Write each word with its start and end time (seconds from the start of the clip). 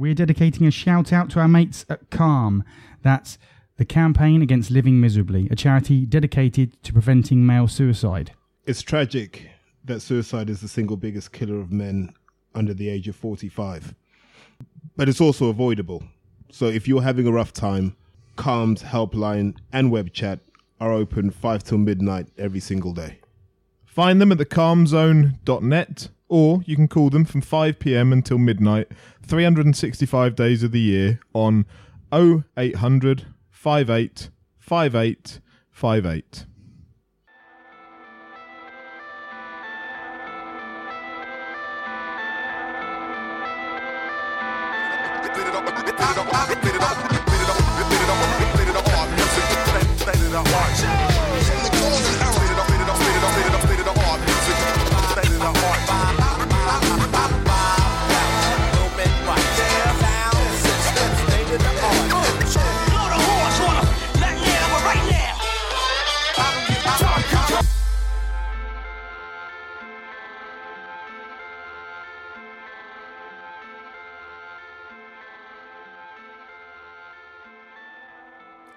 we're 0.00 0.14
dedicating 0.14 0.66
a 0.66 0.70
shout 0.70 1.12
out 1.12 1.28
to 1.28 1.38
our 1.38 1.46
mates 1.46 1.84
at 1.90 2.08
Calm. 2.08 2.64
That's 3.02 3.36
the 3.76 3.84
Campaign 3.84 4.40
Against 4.40 4.70
Living 4.70 4.98
Miserably, 4.98 5.46
a 5.50 5.54
charity 5.54 6.06
dedicated 6.06 6.82
to 6.84 6.92
preventing 6.94 7.44
male 7.44 7.68
suicide. 7.68 8.32
It's 8.64 8.80
tragic 8.80 9.50
that 9.84 10.00
suicide 10.00 10.48
is 10.48 10.62
the 10.62 10.68
single 10.68 10.96
biggest 10.96 11.32
killer 11.32 11.60
of 11.60 11.70
men 11.70 12.14
under 12.54 12.72
the 12.72 12.88
age 12.88 13.08
of 13.08 13.16
45. 13.16 13.94
But 14.96 15.10
it's 15.10 15.20
also 15.20 15.50
avoidable. 15.50 16.02
So 16.50 16.64
if 16.66 16.88
you're 16.88 17.02
having 17.02 17.26
a 17.26 17.32
rough 17.32 17.52
time, 17.52 17.94
Calm's 18.36 18.82
helpline 18.82 19.56
and 19.70 19.90
web 19.90 20.14
chat 20.14 20.40
are 20.80 20.92
open 20.92 21.30
5 21.30 21.62
till 21.62 21.78
midnight 21.78 22.28
every 22.38 22.60
single 22.60 22.94
day. 22.94 23.18
Find 23.84 24.18
them 24.18 24.32
at 24.32 24.38
thecalmzone.net 24.38 26.08
or 26.30 26.62
you 26.64 26.76
can 26.76 26.88
call 26.88 27.10
them 27.10 27.26
from 27.26 27.42
5 27.42 27.78
pm 27.78 28.12
until 28.12 28.38
midnight, 28.38 28.88
365 29.22 30.34
days 30.36 30.62
of 30.62 30.70
the 30.72 30.80
year 30.80 31.20
on 31.34 31.66
0800 32.12 33.26
58 33.50 34.30
58 34.58 35.40
58. 35.70 36.46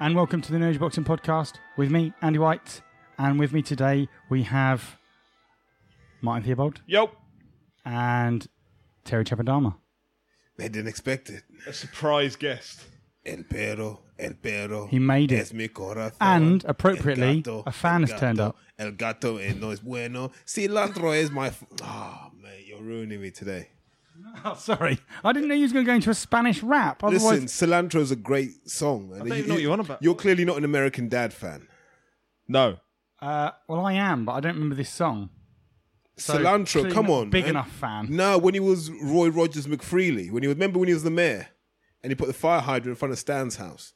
And 0.03 0.17
welcome 0.17 0.41
to 0.41 0.51
the 0.51 0.57
Nerdy 0.57 0.77
Boxing 0.77 1.05
Podcast 1.05 1.53
with 1.77 1.89
me, 1.89 2.11
Andy 2.21 2.37
White. 2.37 2.81
And 3.17 3.39
with 3.39 3.53
me 3.53 3.61
today, 3.61 4.09
we 4.29 4.43
have 4.43 4.97
Martin 6.21 6.43
Theobald 6.43 6.81
Yo, 6.85 7.09
and 7.85 8.45
Terry 9.05 9.23
Chapadama. 9.23 9.77
They 10.57 10.67
didn't 10.67 10.89
expect 10.89 11.29
it. 11.29 11.43
a 11.65 11.71
surprise 11.71 12.35
guest. 12.35 12.81
El 13.25 13.43
perro, 13.49 14.01
el 14.19 14.33
perro. 14.33 14.87
He 14.87 14.99
made 14.99 15.31
it. 15.31 15.39
Es 15.39 15.53
mi 15.53 15.69
corazón. 15.69 16.17
And, 16.19 16.65
appropriately, 16.65 17.37
gato, 17.37 17.63
a 17.65 17.71
fan 17.71 18.03
el 18.03 18.09
has 18.09 18.19
turned 18.19 18.41
up. 18.41 18.57
El 18.77 18.91
gato 18.91 19.37
eh, 19.37 19.53
no 19.57 19.69
es 19.69 19.79
bueno. 19.79 20.33
Cilantro 20.45 21.17
is 21.17 21.31
my. 21.31 21.47
F- 21.47 21.65
oh, 21.81 22.29
mate, 22.41 22.65
you're 22.67 22.83
ruining 22.83 23.21
me 23.21 23.31
today. 23.31 23.69
Oh, 24.45 24.55
sorry. 24.55 24.99
I 25.23 25.31
didn't 25.31 25.47
know 25.47 25.55
you 25.55 25.61
was 25.61 25.71
going 25.71 25.85
to 25.85 25.89
go 25.89 25.95
into 25.95 26.09
a 26.09 26.13
Spanish 26.15 26.61
rap. 26.63 27.03
Otherwise, 27.03 27.41
Listen, 27.43 27.69
Cilantro 27.69 28.01
is 28.01 28.11
a 28.11 28.15
great 28.15 28.69
song. 28.69 29.09
Man. 29.09 29.19
don't 29.19 29.27
even 29.37 29.47
know 29.47 29.53
what 29.55 29.63
you're 29.63 29.71
on 29.73 29.79
about. 29.79 30.03
You're 30.03 30.15
clearly 30.15 30.43
not 30.43 30.57
an 30.57 30.65
American 30.65 31.07
Dad 31.07 31.33
fan. 31.33 31.67
No. 32.47 32.77
uh, 33.21 33.51
well, 33.69 33.85
I 33.85 33.93
am, 33.93 34.25
but 34.25 34.33
I 34.33 34.39
don't 34.41 34.55
remember 34.55 34.75
this 34.75 34.89
song. 34.89 35.29
So, 36.17 36.37
Cilantro, 36.37 36.91
come 36.91 37.09
on. 37.09 37.29
Big 37.29 37.43
man. 37.45 37.51
enough 37.51 37.71
fan. 37.71 38.07
No, 38.09 38.37
when 38.37 38.53
he 38.53 38.59
was 38.59 38.91
Roy 38.91 39.29
Rogers 39.29 39.65
McFreely, 39.65 40.29
when 40.31 40.43
he 40.43 40.47
was, 40.47 40.55
remember 40.55 40.77
when 40.79 40.87
he 40.89 40.93
was 40.93 41.03
the 41.03 41.09
mayor 41.09 41.47
and 42.03 42.11
he 42.11 42.15
put 42.15 42.27
the 42.27 42.33
fire 42.33 42.59
hydrant 42.59 42.89
in 42.89 42.95
front 42.95 43.11
of 43.13 43.19
Stan's 43.19 43.55
house. 43.55 43.93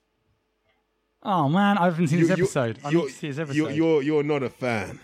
Oh, 1.24 1.50
man. 1.50 1.78
I 1.78 1.86
haven't 1.86 2.08
seen 2.08 2.20
You- 2.20 2.28
this 2.28 2.40
episode. 2.40 2.80
I 2.84 2.90
need 2.90 2.94
you're- 2.94 3.12
to 3.12 3.14
see 3.18 3.28
this 3.28 3.40
episode. 3.40 3.56
You're, 3.58 3.72
you're, 3.72 4.02
you're 4.04 4.24
not 4.24 4.44
a 4.44 4.50
fan. 4.50 5.00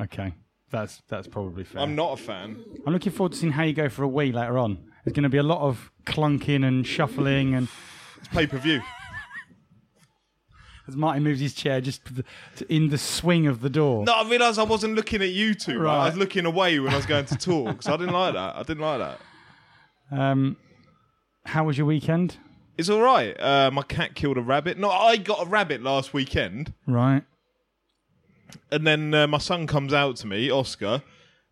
Okay. 0.00 0.32
That's 0.70 1.02
that's 1.08 1.28
probably 1.28 1.64
fair. 1.64 1.80
I'm 1.80 1.94
not 1.94 2.12
a 2.18 2.22
fan. 2.22 2.62
I'm 2.86 2.92
looking 2.92 3.12
forward 3.12 3.32
to 3.32 3.38
seeing 3.38 3.52
how 3.52 3.62
you 3.62 3.72
go 3.72 3.88
for 3.88 4.02
a 4.02 4.08
wee 4.08 4.32
later 4.32 4.58
on. 4.58 4.78
There's 5.04 5.14
going 5.14 5.22
to 5.22 5.28
be 5.28 5.38
a 5.38 5.42
lot 5.44 5.60
of 5.60 5.90
clunking 6.04 6.66
and 6.66 6.84
shuffling, 6.86 7.54
and 7.54 7.68
It's 8.18 8.28
pay 8.28 8.46
per 8.48 8.58
view. 8.58 8.80
as 10.88 10.96
Martin 10.96 11.22
moves 11.24 11.40
his 11.40 11.54
chair 11.54 11.80
just 11.80 12.04
to 12.06 12.14
the, 12.14 12.24
in 12.68 12.88
the 12.90 12.98
swing 12.98 13.46
of 13.46 13.60
the 13.60 13.70
door. 13.70 14.04
No, 14.04 14.12
I 14.12 14.28
realised 14.28 14.58
I 14.58 14.62
wasn't 14.64 14.94
looking 14.94 15.22
at 15.22 15.30
you 15.30 15.54
two. 15.54 15.78
Right. 15.80 16.02
I 16.04 16.06
was 16.08 16.16
looking 16.16 16.46
away 16.46 16.78
when 16.78 16.92
I 16.92 16.96
was 16.96 17.06
going 17.06 17.24
to 17.26 17.36
talk. 17.38 17.82
So 17.82 17.94
I 17.94 17.96
didn't 17.96 18.12
like 18.14 18.34
that. 18.34 18.56
I 18.56 18.62
didn't 18.62 18.82
like 18.82 18.98
that. 19.00 19.20
Um, 20.16 20.56
how 21.44 21.64
was 21.64 21.76
your 21.76 21.86
weekend? 21.86 22.36
It's 22.78 22.88
all 22.88 23.00
right. 23.00 23.38
Uh, 23.40 23.70
my 23.72 23.82
cat 23.82 24.14
killed 24.14 24.36
a 24.38 24.42
rabbit. 24.42 24.78
No, 24.78 24.90
I 24.90 25.16
got 25.16 25.42
a 25.42 25.48
rabbit 25.48 25.82
last 25.82 26.12
weekend. 26.12 26.72
Right. 26.86 27.22
And 28.70 28.86
then 28.86 29.14
uh, 29.14 29.26
my 29.26 29.38
son 29.38 29.66
comes 29.66 29.92
out 29.92 30.16
to 30.16 30.26
me, 30.26 30.50
Oscar, 30.50 31.02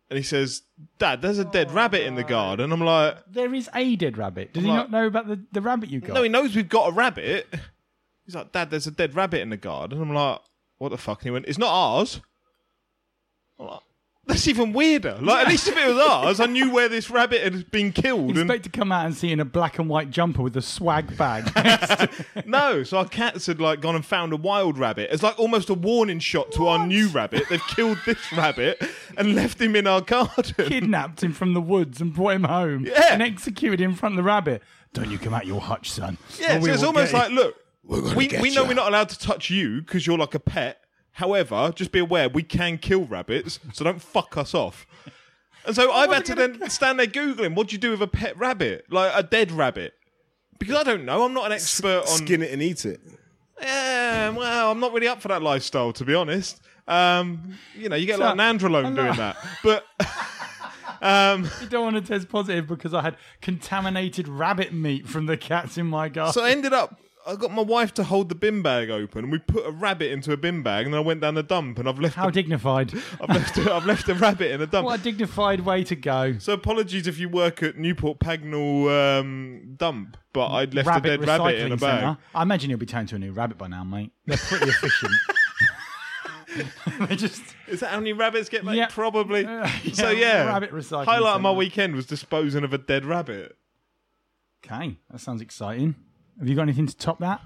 and 0.09 0.17
he 0.17 0.23
says, 0.23 0.61
Dad, 0.99 1.21
there's 1.21 1.39
a 1.39 1.45
dead 1.45 1.71
rabbit 1.71 2.05
in 2.05 2.15
the 2.15 2.23
garden. 2.23 2.71
I'm 2.71 2.81
like, 2.81 3.17
There 3.31 3.53
is 3.53 3.69
a 3.73 3.95
dead 3.95 4.17
rabbit. 4.17 4.53
Did 4.53 4.63
he 4.63 4.69
Like- 4.69 4.77
not 4.77 4.91
know 4.91 5.07
about 5.07 5.27
the, 5.27 5.43
the 5.51 5.61
rabbit 5.61 5.89
you 5.89 5.99
got? 6.01 6.13
No, 6.13 6.23
he 6.23 6.29
knows 6.29 6.55
we've 6.55 6.69
got 6.69 6.89
a 6.89 6.91
rabbit. 6.93 7.47
He's 8.25 8.35
like, 8.35 8.51
Dad, 8.51 8.69
there's 8.71 8.87
a 8.87 8.91
dead 8.91 9.15
rabbit 9.15 9.41
in 9.41 9.49
the 9.49 9.57
garden. 9.57 10.01
I'm 10.01 10.13
like, 10.13 10.39
what 10.77 10.89
the 10.89 10.97
fuck? 10.97 11.19
And 11.19 11.25
he 11.25 11.31
went, 11.31 11.45
it's 11.47 11.57
not 11.57 11.71
ours. 11.71 12.21
I'm 13.59 13.67
like, 13.67 13.79
That's 14.27 14.47
even 14.47 14.73
weirder. 14.73 15.19
Like, 15.21 15.45
at 15.45 15.51
least 15.51 15.67
if 15.67 15.77
it 15.77 15.87
was 15.87 15.97
ours, 15.97 16.39
I 16.39 16.47
knew 16.47 16.71
where 16.71 16.89
this 16.89 17.11
rabbit 17.11 17.41
had 17.41 17.69
been 17.69 17.91
killed. 17.91 18.31
And 18.31 18.39
Expect 18.39 18.63
to 18.63 18.69
come 18.71 18.91
out 18.91 19.05
and 19.05 19.15
see 19.15 19.31
in 19.31 19.39
a 19.39 19.45
black 19.45 19.77
and 19.77 19.87
white 19.87 20.09
jumper 20.09 20.41
with 20.41 20.57
a 20.57 20.63
swag 20.63 21.15
bag. 21.15 21.51
no, 22.45 22.83
so 22.83 22.97
our 22.97 23.07
cats 23.07 23.45
had 23.45 23.61
like 23.61 23.81
gone 23.81 23.95
and 23.95 24.05
found 24.05 24.33
a 24.33 24.37
wild 24.37 24.79
rabbit. 24.79 25.09
It's 25.11 25.21
like 25.21 25.37
almost 25.37 25.69
a 25.69 25.75
warning 25.75 26.19
shot 26.19 26.51
to 26.53 26.67
our 26.67 26.87
new 26.87 27.07
rabbit. 27.09 27.43
They've 27.49 27.65
killed 27.67 27.99
this 28.05 28.31
rabbit 28.31 28.83
and 29.15 29.35
left 29.35 29.61
him 29.61 29.75
in 29.75 29.85
our 29.85 30.01
garden. 30.01 30.53
Kidnapped 30.65 31.21
him 31.21 31.33
from 31.33 31.53
the 31.53 31.61
woods 31.61 32.01
and 32.01 32.13
brought 32.13 32.33
him 32.33 32.45
home. 32.45 32.85
Yeah. 32.85 33.13
And 33.13 33.21
executed 33.21 33.79
him 33.79 33.91
in 33.91 33.95
front 33.95 34.13
of 34.13 34.17
the 34.17 34.23
rabbit. 34.23 34.63
Don't 34.93 35.11
you 35.11 35.19
come 35.19 35.33
out 35.33 35.45
your 35.45 35.61
hutch, 35.61 35.91
son. 35.91 36.17
Yeah, 36.39 36.57
or 36.57 36.61
so 36.61 36.71
it's 36.71 36.81
will 36.81 36.87
almost 36.87 37.11
get 37.11 37.17
like, 37.17 37.31
look, 37.31 37.55
we, 38.15 38.27
we 38.41 38.53
know 38.53 38.63
ya. 38.63 38.67
we're 38.67 38.73
not 38.73 38.87
allowed 38.87 39.09
to 39.09 39.19
touch 39.19 39.49
you 39.49 39.81
because 39.81 40.07
you're 40.07 40.17
like 40.17 40.33
a 40.33 40.39
pet. 40.39 40.81
However, 41.15 41.71
just 41.75 41.91
be 41.91 41.99
aware 41.99 42.27
we 42.29 42.43
can 42.43 42.77
kill 42.77 43.05
rabbits, 43.05 43.59
so 43.73 43.83
don't 43.85 44.01
fuck 44.01 44.35
us 44.37 44.53
off. 44.53 44.85
And 45.65 45.75
so 45.75 45.91
I've 45.91 46.11
had 46.11 46.25
to 46.25 46.35
then 46.35 46.69
stand 46.69 46.99
there 46.99 47.07
googling 47.07 47.55
what 47.55 47.67
do 47.69 47.73
you 47.73 47.79
do 47.79 47.91
with 47.91 48.01
a 48.01 48.07
pet 48.07 48.37
rabbit, 48.37 48.85
like 48.91 49.11
a 49.15 49.23
dead 49.23 49.51
rabbit, 49.51 49.93
because 50.59 50.75
I 50.75 50.83
don't 50.83 51.05
know. 51.05 51.23
I'm 51.25 51.33
not 51.33 51.45
an 51.47 51.51
expert 51.53 52.01
on. 52.01 52.07
Skin 52.17 52.41
it 52.43 52.51
and 52.51 52.61
eat 52.61 52.85
it. 52.85 52.99
Yeah, 53.61 54.29
well, 54.31 54.69
I'm 54.71 54.79
not 54.81 54.91
really 54.93 55.07
up 55.07 55.21
for 55.21 55.29
that 55.29 55.41
lifestyle, 55.41 55.93
to 55.93 56.03
be 56.05 56.13
honest. 56.13 56.59
Um, 56.87 57.57
you 57.75 57.87
know, 57.89 57.95
you 57.95 58.05
get 58.05 58.17
So- 58.17 58.25
like 58.25 58.33
an 58.37 58.39
androlone 58.39 58.93
doing 58.95 59.15
that, 59.15 59.37
but 59.63 59.85
um, 61.01 61.49
You 61.61 61.67
don't 61.69 61.83
want 61.93 61.95
to 61.95 62.01
test 62.13 62.29
positive 62.29 62.67
because 62.67 62.93
I 62.93 63.01
had 63.01 63.15
contaminated 63.41 64.27
rabbit 64.27 64.73
meat 64.73 65.07
from 65.07 65.25
the 65.25 65.37
cats 65.37 65.77
in 65.77 65.85
my 65.87 66.09
garden. 66.09 66.33
so 66.33 66.43
I 66.43 66.49
ended 66.51 66.73
up. 66.73 66.99
I 67.27 67.35
got 67.35 67.51
my 67.51 67.63
wife 67.63 67.93
to 67.95 68.03
hold 68.03 68.29
the 68.29 68.35
bin 68.35 68.61
bag 68.61 68.89
open, 68.89 69.23
and 69.25 69.31
we 69.31 69.39
put 69.39 69.65
a 69.65 69.71
rabbit 69.71 70.11
into 70.11 70.31
a 70.31 70.37
bin 70.37 70.61
bag, 70.61 70.85
and 70.85 70.93
then 70.93 70.99
I 70.99 71.03
went 71.03 71.21
down 71.21 71.33
the 71.33 71.43
dump, 71.43 71.79
and 71.79 71.89
I've 71.89 71.99
left. 71.99 72.15
How 72.15 72.27
the, 72.27 72.31
dignified. 72.31 72.93
I've 73.21 73.29
left. 73.29 73.57
A, 73.57 73.73
I've 73.73 73.85
left 73.85 74.07
a 74.09 74.13
rabbit 74.13 74.51
in 74.51 74.61
a 74.61 74.67
dump. 74.67 74.85
what 74.85 74.99
a 74.99 75.03
dignified 75.03 75.61
way 75.61 75.83
to 75.85 75.95
go. 75.95 76.37
So 76.37 76.53
apologies 76.53 77.07
if 77.07 77.17
you 77.17 77.27
work 77.29 77.63
at 77.63 77.77
Newport 77.77 78.19
Pagnell 78.19 79.19
um, 79.19 79.73
dump, 79.75 80.17
but 80.33 80.47
I'd 80.47 80.73
left 80.73 80.87
rabbit 80.87 81.13
a 81.13 81.17
dead 81.17 81.27
rabbit 81.27 81.55
in 81.55 81.71
a 81.71 81.77
bag. 81.77 82.01
centre. 82.01 82.17
I 82.35 82.43
imagine 82.43 82.69
you'll 82.69 82.79
be 82.79 82.85
turned 82.85 83.09
to 83.09 83.15
a 83.15 83.19
new 83.19 83.31
rabbit 83.31 83.57
by 83.57 83.67
now, 83.67 83.83
mate. 83.83 84.11
They're 84.25 84.37
pretty 84.37 84.69
efficient. 84.69 85.13
they 87.09 87.15
just 87.15 87.41
Is 87.67 87.81
that 87.81 87.89
how 87.89 87.97
many 87.97 88.13
rabbits 88.13 88.49
get 88.49 88.63
made? 88.63 88.75
Yeah. 88.77 88.87
Probably. 88.89 89.45
Uh, 89.45 89.67
so 89.93 90.09
yeah, 90.09 90.43
yeah, 90.43 90.45
rabbit 90.45 90.71
recycling 90.71 91.05
highlight 91.05 91.35
of 91.35 91.41
my 91.41 91.51
weekend 91.51 91.95
was 91.95 92.05
disposing 92.05 92.63
of 92.63 92.73
a 92.73 92.77
dead 92.77 93.05
rabbit. 93.05 93.57
okay. 94.65 94.97
That 95.09 95.19
sounds 95.19 95.41
exciting. 95.41 95.95
Have 96.39 96.47
you 96.49 96.55
got 96.55 96.63
anything 96.63 96.87
to 96.87 96.97
top 96.97 97.19
that, 97.19 97.41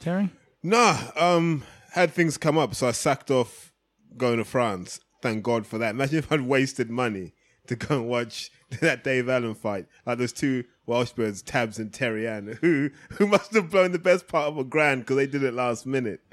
Terry? 0.00 0.30
Nah, 0.62 0.98
um, 1.16 1.62
had 1.92 2.12
things 2.12 2.36
come 2.36 2.58
up, 2.58 2.74
so 2.74 2.88
I 2.88 2.92
sacked 2.92 3.30
off 3.30 3.72
going 4.16 4.38
to 4.38 4.44
France. 4.44 5.00
Thank 5.22 5.42
God 5.42 5.66
for 5.66 5.78
that. 5.78 5.90
Imagine 5.90 6.18
if 6.18 6.32
I'd 6.32 6.42
wasted 6.42 6.90
money 6.90 7.32
to 7.66 7.76
go 7.76 7.96
and 7.96 8.08
watch 8.08 8.50
that 8.80 9.04
Dave 9.04 9.28
Allen 9.28 9.54
fight. 9.54 9.86
Like 10.04 10.18
those 10.18 10.32
two 10.32 10.64
Welsh 10.86 11.12
birds, 11.12 11.42
Tabs 11.42 11.78
and 11.78 11.92
Terry 11.92 12.26
Ann, 12.28 12.58
who 12.60 12.90
who 13.10 13.26
must 13.26 13.54
have 13.54 13.70
blown 13.70 13.92
the 13.92 13.98
best 13.98 14.26
part 14.26 14.48
of 14.48 14.58
a 14.58 14.64
grand 14.64 15.02
because 15.02 15.16
they 15.16 15.26
did 15.26 15.42
it 15.42 15.54
last 15.54 15.86
minute. 15.86 16.20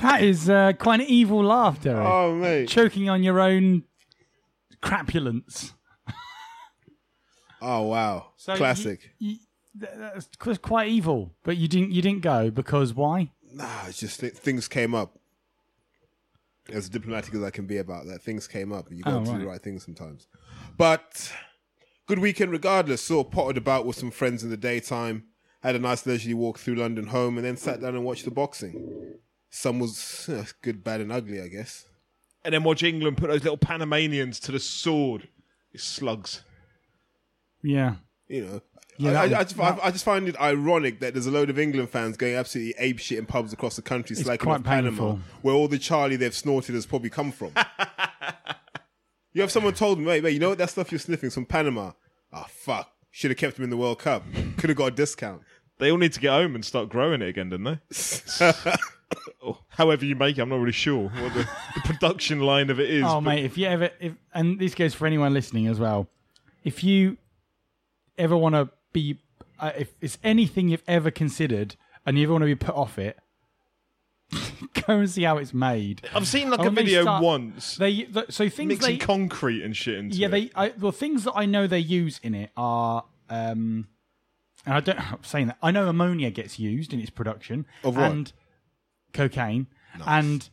That 0.00 0.22
is 0.22 0.48
uh, 0.48 0.74
quite 0.78 1.00
an 1.00 1.06
evil 1.06 1.42
laugh, 1.42 1.82
Terry. 1.82 2.04
Oh 2.04 2.34
mate. 2.34 2.68
Choking 2.68 3.08
on 3.08 3.22
your 3.22 3.40
own 3.40 3.84
crapulence. 4.82 5.72
Oh 7.60 7.82
wow. 7.82 8.32
So 8.36 8.56
Classic. 8.56 9.10
you- 9.18 9.30
you- 9.32 9.38
th- 9.80 9.92
that's 9.96 10.28
qu- 10.38 10.56
quite 10.56 10.88
evil, 10.88 11.34
but 11.42 11.56
you 11.56 11.68
didn't. 11.68 11.92
You 11.92 12.02
didn't 12.02 12.22
go 12.22 12.50
because 12.50 12.94
why? 12.94 13.30
Nah, 13.52 13.86
it's 13.86 13.98
just 14.00 14.20
th- 14.20 14.34
things 14.34 14.68
came 14.68 14.94
up. 14.94 15.18
as 16.70 16.90
diplomatic 16.90 17.34
as 17.34 17.42
I 17.42 17.48
can 17.50 17.66
be 17.66 17.78
about 17.78 18.04
that. 18.08 18.22
Things 18.22 18.46
came 18.46 18.72
up, 18.72 18.88
and 18.88 18.98
you 18.98 19.02
got 19.02 19.14
Oh, 19.14 19.24
to 19.24 19.32
do 19.32 19.38
the 19.38 19.46
right 19.46 19.62
thing 19.62 19.80
sometimes. 19.80 20.26
But 20.76 21.32
good 22.06 22.18
weekend 22.18 22.52
regardless. 22.52 23.00
Sort 23.00 23.26
of 23.26 23.32
potted 23.32 23.56
about 23.56 23.86
with 23.86 23.96
some 23.96 24.10
friends 24.10 24.44
in 24.44 24.50
the 24.50 24.56
daytime. 24.58 25.24
Had 25.62 25.76
a 25.76 25.78
nice 25.78 26.04
leisurely 26.04 26.34
walk 26.34 26.58
through 26.58 26.74
London 26.74 27.06
home, 27.06 27.38
and 27.38 27.46
then 27.46 27.56
sat 27.56 27.80
down 27.80 27.94
and 27.94 28.04
watched 28.04 28.26
the 28.26 28.30
boxing. 28.30 29.14
Some 29.48 29.78
was 29.78 30.28
uh, 30.28 30.44
good, 30.60 30.84
bad, 30.84 31.00
and 31.00 31.10
ugly, 31.10 31.40
I 31.40 31.48
guess. 31.48 31.86
And 32.44 32.52
then 32.52 32.64
watch 32.64 32.82
England 32.82 33.16
put 33.16 33.30
those 33.30 33.42
little 33.42 33.56
Panamanians 33.56 34.38
to 34.40 34.52
the 34.52 34.60
sword. 34.60 35.28
It's 35.72 35.84
slugs. 35.84 36.42
Yeah. 37.62 37.96
You 38.28 38.44
know, 38.44 38.60
Yeah, 38.98 39.12
I, 39.12 39.14
I, 39.14 39.38
I, 39.40 39.44
just, 39.44 39.58
I, 39.58 39.78
I 39.84 39.90
just 39.90 40.04
find 40.04 40.28
it 40.28 40.38
ironic 40.40 41.00
that 41.00 41.14
there's 41.14 41.26
a 41.26 41.30
load 41.30 41.50
of 41.50 41.58
England 41.58 41.90
fans 41.90 42.16
going 42.16 42.34
absolutely 42.34 42.74
ape 42.78 42.98
shit 42.98 43.18
in 43.18 43.26
pubs 43.26 43.52
across 43.52 43.76
the 43.76 43.82
country, 43.82 44.16
It's 44.16 44.28
slagging 44.28 44.40
quite 44.40 44.64
Panama, 44.64 44.88
painful. 44.90 45.20
where 45.42 45.54
all 45.54 45.68
the 45.68 45.78
Charlie 45.78 46.16
they've 46.16 46.34
snorted 46.34 46.74
has 46.74 46.84
probably 46.86 47.10
come 47.10 47.32
from. 47.32 47.52
you 49.32 49.40
have 49.42 49.50
someone 49.50 49.74
told 49.74 49.98
me, 49.98 50.04
mate, 50.04 50.22
mate, 50.22 50.32
you 50.32 50.38
know 50.40 50.50
what 50.50 50.58
that 50.58 50.70
stuff 50.70 50.90
you're 50.92 50.98
sniffing's 50.98 51.34
from 51.34 51.46
Panama? 51.46 51.92
Ah, 52.32 52.46
fuck. 52.50 52.90
Should 53.10 53.30
have 53.30 53.38
kept 53.38 53.56
him 53.58 53.64
in 53.64 53.70
the 53.70 53.76
World 53.76 53.98
Cup. 54.00 54.22
Could 54.58 54.68
have 54.70 54.76
got 54.76 54.86
a 54.86 54.90
discount. 54.90 55.42
They 55.78 55.90
all 55.90 55.98
need 55.98 56.12
to 56.12 56.20
get 56.20 56.30
home 56.30 56.54
and 56.54 56.64
start 56.64 56.88
growing 56.88 57.22
it 57.22 57.28
again, 57.28 57.48
don't 57.50 57.64
they? 57.64 57.78
However 59.68 60.04
you 60.04 60.16
make 60.16 60.36
it, 60.36 60.42
I'm 60.42 60.48
not 60.48 60.58
really 60.58 60.72
sure 60.72 61.08
what 61.08 61.32
the, 61.34 61.48
the 61.74 61.80
production 61.84 62.40
line 62.40 62.68
of 62.68 62.80
it 62.80 62.90
is. 62.90 63.04
Oh, 63.06 63.14
but 63.20 63.30
mate, 63.30 63.44
if 63.44 63.56
you 63.56 63.66
ever, 63.66 63.90
if 64.00 64.12
and 64.34 64.58
this 64.58 64.74
goes 64.74 64.92
for 64.92 65.06
anyone 65.06 65.32
listening 65.32 65.68
as 65.68 65.78
well, 65.78 66.08
if 66.64 66.82
you 66.84 67.16
ever 68.18 68.36
want 68.36 68.54
to 68.54 68.68
be, 68.92 69.18
uh, 69.58 69.72
if 69.76 69.94
it's 70.00 70.18
anything 70.22 70.68
you've 70.68 70.82
ever 70.86 71.10
considered 71.10 71.76
and 72.04 72.18
you 72.18 72.24
ever 72.24 72.32
want 72.32 72.42
to 72.42 72.46
be 72.46 72.54
put 72.54 72.74
off 72.74 72.98
it, 72.98 73.18
go 74.86 74.98
and 74.98 75.08
see 75.10 75.22
how 75.22 75.38
it's 75.38 75.54
made. 75.54 76.02
I've 76.14 76.26
seen 76.28 76.50
like 76.50 76.60
a 76.60 76.64
when 76.64 76.74
they 76.74 76.82
video 76.82 77.02
start- 77.02 77.22
once 77.22 77.76
They 77.76 78.02
th- 78.02 78.26
so 78.30 78.48
things 78.48 78.68
mixing 78.68 78.98
they 78.98 78.98
concrete 78.98 79.62
and 79.62 79.74
shit 79.76 79.96
into 79.96 80.16
yeah 80.18 80.26
it. 80.26 80.30
they 80.30 80.50
I, 80.54 80.72
well 80.78 80.92
things 80.92 81.24
that 81.24 81.32
I 81.34 81.46
know 81.46 81.66
they 81.66 81.78
use 81.78 82.20
in 82.22 82.34
it 82.34 82.50
are 82.56 83.04
um 83.30 83.88
and 84.66 84.74
I 84.74 84.80
don't 84.80 85.00
I'm 85.12 85.24
saying 85.24 85.46
that 85.46 85.56
I 85.62 85.70
know 85.70 85.88
ammonia 85.88 86.30
gets 86.30 86.58
used 86.58 86.92
in 86.92 87.00
its 87.00 87.08
production 87.10 87.64
Of 87.82 87.96
what? 87.96 88.10
and 88.10 88.32
cocaine 89.14 89.66
and 90.06 90.48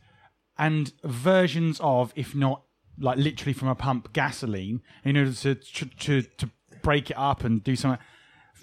and 0.56 0.92
versions 1.04 1.78
of 1.82 2.12
if 2.16 2.34
not 2.34 2.62
like 2.98 3.18
literally 3.18 3.52
from 3.52 3.68
a 3.68 3.74
pump 3.74 4.14
gasoline 4.14 4.80
in 5.04 5.18
order 5.18 5.32
to 5.34 5.54
to 5.54 5.84
to, 5.84 6.22
to 6.22 6.50
break 6.86 7.10
it 7.10 7.18
up 7.18 7.42
and 7.42 7.62
do 7.64 7.74
something. 7.74 7.98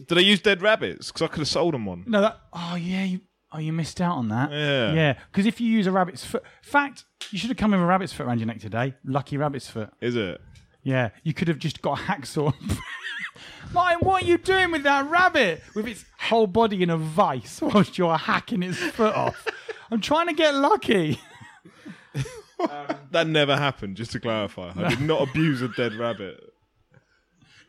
Do 0.07 0.15
they 0.15 0.21
use 0.21 0.41
dead 0.41 0.61
rabbits? 0.61 1.07
Because 1.07 1.21
I 1.23 1.27
could 1.27 1.39
have 1.39 1.47
sold 1.47 1.73
them 1.73 1.85
one. 1.85 2.05
No, 2.07 2.21
that 2.21 2.39
oh 2.53 2.75
yeah, 2.75 3.03
you 3.03 3.19
oh 3.51 3.59
you 3.59 3.73
missed 3.73 3.99
out 3.99 4.15
on 4.15 4.29
that. 4.29 4.49
Yeah. 4.51 4.93
yeah. 4.93 5.13
Because 5.29 5.45
if 5.45 5.59
you 5.59 5.69
use 5.69 5.87
a 5.87 5.91
rabbit's 5.91 6.25
foot, 6.25 6.41
fact 6.61 7.03
you 7.31 7.37
should 7.37 7.49
have 7.49 7.57
come 7.57 7.71
with 7.71 7.81
a 7.81 7.85
rabbit's 7.85 8.13
foot 8.13 8.25
around 8.25 8.39
your 8.39 8.47
neck 8.47 8.59
today. 8.59 8.95
Lucky 9.03 9.35
rabbit's 9.37 9.69
foot. 9.69 9.91
Is 10.01 10.15
it? 10.15 10.39
Yeah, 10.83 11.09
you 11.23 11.33
could 11.33 11.49
have 11.49 11.59
just 11.59 11.81
got 11.81 11.99
a 11.99 12.01
hacksaw. 12.03 12.53
Martin, 13.73 13.99
what 14.07 14.23
are 14.23 14.25
you 14.25 14.37
doing 14.37 14.71
with 14.71 14.83
that 14.83 15.09
rabbit? 15.09 15.61
With 15.75 15.87
its 15.87 16.05
whole 16.19 16.47
body 16.47 16.81
in 16.81 16.89
a 16.89 16.97
vice 16.97 17.61
whilst 17.61 17.97
you're 17.97 18.17
hacking 18.17 18.63
its 18.63 18.77
foot 18.77 19.15
off. 19.15 19.47
I'm 19.91 20.01
trying 20.01 20.27
to 20.27 20.33
get 20.33 20.55
lucky. 20.55 21.19
That 23.11 23.27
never 23.27 23.57
happened. 23.57 23.97
Just 23.97 24.11
to 24.11 24.21
clarify, 24.21 24.71
I 24.75 24.87
did 24.87 25.01
not 25.01 25.27
abuse 25.27 25.61
a 25.61 25.67
dead 25.67 25.95
rabbit. 25.95 26.52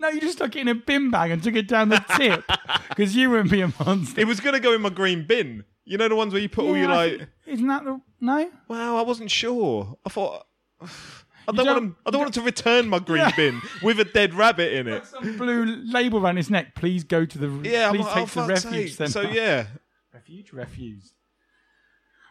No, 0.04 0.10
you 0.10 0.20
just 0.20 0.34
stuck 0.36 0.54
it 0.54 0.60
in 0.60 0.68
a 0.68 0.74
bin 0.74 1.10
bag 1.10 1.30
and 1.30 1.42
took 1.42 1.54
it 1.54 1.66
down 1.66 1.88
the 1.88 2.04
tip 2.14 2.44
because 2.90 3.16
you 3.16 3.30
wouldn't 3.30 3.50
be 3.50 3.62
a 3.62 3.72
monster. 3.80 4.20
It 4.20 4.26
was 4.26 4.38
going 4.38 4.52
to 4.52 4.60
go 4.60 4.74
in 4.74 4.82
my 4.82 4.90
green 4.90 5.26
bin. 5.26 5.64
You 5.86 5.96
know 5.96 6.08
the 6.08 6.14
ones 6.14 6.34
where 6.34 6.42
you 6.42 6.48
put 6.50 6.66
all 6.66 6.76
your 6.76 6.88
Yeah, 6.90 6.92
I 6.92 7.06
like. 7.06 7.18
think- 7.18 7.30
isn't 7.46 7.66
that 7.68 7.84
the 7.84 8.00
no? 8.20 8.50
Well, 8.68 8.96
I 8.98 9.00
wasn't 9.00 9.30
sure. 9.30 9.96
I 10.04 10.10
thought. 10.10 10.44
I 10.82 11.52
don't, 11.52 11.56
don't- 11.56 11.66
want 11.66 11.78
him, 11.78 11.96
I 12.04 12.10
don't 12.10 12.20
want 12.20 12.36
him 12.36 12.42
to 12.42 12.46
return 12.46 12.88
my 12.88 12.98
green 12.98 13.20
Yeah. 13.22 13.34
bin 13.34 13.62
with 13.82 13.98
a 13.98 14.04
dead 14.04 14.34
rabbit 14.34 14.74
in 14.74 14.88
it. 14.88 15.06
Some 15.06 15.38
blue 15.38 15.64
label 15.86 16.18
around 16.18 16.36
his 16.36 16.50
neck. 16.50 16.74
Please 16.74 17.02
go 17.04 17.24
to 17.24 17.38
the. 17.38 17.48
Yeah, 17.68 17.88
I'm 17.88 17.96
please 17.96 18.04
like, 18.04 18.14
take 18.14 18.22
oh, 18.22 18.26
to 18.26 18.34
the 18.34 18.54
fuck's 18.60 18.64
refuge 18.66 18.88
sake. 18.96 18.96
centre. 19.12 19.12
So 19.12 19.20
yeah, 19.22 19.66
Refuge, 20.12 20.52
refuse. 20.52 21.14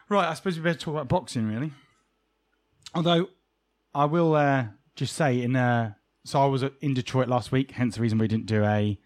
Right, 0.08 0.28
I 0.28 0.34
suppose 0.34 0.56
we 0.56 0.62
better 0.62 0.78
talk 0.78 0.94
about 0.94 1.08
boxing, 1.08 1.46
really. 1.48 1.72
Although, 2.94 3.28
I 3.94 4.04
will 4.04 4.34
uh, 4.36 4.66
just 4.96 5.14
say, 5.16 5.42
in 5.42 5.56
uh, 5.56 5.94
so 6.24 6.40
I 6.40 6.46
was 6.46 6.64
in 6.80 6.94
Detroit 6.94 7.28
last 7.28 7.52
week, 7.52 7.72
hence 7.72 7.96
the 7.96 8.02
reason 8.02 8.18
we 8.18 8.28
didn't 8.28 8.46
do 8.46 8.64
a 8.64 8.98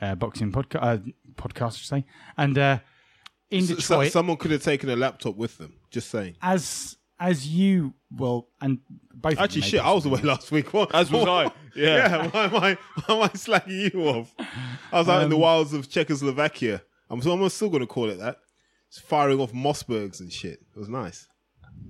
uh, 0.00 0.14
boxing 0.14 0.50
podca- 0.52 0.82
uh, 0.82 0.98
podcast, 1.36 1.66
I 1.66 1.70
should 1.70 1.88
say. 1.88 2.04
And 2.36 2.56
uh, 2.58 2.78
in 3.50 3.62
So- 3.66 3.74
Detroit, 3.76 4.12
someone 4.12 4.36
could 4.36 4.50
have 4.50 4.62
taken 4.62 4.88
a 4.90 4.96
laptop 4.96 5.36
with 5.36 5.58
them. 5.58 5.74
Just 5.90 6.10
saying. 6.10 6.36
as 6.42 6.96
as 7.20 7.46
you 7.46 7.94
well, 8.10 8.48
and 8.60 8.80
both 9.14 9.34
of 9.34 9.38
you 9.38 9.44
Actually, 9.44 9.62
shit, 9.62 9.80
I 9.80 9.92
was 9.92 10.04
away 10.04 10.20
last 10.22 10.50
week. 10.50 10.72
What? 10.74 10.92
as 10.94 11.10
was 11.10 11.26
I. 11.26 11.50
Yeah. 11.76 11.96
Yeah, 11.96 12.26
why 12.28 12.44
am 12.44 12.54
I 12.56 12.78
why 13.06 13.14
am 13.16 13.22
I 13.22 13.28
slagging 13.28 13.92
you 13.92 14.08
off? 14.08 14.32
I 14.92 14.98
was 15.00 15.08
out 15.08 15.22
in 15.24 15.30
the 15.30 15.36
wilds 15.36 15.72
of 15.72 15.88
Czechoslovakia. 15.90 16.82
I'm, 17.10 17.20
so 17.20 17.32
I'm 17.32 17.48
still 17.48 17.68
going 17.68 17.80
to 17.80 17.86
call 17.86 18.10
it 18.10 18.18
that. 18.20 18.38
It's 18.88 19.00
firing 19.00 19.40
off 19.40 19.52
Mossbergs 19.52 20.20
and 20.20 20.32
shit. 20.32 20.60
It 20.74 20.78
was 20.78 20.88
nice. 20.88 21.26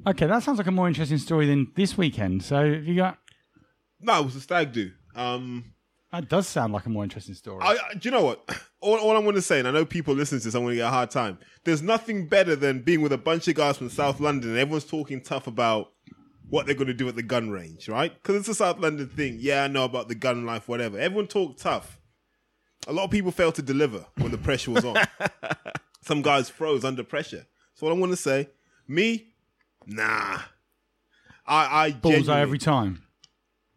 Okay, 0.06 0.26
that 0.26 0.42
sounds 0.42 0.56
like 0.58 0.66
a 0.66 0.70
more 0.70 0.88
interesting 0.88 1.18
story 1.18 1.46
than 1.46 1.70
this 1.76 1.98
weekend. 1.98 2.42
So, 2.42 2.72
have 2.74 2.84
you 2.84 2.96
got? 2.96 3.18
No, 4.04 4.20
it 4.20 4.24
was 4.26 4.36
a 4.36 4.40
stag 4.40 4.72
do. 4.72 4.90
Um, 5.16 5.72
That 6.12 6.28
does 6.28 6.46
sound 6.46 6.72
like 6.72 6.86
a 6.86 6.90
more 6.90 7.02
interesting 7.04 7.34
story. 7.34 7.60
I, 7.62 7.72
I- 7.90 7.94
do 7.94 8.00
you 8.08 8.10
know 8.10 8.24
what? 8.24 8.48
All, 8.80 8.98
all 8.98 9.16
I'm 9.16 9.22
going 9.22 9.34
to 9.34 9.40
say, 9.40 9.58
and 9.58 9.66
I 9.66 9.70
know 9.70 9.86
people 9.86 10.14
listen 10.14 10.38
to 10.38 10.44
this, 10.44 10.54
I'm 10.54 10.60
going 10.62 10.72
to 10.72 10.76
get 10.76 10.86
a 10.88 10.90
hard 10.90 11.10
time. 11.10 11.38
There's 11.64 11.80
nothing 11.80 12.28
better 12.28 12.54
than 12.54 12.82
being 12.82 13.00
with 13.00 13.14
a 13.14 13.16
bunch 13.18 13.48
of 13.48 13.54
guys 13.54 13.78
from 13.78 13.88
South 13.88 14.20
London 14.20 14.50
and 14.50 14.58
everyone's 14.58 14.84
talking 14.84 15.22
tough 15.22 15.46
about 15.46 15.92
what 16.50 16.66
they're 16.66 16.74
going 16.74 16.88
to 16.88 16.92
do 16.92 17.08
at 17.08 17.16
the 17.16 17.22
gun 17.22 17.48
range, 17.48 17.88
right? 17.88 18.12
Because 18.12 18.36
it's 18.36 18.48
a 18.48 18.54
South 18.54 18.78
London 18.78 19.08
thing. 19.08 19.38
Yeah, 19.40 19.64
I 19.64 19.68
know 19.68 19.84
about 19.86 20.08
the 20.08 20.14
gun 20.14 20.44
life, 20.44 20.68
whatever. 20.68 20.98
Everyone 20.98 21.26
talked 21.26 21.60
tough. 21.60 21.98
A 22.86 22.92
lot 22.92 23.04
of 23.04 23.10
people 23.10 23.30
failed 23.30 23.54
to 23.54 23.62
deliver 23.62 24.04
when 24.18 24.30
the 24.32 24.36
pressure 24.36 24.70
was 24.72 24.84
on. 24.84 24.96
Some 26.02 26.20
guys 26.20 26.50
froze 26.50 26.84
under 26.84 27.02
pressure. 27.02 27.46
So 27.76 27.86
what 27.86 27.96
I 27.96 27.98
want 27.98 28.12
to 28.12 28.16
say, 28.16 28.50
me, 28.86 29.28
nah. 29.86 30.40
I, 31.46 31.86
I 31.86 31.90
Bullseye 31.92 32.16
genuinely- 32.18 32.42
every 32.42 32.58
time. 32.58 33.02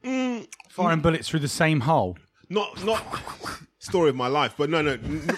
Mm, 0.04 0.48
Firing 0.70 1.02
bullets 1.02 1.28
through 1.30 1.40
the 1.42 1.48
same 1.48 1.82
hole. 1.82 2.18
not 2.50 2.84
not 2.86 3.04
story 3.80 4.10
of 4.10 4.16
my 4.16 4.28
life, 4.28 4.54
but 4.58 4.70
no, 4.70 4.82
no, 4.82 4.92
n- 4.92 5.22
n- 5.30 5.38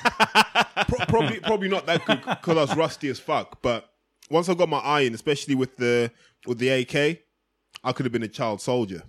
pro- 0.88 1.06
probably 1.08 1.40
probably 1.40 1.70
not 1.70 1.86
that 1.86 2.06
good 2.06 2.22
because 2.26 2.58
I 2.58 2.62
was 2.62 2.76
rusty 2.76 3.10
as 3.10 3.20
fuck. 3.20 3.62
But 3.62 3.90
once 4.30 4.50
I 4.50 4.54
got 4.54 4.70
my 4.70 4.80
eye 4.80 5.02
in, 5.02 5.14
especially 5.14 5.56
with 5.56 5.78
the 5.78 6.12
with 6.46 6.58
the 6.60 6.70
AK, 6.70 7.20
I 7.84 7.92
could 7.94 8.06
have 8.06 8.12
been 8.14 8.24
a 8.24 8.28
child 8.28 8.62
soldier. 8.62 9.04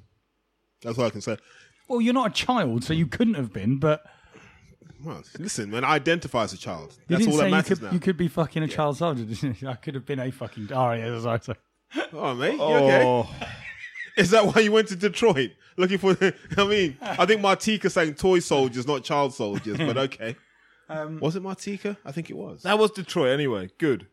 That's 0.83 0.99
all 0.99 1.05
I 1.07 1.11
can 1.11 1.21
say. 1.21 1.37
Well, 1.89 2.01
you're 2.01 2.15
not 2.15 2.31
a 2.31 2.35
child, 2.35 2.85
so 2.85 2.93
you 2.93 3.07
couldn't 3.07 3.35
have 3.35 3.53
been. 3.53 3.79
But 3.79 4.05
Well, 5.05 5.23
listen, 5.39 5.71
man, 5.71 5.85
I 5.85 5.95
identify 5.95 6.45
as 6.45 6.53
a 6.53 6.59
child. 6.59 6.93
you 7.09 7.17
That's 7.17 7.21
didn't 7.27 7.33
all 7.33 7.39
say 7.39 7.43
that 7.45 7.47
you 7.49 7.51
matters 7.57 7.79
could, 7.79 7.83
now. 7.87 7.93
you 7.93 8.01
could 8.01 8.17
be 8.17 8.29
fucking 8.29 8.63
a 8.63 8.69
child 8.69 8.97
soldier. 8.99 9.25
didn't 9.25 9.61
you? 9.61 9.69
I 9.75 9.75
could 9.75 9.95
have 9.95 10.07
been 10.07 10.21
a 10.21 10.31
fucking. 10.31 10.69
Oh 10.73 10.93
yeah, 10.93 11.21
sorry, 11.21 11.41
sorry. 11.43 11.59
Oh, 12.13 12.35
mate, 12.35 12.55
you 12.55 12.61
okay? 12.63 13.27
Is 14.21 14.31
that 14.31 14.45
why 14.47 14.61
you 14.63 14.73
went 14.73 14.89
to 14.89 14.97
Detroit 14.97 15.51
looking 15.77 15.99
for? 15.99 16.17
I 16.57 16.65
mean, 16.65 16.97
I 17.01 17.27
think 17.27 17.41
Martika 17.41 17.91
saying 17.91 18.15
toy 18.15 18.39
soldiers, 18.41 18.87
not 18.87 19.03
child 19.05 19.35
soldiers, 19.35 19.79
but 19.79 19.97
okay. 20.07 20.37
Um, 20.89 21.21
was 21.21 21.37
it 21.37 21.43
Martika? 21.43 21.97
I 22.05 22.13
think 22.13 22.31
it 22.31 22.37
was. 22.37 22.63
that 22.63 22.79
was 22.79 22.91
Detroit 22.91 23.31
anyway. 23.31 23.71
Good. 23.79 24.07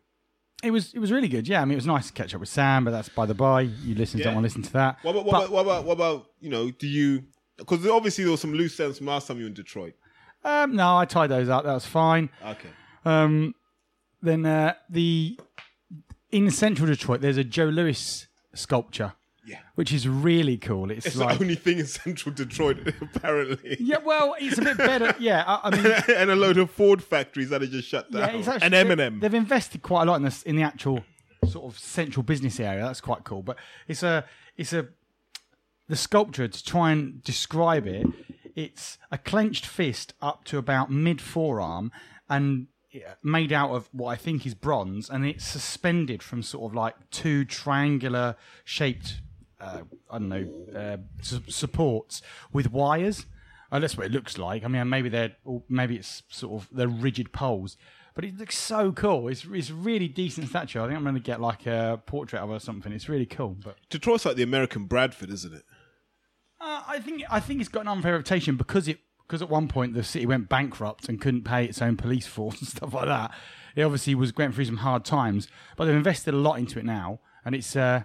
It 0.62 0.70
was 0.72 0.92
it 0.92 0.98
was 0.98 1.12
really 1.12 1.28
good. 1.28 1.46
Yeah, 1.46 1.62
I 1.62 1.64
mean, 1.64 1.72
it 1.72 1.76
was 1.76 1.86
nice 1.86 2.08
to 2.08 2.12
catch 2.12 2.34
up 2.34 2.40
with 2.40 2.48
Sam, 2.48 2.84
but 2.84 2.90
that's 2.90 3.08
by 3.08 3.26
the 3.26 3.34
by. 3.34 3.60
You 3.60 3.94
listeners 3.94 4.24
don't 4.24 4.34
want 4.34 4.44
to 4.44 4.46
listen 4.48 4.62
to 4.62 4.72
that. 4.72 4.96
What 5.02 5.12
about 5.12 5.24
what, 5.26 5.32
But- 5.32 5.38
about 5.38 5.50
what 5.52 5.60
about 5.62 5.84
what 5.84 5.92
about 5.92 6.26
you 6.40 6.50
know? 6.50 6.70
Do 6.72 6.86
you? 6.88 7.24
Because 7.56 7.86
obviously 7.86 8.24
there 8.24 8.30
was 8.32 8.40
some 8.40 8.54
loose 8.54 8.78
ends 8.80 8.98
from 8.98 9.06
last 9.08 9.26
time 9.28 9.36
you 9.38 9.44
were 9.44 9.48
in 9.48 9.54
Detroit. 9.54 9.94
Um, 10.44 10.76
no, 10.76 10.96
I 10.96 11.04
tied 11.04 11.28
those 11.30 11.48
up. 11.48 11.64
That 11.64 11.74
was 11.74 11.86
fine. 11.86 12.30
Okay. 12.44 12.68
Um, 13.04 13.54
then 14.22 14.46
uh, 14.46 14.74
the 14.90 15.38
in 16.30 16.50
central 16.50 16.86
Detroit, 16.88 17.20
there's 17.20 17.36
a 17.36 17.44
Joe 17.44 17.64
Louis 17.66 18.26
sculpture, 18.54 19.14
Yeah. 19.48 19.58
which 19.76 19.92
is 19.92 20.06
really 20.06 20.58
cool. 20.58 20.90
It's, 20.90 21.06
It's 21.06 21.16
like 21.16 21.38
the 21.38 21.44
only 21.44 21.54
thing 21.54 21.78
in 21.78 21.86
central 21.86 22.34
Detroit, 22.34 22.78
apparently. 23.00 23.76
yeah, 23.80 23.96
well, 24.04 24.36
it's 24.38 24.58
a 24.58 24.62
bit 24.62 24.76
better. 24.76 25.14
Yeah, 25.20 25.42
I, 25.46 25.60
I 25.64 25.70
mean, 25.76 25.86
and 26.16 26.30
a 26.30 26.36
load 26.36 26.58
of 26.58 26.70
Ford 26.70 27.02
factories 27.02 27.48
that 27.50 27.62
are 27.62 27.66
just 27.66 27.88
shut 27.88 28.10
down. 28.10 28.20
yeah, 28.22 28.38
it's 28.38 28.48
actually, 28.48 28.76
And 28.76 28.88
they- 28.90 28.94
Eminem. 28.96 29.20
They've 29.20 29.34
invested 29.34 29.82
quite 29.82 30.02
a 30.02 30.04
lot 30.06 30.16
in 30.16 30.22
this 30.22 30.42
in 30.42 30.56
the 30.56 30.62
actual 30.62 31.02
sort 31.48 31.72
of 31.72 31.78
central 31.78 32.22
business 32.22 32.60
area. 32.60 32.82
That's 32.84 33.00
quite 33.00 33.24
cool. 33.24 33.42
But 33.42 33.56
it's 33.86 34.02
a 34.02 34.24
it's 34.56 34.72
a 34.72 34.88
the 35.88 35.96
sculpture 35.96 36.46
to 36.48 36.64
try 36.64 36.90
and 36.92 37.22
describe 37.22 37.86
it. 37.86 38.06
It's 38.54 38.98
a 39.10 39.16
clenched 39.18 39.64
fist 39.64 40.12
up 40.20 40.44
to 40.44 40.58
about 40.58 40.90
mid 40.90 41.20
forearm 41.20 41.90
and 42.28 42.66
made 43.22 43.52
out 43.52 43.70
of 43.70 43.88
what 43.92 44.08
I 44.08 44.16
think 44.16 44.44
is 44.46 44.54
bronze, 44.54 45.08
and 45.08 45.24
it's 45.24 45.44
suspended 45.46 46.22
from 46.22 46.42
sort 46.42 46.70
of 46.70 46.74
like 46.74 46.94
two 47.10 47.44
triangular 47.44 48.34
shaped, 48.64 49.20
uh, 49.60 49.80
I 50.10 50.18
don't 50.18 50.28
know, 50.28 50.48
uh, 50.74 50.96
su- 51.22 51.42
supports 51.48 52.22
with 52.52 52.70
wires. 52.70 53.26
Uh, 53.70 53.78
that's 53.78 53.96
what 53.96 54.06
it 54.06 54.12
looks 54.12 54.38
like. 54.38 54.64
I 54.64 54.68
mean, 54.68 54.88
maybe 54.88 55.08
they're, 55.08 55.36
or 55.44 55.62
maybe 55.68 55.96
it's 55.96 56.22
sort 56.28 56.62
of 56.62 56.68
they're 56.72 56.88
rigid 56.88 57.32
poles, 57.32 57.76
but 58.14 58.24
it 58.24 58.36
looks 58.38 58.56
so 58.56 58.92
cool. 58.92 59.28
It's 59.28 59.44
it's 59.52 59.70
really 59.70 60.08
decent 60.08 60.48
statue. 60.48 60.80
I 60.80 60.86
think 60.86 60.96
I'm 60.96 61.02
going 61.02 61.14
to 61.14 61.20
get 61.20 61.40
like 61.40 61.66
a 61.66 62.00
portrait 62.06 62.40
of 62.40 62.48
her 62.48 62.54
or 62.56 62.60
something. 62.60 62.92
It's 62.92 63.08
really 63.08 63.26
cool. 63.26 63.56
But 63.62 63.76
Detroit's 63.90 64.24
like 64.24 64.36
the 64.36 64.42
American 64.42 64.84
Bradford, 64.84 65.30
isn't 65.30 65.52
it? 65.54 65.64
uh, 66.60 66.82
I 66.88 66.98
think 67.00 67.22
I 67.30 67.40
think 67.40 67.60
it's 67.60 67.68
got 67.68 67.82
an 67.82 67.88
unfair 67.88 68.12
reputation 68.12 68.56
because 68.56 68.88
it 68.88 69.00
because 69.26 69.42
at 69.42 69.50
one 69.50 69.68
point 69.68 69.92
the 69.92 70.02
city 70.02 70.24
went 70.24 70.48
bankrupt 70.48 71.08
and 71.08 71.20
couldn't 71.20 71.44
pay 71.44 71.66
its 71.66 71.82
own 71.82 71.96
police 71.98 72.26
force 72.36 72.58
and 72.60 72.68
stuff 72.68 72.94
like 72.94 73.06
that. 73.06 73.32
It 73.76 73.82
obviously 73.82 74.14
was 74.14 74.32
going 74.32 74.52
through 74.52 74.64
some 74.64 74.78
hard 74.78 75.04
times, 75.04 75.46
but 75.76 75.84
they've 75.84 75.94
invested 75.94 76.32
a 76.32 76.38
lot 76.38 76.58
into 76.58 76.78
it 76.78 76.86
now, 76.86 77.20
and 77.44 77.54
it's. 77.54 77.76
Uh, 77.76 78.04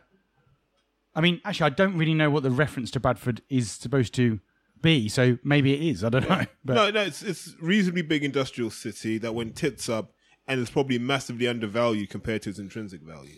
I 1.15 1.22
mean, 1.22 1.41
actually, 1.46 1.67
I 1.67 1.70
don't 1.70 1.98
really 1.98 2.13
know 2.13 2.29
what 2.29 2.43
the 2.43 2.51
reference 2.51 2.89
to 2.91 3.00
Bradford 3.00 3.41
is 3.50 3.70
supposed 3.72 4.13
to 4.15 4.39
be, 4.82 5.08
so 5.10 5.38
maybe 5.43 5.74
it 5.74 5.82
is. 5.82 6.03
I 6.03 6.10
don't 6.10 6.27
know. 6.29 6.46
But 6.65 6.74
No, 6.75 6.89
no, 6.91 7.01
it's 7.01 7.22
it's 7.22 7.55
reasonably 7.62 8.01
big 8.01 8.24
industrial 8.24 8.70
city 8.72 9.17
that 9.20 9.34
went 9.36 9.55
tits 9.55 9.89
up 9.89 10.13
and 10.48 10.60
is 10.60 10.70
probably 10.70 10.98
massively 11.00 11.48
undervalued 11.48 12.10
compared 12.10 12.41
to 12.43 12.50
its 12.50 12.60
intrinsic 12.60 13.01
value. 13.01 13.38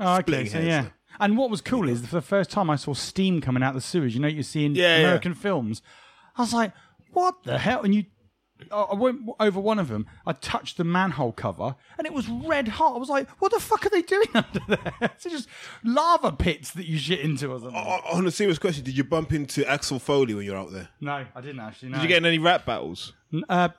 Oh, 0.00 0.18
okay, 0.18 0.46
so 0.46 0.58
yeah. 0.58 0.88
And 1.20 1.36
what 1.36 1.50
was 1.50 1.60
cool 1.60 1.88
is 1.88 2.04
for 2.06 2.14
the 2.16 2.22
first 2.22 2.50
time 2.50 2.70
I 2.70 2.76
saw 2.76 2.94
steam 2.94 3.40
coming 3.40 3.62
out 3.62 3.70
of 3.70 3.74
the 3.74 3.80
sewers. 3.82 4.14
You 4.14 4.20
know, 4.20 4.28
you 4.28 4.42
see 4.42 4.64
in 4.64 4.74
Yeah, 4.74 4.96
yeah. 4.96 5.04
American 5.04 5.34
films. 5.34 5.82
I 6.36 6.40
was 6.42 6.54
like, 6.54 6.72
"What 7.12 7.44
the 7.44 7.58
hell?" 7.58 7.82
And 7.82 7.94
you, 7.94 8.06
I 8.70 8.94
went 8.94 9.20
over 9.40 9.58
one 9.58 9.78
of 9.78 9.88
them. 9.88 10.06
I 10.26 10.32
touched 10.32 10.76
the 10.76 10.84
manhole 10.84 11.32
cover, 11.32 11.74
and 11.98 12.06
it 12.06 12.12
was 12.12 12.28
red 12.28 12.68
hot. 12.68 12.94
I 12.94 12.98
was 12.98 13.08
like, 13.08 13.28
"What 13.40 13.52
the 13.52 13.58
fuck 13.60 13.84
are 13.86 13.88
they 13.90 14.02
doing 14.02 14.28
under 14.34 14.60
there?" 14.68 14.92
It's 15.00 15.24
just 15.24 15.48
lava 15.82 16.32
pits 16.32 16.70
that 16.72 16.86
you 16.86 16.98
shit 16.98 17.20
into 17.20 17.50
or 17.50 17.58
something. 17.60 17.76
O- 17.76 18.00
On 18.16 18.26
a 18.26 18.30
serious 18.30 18.58
question, 18.58 18.84
did 18.84 18.96
you 18.96 19.04
bump 19.04 19.32
into 19.32 19.68
Axel 19.68 19.98
Foley 19.98 20.34
when 20.34 20.44
you're 20.44 20.56
out 20.58 20.72
there? 20.72 20.88
No, 21.00 21.24
I 21.34 21.40
didn't 21.40 21.60
actually. 21.60 21.88
No. 21.90 21.96
Did 21.96 22.02
you 22.02 22.08
get 22.08 22.18
in 22.18 22.26
any 22.26 22.38
rap 22.38 22.64
battles? 22.66 23.12
Uh, 23.48 23.70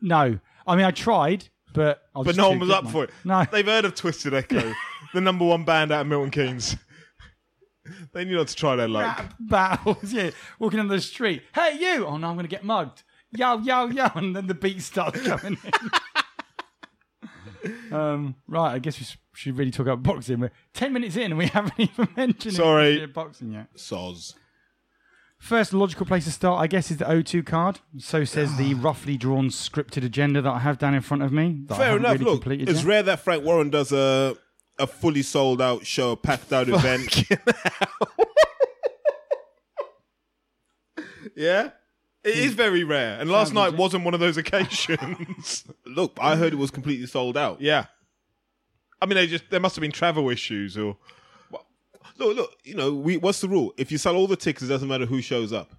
no. 0.00 0.38
I 0.66 0.76
mean, 0.76 0.84
I 0.84 0.90
tried, 0.90 1.48
but 1.72 2.02
I 2.14 2.18
was 2.18 2.26
But 2.26 2.36
no 2.36 2.50
one 2.50 2.58
was 2.60 2.70
up 2.70 2.84
man. 2.84 2.92
for 2.92 3.04
it. 3.04 3.10
No. 3.24 3.44
They've 3.50 3.64
heard 3.66 3.84
of 3.86 3.94
Twisted 3.94 4.34
Echo, 4.34 4.74
the 5.14 5.20
number 5.20 5.44
one 5.46 5.64
band 5.64 5.90
out 5.92 6.02
of 6.02 6.06
Milton 6.06 6.30
Keynes. 6.30 6.76
they 8.12 8.24
knew 8.24 8.36
not 8.36 8.48
to 8.48 8.54
try 8.54 8.76
their 8.76 8.88
luck. 8.88 9.18
rap 9.18 9.34
battles. 9.40 10.12
Yeah, 10.12 10.30
walking 10.58 10.76
down 10.78 10.88
the 10.88 11.00
street. 11.00 11.42
Hey, 11.54 11.78
you! 11.80 12.06
Oh 12.06 12.16
no, 12.18 12.28
I'm 12.28 12.34
going 12.34 12.44
to 12.44 12.50
get 12.50 12.64
mugged. 12.64 13.02
Yo, 13.32 13.58
yo, 13.58 13.86
yo! 13.88 14.06
And 14.14 14.34
then 14.34 14.46
the 14.46 14.54
beat 14.54 14.80
starts 14.82 15.20
coming 15.26 15.58
in. 17.62 17.92
um, 17.92 18.34
right, 18.46 18.72
I 18.74 18.78
guess 18.78 18.98
we 18.98 19.06
should 19.34 19.58
really 19.58 19.70
talk 19.70 19.86
about 19.86 20.02
boxing. 20.02 20.40
We're 20.40 20.50
ten 20.72 20.92
minutes 20.92 21.16
in 21.16 21.32
and 21.32 21.38
we 21.38 21.46
haven't 21.48 21.78
even 21.78 22.08
mentioned 22.16 22.54
Sorry. 22.54 23.04
boxing 23.06 23.52
yet. 23.52 23.66
Soz. 23.76 24.34
First 25.38 25.72
logical 25.72 26.04
place 26.04 26.24
to 26.24 26.32
start, 26.32 26.60
I 26.60 26.66
guess, 26.66 26.90
is 26.90 26.96
the 26.96 27.04
O2 27.04 27.46
card. 27.46 27.78
So 27.98 28.24
says 28.24 28.56
the 28.56 28.74
roughly 28.74 29.16
drawn 29.16 29.50
scripted 29.50 30.04
agenda 30.04 30.42
that 30.42 30.50
I 30.50 30.58
have 30.58 30.78
down 30.78 30.94
in 30.94 31.00
front 31.02 31.22
of 31.22 31.30
me. 31.30 31.60
that 31.66 31.74
I 31.74 31.76
Fair 31.78 31.86
haven't 31.90 32.00
enough. 32.06 32.12
really 32.14 32.24
Look, 32.24 32.42
completed 32.42 32.68
it's 32.68 32.80
yet. 32.80 32.88
rare 32.88 33.02
that 33.04 33.20
Frank 33.20 33.44
Warren 33.44 33.70
does 33.70 33.92
a 33.92 34.36
a 34.80 34.86
fully 34.86 35.22
sold 35.22 35.60
out 35.60 35.84
show, 35.86 36.12
a 36.12 36.16
packed 36.16 36.52
out 36.52 36.68
event. 36.68 37.24
Yeah? 41.36 41.70
It 42.28 42.38
is 42.38 42.54
very 42.54 42.84
rare. 42.84 43.18
And 43.20 43.30
last 43.30 43.52
night 43.52 43.74
wasn't 43.76 44.04
one 44.04 44.14
of 44.14 44.20
those 44.20 44.36
occasions. 44.36 45.64
Look, 45.86 46.16
I 46.20 46.36
heard 46.36 46.52
it 46.52 46.56
was 46.56 46.70
completely 46.70 47.06
sold 47.06 47.36
out. 47.36 47.60
yeah. 47.60 47.86
I 49.00 49.06
mean, 49.06 49.14
they 49.14 49.28
just 49.28 49.48
there 49.50 49.60
must 49.60 49.76
have 49.76 49.82
been 49.82 49.92
travel 49.92 50.28
issues 50.28 50.76
or. 50.76 50.96
Look, 52.18 52.36
look, 52.36 52.50
you 52.64 52.74
know, 52.74 52.92
we, 52.92 53.16
what's 53.16 53.40
the 53.40 53.48
rule? 53.48 53.72
If 53.76 53.92
you 53.92 53.98
sell 53.98 54.16
all 54.16 54.26
the 54.26 54.34
tickets, 54.34 54.64
it 54.64 54.68
doesn't 54.68 54.88
matter 54.88 55.06
who 55.06 55.20
shows 55.22 55.52
up. 55.52 55.70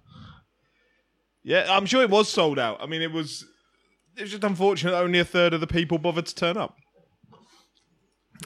Yeah, 1.42 1.66
I'm 1.68 1.84
sure 1.84 2.02
it 2.02 2.08
was 2.08 2.30
sold 2.30 2.58
out. 2.58 2.82
I 2.82 2.86
mean, 2.86 3.02
it 3.02 3.12
was. 3.12 3.44
It 4.16 4.22
was 4.22 4.30
just 4.30 4.44
unfortunate 4.44 4.92
that 4.92 5.02
only 5.02 5.18
a 5.18 5.24
third 5.24 5.52
of 5.52 5.60
the 5.60 5.66
people 5.66 5.98
bothered 5.98 6.24
to 6.26 6.34
turn 6.34 6.56
up. 6.56 6.78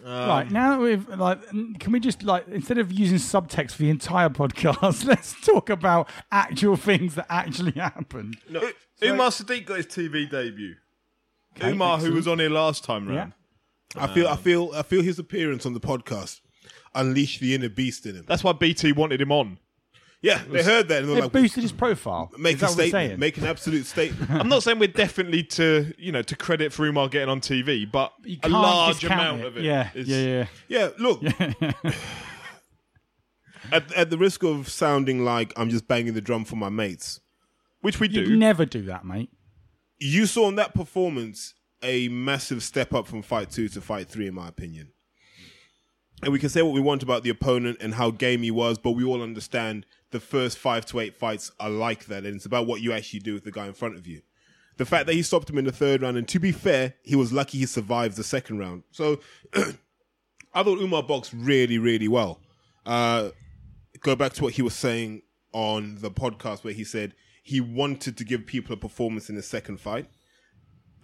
Um, 0.02 0.28
right 0.28 0.50
now, 0.50 0.72
that 0.72 0.80
we've 0.80 1.08
like, 1.08 1.40
can 1.78 1.92
we 1.92 2.00
just 2.00 2.22
like 2.22 2.48
instead 2.48 2.78
of 2.78 2.90
using 2.92 3.18
subtext 3.18 3.72
for 3.72 3.82
the 3.82 3.90
entire 3.90 4.28
podcast, 4.28 5.04
let's 5.06 5.40
talk 5.40 5.70
about 5.70 6.08
actual 6.32 6.76
things 6.76 7.14
that 7.14 7.26
actually 7.28 7.72
happened. 7.76 8.38
No, 8.48 8.60
Umar 9.02 9.30
Sadiq 9.30 9.66
got 9.66 9.76
his 9.76 9.86
TV 9.86 10.28
debut. 10.28 10.74
Okay, 11.56 11.70
Umar, 11.70 11.98
who 11.98 12.12
was 12.12 12.26
on 12.26 12.38
here 12.40 12.50
last 12.50 12.82
time 12.84 13.08
Yeah. 13.08 13.16
round. 13.16 13.32
I 13.96 14.08
feel, 14.08 14.26
I 14.26 14.32
um, 14.32 14.38
feel, 14.38 14.70
I 14.74 14.82
feel 14.82 15.02
his 15.02 15.20
appearance 15.20 15.64
on 15.64 15.72
the 15.72 15.80
podcast 15.80 16.40
unleashed 16.96 17.40
the 17.40 17.54
inner 17.54 17.68
beast 17.68 18.06
in 18.06 18.16
him. 18.16 18.24
That's 18.26 18.42
why 18.42 18.52
BT 18.52 18.92
wanted 18.92 19.20
him 19.20 19.30
on. 19.30 19.58
Yeah, 20.24 20.40
they 20.48 20.62
heard 20.62 20.88
that 20.88 21.00
and 21.02 21.10
they're 21.10 21.18
It 21.18 21.22
like, 21.24 21.32
boosted 21.32 21.62
his 21.62 21.72
profile. 21.72 22.30
make 22.38 22.56
Is 22.56 22.62
a 22.62 22.64
that 22.64 22.70
what 22.70 22.78
we're 22.78 22.88
statement, 22.88 23.10
saying? 23.10 23.20
make 23.20 23.36
an 23.36 23.44
absolute 23.44 23.84
statement. 23.84 24.30
I'm 24.40 24.48
not 24.48 24.62
saying 24.62 24.78
we're 24.78 24.88
definitely 24.88 25.42
to 25.44 25.92
you 25.98 26.12
know 26.12 26.22
to 26.22 26.34
credit 26.36 26.72
for 26.72 26.86
Umar 26.86 27.08
getting 27.08 27.28
on 27.28 27.40
TV, 27.42 27.90
but 27.90 28.12
You 28.24 28.36
a 28.38 28.40
can't 28.40 28.52
large 28.54 29.00
discount 29.00 29.20
amount 29.20 29.44
of 29.44 29.56
it. 29.58 29.64
Yeah, 29.64 29.90
is- 29.94 30.08
yeah, 30.08 30.18
yeah. 30.18 30.46
Yeah, 30.68 30.88
look. 30.98 31.22
at, 33.72 33.92
at 33.92 34.10
the 34.10 34.18
risk 34.18 34.42
of 34.42 34.68
sounding 34.68 35.24
like 35.24 35.52
I'm 35.56 35.70
just 35.70 35.88
banging 35.88 36.14
the 36.14 36.20
drum 36.20 36.44
for 36.44 36.56
my 36.56 36.68
mates, 36.68 37.20
which 37.80 38.00
we 38.00 38.08
You'd 38.08 38.26
do. 38.26 38.36
never 38.36 38.64
do 38.64 38.82
that, 38.82 39.04
mate. 39.04 39.30
you 39.98 40.26
saw 40.26 40.48
in 40.48 40.56
that 40.56 40.74
performance 40.74 41.54
a 41.82 42.08
massive 42.08 42.62
step 42.62 42.94
up 42.94 43.06
from 43.06 43.22
fight 43.22 43.50
two 43.50 43.68
to 43.68 43.80
fight 43.80 44.08
three, 44.08 44.26
in 44.26 44.34
my 44.34 44.48
opinion. 44.48 44.88
And 46.22 46.32
we 46.32 46.38
can 46.38 46.48
say 46.48 46.62
what 46.62 46.72
we 46.72 46.80
want 46.80 47.02
about 47.02 47.22
the 47.24 47.30
opponent 47.30 47.78
and 47.80 47.94
how 47.94 48.10
game 48.10 48.42
he 48.42 48.50
was, 48.50 48.78
but 48.78 48.92
we 48.92 49.04
all 49.04 49.20
understand 49.22 49.84
the 50.14 50.20
first 50.20 50.58
five 50.58 50.86
to 50.86 51.00
eight 51.00 51.16
fights 51.16 51.50
are 51.58 51.68
like 51.68 52.06
that, 52.06 52.24
and 52.24 52.36
it's 52.36 52.46
about 52.46 52.68
what 52.68 52.80
you 52.80 52.92
actually 52.92 53.18
do 53.18 53.34
with 53.34 53.42
the 53.42 53.50
guy 53.50 53.66
in 53.66 53.72
front 53.72 53.96
of 53.96 54.06
you. 54.06 54.22
The 54.76 54.84
fact 54.84 55.06
that 55.06 55.14
he 55.14 55.22
stopped 55.22 55.50
him 55.50 55.58
in 55.58 55.64
the 55.64 55.72
third 55.72 56.02
round, 56.02 56.16
and 56.16 56.28
to 56.28 56.38
be 56.38 56.52
fair, 56.52 56.94
he 57.02 57.16
was 57.16 57.32
lucky 57.32 57.58
he 57.58 57.66
survived 57.66 58.16
the 58.16 58.22
second 58.22 58.60
round. 58.60 58.84
So 58.92 59.18
I 59.54 60.62
thought 60.62 60.78
Umar 60.78 61.02
boxed 61.02 61.32
really, 61.34 61.78
really 61.78 62.06
well. 62.06 62.40
Uh, 62.86 63.30
go 64.02 64.14
back 64.14 64.34
to 64.34 64.44
what 64.44 64.52
he 64.52 64.62
was 64.62 64.74
saying 64.74 65.22
on 65.52 65.96
the 65.96 66.12
podcast 66.12 66.62
where 66.62 66.74
he 66.74 66.84
said 66.84 67.14
he 67.42 67.60
wanted 67.60 68.16
to 68.16 68.24
give 68.24 68.46
people 68.46 68.72
a 68.72 68.76
performance 68.76 69.28
in 69.28 69.34
the 69.34 69.42
second 69.42 69.80
fight. 69.80 70.06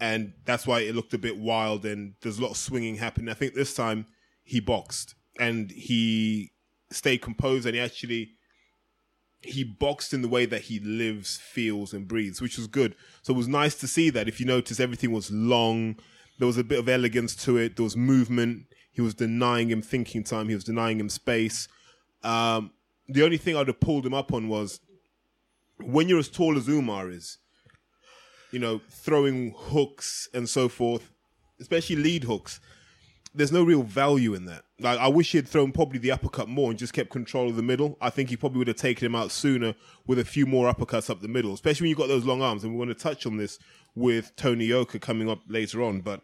And 0.01 0.35
that's 0.45 0.69
why 0.69 0.83
it 0.83 0.95
looked 0.95 1.15
a 1.15 1.19
bit 1.19 1.37
wild 1.37 1.85
and 1.85 2.15
there's 2.23 2.39
a 2.39 2.43
lot 2.43 2.53
of 2.53 2.57
swinging 2.57 2.95
happening. 2.95 3.29
I 3.29 3.35
think 3.35 3.55
this 3.55 3.75
time 3.75 4.07
he 4.45 4.61
boxed 4.61 5.17
and 5.41 5.69
he 5.73 6.53
stayed 6.93 7.23
composed 7.23 7.67
and 7.67 7.75
he 7.75 7.81
actually 7.81 8.35
he 9.43 9.65
boxed 9.65 10.13
in 10.13 10.23
the 10.23 10.29
way 10.29 10.45
that 10.47 10.63
he 10.63 10.79
lives, 10.81 11.39
feels, 11.39 11.93
and 11.93 12.07
breathes, 12.07 12.41
which 12.41 12.59
was 12.59 12.67
good. 12.67 12.95
So 13.23 13.33
it 13.33 13.37
was 13.37 13.49
nice 13.49 13.75
to 13.77 13.87
see 13.87 14.11
that. 14.11 14.29
If 14.29 14.39
you 14.39 14.47
notice, 14.47 14.79
everything 14.79 15.13
was 15.13 15.31
long. 15.31 15.97
There 16.39 16.47
was 16.47 16.59
a 16.59 16.65
bit 16.65 16.79
of 16.79 16.89
elegance 16.89 17.35
to 17.45 17.57
it. 17.57 17.77
There 17.77 17.85
was 17.85 17.97
movement. 17.97 18.67
He 18.93 19.01
was 19.01 19.15
denying 19.15 19.71
him 19.71 19.83
thinking 19.83 20.25
time. 20.25 20.49
He 20.49 20.55
was 20.55 20.65
denying 20.65 21.01
him 21.01 21.09
space. 21.09 21.69
Um, 22.23 22.73
the 23.09 23.23
only 23.23 23.39
thing 23.39 23.57
I'd 23.57 23.69
have 23.69 23.81
pulled 23.81 24.05
him 24.05 24.15
up 24.15 24.33
on 24.33 24.49
was 24.49 24.81
when 25.79 26.09
you're 26.09 26.19
as 26.19 26.29
tall 26.29 26.57
as 26.59 26.69
Umar 26.69 27.09
is, 27.11 27.39
you 28.53 28.59
know, 28.59 28.81
throwing 28.91 29.55
hooks 29.57 30.29
and 30.35 30.49
so 30.49 30.69
forth, 30.69 31.11
especially 31.61 31.97
lead 31.97 32.25
hooks, 32.25 32.61
there's 33.35 33.53
no 33.53 33.63
real 33.63 33.83
value 33.83 34.35
in 34.35 34.47
that. 34.47 34.65
Like, 34.81 34.99
I 34.99 35.09
wish 35.09 35.33
he 35.33 35.39
had 35.39 35.49
thrown 35.49 35.73
probably 35.73 35.99
the 35.99 36.11
uppercut 36.11 36.49
more 36.49 36.71
and 36.71 36.79
just 36.79 36.93
kept 36.93 37.11
control 37.11 37.49
of 37.49 37.57
the 37.57 37.63
middle. 37.63 37.97
I 38.01 38.11
think 38.11 38.29
he 38.29 38.37
probably 38.37 38.59
would 38.59 38.69
have 38.69 38.77
taken 38.77 39.07
him 39.07 39.15
out 39.15 39.31
sooner 39.31 39.75
with 40.07 40.19
a 40.19 40.25
few 40.25 40.47
more 40.47 40.73
uppercuts 40.73 41.11
up 41.11 41.21
the 41.21 41.29
middle, 41.29 41.53
especially 41.53 41.85
when 41.85 41.89
you've 41.91 41.99
got 41.99 42.09
those 42.09 42.25
long 42.25 42.43
arms. 42.43 42.65
And 42.65 42.73
we 42.73 42.79
want 42.79 42.91
to 42.91 43.01
touch 43.01 43.27
on 43.27 43.37
this 43.37 43.59
with 43.95 44.35
Tony 44.37 44.67
Yoka 44.67 44.99
coming 44.99 45.31
up 45.31 45.41
later 45.49 45.83
on. 45.83 46.01
But 46.01 46.23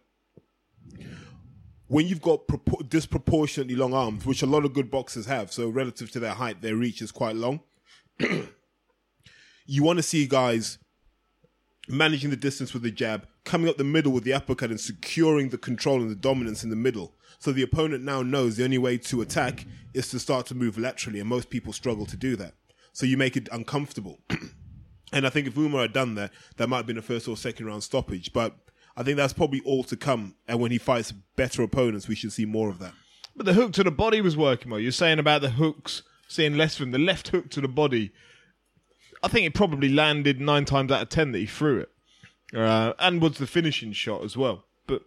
when 1.86 2.08
you've 2.08 2.22
got 2.22 2.48
propor- 2.48 2.88
disproportionately 2.88 3.76
long 3.76 3.94
arms, 3.94 4.26
which 4.26 4.42
a 4.42 4.46
lot 4.46 4.64
of 4.64 4.72
good 4.72 4.90
boxers 4.90 5.26
have, 5.26 5.52
so 5.52 5.68
relative 5.68 6.10
to 6.12 6.20
their 6.20 6.34
height, 6.34 6.60
their 6.60 6.74
reach 6.74 7.00
is 7.02 7.12
quite 7.12 7.36
long. 7.36 7.60
you 9.66 9.82
want 9.82 9.98
to 9.98 10.02
see 10.02 10.26
guys 10.26 10.78
managing 11.88 12.30
the 12.30 12.36
distance 12.36 12.72
with 12.72 12.82
the 12.82 12.90
jab, 12.90 13.26
coming 13.44 13.68
up 13.68 13.76
the 13.76 13.84
middle 13.84 14.12
with 14.12 14.24
the 14.24 14.32
uppercut, 14.32 14.70
and 14.70 14.80
securing 14.80 15.48
the 15.48 15.58
control 15.58 16.00
and 16.00 16.10
the 16.10 16.16
dominance 16.16 16.64
in 16.64 16.70
the 16.70 16.76
middle. 16.76 17.14
So 17.38 17.52
the 17.52 17.62
opponent 17.62 18.04
now 18.04 18.22
knows 18.22 18.56
the 18.56 18.64
only 18.64 18.78
way 18.78 18.98
to 18.98 19.20
attack 19.20 19.66
is 19.94 20.10
to 20.10 20.18
start 20.18 20.46
to 20.46 20.54
move 20.54 20.78
laterally, 20.78 21.20
and 21.20 21.28
most 21.28 21.50
people 21.50 21.72
struggle 21.72 22.06
to 22.06 22.16
do 22.16 22.36
that. 22.36 22.54
So 22.92 23.06
you 23.06 23.16
make 23.16 23.36
it 23.36 23.48
uncomfortable. 23.52 24.18
and 25.12 25.26
I 25.26 25.30
think 25.30 25.46
if 25.46 25.56
Umar 25.56 25.82
had 25.82 25.92
done 25.92 26.14
that, 26.14 26.32
that 26.56 26.68
might 26.68 26.78
have 26.78 26.86
been 26.86 26.98
a 26.98 27.02
first 27.02 27.28
or 27.28 27.36
second 27.36 27.66
round 27.66 27.82
stoppage. 27.82 28.32
But 28.32 28.56
I 28.96 29.02
think 29.02 29.18
that's 29.18 29.34
probably 29.34 29.60
all 29.64 29.84
to 29.84 29.96
come. 29.96 30.34
And 30.48 30.60
when 30.60 30.70
he 30.70 30.78
fights 30.78 31.12
better 31.12 31.62
opponents, 31.62 32.08
we 32.08 32.14
should 32.14 32.32
see 32.32 32.46
more 32.46 32.70
of 32.70 32.78
that. 32.78 32.94
But 33.36 33.44
the 33.44 33.52
hook 33.52 33.72
to 33.74 33.84
the 33.84 33.90
body 33.90 34.22
was 34.22 34.36
working 34.36 34.70
well. 34.70 34.80
You're 34.80 34.92
saying 34.92 35.18
about 35.18 35.42
the 35.42 35.50
hooks, 35.50 36.02
seeing 36.26 36.56
less 36.56 36.78
them. 36.78 36.90
The 36.90 36.98
left 36.98 37.28
hook 37.28 37.50
to 37.50 37.60
the 37.60 37.68
body, 37.68 38.12
I 39.26 39.28
think 39.28 39.44
it 39.44 39.54
probably 39.54 39.88
landed 39.88 40.40
nine 40.40 40.64
times 40.64 40.92
out 40.92 41.02
of 41.02 41.08
ten 41.08 41.32
that 41.32 41.38
he 41.38 41.46
threw 41.46 41.80
it. 41.80 41.90
Uh, 42.56 42.92
and 43.00 43.20
was 43.20 43.38
the 43.38 43.46
finishing 43.48 43.90
shot 43.92 44.22
as 44.22 44.36
well. 44.36 44.64
But 44.86 45.02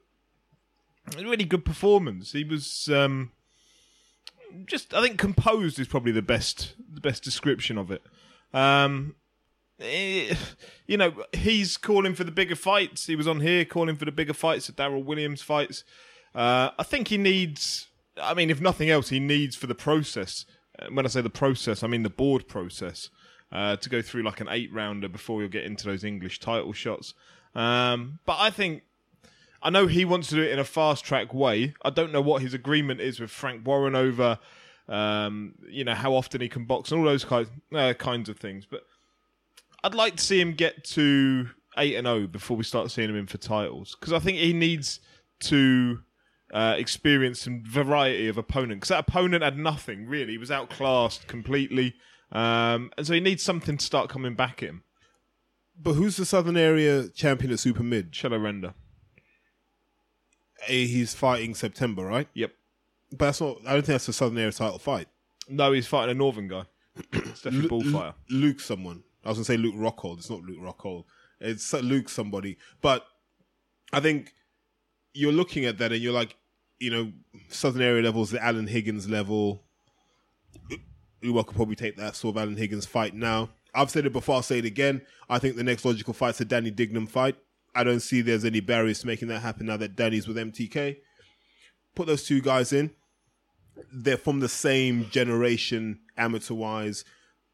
a 1.17 1.23
really 1.23 1.45
good 1.45 1.63
performance. 1.63 2.33
He 2.33 2.43
was 2.43 2.89
um, 2.93 3.31
just, 4.65 4.93
I 4.93 5.01
think, 5.01 5.17
composed 5.17 5.79
is 5.79 5.87
probably 5.87 6.11
the 6.11 6.21
best, 6.21 6.75
the 6.93 6.99
best 6.99 7.23
description 7.23 7.77
of 7.77 7.91
it. 7.91 8.03
Um, 8.53 9.15
eh, 9.79 10.35
you 10.85 10.97
know, 10.97 11.13
he's 11.31 11.77
calling 11.77 12.13
for 12.13 12.25
the 12.25 12.31
bigger 12.31 12.57
fights. 12.57 13.07
He 13.07 13.15
was 13.15 13.25
on 13.27 13.39
here 13.39 13.63
calling 13.63 13.95
for 13.95 14.03
the 14.03 14.11
bigger 14.11 14.33
fights, 14.33 14.67
the 14.67 14.73
Daryl 14.73 15.05
Williams 15.05 15.41
fights. 15.41 15.85
Uh, 16.35 16.71
I 16.77 16.83
think 16.83 17.07
he 17.07 17.17
needs. 17.17 17.87
I 18.21 18.33
mean, 18.33 18.49
if 18.49 18.59
nothing 18.59 18.89
else, 18.89 19.07
he 19.07 19.21
needs 19.21 19.55
for 19.55 19.67
the 19.67 19.75
process. 19.75 20.45
uh, 20.77 20.87
When 20.91 21.05
I 21.05 21.07
say 21.09 21.21
the 21.21 21.29
process, 21.29 21.83
I 21.83 21.87
mean 21.87 22.03
the 22.03 22.09
board 22.09 22.49
process. 22.49 23.09
Uh, 23.51 23.75
to 23.75 23.89
go 23.89 23.99
through 23.99 24.21
like 24.21 24.41
an 24.41 24.47
eight 24.51 24.71
rounder 24.71 25.09
before 25.09 25.41
you'll 25.41 25.49
get 25.49 25.63
into 25.63 25.85
those 25.85 26.03
English 26.03 26.39
title 26.39 26.71
shots. 26.71 27.15
Um, 27.55 28.19
but 28.27 28.37
I 28.39 28.51
think 28.51 28.83
I 29.61 29.69
know 29.69 29.87
he 29.87 30.05
wants 30.05 30.29
to 30.29 30.35
do 30.35 30.43
it 30.43 30.51
in 30.51 30.59
a 30.59 30.63
fast 30.63 31.03
track 31.03 31.33
way. 31.33 31.73
I 31.81 31.89
don't 31.89 32.11
know 32.11 32.21
what 32.21 32.41
his 32.41 32.53
agreement 32.53 33.01
is 33.01 33.19
with 33.19 33.31
Frank 33.31 33.65
Warren 33.65 33.95
over, 33.95 34.39
um, 34.87 35.55
you 35.67 35.83
know, 35.83 35.95
how 35.95 36.13
often 36.13 36.41
he 36.41 36.47
can 36.47 36.65
box 36.65 36.91
and 36.91 36.99
all 36.99 37.05
those 37.05 37.25
kinds, 37.25 37.49
uh, 37.73 37.93
kinds 37.93 38.29
of 38.29 38.37
things. 38.37 38.65
But 38.69 38.83
I'd 39.83 39.95
like 39.95 40.15
to 40.17 40.23
see 40.23 40.39
him 40.39 40.53
get 40.53 40.83
to 40.85 41.49
eight 41.77 41.95
and 41.95 42.05
zero 42.05 42.27
before 42.27 42.57
we 42.57 42.63
start 42.63 42.91
seeing 42.91 43.09
him 43.09 43.15
in 43.15 43.27
for 43.27 43.37
titles 43.37 43.95
because 43.99 44.13
I 44.13 44.19
think 44.19 44.37
he 44.37 44.53
needs 44.53 44.99
to 45.41 45.99
uh, 46.53 46.75
experience 46.77 47.41
some 47.41 47.63
variety 47.65 48.27
of 48.27 48.37
opponent 48.37 48.81
because 48.81 48.89
that 48.89 49.07
opponent 49.07 49.43
had 49.43 49.57
nothing 49.57 50.07
really. 50.07 50.33
He 50.33 50.37
was 50.37 50.51
outclassed 50.51 51.27
completely, 51.27 51.95
um, 52.31 52.91
and 52.97 53.07
so 53.07 53.13
he 53.13 53.19
needs 53.19 53.43
something 53.43 53.77
to 53.77 53.85
start 53.85 54.09
coming 54.09 54.35
back 54.35 54.61
at 54.63 54.69
him. 54.69 54.83
But 55.81 55.93
who's 55.93 56.17
the 56.17 56.25
Southern 56.25 56.57
Area 56.57 57.07
champion 57.09 57.51
at 57.53 57.59
Super 57.59 57.83
Mid? 57.83 58.13
Shadow 58.13 58.37
Render. 58.37 58.73
He's 60.67 61.13
fighting 61.13 61.55
September, 61.55 62.03
right? 62.03 62.27
Yep. 62.33 62.51
But 63.11 63.25
that's 63.25 63.41
not. 63.41 63.57
I 63.65 63.73
don't 63.73 63.81
think 63.81 63.85
that's 63.85 64.05
the 64.07 64.13
Southern 64.13 64.37
Area 64.37 64.51
title 64.51 64.77
fight. 64.77 65.07
No, 65.47 65.71
he's 65.71 65.87
fighting 65.87 66.11
a 66.11 66.17
Northern 66.17 66.47
guy. 66.47 66.65
definitely 67.11 67.61
Lu- 67.61 67.69
bullfighter. 67.69 68.13
Luke, 68.29 68.59
someone. 68.59 69.03
I 69.23 69.29
was 69.29 69.37
gonna 69.37 69.45
say 69.45 69.57
Luke 69.57 69.75
Rockhold. 69.75 70.17
It's 70.17 70.29
not 70.29 70.41
Luke 70.41 70.59
Rockhold. 70.59 71.05
It's 71.39 71.73
Luke 71.73 72.09
somebody. 72.09 72.57
But 72.81 73.05
I 73.93 73.99
think 74.01 74.33
you're 75.13 75.31
looking 75.31 75.65
at 75.65 75.77
that 75.79 75.91
and 75.91 76.01
you're 76.01 76.13
like, 76.13 76.35
you 76.79 76.91
know, 76.91 77.11
Southern 77.47 77.81
Area 77.81 78.03
levels, 78.03 78.31
the 78.31 78.43
Alan 78.43 78.67
Higgins 78.67 79.09
level. 79.09 79.63
Uwa 81.23 81.45
could 81.45 81.55
probably 81.55 81.75
take 81.75 81.97
that 81.97 82.15
sort 82.15 82.37
of 82.37 82.57
Higgins 82.57 82.85
fight 82.85 83.13
now. 83.13 83.49
I've 83.73 83.91
said 83.91 84.05
it 84.05 84.13
before. 84.13 84.35
I'll 84.35 84.41
say 84.41 84.59
it 84.59 84.65
again. 84.65 85.01
I 85.29 85.39
think 85.39 85.55
the 85.55 85.63
next 85.63 85.85
logical 85.85 86.13
fight's 86.13 86.41
a 86.41 86.45
Danny 86.45 86.71
Dignum 86.71 87.07
fight. 87.07 87.35
I 87.75 87.83
don't 87.83 87.99
see 87.99 88.21
there's 88.21 88.45
any 88.45 88.61
barriers 88.61 88.99
to 89.01 89.07
making 89.07 89.27
that 89.27 89.41
happen 89.41 89.67
now 89.67 89.77
that 89.77 89.95
Danny's 89.95 90.27
with 90.27 90.37
MTK. 90.37 90.97
Put 91.95 92.07
those 92.07 92.25
two 92.25 92.41
guys 92.41 92.73
in. 92.73 92.91
They're 93.93 94.17
from 94.17 94.39
the 94.39 94.49
same 94.49 95.09
generation, 95.09 95.99
amateur 96.17 96.55
wise, 96.55 97.05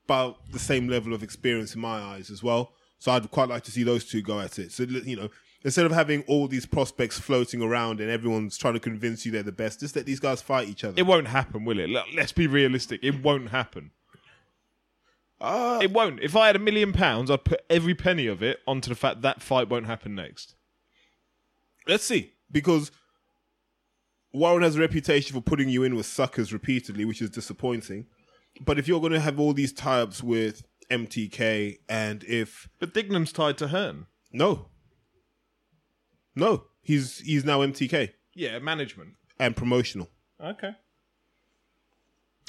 about 0.06 0.38
the 0.52 0.60
same 0.60 0.88
level 0.88 1.14
of 1.14 1.22
experience 1.22 1.76
in 1.76 1.82
my 1.82 2.00
eyes 2.00 2.30
as 2.30 2.42
well. 2.42 2.74
So 3.00 3.12
I'd 3.12 3.30
quite 3.30 3.50
like 3.50 3.64
to 3.64 3.72
see 3.72 3.84
those 3.84 4.06
two 4.06 4.22
go 4.22 4.40
at 4.40 4.58
it. 4.58 4.72
So 4.72 4.84
you 4.84 5.16
know, 5.16 5.30
instead 5.66 5.86
of 5.86 5.92
having 5.92 6.22
all 6.28 6.48
these 6.48 6.66
prospects 6.66 7.20
floating 7.20 7.62
around 7.62 8.00
and 8.00 8.10
everyone's 8.10 8.56
trying 8.58 8.76
to 8.76 8.80
convince 8.80 9.26
you 9.26 9.32
they're 9.32 9.44
the 9.44 9.52
best, 9.52 9.82
just 9.82 9.96
let 9.96 10.06
these 10.06 10.20
guys 10.22 10.42
fight 10.42 10.70
each 10.70 10.84
other. 10.86 10.94
It 10.96 11.06
won't 11.08 11.28
happen, 11.28 11.66
will 11.66 11.80
it? 11.80 11.90
Let's 12.16 12.32
be 12.32 12.48
realistic. 12.48 13.02
It 13.04 13.22
won't 13.22 13.50
happen. 13.50 13.92
Uh, 15.42 15.80
It 15.82 15.92
won't. 15.92 16.22
If 16.22 16.36
I 16.36 16.48
had 16.48 16.56
a 16.56 16.60
million 16.60 16.94
pounds, 16.94 17.30
I'd 17.30 17.44
put 17.44 17.62
every 17.70 17.94
penny 17.96 18.28
of 18.28 18.42
it 18.42 18.60
onto 18.66 18.90
the 18.90 18.96
fact 18.96 19.22
that 19.24 19.42
fight 19.42 19.68
won't 19.68 19.88
happen 19.88 20.16
next. 20.16 20.56
let's 21.88 22.06
see, 22.06 22.32
because 22.52 22.92
Warren 24.34 24.64
has 24.64 24.76
a 24.76 24.80
reputation 24.80 25.34
for 25.36 25.42
putting 25.42 25.68
you 25.70 25.84
in 25.84 25.96
with 25.96 26.06
suckers 26.06 26.54
repeatedly, 26.54 27.06
which 27.06 27.22
is 27.22 27.30
disappointing. 27.30 28.06
But 28.64 28.80
if 28.80 28.88
you're 28.88 29.00
going 29.02 29.14
to 29.14 29.20
have 29.20 29.40
all 29.40 29.54
these 29.54 29.74
tie-ups 29.74 30.24
with 30.24 30.64
MTK, 30.90 31.80
and 31.90 32.24
if 32.24 32.70
But 32.80 32.94
Dignum's 32.94 33.32
tied 33.34 33.58
to 33.58 33.68
Hearn. 33.70 34.06
no, 34.32 34.68
no, 36.36 36.66
he's 36.82 37.20
he's 37.20 37.44
now 37.46 37.60
MTK 37.60 38.12
Yeah, 38.34 38.60
management. 38.60 39.16
and 39.40 39.56
promotional. 39.56 40.10
Okay. 40.44 40.72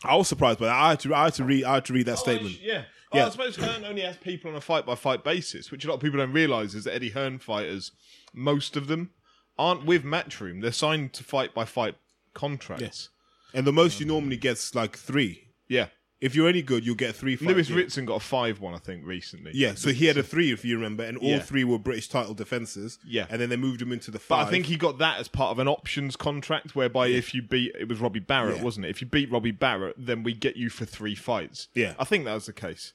I 0.05 0.14
was 0.16 0.28
surprised 0.28 0.59
by 0.59 0.66
that. 0.66 0.75
I 0.75 0.90
had 0.90 1.00
to, 1.00 1.14
I 1.14 1.25
had 1.25 1.35
to 1.35 1.45
read, 1.45 1.64
I 1.64 1.75
had 1.75 1.85
to 1.87 1.93
read 1.93 2.07
that 2.07 2.12
oh, 2.12 2.16
statement. 2.16 2.61
yeah. 2.61 2.85
Yeah. 3.12 3.25
Oh, 3.25 3.26
I 3.26 3.31
suppose 3.31 3.57
Hearn 3.57 3.85
only 3.85 4.02
has 4.02 4.16
people 4.16 4.50
on 4.50 4.57
a 4.57 4.61
fight 4.61 4.85
by 4.85 4.95
fight 4.95 5.25
basis, 5.25 5.71
which 5.71 5.85
a 5.85 5.88
lot 5.88 5.95
of 5.95 6.00
people 6.00 6.19
don't 6.19 6.33
realise 6.33 6.75
is 6.75 6.85
that 6.85 6.95
Eddie 6.95 7.11
Hearn 7.11 7.38
fighters, 7.38 7.93
most 8.35 8.77
of 8.77 8.88
them, 8.88 9.11
aren't 9.59 9.87
with 9.87 10.05
Matchroom. 10.05 10.61
They're 10.61 10.72
signed 10.72 11.12
to 11.14 11.25
fight 11.25 11.55
by 11.55 11.64
fight 11.64 11.94
contracts. 12.35 13.09
And 13.55 13.66
the 13.66 13.72
most 13.72 13.96
um, 13.96 14.01
you 14.03 14.07
normally 14.12 14.37
get 14.37 14.59
is 14.59 14.75
like 14.75 14.99
three. 14.99 15.49
Yeah. 15.68 15.87
If 16.18 16.35
you're 16.35 16.48
any 16.48 16.62
good, 16.62 16.87
you'll 16.87 16.94
get 16.94 17.14
three. 17.14 17.37
Fights. 17.37 17.46
Lewis 17.52 17.68
yeah. 17.68 17.76
Ritson 17.76 18.07
got 18.07 18.14
a 18.16 18.20
5 18.20 18.59
1, 18.61 18.74
I 18.74 18.79
think, 18.79 19.05
recently. 19.05 19.50
Yeah, 19.55 19.74
so 19.74 19.90
he 19.92 20.07
had 20.07 20.16
a 20.16 20.22
three, 20.22 20.50
if 20.50 20.64
you 20.64 20.76
remember, 20.76 21.05
and 21.05 21.18
all 21.18 21.29
Yeah. 21.29 21.38
three 21.40 21.62
were 21.62 21.79
British 21.79 22.09
title 22.09 22.33
defenses. 22.33 22.98
Yeah. 23.07 23.26
and 23.29 23.38
then 23.40 23.50
they 23.50 23.57
moved 23.57 23.83
him 23.83 23.92
into 23.92 24.11
the 24.11 24.16
But 24.18 24.22
five. 24.22 24.46
I 24.46 24.50
think 24.50 24.64
he 24.66 24.76
got 24.76 24.96
that 24.98 25.20
as 25.20 25.29
part 25.29 25.50
of 25.50 25.59
an 25.59 25.68
options 25.68 26.16
contract, 26.16 26.74
whereby 26.74 27.09
if 27.09 27.35
you 27.35 27.42
beat 27.42 27.72
it 27.79 27.88
was 27.88 28.00
Robbie 28.00 28.20
Barrett, 28.20 28.57
Yeah. 28.57 28.62
wasn't 28.62 28.87
it? 28.87 28.90
If 28.90 29.02
you 29.02 29.07
beat 29.07 29.31
Robbie 29.31 29.50
Barrett, 29.50 29.94
then 29.98 30.22
we 30.22 30.33
get 30.33 30.57
you 30.57 30.70
for 30.70 30.87
three 30.87 31.14
fights. 31.14 31.68
Yeah. 31.74 31.92
I 31.98 32.05
think 32.05 32.24
that 32.24 32.33
was 32.35 32.46
the 32.46 32.52
case. 32.55 32.94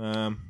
Um, 0.00 0.40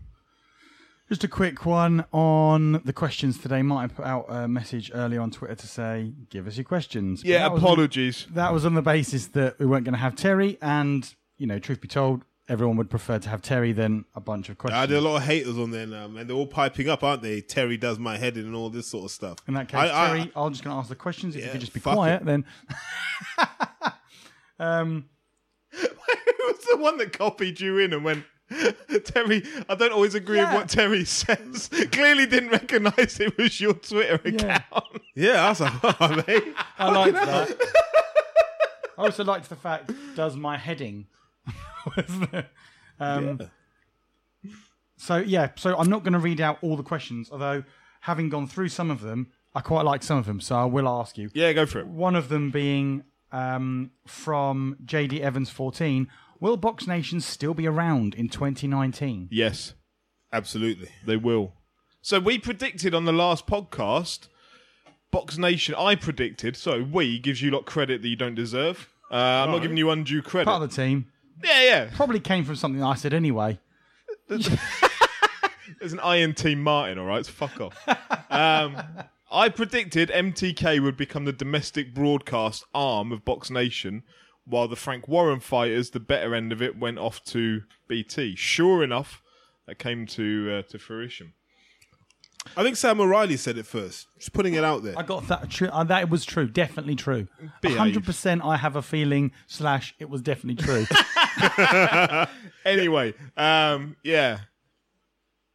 Just 1.08 1.22
a 1.22 1.28
quick 1.28 1.64
one 1.66 2.04
on 2.12 2.80
the 2.84 2.92
questions 2.92 3.38
today. 3.38 3.62
Martin 3.62 3.94
put 3.94 4.06
out 4.06 4.24
a 4.28 4.48
message 4.48 4.90
earlier 4.92 5.20
on 5.20 5.30
Twitter 5.30 5.54
to 5.54 5.66
say, 5.66 6.12
"Give 6.30 6.46
us 6.48 6.56
your 6.56 6.64
questions." 6.64 7.22
But 7.22 7.28
yeah, 7.30 7.38
that 7.40 7.52
was 7.52 7.62
on- 7.62 7.72
apologies. 7.72 8.26
that 8.34 8.52
was 8.52 8.64
on 8.64 8.74
the 8.74 8.82
basis 8.82 9.26
that 9.28 9.56
we 9.60 9.66
weren't 9.66 9.84
going 9.84 9.92
to 9.94 10.00
have 10.00 10.16
Terry, 10.16 10.58
and 10.60 11.14
you 11.38 11.46
know, 11.46 11.58
truth 11.58 11.80
be 11.80 11.88
told, 11.88 12.24
everyone 12.48 12.76
would 12.76 12.88
prefer 12.90 13.18
to 13.18 13.28
have 13.28 13.42
Terry 13.42 13.72
than 13.72 14.04
a 14.14 14.20
bunch 14.20 14.48
of 14.48 14.56
questions. 14.58 14.88
there 14.88 14.96
are 14.96 15.00
a 15.00 15.04
lot 15.04 15.16
of 15.16 15.22
haters 15.24 15.58
on 15.58 15.70
there 15.72 15.86
now, 15.86 16.06
man. 16.08 16.26
They're 16.26 16.36
all 16.36 16.46
piping 16.46 16.88
up, 16.88 17.02
aren't 17.02 17.22
they? 17.22 17.40
Terry 17.40 17.76
does 17.76 17.98
my 17.98 18.16
head 18.16 18.36
in 18.36 18.46
and 18.46 18.54
all 18.54 18.70
this 18.70 18.86
sort 18.86 19.04
of 19.04 19.10
stuff. 19.10 19.38
In 19.48 19.54
that 19.54 19.68
case, 19.68 19.78
I- 19.90 20.04
I- 20.04 20.06
Terry, 20.08 20.32
I, 20.36 20.46
am 20.46 20.52
just 20.52 20.62
going 20.64 20.74
to 20.74 20.78
ask 20.78 20.88
the 20.88 20.94
questions. 20.96 21.34
If 21.36 21.44
you 21.44 21.50
could 21.50 21.60
just 21.60 21.74
be 21.74 21.80
quiet, 21.80 22.22
it. 22.22 22.24
then. 22.26 22.44
um, 24.58 25.04
Who 25.72 25.78
was 26.46 26.64
the 26.70 26.76
one 26.78 26.98
that 26.98 27.12
copied 27.12 27.60
you 27.60 27.78
in 27.78 27.92
and 27.92 28.04
went? 28.04 28.24
Terry, 29.04 29.42
I 29.68 29.74
don't 29.74 29.92
always 29.92 30.14
agree 30.14 30.36
Yeah. 30.36 30.52
with 30.52 30.60
what 30.62 30.68
Terry 30.70 31.04
says. 31.04 31.68
Clearly 31.90 32.26
didn't 32.26 32.50
recognise 32.50 33.18
it 33.18 33.36
was 33.36 33.60
your 33.60 33.74
Twitter 33.74 34.20
Yeah. 34.24 34.56
account. 34.70 35.02
Yeah, 35.16 35.46
I 35.46 35.48
was 35.48 35.60
like, 35.60 35.72
oh, 36.00 36.22
mate. 36.28 36.44
I 36.78 36.90
liked 36.90 37.14
that. 37.14 37.58
I 38.98 39.02
also 39.02 39.24
liked 39.24 39.48
the 39.48 39.56
fact, 39.56 39.90
does 40.14 40.36
my 40.36 40.56
heading. 40.56 41.06
The- 41.96 42.46
um, 43.00 43.40
So, 44.96 45.18
yeah, 45.18 45.50
so 45.56 45.76
I'm 45.76 45.90
not 45.90 46.02
going 46.02 46.14
to 46.14 46.18
read 46.18 46.40
out 46.40 46.58
all 46.62 46.76
the 46.76 46.82
questions, 46.82 47.28
although 47.30 47.64
having 48.00 48.28
gone 48.28 48.46
through 48.46 48.68
some 48.68 48.90
of 48.90 49.00
them, 49.00 49.28
I 49.54 49.60
quite 49.60 49.84
like 49.84 50.02
some 50.02 50.18
of 50.18 50.26
them, 50.26 50.40
so 50.40 50.56
I 50.56 50.64
will 50.64 50.88
ask 50.88 51.18
you. 51.18 51.30
Yeah, 51.34 51.52
go 51.52 51.66
for 51.66 51.80
it. 51.80 51.86
One 51.86 52.14
of 52.14 52.28
them 52.28 52.50
being 52.50 53.04
um, 53.32 53.90
from 54.06 54.76
JD 54.84 55.20
Evans 55.20 55.50
14 55.50 56.08
Will 56.40 56.56
Box 56.56 56.86
Nation 56.86 57.20
still 57.20 57.54
be 57.54 57.66
around 57.66 58.14
in 58.14 58.28
2019? 58.28 59.28
Yes, 59.30 59.74
Absolutely. 60.32 60.90
they 61.06 61.16
will. 61.16 61.54
So 62.02 62.20
we 62.20 62.38
predicted 62.38 62.94
on 62.94 63.04
the 63.04 63.12
last 63.12 63.46
podcast, 63.46 64.28
Box 65.10 65.38
Nation. 65.38 65.74
I 65.76 65.94
predicted. 65.94 66.56
So 66.56 66.82
we 66.82 67.18
gives 67.18 67.40
you 67.40 67.50
a 67.50 67.54
lot 67.54 67.64
credit 67.64 68.02
that 68.02 68.08
you 68.08 68.16
don't 68.16 68.34
deserve. 68.34 68.88
Uh, 69.10 69.14
I'm 69.14 69.50
not 69.50 69.62
giving 69.62 69.76
you 69.76 69.90
undue 69.90 70.20
credit. 70.20 70.46
Part 70.46 70.62
of 70.62 70.70
the 70.70 70.76
team. 70.76 71.06
Yeah, 71.44 71.62
yeah. 71.62 71.90
Probably 71.94 72.20
came 72.20 72.44
from 72.44 72.56
something 72.56 72.82
I 72.82 72.94
said 72.94 73.14
anyway. 73.14 73.58
There's 74.28 74.48
an 75.92 76.00
INT 76.00 76.58
Martin, 76.58 76.98
all 76.98 77.06
right? 77.06 77.24
So 77.24 77.32
fuck 77.32 77.60
off. 77.60 77.88
um, 78.30 78.76
I 79.30 79.48
predicted 79.48 80.08
MTK 80.10 80.82
would 80.82 80.96
become 80.96 81.24
the 81.24 81.32
domestic 81.32 81.94
broadcast 81.94 82.64
arm 82.74 83.12
of 83.12 83.24
Box 83.24 83.50
Nation, 83.50 84.02
while 84.44 84.68
the 84.68 84.76
Frank 84.76 85.08
Warren 85.08 85.40
fighters, 85.40 85.90
the 85.90 86.00
better 86.00 86.34
end 86.34 86.52
of 86.52 86.62
it, 86.62 86.78
went 86.78 86.98
off 86.98 87.24
to 87.24 87.62
BT. 87.88 88.36
Sure 88.36 88.82
enough, 88.84 89.22
that 89.66 89.78
came 89.78 90.06
to 90.06 90.58
uh, 90.58 90.62
to 90.70 90.78
fruition. 90.78 91.34
I 92.56 92.62
think 92.62 92.76
Sam 92.76 93.00
O'Reilly 93.00 93.36
said 93.36 93.58
it 93.58 93.66
first. 93.66 94.08
Just 94.18 94.32
putting 94.32 94.54
it 94.54 94.64
out 94.64 94.82
there. 94.82 94.98
I 94.98 95.02
got 95.02 95.28
that 95.28 95.50
true. 95.50 95.68
Uh, 95.68 95.84
that 95.84 96.10
was 96.10 96.24
true. 96.24 96.48
Definitely 96.48 96.96
true. 96.96 97.28
Hundred 97.64 98.04
percent. 98.04 98.42
I 98.44 98.56
have 98.56 98.76
a 98.76 98.82
feeling. 98.82 99.32
Slash, 99.46 99.94
it 99.98 100.10
was 100.10 100.22
definitely 100.22 100.62
true. 100.64 100.86
Anyway, 102.66 103.14
um, 103.36 103.96
yeah. 104.02 104.40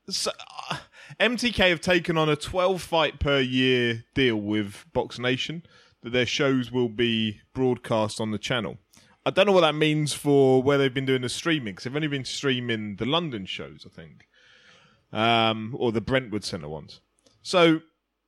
So, 0.10 0.32
uh, 0.70 0.78
MTK 1.20 1.70
have 1.70 1.82
taken 1.82 2.18
on 2.18 2.30
a 2.30 2.38
12 2.38 2.82
fight 2.82 3.20
per 3.20 3.42
year 3.42 4.06
deal 4.16 4.38
with 4.38 4.86
Box 4.94 5.20
Nation 5.20 5.64
that 6.04 6.12
their 6.12 6.26
shows 6.26 6.72
will 6.72 6.88
be 6.88 7.42
broadcast 7.54 8.22
on 8.22 8.32
the 8.32 8.38
channel. 8.38 8.78
I 9.26 9.30
don't 9.30 9.46
know 9.46 9.52
what 9.52 9.62
that 9.62 9.76
means 9.76 10.14
for 10.14 10.64
where 10.64 10.78
they've 10.78 10.94
been 10.94 11.06
doing 11.06 11.22
the 11.22 11.30
streaming 11.30 11.74
because 11.74 11.84
they've 11.84 11.96
only 11.96 12.08
been 12.08 12.26
streaming 12.26 12.96
the 12.96 13.06
London 13.06 13.46
shows, 13.46 13.86
I 13.86 13.94
think, 13.94 14.26
um, 15.12 15.76
or 15.78 15.92
the 15.92 16.02
Brentwood 16.02 16.44
Centre 16.44 16.70
ones. 16.70 17.02
So 17.42 17.82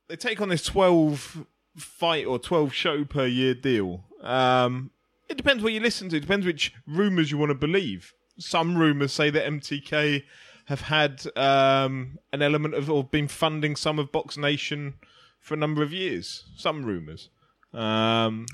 they 0.08 0.16
take 0.16 0.40
on 0.40 0.48
this 0.48 0.64
12 0.64 1.46
fight 1.76 2.26
or 2.26 2.38
12 2.38 2.72
show 2.72 3.04
per 3.04 3.26
year 3.26 3.54
deal. 3.54 4.04
Um, 4.20 4.90
it 5.28 5.36
depends 5.36 5.62
what 5.62 5.72
you 5.72 5.80
listen 5.80 6.08
to. 6.10 6.16
It 6.16 6.20
depends 6.20 6.46
which 6.46 6.72
rumours 6.86 7.30
you 7.30 7.38
want 7.38 7.50
to 7.50 7.54
believe. 7.54 8.12
Some 8.38 8.76
rumours 8.76 9.12
say 9.12 9.30
that 9.30 9.46
MTK 9.46 10.22
have 10.66 10.82
had 10.82 11.24
um, 11.36 12.18
an 12.32 12.42
element 12.42 12.74
of 12.74 12.90
or 12.90 13.04
been 13.04 13.28
funding 13.28 13.76
some 13.76 13.98
of 13.98 14.10
Box 14.12 14.36
Nation 14.36 14.94
for 15.40 15.54
a 15.54 15.56
number 15.56 15.82
of 15.82 15.92
years. 15.92 16.44
Some 16.56 16.84
rumours. 16.84 17.28
Um, 17.72 18.46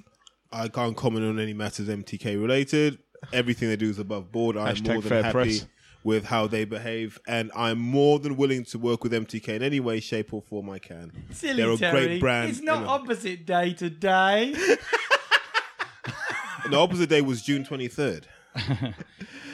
I 0.53 0.69
can't 0.69 0.97
comment 0.97 1.25
on 1.25 1.39
any 1.39 1.53
matters 1.53 1.89
MTK 1.89 2.41
related. 2.41 2.99
Everything 3.33 3.69
they 3.69 3.77
do 3.77 3.91
is 3.91 3.99
above 3.99 4.33
board. 4.33 4.57
I'm 4.57 4.83
more 4.83 5.01
than 5.01 5.03
fair 5.03 5.23
happy 5.23 5.33
press. 5.33 5.67
With 6.03 6.27
how 6.27 6.47
they 6.47 6.65
behave, 6.65 7.19
and 7.27 7.51
I'm 7.55 7.79
more 7.79 8.19
than 8.19 8.37
willing 8.37 8.65
to 8.67 8.79
work 8.79 9.05
with 9.05 9.13
MTK 9.13 9.49
in 9.49 9.63
any 9.63 9.81
way, 9.81 10.01
shape, 10.01 10.33
or 10.33 10.41
form 10.41 10.71
I 10.71 10.79
can. 10.79 11.13
Silly 11.31 11.63
They're 11.63 11.73
a 11.73 11.77
Terry. 11.77 12.07
great 12.07 12.21
brand. 12.21 12.51
It's 12.51 12.61
not 12.61 12.85
opposite 12.85 13.47
day 13.47 13.75
to 13.75 13.91
day. 13.91 14.55
the 16.71 16.77
opposite 16.77 17.09
day 17.09 17.21
was 17.21 17.43
June 17.43 17.65
23rd. 17.65 18.25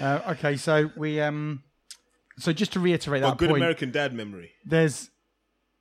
uh, 0.01 0.21
okay, 0.29 0.57
so 0.57 0.91
we 0.97 1.21
um, 1.21 1.63
so 2.39 2.53
just 2.53 2.73
to 2.75 2.81
reiterate 2.81 3.23
But 3.23 3.31
that 3.31 3.39
good 3.39 3.51
point, 3.51 3.63
American 3.63 3.91
dad 3.91 4.15
memory. 4.15 4.53
there's 4.65 5.11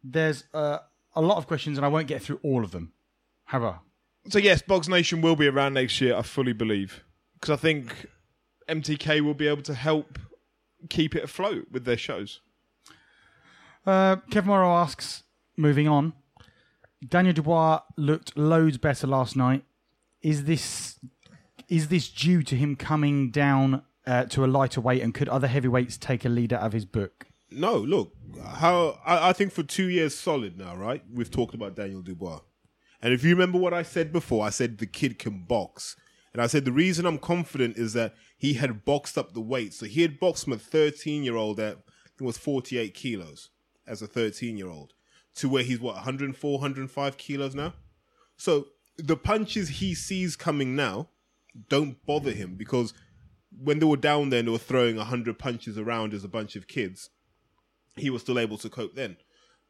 there's 0.04 0.44
uh, 0.54 0.80
a 1.16 1.22
lot 1.22 1.38
of 1.38 1.48
questions, 1.48 1.78
and 1.78 1.86
I 1.86 1.90
won't 1.90 2.08
get 2.08 2.22
through 2.22 2.40
all 2.44 2.64
of 2.64 2.72
them. 2.72 2.94
However, 3.46 3.80
so 4.30 4.40
yes, 4.40 4.62
Box 4.62 4.88
Nation 4.88 5.22
will 5.22 5.36
be 5.36 5.48
around 5.48 5.74
next 5.74 6.02
year. 6.02 6.16
I 6.16 6.24
fully 6.24 6.54
believe 6.54 7.04
because 7.36 7.54
I 7.54 7.62
think 7.62 8.08
MTK 8.68 9.22
will 9.22 9.34
be 9.34 9.48
able 9.48 9.64
to 9.64 9.74
help 9.74 10.18
keep 10.90 11.16
it 11.16 11.24
afloat 11.24 11.68
with 11.72 11.86
their 11.86 11.98
shows. 11.98 12.42
uh, 13.86 14.18
Kevin 14.32 14.50
Morrow 14.50 14.76
asks, 14.76 15.24
moving 15.58 15.88
on. 15.88 16.14
Daniel 17.08 17.34
Dubois 17.34 17.82
looked 17.98 18.36
loads 18.38 18.78
better 18.78 19.06
last 19.08 19.36
night. 19.36 19.64
Is 20.22 20.46
this 20.46 21.00
is 21.68 21.88
this 21.88 22.10
due 22.10 22.44
to 22.44 22.56
him 22.56 22.76
coming 22.76 23.32
down 23.32 23.82
uh, 24.08 24.26
to 24.26 24.46
a 24.46 24.48
lighter 24.48 24.82
weight, 24.82 25.02
and 25.02 25.14
could 25.14 25.30
other 25.30 25.48
heavyweights 25.48 25.98
take 25.98 26.26
a 26.26 26.30
lead 26.30 26.54
out 26.54 26.62
of 26.62 26.74
his 26.74 26.86
book? 26.86 27.28
No, 27.52 27.78
look, 27.78 28.14
how 28.44 29.00
I, 29.06 29.30
I 29.30 29.34
think 29.34 29.52
for 29.52 29.64
two 29.64 29.88
years 29.88 30.16
solid 30.16 30.58
now, 30.58 30.76
right? 30.76 31.04
We've 31.12 31.30
talked 31.30 31.54
about 31.54 31.76
Daniel 31.76 32.02
Dubois. 32.02 32.40
And 33.02 33.14
if 33.14 33.24
you 33.24 33.32
remember 33.32 33.60
what 33.60 33.74
I 33.74 33.84
said 33.84 34.12
before, 34.12 34.46
I 34.46 34.50
said 34.50 34.80
the 34.80 34.88
kid 34.88 35.20
can 35.20 35.44
box. 35.44 35.96
And 36.36 36.42
I 36.42 36.48
said 36.48 36.66
the 36.66 36.72
reason 36.74 37.06
I'm 37.06 37.18
confident 37.18 37.78
is 37.78 37.94
that 37.94 38.14
he 38.38 38.56
had 38.56 38.84
boxed 38.84 39.18
up 39.18 39.32
the 39.32 39.40
weight. 39.40 39.74
So 39.74 39.86
he 39.86 40.02
had 40.02 40.20
boxed 40.20 40.44
from 40.44 40.52
a 40.52 40.58
13 40.58 41.24
year 41.24 41.38
old 41.38 41.62
at, 41.62 41.78
it 42.20 42.24
was 42.24 42.38
48 42.38 42.94
kilos 42.94 43.52
as 43.88 44.02
a 44.02 44.08
13 44.08 44.58
year 44.58 44.68
old 44.68 44.96
to 45.36 45.48
where 45.48 45.64
he's 45.64 45.80
what, 45.80 45.96
104, 45.96 46.52
105 46.52 47.18
kilos 47.18 47.56
now? 47.56 47.74
So 48.36 48.68
the 48.98 49.16
punches 49.16 49.70
he 49.70 49.96
sees 49.96 50.36
coming 50.36 50.76
now 50.76 51.08
don't 51.70 52.06
bother 52.06 52.32
him 52.32 52.56
because 52.56 52.94
when 53.58 53.80
they 53.80 53.86
were 53.86 53.96
down 53.96 54.30
there 54.30 54.40
and 54.40 54.50
they 54.50 54.52
were 54.52 54.58
throwing 54.58 54.98
100 54.98 55.40
punches 55.40 55.78
around 55.78 56.14
as 56.14 56.26
a 56.26 56.28
bunch 56.28 56.58
of 56.58 56.68
kids, 56.68 57.12
he 57.96 58.10
was 58.10 58.24
still 58.24 58.40
able 58.40 58.58
to 58.58 58.70
cope 58.70 58.94
then. 58.94 59.16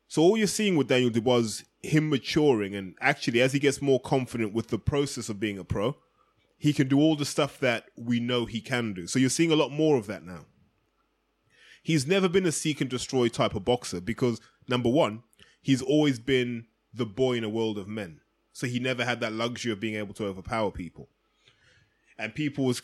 So 0.08 0.23
all 0.23 0.36
you're 0.36 0.47
seeing 0.47 0.78
with 0.78 0.88
Daniel 0.88 1.12
Dubois 1.12 1.38
is 1.38 1.65
him 1.84 2.10
maturing, 2.10 2.73
and 2.73 2.95
actually, 3.01 3.41
as 3.41 3.54
he 3.54 3.60
gets 3.60 3.84
more 3.84 3.99
confident 3.99 4.51
with 4.51 4.69
the 4.69 4.80
process 4.80 5.30
of 5.30 5.39
being 5.39 5.60
a 5.60 5.63
pro, 5.63 5.95
he 6.65 6.73
can 6.73 6.88
do 6.88 6.99
all 6.99 7.15
the 7.15 7.25
stuff 7.25 7.60
that 7.60 7.91
we 7.95 8.19
know 8.19 8.45
he 8.45 8.60
can 8.60 8.91
do. 8.91 9.06
So 9.06 9.19
you're 9.19 9.30
seeing 9.30 9.51
a 9.51 9.56
lot 9.56 9.69
more 9.69 9.97
of 9.97 10.08
that 10.08 10.25
now. 10.25 10.45
He's 11.84 12.08
never 12.08 12.28
been 12.28 12.47
a 12.47 12.51
seek 12.51 12.82
and 12.82 12.89
destroy 12.89 13.28
type 13.28 13.54
of 13.54 13.63
boxer 13.63 14.01
because 14.01 14.41
number 14.67 14.89
one, 14.89 15.21
he's 15.62 15.84
always 15.84 16.17
been 16.17 16.65
the 16.91 17.06
boy 17.06 17.34
in 17.34 17.43
a 17.43 17.49
world 17.49 17.78
of 17.78 17.88
men. 17.88 18.19
So 18.51 18.65
he 18.65 18.80
never 18.80 19.06
had 19.06 19.19
that 19.19 19.34
luxury 19.34 19.71
of 19.71 19.80
being 19.80 19.93
able 19.93 20.15
to 20.15 20.25
overpower 20.25 20.71
people. 20.71 21.10
And 22.17 22.34
people 22.34 22.65
was 22.65 22.82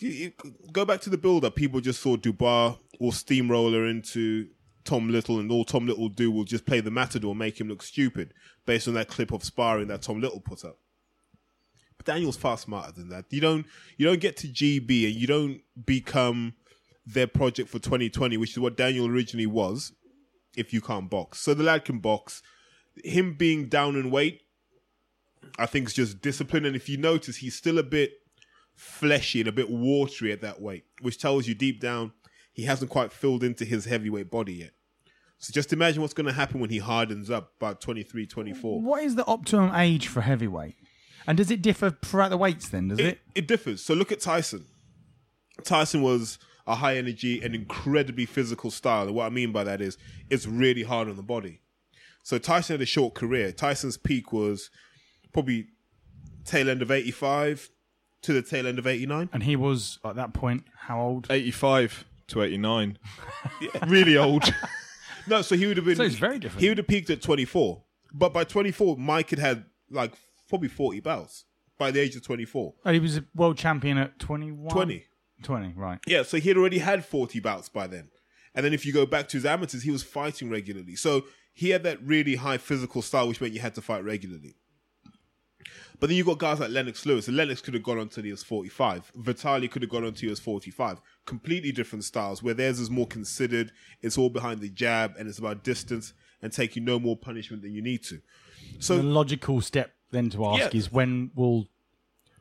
go 0.72 0.86
back 0.86 1.02
to 1.02 1.10
the 1.10 1.18
build 1.18 1.44
up. 1.44 1.56
People 1.56 1.82
just 1.82 2.04
saw 2.04 2.18
Dubois 2.18 2.76
or 3.00 3.12
steamroller 3.12 3.88
into 3.88 4.50
Tom 4.84 5.10
Little, 5.10 5.40
and 5.40 5.52
all 5.52 5.66
Tom 5.66 5.88
Little 5.88 6.10
do 6.10 6.30
will 6.30 6.44
just 6.44 6.68
play 6.68 6.82
the 6.82 6.92
matador, 6.92 7.34
make 7.34 7.60
him 7.60 7.68
look 7.68 7.82
stupid, 7.82 8.32
based 8.68 8.88
on 8.88 8.94
that 8.94 9.08
clip 9.08 9.32
of 9.32 9.44
sparring 9.44 9.88
that 9.88 10.04
Tom 10.04 10.22
Little 10.22 10.40
put 10.40 10.64
up. 10.64 10.78
Daniel's 12.04 12.38
far 12.38 12.58
smarter 12.58 12.92
than 12.92 13.10
that. 13.10 13.26
You 13.30 13.42
don't 13.42 13.66
you 13.98 14.06
don't 14.06 14.20
get 14.20 14.38
to 14.38 14.48
GB 14.48 15.06
and 15.06 15.16
you 15.16 15.28
don't 15.28 15.62
become 15.86 16.54
their 17.06 17.28
project 17.28 17.70
for 17.70 17.80
2020, 17.80 18.38
which 18.38 18.52
is 18.52 18.60
what 18.60 18.78
Daniel 18.78 19.08
originally 19.08 19.48
was. 19.48 19.94
If 20.58 20.74
you 20.74 20.82
can't 20.82 21.10
box, 21.10 21.40
so 21.40 21.54
the 21.54 21.64
lad 21.64 21.86
can 21.86 22.00
box. 22.00 22.42
Him 23.06 23.36
being 23.36 23.70
down 23.70 23.96
in 23.96 24.12
weight, 24.12 24.42
I 25.58 25.66
think 25.66 25.88
is 25.88 25.94
just 25.94 26.22
discipline. 26.22 26.66
And 26.66 26.76
if 26.76 26.90
you 26.90 26.98
notice, 26.98 27.38
he's 27.38 27.56
still 27.56 27.78
a 27.78 27.84
bit 27.84 28.12
fleshy 28.76 29.40
and 29.40 29.48
a 29.48 29.54
bit 29.54 29.70
watery 29.70 30.34
at 30.34 30.42
that 30.42 30.62
weight, 30.62 30.84
which 31.00 31.18
tells 31.18 31.48
you 31.48 31.56
deep 31.56 31.80
down 31.80 32.12
he 32.54 32.64
hasn't 32.64 32.92
quite 32.92 33.12
filled 33.12 33.44
into 33.44 33.66
his 33.66 33.86
heavyweight 33.86 34.30
body 34.30 34.54
yet. 34.54 34.72
So 35.38 35.52
just 35.52 35.74
imagine 35.74 36.02
what's 36.02 36.14
going 36.14 36.28
to 36.28 36.34
happen 36.34 36.60
when 36.60 36.70
he 36.70 36.78
hardens 36.78 37.32
up 37.32 37.54
about 37.58 37.82
23, 37.82 38.28
24. 38.28 38.82
What 38.82 39.04
is 39.04 39.16
the 39.16 39.26
optimum 39.26 39.74
age 39.74 40.08
for 40.08 40.22
heavyweight? 40.22 40.76
And 41.28 41.38
does 41.38 41.52
it 41.52 41.62
differ 41.62 41.92
throughout 42.04 42.30
the 42.30 42.38
weights 42.38 42.70
then, 42.70 42.88
does 42.90 43.00
It, 43.00 43.06
it? 43.06 43.20
it 43.36 43.48
differs. 43.48 43.84
So 43.84 43.94
look 43.94 44.12
at 44.12 44.20
Tyson. 44.20 44.66
Tyson 45.64 46.02
was 46.02 46.40
a 46.68 46.76
high 46.76 46.98
energy 46.98 47.42
and 47.42 47.54
incredibly 47.56 48.26
physical 48.26 48.72
style. 48.72 49.04
And 49.08 49.16
what 49.16 49.26
I 49.26 49.30
mean 49.30 49.52
by 49.52 49.64
that 49.64 49.82
is 49.82 49.98
it's 50.30 50.46
really 50.48 50.84
hard 50.84 51.10
on 51.10 51.16
the 51.18 51.24
body. 51.24 51.62
So 52.24 52.38
Tyson 52.38 52.76
had 52.76 52.82
a 52.82 52.86
short 52.86 53.14
career. 53.14 53.52
Tyson's 53.52 53.98
peak 53.98 54.32
was 54.32 54.70
probably 55.34 55.68
tail 56.46 56.70
end 56.70 56.82
of 56.82 56.92
85 56.92 57.70
to 58.24 58.34
the 58.34 58.42
tail 58.42 58.68
end 58.68 58.78
of 58.80 58.86
89. 58.88 59.30
And 59.34 59.44
he 59.44 59.56
was, 59.56 60.00
at 60.06 60.16
that 60.16 60.34
point, 60.34 60.66
how 60.76 61.02
old? 61.02 61.28
85 61.30 62.06
to 62.28 62.42
89. 62.44 62.98
Really 63.88 64.18
old. 64.18 64.44
No, 65.28 65.44
so 65.44 65.56
he 65.56 65.68
would 65.68 65.78
have 65.78 65.86
been. 65.86 65.96
So 65.96 66.04
it's 66.04 66.16
very 66.16 66.40
different. 66.40 66.62
He 66.62 66.70
would 66.70 66.80
have 66.80 66.88
peaked 66.88 67.10
at 67.12 67.22
24. 67.22 67.84
But 68.12 68.34
by 68.34 68.44
24, 68.44 68.98
Mike 68.98 69.30
had 69.30 69.38
had 69.38 69.66
like 69.92 70.14
probably 70.52 70.68
40 70.68 71.00
bouts 71.00 71.46
by 71.78 71.92
the 71.92 72.02
age 72.02 72.14
of 72.18 72.24
24. 72.24 72.74
Oh, 72.86 72.92
he 72.92 73.00
was 73.00 73.18
a 73.18 73.24
world 73.34 73.58
champion 73.58 73.98
at 73.98 74.20
21? 74.20 74.70
20. 74.70 75.06
20, 75.44 75.74
right. 75.78 76.00
Yeah, 76.06 76.24
so 76.24 76.38
he 76.38 76.50
had 76.50 76.58
already 76.58 76.80
had 76.80 77.06
40 77.06 77.40
bouts 77.40 77.70
by 77.70 77.88
then. 77.88 78.10
And 78.54 78.66
then 78.66 78.74
if 78.74 78.86
you 78.86 78.92
go 78.92 79.06
back 79.06 79.30
to 79.30 79.38
his 79.38 79.46
amateurs, 79.46 79.84
he 79.84 79.92
was 79.92 80.04
fighting 80.04 80.50
regularly. 80.50 80.98
So 80.98 81.24
he 81.54 81.70
had 81.70 81.84
that 81.84 82.04
really 82.04 82.36
high 82.36 82.58
physical 82.58 83.02
style, 83.02 83.30
which 83.30 83.40
meant 83.40 83.54
you 83.54 83.62
had 83.62 83.76
to 83.76 83.82
fight 83.82 84.04
regularly. 84.04 84.58
But 86.02 86.08
then 86.08 86.18
you've 86.18 86.28
got 86.28 86.40
guys 86.40 86.60
like 86.60 86.72
Lennox 86.72 87.06
Lewis, 87.06 87.30
and 87.30 87.38
Lennox 87.38 87.62
could 87.62 87.76
have 87.76 87.84
gone 87.84 87.98
on 87.98 88.04
until 88.04 88.26
he 88.26 88.32
was 88.32 88.44
45. 88.44 89.12
Vitali 89.16 89.70
could 89.70 89.84
have 89.84 89.92
gone 89.92 90.04
on 90.04 90.10
until 90.10 90.28
he 90.28 90.30
was 90.32 90.40
45. 90.42 91.00
Completely 91.26 91.72
different 91.72 92.04
styles, 92.04 92.44
where 92.44 92.54
theirs 92.54 92.80
is 92.80 92.90
more 92.90 93.08
considered, 93.08 93.72
it's 94.02 94.18
all 94.18 94.30
behind 94.30 94.60
the 94.60 94.70
jab, 94.70 95.16
and 95.18 95.30
it's 95.30 95.40
about 95.40 95.64
distance 95.64 96.14
and 96.42 96.52
taking 96.52 96.84
no 96.84 97.00
more 97.00 97.16
punishment 97.16 97.62
than 97.64 97.72
you 97.72 97.82
need 97.82 98.04
to. 98.04 98.20
So 98.80 98.98
The 98.98 99.04
logical 99.04 99.62
step 99.62 99.94
then 100.12 100.30
to 100.32 100.46
ask 100.46 100.60
Yeah. 100.74 100.78
is 100.80 100.92
when 100.92 101.32
will 101.36 101.68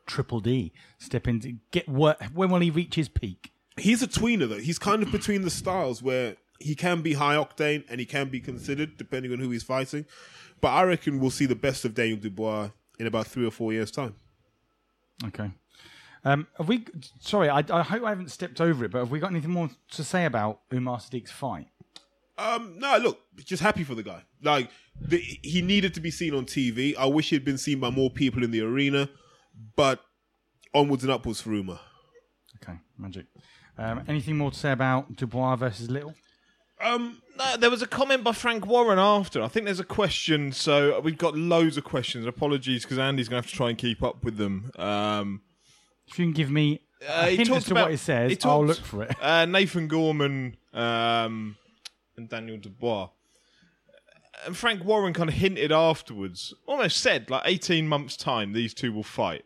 Triple 0.05 0.39
D 0.41 0.71
step 0.99 1.27
into 1.27 1.57
get 1.71 1.87
what? 1.87 2.21
When 2.33 2.49
will 2.49 2.59
he 2.59 2.69
reach 2.69 2.95
his 2.95 3.09
peak? 3.09 3.51
he's 3.77 4.03
a 4.03 4.07
tweener 4.07 4.47
though. 4.49 4.59
He's 4.59 4.77
kind 4.77 5.01
of 5.01 5.11
between 5.11 5.41
the 5.43 5.49
styles 5.49 6.03
where 6.03 6.35
he 6.59 6.75
can 6.75 7.01
be 7.01 7.13
high 7.13 7.35
octane 7.35 7.83
and 7.89 7.99
he 7.99 8.05
can 8.05 8.29
be 8.29 8.39
considered 8.39 8.97
depending 8.97 9.31
on 9.31 9.39
who 9.39 9.49
he's 9.49 9.63
fighting. 9.63 10.05
But 10.59 10.69
I 10.69 10.83
reckon 10.83 11.19
we'll 11.19 11.31
see 11.31 11.45
the 11.47 11.55
best 11.55 11.85
of 11.85 11.93
Daniel 11.95 12.17
Dubois 12.17 12.69
in 12.99 13.07
about 13.07 13.25
three 13.27 13.45
or 13.47 13.51
four 13.51 13.73
years' 13.73 13.89
time. 13.89 14.15
Okay. 15.25 15.51
Um, 16.23 16.45
have 16.57 16.67
we? 16.67 16.85
Sorry, 17.19 17.49
I, 17.49 17.63
I 17.69 17.81
hope 17.81 18.03
I 18.03 18.09
haven't 18.09 18.29
stepped 18.29 18.61
over 18.61 18.85
it, 18.85 18.91
but 18.91 18.99
have 18.99 19.09
we 19.11 19.19
got 19.19 19.31
anything 19.31 19.49
more 19.51 19.69
to 19.91 20.03
say 20.03 20.25
about 20.25 20.59
Umar 20.71 20.99
Sadiq's 20.99 21.31
fight? 21.31 21.67
Um, 22.41 22.75
no, 22.79 22.97
look, 22.97 23.19
just 23.45 23.61
happy 23.61 23.83
for 23.83 23.95
the 23.95 24.03
guy. 24.03 24.23
Like 24.41 24.69
the, 24.99 25.17
he 25.19 25.61
needed 25.61 25.93
to 25.95 25.99
be 25.99 26.11
seen 26.11 26.33
on 26.33 26.45
TV. 26.45 26.95
I 26.97 27.05
wish 27.05 27.29
he'd 27.29 27.45
been 27.45 27.57
seen 27.57 27.79
by 27.79 27.89
more 27.89 28.09
people 28.09 28.43
in 28.43 28.51
the 28.51 28.61
arena, 28.61 29.09
but 29.75 29.99
onwards 30.73 31.03
and 31.03 31.11
upwards 31.11 31.41
for 31.41 31.53
Uma. 31.53 31.79
Okay, 32.63 32.77
magic. 32.97 33.25
Um, 33.77 34.03
anything 34.07 34.37
more 34.37 34.51
to 34.51 34.57
say 34.57 34.71
about 34.71 35.15
Dubois 35.15 35.55
versus 35.55 35.89
Little? 35.89 36.13
Um, 36.79 37.21
No, 37.37 37.57
there 37.57 37.69
was 37.69 37.81
a 37.81 37.87
comment 37.87 38.23
by 38.23 38.31
Frank 38.31 38.65
Warren 38.65 38.99
after. 38.99 39.41
I 39.41 39.47
think 39.47 39.65
there's 39.65 39.79
a 39.79 39.83
question. 39.85 40.51
So 40.51 40.99
we've 40.99 41.17
got 41.17 41.35
loads 41.37 41.77
of 41.77 41.83
questions. 41.83 42.25
Apologies 42.25 42.83
because 42.83 42.97
Andy's 42.97 43.29
going 43.29 43.41
to 43.41 43.45
have 43.45 43.51
to 43.51 43.55
try 43.57 43.69
and 43.69 43.77
keep 43.77 44.01
up 44.03 44.23
with 44.23 44.37
them. 44.37 44.71
Um, 44.77 45.41
If 46.07 46.17
you 46.19 46.25
can 46.25 46.33
give 46.33 46.49
me 46.51 46.81
Uh, 47.07 47.23
a 47.25 47.29
he 47.29 47.37
hint 47.37 47.49
as 47.51 47.65
to 47.65 47.71
about- 47.71 47.83
what 47.85 47.93
it 47.93 47.99
says, 47.99 48.31
he 48.31 48.37
I'll 48.43 48.65
look 48.65 48.79
for 48.79 49.03
it. 49.03 49.15
uh, 49.21 49.45
Nathan 49.45 49.87
Gorman 49.87 50.57
um, 50.73 51.55
and 52.21 52.29
Daniel 52.29 52.57
Dubois. 52.57 53.09
And 54.45 54.55
Frank 54.55 54.83
Warren 54.85 55.13
kind 55.13 55.29
of 55.29 55.35
hinted 55.35 55.71
afterwards, 55.71 56.53
almost 56.65 56.97
said, 56.99 57.29
like 57.29 57.43
18 57.45 57.87
months' 57.87 58.15
time, 58.17 58.53
these 58.53 58.73
two 58.73 58.91
will 58.93 59.03
fight. 59.03 59.43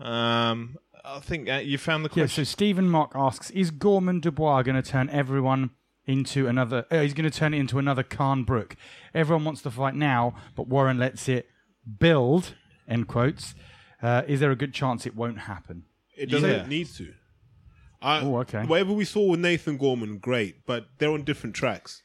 Um, 0.00 0.76
I 1.04 1.20
think 1.20 1.48
uh, 1.48 1.54
you 1.54 1.78
found 1.78 2.04
the 2.04 2.08
question. 2.08 2.20
Yeah, 2.20 2.24
question. 2.26 2.44
so 2.44 2.50
Stephen 2.50 2.88
Mock 2.88 3.12
asks: 3.14 3.50
Is 3.50 3.70
Gorman 3.70 4.20
Dubois 4.20 4.62
going 4.62 4.80
to 4.80 4.88
turn 4.88 5.08
everyone 5.10 5.70
into 6.06 6.46
another? 6.48 6.84
Uh, 6.90 7.00
he's 7.00 7.14
going 7.14 7.30
to 7.30 7.36
turn 7.36 7.54
it 7.54 7.58
into 7.58 7.78
another 7.78 8.02
Khan 8.02 8.42
Brook. 8.44 8.76
Everyone 9.14 9.44
wants 9.44 9.62
to 9.62 9.70
fight 9.70 9.94
now, 9.94 10.34
but 10.56 10.68
Warren 10.68 10.98
lets 10.98 11.28
it 11.28 11.48
build. 11.98 12.54
End 12.88 13.06
quotes. 13.08 13.54
Uh, 14.02 14.22
is 14.26 14.40
there 14.40 14.50
a 14.50 14.56
good 14.56 14.74
chance 14.74 15.06
it 15.06 15.14
won't 15.16 15.38
happen? 15.40 15.84
it 16.16 16.26
doesn't 16.28 16.50
Yeah. 16.50 16.66
need 16.66 16.88
to. 16.94 17.14
I, 18.02 18.20
Oh, 18.20 18.38
okay. 18.38 18.64
Whatever 18.64 18.92
we 18.92 19.04
saw 19.04 19.30
with 19.30 19.40
Nathan 19.40 19.76
Gorman, 19.76 20.18
great, 20.18 20.66
but 20.66 20.86
they're 20.98 21.10
on 21.12 21.24
different 21.24 21.54
tracks. 21.56 22.02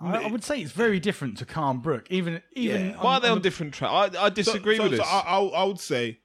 I, 0.00 0.24
I 0.24 0.26
would 0.28 0.44
say 0.44 0.60
it's 0.60 0.72
very 0.72 1.00
different 1.00 1.38
to 1.38 1.44
Khan 1.44 1.78
Brook. 1.78 2.06
Even 2.10 2.40
even 2.52 2.86
Yeah. 2.90 3.02
Why 3.02 3.14
are 3.14 3.20
they 3.20 3.28
on 3.28 3.38
the- 3.38 3.42
different 3.42 3.74
tracks? 3.74 4.16
I, 4.16 4.26
I 4.26 4.28
disagree 4.28 4.76
so, 4.76 4.84
with 4.84 4.92
so 4.92 4.98
this. 4.98 5.06
I, 5.06 5.20
I, 5.20 5.38
I 5.40 5.64
would 5.64 5.80
say 5.80 6.20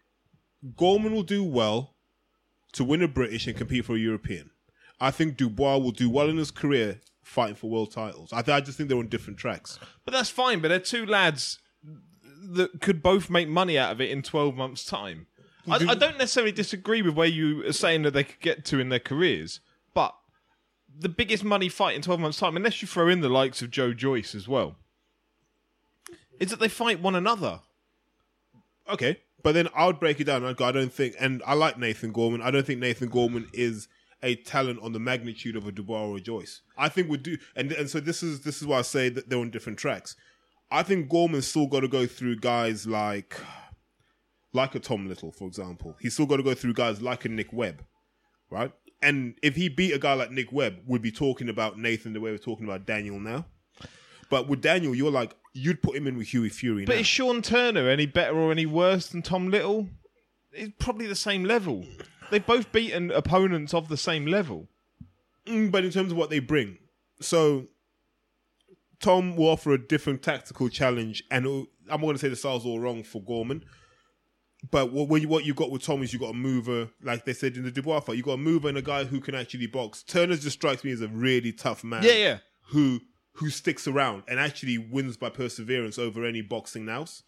Gorman 0.76 1.14
will 1.14 1.24
do 1.24 1.44
well 1.44 1.96
to 2.74 2.84
win 2.84 3.02
a 3.02 3.08
British 3.08 3.48
and 3.48 3.58
compete 3.58 3.86
for 3.86 3.96
a 3.96 4.00
European. 4.00 4.52
I 5.00 5.12
think 5.12 5.38
Dubois 5.38 5.78
will 5.78 5.92
do 5.92 6.10
well 6.10 6.30
in 6.30 6.38
his 6.38 6.52
career 6.52 7.02
fighting 7.24 7.56
for 7.56 7.70
world 7.70 7.92
titles. 7.92 8.32
I, 8.34 8.42
th- 8.42 8.56
I 8.56 8.62
just 8.62 8.78
think 8.78 8.90
they're 8.90 8.98
on 8.98 9.08
different 9.10 9.38
tracks. 9.40 9.80
But 10.06 10.14
that's 10.14 10.30
fine. 10.30 10.60
But 10.60 10.70
they're 10.70 10.80
two 10.80 11.06
lads 11.06 11.60
that 12.50 12.80
could 12.82 13.04
both 13.04 13.30
make 13.30 13.48
money 13.48 13.78
out 13.78 13.92
of 13.92 14.02
it 14.02 14.10
in 14.10 14.22
12 14.22 14.56
months' 14.56 14.86
time. 14.86 15.28
I, 15.68 15.92
I 15.92 15.96
don't 15.96 16.18
necessarily 16.18 16.52
disagree 16.52 17.02
with 17.02 17.16
where 17.16 17.28
you 17.28 17.66
are 17.66 17.74
saying 17.74 18.04
that 18.04 18.12
they 18.12 18.24
could 18.24 18.40
get 18.40 18.66
to 18.66 18.80
in 18.80 18.90
their 18.90 19.00
careers, 19.00 19.60
but 19.94 20.16
the 21.00 21.10
biggest 21.10 21.44
money 21.44 21.70
fight 21.70 21.96
in 21.96 22.02
12 22.02 22.20
months' 22.20 22.40
time, 22.40 22.58
unless 22.58 22.82
you 22.82 22.88
throw 22.88 23.08
in 23.08 23.22
the 23.22 23.30
likes 23.30 23.62
of 23.62 23.70
Joe 23.70 23.94
Joyce 23.94 24.34
as 24.34 24.48
well, 24.48 24.76
is 26.40 26.50
that 26.50 26.60
they 26.60 26.68
fight 26.68 27.02
one 27.02 27.16
another. 27.16 27.62
Okay, 28.90 29.20
but 29.44 29.54
then 29.54 29.68
I 29.76 29.86
would 29.86 30.00
break 30.00 30.20
it 30.20 30.26
down. 30.26 30.46
I 30.46 30.54
go, 30.54 30.66
I 30.66 30.72
don't 30.72 30.94
think, 30.94 31.16
and 31.20 31.44
I 31.46 31.54
like 31.54 31.78
Nathan 31.78 32.12
Gorman. 32.12 32.42
I 32.42 32.52
don't 32.52 32.66
think 32.66 32.80
Nathan 32.80 33.10
Gorman 33.10 33.50
is 33.54 33.88
a 34.24 34.36
talent 34.36 34.80
on 34.82 34.94
the 34.94 35.00
magnitude 35.00 35.56
of 35.56 35.68
a 35.68 35.72
Dubois 35.72 36.06
or 36.08 36.18
a 36.18 36.22
Joyce. 36.22 36.62
I 36.78 36.90
think 36.90 37.10
we 37.10 37.18
do, 37.18 37.38
and 37.56 37.72
and 37.72 37.90
so 37.90 38.00
this 38.00 38.24
is 38.24 38.42
this 38.42 38.62
is 38.62 38.68
why 38.68 38.80
I 38.80 38.84
say 38.84 39.10
that 39.10 39.30
they're 39.30 39.40
on 39.40 39.52
different 39.52 39.78
tracks. 39.78 40.16
I 40.72 40.84
think 40.84 41.10
Gorman's 41.10 41.48
still 41.48 41.68
got 41.68 41.82
to 41.82 41.88
go 41.88 42.06
through 42.06 42.38
guys 42.38 42.88
like 42.88 43.40
like 44.54 44.76
a 44.76 44.80
Tom 44.80 45.08
Little, 45.08 45.32
for 45.32 45.48
example. 45.48 45.96
He's 46.00 46.14
still 46.14 46.26
got 46.26 46.38
to 46.38 46.44
go 46.44 46.54
through 46.54 46.74
guys 46.74 47.02
like 47.02 47.26
a 47.26 47.30
Nick 47.30 47.52
Webb, 47.54 47.84
right? 48.50 48.72
And 49.02 49.36
if 49.44 49.56
he 49.56 49.70
beat 49.70 49.94
a 49.94 50.00
guy 50.00 50.14
like 50.14 50.32
Nick 50.32 50.52
Webb, 50.52 50.78
we'd 50.88 51.02
be 51.02 51.12
talking 51.12 51.50
about 51.50 51.78
Nathan 51.78 52.14
the 52.14 52.20
way 52.20 52.32
we're 52.32 52.38
talking 52.38 52.66
about 52.66 52.86
Daniel 52.86 53.20
now. 53.20 53.46
But 54.30 54.48
with 54.48 54.62
Daniel, 54.62 54.96
you're 54.96 55.12
like 55.12 55.36
you'd 55.54 55.82
put 55.82 55.96
him 55.96 56.08
in 56.08 56.18
with 56.18 56.34
Hughie 56.34 56.50
Fury. 56.50 56.86
But 56.86 56.96
now. 56.96 57.00
is 57.00 57.08
Sean 57.08 57.42
Turner 57.42 57.90
any 57.90 58.06
better 58.06 58.36
or 58.36 58.52
any 58.52 58.66
worse 58.66 59.08
than 59.08 59.22
Tom 59.22 59.50
Little? 59.50 59.88
It's 60.52 60.74
probably 60.80 61.08
the 61.08 61.16
same 61.16 61.44
level. 61.44 61.86
They've 62.32 62.46
both 62.46 62.72
beaten 62.72 63.12
opponents 63.12 63.74
of 63.74 63.88
the 63.88 63.98
same 63.98 64.26
level. 64.26 64.68
Mm, 65.46 65.72
but 65.72 65.86
in 65.86 65.92
terms 65.92 66.12
of 66.12 66.18
what 66.18 66.30
they 66.30 66.40
bring, 66.40 66.78
so 67.22 67.68
Tom 69.00 69.36
will 69.36 69.48
offer 69.48 69.72
a 69.72 69.78
different 69.78 70.24
tactical 70.24 70.70
challenge, 70.70 71.24
and 71.32 71.46
I'm 71.46 71.68
not 71.88 72.02
going 72.02 72.16
to 72.16 72.20
say 72.20 72.30
the 72.30 72.36
style's 72.36 72.66
all 72.66 72.80
wrong 72.80 73.04
for 73.04 73.22
Gorman. 73.22 73.64
But 74.72 74.92
what 74.92 75.08
what 75.08 75.22
you, 75.22 75.28
what 75.28 75.46
you 75.46 75.54
got 75.54 75.70
with 75.70 75.84
Tom 75.84 76.02
is 76.02 76.12
you 76.12 76.20
got 76.20 76.32
a 76.32 76.34
mover, 76.34 76.90
like 77.02 77.26
they 77.26 77.34
said 77.34 77.56
in 77.58 77.64
the 77.64 77.72
Dubois 77.72 78.00
fight, 78.00 78.18
you 78.18 78.24
got 78.24 78.34
a 78.34 78.38
mover 78.38 78.68
and 78.68 78.78
a 78.78 78.82
guy 78.82 79.04
who 79.04 79.20
can 79.20 79.36
actually 79.36 79.68
box. 79.68 80.04
Turner 80.04 80.36
just 80.36 80.58
strikes 80.58 80.84
me 80.84 80.92
as 80.92 81.02
a 81.02 81.08
really 81.08 81.52
tough 81.52 81.84
man. 81.84 82.04
Yeah, 82.04 82.14
yeah. 82.14 82.38
Who 82.70 83.02
who 83.34 83.50
sticks 83.52 83.88
around 83.88 84.24
and 84.28 84.40
actually 84.40 84.80
wins 84.80 85.16
by 85.16 85.30
perseverance 85.30 86.00
over 86.00 86.26
any 86.26 86.42
boxing 86.42 86.86
nouse. 86.86 87.22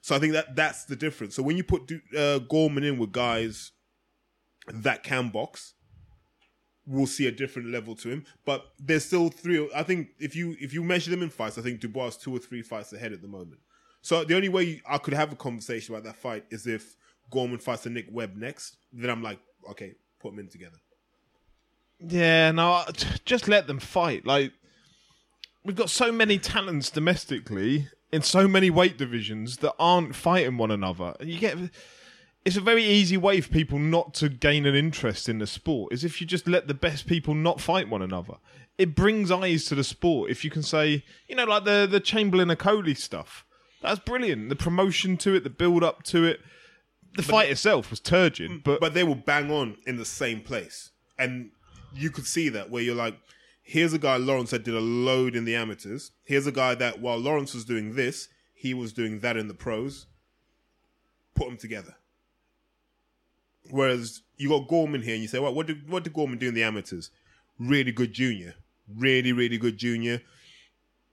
So 0.00 0.16
I 0.16 0.18
think 0.18 0.32
that 0.32 0.56
that's 0.56 0.84
the 0.84 0.96
difference. 0.96 1.36
So 1.36 1.42
when 1.44 1.56
you 1.56 1.62
put 1.62 1.90
uh, 2.16 2.40
Gorman 2.40 2.82
in 2.82 2.98
with 2.98 3.12
guys 3.12 3.70
that 4.66 5.04
can 5.04 5.28
box, 5.28 5.74
we'll 6.84 7.06
see 7.06 7.28
a 7.28 7.32
different 7.32 7.70
level 7.70 7.94
to 7.96 8.08
him. 8.08 8.24
But 8.44 8.64
there's 8.80 9.04
still 9.04 9.28
three. 9.28 9.70
I 9.72 9.84
think 9.84 10.08
if 10.18 10.34
you 10.34 10.56
if 10.60 10.74
you 10.74 10.82
measure 10.82 11.12
them 11.12 11.22
in 11.22 11.30
fights, 11.30 11.58
I 11.58 11.62
think 11.62 11.80
Dubois 11.80 12.08
is 12.08 12.16
two 12.16 12.34
or 12.34 12.40
three 12.40 12.62
fights 12.62 12.92
ahead 12.92 13.12
at 13.12 13.22
the 13.22 13.28
moment. 13.28 13.60
So 14.02 14.24
the 14.24 14.36
only 14.36 14.48
way 14.48 14.82
I 14.86 14.98
could 14.98 15.14
have 15.14 15.32
a 15.32 15.36
conversation 15.36 15.94
about 15.94 16.04
that 16.04 16.16
fight 16.16 16.44
is 16.50 16.66
if 16.66 16.96
Gorman 17.30 17.58
fights 17.58 17.86
a 17.86 17.90
Nick 17.90 18.06
Webb 18.10 18.36
next. 18.36 18.76
Then 18.92 19.10
I'm 19.10 19.22
like, 19.22 19.38
okay, 19.70 19.94
put 20.20 20.32
them 20.32 20.40
in 20.40 20.48
together. 20.48 20.76
Yeah, 21.98 22.50
no, 22.50 22.84
just 23.24 23.48
let 23.48 23.66
them 23.66 23.78
fight. 23.78 24.26
Like 24.26 24.52
we've 25.64 25.76
got 25.76 25.90
so 25.90 26.12
many 26.12 26.38
talents 26.38 26.90
domestically 26.90 27.88
in 28.12 28.22
so 28.22 28.46
many 28.46 28.70
weight 28.70 28.98
divisions 28.98 29.58
that 29.58 29.74
aren't 29.78 30.14
fighting 30.14 30.58
one 30.58 30.70
another, 30.70 31.14
and 31.20 31.28
you 31.30 31.38
get. 31.38 31.56
It's 32.44 32.56
a 32.56 32.60
very 32.60 32.82
easy 32.82 33.16
way 33.16 33.40
for 33.40 33.50
people 33.50 33.78
not 33.78 34.14
to 34.14 34.28
gain 34.28 34.66
an 34.66 34.74
interest 34.74 35.28
in 35.28 35.38
the 35.38 35.46
sport. 35.46 35.92
Is 35.92 36.02
if 36.02 36.20
you 36.20 36.26
just 36.26 36.48
let 36.48 36.66
the 36.66 36.74
best 36.74 37.06
people 37.06 37.34
not 37.34 37.60
fight 37.60 37.88
one 37.88 38.02
another. 38.02 38.34
It 38.78 38.96
brings 38.96 39.30
eyes 39.30 39.66
to 39.66 39.76
the 39.76 39.84
sport. 39.84 40.28
If 40.28 40.44
you 40.44 40.50
can 40.50 40.64
say, 40.64 41.04
you 41.28 41.36
know, 41.36 41.44
like 41.44 41.64
the 41.64 41.86
the 41.88 42.00
Chamberlain 42.00 42.48
Okolie 42.48 42.96
stuff, 42.96 43.44
that's 43.82 44.00
brilliant. 44.00 44.48
The 44.48 44.56
promotion 44.56 45.16
to 45.18 45.34
it, 45.34 45.44
the 45.44 45.50
build 45.50 45.82
up 45.82 46.02
to 46.04 46.24
it, 46.24 46.40
the 47.14 47.22
fight 47.22 47.50
itself 47.50 47.90
was 47.90 48.00
turgid, 48.00 48.64
but 48.64 48.80
but 48.80 48.94
they 48.94 49.04
will 49.04 49.14
bang 49.14 49.50
on 49.50 49.76
in 49.86 49.96
the 49.96 50.04
same 50.04 50.40
place. 50.40 50.90
And 51.18 51.50
you 51.94 52.10
could 52.10 52.26
see 52.26 52.48
that 52.48 52.70
where 52.70 52.82
you're 52.82 52.94
like, 52.94 53.18
here's 53.62 53.92
a 53.92 53.98
guy 53.98 54.16
Lawrence 54.16 54.50
that 54.50 54.64
did 54.64 54.74
a 54.74 54.80
load 54.80 55.36
in 55.36 55.44
the 55.44 55.54
amateurs. 55.54 56.12
Here's 56.24 56.46
a 56.46 56.52
guy 56.52 56.74
that 56.76 57.00
while 57.00 57.18
Lawrence 57.18 57.54
was 57.54 57.64
doing 57.64 57.94
this, 57.94 58.28
he 58.54 58.74
was 58.74 58.92
doing 58.92 59.20
that 59.20 59.36
in 59.36 59.48
the 59.48 59.54
pros. 59.54 60.06
Put 61.34 61.48
them 61.48 61.56
together. 61.56 61.96
Whereas 63.70 64.22
you 64.36 64.48
got 64.48 64.68
Gorman 64.68 65.02
here, 65.02 65.14
and 65.14 65.22
you 65.22 65.28
say, 65.28 65.38
well, 65.38 65.54
what 65.54 65.66
did 65.66 65.90
what 65.90 66.04
did 66.04 66.12
Gorman 66.12 66.38
do 66.38 66.48
in 66.48 66.54
the 66.54 66.62
amateurs? 66.62 67.10
Really 67.58 67.92
good 67.92 68.12
junior, 68.12 68.54
really 68.88 69.32
really 69.32 69.58
good 69.58 69.76
junior. 69.76 70.22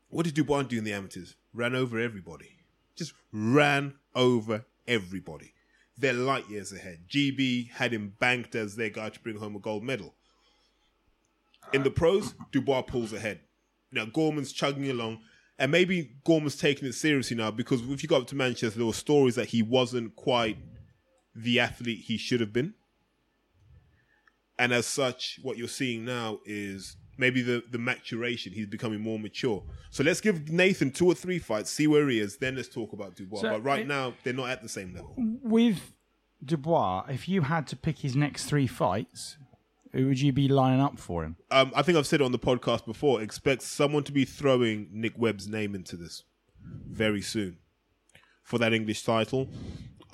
What 0.10 0.26
did 0.26 0.34
Dubois 0.34 0.64
do 0.64 0.78
in 0.78 0.84
the 0.84 0.94
amateurs? 0.94 1.36
Ran 1.54 1.76
over 1.76 2.00
everybody. 2.00 2.59
Just 3.00 3.14
ran 3.32 3.94
over 4.14 4.66
everybody. 4.86 5.54
They're 5.98 6.12
light 6.12 6.50
years 6.50 6.74
ahead. 6.74 7.06
GB 7.10 7.72
had 7.72 7.94
him 7.94 8.14
banked 8.20 8.56
as 8.56 8.76
their 8.76 8.90
guy 8.90 9.08
to 9.08 9.20
bring 9.22 9.38
home 9.38 9.56
a 9.56 9.60
gold 9.60 9.84
medal. 9.84 10.16
In 11.72 11.84
the 11.84 11.92
pros, 11.92 12.34
Dubois 12.52 12.82
pulls 12.82 13.14
ahead. 13.14 13.40
Now 13.90 14.04
Gorman's 14.04 14.52
chugging 14.52 14.90
along, 14.90 15.22
and 15.58 15.72
maybe 15.72 16.12
Gorman's 16.26 16.58
taking 16.58 16.90
it 16.90 16.94
seriously 16.94 17.38
now 17.38 17.52
because 17.52 17.82
if 17.90 18.04
you 18.04 18.10
go 18.10 18.18
up 18.18 18.28
to 18.28 18.36
Manchester, 18.36 18.78
there 18.78 18.86
were 18.86 18.92
stories 18.92 19.36
that 19.36 19.48
he 19.48 19.64
wasn't 19.64 20.18
quite 20.18 20.58
the 21.34 21.62
athlete 21.62 22.04
he 22.06 22.18
should 22.18 22.42
have 22.42 22.52
been. 22.52 22.74
And 24.58 24.74
as 24.74 24.86
such, 24.86 25.40
what 25.42 25.58
you're 25.58 25.70
seeing 25.70 26.04
now 26.04 26.40
is 26.46 26.98
maybe 27.20 27.42
the, 27.42 27.62
the 27.70 27.78
maturation. 27.78 28.54
He's 28.54 28.66
becoming 28.66 29.02
more 29.02 29.20
mature. 29.20 29.62
So 29.92 30.04
let's 30.04 30.22
give 30.22 30.50
Nathan 30.50 30.92
two 30.92 31.06
or 31.06 31.14
three 31.14 31.38
fights, 31.40 31.70
see 31.70 31.86
where 31.86 32.08
he 32.10 32.20
is, 32.20 32.38
then 32.38 32.56
let's 32.56 32.70
talk 32.70 32.94
about 32.94 33.16
Dubois. 33.16 33.42
So 33.42 33.50
but 33.52 33.64
right 33.64 33.82
it- 33.82 33.88
now, 33.88 34.14
they're 34.24 34.34
not 34.34 34.50
at 34.50 34.62
the 34.64 34.70
same 34.70 34.94
level. 34.94 35.14
with 35.18 35.94
Dubois, 36.44 37.06
if 37.10 37.28
you 37.28 37.42
had 37.42 37.68
to 37.68 37.76
pick 37.76 38.00
his 38.00 38.16
next 38.16 38.46
three 38.46 38.68
fights, 38.68 39.38
who 39.92 40.08
would 40.08 40.22
you 40.22 40.32
be 40.32 40.48
lining 40.48 40.80
up 40.80 40.98
for 41.00 41.24
him? 41.24 41.36
Um, 41.52 41.72
I 41.76 41.82
think 41.82 41.98
I've 41.98 42.08
said 42.08 42.22
it 42.22 42.24
on 42.24 42.32
the 42.32 42.40
podcast 42.40 42.86
before. 42.86 43.22
Expect 43.22 43.62
someone 43.64 44.04
to 44.04 44.12
be 44.12 44.24
throwing 44.24 44.88
Nick 44.92 45.14
Webb's 45.18 45.48
name 45.48 45.76
into 45.76 45.96
this 45.98 46.24
very 46.88 47.22
soon 47.22 47.58
for 48.44 48.58
that 48.60 48.72
English 48.74 49.04
title. 49.04 49.50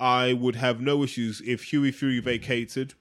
I 0.00 0.32
would 0.32 0.56
have 0.56 0.80
no 0.80 1.02
issues 1.02 1.40
if 1.46 1.64
Hughie 1.72 1.92
Fury 1.92 2.20
vacated. 2.20 2.94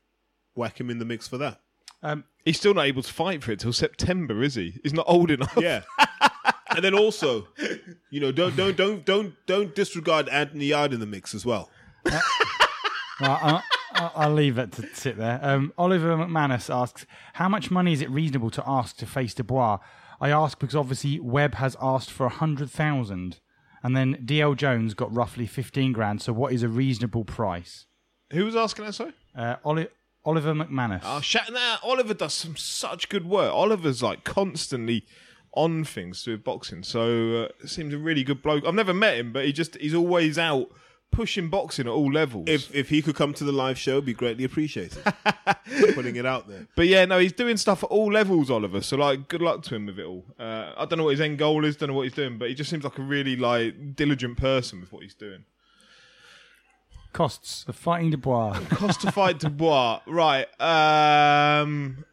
Whack 0.53 0.79
him 0.79 0.89
in 0.89 0.99
the 0.99 1.05
mix 1.05 1.27
for 1.27 1.37
that. 1.37 1.61
Um, 2.03 2.23
He's 2.45 2.57
still 2.57 2.73
not 2.75 2.85
able 2.85 3.01
to 3.01 3.11
fight 3.11 3.43
for 3.43 3.51
it 3.51 3.59
till 3.59 3.73
September, 3.73 4.41
is 4.43 4.55
he? 4.55 4.79
He's 4.83 4.93
not 4.93 5.05
old 5.07 5.31
enough. 5.31 5.57
Yeah. 5.59 5.81
and 6.69 6.83
then 6.85 6.93
also, 6.93 7.47
you 8.11 8.19
know, 8.19 8.31
don't 8.31 8.55
don't 8.55 8.77
don't 8.77 9.03
don't 9.05 9.33
don't 9.47 9.73
disregard 9.75 10.29
Anthony 10.29 10.67
Yarde 10.67 10.93
in 10.93 10.99
the 10.99 11.05
mix 11.07 11.33
as 11.33 11.45
well. 11.45 11.69
I, 13.19 13.61
I, 13.93 14.11
I'll 14.15 14.33
leave 14.33 14.57
it 14.57 14.73
to 14.73 14.87
sit 14.93 15.17
there. 15.17 15.39
Um, 15.41 15.73
Oliver 15.77 16.15
McManus 16.17 16.73
asks, 16.73 17.05
"How 17.33 17.49
much 17.49 17.71
money 17.71 17.93
is 17.93 18.01
it 18.01 18.09
reasonable 18.09 18.51
to 18.51 18.63
ask 18.67 18.97
to 18.97 19.05
face 19.05 19.33
Dubois?" 19.33 19.79
I 20.21 20.29
ask 20.29 20.59
because 20.59 20.75
obviously 20.75 21.19
Webb 21.19 21.55
has 21.55 21.75
asked 21.81 22.11
for 22.11 22.25
a 22.25 22.29
hundred 22.29 22.69
thousand, 22.69 23.39
and 23.83 23.95
then 23.95 24.23
DL 24.25 24.55
Jones 24.55 24.93
got 24.93 25.13
roughly 25.13 25.47
fifteen 25.47 25.93
grand. 25.93 26.21
So 26.21 26.33
what 26.33 26.53
is 26.53 26.61
a 26.61 26.69
reasonable 26.69 27.25
price? 27.25 27.85
Who 28.33 28.45
was 28.45 28.55
asking 28.55 28.85
that, 28.85 28.93
sorry? 28.93 29.13
Uh, 29.35 29.55
Oli- 29.63 29.87
Oliver 30.25 30.53
McManus. 30.53 31.01
Oh, 31.03 31.21
shout 31.21 31.51
that. 31.53 31.79
Oliver 31.83 32.13
does 32.13 32.33
some 32.33 32.55
such 32.55 33.09
good 33.09 33.25
work. 33.27 33.53
Oliver's 33.53 34.01
like 34.01 34.23
constantly 34.23 35.05
on 35.53 35.83
things 35.83 36.25
with 36.27 36.43
boxing. 36.43 36.83
So 36.83 37.49
uh, 37.63 37.67
seems 37.67 37.93
a 37.93 37.97
really 37.97 38.23
good 38.23 38.41
bloke. 38.41 38.65
I've 38.65 38.73
never 38.73 38.93
met 38.93 39.17
him, 39.17 39.31
but 39.31 39.45
he 39.45 39.53
just 39.53 39.75
he's 39.77 39.93
always 39.93 40.37
out 40.37 40.69
pushing 41.11 41.47
boxing 41.49 41.87
at 41.87 41.91
all 41.91 42.11
levels. 42.11 42.45
If 42.47 42.73
if 42.75 42.89
he 42.89 43.01
could 43.01 43.15
come 43.15 43.33
to 43.35 43.43
the 43.43 43.51
live 43.51 43.77
show, 43.77 43.91
it'd 43.93 44.05
be 44.05 44.13
greatly 44.13 44.43
appreciated. 44.43 45.01
Putting 45.93 46.15
it 46.15 46.25
out 46.25 46.47
there. 46.47 46.67
but 46.75 46.87
yeah, 46.87 47.05
no, 47.05 47.19
he's 47.19 47.31
doing 47.33 47.57
stuff 47.57 47.83
at 47.83 47.89
all 47.89 48.11
levels, 48.11 48.49
Oliver. 48.51 48.81
So 48.81 48.97
like, 48.97 49.27
good 49.27 49.41
luck 49.41 49.63
to 49.63 49.75
him 49.75 49.85
with 49.85 49.99
it 49.99 50.05
all. 50.05 50.25
Uh, 50.39 50.73
I 50.77 50.85
don't 50.85 50.97
know 50.97 51.05
what 51.05 51.11
his 51.11 51.21
end 51.21 51.37
goal 51.37 51.63
is. 51.65 51.77
Don't 51.77 51.89
know 51.89 51.95
what 51.95 52.03
he's 52.03 52.13
doing, 52.13 52.37
but 52.37 52.49
he 52.49 52.55
just 52.55 52.69
seems 52.69 52.83
like 52.83 52.97
a 52.97 53.01
really 53.03 53.35
like 53.35 53.95
diligent 53.95 54.37
person 54.37 54.81
with 54.81 54.91
what 54.91 55.03
he's 55.03 55.15
doing. 55.15 55.45
Costs 57.15 57.63
of 57.69 57.77
fighting 57.77 58.09
Dubois. 58.11 58.59
Cost 58.71 58.99
to 59.01 59.11
fight 59.11 59.39
Dubois, 59.39 60.01
right? 60.05 60.47
Um, 60.59 62.03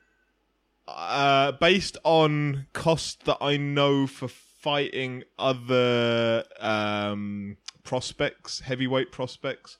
uh, 0.86 1.50
based 1.52 1.96
on 2.04 2.66
cost 2.72 3.24
that 3.24 3.38
I 3.40 3.56
know 3.56 4.06
for 4.06 4.28
fighting 4.28 5.24
other 5.40 6.44
um, 6.60 7.56
prospects, 7.82 8.60
heavyweight 8.60 9.10
prospects, 9.10 9.78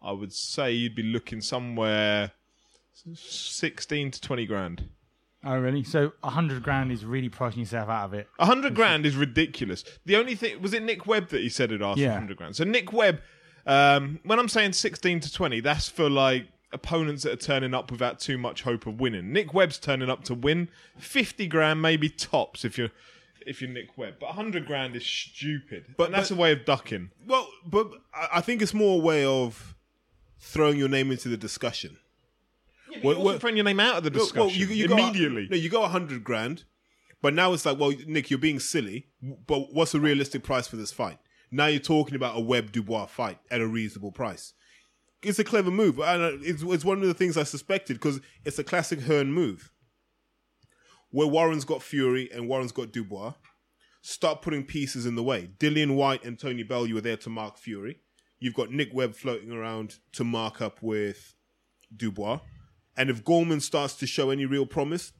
I 0.00 0.12
would 0.12 0.32
say 0.32 0.70
you'd 0.70 0.94
be 0.94 1.02
looking 1.02 1.40
somewhere 1.40 2.30
sixteen 3.14 4.12
to 4.12 4.20
twenty 4.20 4.46
grand. 4.46 4.90
Oh, 5.44 5.58
really? 5.58 5.82
So 5.82 6.12
a 6.22 6.30
hundred 6.30 6.62
grand 6.62 6.92
is 6.92 7.04
really 7.04 7.28
pricing 7.28 7.58
yourself 7.60 7.88
out 7.88 8.04
of 8.04 8.14
it. 8.14 8.28
A 8.38 8.46
hundred 8.46 8.76
grand 8.76 9.04
is 9.06 9.16
ridiculous. 9.16 9.82
The 10.06 10.14
only 10.14 10.36
thing 10.36 10.62
was 10.62 10.72
it 10.72 10.84
Nick 10.84 11.04
Webb 11.08 11.30
that 11.30 11.40
he 11.40 11.48
said 11.48 11.72
it 11.72 11.82
asked 11.82 11.98
for 11.98 12.02
Yeah. 12.04 12.12
hundred 12.14 12.36
grand. 12.36 12.54
So 12.54 12.62
Nick 12.62 12.92
Webb, 12.92 13.20
um, 13.66 14.20
when 14.24 14.38
I'm 14.38 14.48
saying 14.48 14.72
sixteen 14.72 15.20
to 15.20 15.32
twenty, 15.32 15.60
that's 15.60 15.88
for 15.88 16.08
like 16.10 16.46
opponents 16.72 17.22
that 17.24 17.32
are 17.32 17.36
turning 17.36 17.74
up 17.74 17.90
without 17.90 18.18
too 18.18 18.38
much 18.38 18.62
hope 18.62 18.86
of 18.86 18.98
winning. 19.00 19.32
Nick 19.32 19.52
Webb's 19.52 19.78
turning 19.78 20.08
up 20.10 20.24
to 20.24 20.34
win. 20.34 20.68
Fifty 20.98 21.46
grand 21.46 21.82
maybe 21.82 22.08
tops 22.08 22.64
if 22.64 22.78
you're 22.78 22.90
if 23.46 23.60
you're 23.60 23.70
Nick 23.70 23.98
Webb, 23.98 24.14
but 24.20 24.30
hundred 24.30 24.66
grand 24.66 24.94
is 24.96 25.04
stupid. 25.04 25.84
But 25.88 25.96
But- 25.96 26.10
that's 26.12 26.28
but- 26.30 26.36
a 26.36 26.40
way 26.40 26.52
of 26.52 26.64
ducking. 26.64 27.10
Well, 27.26 27.48
but 27.66 27.90
I 28.32 28.40
think 28.40 28.62
it's 28.62 28.72
more 28.74 29.00
a 29.00 29.02
way 29.04 29.24
of 29.24 29.74
throwing 30.38 30.78
your 30.78 30.88
name 30.88 31.10
into 31.10 31.28
the 31.28 31.36
discussion. 31.36 31.98
You're 32.90 33.02
Well, 33.02 33.16
also 33.16 33.26
well- 33.30 33.38
throwing 33.38 33.56
your 33.56 33.64
name 33.64 33.80
out 33.80 33.96
of 33.98 34.04
the 34.04 34.10
discussion 34.10 34.38
well, 34.46 34.50
you, 34.50 34.66
you 34.66 34.84
immediately. 34.86 35.48
no, 35.50 35.56
you 35.56 35.68
got 35.70 35.84
a 35.84 35.88
hundred 35.88 36.22
grand, 36.24 36.64
but 37.20 37.32
now 37.34 37.52
it's 37.52 37.64
like, 37.66 37.78
well, 37.78 37.92
Nick, 38.06 38.30
you're 38.30 38.38
being 38.38 38.60
silly. 38.60 39.06
But 39.22 39.72
what's 39.72 39.94
a 39.94 40.00
realistic 40.00 40.42
price 40.42 40.66
for 40.68 40.76
this 40.76 40.92
fight? 40.92 41.18
Now 41.54 41.66
you're 41.66 41.80
talking 41.80 42.16
about 42.16 42.36
a 42.36 42.40
Webb 42.40 42.72
Dubois 42.72 43.06
fight 43.06 43.38
at 43.50 43.60
a 43.60 43.66
reasonable 43.66 44.10
price. 44.10 44.54
It's 45.22 45.38
a 45.38 45.44
clever 45.44 45.70
move, 45.70 46.00
and 46.00 46.42
it's, 46.42 46.62
it's 46.62 46.84
one 46.84 47.02
of 47.02 47.06
the 47.06 47.14
things 47.14 47.36
I 47.36 47.42
suspected 47.44 47.94
because 47.94 48.20
it's 48.44 48.58
a 48.58 48.64
classic 48.64 49.02
Hearn 49.02 49.32
move, 49.32 49.70
where 51.10 51.28
Warren's 51.28 51.66
got 51.66 51.82
Fury 51.82 52.28
and 52.32 52.48
Warren's 52.48 52.72
got 52.72 52.90
Dubois. 52.90 53.34
Start 54.00 54.42
putting 54.42 54.64
pieces 54.64 55.06
in 55.06 55.14
the 55.14 55.22
way. 55.22 55.50
Dillian 55.58 55.94
Whyte 55.94 56.24
and 56.24 56.38
Tony 56.38 56.64
Bellew, 56.64 56.86
you 56.86 56.94
were 56.94 57.00
there 57.02 57.18
to 57.18 57.30
mark 57.30 57.58
Fury. 57.58 58.00
You've 58.40 58.54
got 58.54 58.72
Nick 58.72 58.88
Webb 58.92 59.14
floating 59.14 59.52
around 59.52 59.98
to 60.14 60.24
mark 60.24 60.60
up 60.60 60.82
with 60.82 61.36
Dubois. 61.94 62.40
And 62.96 63.10
if 63.10 63.24
Gorman 63.24 63.60
starts 63.60 63.94
to 63.96 64.06
show 64.06 64.30
any 64.30 64.46
real 64.46 64.66
promise, 64.66 65.12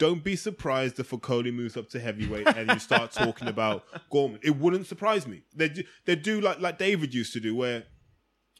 don't 0.00 0.24
be 0.24 0.34
surprised 0.34 0.98
if 0.98 1.10
Okolie 1.10 1.52
moves 1.52 1.76
up 1.76 1.90
to 1.90 2.00
heavyweight 2.00 2.48
and 2.56 2.70
you 2.70 2.78
start 2.78 3.12
talking 3.24 3.48
about 3.48 3.84
Gorman. 4.10 4.40
It 4.42 4.56
wouldn't 4.56 4.86
surprise 4.86 5.26
me. 5.26 5.42
They 5.54 5.68
do, 5.68 5.82
they 6.06 6.16
do 6.16 6.40
like 6.40 6.58
like 6.58 6.78
David 6.78 7.12
used 7.12 7.34
to 7.34 7.40
do, 7.40 7.54
where 7.54 7.84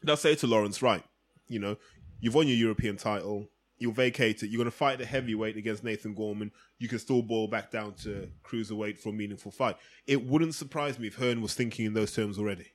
they'll 0.05 0.19
say 0.19 0.35
to 0.35 0.47
Lawrence, 0.47 0.83
right, 0.83 1.03
you 1.49 1.59
know, 1.59 1.79
you've 2.21 2.35
won 2.35 2.47
your 2.47 2.59
European 2.59 2.99
title, 2.99 3.49
you'll 3.79 3.93
vacate 3.93 4.43
it, 4.43 4.51
you're 4.51 4.59
going 4.59 4.71
to 4.71 4.77
fight 4.77 4.99
the 4.99 5.07
heavyweight 5.07 5.57
against 5.57 5.83
Nathan 5.83 6.15
Gorman, 6.15 6.53
you 6.79 6.89
can 6.89 6.99
still 6.99 7.23
boil 7.23 7.49
back 7.49 7.71
down 7.71 7.95
to 8.03 8.29
cruiserweight 8.45 9.01
for 9.01 9.09
a 9.09 9.13
meaningful 9.13 9.51
fight. 9.51 9.77
It 10.07 10.27
wouldn't 10.27 10.55
surprise 10.55 10.99
me 10.99 11.09
if 11.09 11.15
Hearn 11.15 11.41
was 11.41 11.55
thinking 11.55 11.87
in 11.87 11.95
those 11.95 12.13
terms 12.15 12.39
already. 12.39 12.67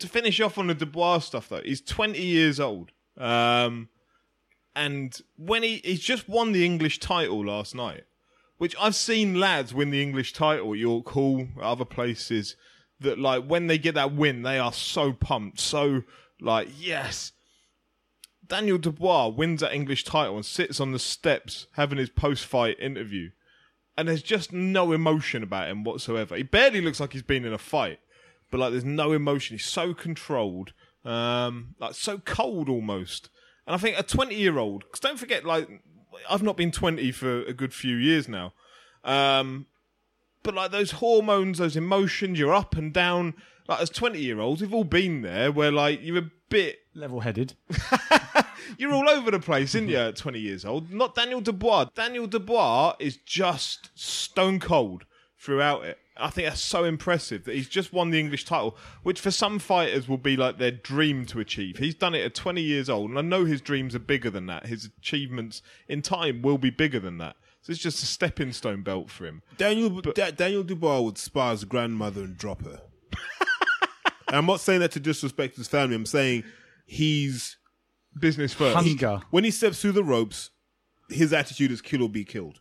to 0.00 0.06
finish 0.06 0.38
off 0.38 0.58
on 0.58 0.66
the 0.66 0.74
Dubois 0.74 1.20
stuff, 1.20 1.48
though, 1.48 1.62
he's 1.64 1.80
20 1.80 2.20
years 2.20 2.60
old. 2.60 2.92
Um, 3.16 3.88
and 4.74 5.20
when 5.36 5.62
he 5.62 5.80
he's 5.84 6.00
just 6.00 6.28
won 6.28 6.52
the 6.52 6.64
English 6.64 7.00
title 7.00 7.44
last 7.44 7.74
night, 7.74 8.04
which 8.58 8.74
I've 8.80 8.94
seen 8.94 9.40
lads 9.40 9.74
win 9.74 9.90
the 9.90 10.02
English 10.02 10.32
title 10.32 10.72
at 10.72 10.78
York 10.78 11.08
Hall, 11.10 11.48
other 11.60 11.84
places, 11.84 12.56
that 13.00 13.18
like 13.18 13.44
when 13.46 13.66
they 13.66 13.78
get 13.78 13.94
that 13.94 14.14
win, 14.14 14.42
they 14.42 14.58
are 14.58 14.72
so 14.72 15.12
pumped, 15.12 15.60
so 15.60 16.02
like 16.40 16.68
yes. 16.78 17.32
Daniel 18.46 18.76
Dubois 18.76 19.28
wins 19.28 19.62
that 19.62 19.72
English 19.72 20.04
title 20.04 20.36
and 20.36 20.44
sits 20.44 20.78
on 20.78 20.92
the 20.92 20.98
steps 20.98 21.66
having 21.72 21.96
his 21.96 22.10
post-fight 22.10 22.78
interview, 22.78 23.30
and 23.96 24.06
there's 24.06 24.22
just 24.22 24.52
no 24.52 24.92
emotion 24.92 25.42
about 25.42 25.70
him 25.70 25.82
whatsoever. 25.82 26.36
He 26.36 26.42
barely 26.42 26.82
looks 26.82 27.00
like 27.00 27.14
he's 27.14 27.22
been 27.22 27.46
in 27.46 27.54
a 27.54 27.58
fight 27.58 28.00
but 28.54 28.60
like 28.60 28.70
there's 28.70 28.84
no 28.84 29.10
emotion. 29.10 29.56
He's 29.56 29.66
so 29.66 29.94
controlled, 29.94 30.74
um, 31.04 31.74
like 31.80 31.94
so 31.94 32.18
cold 32.18 32.68
almost. 32.68 33.28
And 33.66 33.74
I 33.74 33.78
think 33.78 33.98
a 33.98 34.02
20 34.02 34.34
year 34.34 34.58
old, 34.58 34.84
because 34.84 35.00
don't 35.00 35.18
forget, 35.18 35.44
like 35.44 35.68
I've 36.28 36.42
not 36.42 36.56
been 36.56 36.70
20 36.70 37.12
for 37.12 37.42
a 37.42 37.52
good 37.52 37.72
few 37.72 37.96
years 37.96 38.28
now, 38.28 38.52
um, 39.04 39.66
but 40.42 40.54
like 40.54 40.70
those 40.70 40.92
hormones, 40.92 41.58
those 41.58 41.76
emotions, 41.76 42.38
you're 42.38 42.54
up 42.54 42.76
and 42.76 42.92
down. 42.92 43.34
Like 43.66 43.80
as 43.80 43.90
20 43.90 44.18
year 44.18 44.40
olds, 44.40 44.60
we've 44.60 44.74
all 44.74 44.84
been 44.84 45.22
there, 45.22 45.50
where 45.50 45.72
like 45.72 46.00
you're 46.02 46.18
a 46.18 46.30
bit 46.50 46.80
Level 46.94 47.20
headed. 47.20 47.54
you're 48.78 48.92
all 48.92 49.08
over 49.08 49.30
the 49.30 49.40
place, 49.40 49.74
aren't 49.74 49.88
you, 49.88 49.96
at 49.96 50.16
20 50.16 50.38
years 50.38 50.64
old? 50.64 50.92
Not 50.92 51.14
Daniel 51.14 51.40
Dubois. 51.40 51.86
Daniel 51.94 52.28
Dubois 52.28 52.94
is 53.00 53.16
just 53.16 53.90
stone 53.94 54.60
cold 54.60 55.04
throughout 55.36 55.84
it. 55.84 55.98
I 56.16 56.30
think 56.30 56.46
that's 56.48 56.60
so 56.60 56.84
impressive 56.84 57.44
that 57.44 57.56
he's 57.56 57.68
just 57.68 57.92
won 57.92 58.10
the 58.10 58.20
English 58.20 58.44
title, 58.44 58.76
which 59.02 59.20
for 59.20 59.30
some 59.32 59.58
fighters 59.58 60.08
will 60.08 60.18
be 60.18 60.36
like 60.36 60.58
their 60.58 60.70
dream 60.70 61.26
to 61.26 61.40
achieve. 61.40 61.78
He's 61.78 61.94
done 61.96 62.14
it 62.14 62.24
at 62.24 62.34
20 62.34 62.62
years 62.62 62.88
old, 62.88 63.10
and 63.10 63.18
I 63.18 63.22
know 63.22 63.44
his 63.44 63.60
dreams 63.60 63.94
are 63.96 64.00
bigger 64.00 64.30
than 64.30 64.46
that. 64.46 64.66
His 64.66 64.90
achievements 64.98 65.60
in 65.88 66.02
time 66.02 66.40
will 66.42 66.58
be 66.58 66.70
bigger 66.70 67.00
than 67.00 67.18
that. 67.18 67.36
So 67.62 67.72
it's 67.72 67.80
just 67.80 68.02
a 68.02 68.06
stepping 68.06 68.52
stone 68.52 68.82
belt 68.82 69.10
for 69.10 69.24
him. 69.26 69.42
Daniel 69.56 69.88
Da- 70.02 70.30
Daniel 70.30 70.62
Dubois 70.62 71.00
would 71.00 71.18
spar 71.18 71.50
his 71.52 71.64
grandmother 71.64 72.22
and 72.22 72.36
drop 72.36 72.62
her. 72.62 72.80
and 74.28 74.36
I'm 74.36 74.46
not 74.46 74.60
saying 74.60 74.80
that 74.80 74.92
to 74.92 75.00
disrespect 75.00 75.56
his 75.56 75.66
family. 75.66 75.96
I'm 75.96 76.06
saying 76.06 76.44
he's 76.86 77.56
Business 78.20 78.52
first. 78.52 78.76
Hunger. 78.76 79.22
when 79.30 79.42
he 79.42 79.50
steps 79.50 79.80
through 79.80 79.92
the 79.92 80.04
ropes, 80.04 80.50
his 81.08 81.32
attitude 81.32 81.72
is 81.72 81.80
kill 81.82 82.02
or 82.02 82.08
be 82.08 82.24
killed. 82.24 82.60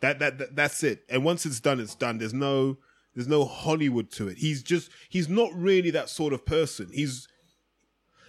That, 0.00 0.18
that 0.20 0.38
that 0.38 0.56
that's 0.56 0.82
it. 0.82 1.04
And 1.08 1.24
once 1.24 1.44
it's 1.44 1.60
done, 1.60 1.80
it's 1.80 1.94
done. 1.94 2.18
There's 2.18 2.32
no 2.34 2.78
there's 3.16 3.26
no 3.26 3.44
Hollywood 3.46 4.10
to 4.12 4.28
it. 4.28 4.38
He's 4.38 4.62
just 4.62 4.90
he's 5.08 5.28
not 5.28 5.50
really 5.54 5.90
that 5.90 6.08
sort 6.10 6.32
of 6.32 6.46
person. 6.46 6.90
He's 6.92 7.26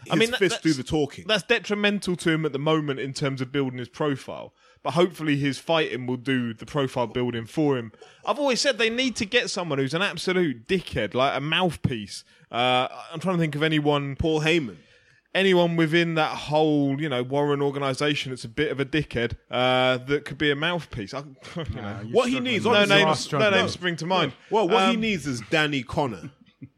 I 0.10 0.16
mean, 0.16 0.32
that- 0.32 0.40
fist 0.40 0.62
through 0.62 0.74
the 0.74 0.84
talking. 0.84 1.26
That's 1.28 1.44
detrimental 1.44 2.16
to 2.16 2.32
him 2.32 2.46
at 2.46 2.54
the 2.54 2.60
moment 2.60 3.00
in 3.00 3.14
terms 3.14 3.42
of 3.42 3.52
building 3.52 3.78
his 3.78 3.90
profile. 3.90 4.54
But 4.84 4.92
hopefully 4.92 5.36
his 5.36 5.58
fighting 5.58 6.08
will 6.08 6.18
do 6.18 6.54
the 6.54 6.66
profile 6.66 7.08
building 7.08 7.46
for 7.46 7.78
him. 7.78 7.92
I've 8.26 8.40
always 8.40 8.62
said 8.62 8.78
they 8.78 8.90
need 8.90 9.18
to 9.18 9.26
get 9.26 9.50
someone 9.50 9.80
who's 9.80 9.94
an 9.94 10.02
absolute 10.02 10.66
dickhead, 10.68 11.14
like 11.14 11.36
a 11.36 11.42
mouthpiece. 11.42 12.24
Uh, 12.50 12.88
I'm 13.12 13.20
trying 13.20 13.36
to 13.36 13.42
think 13.42 13.56
of 13.56 13.64
anyone 13.64 14.16
Paul 14.16 14.42
Heyman. 14.42 14.78
Anyone 15.36 15.76
within 15.76 16.16
that 16.16 16.32
whole, 16.36 17.00
you 17.00 17.10
know, 17.10 17.22
Warren 17.24 17.62
organisation 17.62 18.32
that's 18.32 18.44
a 18.46 18.50
bit 18.50 18.72
of 18.72 18.80
a 18.80 18.86
dickhead 18.86 19.34
uh, 19.52 19.98
that 19.98 20.26
could 20.26 20.38
be 20.38 20.50
a 20.52 20.56
mouthpiece. 20.56 21.14
I, 21.14 21.20
you 21.56 21.64
know, 21.82 22.00
What 22.12 22.30
he 22.30 22.40
needs, 22.40 22.66
no 22.66 22.74
honestly, 22.74 23.04
names, 23.04 23.32
no 23.32 23.50
names 23.50 23.72
spring 23.72 23.96
to 23.98 24.06
mind. 24.06 24.34
Well, 24.50 24.68
what 24.68 24.90
he 24.90 24.96
Um, 24.96 25.02
needs 25.02 25.28
is 25.28 25.42
Danny 25.50 25.84
Connor. 25.84 26.32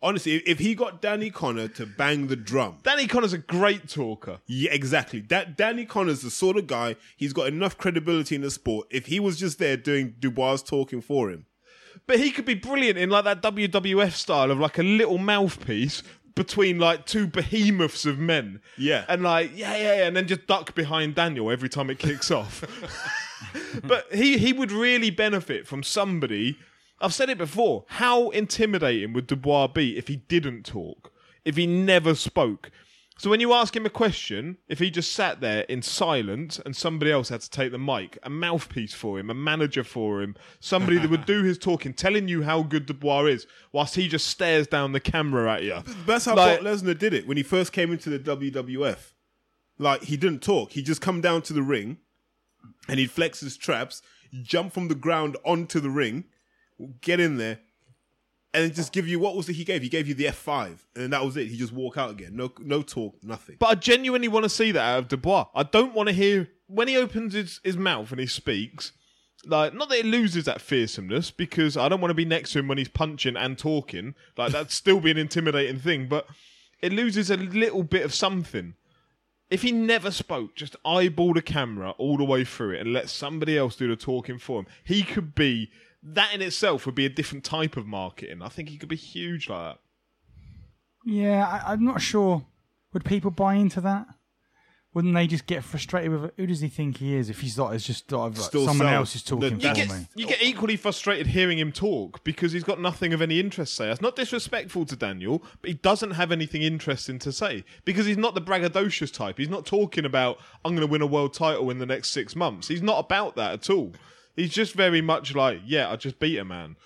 Honestly, 0.00 0.36
if- 0.36 0.46
if 0.46 0.58
he 0.60 0.76
got 0.76 1.02
Danny 1.02 1.28
Connor 1.28 1.66
to 1.68 1.84
bang 1.84 2.28
the 2.28 2.36
drum, 2.36 2.78
Danny 2.84 3.08
Connor's 3.08 3.32
a 3.32 3.38
great 3.38 3.88
talker. 3.88 4.38
yeah, 4.46 4.70
exactly. 4.72 5.20
That 5.22 5.56
Danny 5.56 5.84
Connor's 5.84 6.22
the 6.22 6.30
sort 6.30 6.56
of 6.56 6.68
guy. 6.68 6.94
He's 7.16 7.32
got 7.32 7.48
enough 7.48 7.76
credibility 7.76 8.36
in 8.36 8.42
the 8.42 8.50
sport. 8.52 8.86
If 8.90 9.06
he 9.06 9.18
was 9.18 9.40
just 9.40 9.58
there 9.58 9.76
doing 9.76 10.14
Dubois 10.20 10.58
talking 10.58 11.00
for 11.00 11.30
him, 11.30 11.46
But 12.06 12.20
he 12.20 12.30
could 12.30 12.44
be 12.44 12.54
brilliant 12.54 12.96
in 12.96 13.10
like 13.10 13.24
that 13.24 13.42
WWF 13.42 14.12
style 14.12 14.52
of 14.52 14.60
like 14.60 14.78
a 14.78 14.84
little 14.84 15.18
mouthpiece 15.18 16.04
between 16.38 16.78
like 16.78 17.04
two 17.04 17.26
behemoths 17.26 18.06
of 18.06 18.18
men. 18.18 18.60
Yeah. 18.78 19.04
And 19.08 19.22
like, 19.22 19.50
yeah, 19.54 19.76
yeah, 19.76 19.96
yeah, 19.96 20.06
and 20.06 20.16
then 20.16 20.28
just 20.28 20.46
duck 20.46 20.74
behind 20.74 21.16
Daniel 21.16 21.50
every 21.50 21.68
time 21.68 21.90
it 21.90 21.98
kicks 21.98 22.30
off. 22.30 22.64
but 23.82 24.06
he, 24.14 24.38
he 24.38 24.52
would 24.52 24.70
really 24.70 25.10
benefit 25.10 25.66
from 25.66 25.82
somebody. 25.82 26.56
I've 27.00 27.12
said 27.12 27.28
it 27.28 27.38
before. 27.38 27.84
How 27.88 28.30
intimidating 28.30 29.12
would 29.12 29.26
Dubois 29.26 29.66
be 29.66 29.98
if 29.98 30.06
he 30.06 30.16
didn't 30.16 30.64
talk? 30.64 31.12
If 31.44 31.56
he 31.56 31.66
never 31.66 32.14
spoke? 32.14 32.70
So 33.20 33.30
when 33.30 33.40
you 33.40 33.52
ask 33.52 33.74
him 33.74 33.84
a 33.84 33.90
question, 33.90 34.58
if 34.68 34.78
he 34.78 34.90
just 34.92 35.12
sat 35.12 35.40
there 35.40 35.62
in 35.62 35.82
silence 35.82 36.60
and 36.64 36.76
somebody 36.76 37.10
else 37.10 37.30
had 37.30 37.40
to 37.40 37.50
take 37.50 37.72
the 37.72 37.78
mic, 37.78 38.16
a 38.22 38.30
mouthpiece 38.30 38.94
for 38.94 39.18
him, 39.18 39.28
a 39.28 39.34
manager 39.34 39.82
for 39.82 40.22
him, 40.22 40.36
somebody 40.60 40.98
that 40.98 41.10
would 41.10 41.26
do 41.26 41.42
his 41.42 41.58
talking, 41.58 41.92
telling 41.92 42.28
you 42.28 42.42
how 42.44 42.62
good 42.62 42.86
Dubois 42.86 43.24
is, 43.24 43.46
whilst 43.72 43.96
he 43.96 44.06
just 44.06 44.28
stares 44.28 44.68
down 44.68 44.92
the 44.92 45.00
camera 45.00 45.52
at 45.54 45.64
you. 45.64 45.82
that's 46.06 46.26
how 46.26 46.36
Like- 46.36 46.60
Brock 46.60 46.72
Lesnar 46.74 46.96
did 46.96 47.12
it 47.12 47.26
when 47.26 47.36
he 47.36 47.42
first 47.42 47.72
came 47.72 47.90
into 47.92 48.08
the 48.08 48.20
WWF. 48.20 49.12
Like 49.78 50.04
he 50.04 50.16
didn't 50.16 50.42
talk. 50.42 50.72
He 50.72 50.82
just 50.82 51.00
come 51.00 51.20
down 51.20 51.42
to 51.42 51.52
the 51.52 51.62
ring, 51.62 51.98
and 52.88 53.00
he'd 53.00 53.10
flex 53.10 53.40
his 53.40 53.56
traps, 53.56 54.00
jump 54.42 54.72
from 54.72 54.86
the 54.86 54.94
ground 54.94 55.36
onto 55.44 55.80
the 55.80 55.90
ring, 55.90 56.24
get 57.00 57.18
in 57.18 57.36
there, 57.36 57.58
and 58.54 58.74
just 58.74 58.92
give 58.92 59.06
you 59.06 59.18
what 59.18 59.36
was 59.36 59.48
it 59.48 59.54
he 59.54 59.64
gave? 59.64 59.82
He 59.82 59.88
gave 59.88 60.08
you 60.08 60.14
the 60.14 60.28
F 60.28 60.36
five, 60.36 60.86
and 60.96 61.12
that 61.12 61.24
was 61.24 61.36
it. 61.36 61.48
He 61.48 61.56
just 61.56 61.72
walk 61.72 61.98
out 61.98 62.10
again. 62.10 62.34
No, 62.34 62.52
no 62.60 62.82
talk, 62.82 63.16
nothing. 63.22 63.56
But 63.58 63.66
I 63.66 63.74
genuinely 63.74 64.28
want 64.28 64.44
to 64.44 64.48
see 64.48 64.72
that 64.72 64.80
out 64.80 64.98
of 65.00 65.08
Dubois. 65.08 65.46
I 65.54 65.62
don't 65.62 65.94
want 65.94 66.08
to 66.08 66.14
hear 66.14 66.48
when 66.66 66.88
he 66.88 66.96
opens 66.96 67.34
his, 67.34 67.60
his 67.62 67.76
mouth 67.76 68.10
and 68.10 68.20
he 68.20 68.26
speaks. 68.26 68.92
Like, 69.44 69.72
not 69.72 69.88
that 69.90 70.00
it 70.00 70.06
loses 70.06 70.46
that 70.46 70.60
fearsomeness, 70.60 71.30
because 71.30 71.76
I 71.76 71.88
don't 71.88 72.00
want 72.00 72.10
to 72.10 72.14
be 72.14 72.24
next 72.24 72.52
to 72.52 72.58
him 72.58 72.68
when 72.68 72.78
he's 72.78 72.88
punching 72.88 73.36
and 73.36 73.56
talking. 73.56 74.14
Like, 74.36 74.52
that'd 74.52 74.72
still 74.72 75.00
be 75.00 75.12
an 75.12 75.16
intimidating 75.16 75.78
thing, 75.78 76.08
but 76.08 76.26
it 76.82 76.92
loses 76.92 77.30
a 77.30 77.36
little 77.36 77.84
bit 77.84 78.04
of 78.04 78.12
something. 78.12 78.74
If 79.48 79.62
he 79.62 79.72
never 79.72 80.10
spoke, 80.10 80.56
just 80.56 80.74
eyeball 80.84 81.34
the 81.34 81.42
camera 81.42 81.90
all 81.98 82.16
the 82.16 82.24
way 82.24 82.44
through 82.44 82.72
it 82.72 82.80
and 82.80 82.92
let 82.92 83.08
somebody 83.08 83.56
else 83.56 83.76
do 83.76 83.88
the 83.88 83.96
talking 83.96 84.38
for 84.38 84.60
him, 84.60 84.66
he 84.84 85.02
could 85.02 85.34
be. 85.34 85.70
That 86.14 86.34
in 86.34 86.42
itself 86.42 86.86
would 86.86 86.94
be 86.94 87.06
a 87.06 87.10
different 87.10 87.44
type 87.44 87.76
of 87.76 87.86
marketing. 87.86 88.42
I 88.42 88.48
think 88.48 88.68
he 88.68 88.76
could 88.78 88.88
be 88.88 88.96
huge 88.96 89.48
like 89.48 89.74
that. 89.74 89.78
Yeah, 91.04 91.46
I, 91.46 91.72
I'm 91.72 91.84
not 91.84 92.00
sure. 92.00 92.46
Would 92.92 93.04
people 93.04 93.30
buy 93.30 93.54
into 93.54 93.80
that? 93.82 94.06
wouldn't 94.94 95.14
they 95.14 95.26
just 95.28 95.46
get 95.46 95.62
frustrated 95.62 96.10
with 96.10 96.24
it? 96.24 96.34
Who 96.38 96.46
does 96.46 96.60
he 96.60 96.68
think 96.68 96.96
he 96.96 97.14
is 97.14 97.28
if 97.30 97.40
he's 97.42 97.56
not 97.58 97.72
as 97.74 97.84
just 97.84 98.10
like, 98.10 98.34
Still 98.36 98.66
someone 98.66 98.88
so- 98.88 98.94
else 98.94 99.14
is 99.14 99.22
talking 99.22 99.56
the- 99.58 99.60
for 99.60 99.62
you 99.62 99.68
You 99.68 99.74
get, 99.74 99.88
me? 99.90 100.06
you 100.16 100.26
get 100.26 100.42
equally 100.42 100.76
frustrated 100.76 101.28
hearing 101.28 101.58
him 101.58 101.70
talk 101.70 102.24
because 102.24 102.50
he's 102.52 102.64
got 102.64 102.80
nothing 102.80 103.12
of 103.12 103.20
any 103.22 103.38
interest 103.38 103.72
to 103.72 103.76
say. 103.76 103.86
That's 103.86 104.00
not 104.00 104.16
disrespectful 104.16 104.86
to 104.86 104.96
Daniel, 104.96 105.44
but 105.60 105.68
he 105.68 105.74
doesn't 105.74 106.12
have 106.12 106.32
anything 106.32 106.62
interesting 106.62 107.18
to 107.20 107.30
say 107.30 107.64
because 107.84 108.06
he's 108.06 108.16
not 108.16 108.34
the 108.34 108.40
braggadocious 108.40 109.12
type. 109.12 109.38
He's 109.38 109.50
not 109.50 109.66
talking 109.66 110.04
about, 110.04 110.38
I'm 110.64 110.74
going 110.74 110.84
to 110.86 110.90
win 110.90 111.02
a 111.02 111.06
world 111.06 111.32
title 111.34 111.70
in 111.70 111.78
the 111.78 111.86
next 111.86 112.08
six 112.10 112.34
months. 112.34 112.66
He's 112.66 112.82
not 112.82 112.98
about 112.98 113.36
that 113.36 113.52
at 113.52 113.70
all. 113.70 113.92
He's 114.38 114.52
just 114.52 114.74
very 114.74 115.00
much 115.00 115.34
like, 115.34 115.62
yeah, 115.66 115.90
I 115.90 115.96
just 115.96 116.20
beat 116.20 116.38
a 116.38 116.44
man. 116.44 116.76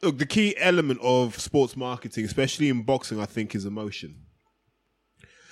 Look, 0.00 0.18
the 0.18 0.26
key 0.26 0.56
element 0.56 1.00
of 1.02 1.36
sports 1.38 1.76
marketing, 1.76 2.24
especially 2.24 2.68
in 2.68 2.82
boxing, 2.82 3.20
I 3.20 3.24
think, 3.24 3.56
is 3.56 3.66
emotion. 3.66 4.26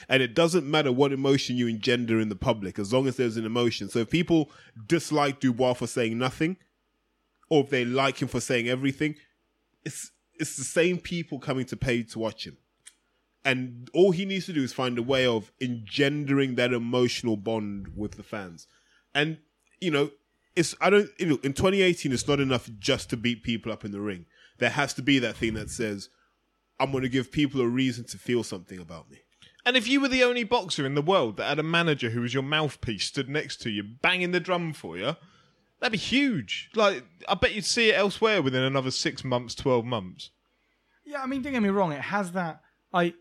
And 0.08 0.22
it 0.22 0.32
doesn't 0.32 0.68
matter 0.68 0.92
what 0.92 1.12
emotion 1.12 1.56
you 1.56 1.66
engender 1.66 2.20
in 2.20 2.28
the 2.28 2.36
public, 2.36 2.78
as 2.78 2.92
long 2.92 3.08
as 3.08 3.16
there's 3.16 3.36
an 3.36 3.44
emotion. 3.44 3.88
So 3.88 3.98
if 3.98 4.10
people 4.10 4.48
dislike 4.86 5.40
Dubois 5.40 5.74
for 5.74 5.88
saying 5.88 6.16
nothing, 6.16 6.56
or 7.48 7.64
if 7.64 7.70
they 7.70 7.84
like 7.84 8.22
him 8.22 8.28
for 8.28 8.40
saying 8.40 8.68
everything, 8.68 9.16
it's 9.84 10.12
it's 10.34 10.56
the 10.56 10.64
same 10.64 10.98
people 10.98 11.40
coming 11.40 11.66
to 11.66 11.76
pay 11.76 12.04
to 12.04 12.18
watch 12.20 12.46
him. 12.46 12.56
And 13.44 13.90
all 13.92 14.12
he 14.12 14.24
needs 14.24 14.46
to 14.46 14.52
do 14.52 14.62
is 14.62 14.72
find 14.72 14.98
a 14.98 15.02
way 15.02 15.26
of 15.26 15.52
engendering 15.60 16.54
that 16.54 16.72
emotional 16.72 17.36
bond 17.36 17.88
with 17.96 18.12
the 18.12 18.22
fans. 18.22 18.68
And 19.14 19.38
you 19.80 19.90
know, 19.90 20.10
it's 20.56 20.74
I 20.80 20.90
don't 20.90 21.08
you 21.18 21.26
know, 21.26 21.38
in 21.42 21.52
2018 21.52 22.12
it's 22.12 22.28
not 22.28 22.40
enough 22.40 22.68
just 22.78 23.10
to 23.10 23.16
beat 23.16 23.42
people 23.42 23.72
up 23.72 23.84
in 23.84 23.92
the 23.92 24.00
ring. 24.00 24.26
There 24.58 24.70
has 24.70 24.94
to 24.94 25.02
be 25.02 25.18
that 25.20 25.36
thing 25.36 25.54
that 25.54 25.70
says 25.70 26.08
I'm 26.78 26.92
going 26.92 27.02
to 27.02 27.08
give 27.08 27.30
people 27.30 27.60
a 27.60 27.66
reason 27.66 28.04
to 28.06 28.18
feel 28.18 28.42
something 28.42 28.78
about 28.78 29.10
me. 29.10 29.18
And 29.66 29.76
if 29.76 29.86
you 29.86 30.00
were 30.00 30.08
the 30.08 30.24
only 30.24 30.44
boxer 30.44 30.86
in 30.86 30.94
the 30.94 31.02
world 31.02 31.36
that 31.36 31.48
had 31.48 31.58
a 31.58 31.62
manager 31.62 32.10
who 32.10 32.22
was 32.22 32.32
your 32.32 32.42
mouthpiece 32.42 33.04
stood 33.04 33.28
next 33.28 33.58
to 33.58 33.70
you, 33.70 33.82
banging 33.82 34.32
the 34.32 34.40
drum 34.40 34.72
for 34.72 34.96
you, 34.96 35.16
that'd 35.78 35.92
be 35.92 35.98
huge. 35.98 36.70
Like, 36.74 37.04
I 37.28 37.34
bet 37.34 37.54
you'd 37.54 37.66
see 37.66 37.90
it 37.90 37.96
elsewhere 37.96 38.40
within 38.40 38.62
another 38.62 38.90
six 38.90 39.22
months, 39.22 39.54
12 39.54 39.84
months. 39.84 40.30
Yeah, 41.04 41.22
I 41.22 41.26
mean, 41.26 41.42
don't 41.42 41.52
get 41.52 41.62
me 41.62 41.68
wrong. 41.68 41.92
It 41.92 42.00
has 42.00 42.32
that. 42.32 42.62
I 42.92 43.12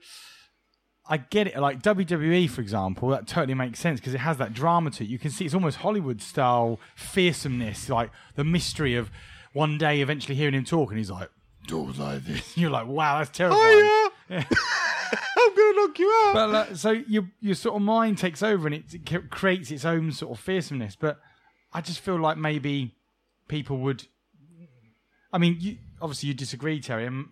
I 1.11 1.17
get 1.17 1.47
it. 1.47 1.57
Like 1.57 1.81
WWE, 1.81 2.47
for 2.49 2.61
example, 2.61 3.09
that 3.09 3.27
totally 3.27 3.55
makes 3.55 3.79
sense 3.79 3.99
because 3.99 4.13
it 4.13 4.19
has 4.19 4.37
that 4.37 4.53
drama 4.53 4.91
to 4.91 5.03
it. 5.03 5.09
You 5.09 5.17
can 5.17 5.31
see 5.31 5.43
it's 5.43 5.55
almost 5.55 5.77
Hollywood 5.77 6.21
style 6.21 6.79
fearsomeness, 6.95 7.89
like 7.89 8.11
the 8.35 8.43
mystery 8.43 8.95
of 8.95 9.09
one 9.53 9.77
day 9.79 10.01
eventually 10.01 10.35
hearing 10.35 10.53
him 10.53 10.63
talk, 10.65 10.89
and 10.91 10.99
he's 10.99 11.09
like, 11.09 11.29
"Doors 11.65 11.97
like 11.97 12.23
this." 12.25 12.55
You're 12.57 12.69
like, 12.69 12.85
"Wow, 12.87 13.17
that's 13.17 13.35
terrifying." 13.35 14.09
yeah. 14.29 14.43
I'm 15.11 15.55
going 15.55 15.73
to 15.73 15.81
knock 15.87 15.97
you 15.99 16.23
out. 16.27 16.33
But 16.35 16.49
like, 16.51 16.75
so 16.75 16.91
your 16.91 17.27
your 17.41 17.55
sort 17.55 17.75
of 17.75 17.81
mind 17.81 18.19
takes 18.19 18.43
over 18.43 18.67
and 18.67 18.75
it, 18.75 18.83
c- 18.91 19.17
creates 19.31 19.71
its 19.71 19.85
own 19.85 20.11
sort 20.11 20.37
of 20.37 20.45
fearsomeness. 20.45 20.95
But 20.99 21.19
I 21.73 21.81
just 21.81 21.99
feel 22.01 22.19
like 22.19 22.37
maybe 22.37 22.93
people 23.47 23.77
would. 23.79 24.05
I 25.33 25.37
mean, 25.39 25.57
you, 25.59 25.77
obviously 26.01 26.27
you 26.27 26.35
disagree, 26.35 26.79
Terry, 26.79 27.05
and 27.07 27.25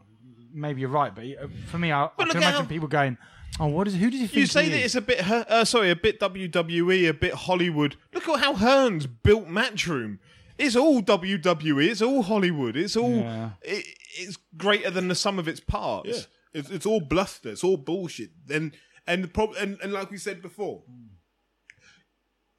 maybe 0.53 0.81
you're 0.81 0.89
right. 0.89 1.13
But 1.13 1.25
uh, 1.25 1.47
for 1.67 1.77
me, 1.77 1.91
I, 1.91 2.05
I 2.05 2.09
can 2.17 2.37
imagine 2.37 2.61
how- 2.61 2.65
people 2.65 2.87
going, 2.87 3.17
"Oh, 3.59 3.67
what 3.67 3.87
is? 3.87 3.95
Who 3.95 4.09
does 4.09 4.19
he 4.19 4.27
think?" 4.27 4.37
You 4.37 4.45
say 4.45 4.65
he 4.65 4.69
that 4.71 4.77
is?" 4.77 4.85
it's 4.85 4.95
a 4.95 5.01
bit, 5.01 5.29
uh, 5.29 5.65
sorry, 5.65 5.89
a 5.89 5.95
bit 5.95 6.19
WWE, 6.19 7.09
a 7.09 7.13
bit 7.13 7.33
Hollywood. 7.33 7.95
Look 8.13 8.27
at 8.27 8.39
how 8.39 8.53
Hearns 8.55 9.07
built 9.23 9.47
Matchroom. 9.47 10.19
It's 10.57 10.75
all 10.75 11.01
WWE. 11.01 11.87
It's 11.89 12.01
all 12.01 12.23
Hollywood. 12.23 12.75
It's 12.75 12.95
all. 12.95 13.17
Yeah. 13.17 13.51
It, 13.61 13.85
it's 14.19 14.37
greater 14.55 14.89
than 14.89 15.07
the 15.07 15.15
sum 15.15 15.37
of 15.39 15.47
its 15.47 15.59
parts. 15.59 16.09
Yeah, 16.09 16.21
it's 16.59 16.69
it's 16.69 16.85
all 16.85 16.99
bluster. 16.99 17.49
It's 17.49 17.63
all 17.63 17.77
bullshit. 17.77 18.31
And 18.49 18.73
and 19.05 19.23
the 19.23 19.27
prob- 19.27 19.55
and, 19.59 19.77
and 19.81 19.93
like 19.93 20.09
we 20.11 20.17
said 20.17 20.41
before, 20.41 20.83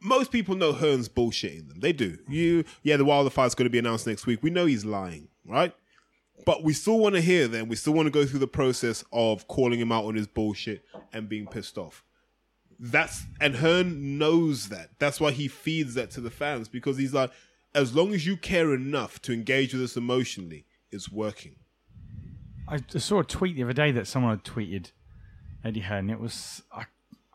most 0.01 0.30
people 0.30 0.55
know 0.55 0.72
Hearn's 0.72 1.09
bullshitting 1.09 1.68
them. 1.68 1.80
They 1.80 1.93
do. 1.93 2.18
You 2.28 2.64
yeah, 2.82 2.97
the 2.97 3.05
Wilder 3.05 3.30
fight's 3.30 3.55
going 3.55 3.66
to 3.66 3.70
be 3.70 3.78
announced 3.78 4.07
next 4.07 4.26
week. 4.26 4.43
We 4.43 4.51
know 4.51 4.66
he's 4.66 4.84
lying, 4.84 5.28
right? 5.45 5.74
But 6.45 6.64
we 6.64 6.72
still 6.72 6.99
want 6.99 7.14
to 7.14 7.20
hear 7.20 7.49
them. 7.49 7.68
We 7.68 7.76
still 7.76 7.93
want 7.93 8.07
to 8.07 8.11
go 8.11 8.24
through 8.24 8.39
the 8.39 8.47
process 8.47 9.05
of 9.12 9.47
calling 9.49 9.80
him 9.80 9.93
out 9.93 10.05
on 10.05 10.14
his 10.14 10.26
bullshit 10.26 10.84
and 11.12 11.28
being 11.28 11.47
pissed 11.47 11.76
off. 11.76 12.05
That's 12.78 13.24
and 13.41 13.57
Hearn 13.57 14.18
knows 14.18 14.68
that. 14.68 14.91
That's 14.99 15.20
why 15.20 15.32
he 15.32 15.49
feeds 15.49 15.95
that 15.95 16.11
to 16.12 16.20
the 16.20 16.30
fans 16.30 16.68
because 16.68 16.97
he's 16.97 17.12
like, 17.12 17.30
as 17.74 17.95
long 17.95 18.14
as 18.14 18.26
you 18.26 18.36
care 18.36 18.72
enough 18.72 19.20
to 19.22 19.32
engage 19.32 19.74
with 19.74 19.82
us 19.82 19.97
emotionally, 19.97 20.64
it's 20.91 21.11
working. 21.11 21.57
I 22.68 22.78
saw 22.99 23.20
a 23.20 23.24
tweet 23.24 23.57
the 23.57 23.64
other 23.64 23.72
day 23.72 23.91
that 23.93 24.07
someone 24.07 24.30
had 24.30 24.45
tweeted 24.45 24.93
Eddie 25.64 25.80
Hearn. 25.80 26.11
It 26.11 26.20
was 26.20 26.62
I, 26.72 26.82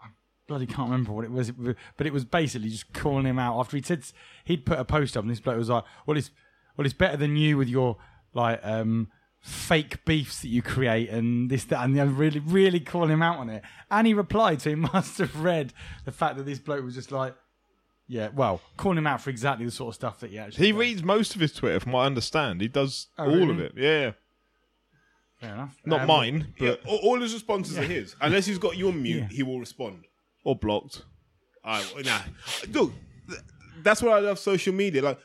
I 0.02 0.08
bloody 0.48 0.66
can't 0.66 0.90
remember 0.90 1.12
what 1.12 1.26
it 1.26 1.32
was, 1.32 1.52
but 1.52 2.08
it 2.08 2.14
was 2.14 2.24
basically 2.24 2.70
just 2.70 2.94
calling 2.94 3.26
him 3.26 3.40
out 3.40 3.60
after 3.60 3.76
he 3.76 3.84
said 3.84 4.04
he'd 4.46 4.66
put 4.66 4.80
a 4.80 4.86
post 4.86 5.18
up, 5.18 5.24
and 5.24 5.32
this 5.32 5.40
bloke 5.40 5.58
was 5.58 5.70
like, 5.70 5.84
"Well, 6.06 6.18
it's 6.18 6.32
well, 6.78 6.86
it's 6.86 6.94
better 6.94 7.18
than 7.18 7.36
you 7.36 7.58
with 7.58 7.68
your 7.68 7.98
like 8.34 8.60
um, 8.64 9.10
fake 9.42 10.04
beefs 10.06 10.42
that 10.42 10.48
you 10.50 10.62
create 10.62 11.10
and 11.10 11.50
this 11.50 11.64
that," 11.66 11.84
and 11.84 11.96
they're 11.96 12.06
really, 12.06 12.40
really 12.40 12.80
calling 12.80 13.10
him 13.12 13.22
out 13.22 13.38
on 13.40 13.50
it. 13.50 13.64
And 13.92 14.08
he 14.08 14.14
replied, 14.14 14.62
so 14.62 14.70
he 14.70 14.76
must 14.94 15.18
have 15.20 15.36
read 15.42 15.74
the 16.06 16.12
fact 16.12 16.38
that 16.38 16.44
this 16.46 16.60
bloke 16.60 16.84
was 16.84 16.96
just 16.96 17.12
like. 17.12 17.36
Yeah, 18.06 18.28
well, 18.36 18.60
calling 18.76 18.98
him 18.98 19.08
out 19.08 19.22
for 19.22 19.30
exactly 19.30 19.66
the 19.66 19.72
sort 19.72 19.90
of 19.92 19.96
stuff 19.96 20.20
that 20.20 20.30
he 20.30 20.38
actually. 20.38 20.66
He 20.66 20.72
does. 20.74 20.80
reads 20.80 21.04
most 21.04 21.36
of 21.36 21.42
his 21.42 21.54
Twitter, 21.54 21.80
from 21.80 21.94
what 21.94 22.02
I 22.02 22.06
understand. 22.06 22.60
He 22.60 22.68
does 22.68 23.08
Oh, 23.18 23.24
all 23.24 23.30
really? 23.36 23.52
of 23.52 23.60
it. 23.62 23.72
Yeah, 23.78 24.12
Fair 25.40 25.54
enough. 25.54 25.78
not 25.86 26.02
Um, 26.02 26.08
mine, 26.08 26.54
but 26.60 26.82
all, 26.86 26.98
all 26.98 27.20
his 27.22 27.34
responses 27.34 27.78
are 27.78 27.84
his. 27.84 28.16
Unless 28.20 28.46
he's 28.46 28.58
got 28.58 28.76
you 28.78 28.90
on 28.90 29.02
mute, 29.02 29.20
Yeah. 29.24 29.28
he 29.30 29.42
will 29.44 29.58
respond. 29.60 30.04
or 30.44 30.56
blocked. 30.58 31.04
All 31.64 31.82
right, 31.96 32.06
nah. 32.06 32.20
Dude, 32.70 32.92
that's 33.82 34.02
what 34.02 34.12
I 34.12 34.20
love 34.20 34.38
social 34.38 34.74
media. 34.74 35.02
Like, 35.02 35.20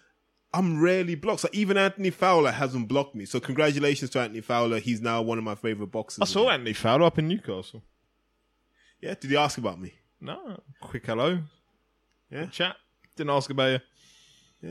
I'm 0.53 0.81
rarely 0.81 1.15
blocked. 1.15 1.41
So 1.41 1.49
even 1.53 1.77
Anthony 1.77 2.11
Fowler 2.11 2.51
hasn't 2.53 2.89
blocked 2.89 3.15
me. 3.15 3.25
So 3.27 3.39
congratulations 3.41 4.11
to 4.11 4.21
Anthony 4.21 4.41
Fowler. 4.41 4.79
He's 4.79 5.01
now 5.01 5.21
one 5.23 5.39
of 5.39 5.45
my 5.45 5.55
favorite 5.55 5.89
boxers. 5.89 6.23
I 6.23 6.25
saw 6.25 6.49
Anthony 6.51 6.73
Fowler 6.73 7.05
up 7.05 7.19
in 7.19 7.29
Newcastle. 7.29 7.83
Yeah, 9.01 9.15
did 9.21 9.31
he 9.31 9.37
ask 9.37 9.59
about 9.59 9.81
me? 9.81 9.93
No, 10.21 10.61
quick 10.81 11.07
hello. 11.07 11.41
Yeah. 12.31 12.47
chat. 12.47 12.77
Didn't 13.17 13.31
ask 13.31 13.51
about 13.51 13.71
you. 13.73 13.79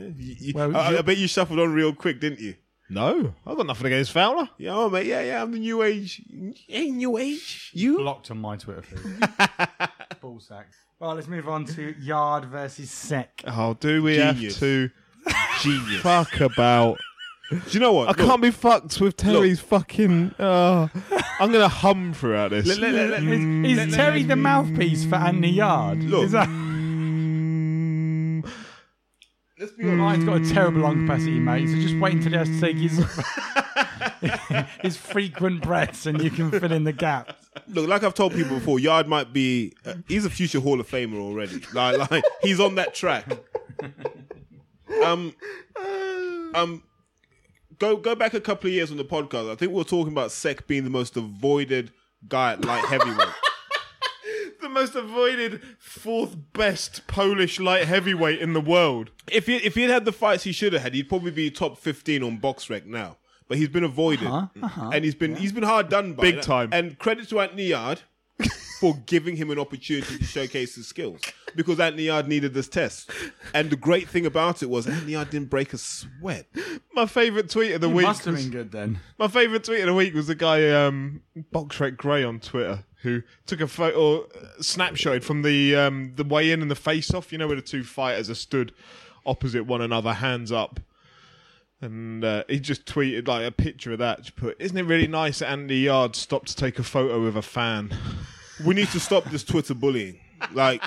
Yeah, 0.00 0.08
you- 0.16 0.36
you- 0.38 0.52
Well, 0.54 0.76
I, 0.76 0.98
I 0.98 1.02
bet 1.02 1.16
you 1.16 1.26
shuffled 1.28 1.58
on 1.60 1.72
real 1.72 1.94
quick, 1.94 2.20
didn't 2.20 2.40
you? 2.40 2.56
No, 2.90 3.34
I 3.46 3.54
got 3.54 3.66
nothing 3.66 3.86
against 3.88 4.12
Fowler. 4.12 4.48
Yeah, 4.58 4.74
oh 4.74 4.88
mate, 4.90 5.06
yeah, 5.06 5.20
yeah. 5.22 5.42
I'm 5.42 5.52
the 5.52 5.58
new 5.58 5.82
age. 5.82 6.22
Hey, 6.66 6.90
new 6.90 7.18
age. 7.18 7.70
You? 7.74 7.98
blocked 7.98 8.30
on 8.30 8.38
my 8.38 8.56
Twitter 8.56 8.80
feed. 8.82 9.28
Ball 10.22 10.40
sack. 10.40 10.68
Well, 10.98 11.14
let's 11.14 11.28
move 11.28 11.48
on 11.48 11.64
to 11.66 11.94
Yarde 12.00 12.46
versus 12.48 12.90
Sek. 12.90 13.42
Oh, 13.46 13.74
do 13.74 14.02
we 14.02 14.16
Genius. 14.16 14.54
have 14.54 14.60
to 14.60 14.90
Genius. 15.62 16.00
fuck 16.02 16.40
about? 16.40 16.98
Do 17.50 17.60
you 17.70 17.80
know 17.80 17.94
what? 17.94 18.08
I 18.10 18.12
can't 18.12 18.42
be 18.42 18.50
fucked 18.50 19.00
with 19.00 19.16
Terry's 19.16 19.58
fucking. 19.60 20.34
Uh, 20.38 20.88
I'm 21.40 21.50
gonna 21.50 21.68
hum 21.68 22.12
throughout 22.12 22.50
this. 22.50 22.66
Let, 22.66 22.78
let, 22.78 22.92
let, 22.92 23.22
let, 23.22 23.22
Is, 23.64 23.78
is 23.78 23.94
Terry 23.96 24.22
the 24.22 24.36
mouthpiece 24.36 25.06
for 25.06 25.14
Anthony 25.16 25.52
Yarde? 25.52 26.02
Look. 26.02 26.24
Is 26.24 26.32
that, 26.32 26.46
let's 29.58 29.72
be 29.72 29.84
honest. 29.84 29.98
mine's 29.98 30.24
got 30.24 30.42
a 30.42 30.54
terrible 30.54 30.82
lung 30.82 31.06
capacity, 31.06 31.40
mate. 31.40 31.68
So 31.68 31.76
just 31.76 31.96
wait 31.98 32.14
until 32.14 32.32
he 32.32 32.36
has 32.36 32.48
to 32.48 32.60
take 32.60 32.76
his 32.76 32.98
his 34.82 34.96
frequent 34.98 35.62
breaths, 35.62 36.04
and 36.04 36.20
you 36.22 36.30
can 36.30 36.50
fill 36.50 36.72
in 36.72 36.84
the 36.84 36.92
gaps. 36.92 37.48
Look, 37.66 37.88
like 37.88 38.02
I've 38.04 38.14
told 38.14 38.34
people 38.34 38.58
before, 38.58 38.78
Yarde 38.78 39.08
might 39.08 39.32
be. 39.32 39.72
Uh, 39.86 39.94
he's 40.06 40.26
a 40.26 40.30
future 40.30 40.60
Hall 40.60 40.80
of 40.80 40.88
Famer 40.88 41.18
already. 41.18 41.62
Like, 41.72 42.10
like 42.10 42.24
he's 42.42 42.60
on 42.60 42.74
that 42.74 42.94
track. 42.94 43.24
Um, 45.04 45.34
um, 46.54 46.82
go 47.78 47.96
go 47.96 48.14
back 48.14 48.34
a 48.34 48.40
couple 48.40 48.68
of 48.68 48.74
years 48.74 48.90
on 48.90 48.96
the 48.96 49.04
podcast. 49.04 49.50
I 49.50 49.54
think 49.54 49.72
we 49.72 49.78
were 49.78 49.84
talking 49.84 50.12
about 50.12 50.32
Sek 50.32 50.66
being 50.66 50.84
the 50.84 50.90
most 50.90 51.16
avoided 51.16 51.92
guy 52.28 52.52
at 52.52 52.64
light 52.64 52.84
heavyweight. 52.84 53.28
the 54.60 54.68
most 54.68 54.94
avoided 54.94 55.62
fourth 55.78 56.36
best 56.52 57.06
Polish 57.06 57.60
light 57.60 57.86
heavyweight 57.86 58.40
in 58.40 58.52
the 58.52 58.60
world. 58.60 59.10
if 59.30 59.46
he 59.46 59.56
if 59.56 59.74
he 59.74 59.82
had 59.82 59.90
had 59.90 60.04
the 60.04 60.12
fights 60.12 60.44
he 60.44 60.52
should 60.52 60.72
have 60.72 60.82
had, 60.82 60.94
he'd 60.94 61.08
probably 61.08 61.30
be 61.30 61.50
top 61.50 61.78
fifteen 61.78 62.22
on 62.22 62.38
BoxRec 62.38 62.86
now. 62.86 63.16
But 63.46 63.56
he's 63.56 63.68
been 63.68 63.84
avoided, 63.84 64.28
and 64.30 65.04
he's 65.04 65.14
been 65.14 65.36
he's 65.36 65.52
been 65.52 65.62
hard 65.62 65.88
done 65.88 66.12
by 66.12 66.22
Big 66.22 66.42
time. 66.42 66.68
And 66.70 66.98
credit 66.98 67.30
to 67.30 67.40
Anthony 67.40 67.68
Yarde 67.68 68.02
for 68.80 68.94
giving 69.06 69.36
him 69.36 69.50
an 69.50 69.58
opportunity 69.58 70.18
to 70.18 70.24
showcase 70.24 70.74
his 70.76 70.86
skills 70.86 71.20
because 71.56 71.80
Anthony 71.80 72.04
Yarde 72.04 72.28
needed 72.28 72.54
this 72.54 72.68
test. 72.68 73.10
And 73.54 73.70
the 73.70 73.76
great 73.76 74.08
thing 74.08 74.24
about 74.26 74.62
it 74.62 74.70
was 74.70 74.86
Anthony 74.86 75.12
Yarde 75.12 75.30
didn't 75.30 75.50
break 75.50 75.72
a 75.72 75.78
sweat. 75.78 76.46
My 76.92 77.06
favourite 77.06 77.48
tweet 77.50 77.72
of 77.72 77.80
the 77.80 77.88
He 77.88 77.94
week. 77.94 78.06
must 78.06 78.24
have 78.24 78.34
was- 78.34 78.44
been 78.44 78.52
good 78.52 78.70
then. 78.72 79.00
My 79.18 79.28
favourite 79.28 79.64
tweet 79.64 79.80
of 79.80 79.86
the 79.86 79.94
week 79.94 80.14
was 80.14 80.26
the 80.28 80.34
guy 80.34 80.70
um, 80.70 81.22
Boxrec 81.52 81.96
Grey 81.96 82.22
on 82.24 82.40
Twitter 82.40 82.84
who 83.02 83.22
took 83.46 83.60
a 83.60 83.68
photo, 83.68 84.22
uh, 84.24 84.28
snapshot 84.60 85.22
from 85.22 85.42
the 85.42 85.74
um, 85.76 86.12
the 86.16 86.24
weigh 86.24 86.50
in 86.50 86.62
and 86.62 86.70
the 86.70 86.74
face 86.74 87.14
off. 87.14 87.30
You 87.32 87.38
know 87.38 87.46
where 87.46 87.54
the 87.56 87.62
two 87.62 87.84
fighters 87.84 88.28
are 88.28 88.34
stood 88.34 88.72
opposite 89.24 89.66
one 89.66 89.80
another, 89.80 90.14
hands 90.14 90.50
up. 90.50 90.80
And 91.80 92.24
uh, 92.24 92.42
he 92.48 92.58
just 92.58 92.86
tweeted 92.86 93.28
like 93.28 93.46
a 93.46 93.52
picture 93.52 93.92
of 93.92 94.00
that. 94.00 94.34
Put, 94.34 94.56
isn't 94.60 94.76
it 94.76 94.82
really 94.82 95.06
nice 95.06 95.38
that 95.38 95.50
Andy 95.50 95.76
Yarde 95.82 96.16
stopped 96.16 96.48
to 96.48 96.56
take 96.56 96.78
a 96.80 96.82
photo 96.82 97.22
with 97.22 97.36
a 97.36 97.42
fan?" 97.42 97.92
We 98.64 98.74
need 98.74 98.88
to 98.88 99.00
stop 99.00 99.24
this 99.24 99.44
Twitter 99.44 99.74
bullying. 99.74 100.18
Like 100.52 100.82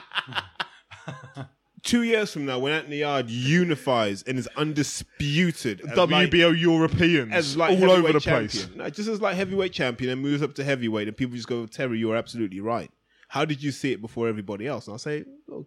two 1.83 2.03
years 2.03 2.31
from 2.31 2.45
now, 2.45 2.59
when 2.59 2.73
Anthony 2.73 2.99
Yarde 2.99 3.29
unifies 3.29 4.23
and 4.23 4.37
is 4.37 4.47
undisputed 4.57 5.81
as 5.81 5.97
light- 5.97 6.29
WBO 6.31 6.57
Europeans 6.59 7.31
as 7.33 7.57
like 7.57 7.71
all 7.79 7.83
over 7.91 8.07
heavyweight 8.07 8.13
the 8.13 8.19
champion. 8.19 8.49
place. 8.49 8.75
No, 8.75 8.89
just 8.89 9.09
as 9.09 9.21
like 9.21 9.35
heavyweight 9.35 9.73
champion 9.73 10.11
and 10.11 10.21
moves 10.21 10.41
up 10.41 10.53
to 10.55 10.63
heavyweight, 10.63 11.07
and 11.07 11.17
people 11.17 11.35
just 11.35 11.47
go, 11.47 11.65
Terry, 11.65 11.97
you're 11.99 12.15
absolutely 12.15 12.59
right. 12.61 12.91
How 13.29 13.45
did 13.45 13.63
you 13.63 13.71
see 13.71 13.91
it 13.93 14.01
before 14.01 14.27
everybody 14.27 14.67
else? 14.67 14.87
And 14.87 14.93
I 14.93 14.97
say, 14.97 15.23
"Look, 15.47 15.65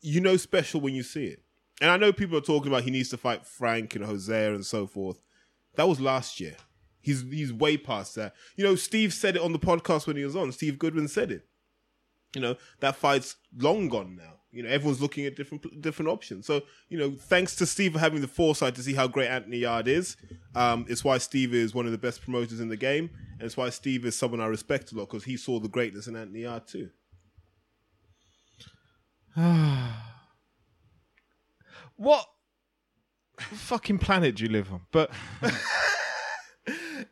you 0.00 0.20
know, 0.20 0.36
special 0.36 0.80
when 0.80 0.94
you 0.94 1.02
see 1.02 1.26
it. 1.26 1.42
And 1.80 1.90
I 1.90 1.96
know 1.96 2.12
people 2.12 2.36
are 2.38 2.42
talking 2.42 2.68
about 2.68 2.82
he 2.84 2.90
needs 2.90 3.10
to 3.10 3.16
fight 3.16 3.46
Frank 3.46 3.94
and 3.94 4.04
Hosea 4.04 4.54
and 4.54 4.64
so 4.66 4.86
forth. 4.86 5.20
That 5.76 5.86
was 5.86 6.00
last 6.00 6.40
year. 6.40 6.56
He's 7.08 7.22
he's 7.22 7.54
way 7.54 7.78
past 7.78 8.16
that. 8.16 8.34
You 8.54 8.64
know, 8.64 8.74
Steve 8.74 9.14
said 9.14 9.34
it 9.34 9.40
on 9.40 9.52
the 9.52 9.58
podcast 9.58 10.06
when 10.06 10.16
he 10.16 10.24
was 10.24 10.36
on. 10.36 10.52
Steve 10.52 10.78
Goodwin 10.78 11.08
said 11.08 11.32
it. 11.32 11.46
You 12.34 12.42
know, 12.42 12.56
that 12.80 12.96
fight's 12.96 13.36
long 13.56 13.88
gone 13.88 14.14
now. 14.14 14.34
You 14.50 14.62
know, 14.62 14.68
everyone's 14.68 15.00
looking 15.00 15.24
at 15.24 15.34
different 15.34 15.80
different 15.80 16.10
options. 16.10 16.46
So, 16.46 16.60
you 16.90 16.98
know, 16.98 17.12
thanks 17.12 17.56
to 17.56 17.64
Steve 17.66 17.94
for 17.94 17.98
having 17.98 18.20
the 18.20 18.28
foresight 18.28 18.74
to 18.74 18.82
see 18.82 18.92
how 18.92 19.08
great 19.08 19.28
Anthony 19.28 19.60
Yarde 19.60 19.88
is. 19.88 20.18
Um, 20.54 20.84
it's 20.86 21.02
why 21.02 21.16
Steve 21.16 21.54
is 21.54 21.74
one 21.74 21.86
of 21.86 21.92
the 21.92 21.98
best 21.98 22.20
promoters 22.20 22.60
in 22.60 22.68
the 22.68 22.76
game, 22.76 23.08
and 23.38 23.42
it's 23.46 23.56
why 23.56 23.70
Steve 23.70 24.04
is 24.04 24.14
someone 24.14 24.42
I 24.42 24.46
respect 24.46 24.92
a 24.92 24.96
lot 24.96 25.08
because 25.08 25.24
he 25.24 25.38
saw 25.38 25.60
the 25.60 25.68
greatness 25.68 26.08
in 26.08 26.14
Anthony 26.14 26.40
Yarde 26.40 26.66
too. 26.66 26.90
What 31.96 32.26
fucking 33.40 33.98
planet 33.98 34.36
do 34.36 34.44
you 34.44 34.50
live 34.50 34.72
on? 34.72 34.82
But 34.92 35.10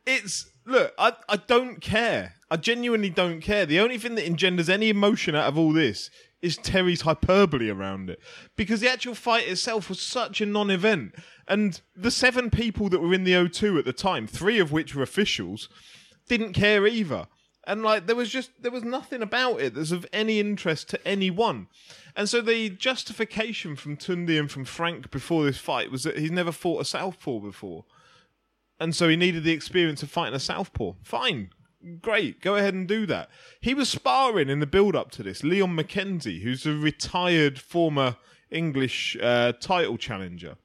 it's 0.07 0.51
look, 0.65 0.93
I 0.99 1.13
I 1.29 1.37
don't 1.37 1.81
care. 1.81 2.35
I 2.51 2.57
genuinely 2.57 3.11
don't 3.11 3.41
care. 3.41 3.67
The 3.67 3.81
only 3.81 3.99
thing 3.99 4.15
that 4.15 4.27
engenders 4.27 4.69
any 4.69 4.89
emotion 4.89 5.35
out 5.35 5.49
of 5.49 5.59
all 5.59 5.73
this 5.73 6.11
is 6.43 6.57
Terry's 6.57 7.01
hyperbole 7.01 7.71
around 7.71 8.09
it. 8.11 8.21
Because 8.55 8.81
the 8.81 8.91
actual 8.91 9.15
fight 9.15 9.49
itself 9.49 9.89
was 9.89 10.01
such 10.01 10.41
a 10.41 10.47
non 10.47 10.71
event. 10.71 11.15
And 11.49 11.81
the 11.95 12.11
seven 12.11 12.51
people 12.51 12.89
that 12.89 13.01
were 13.01 13.15
in 13.15 13.25
the 13.25 13.33
O2 13.33 13.79
at 13.79 13.85
the 13.85 13.93
time, 13.93 14.27
three 14.27 14.59
of 14.59 14.73
which 14.73 14.95
were 14.95 15.03
officials, 15.03 15.69
didn't 16.29 16.53
care 16.53 16.87
either. 16.87 17.27
And 17.65 17.83
like 17.83 18.07
there 18.07 18.15
was 18.15 18.31
just 18.31 18.51
there 18.63 18.71
was 18.71 18.85
nothing 18.85 19.23
about 19.23 19.61
it 19.61 19.75
that's 19.75 19.91
of 19.91 20.07
any 20.13 20.39
interest 20.39 20.89
to 20.91 21.09
anyone. 21.09 21.67
And 22.15 22.29
so 22.29 22.41
the 22.41 22.71
justification 22.71 23.75
from 23.75 23.97
Tunde 23.97 24.39
and 24.39 24.51
from 24.51 24.65
Frank 24.65 25.11
before 25.11 25.45
this 25.45 25.59
fight 25.59 25.91
was 25.91 26.05
that 26.05 26.19
he's 26.19 26.31
never 26.31 26.53
fought 26.53 26.81
a 26.81 26.85
southpaw 26.85 27.41
before. 27.41 27.85
And 28.79 28.95
so 28.95 29.09
he 29.09 29.17
needed 29.17 29.45
the 29.45 29.53
experience 29.53 30.03
of 30.03 30.11
fighting 30.11 30.35
a 30.35 30.41
southpaw. 30.41 30.93
Fine. 31.03 31.51
Great. 32.03 32.41
Go 32.41 32.57
ahead 32.57 32.75
and 32.75 32.87
do 32.87 33.07
that. 33.07 33.31
He 33.61 33.73
was 33.75 33.89
sparring 33.89 34.49
in 34.51 34.61
the 34.61 34.67
build 34.67 34.97
up 34.97 35.11
to 35.13 35.23
this. 35.23 35.43
Leon 35.45 35.77
McKenzie, 35.77 36.43
who's 36.43 36.67
a 36.67 36.73
retired 36.75 37.59
former 37.61 38.17
English 38.51 39.17
uh, 39.23 39.53
title 39.61 39.97
challenger. 39.97 40.57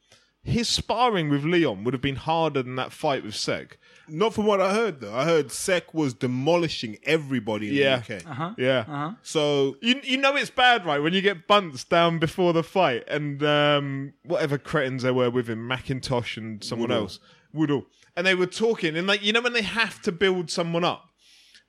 His 0.43 0.67
sparring 0.67 1.29
with 1.29 1.43
Leon 1.43 1.83
would 1.83 1.93
have 1.93 2.01
been 2.01 2.15
harder 2.15 2.63
than 2.63 2.75
that 2.77 2.91
fight 2.91 3.23
with 3.23 3.35
Sek. 3.35 3.77
Not 4.07 4.33
from 4.33 4.47
what 4.47 4.59
I 4.59 4.73
heard 4.73 4.99
though. 4.99 5.13
I 5.13 5.23
heard 5.23 5.51
Sek 5.51 5.93
was 5.93 6.15
demolishing 6.15 6.97
everybody 7.03 7.69
in 7.69 7.75
Yeah. 7.75 7.97
the 7.99 8.15
UK. 8.17 8.25
Uh-huh. 8.27 8.53
Yeah. 8.57 9.13
So 9.21 9.77
You 9.81 10.01
you 10.03 10.17
know 10.17 10.35
it's 10.35 10.49
bad, 10.49 10.85
right? 10.85 10.97
When 10.99 11.13
you 11.13 11.21
get 11.21 11.47
Bunce 11.47 11.83
down 11.83 12.17
before 12.17 12.51
the 12.53 12.63
fight, 12.63 13.03
and 13.07 13.43
um, 13.43 14.13
whatever 14.23 14.57
cretins 14.57 15.03
there 15.03 15.13
were 15.13 15.29
with 15.29 15.47
him, 15.47 15.67
Macintosh 15.67 16.35
and 16.37 16.63
someone 16.63 16.89
Woodhall. 16.89 17.03
else, 17.03 17.19
Woodhall, 17.53 17.85
and 18.15 18.25
they 18.27 18.35
were 18.35 18.45
talking, 18.45 18.95
and 18.97 19.07
like 19.07 19.23
you 19.23 19.33
know 19.33 19.41
when 19.41 19.53
they 19.53 19.61
have 19.61 20.01
to 20.03 20.11
build 20.11 20.49
someone 20.49 20.83
up, 20.83 21.09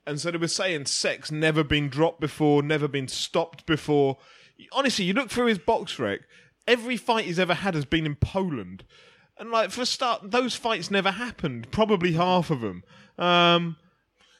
and 0.05 0.19
so 0.19 0.31
they 0.31 0.37
were 0.37 0.47
saying 0.47 0.85
Sek's 0.85 1.31
never 1.31 1.63
been 1.63 1.89
dropped 1.89 2.19
before, 2.19 2.61
never 2.61 2.87
been 2.87 3.07
stopped 3.07 3.65
before. 3.65 4.17
Honestly, 4.71 5.05
you 5.05 5.13
look 5.13 5.29
through 5.29 5.47
his 5.47 5.59
box 5.59 5.97
rec, 5.99 6.21
every 6.67 6.97
fight 6.97 7.25
he's 7.25 7.39
ever 7.39 7.53
had 7.55 7.73
has 7.75 7.85
been 7.85 8.05
in 8.05 8.15
Poland, 8.15 8.83
and 9.37 9.51
like 9.51 9.71
for 9.71 9.81
a 9.81 9.85
start, 9.85 10.31
those 10.31 10.55
fights 10.55 10.91
never 10.91 11.11
happened. 11.11 11.71
Probably 11.71 12.13
half 12.13 12.49
of 12.49 12.61
them. 12.61 12.83
Um, 13.17 13.77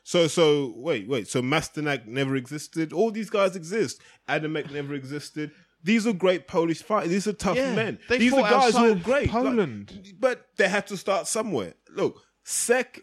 So 0.05 0.27
so 0.27 0.73
wait 0.75 1.07
wait 1.07 1.27
so 1.29 1.41
Masternak 1.41 2.05
never 2.07 2.35
existed. 2.35 2.91
All 2.91 3.09
these 3.11 3.29
guys 3.29 3.55
exist. 3.55 4.01
Adamek 4.27 4.69
never 4.71 4.93
existed. 4.93 5.51
These 5.83 6.07
are 6.07 6.13
great 6.13 6.47
Polish 6.47 6.81
fighters. 6.81 7.09
These 7.11 7.27
are 7.27 7.33
tough 7.33 7.57
Yeah, 7.57 7.75
men. 7.75 7.99
they 8.09 8.17
These 8.17 8.33
are 8.33 8.41
guys 8.41 8.75
who 8.75 8.91
are 8.91 8.95
great. 8.95 9.29
Poland. 9.29 9.91
Like, 9.93 10.13
but 10.19 10.47
they 10.57 10.69
had 10.69 10.87
to 10.87 10.97
start 10.97 11.27
somewhere. 11.27 11.73
Look, 11.93 12.21
Sek. 12.43 13.01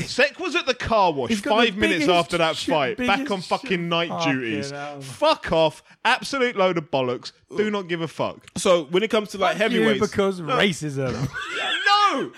Sek 0.00 0.40
was 0.40 0.56
at 0.56 0.64
the 0.64 0.72
car 0.72 1.12
wash 1.12 1.34
five 1.42 1.76
minutes 1.76 2.08
after 2.08 2.38
that 2.38 2.56
shit- 2.56 2.72
fight, 2.74 2.96
back 2.96 3.30
on 3.30 3.42
fucking 3.42 3.68
shit- 3.68 3.80
night 3.80 4.08
Fucking 4.08 4.32
duties. 4.32 4.72
Fuck 5.00 5.52
off. 5.52 5.82
Absolute 6.06 6.56
load 6.56 6.78
of 6.78 6.90
bollocks. 6.90 7.32
Do 7.54 7.70
not 7.70 7.86
give 7.88 8.00
a 8.00 8.08
fuck. 8.08 8.46
So 8.56 8.84
when 8.84 9.02
it 9.02 9.10
comes 9.10 9.28
to 9.30 9.38
like 9.38 9.58
Fuck 9.58 9.72
you 9.72 9.82
heavyweights, 9.82 10.10
because 10.10 10.40
racism. 10.40 11.12
no, 12.12 12.32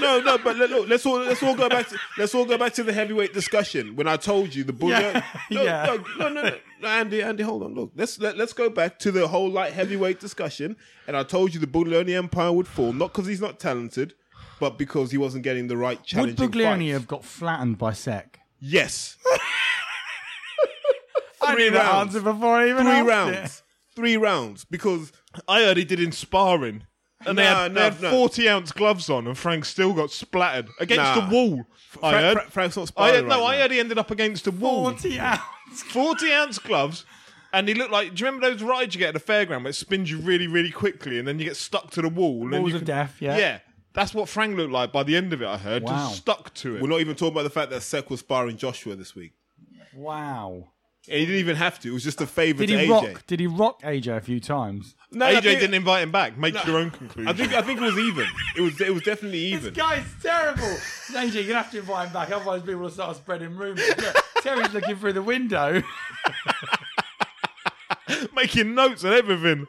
no, 0.00 0.20
no. 0.20 0.38
But 0.38 0.56
look, 0.56 0.88
let's 0.88 1.06
all 1.06 1.20
let's 1.20 1.42
all 1.42 1.54
go 1.54 1.68
back 1.68 1.88
to 1.88 1.98
let's 2.18 2.34
all 2.34 2.44
go 2.44 2.58
back 2.58 2.72
to 2.74 2.82
the 2.82 2.92
heavyweight 2.92 3.32
discussion. 3.32 3.96
When 3.96 4.08
I 4.08 4.16
told 4.16 4.54
you 4.54 4.64
the 4.64 4.72
bullet, 4.72 5.00
Yeah, 5.00 5.24
no, 5.50 5.62
yeah. 5.62 5.84
no, 5.86 5.96
no, 6.18 6.28
no, 6.28 6.42
no, 6.42 6.48
no, 6.50 6.56
Andy, 6.84 7.22
Andy, 7.22 7.42
hold 7.42 7.62
on. 7.62 7.74
Look, 7.74 7.92
let's 7.94 8.18
let, 8.18 8.36
let's 8.36 8.52
go 8.52 8.68
back 8.70 8.98
to 9.00 9.10
the 9.12 9.28
whole 9.28 9.50
light 9.50 9.72
heavyweight 9.72 10.20
discussion. 10.20 10.76
And 11.06 11.16
I 11.16 11.22
told 11.22 11.52
you 11.54 11.60
the 11.60 11.66
Buglioni 11.66 12.16
Empire 12.16 12.52
would 12.52 12.66
fall, 12.68 12.92
not 12.92 13.12
because 13.12 13.26
he's 13.26 13.40
not 13.40 13.58
talented, 13.60 14.14
but 14.58 14.78
because 14.78 15.10
he 15.10 15.18
wasn't 15.18 15.44
getting 15.44 15.66
the 15.68 15.76
right 15.76 15.98
Would 15.98 16.06
challenging 16.06 16.36
Buglioni 16.50 16.78
fights. 16.86 16.92
have 16.92 17.06
got 17.06 17.24
flattened 17.24 17.78
by 17.78 17.92
Sek? 17.92 18.40
Yes, 18.58 19.16
I 21.42 21.54
Three 21.54 21.64
knew 21.64 21.70
that 21.72 21.90
rounds. 21.90 22.14
answer 22.14 22.32
before 22.32 22.54
I 22.54 22.68
even 22.68 22.84
three 22.86 23.00
rounds, 23.00 23.62
three 23.96 24.16
rounds, 24.16 24.64
because 24.64 25.12
I 25.48 25.62
heard 25.62 25.76
he 25.78 25.84
did 25.84 25.98
in 26.00 26.12
sparring. 26.12 26.84
And 27.26 27.36
they 27.36 27.44
had, 27.44 27.72
no, 27.74 27.80
they 27.80 27.84
had 27.90 28.02
no. 28.02 28.10
40 28.10 28.48
ounce 28.48 28.72
gloves 28.72 29.10
on, 29.10 29.26
and 29.26 29.36
Frank 29.36 29.64
still 29.66 29.92
got 29.92 30.10
splattered 30.10 30.68
against 30.78 31.02
Nah. 31.02 31.28
the 31.28 31.34
wall. 31.34 31.66
I 32.02 32.10
Fra- 32.12 32.20
heard. 32.20 32.38
Fra- 32.42 32.50
Frank's 32.50 32.76
not 32.76 32.82
I 32.82 32.86
sparring 32.86 33.14
heard, 33.14 33.24
no, 33.24 33.40
right 33.40 33.42
I 33.42 33.56
now. 33.56 33.62
heard 33.62 33.70
he 33.72 33.80
ended 33.80 33.98
up 33.98 34.10
against 34.10 34.44
the 34.46 34.50
wall. 34.52 34.84
40 34.90 35.20
ounce. 35.20 35.40
40 35.90 36.32
ounce 36.32 36.58
gloves. 36.58 37.04
And 37.52 37.66
he 37.68 37.74
looked 37.74 37.90
like. 37.90 38.14
Do 38.14 38.20
you 38.20 38.26
remember 38.26 38.48
those 38.50 38.62
rides 38.62 38.94
you 38.94 39.00
get 39.00 39.14
at 39.14 39.26
the 39.26 39.32
fairground 39.32 39.62
where 39.64 39.70
it 39.70 39.74
spins 39.74 40.08
you 40.10 40.18
really, 40.18 40.46
really 40.46 40.70
quickly 40.70 41.18
and 41.18 41.26
then 41.26 41.38
you 41.40 41.44
get 41.44 41.56
stuck 41.56 41.90
to 41.90 42.00
the 42.02 42.08
wall? 42.08 42.42
And 42.42 42.52
Walls 42.52 42.70
you 42.70 42.76
of 42.76 42.80
can- 42.82 42.86
death, 42.86 43.16
yeah. 43.20 43.36
Yeah. 43.36 43.58
That's 43.92 44.14
what 44.14 44.28
Frank 44.28 44.56
looked 44.56 44.72
like 44.72 44.92
by 44.92 45.02
the 45.02 45.16
end 45.16 45.32
of 45.32 45.42
it, 45.42 45.48
I 45.48 45.56
heard. 45.58 45.82
Wow. 45.82 45.90
Just 46.08 46.18
stuck 46.22 46.54
to 46.54 46.76
it. 46.76 46.80
We're 46.82 46.88
not 46.88 47.00
even 47.00 47.16
talking 47.16 47.32
about 47.34 47.42
the 47.42 47.50
fact 47.50 47.70
that 47.72 47.82
Sek 47.82 48.08
was 48.08 48.20
sparring 48.20 48.56
Joshua 48.56 48.94
this 48.94 49.16
week. 49.16 49.32
Wow. 49.94 50.68
And 51.08 51.18
he 51.18 51.24
didn't 51.24 51.40
even 51.40 51.56
have 51.56 51.80
to. 51.80 51.88
It 51.88 51.92
was 51.92 52.04
just 52.04 52.20
a 52.20 52.26
favour 52.26 52.64
Did 52.66 52.72
to 52.74 52.78
he 52.78 52.86
AJ. 52.86 52.90
rock? 52.90 53.26
Did 53.26 53.40
he 53.40 53.46
rock 53.46 53.80
AJ 53.82 54.16
a 54.18 54.20
few 54.20 54.38
times? 54.38 54.94
No, 55.10 55.24
I 55.26 55.32
AJ 55.36 55.42
think- 55.42 55.60
didn't 55.60 55.74
invite 55.74 56.02
him 56.02 56.12
back. 56.12 56.36
Make 56.36 56.62
your 56.66 56.76
own 56.78 56.90
conclusion. 56.90 57.26
I 57.28 57.32
think 57.32 57.52
I 57.54 57.62
think 57.62 57.80
it 57.80 57.84
was 57.84 57.98
even. 57.98 58.26
It 58.56 58.60
was 58.60 58.80
it 58.80 58.92
was 58.92 59.02
definitely 59.02 59.38
even. 59.38 59.72
This 59.72 59.82
guy's 59.82 60.04
terrible. 60.22 60.62
AJ, 61.12 61.34
you're 61.34 61.42
gonna 61.44 61.62
have 61.62 61.70
to 61.72 61.78
invite 61.78 62.06
him 62.08 62.12
back, 62.12 62.30
otherwise 62.30 62.60
people 62.62 62.80
will 62.82 62.90
start 62.90 63.16
spreading 63.16 63.56
rumours. 63.56 63.80
Look, 63.96 64.16
Terry's 64.42 64.72
looking 64.74 64.96
through 64.96 65.14
the 65.14 65.22
window. 65.22 65.82
making 68.34 68.74
notes 68.74 69.04
and 69.04 69.14
everything. 69.14 69.66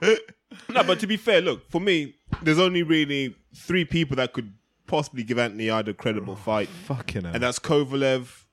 No, 0.69 0.83
but 0.83 0.99
to 0.99 1.07
be 1.07 1.17
fair, 1.17 1.41
look 1.41 1.69
for 1.69 1.79
me, 1.81 2.15
there's 2.41 2.59
only 2.59 2.83
really 2.83 3.35
three 3.55 3.85
people 3.85 4.15
that 4.17 4.33
could 4.33 4.53
possibly 4.87 5.23
give 5.23 5.37
Anthony 5.39 5.65
Yarde 5.65 5.89
a 5.89 5.93
credible 5.93 6.35
fight, 6.35 6.67
Fucking 6.69 7.23
hell. 7.23 7.33
and 7.33 7.43
that's 7.43 7.59
Kovalev, 7.59 8.43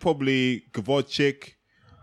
probably 0.00 0.64
Gvozdyk, 0.72 1.52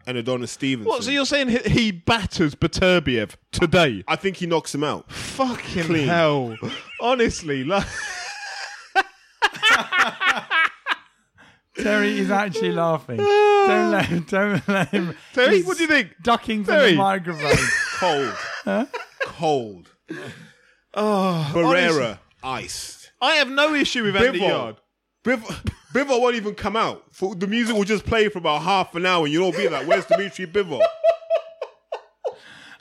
and 0.05 0.17
Adonis 0.17 0.51
Stevenson. 0.51 0.87
what? 0.89 1.03
So 1.03 1.11
you're 1.11 1.25
saying 1.25 1.49
he, 1.49 1.57
he 1.69 1.91
batters 1.91 2.55
Beterbiev 2.55 3.35
today? 3.51 4.03
I 4.07 4.15
think 4.15 4.37
he 4.37 4.45
knocks 4.47 4.73
him 4.75 4.83
out. 4.83 5.11
Fucking 5.11 5.83
Clean. 5.85 6.07
hell. 6.07 6.57
Honestly, 6.99 7.63
like, 7.63 7.85
Terry 11.77 12.19
is 12.19 12.29
actually 12.29 12.71
laughing. 12.73 13.17
Don't 13.17 13.91
let 13.91 14.05
him. 14.05 14.25
Don't 14.29 14.67
let 14.67 14.89
him. 14.89 15.15
Terry, 15.33 15.57
he's 15.57 15.65
what 15.65 15.77
do 15.77 15.83
you 15.83 15.89
think? 15.89 16.11
Ducking 16.21 16.63
from 16.63 16.75
Terry. 16.75 16.91
the 16.91 16.97
microphone. 16.97 17.57
Cold, 17.99 18.87
cold. 19.25 19.89
Oh, 20.93 21.51
Barrera, 21.53 22.19
iced. 22.43 23.11
I 23.21 23.35
have 23.35 23.49
no 23.49 23.73
issue 23.73 24.03
with 24.03 24.15
Andy 24.17 24.39
Bivol. 24.39 24.49
Yard. 24.49 24.75
Bivol, 25.23 25.71
Bivol 25.93 26.19
won't 26.21 26.35
even 26.35 26.55
come 26.55 26.75
out. 26.75 27.03
For, 27.11 27.35
the 27.35 27.47
music 27.47 27.75
will 27.75 27.83
just 27.83 28.05
play 28.05 28.27
for 28.29 28.39
about 28.39 28.63
half 28.63 28.95
an 28.95 29.05
hour, 29.05 29.25
and 29.25 29.33
you'll 29.33 29.45
all 29.45 29.51
be 29.51 29.69
like, 29.69 29.87
"Where's 29.87 30.05
Dimitri 30.05 30.47
Bivol?" 30.47 30.81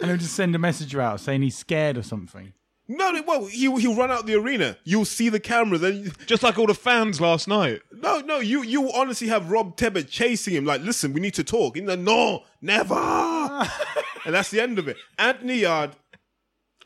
and 0.00 0.08
he'll 0.10 0.16
just 0.18 0.34
send 0.34 0.54
a 0.54 0.58
message 0.58 0.94
out 0.96 1.20
saying 1.20 1.42
he's 1.42 1.56
scared 1.56 1.96
or 1.96 2.02
something. 2.02 2.52
No, 2.88 3.12
they 3.12 3.20
won't. 3.20 3.50
He, 3.50 3.70
he'll 3.80 3.94
run 3.94 4.10
out 4.10 4.26
the 4.26 4.34
arena. 4.34 4.76
You'll 4.84 5.04
see 5.04 5.28
the 5.28 5.38
cameras, 5.40 5.82
and 5.82 6.12
Just 6.26 6.42
like 6.42 6.58
all 6.58 6.66
the 6.66 6.74
fans 6.74 7.20
last 7.20 7.46
night. 7.48 7.80
no, 7.92 8.20
no, 8.20 8.40
you 8.40 8.62
you 8.62 8.80
will 8.82 8.92
honestly 8.92 9.28
have 9.28 9.50
Rob 9.50 9.76
Tebbett 9.76 10.08
chasing 10.08 10.54
him. 10.54 10.64
Like, 10.64 10.82
listen, 10.82 11.12
we 11.12 11.20
need 11.20 11.34
to 11.34 11.44
talk. 11.44 11.76
He's 11.76 11.86
like, 11.86 12.00
no, 12.00 12.42
never. 12.60 12.94
and 14.24 14.34
that's 14.34 14.50
the 14.50 14.60
end 14.60 14.78
of 14.78 14.88
it. 14.88 14.96
Anthony 15.18 15.60
Yarde, 15.60 15.92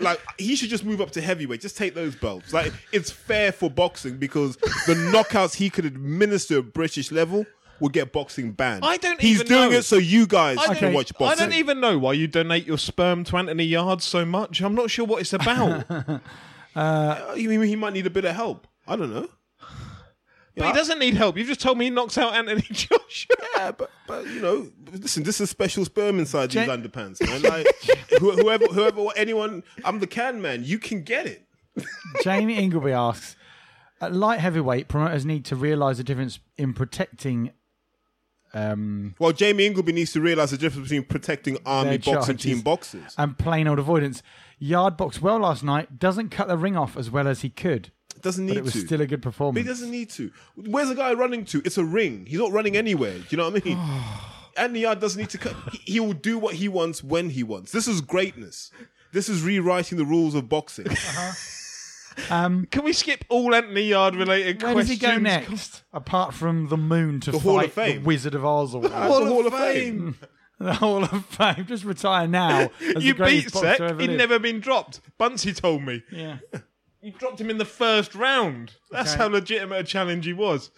like, 0.01 0.21
he 0.39 0.57
should 0.57 0.69
just 0.71 0.85
move 0.85 1.01
up 1.01 1.11
to 1.13 1.21
heavyweight. 1.21 1.61
Just 1.61 1.77
take 1.77 1.95
those 1.95 2.15
belts. 2.15 2.53
Like, 2.53 2.73
it's 2.93 3.11
fair 3.11 3.53
for 3.53 3.71
boxing 3.71 4.17
because 4.19 4.57
the 4.87 4.95
knockouts 5.13 5.55
he 5.55 5.71
could 5.71 5.85
administer 5.85 6.59
at 6.59 6.73
British 6.73 7.11
level 7.11 7.47
would 7.81 7.93
get 7.93 8.13
boxing 8.13 8.53
banned. 8.53 8.85
I 8.85 8.97
don't 8.97 9.13
even 9.13 9.17
know. 9.17 9.29
He's 9.29 9.35
even 9.41 9.47
doing 9.47 9.71
know. 9.73 9.79
it 9.79 9.83
so 9.85 9.97
you 9.97 10.27
guys 10.27 10.59
I 10.59 10.75
can 10.75 10.85
don't- 10.85 10.95
watch 10.95 11.13
I 11.21 11.35
don't 11.35 11.53
even 11.53 11.81
know 11.81 11.99
why 11.99 12.15
you 12.15 12.27
donate 12.27 12.67
your 12.67 12.79
sperm 12.79 13.25
to 13.25 13.37
Anthony 13.37 13.65
Yarde 13.65 14.01
so 14.03 14.25
much. 14.25 14.63
I'm 14.63 14.75
not 14.75 14.91
sure 14.91 15.05
what 15.05 15.21
it's 15.21 15.33
about. 15.33 15.85
Uh, 16.77 17.35
he, 17.35 17.45
he 17.67 17.75
might 17.75 17.95
need 17.95 18.07
a 18.07 18.11
bit 18.11 18.27
of 18.27 18.35
help. 18.37 18.67
I 18.87 18.97
don't 18.97 19.11
know. 19.11 19.31
But 20.57 20.69
he 20.69 20.73
doesn't 20.73 20.99
need 20.99 21.15
help. 21.15 21.37
You've 21.37 21.49
just 21.49 21.61
told 21.61 21.77
me 21.77 21.85
he 21.87 21.91
knocks 21.91 22.17
out 22.17 22.35
Anthony 22.35 22.63
Joshua. 22.73 23.37
Yeah, 23.57 23.73
but 23.73 23.91
but 24.07 24.27
you 24.27 24.41
know, 24.41 24.71
listen, 24.93 25.23
this 25.23 25.41
is 25.41 25.51
special 25.51 25.85
sperm 25.85 26.19
inside 26.19 26.51
Jen- 26.51 26.67
these 26.69 26.77
underpants, 26.91 27.21
man. 27.21 27.43
Like 27.43 27.67
who- 28.21 28.33
whoever, 28.33 28.65
whoever, 28.67 29.07
anyone, 29.17 29.63
I'm 29.85 29.99
the 29.99 30.07
can 30.07 30.41
man. 30.41 30.65
You 30.65 30.79
can 30.79 31.03
get 31.03 31.27
it. 31.27 31.43
Jamie 32.25 32.57
Ingleby 32.57 32.93
asks, 32.93 33.37
at 34.01 34.15
light 34.15 34.41
heavyweight, 34.41 34.89
promoters 34.89 35.27
need 35.27 35.45
to 35.47 35.57
realise 35.57 35.99
the 35.99 36.05
difference 36.05 36.39
in 36.57 36.73
protecting. 36.73 37.53
Um, 38.55 39.15
Well, 39.19 39.33
Jamie 39.33 39.67
Ingleby 39.67 39.93
needs 39.93 40.13
to 40.13 40.21
realize 40.23 40.51
the 40.53 40.57
difference 40.57 40.89
between 40.89 41.05
protecting 41.05 41.59
army 41.67 41.99
Their 41.99 42.15
boxing 42.15 42.37
charges. 42.37 42.43
team 42.43 42.61
boxers. 42.63 43.15
and 43.19 43.37
plain 43.39 43.69
old 43.69 43.79
avoidance. 43.79 44.23
Yarde 44.59 44.97
boxed 44.97 45.21
well 45.21 45.39
last 45.41 45.63
night, 45.63 45.99
doesn't 45.99 46.31
cut 46.31 46.49
the 46.49 46.57
ring 46.57 46.77
off 46.77 46.97
as 46.97 47.11
well 47.11 47.29
as 47.29 47.43
he 47.43 47.51
could, 47.51 47.91
It 48.17 48.23
doesn't 48.23 48.47
but 48.47 48.53
need 48.53 48.59
it 48.59 48.65
was 48.65 48.73
to. 48.73 48.81
still 48.81 49.01
a 49.01 49.07
good 49.07 49.21
But 49.21 49.57
he 49.57 49.63
doesn't 49.63 49.91
need 49.91 50.11
to. 50.11 50.31
Where's 50.57 50.89
the 50.89 50.95
guy 50.95 51.13
running 51.15 51.45
to? 51.47 51.63
It's 51.65 51.79
a 51.79 51.85
ring. 51.85 52.27
He's 52.27 52.39
not 52.41 52.51
running 52.53 52.77
anywhere. 52.77 53.15
Do 53.19 53.25
you 53.31 53.37
know 53.37 53.51
what 53.51 53.63
I 53.65 53.69
mean? 53.69 53.79
Anthony 54.57 54.81
Yarde 54.81 55.01
doesn't 55.01 55.21
need 55.21 55.31
to 55.31 55.39
cut. 55.39 55.55
He, 55.73 55.93
he 55.93 56.01
will 56.01 56.15
do 56.15 56.39
what 56.39 56.55
he 56.55 56.69
wants 56.69 57.05
when 57.05 57.31
he 57.31 57.43
wants. 57.43 57.73
This 57.73 57.87
is 57.87 58.01
greatness. 58.01 58.71
This 59.13 59.29
is 59.29 59.43
rewriting 59.43 59.99
the 59.99 60.05
rules 60.07 60.35
of 60.35 60.49
boxing. 60.49 60.87
Um, 62.31 62.67
Can 62.71 62.83
we 62.83 62.95
skip 62.95 63.27
all 63.29 63.55
Anthony 63.55 63.83
Yarde 63.89 64.17
related 64.17 64.63
where 64.63 64.73
questions? 64.73 64.99
does 65.01 65.11
he 65.11 65.15
go 65.17 65.21
next? 65.21 65.83
Apart 65.93 66.33
from 66.33 66.69
the 66.69 66.77
moon 66.79 67.21
to 67.21 67.31
The 67.31 67.39
fight 67.39 67.43
Hall 67.45 67.61
of 67.65 67.73
Fame. 67.75 67.99
the 68.01 68.07
Wizard 68.07 68.35
of 68.35 68.43
Oz 68.43 68.75
or 68.75 68.81
whatever. 68.83 69.05
Hall, 69.07 69.21
the 69.25 69.31
Hall 69.31 69.47
of 69.47 69.53
Fame. 69.53 70.17
the 70.59 70.73
Hall 70.73 71.05
of 71.05 71.27
Fame. 71.27 71.67
Just 71.67 71.85
retire 71.85 72.27
now. 72.27 72.71
As 72.97 73.05
You 73.05 73.13
the 73.13 73.19
greatest 73.19 73.47
beat 73.49 73.53
boxer 73.53 73.69
Sek. 73.69 73.81
ever 73.83 74.01
He'd 74.01 74.07
lived. 74.09 74.19
never 74.19 74.39
been 74.39 74.61
dropped. 74.61 75.01
Bunsey 75.21 75.55
told 75.55 75.83
me. 75.83 76.03
Yeah. 76.11 76.39
You 77.07 77.13
dropped 77.13 77.41
him 77.41 77.51
in 77.51 77.59
the 77.59 77.65
first 77.65 78.17
round. 78.17 78.73
That's 78.91 79.13
Okay. 79.13 79.19
how 79.23 79.29
legitimate 79.29 79.79
a 79.79 79.85
challenge 79.85 80.27
he 80.27 80.33
was. 80.33 80.71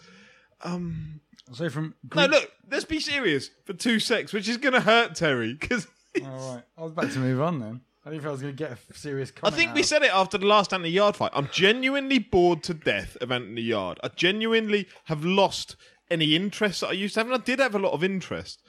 Um, 0.61 1.21
So 1.51 1.67
from 1.71 1.95
No, 2.03 2.27
Greek- 2.27 2.29
look, 2.41 2.51
let's 2.69 2.85
be 2.85 2.99
serious 2.99 3.49
for 3.65 3.73
two 3.73 3.99
secs, 3.99 4.31
which 4.31 4.47
is 4.47 4.57
going 4.57 4.73
to 4.73 4.81
hurt 4.81 5.15
Terry 5.15 5.53
because 5.55 5.87
All 6.23 6.53
right, 6.55 6.63
I 6.77 6.81
was 6.83 6.91
about 6.91 7.11
to 7.13 7.17
move 7.19 7.41
on 7.41 7.59
then. 7.59 7.81
I 8.05 8.11
didn't 8.11 8.21
think 8.21 8.27
I 8.29 8.31
was 8.31 8.41
going 8.43 8.55
to 8.55 8.63
get 8.63 8.77
a 8.89 8.93
serious 8.95 9.31
I 9.37 9.39
comment. 9.39 9.55
think 9.55 9.73
we 9.73 9.81
said 9.81 10.03
it 10.03 10.11
after 10.13 10.37
the 10.37 10.45
last 10.45 10.71
Anthony 10.71 10.91
Yarde 10.91 11.15
fight. 11.17 11.31
I'm 11.33 11.49
genuinely 11.51 12.19
bored 12.19 12.61
to 12.63 12.75
death 12.75 13.17
of 13.21 13.31
Anthony 13.31 13.61
Yarde. 13.63 13.99
I 14.03 14.09
genuinely 14.09 14.87
have 15.05 15.25
lost 15.25 15.75
any 16.11 16.35
interest 16.35 16.81
that 16.81 16.89
I 16.89 16.93
used 16.93 17.15
to 17.15 17.21
have, 17.21 17.27
and 17.31 17.41
I 17.41 17.43
did 17.43 17.57
have 17.57 17.73
a 17.73 17.79
lot 17.79 17.93
of 17.93 18.03
interest. 18.03 18.61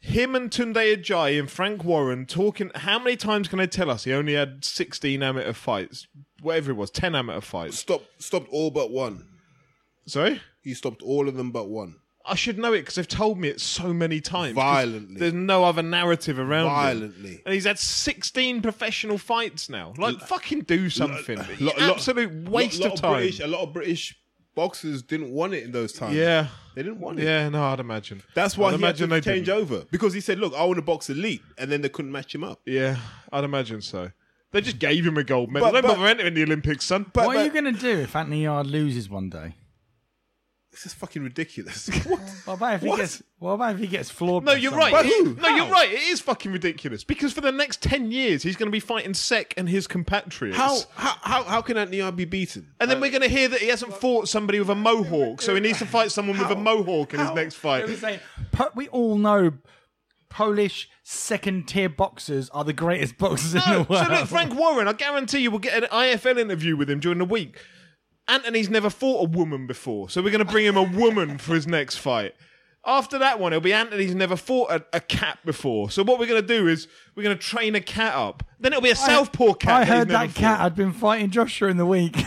Him 0.00 0.34
and 0.34 0.50
Tunde 0.50 0.74
Ajayi 0.96 1.38
and 1.38 1.50
Frank 1.50 1.84
Warren 1.84 2.24
talking. 2.26 2.70
How 2.74 2.98
many 2.98 3.16
times 3.16 3.48
can 3.48 3.58
they 3.58 3.66
tell 3.66 3.90
us 3.90 4.04
he 4.04 4.12
only 4.12 4.34
had 4.34 4.64
16 4.64 5.22
amateur 5.22 5.52
fights? 5.52 6.06
Whatever 6.40 6.70
it 6.70 6.74
was, 6.74 6.90
10 6.90 7.14
amateur 7.14 7.40
fights. 7.40 7.78
Stopped, 7.80 8.06
stopped 8.22 8.48
all 8.50 8.70
but 8.70 8.90
one. 8.90 9.26
Sorry? 10.06 10.40
He 10.62 10.74
stopped 10.74 11.02
all 11.02 11.28
of 11.28 11.36
them 11.36 11.50
but 11.50 11.68
one. 11.68 11.96
I 12.24 12.34
should 12.34 12.58
know 12.58 12.74
it 12.74 12.80
because 12.80 12.94
they've 12.96 13.08
told 13.08 13.38
me 13.38 13.48
it 13.48 13.60
so 13.60 13.92
many 13.92 14.20
times. 14.20 14.54
'cause 14.54 14.62
Violently. 14.62 15.16
There's 15.18 15.32
no 15.32 15.64
other 15.64 15.82
narrative 15.82 16.38
around. 16.38 16.66
Violently. 16.66 17.40
And 17.44 17.54
he's 17.54 17.64
had 17.64 17.78
16 17.78 18.60
professional 18.60 19.16
fights 19.18 19.68
now. 19.70 19.94
Like, 19.96 20.20
fucking 20.20 20.60
do 20.62 20.90
something. 20.90 21.38
Lo- 21.58 21.72
lo- 21.78 21.92
Absolute 21.94 22.48
waste 22.48 22.80
lot 22.80 22.92
of 22.92 23.00
time. 23.00 23.12
British, 23.14 23.40
a 23.40 23.46
lot 23.46 23.62
of 23.62 23.72
British 23.72 24.14
boxers 24.58 25.02
didn't 25.02 25.30
want 25.30 25.54
it 25.54 25.62
in 25.62 25.70
those 25.72 25.92
times. 25.92 26.16
yeah. 26.16 26.48
They 26.74 26.82
didn't 26.82 26.98
want 27.00 27.18
it. 27.20 27.24
Yeah, 27.24 27.48
no, 27.48 27.62
I'd 27.64 27.78
imagine. 27.80 28.22
That's 28.34 28.56
why 28.58 28.70
I'd 28.72 28.78
he 28.80 28.84
had 28.84 28.96
to 28.96 29.04
imagine 29.04 29.32
change 29.34 29.46
didn't. 29.46 29.60
over. 29.62 29.84
Because 29.90 30.12
he 30.14 30.20
said, 30.20 30.38
look, 30.40 30.52
I 30.54 30.64
want 30.64 30.76
to 30.78 30.82
box 30.82 31.08
elite. 31.10 31.42
And 31.56 31.70
then 31.70 31.80
they 31.82 31.88
couldn't 31.88 32.10
match 32.12 32.34
him 32.34 32.42
up. 32.44 32.60
Yeah, 32.66 32.96
I'd 33.32 33.44
imagine 33.44 33.80
so. 33.82 34.10
They 34.50 34.60
just 34.60 34.78
gave 34.80 35.04
him 35.06 35.16
a 35.16 35.22
gold 35.24 35.50
medal. 35.52 35.68
But- 35.68 35.72
Don't 35.72 35.82
but- 35.82 35.96
bother 35.96 36.08
entering 36.08 36.34
the 36.34 36.42
Olympics, 36.42 36.84
son. 36.86 37.06
But- 37.12 37.26
What 37.26 37.36
are 37.36 37.44
you 37.44 37.50
going 37.52 37.72
to 37.72 37.80
do 37.80 37.98
if 38.00 38.16
Anthony 38.16 38.42
Yarde 38.44 38.66
loses 38.66 39.08
one 39.08 39.30
day? 39.30 39.54
This 40.78 40.92
is 40.92 40.94
fucking 40.94 41.24
ridiculous. 41.24 41.90
What 42.44 42.54
about 42.54 42.74
if 42.74 42.82
he 42.82 42.88
What? 42.88 42.98
gets? 43.00 43.20
What 43.40 43.50
about 43.52 43.74
if 43.74 43.80
he 43.80 43.88
gets 43.88 44.10
floored? 44.10 44.44
no, 44.44 44.52
by 44.52 44.58
you're 44.58 44.70
someone? 44.70 44.92
right. 44.92 45.02
By 45.04 45.08
who? 45.08 45.34
No, 45.34 45.48
you're 45.48 45.66
How? 45.66 45.72
right. 45.72 45.90
It 45.92 46.00
is 46.02 46.20
fucking 46.20 46.52
ridiculous 46.52 47.02
because 47.04 47.32
for 47.32 47.40
the 47.40 47.50
next 47.52 47.82
ten 47.82 48.12
years 48.12 48.42
he's 48.44 48.54
going 48.56 48.68
to 48.68 48.72
be 48.72 48.78
fighting 48.80 49.12
Sek 49.12 49.52
and 49.56 49.68
his 49.68 49.86
compatriots. 49.88 50.56
how, 50.56 50.78
how, 50.94 51.14
how, 51.22 51.42
how 51.42 51.62
can 51.62 51.76
Anthony 51.76 51.98
Yarde 51.98 52.14
be 52.16 52.24
beaten? 52.24 52.72
And 52.80 52.88
then 52.90 53.00
we're 53.00 53.10
going 53.10 53.22
to 53.22 53.28
hear 53.28 53.48
that 53.48 53.60
he 53.60 53.66
hasn't 53.68 53.92
fought 53.94 54.28
somebody 54.28 54.60
with 54.60 54.70
a 54.70 54.74
mohawk, 54.76 55.42
so 55.42 55.52
he 55.54 55.60
needs 55.60 55.78
to 55.80 55.86
fight 55.86 56.12
someone 56.12 56.38
with 56.38 56.48
a 56.50 56.56
mohawk 56.56 57.12
in 57.12 57.18
his 57.20 57.28
How? 57.30 57.34
next 57.34 57.54
They 57.56 57.60
fight. 57.60 57.88
were 57.88 57.94
saying- 57.96 58.20
Po- 58.52 58.70
we 58.76 58.86
all 58.88 59.18
know 59.18 59.52
Polish 60.30 60.88
second-tier 61.02 61.88
boxers 61.88 62.48
are 62.50 62.62
the 62.64 62.72
greatest 62.72 63.18
boxers 63.18 63.54
in 63.54 63.62
No, 63.66 63.82
the 63.82 63.92
world. 63.92 64.06
so 64.06 64.12
look, 64.12 64.28
Frank 64.28 64.54
Warren, 64.54 64.86
I 64.86 64.92
guarantee 64.92 65.38
you 65.40 65.50
we'll 65.50 65.58
get 65.60 65.82
an 65.82 65.88
IFL 65.90 66.38
interview 66.38 66.76
with 66.76 66.88
him 66.88 67.00
during 67.00 67.18
the 67.18 67.24
week. 67.24 67.58
Anthony's 68.28 68.68
never 68.68 68.90
fought 68.90 69.26
a 69.26 69.30
woman 69.30 69.66
before, 69.66 70.10
so 70.10 70.22
we're 70.22 70.30
going 70.30 70.44
to 70.44 70.50
bring 70.50 70.66
him 70.66 70.76
a 70.76 70.82
woman 70.82 71.38
for 71.38 71.54
his 71.54 71.66
next 71.66 71.96
fight. 71.96 72.34
After 72.86 73.18
that 73.18 73.40
one, 73.40 73.52
it'll 73.52 73.60
be 73.62 73.72
Anthony's 73.72 74.14
never 74.14 74.36
fought 74.36 74.70
a, 74.70 74.84
a 74.92 75.00
cat 75.00 75.38
before. 75.44 75.90
So 75.90 76.02
what 76.04 76.18
we're 76.18 76.26
going 76.26 76.40
to 76.40 76.46
do 76.46 76.68
is 76.68 76.86
we're 77.14 77.22
going 77.24 77.36
to 77.36 77.42
train 77.42 77.74
a 77.74 77.80
cat 77.80 78.14
up. 78.14 78.44
Then 78.60 78.72
it'll 78.72 78.82
be 78.82 78.90
a 78.90 78.96
southpaw 78.96 79.54
cat. 79.54 79.72
I 79.72 79.84
he's 79.84 79.88
heard 79.94 80.08
never 80.08 80.26
that 80.26 80.34
cat 80.34 80.56
fought. 80.58 80.62
had 80.62 80.74
been 80.76 80.92
fighting 80.92 81.30
Joshua 81.30 81.68
in 81.68 81.76
the 81.76 81.86
week. 81.86 82.16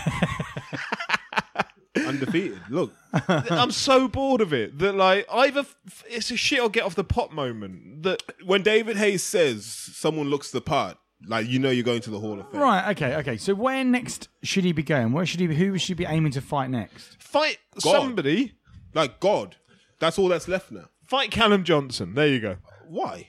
Undefeated. 1.96 2.60
Look. 2.70 2.94
I'm 3.28 3.72
so 3.72 4.08
bored 4.08 4.42
of 4.42 4.54
it 4.54 4.78
that 4.80 4.96
like 4.96 5.26
either 5.32 5.62
f- 5.62 6.04
it's 6.10 6.32
a 6.32 6.38
shit 6.38 6.62
or 6.62 6.70
get 6.70 6.84
off 6.84 6.96
the 6.96 7.04
pot 7.04 7.34
moment. 7.34 8.04
That 8.04 8.24
When 8.44 8.64
David 8.64 8.98
Hayes 8.98 9.24
says 9.24 9.66
someone 9.66 10.30
looks 10.30 10.52
the 10.52 10.62
part, 10.62 10.98
like, 11.28 11.48
you 11.48 11.60
know 11.60 11.70
you're 11.70 11.84
going 11.84 12.02
to 12.02 12.10
the 12.10 12.20
Hall 12.20 12.40
of 12.40 12.50
Fame. 12.52 12.62
right. 12.62 12.90
Okay. 12.92 13.16
Okay. 13.18 13.38
So 13.38 13.54
where 13.54 13.84
next 13.84 14.28
should 14.44 14.64
he 14.64 14.72
be 14.72 14.84
going? 14.84 15.12
Where 15.12 15.26
should 15.26 15.40
he? 15.40 15.48
Be, 15.48 15.56
who 15.56 15.78
should 15.78 15.90
he 15.90 15.94
be 15.94 16.06
aiming 16.06 16.32
to 16.34 16.42
fight 16.42 16.70
next? 16.70 17.22
fight 17.22 17.58
God. 17.84 17.92
somebody, 18.02 18.54
Like, 18.94 19.20
God. 19.20 19.56
That's 20.00 20.18
all 20.18 20.28
that's 20.30 20.48
left 20.48 20.72
now. 20.72 20.86
fight 21.06 21.30
Callum 21.32 21.64
Johnson. 21.64 22.14
There 22.16 22.28
you 22.28 22.40
go. 22.40 22.58
Why? 22.88 23.28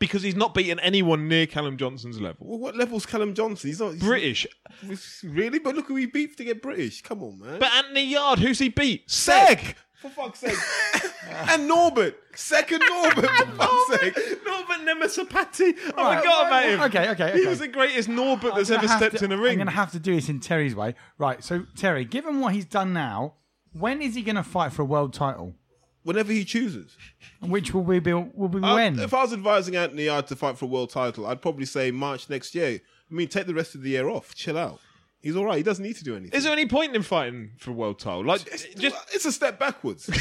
Because 0.00 0.22
he's 0.22 0.34
not 0.34 0.52
beaten 0.52 0.80
anyone 0.80 1.28
near 1.28 1.46
Callum 1.46 1.76
Johnson's 1.76 2.20
level. 2.20 2.46
Well, 2.46 2.58
what 2.58 2.76
level's 2.76 3.06
Callum 3.06 3.34
Johnson? 3.34 3.68
He's 3.70 3.78
not 3.80 3.92
he's 3.92 4.02
British. 4.02 4.46
not- 4.82 4.98
really? 5.24 5.60
But 5.60 5.76
look 5.76 5.86
who 5.86 5.94
he 5.96 6.06
beat 6.06 6.36
to 6.38 6.44
get 6.44 6.60
British. 6.60 7.02
Come 7.02 7.22
on, 7.22 7.38
man. 7.38 7.58
But 7.60 7.72
Anthony 7.72 8.04
Yarde, 8.10 8.40
who's 8.40 8.58
he 8.58 8.68
beat? 8.68 9.08
Sek! 9.10 9.76
For 9.96 10.10
fuck's 10.10 10.40
sake. 10.40 10.56
and 11.48 11.66
Norbert. 11.66 12.16
Second 12.34 12.82
Norbert, 12.88 13.30
for 13.30 13.46
fuck's 13.56 14.00
sake. 14.00 14.16
Norbert 14.44 14.86
Nemesapati. 14.86 15.72
I 15.96 15.96
Right, 15.96 16.18
forgot 16.18 16.46
about 16.46 16.64
him. 16.64 16.80
okay, 16.82 17.08
okay, 17.10 17.32
He 17.32 17.40
okay. 17.40 17.46
was 17.48 17.60
the 17.60 17.68
greatest 17.68 18.08
Norbert 18.08 18.54
that's 18.54 18.68
I'm 18.70 18.76
ever 18.76 18.86
gonna 18.86 18.88
have 18.88 18.98
stepped 19.00 19.18
to- 19.18 19.24
in 19.24 19.32
a 19.32 19.36
I'm 19.36 19.40
ring. 19.40 19.56
going 19.56 19.66
to 19.68 19.72
have 19.72 19.92
to 19.92 19.98
do 19.98 20.14
this 20.14 20.28
in 20.28 20.40
Terry's 20.40 20.74
way. 20.74 20.94
Right. 21.18 21.42
So 21.42 21.64
Terry, 21.76 22.04
given 22.04 22.40
what 22.40 22.52
he's 22.54 22.66
done 22.66 22.92
now, 22.92 23.34
when 23.72 24.02
is 24.02 24.14
he 24.14 24.22
going 24.22 24.36
to 24.36 24.42
fight 24.42 24.72
for 24.72 24.82
a 24.82 24.86
world 24.86 25.14
title? 25.14 25.54
Whenever 26.02 26.30
he 26.32 26.44
chooses. 26.44 26.96
Which 27.40 27.74
will 27.74 27.82
we 27.82 27.98
be? 27.98 28.12
Will 28.12 28.48
be 28.48 28.58
Um, 28.58 28.74
when? 28.74 28.98
If 29.00 29.12
I 29.12 29.22
was 29.22 29.32
advising 29.32 29.74
Anthony 29.74 30.04
Yarde 30.04 30.28
to 30.28 30.36
fight 30.36 30.56
for 30.56 30.66
a 30.66 30.68
world 30.68 30.90
title, 30.90 31.26
I'd 31.26 31.42
probably 31.42 31.64
say 31.66 31.90
March 31.90 32.30
next 32.30 32.54
year. 32.54 32.80
I 33.10 33.14
mean, 33.14 33.26
take 33.28 33.46
the 33.46 33.54
rest 33.54 33.74
of 33.74 33.82
the 33.82 33.90
year 33.90 34.08
off. 34.08 34.32
Chill 34.34 34.56
out. 34.56 34.78
He's 35.20 35.34
all 35.36 35.44
right. 35.44 35.56
He 35.56 35.62
doesn't 35.62 35.84
need 35.84 35.96
to 35.96 36.04
do 36.04 36.14
anything. 36.16 36.36
Is 36.36 36.44
there 36.44 36.52
any 36.52 36.66
point 36.66 36.94
in 36.94 37.02
fighting 37.02 37.50
for 37.58 37.72
world 37.72 37.98
title? 37.98 38.24
Like, 38.24 38.46
it's, 38.46 38.64
just 38.74 38.96
it's 39.12 39.24
a 39.24 39.32
step 39.32 39.58
backwards. 39.58 40.08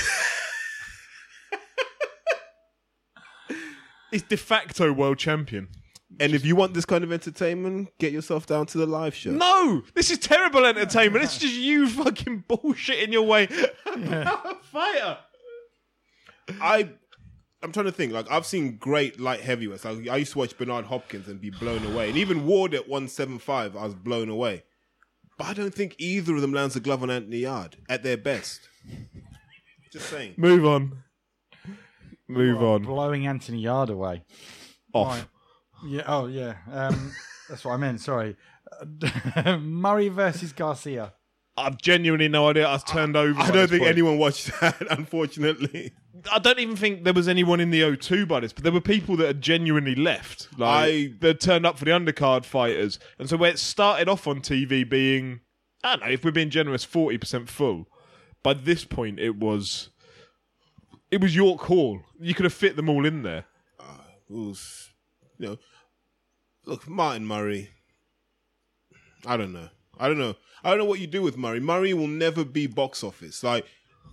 he's 4.11 4.23
de 4.23 4.37
facto 4.37 4.91
world 4.91 5.17
champion. 5.17 5.67
and 6.19 6.33
if 6.33 6.45
you 6.45 6.55
want 6.55 6.73
this 6.73 6.85
kind 6.85 7.03
of 7.03 7.11
entertainment, 7.11 7.89
get 7.99 8.13
yourself 8.13 8.45
down 8.45 8.65
to 8.67 8.77
the 8.77 8.85
live 8.85 9.13
show. 9.13 9.31
No, 9.31 9.83
this 9.93 10.09
is 10.11 10.17
terrible 10.19 10.65
entertainment. 10.65 11.23
It's 11.23 11.37
just 11.37 11.53
you 11.53 11.87
fucking 11.89 12.45
bullshitting 12.49 13.11
your 13.11 13.23
way 13.23 13.47
about 13.85 14.45
a 14.51 14.55
fighter. 14.63 15.17
I 16.61 16.89
I'm 17.61 17.71
trying 17.71 17.87
to 17.87 17.91
think. 17.91 18.13
Like 18.13 18.29
I've 18.31 18.45
seen 18.45 18.77
great 18.77 19.19
light 19.19 19.41
heavyweights. 19.41 19.85
Like, 19.85 20.07
I 20.07 20.17
used 20.17 20.33
to 20.33 20.39
watch 20.39 20.57
Bernard 20.57 20.85
Hopkins 20.85 21.27
and 21.27 21.41
be 21.41 21.49
blown 21.49 21.83
away, 21.85 22.09
and 22.09 22.17
even 22.17 22.45
Ward 22.45 22.73
at 22.73 22.87
175, 22.87 23.75
I 23.75 23.83
was 23.83 23.95
blown 23.95 24.29
away. 24.29 24.63
But 25.37 25.47
I 25.47 25.53
don't 25.53 25.73
think 25.73 25.95
either 25.97 26.35
of 26.35 26.41
them 26.41 26.53
lands 26.53 26.75
a 26.75 26.79
glove 26.79 27.03
on 27.03 27.11
Anthony 27.11 27.39
Yarde 27.39 27.77
at 27.89 28.03
their 28.03 28.17
best. 28.17 28.61
Just 29.91 30.09
saying. 30.09 30.35
Move 30.37 30.65
on. 30.65 31.03
Move 32.27 32.63
on. 32.63 32.83
blowing 32.83 33.27
Anthony 33.27 33.59
Yarde 33.61 33.91
away. 33.91 34.23
Off. 34.93 35.07
Right. 35.15 35.25
Yeah. 35.85 36.03
Oh, 36.07 36.27
yeah. 36.27 36.55
Um, 36.71 37.11
that's 37.49 37.63
what 37.65 37.73
I 37.73 37.77
meant. 37.77 37.99
Sorry. 38.01 38.35
Murray 39.59 40.09
versus 40.09 40.53
Garcia. 40.53 41.13
I've 41.57 41.77
genuinely 41.77 42.27
no 42.27 42.49
idea. 42.49 42.67
I 42.67 42.73
was 42.73 42.83
turned 42.83 43.15
over. 43.15 43.39
I 43.39 43.51
don't 43.51 43.69
think 43.69 43.83
point. 43.83 43.91
anyone 43.91 44.17
watched 44.17 44.47
that, 44.61 44.81
unfortunately. 44.89 45.93
I 46.31 46.39
don't 46.39 46.59
even 46.59 46.75
think 46.75 47.03
there 47.03 47.13
was 47.13 47.27
anyone 47.27 47.59
in 47.59 47.69
the 47.69 47.81
O2 47.81 48.27
by 48.27 48.39
this, 48.39 48.53
but 48.53 48.63
there 48.63 48.71
were 48.73 48.81
people 48.81 49.15
that 49.17 49.27
had 49.27 49.41
genuinely 49.41 49.95
left. 49.95 50.47
Like 50.57 50.89
I- 50.93 51.13
that 51.19 51.39
turned 51.39 51.65
up 51.65 51.77
for 51.77 51.85
the 51.85 51.91
undercard 51.91 52.45
fighters, 52.45 52.99
and 53.19 53.29
so 53.29 53.37
where 53.37 53.51
it 53.51 53.59
started 53.59 54.07
off 54.09 54.27
on 54.27 54.41
TV 54.41 54.87
being, 54.87 55.41
I 55.83 55.95
don't 55.95 56.05
know, 56.07 56.11
if 56.13 56.23
we're 56.25 56.31
being 56.31 56.49
generous, 56.49 56.83
forty 56.83 57.17
percent 57.17 57.49
full. 57.49 57.87
By 58.43 58.53
this 58.53 58.85
point, 58.85 59.19
it 59.19 59.35
was 59.37 59.89
It 61.11 61.21
was 61.21 61.35
York 61.35 61.61
Hall. 61.61 62.01
You 62.19 62.33
could 62.33 62.45
have 62.45 62.53
fit 62.53 62.75
them 62.75 62.89
all 62.89 63.05
in 63.05 63.21
there. 63.23 63.45
Uh, 63.79 64.01
it 64.29 64.33
was, 64.33 64.89
you 65.37 65.47
know, 65.47 65.57
look, 66.65 66.87
Martin 66.89 67.25
Murray. 67.25 67.69
I 69.25 69.37
don't 69.37 69.53
know. 69.53 69.69
I 69.99 70.07
don't 70.07 70.17
know. 70.19 70.35
I 70.63 70.69
don't 70.69 70.79
know 70.79 70.85
what 70.85 70.99
you 70.99 71.07
do 71.07 71.21
with 71.21 71.37
Murray. 71.37 71.59
Murray 71.59 71.93
will 71.93 72.07
never 72.07 72.43
be 72.43 72.67
box 72.67 73.03
office. 73.03 73.43
Like 73.43 73.65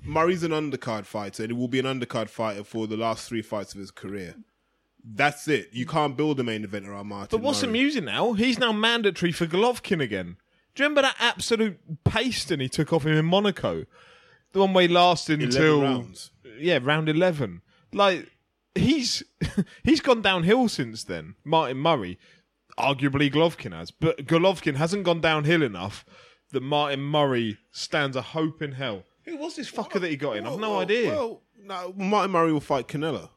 Murray's 0.05 0.43
an 0.43 0.51
undercard 0.53 1.05
fighter, 1.07 1.43
and 1.45 1.53
he 1.53 1.59
will 1.59 1.69
be 1.69 1.79
an 1.79 1.87
undercard 1.87 2.29
fighter 2.29 2.65
for 2.65 2.87
the 2.87 2.97
last 2.97 3.29
three 3.29 3.43
fights 3.43 3.73
of 3.75 3.81
his 3.81 3.91
career. 3.91 4.35
That's 5.05 5.49
it. 5.49 5.69
You 5.73 5.87
can't 5.87 6.17
build 6.17 6.39
a 6.41 6.45
main 6.45 6.65
event 6.65 6.87
around 6.87 7.09
Martin. 7.09 7.29
But 7.31 7.45
what's 7.45 7.63
Murray. 7.63 7.71
amusing 7.71 8.05
now? 8.05 8.33
He's 8.35 8.59
now 8.59 8.73
mandatory 8.73 9.33
for 9.33 9.47
Golovkin 9.47 10.01
again. 10.01 10.37
Do 10.75 10.83
you 10.83 10.89
remember 10.89 11.03
that 11.03 11.17
absolute 11.19 11.79
pasting 12.05 12.61
he 12.61 12.69
took 12.69 12.93
off 12.93 13.05
him 13.05 13.17
in 13.17 13.25
Monaco? 13.25 13.85
The 14.53 14.61
one 14.61 14.73
where 14.73 14.87
he 14.87 14.89
lasted 14.95 15.41
11 15.43 15.57
until 15.57 15.83
rounds. 15.83 16.31
yeah, 16.59 16.79
round 16.83 17.09
eleven. 17.09 17.63
Like 17.93 18.31
he's 18.75 19.23
he's 19.83 20.01
gone 20.01 20.23
downhill 20.23 20.69
since 20.69 21.05
then. 21.05 21.35
Martin 21.45 21.79
Murray, 21.79 22.19
arguably 22.79 23.33
Golovkin 23.33 23.73
has, 23.73 23.91
but 23.91 24.27
Golovkin 24.27 24.77
hasn't 24.77 25.05
gone 25.05 25.21
downhill 25.21 25.63
enough 25.63 26.05
that 26.53 26.63
Martin 26.63 27.01
Murray 27.01 27.59
stands 27.71 28.17
a 28.17 28.23
hope 28.23 28.63
in 28.63 28.73
hell. 28.73 29.05
Who 29.25 29.37
was 29.37 29.57
this 29.57 29.71
fucker 29.71 30.01
that 30.01 30.11
he 30.11 30.17
got 30.17 30.37
in? 30.37 30.47
I've 30.47 30.59
no 30.59 30.79
idea. 30.81 31.11
Well, 31.11 31.43
no, 31.63 31.95
Martin 31.97 32.33
Murray 32.33 32.53
will 32.53 32.61
fight 32.61 32.89
Canelo. 32.89 33.29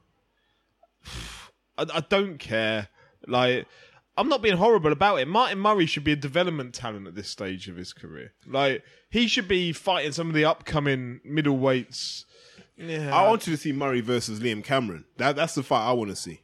I, 1.78 1.86
I 1.94 2.00
don't 2.08 2.38
care. 2.38 2.88
Like, 3.26 3.66
I'm 4.16 4.28
not 4.28 4.42
being 4.42 4.56
horrible 4.56 4.92
about 4.92 5.20
it. 5.20 5.28
Martin 5.28 5.58
Murray 5.58 5.86
should 5.86 6.04
be 6.04 6.12
a 6.12 6.16
development 6.16 6.74
talent 6.74 7.06
at 7.06 7.14
this 7.14 7.28
stage 7.28 7.68
of 7.68 7.76
his 7.76 7.92
career. 7.92 8.32
Like, 8.46 8.82
he 9.10 9.26
should 9.28 9.46
be 9.48 9.72
fighting 9.72 10.12
some 10.12 10.28
of 10.28 10.34
the 10.34 10.44
upcoming 10.44 11.20
middleweights. 11.28 12.24
Yeah, 12.76 13.14
I 13.14 13.26
want 13.28 13.46
you 13.46 13.54
to 13.54 13.60
see 13.60 13.72
Murray 13.72 14.00
versus 14.00 14.40
Liam 14.40 14.62
Cameron. 14.62 15.04
That 15.16 15.34
that's 15.36 15.54
the 15.54 15.62
fight 15.62 15.88
I 15.88 15.92
want 15.92 16.10
to 16.10 16.16
see. 16.16 16.42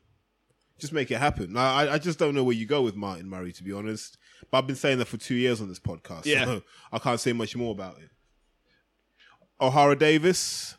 Just 0.78 0.92
make 0.92 1.10
it 1.10 1.18
happen. 1.18 1.56
I 1.56 1.82
I- 1.84 1.92
I 1.94 1.98
just 1.98 2.18
don't 2.18 2.34
know 2.34 2.42
where 2.42 2.56
you 2.56 2.64
go 2.66 2.80
with 2.82 2.96
Martin 2.96 3.28
Murray, 3.28 3.52
to 3.52 3.62
be 3.62 3.72
honest. 3.72 4.16
But 4.50 4.58
I've 4.58 4.66
been 4.66 4.76
saying 4.76 4.98
that 4.98 5.06
for 5.08 5.18
two 5.18 5.34
years 5.34 5.60
on 5.60 5.68
this 5.68 5.78
podcast. 5.78 6.24
Yeah. 6.24 6.44
so 6.46 6.62
I 6.92 6.98
can't 6.98 7.20
say 7.20 7.32
much 7.34 7.54
more 7.54 7.72
about 7.72 7.98
it. 7.98 8.08
Ohara 9.62 9.96
Davies, 9.98 10.76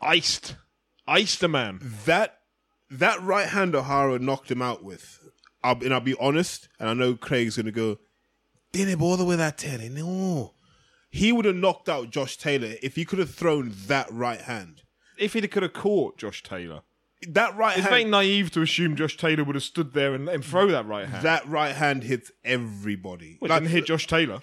iced, 0.00 0.56
iced 1.06 1.40
the 1.40 1.48
man. 1.48 1.80
that 2.04 2.38
that 2.90 3.20
right 3.22 3.48
hand 3.48 3.74
Ohara 3.74 4.20
knocked 4.20 4.50
him 4.50 4.62
out 4.62 4.84
with. 4.84 5.20
I'll, 5.62 5.82
and 5.82 5.94
I'll 5.94 6.00
be 6.00 6.14
honest, 6.20 6.68
and 6.78 6.88
I 6.88 6.94
know 6.94 7.14
Craig's 7.14 7.56
gonna 7.56 7.70
go. 7.72 7.98
Didn't 8.72 8.98
bother 8.98 9.24
with 9.24 9.38
that 9.38 9.56
Taylor. 9.56 9.88
No, 9.88 10.52
he 11.10 11.32
would 11.32 11.44
have 11.46 11.56
knocked 11.56 11.88
out 11.88 12.10
Josh 12.10 12.36
Taylor 12.36 12.74
if 12.82 12.96
he 12.96 13.04
could 13.04 13.18
have 13.18 13.30
thrown 13.34 13.72
that 13.86 14.10
right 14.10 14.40
hand. 14.42 14.82
If 15.16 15.32
he 15.32 15.40
could 15.48 15.62
have 15.62 15.72
caught 15.72 16.18
Josh 16.18 16.42
Taylor, 16.42 16.82
That 17.28 17.56
right 17.56 17.78
it's 17.78 17.86
hand. 17.86 17.90
very 17.92 18.04
naive 18.04 18.50
to 18.52 18.62
assume 18.62 18.96
Josh 18.96 19.16
Taylor 19.16 19.44
would 19.44 19.54
have 19.54 19.62
stood 19.62 19.92
there 19.94 20.12
and 20.12 20.26
let 20.26 20.34
him 20.34 20.42
throw 20.42 20.66
that 20.66 20.86
right 20.86 21.06
hand. 21.08 21.24
that 21.24 21.48
right 21.48 21.74
hand 21.74 22.02
hits 22.02 22.30
everybody. 22.44 23.38
Well, 23.40 23.50
it 23.50 23.54
Like, 23.54 23.62
didn't 23.62 23.72
hit 23.72 23.84
uh, 23.84 23.86
Josh 23.86 24.06
Taylor. 24.08 24.40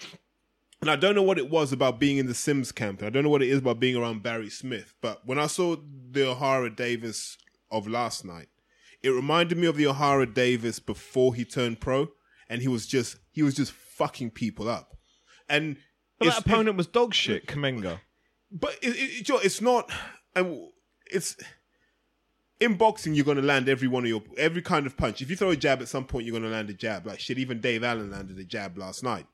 And 0.82 0.90
I 0.90 0.96
don't 0.96 1.14
know 1.14 1.22
what 1.22 1.38
it 1.38 1.48
was 1.48 1.72
about 1.72 2.00
being 2.00 2.18
in 2.18 2.26
the 2.26 2.34
Sims 2.34 2.72
camp. 2.72 2.98
and 2.98 3.06
I 3.06 3.10
don't 3.10 3.22
know 3.22 3.30
what 3.30 3.42
it 3.42 3.48
is 3.48 3.60
about 3.60 3.78
being 3.78 3.94
around 3.96 4.24
Barry 4.24 4.50
Smith. 4.50 4.94
But 5.00 5.24
when 5.24 5.38
I 5.38 5.46
saw 5.46 5.76
the 5.76 6.20
Ohara 6.22 6.74
Davies 6.74 7.38
of 7.70 7.86
last 7.86 8.24
night, 8.24 8.48
it 9.00 9.10
reminded 9.10 9.58
me 9.58 9.68
of 9.68 9.76
the 9.76 9.84
Ohara 9.84 10.32
Davies 10.32 10.80
before 10.80 11.36
he 11.36 11.44
turned 11.44 11.80
pro, 11.80 12.08
and 12.48 12.62
he 12.62 12.68
was 12.68 12.86
just 12.86 13.16
he 13.30 13.42
was 13.44 13.54
just 13.54 13.70
fucking 13.70 14.32
people 14.32 14.68
up. 14.68 14.96
And 15.48 15.76
But 16.18 16.26
that 16.26 16.38
opponent 16.40 16.76
was 16.76 16.88
dog 16.88 17.14
shit, 17.14 17.46
Kamanga. 17.46 18.00
but 18.50 18.76
it, 18.82 18.96
it, 18.96 19.30
it's 19.44 19.60
not, 19.60 19.88
and 20.34 20.68
it's 21.06 21.36
in 22.58 22.74
boxing. 22.74 23.14
You're 23.14 23.24
going 23.24 23.36
to 23.36 23.42
land 23.42 23.68
every 23.68 23.86
one 23.88 24.02
of 24.02 24.08
your 24.08 24.22
every 24.36 24.62
kind 24.62 24.86
of 24.86 24.96
punch. 24.96 25.22
If 25.22 25.30
you 25.30 25.36
throw 25.36 25.50
a 25.50 25.56
jab 25.56 25.80
at 25.80 25.88
some 25.88 26.06
point, 26.06 26.26
you're 26.26 26.32
going 26.38 26.42
to 26.42 26.56
land 26.56 26.70
a 26.70 26.74
jab. 26.74 27.06
Like 27.06 27.20
shit, 27.20 27.38
even 27.38 27.60
Dave 27.60 27.84
Allen 27.84 28.10
landed 28.10 28.36
a 28.38 28.44
jab 28.44 28.76
last 28.76 29.04
night. 29.04 29.26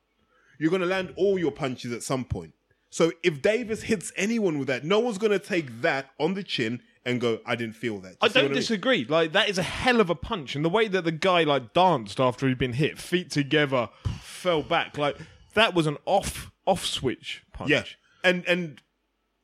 You're 0.59 0.69
going 0.69 0.81
to 0.81 0.87
land 0.87 1.13
all 1.15 1.39
your 1.39 1.51
punches 1.51 1.91
at 1.91 2.03
some 2.03 2.25
point. 2.25 2.53
So 2.91 3.11
if 3.23 3.41
Davies 3.41 3.83
hits 3.83 4.11
anyone 4.15 4.59
with 4.59 4.67
that, 4.67 4.83
no 4.83 4.99
one's 4.99 5.17
going 5.17 5.31
to 5.31 5.39
take 5.39 5.81
that 5.81 6.11
on 6.19 6.33
the 6.33 6.43
chin 6.43 6.81
and 7.05 7.21
go, 7.21 7.39
"I 7.45 7.55
didn't 7.55 7.75
feel 7.75 7.99
that." 7.99 8.11
Do 8.13 8.17
I 8.21 8.27
don't 8.27 8.43
what 8.45 8.51
mean? 8.51 8.59
disagree. 8.59 9.05
Like 9.05 9.31
that 9.31 9.47
is 9.47 9.57
a 9.57 9.63
hell 9.63 10.01
of 10.01 10.09
a 10.09 10.15
punch, 10.15 10.55
and 10.55 10.65
the 10.65 10.69
way 10.69 10.87
that 10.87 11.03
the 11.03 11.11
guy 11.11 11.43
like 11.43 11.73
danced 11.73 12.19
after 12.19 12.47
he'd 12.47 12.57
been 12.57 12.73
hit, 12.73 12.97
feet 12.99 13.31
together, 13.31 13.89
fell 14.21 14.63
back. 14.63 14.97
Like 14.97 15.17
that 15.53 15.73
was 15.73 15.87
an 15.87 15.97
off 16.05 16.51
off 16.65 16.85
switch 16.85 17.43
punch. 17.53 17.69
Yeah, 17.69 17.83
and 18.23 18.43
and 18.47 18.81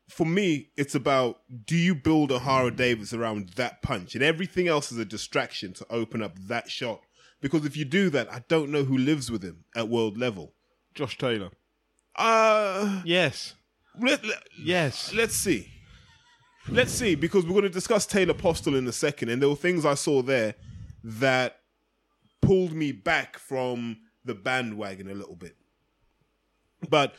for 0.09 0.25
me, 0.25 0.69
it's 0.75 0.95
about 0.95 1.41
do 1.65 1.75
you 1.75 1.93
build 1.95 2.31
Ohara 2.31 2.75
Davies 2.75 3.13
around 3.13 3.49
that 3.49 3.81
punch, 3.83 4.15
and 4.15 4.23
everything 4.23 4.67
else 4.67 4.91
is 4.91 4.97
a 4.97 5.05
distraction 5.05 5.73
to 5.73 5.85
open 5.89 6.21
up 6.23 6.37
that 6.47 6.69
shot. 6.69 7.01
Because 7.41 7.65
if 7.65 7.77
you 7.77 7.85
do 7.85 8.09
that, 8.09 8.31
I 8.33 8.43
don't 8.47 8.71
know 8.71 8.85
who 8.85 8.97
lives 8.97 9.29
with 9.29 9.43
him 9.43 9.65
at 9.75 9.87
world 9.87 10.17
level. 10.17 10.53
Josh 10.95 11.17
Taylor. 11.17 11.51
Uh 12.15 13.01
Yes, 13.05 13.55
let, 14.01 14.25
let, 14.25 14.43
yes. 14.57 15.13
let's 15.13 15.35
see. 15.35 15.69
Let's 16.67 16.91
see, 16.91 17.13
because 17.13 17.43
we're 17.43 17.51
going 17.51 17.63
to 17.63 17.69
discuss 17.69 18.07
Taylor 18.07 18.33
Postol 18.33 18.75
in 18.75 18.87
a 18.87 18.91
second, 18.91 19.29
and 19.29 19.39
there 19.39 19.49
were 19.49 19.55
things 19.55 19.85
I 19.85 19.93
saw 19.93 20.23
there 20.23 20.55
that 21.03 21.59
pulled 22.41 22.73
me 22.73 22.91
back 22.91 23.37
from 23.37 23.97
the 24.23 24.33
bandwagon 24.33 25.09
a 25.09 25.13
little 25.13 25.35
bit. 25.35 25.55
But 26.89 27.13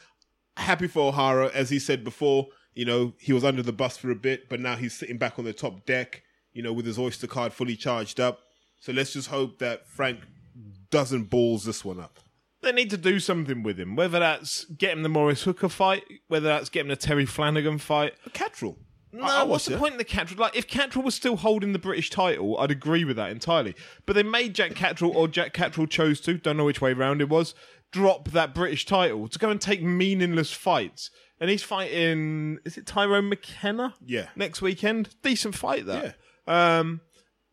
happy 0.56 0.88
for 0.88 1.12
Ohara, 1.12 1.52
as 1.52 1.70
he 1.70 1.78
said 1.78 2.02
before, 2.02 2.48
you 2.74 2.84
know, 2.84 3.14
he 3.20 3.32
was 3.32 3.44
under 3.44 3.62
the 3.62 3.72
bus 3.72 3.96
for 3.96 4.10
a 4.10 4.16
bit, 4.16 4.48
but 4.48 4.58
now 4.58 4.74
he's 4.74 4.94
sitting 4.94 5.16
back 5.16 5.38
on 5.38 5.44
the 5.44 5.52
top 5.52 5.86
deck, 5.86 6.22
you 6.52 6.62
know, 6.62 6.72
with 6.72 6.84
his 6.86 6.98
Oyster 6.98 7.28
card 7.28 7.52
fully 7.52 7.76
charged 7.76 8.18
up. 8.18 8.40
So 8.80 8.92
let's 8.92 9.12
just 9.12 9.28
hope 9.28 9.60
that 9.60 9.86
Frank 9.86 10.20
doesn't 10.90 11.24
balls 11.24 11.64
this 11.64 11.84
one 11.84 12.00
up. 12.00 12.18
They 12.66 12.72
need 12.72 12.90
to 12.90 12.96
do 12.96 13.20
something 13.20 13.62
with 13.62 13.78
him. 13.78 13.94
Whether 13.94 14.18
that's 14.18 14.64
get 14.64 14.90
him 14.92 15.04
the 15.04 15.08
Maurice 15.08 15.44
Hooker 15.44 15.68
fight, 15.68 16.02
whether 16.26 16.48
that's 16.48 16.68
get 16.68 16.80
him 16.80 16.88
the 16.88 16.96
Terry 16.96 17.24
Flanagan 17.24 17.78
fight. 17.78 18.14
Catterall. 18.32 18.76
No, 19.12 19.22
I- 19.22 19.40
I 19.40 19.42
what's 19.44 19.66
the 19.66 19.74
it. 19.76 19.78
point 19.78 19.92
in 19.92 19.98
the 19.98 20.04
Catterall? 20.04 20.40
Like, 20.40 20.56
if 20.56 20.66
Catterall 20.66 21.04
was 21.04 21.14
still 21.14 21.36
holding 21.36 21.72
the 21.72 21.78
British 21.78 22.10
title, 22.10 22.58
I'd 22.58 22.72
agree 22.72 23.04
with 23.04 23.14
that 23.16 23.30
entirely. 23.30 23.76
But 24.04 24.14
they 24.14 24.24
made 24.24 24.54
Jack 24.56 24.74
Catterall, 24.74 25.16
or 25.16 25.28
Jack 25.28 25.52
Catterall 25.54 25.86
chose 25.86 26.20
to, 26.22 26.34
don't 26.38 26.56
know 26.56 26.64
which 26.64 26.80
way 26.80 26.92
round 26.92 27.20
it 27.20 27.28
was, 27.28 27.54
drop 27.92 28.30
that 28.32 28.52
British 28.52 28.84
title 28.84 29.28
to 29.28 29.38
go 29.38 29.48
and 29.48 29.60
take 29.60 29.80
meaningless 29.80 30.50
fights. 30.50 31.10
And 31.40 31.48
he's 31.48 31.62
fighting, 31.62 32.58
is 32.64 32.76
it 32.76 32.84
Tyrone 32.86 33.28
McKenna? 33.28 33.94
Yeah. 34.04 34.26
Next 34.34 34.60
weekend? 34.60 35.10
Decent 35.22 35.54
fight, 35.54 35.86
that. 35.86 36.16
Um, 36.48 37.00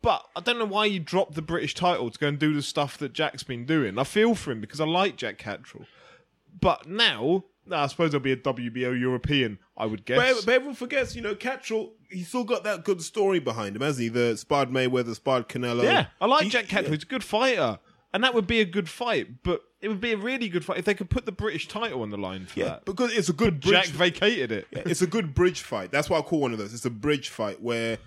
but 0.03 0.23
I 0.35 0.41
don't 0.41 0.59
know 0.59 0.65
why 0.65 0.85
you 0.85 0.99
dropped 0.99 1.33
the 1.33 1.41
British 1.41 1.73
title 1.73 2.11
to 2.11 2.19
go 2.19 2.27
and 2.27 2.37
do 2.37 2.53
the 2.53 2.61
stuff 2.61 2.97
that 2.99 3.13
Jack's 3.13 3.41
been 3.41 3.65
doing. 3.65 3.97
I 3.97 4.03
feel 4.03 4.35
for 4.35 4.51
him 4.51 4.61
because 4.61 4.79
I 4.79 4.85
like 4.85 5.15
Jack 5.15 5.39
Catterall. 5.39 5.85
But 6.59 6.87
now, 6.87 7.45
I 7.71 7.87
suppose 7.87 8.11
there'll 8.11 8.23
be 8.23 8.31
a 8.33 8.37
WBO 8.37 8.99
European, 8.99 9.57
I 9.75 9.85
would 9.87 10.05
guess. 10.05 10.17
But, 10.35 10.45
but 10.45 10.53
everyone 10.53 10.75
forgets, 10.75 11.15
you 11.15 11.21
know, 11.21 11.33
Catterall, 11.35 11.93
he's 12.09 12.27
still 12.27 12.43
got 12.43 12.63
that 12.65 12.83
good 12.83 13.01
story 13.01 13.39
behind 13.39 13.75
him, 13.75 13.81
hasn't 13.81 14.03
he? 14.03 14.09
The 14.09 14.37
sparred 14.37 14.69
Mayweather, 14.69 15.15
sparred 15.15 15.49
Canelo. 15.49 15.83
Yeah, 15.83 16.07
I 16.21 16.27
like 16.27 16.43
He- 16.43 16.49
Jack 16.49 16.67
Catterall. 16.67 16.93
He's 16.93 17.03
a 17.03 17.07
good 17.07 17.23
fighter, 17.23 17.79
and 18.13 18.23
that 18.23 18.33
would 18.35 18.45
be 18.47 18.59
a 18.59 18.65
good 18.65 18.87
fight. 18.89 19.41
But 19.43 19.63
it 19.81 19.87
would 19.87 19.99
be 20.01 20.11
a 20.13 20.17
really 20.17 20.47
good 20.47 20.63
fight 20.63 20.77
if 20.77 20.85
they 20.85 20.93
could 20.93 21.09
put 21.09 21.25
the 21.25 21.31
British 21.31 21.67
title 21.67 22.01
on 22.03 22.09
the 22.09 22.17
line 22.17 22.45
for 22.45 22.59
Yeah, 22.59 22.65
that. 22.65 22.85
because 22.85 23.11
it's 23.13 23.29
a 23.29 23.33
good 23.33 23.59
bridge. 23.61 23.73
Jack 23.73 23.87
vacated 23.87 24.51
it. 24.51 24.67
it's 24.71 25.01
a 25.01 25.07
good 25.07 25.33
bridge 25.33 25.61
fight. 25.61 25.91
That's 25.91 26.09
why 26.09 26.19
I 26.19 26.21
call 26.21 26.39
one 26.41 26.51
of 26.53 26.59
those. 26.59 26.73
It's 26.73 26.85
a 26.85 26.89
bridge 26.91 27.29
fight 27.29 27.61
where 27.61 27.97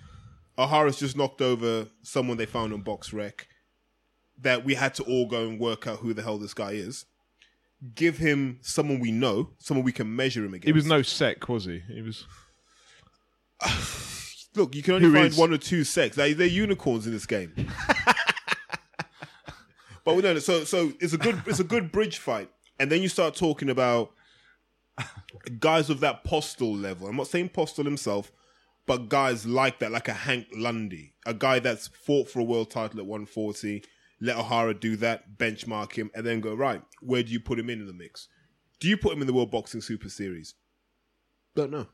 Ohara's 0.57 0.97
just 0.97 1.15
knocked 1.15 1.41
over 1.41 1.87
someone 2.01 2.37
they 2.37 2.45
found 2.45 2.73
on 2.73 2.81
Box 2.81 3.13
Rec 3.13 3.47
that 4.39 4.63
we 4.65 4.75
had 4.75 4.93
to 4.95 5.03
all 5.03 5.27
go 5.27 5.47
and 5.47 5.59
work 5.59 5.87
out 5.87 5.99
who 5.99 6.13
the 6.13 6.21
hell 6.21 6.37
this 6.37 6.53
guy 6.53 6.71
is. 6.71 7.05
Give 7.93 8.17
him 8.17 8.57
someone 8.61 8.99
we 8.99 9.11
know, 9.11 9.51
someone 9.59 9.83
we 9.83 9.91
can 9.91 10.15
measure 10.15 10.43
him 10.43 10.53
against. 10.53 10.65
He 10.65 10.71
was 10.73 10.85
no 10.85 11.01
Sek, 11.03 11.47
was 11.47 11.65
he? 11.65 11.83
He 11.87 12.01
was. 12.01 12.25
Look, 14.55 14.73
you 14.75 14.81
can 14.81 14.95
only 14.95 15.07
Who 15.07 15.13
find 15.13 15.27
is? 15.27 15.37
one 15.37 15.53
or 15.53 15.57
two 15.57 15.83
Seks. 15.83 16.15
They, 16.15 16.33
they're 16.33 16.47
unicorns 16.47 17.05
in 17.05 17.13
this 17.13 17.27
game. 17.27 17.53
but 20.03 20.15
we 20.15 20.23
know 20.23 20.39
so 20.39 20.63
so 20.63 20.93
it's 20.99 21.13
a 21.13 21.17
good 21.17 21.43
it's 21.45 21.59
a 21.59 21.63
good 21.63 21.91
bridge 21.91 22.17
fight, 22.17 22.49
and 22.79 22.91
then 22.91 23.03
you 23.03 23.09
start 23.09 23.35
talking 23.35 23.69
about 23.69 24.11
guys 25.59 25.91
of 25.91 25.99
that 25.99 26.23
Postol 26.23 26.81
level. 26.81 27.07
I'm 27.07 27.15
not 27.15 27.27
saying 27.27 27.49
Postol 27.49 27.85
himself, 27.85 28.31
but 28.87 29.09
guys 29.09 29.45
like 29.45 29.79
that, 29.79 29.91
like 29.91 30.07
a 30.07 30.13
Hank 30.13 30.47
Lundy, 30.55 31.13
a 31.25 31.33
guy 31.33 31.59
that's 31.59 31.87
fought 31.89 32.29
for 32.29 32.39
a 32.39 32.43
world 32.43 32.71
title 32.71 32.99
at 32.99 33.05
140. 33.05 33.83
Let 34.19 34.37
Ohara 34.37 34.79
do 34.79 34.95
that, 34.95 35.37
benchmark 35.37 35.93
him, 35.93 36.09
and 36.15 36.25
then 36.25 36.39
go 36.39 36.55
right. 36.55 36.81
Where 37.01 37.21
do 37.21 37.31
you 37.31 37.39
put 37.39 37.59
him 37.59 37.69
in, 37.69 37.81
in 37.81 37.85
the 37.85 37.93
mix? 37.93 38.29
Do 38.79 38.87
you 38.87 38.97
put 38.97 39.13
him 39.13 39.21
in 39.21 39.27
the 39.27 39.33
World 39.33 39.51
Boxing 39.51 39.81
Super 39.81 40.09
Series? 40.09 40.55
Don't 41.55 41.71
know. 41.71 41.87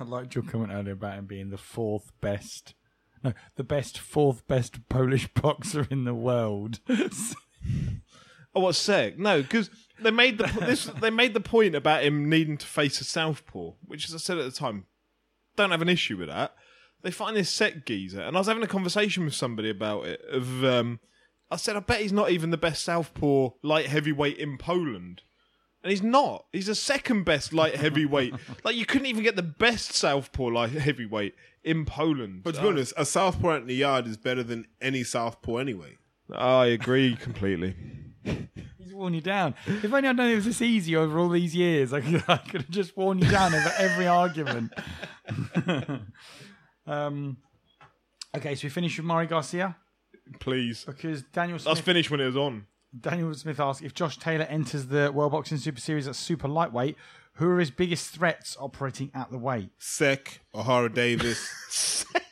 I 0.00 0.04
liked 0.04 0.34
your 0.34 0.44
comment 0.44 0.72
earlier 0.72 0.94
about 0.94 1.18
him 1.18 1.26
being 1.26 1.50
the 1.50 1.58
fourth 1.58 2.12
best, 2.20 2.74
no, 3.22 3.32
the 3.56 3.64
best 3.64 3.98
fourth 3.98 4.46
best 4.46 4.88
Polish 4.88 5.28
boxer 5.34 5.86
in 5.90 6.04
the 6.04 6.14
world. 6.14 6.80
Oh, 8.54 8.60
what 8.60 8.74
Sek? 8.74 9.18
No, 9.18 9.42
because 9.42 9.70
they 10.00 10.10
made 10.10 10.38
the 10.38 10.46
this 10.60 10.84
they 10.84 11.10
made 11.10 11.34
the 11.34 11.40
point 11.40 11.74
about 11.74 12.02
him 12.02 12.28
needing 12.28 12.56
to 12.56 12.66
face 12.66 13.00
a 13.00 13.04
southpaw, 13.04 13.72
which, 13.86 14.06
as 14.08 14.14
I 14.14 14.18
said 14.18 14.38
at 14.38 14.44
the 14.44 14.56
time, 14.56 14.86
don't 15.56 15.70
have 15.70 15.82
an 15.82 15.88
issue 15.88 16.16
with 16.16 16.28
that. 16.28 16.54
They 17.02 17.10
find 17.10 17.36
this 17.36 17.50
set 17.50 17.86
geezer, 17.86 18.20
and 18.20 18.36
I 18.36 18.40
was 18.40 18.48
having 18.48 18.62
a 18.62 18.68
conversation 18.68 19.24
with 19.24 19.34
somebody 19.34 19.70
about 19.70 20.06
it. 20.06 20.20
Of 20.30 20.64
um, 20.64 21.00
I 21.50 21.56
said, 21.56 21.76
I 21.76 21.80
bet 21.80 22.00
he's 22.00 22.12
not 22.12 22.30
even 22.30 22.50
the 22.50 22.56
best 22.56 22.84
southpaw 22.84 23.50
light 23.62 23.86
heavyweight 23.86 24.38
in 24.38 24.58
Poland. 24.58 25.22
And 25.82 25.90
he's 25.92 26.02
not. 26.02 26.46
He's 26.52 26.66
the 26.66 26.74
second 26.74 27.24
best 27.24 27.52
light 27.52 27.76
heavyweight. 27.76 28.34
like 28.64 28.74
you 28.74 28.84
couldn't 28.84 29.06
even 29.06 29.22
get 29.22 29.36
the 29.36 29.42
best 29.42 29.92
southpaw 29.92 30.46
light 30.46 30.72
heavyweight 30.72 31.34
in 31.62 31.84
Poland. 31.84 32.42
But 32.42 32.56
to 32.56 32.62
be 32.62 32.68
honest, 32.68 32.92
a 32.96 33.06
southpaw 33.06 33.56
in 33.56 33.66
the 33.66 33.76
yard 33.76 34.06
is 34.06 34.16
better 34.16 34.42
than 34.42 34.66
any 34.80 35.04
southpaw 35.04 35.58
anyway. 35.58 35.96
I 36.34 36.66
agree 36.66 37.16
completely. 37.16 37.76
He's 38.78 38.92
worn 38.94 39.14
you 39.14 39.20
down. 39.20 39.54
If 39.66 39.92
only 39.92 40.08
I'd 40.08 40.16
known 40.16 40.30
it 40.30 40.36
was 40.36 40.44
this 40.44 40.62
easy 40.62 40.96
over 40.96 41.18
all 41.18 41.28
these 41.28 41.54
years, 41.54 41.92
I 41.92 42.00
could, 42.00 42.24
I 42.28 42.36
could 42.38 42.62
have 42.62 42.70
just 42.70 42.96
worn 42.96 43.18
you 43.18 43.30
down 43.30 43.54
over 43.54 43.72
every 43.78 44.06
argument. 44.06 44.72
um, 46.86 47.36
okay, 48.36 48.54
so 48.54 48.66
we 48.66 48.70
finish 48.70 48.96
with 48.96 49.06
Murray 49.06 49.26
Garcia 49.26 49.76
Please. 50.40 50.84
because 50.84 51.22
Daniel 51.22 51.58
Smith. 51.58 51.66
That's 51.66 51.78
Smith, 51.78 51.84
finished 51.84 52.10
when 52.10 52.20
it 52.20 52.26
was 52.26 52.36
on. 52.36 52.66
Daniel 52.98 53.34
Smith 53.34 53.60
asked 53.60 53.82
if 53.82 53.94
Josh 53.94 54.16
Taylor 54.18 54.44
enters 54.44 54.86
the 54.86 55.12
World 55.12 55.32
Boxing 55.32 55.58
Super 55.58 55.80
Series 55.80 56.08
at 56.08 56.16
super 56.16 56.48
lightweight. 56.48 56.96
Who 57.34 57.48
are 57.50 57.60
his 57.60 57.70
biggest 57.70 58.10
threats 58.10 58.56
operating 58.58 59.12
at 59.14 59.30
the 59.30 59.38
weight? 59.38 59.70
Sek, 59.78 60.40
Ohara 60.54 60.92
Davies. 60.92 62.04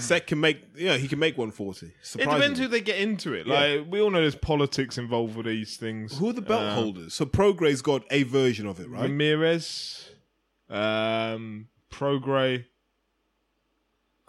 Sek 0.00 0.26
can 0.26 0.40
make, 0.40 0.60
yeah, 0.76 0.96
he 0.96 1.06
can 1.08 1.18
make 1.18 1.36
140. 1.38 1.86
It 1.86 1.94
depends 2.18 2.58
who 2.58 2.68
they 2.68 2.80
get 2.80 2.98
into 2.98 3.32
it. 3.34 3.46
Like 3.46 3.86
we 3.90 4.00
all 4.00 4.10
know 4.10 4.20
there's 4.20 4.34
politics 4.34 4.98
involved 4.98 5.36
with 5.36 5.46
these 5.46 5.76
things. 5.76 6.18
Who 6.18 6.30
are 6.30 6.32
the 6.32 6.42
belt 6.42 6.62
Uh, 6.62 6.74
holders? 6.74 7.14
So 7.14 7.24
Prograis's 7.26 7.82
got 7.82 8.02
a 8.10 8.22
version 8.24 8.66
of 8.66 8.80
it, 8.80 8.88
right? 8.88 9.02
Ramirez, 9.02 10.08
um, 10.68 11.68
Prograis. 11.90 12.64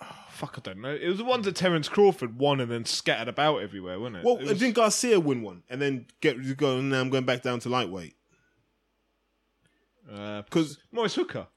Oh, 0.02 0.16
fuck, 0.30 0.56
I 0.58 0.62
don't 0.62 0.82
know. 0.82 0.94
It 0.96 1.08
was 1.08 1.20
the 1.20 1.26
ones 1.26 1.46
that 1.46 1.56
Terence 1.56 1.88
Crawford 1.88 2.38
won 2.40 2.60
and 2.60 2.72
then 2.72 2.86
scattered 2.86 3.28
about 3.28 3.58
everywhere, 3.58 4.00
wasn't 4.00 4.18
it? 4.18 4.24
well, 4.26 4.38
It 4.38 4.46
was- 4.48 4.60
didn't 4.60 4.76
Garcia 4.76 5.20
win 5.20 5.42
one 5.44 5.64
and 5.70 5.82
then 5.82 6.08
get 6.22 6.58
go? 6.58 6.82
Now 6.82 7.00
I'm 7.02 7.10
going 7.10 7.26
back 7.26 7.42
down 7.44 7.60
to 7.62 7.70
lightweight 7.70 8.16
uh, 10.12 10.42
because 10.42 10.78
Maurice 10.92 11.16
Hooker. 11.16 11.48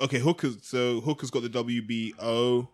okay, 0.00 0.18
Hooker. 0.18 0.50
so 0.62 1.00
Hooker's 1.00 1.30
got 1.30 1.42
the 1.42 1.48
WBO. 1.48 2.68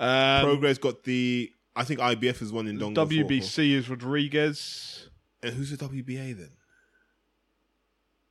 Um, 0.00 0.44
Prograis's 0.44 0.78
got 0.78 1.04
the. 1.04 1.52
I 1.76 1.84
think 1.84 2.00
IBF 2.00 2.42
is 2.42 2.52
one 2.52 2.66
Indongo. 2.66 3.08
WBC 3.08 3.72
is 3.74 3.88
Rodriguez. 3.88 5.08
And 5.42 5.54
who's 5.54 5.70
the 5.70 5.76
WBA 5.76 6.36
then? 6.36 6.50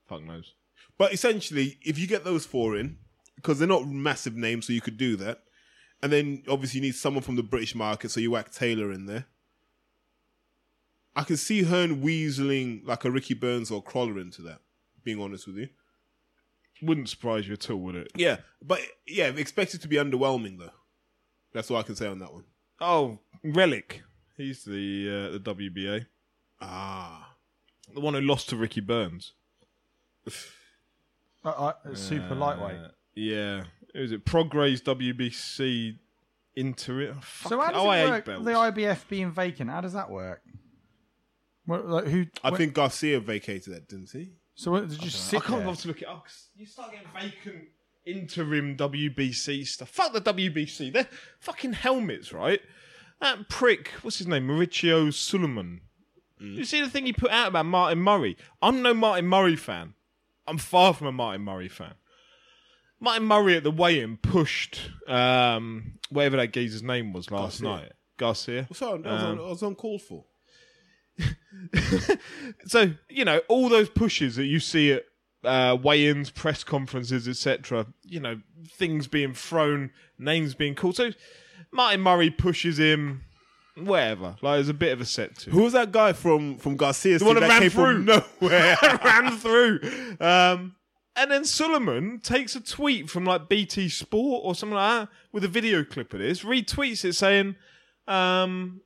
Fuck 0.08 0.24
knows. 0.24 0.54
But 0.98 1.14
essentially, 1.14 1.78
if 1.82 1.98
you 1.98 2.08
get 2.08 2.24
those 2.24 2.46
four 2.46 2.76
in, 2.78 2.98
because 3.36 3.58
they're 3.58 3.68
not 3.68 3.88
massive 3.88 4.36
names, 4.36 4.68
so 4.68 4.74
you 4.74 4.82
could 4.82 4.98
do 4.98 5.16
that. 5.16 5.44
And 6.02 6.12
then 6.12 6.44
obviously 6.48 6.80
you 6.80 6.88
need 6.88 6.96
someone 6.96 7.24
from 7.24 7.36
the 7.36 7.44
British 7.44 7.76
market, 7.76 8.12
so 8.12 8.20
you 8.20 8.32
whack 8.32 8.52
Taylor 8.52 8.92
in 8.92 9.06
there. 9.06 9.26
I 11.16 11.24
can 11.24 11.38
see 11.38 11.64
Hearn 11.64 12.02
weaseling 12.02 12.86
like 12.86 13.06
a 13.06 13.12
Ricky 13.12 13.34
Burns 13.34 13.72
or 13.72 13.82
Crolla 13.82 14.18
into 14.18 14.42
that, 14.44 14.60
being 15.04 15.22
honest 15.22 15.48
with 15.48 15.58
you. 15.58 15.70
Wouldn't 16.82 17.10
surprise 17.10 17.48
you 17.48 17.54
at 17.54 17.70
all, 17.70 17.78
would 17.78 17.96
it? 17.96 18.12
Yeah, 18.16 18.38
but 18.62 18.80
yeah, 19.06 19.26
expect 19.26 19.74
it 19.74 19.82
to 19.82 19.88
be 19.88 19.98
underwhelming 19.98 20.60
though. 20.60 20.72
That's 21.54 21.70
all 21.72 21.78
I 21.78 21.84
can 21.84 21.96
say 21.96 22.08
on 22.08 22.20
that 22.20 22.32
one. 22.34 22.44
Oh, 22.80 23.20
Relikh. 23.46 24.02
He's 24.38 24.64
the 24.64 25.30
uh, 25.36 25.38
the 25.38 25.56
WBA, 25.56 26.06
Ah, 26.62 27.34
the 27.94 28.00
one 28.00 28.14
who 28.14 28.22
lost 28.22 28.50
to 28.50 28.56
Ricky 28.56 28.82
Burns. 28.82 29.34
Uh, 31.46 31.72
uh, 31.86 31.96
super 31.96 32.36
lightweight. 32.36 32.76
Uh, 32.78 32.88
yeah. 33.16 33.64
Who 33.94 34.02
is 34.02 34.12
it? 34.12 34.26
Prograis's 34.26 34.82
WBC 34.82 35.98
into 36.56 37.00
it. 37.00 37.14
Oh, 37.16 37.20
fuck 37.22 37.50
So 37.50 37.60
how 37.62 37.72
does 37.72 37.82
oh, 37.82 37.92
it 37.92 38.10
work? 38.10 38.26
The 38.26 38.52
IBF 38.52 39.08
being 39.08 39.32
vacant. 39.32 39.70
How 39.70 39.80
does 39.80 39.94
that 39.94 40.10
work? 40.10 40.42
What, 41.66 41.88
like, 41.88 42.06
who? 42.08 42.26
I 42.44 42.50
wh- 42.52 42.58
think 42.58 42.74
Garcia 42.74 43.22
vacated 43.22 43.74
that, 43.74 43.88
didn't 43.88 44.10
he? 44.12 44.34
so. 44.56 44.72
What, 44.72 44.90
did 44.90 44.98
you 44.98 45.04
just 45.10 45.28
I 45.34 45.38
sit 45.38 45.44
can't 45.44 45.60
there? 45.60 45.68
bother 45.68 45.82
to 45.82 45.88
look 45.88 46.02
it 46.02 46.08
up. 46.10 46.26
'cause 46.26 46.50
You 46.58 46.66
start 46.66 46.92
getting 46.92 47.08
vacant 47.14 47.70
interim 48.06 48.76
WBC 48.76 49.68
stuff. 49.68 49.90
Fuck 49.90 50.14
the 50.14 50.22
WBC. 50.22 50.94
They're 50.94 51.08
fucking 51.40 51.74
helmets, 51.74 52.34
right? 52.34 52.62
That 53.22 53.50
prick, 53.50 53.90
what's 54.02 54.18
his 54.18 54.28
name? 54.28 54.48
Mauricio 54.48 55.14
Sulaiman. 55.14 55.82
You 56.42 56.64
see 56.64 56.82
the 56.82 56.90
thing 56.90 57.06
he 57.06 57.12
put 57.12 57.32
out 57.32 57.50
about 57.50 57.66
Martin 57.66 58.00
Murray? 58.00 58.38
I'm 58.62 58.82
no 58.82 58.94
Martin 58.94 59.28
Murray 59.28 59.58
fan. 59.58 59.94
I'm 60.48 60.58
far 60.58 60.94
from 60.94 61.08
a 61.08 61.12
Martin 61.12 61.42
Murray 61.44 61.68
fan. 61.68 61.96
Martin 63.00 63.26
Murray 63.26 63.58
at 63.58 63.64
the 63.64 63.72
weigh-in 63.72 64.18
pushed 64.18 64.90
um, 65.08 66.00
whatever 66.10 66.38
that 66.38 66.54
geezer's 66.54 66.84
name 66.84 67.12
was 67.12 67.30
last 67.30 67.62
Garcia. 67.62 67.84
night. 67.84 67.92
Garcia. 68.18 68.68
So 68.74 68.92
I 68.92 68.94
was, 68.96 69.24
on, 69.24 69.38
that 69.38 69.44
was 69.44 69.64
uncalled 69.64 70.02
for. 70.02 70.26
so 72.68 72.94
you 73.10 73.26
know 73.26 73.42
all 73.50 73.68
those 73.68 73.90
pushes 73.90 74.38
that 74.38 74.46
you 74.46 74.60
see 74.60 74.94
at 74.94 75.04
uh, 75.44 75.78
weigh-ins, 75.82 76.30
press 76.30 76.64
conferences, 76.64 77.28
etc. 77.28 77.88
You 78.04 78.20
know 78.20 78.42
things 78.68 79.08
being 79.08 79.34
thrown, 79.34 79.92
names 80.18 80.54
being 80.56 80.76
called. 80.76 80.96
So 80.96 81.12
Martin 81.72 82.02
Murray 82.02 82.30
pushes 82.30 82.80
him, 82.80 83.24
whatever. 83.76 84.36
Like 84.42 84.58
there's 84.58 84.70
a 84.70 84.74
bit 84.74 84.94
of 84.94 85.02
a 85.02 85.06
set 85.06 85.38
to. 85.40 85.52
Who 85.52 85.64
was 85.64 85.74
that 85.74 85.92
guy 85.92 86.14
from 86.14 86.58
from 86.58 86.78
Garcia's 86.78 87.24
one 87.24 87.36
that 87.36 87.42
that 87.42 87.50
ran 87.50 87.62
came 87.62 87.70
from 87.72 88.06
nowhere? 88.06 88.78
ran 89.04 89.38
through. 89.38 89.80
Um, 90.20 90.76
and 91.16 91.32
then 91.32 91.46
Sulaiman 91.46 92.20
takes 92.20 92.56
a 92.56 92.62
tweet 92.62 93.10
from 93.10 93.26
like 93.26 93.50
BT 93.50 93.90
Sport 93.90 94.42
or 94.46 94.56
something 94.56 94.76
like 94.76 95.02
that 95.02 95.10
with 95.32 95.44
a 95.44 95.50
video 95.50 95.84
clip 95.84 96.14
of 96.14 96.20
this, 96.20 96.44
retweets 96.44 97.04
it 97.04 97.14
saying, 97.14 97.56
um, 98.08 98.82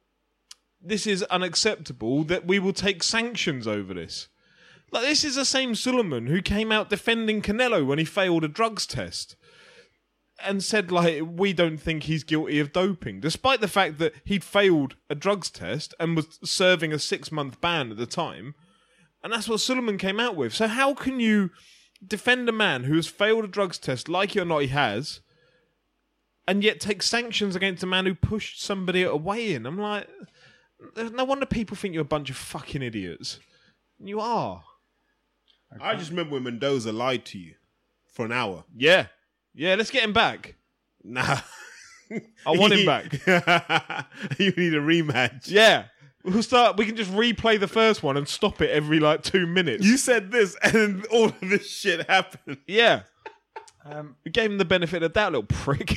"This 0.82 1.06
is 1.06 1.24
unacceptable. 1.24 2.24
That 2.24 2.46
we 2.46 2.60
will 2.60 2.74
take 2.74 3.04
sanctions 3.04 3.68
over 3.68 3.94
this." 3.94 4.30
Like 4.94 5.06
this 5.06 5.24
is 5.24 5.34
the 5.34 5.44
same 5.44 5.74
Sulaiman 5.74 6.28
who 6.28 6.40
came 6.40 6.72
out 6.72 6.92
defending 6.92 7.42
Canelo 7.42 7.84
when 7.84 7.98
he 7.98 8.06
failed 8.06 8.44
a 8.44 8.48
drugs 8.48 8.86
test. 8.86 9.36
And 10.40 10.64
said 10.64 10.92
like 10.92 11.24
we 11.26 11.52
don't 11.52 11.80
think 11.80 12.04
he's 12.04 12.24
guilty 12.24 12.60
of 12.60 12.72
doping, 12.72 13.20
despite 13.20 13.60
the 13.60 13.68
fact 13.68 13.98
that 13.98 14.14
he'd 14.24 14.44
failed 14.44 14.96
a 15.10 15.16
drugs 15.16 15.50
test 15.50 15.96
and 16.00 16.16
was 16.16 16.40
serving 16.44 16.94
a 16.94 17.00
six 17.00 17.32
month 17.32 17.60
ban 17.60 17.90
at 17.90 17.98
the 17.98 18.06
time. 18.06 18.54
And 19.24 19.34
that's 19.34 19.50
what 19.50 19.62
Sulaiman 19.62 19.98
came 19.98 20.20
out 20.20 20.36
with. 20.36 20.54
So 20.54 20.68
how 20.68 20.94
can 20.94 21.20
you 21.20 21.50
defend 22.06 22.48
a 22.48 22.52
man 22.52 22.84
who 22.84 22.96
has 22.96 23.08
failed 23.08 23.46
a 23.46 23.48
drugs 23.48 23.80
test, 23.80 24.10
like 24.10 24.36
it 24.36 24.42
or 24.42 24.46
not 24.46 24.60
he 24.60 24.68
has, 24.68 25.22
and 26.48 26.64
yet 26.64 26.80
take 26.80 27.02
sanctions 27.02 27.56
against 27.56 27.84
a 27.84 27.88
man 27.88 28.06
who 28.06 28.14
pushed 28.14 28.62
somebody 28.62 29.04
at 29.04 29.12
a 29.12 29.18
weigh-in? 29.18 29.66
I'm 29.66 29.80
like, 29.80 30.08
no 30.96 31.24
wonder 31.24 31.48
people 31.48 31.78
think 31.78 31.94
you're 31.96 32.02
a 32.02 32.06
bunch 32.06 32.30
of 32.30 32.36
fucking 32.36 32.84
idiots. 32.84 33.40
You 33.98 34.20
are. 34.20 34.64
I 35.82 35.96
just 35.96 36.10
remember 36.12 36.34
when 36.36 36.44
Mendoza 36.44 36.92
lied 36.92 37.26
to 37.28 37.38
you 37.40 37.54
for 38.12 38.26
an 38.26 38.32
hour. 38.32 38.64
Yeah. 38.76 39.08
Yeah, 39.54 39.76
let's 39.76 39.92
get 39.92 40.04
him 40.04 40.14
back. 40.14 40.56
Nah. 41.04 41.40
I 42.46 42.52
want 42.52 42.74
him 42.74 42.86
back. 42.88 43.12
you 44.40 44.52
need 44.52 44.74
a 44.74 44.80
rematch. 44.82 45.50
Yeah. 45.50 45.86
We'll 46.24 46.42
start 46.44 46.78
we 46.78 46.86
can 46.86 46.96
just 46.96 47.12
replay 47.12 47.60
the 47.60 47.68
first 47.68 48.02
one 48.02 48.16
and 48.16 48.28
stop 48.28 48.62
it 48.62 48.70
every 48.72 49.00
like 49.00 49.24
two 49.24 49.46
minutes. 49.46 49.84
You 49.86 49.98
said 49.98 50.32
this, 50.32 50.56
and 50.64 51.06
all 51.08 51.26
of 51.26 51.40
this 51.42 51.70
shit 51.70 52.10
happened. 52.10 52.58
yeah. 52.68 53.02
Um, 53.86 54.16
We 54.24 54.32
gave 54.32 54.50
him 54.50 54.58
the 54.58 54.66
benefit 54.66 55.04
of 55.04 55.14
that 55.14 55.34
little 55.34 55.44
prick. 55.44 55.94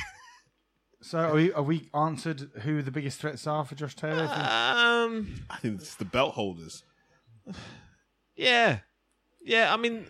so 1.01 1.19
are 1.19 1.33
we, 1.33 1.53
are 1.53 1.63
we 1.63 1.89
answered 1.93 2.51
who 2.63 2.81
the 2.81 2.91
biggest 2.91 3.19
threats 3.21 3.47
are 3.47 3.63
for 3.63 3.75
Josh 3.75 3.95
Taylor? 3.95 4.23
um 4.25 5.35
I 5.49 5.57
think 5.61 5.79
it's 5.79 5.95
the 5.95 6.03
belt 6.05 6.33
holders. 6.33 6.83
Yeah. 8.35 8.79
Yeah, 9.47 9.73
I 9.73 9.77
mean, 9.77 10.05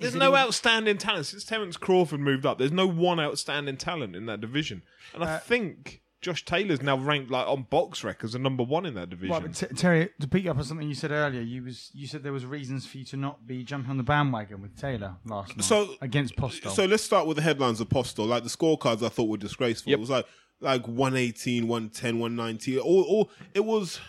there's 0.00 0.14
no 0.14 0.34
outstanding 0.34 0.98
talent. 0.98 1.26
Since 1.26 1.44
Terence 1.44 1.76
Crawford 1.76 2.20
moved 2.20 2.44
up, 2.46 2.58
there's 2.58 2.72
no 2.72 2.86
one 2.86 3.20
outstanding 3.20 3.76
talent 3.76 4.16
in 4.16 4.26
that 4.26 4.40
division. 4.40 4.82
And 5.14 5.22
I 5.22 5.34
Uh, 5.34 5.38
think 5.38 6.02
Josh 6.20 6.44
Taylor's 6.44 6.80
now 6.82 6.96
ranked 6.96 7.30
like 7.30 7.46
on 7.46 7.64
box 7.70 8.02
records 8.02 8.32
as 8.32 8.36
a 8.36 8.38
number 8.38 8.62
one 8.64 8.86
in 8.86 8.94
that 8.94 9.10
division. 9.10 9.32
Right, 9.34 9.42
but 9.42 9.54
T- 9.54 9.66
Terry, 9.76 10.08
to 10.20 10.26
pick 10.26 10.46
up 10.46 10.56
on 10.56 10.64
something 10.64 10.88
you 10.88 10.94
said 10.94 11.10
earlier, 11.12 11.42
you 11.42 11.62
was 11.62 11.90
you 11.92 12.06
said 12.06 12.22
there 12.22 12.32
was 12.32 12.44
reasons 12.46 12.86
for 12.86 12.96
you 12.98 13.04
to 13.04 13.16
not 13.16 13.46
be 13.46 13.62
jumping 13.62 13.90
on 13.90 13.98
the 13.98 14.02
bandwagon 14.02 14.62
with 14.62 14.76
Taylor 14.76 15.16
last 15.26 15.56
night 15.56 15.64
So- 15.64 15.94
against 16.00 16.34
Postol. 16.36 16.70
So 16.70 16.86
let's 16.86 17.02
start 17.04 17.26
with 17.26 17.36
the 17.36 17.42
headlines 17.42 17.80
of 17.80 17.88
Postol. 17.90 18.26
Like 18.26 18.42
the 18.42 18.48
scorecards, 18.48 19.02
I 19.04 19.10
thought 19.10 19.28
were 19.28 19.36
disgraceful. 19.36 19.92
It 19.92 20.00
was 20.00 20.10
like 20.10 20.26
like 20.60 20.88
118, 20.88 21.68
110, 21.68 22.18
119. 22.18 22.78
All, 22.78 23.02
all 23.02 23.30
it 23.52 23.64
was 23.64 24.00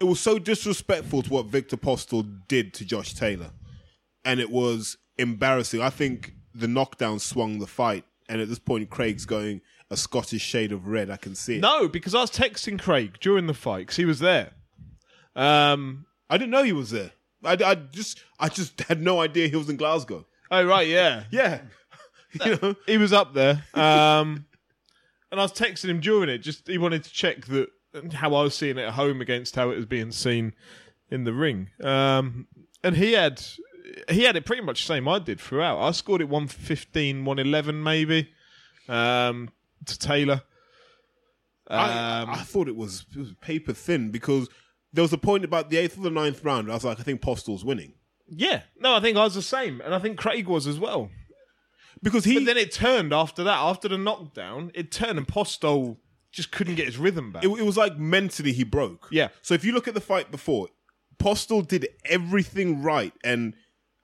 it 0.00 0.04
was 0.04 0.18
so 0.18 0.38
disrespectful 0.40 1.22
to 1.22 1.30
what 1.30 1.46
Victor 1.46 1.76
Postol 1.76 2.26
did 2.48 2.74
to 2.74 2.84
Josh 2.84 3.14
Taylor, 3.14 3.50
and 4.24 4.40
it 4.40 4.50
was 4.50 4.96
embarrassing. 5.18 5.80
I 5.80 5.90
think 5.90 6.34
the 6.54 6.68
knockdown 6.68 7.18
swung 7.18 7.58
the 7.58 7.66
fight, 7.66 8.04
and 8.28 8.40
at 8.40 8.48
this 8.48 8.58
point, 8.58 8.90
Craig's 8.90 9.26
going 9.26 9.60
a 9.90 9.96
Scottish 9.96 10.42
shade 10.42 10.72
of 10.72 10.86
red. 10.86 11.10
I 11.10 11.16
can 11.16 11.34
see 11.34 11.56
it. 11.56 11.60
no, 11.60 11.88
because 11.88 12.14
I 12.14 12.20
was 12.20 12.30
texting 12.30 12.78
Craig 12.80 13.18
during 13.20 13.46
the 13.46 13.54
fight 13.54 13.80
because 13.86 13.96
he 13.96 14.04
was 14.04 14.20
there. 14.20 14.52
Um, 15.36 16.06
I 16.28 16.38
didn't 16.38 16.50
know 16.50 16.62
he 16.62 16.72
was 16.72 16.90
there. 16.90 17.12
I, 17.44 17.56
I 17.64 17.74
just 17.74 18.22
I 18.38 18.48
just 18.48 18.80
had 18.88 19.00
no 19.02 19.20
idea 19.20 19.48
he 19.48 19.56
was 19.56 19.68
in 19.70 19.76
Glasgow. 19.76 20.26
oh 20.50 20.64
right, 20.64 20.86
yeah, 20.86 21.24
Yeah. 21.30 21.60
You 22.44 22.56
know, 22.62 22.76
he 22.86 22.96
was 22.96 23.12
up 23.12 23.34
there. 23.34 23.64
Um, 23.74 24.46
and 25.32 25.40
I 25.40 25.42
was 25.42 25.52
texting 25.52 25.86
him 25.88 25.98
during 25.98 26.28
it. 26.28 26.38
Just 26.38 26.68
he 26.68 26.78
wanted 26.78 27.02
to 27.02 27.10
check 27.10 27.46
that 27.46 27.70
how 28.12 28.34
I 28.36 28.42
was 28.44 28.54
seeing 28.54 28.78
it 28.78 28.82
at 28.82 28.92
home 28.92 29.20
against 29.20 29.56
how 29.56 29.70
it 29.70 29.76
was 29.76 29.84
being 29.86 30.12
seen 30.12 30.54
in 31.10 31.24
the 31.24 31.32
ring. 31.32 31.70
Um, 31.82 32.46
and 32.84 32.96
he 32.96 33.14
had 33.14 33.42
he 34.08 34.24
had 34.24 34.36
it 34.36 34.44
pretty 34.44 34.62
much 34.62 34.82
the 34.82 34.86
same 34.94 35.08
I 35.08 35.18
did 35.18 35.40
throughout. 35.40 35.80
I 35.80 35.90
scored 35.92 36.20
it 36.20 36.28
115, 36.28 37.24
111 37.24 37.82
maybe 37.82 38.30
um, 38.88 39.50
to 39.86 39.98
Taylor. 39.98 40.42
I, 41.68 42.20
Um, 42.22 42.30
I 42.30 42.38
thought 42.38 42.68
it 42.68 42.76
was, 42.76 43.06
it 43.14 43.18
was 43.18 43.32
paper 43.40 43.72
thin 43.72 44.10
because 44.10 44.48
there 44.92 45.02
was 45.02 45.12
a 45.12 45.18
point 45.18 45.44
about 45.44 45.70
the 45.70 45.76
eighth 45.76 45.96
or 45.96 46.02
the 46.02 46.10
ninth 46.10 46.44
round. 46.44 46.70
I 46.70 46.74
was 46.74 46.84
like, 46.84 46.98
I 46.98 47.02
think 47.04 47.20
Postol's 47.20 47.64
winning 47.64 47.94
yeah, 48.30 48.62
no, 48.78 48.94
I 48.94 49.00
think 49.00 49.16
I 49.16 49.24
was 49.24 49.34
the 49.34 49.42
same, 49.42 49.80
and 49.80 49.94
I 49.94 49.98
think 49.98 50.16
Craig 50.16 50.46
was 50.46 50.66
as 50.66 50.78
well. 50.78 51.10
because 52.02 52.24
he 52.24 52.34
But 52.34 52.46
then 52.46 52.56
it 52.56 52.72
turned 52.72 53.12
after 53.12 53.42
that, 53.44 53.58
after 53.58 53.88
the 53.88 53.98
knockdown, 53.98 54.70
it 54.74 54.92
turned 54.92 55.18
and 55.18 55.26
Postol 55.26 55.96
just 56.30 56.52
couldn't 56.52 56.76
get 56.76 56.86
his 56.86 56.96
rhythm 56.96 57.32
back. 57.32 57.44
it, 57.44 57.48
it 57.48 57.64
was 57.64 57.76
like 57.76 57.98
mentally 57.98 58.52
he 58.52 58.62
broke. 58.62 59.08
Yeah. 59.10 59.28
So 59.42 59.54
if 59.54 59.64
you 59.64 59.72
look 59.72 59.88
at 59.88 59.94
the 59.94 60.00
fight 60.00 60.30
before, 60.30 60.68
Postel 61.18 61.62
did 61.62 61.88
everything 62.04 62.82
right, 62.82 63.12
and 63.24 63.54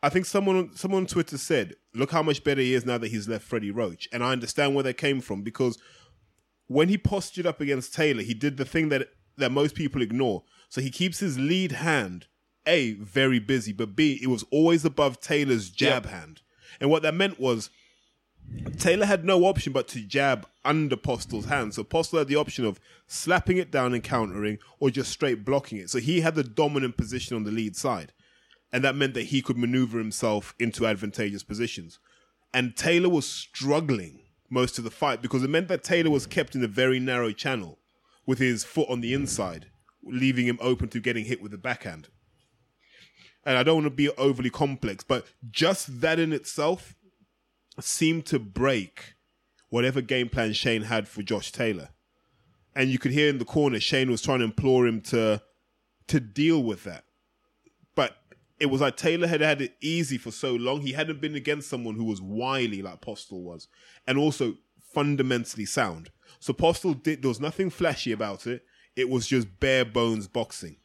I 0.02 0.08
think 0.08 0.26
someone 0.26 0.74
someone 0.76 1.02
on 1.02 1.06
Twitter 1.06 1.38
said, 1.38 1.74
"Look 1.94 2.10
how 2.10 2.22
much 2.22 2.44
better 2.44 2.60
he 2.60 2.74
is 2.74 2.84
now 2.86 2.98
that 2.98 3.08
he's 3.10 3.28
left 3.28 3.44
Freddie 3.44 3.70
Roach." 3.70 4.08
And 4.12 4.22
I 4.22 4.32
understand 4.32 4.74
where 4.74 4.84
that 4.84 4.98
came 4.98 5.20
from 5.20 5.42
because 5.42 5.78
when 6.68 6.88
he 6.88 6.98
postured 6.98 7.46
up 7.46 7.60
against 7.60 7.94
Taylor, 7.94 8.22
he 8.22 8.34
did 8.34 8.56
the 8.56 8.64
thing 8.64 8.88
that 8.90 9.08
that 9.36 9.52
most 9.52 9.74
people 9.74 10.02
ignore. 10.02 10.44
So 10.68 10.80
he 10.80 10.90
keeps 10.90 11.18
his 11.20 11.38
lead 11.38 11.72
hand 11.72 12.26
a 12.66 12.92
very 12.94 13.38
busy, 13.38 13.72
but 13.72 13.94
b 13.96 14.18
it 14.22 14.26
was 14.26 14.44
always 14.50 14.84
above 14.84 15.20
Taylor's 15.20 15.70
jab 15.70 16.04
Yep. 16.04 16.12
hand, 16.12 16.42
and 16.80 16.90
what 16.90 17.02
that 17.02 17.14
meant 17.14 17.38
was 17.40 17.70
Taylor 18.78 19.06
had 19.06 19.24
no 19.24 19.44
option 19.44 19.72
but 19.72 19.88
to 19.88 20.00
jab 20.00 20.46
under 20.64 20.96
Postol's 20.96 21.46
hand. 21.46 21.74
So 21.74 21.82
Postol 21.82 22.18
had 22.18 22.28
the 22.28 22.36
option 22.36 22.64
of 22.64 22.78
slapping 23.06 23.56
it 23.56 23.70
down 23.72 23.92
and 23.92 24.02
countering 24.04 24.58
or 24.78 24.90
just 24.90 25.10
straight 25.10 25.44
blocking 25.44 25.78
it. 25.78 25.90
So 25.90 25.98
he 25.98 26.20
had 26.20 26.34
the 26.36 26.44
dominant 26.44 26.96
position 26.96 27.36
on 27.36 27.44
the 27.44 27.50
lead 27.50 27.74
side. 27.76 28.12
And 28.72 28.82
that 28.84 28.96
meant 28.96 29.14
that 29.14 29.26
he 29.26 29.42
could 29.42 29.56
maneuver 29.56 29.98
himself 29.98 30.54
into 30.58 30.86
advantageous 30.86 31.42
positions. 31.42 31.98
And 32.52 32.76
Taylor 32.76 33.08
was 33.08 33.26
struggling 33.26 34.20
most 34.50 34.78
of 34.78 34.84
the 34.84 34.90
fight 34.90 35.22
because 35.22 35.42
it 35.42 35.50
meant 35.50 35.68
that 35.68 35.84
Taylor 35.84 36.10
was 36.10 36.26
kept 36.26 36.54
in 36.54 36.64
a 36.64 36.68
very 36.68 36.98
narrow 36.98 37.32
channel 37.32 37.78
with 38.26 38.38
his 38.38 38.64
foot 38.64 38.88
on 38.88 39.00
the 39.00 39.14
inside, 39.14 39.66
leaving 40.04 40.46
him 40.46 40.58
open 40.60 40.88
to 40.88 41.00
getting 41.00 41.24
hit 41.24 41.40
with 41.40 41.52
the 41.52 41.58
backhand. 41.58 42.08
And 43.44 43.56
I 43.56 43.62
don't 43.62 43.76
want 43.76 43.86
to 43.86 43.90
be 43.90 44.10
overly 44.10 44.50
complex, 44.50 45.04
but 45.04 45.26
just 45.50 46.00
that 46.00 46.18
in 46.18 46.32
itself 46.32 46.96
seemed 47.80 48.26
to 48.26 48.38
break 48.38 49.14
whatever 49.68 50.00
game 50.00 50.28
plan 50.28 50.52
Shane 50.52 50.82
had 50.82 51.06
for 51.06 51.22
Josh 51.22 51.52
Taylor. 51.52 51.90
And 52.74 52.90
you 52.90 52.98
could 52.98 53.12
hear 53.12 53.28
in 53.28 53.38
the 53.38 53.44
corner 53.44 53.80
Shane 53.80 54.10
was 54.10 54.20
trying 54.20 54.40
to 54.40 54.44
implore 54.44 54.86
him 54.86 55.00
to 55.02 55.42
to 56.08 56.20
deal 56.20 56.62
with 56.62 56.84
that. 56.84 57.04
It 58.58 58.66
was 58.66 58.80
like 58.80 58.96
Taylor 58.96 59.26
had 59.26 59.40
had 59.40 59.60
it 59.60 59.76
easy 59.80 60.18
for 60.18 60.30
so 60.30 60.54
long. 60.54 60.80
He 60.80 60.92
hadn't 60.92 61.20
been 61.20 61.34
against 61.34 61.68
someone 61.68 61.96
who 61.96 62.04
was 62.04 62.22
wily 62.22 62.82
like 62.82 63.02
Postol 63.02 63.42
was, 63.42 63.68
and 64.06 64.18
also 64.18 64.54
fundamentally 64.94 65.66
sound. 65.66 66.10
So 66.40 66.52
Postol 66.52 67.02
did 67.02 67.22
there 67.22 67.28
was 67.28 67.40
nothing 67.40 67.70
flashy 67.70 68.12
about 68.12 68.46
it. 68.46 68.64
It 68.94 69.10
was 69.10 69.26
just 69.26 69.60
bare 69.60 69.84
bones 69.84 70.26
boxing 70.26 70.76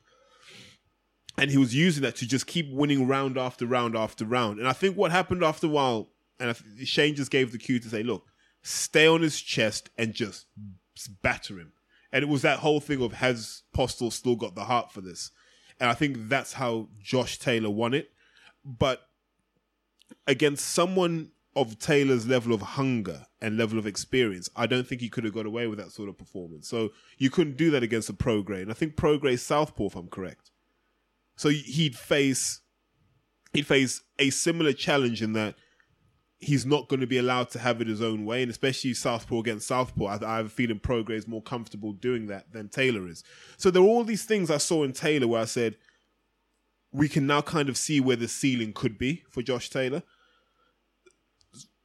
and 1.37 1.49
he 1.49 1.57
was 1.57 1.73
using 1.73 2.03
that 2.03 2.15
to 2.17 2.27
just 2.27 2.47
keep 2.47 2.71
winning 2.71 3.07
round 3.07 3.37
after 3.37 3.65
round 3.65 3.95
after 3.95 4.25
round. 4.25 4.59
And 4.59 4.67
I 4.67 4.73
think 4.73 4.97
what 4.97 5.11
happened 5.11 5.43
after 5.43 5.67
a 5.67 5.69
while, 5.69 6.09
and 6.39 6.55
Shane 6.83 7.15
just 7.15 7.31
gave 7.31 7.51
the 7.51 7.57
cue 7.57 7.79
to 7.79 7.89
say, 7.89 8.03
"Look, 8.03 8.27
stay 8.61 9.07
on 9.07 9.21
his 9.21 9.41
chest 9.41 9.89
and 9.97 10.13
just 10.13 10.45
batter 11.21 11.59
him." 11.59 11.73
And 12.11 12.23
it 12.23 12.27
was 12.27 12.41
that 12.41 12.59
whole 12.59 12.81
thing 12.81 13.01
of 13.01 13.13
has 13.13 13.63
Postol 13.73 14.11
still 14.11 14.35
got 14.35 14.55
the 14.55 14.65
heart 14.65 14.91
for 14.91 15.01
this? 15.01 15.31
And 15.81 15.89
I 15.89 15.95
think 15.95 16.29
that's 16.29 16.53
how 16.53 16.89
Josh 17.01 17.39
Taylor 17.39 17.71
won 17.71 17.95
it. 17.95 18.11
But 18.63 19.01
against 20.27 20.69
someone 20.69 21.31
of 21.55 21.79
Taylor's 21.79 22.27
level 22.27 22.53
of 22.53 22.61
hunger 22.61 23.25
and 23.41 23.57
level 23.57 23.79
of 23.79 23.87
experience, 23.87 24.47
I 24.55 24.67
don't 24.67 24.87
think 24.87 25.01
he 25.01 25.09
could 25.09 25.23
have 25.23 25.33
got 25.33 25.47
away 25.47 25.65
with 25.65 25.79
that 25.79 25.91
sort 25.91 26.07
of 26.07 26.19
performance. 26.19 26.67
So 26.67 26.91
you 27.17 27.31
couldn't 27.31 27.57
do 27.57 27.71
that 27.71 27.81
against 27.81 28.09
a 28.09 28.13
Prograis. 28.13 28.61
And 28.61 28.69
I 28.69 28.75
think 28.75 28.95
Prograis 28.95 29.39
Southpaw, 29.39 29.87
if 29.87 29.95
I'm 29.95 30.07
correct. 30.07 30.51
So 31.35 31.49
he'd 31.49 31.97
face 31.97 32.61
he'd 33.53 33.65
face 33.65 34.01
a 34.19 34.29
similar 34.29 34.73
challenge 34.73 35.23
in 35.23 35.33
that 35.33 35.55
he's 36.41 36.65
not 36.65 36.89
going 36.89 36.99
to 36.99 37.07
be 37.07 37.19
allowed 37.19 37.49
to 37.51 37.59
have 37.59 37.79
it 37.81 37.87
his 37.87 38.01
own 38.01 38.25
way, 38.25 38.41
and 38.41 38.49
especially 38.51 38.95
Southpaw 38.95 39.39
against 39.39 39.67
Southpaw. 39.67 40.05
I, 40.05 40.33
I 40.33 40.37
have 40.37 40.47
a 40.47 40.49
feeling 40.49 40.79
Prograis 40.79 41.19
is 41.19 41.27
more 41.27 41.41
comfortable 41.41 41.93
doing 41.93 42.25
that 42.27 42.51
than 42.51 42.67
Taylor 42.67 43.07
is. 43.07 43.23
So 43.57 43.69
there 43.69 43.81
are 43.81 43.85
all 43.85 44.03
these 44.03 44.25
things 44.25 44.49
I 44.49 44.57
saw 44.57 44.83
in 44.83 44.91
Taylor 44.91 45.27
where 45.27 45.41
I 45.41 45.45
said 45.45 45.77
we 46.91 47.07
can 47.07 47.27
now 47.27 47.41
kind 47.41 47.69
of 47.69 47.77
see 47.77 48.01
where 48.01 48.15
the 48.15 48.27
ceiling 48.27 48.73
could 48.73 48.97
be 48.97 49.23
for 49.29 49.43
Josh 49.43 49.69
Taylor. 49.69 50.01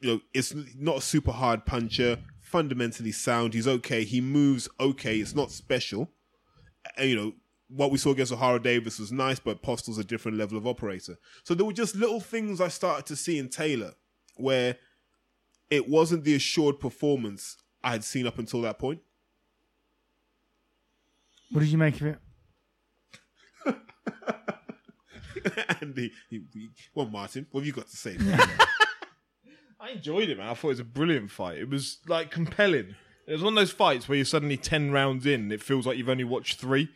You 0.00 0.14
know, 0.14 0.20
it's 0.32 0.54
not 0.76 0.98
a 0.98 1.02
super 1.02 1.32
hard 1.32 1.66
puncher, 1.66 2.18
fundamentally 2.40 3.12
sound. 3.12 3.54
He's 3.54 3.68
okay. 3.68 4.04
He 4.04 4.20
moves 4.20 4.68
okay. 4.80 5.18
It's 5.18 5.34
not 5.34 5.50
special. 5.50 6.10
And, 6.96 7.10
you 7.10 7.16
know, 7.16 7.34
what 7.68 7.90
we 7.90 7.98
saw 7.98 8.10
against 8.10 8.32
Ohara 8.32 8.62
Davies 8.62 8.98
was 8.98 9.12
nice, 9.12 9.38
but 9.38 9.62
Postol's 9.62 9.98
a 9.98 10.04
different 10.04 10.38
level 10.38 10.56
of 10.56 10.66
operator. 10.66 11.18
So 11.44 11.54
there 11.54 11.66
were 11.66 11.72
just 11.72 11.94
little 11.94 12.20
things 12.20 12.60
I 12.60 12.68
started 12.68 13.06
to 13.06 13.16
see 13.16 13.38
in 13.38 13.48
Taylor 13.48 13.94
where 14.36 14.76
it 15.70 15.88
wasn't 15.88 16.24
the 16.24 16.34
assured 16.34 16.80
performance 16.80 17.56
I 17.82 17.92
had 17.92 18.04
seen 18.04 18.26
up 18.26 18.38
until 18.38 18.62
that 18.62 18.78
point. 18.78 19.00
What 21.50 21.60
did 21.60 21.68
you 21.68 21.78
make 21.78 22.00
of 22.00 22.06
it? 22.08 22.18
and 25.80 25.96
he, 25.96 26.10
he, 26.28 26.42
he, 26.52 26.68
well, 26.94 27.06
Martin, 27.06 27.46
what 27.50 27.60
have 27.60 27.66
you 27.66 27.72
got 27.72 27.88
to 27.88 27.96
say? 27.96 28.16
I 29.80 29.90
enjoyed 29.90 30.28
it, 30.28 30.38
man. 30.38 30.48
I 30.48 30.54
thought 30.54 30.68
it 30.68 30.70
was 30.70 30.80
a 30.80 30.84
brilliant 30.84 31.30
fight. 31.30 31.58
It 31.58 31.70
was 31.70 31.98
like 32.08 32.30
compelling. 32.30 32.96
It 33.26 33.32
was 33.32 33.42
one 33.42 33.52
of 33.52 33.56
those 33.56 33.72
fights 33.72 34.08
where 34.08 34.16
you're 34.16 34.24
suddenly 34.24 34.56
ten 34.56 34.90
rounds 34.90 35.26
in, 35.26 35.42
and 35.42 35.52
it 35.52 35.62
feels 35.62 35.86
like 35.86 35.96
you've 35.96 36.08
only 36.08 36.24
watched 36.24 36.58
three. 36.58 36.88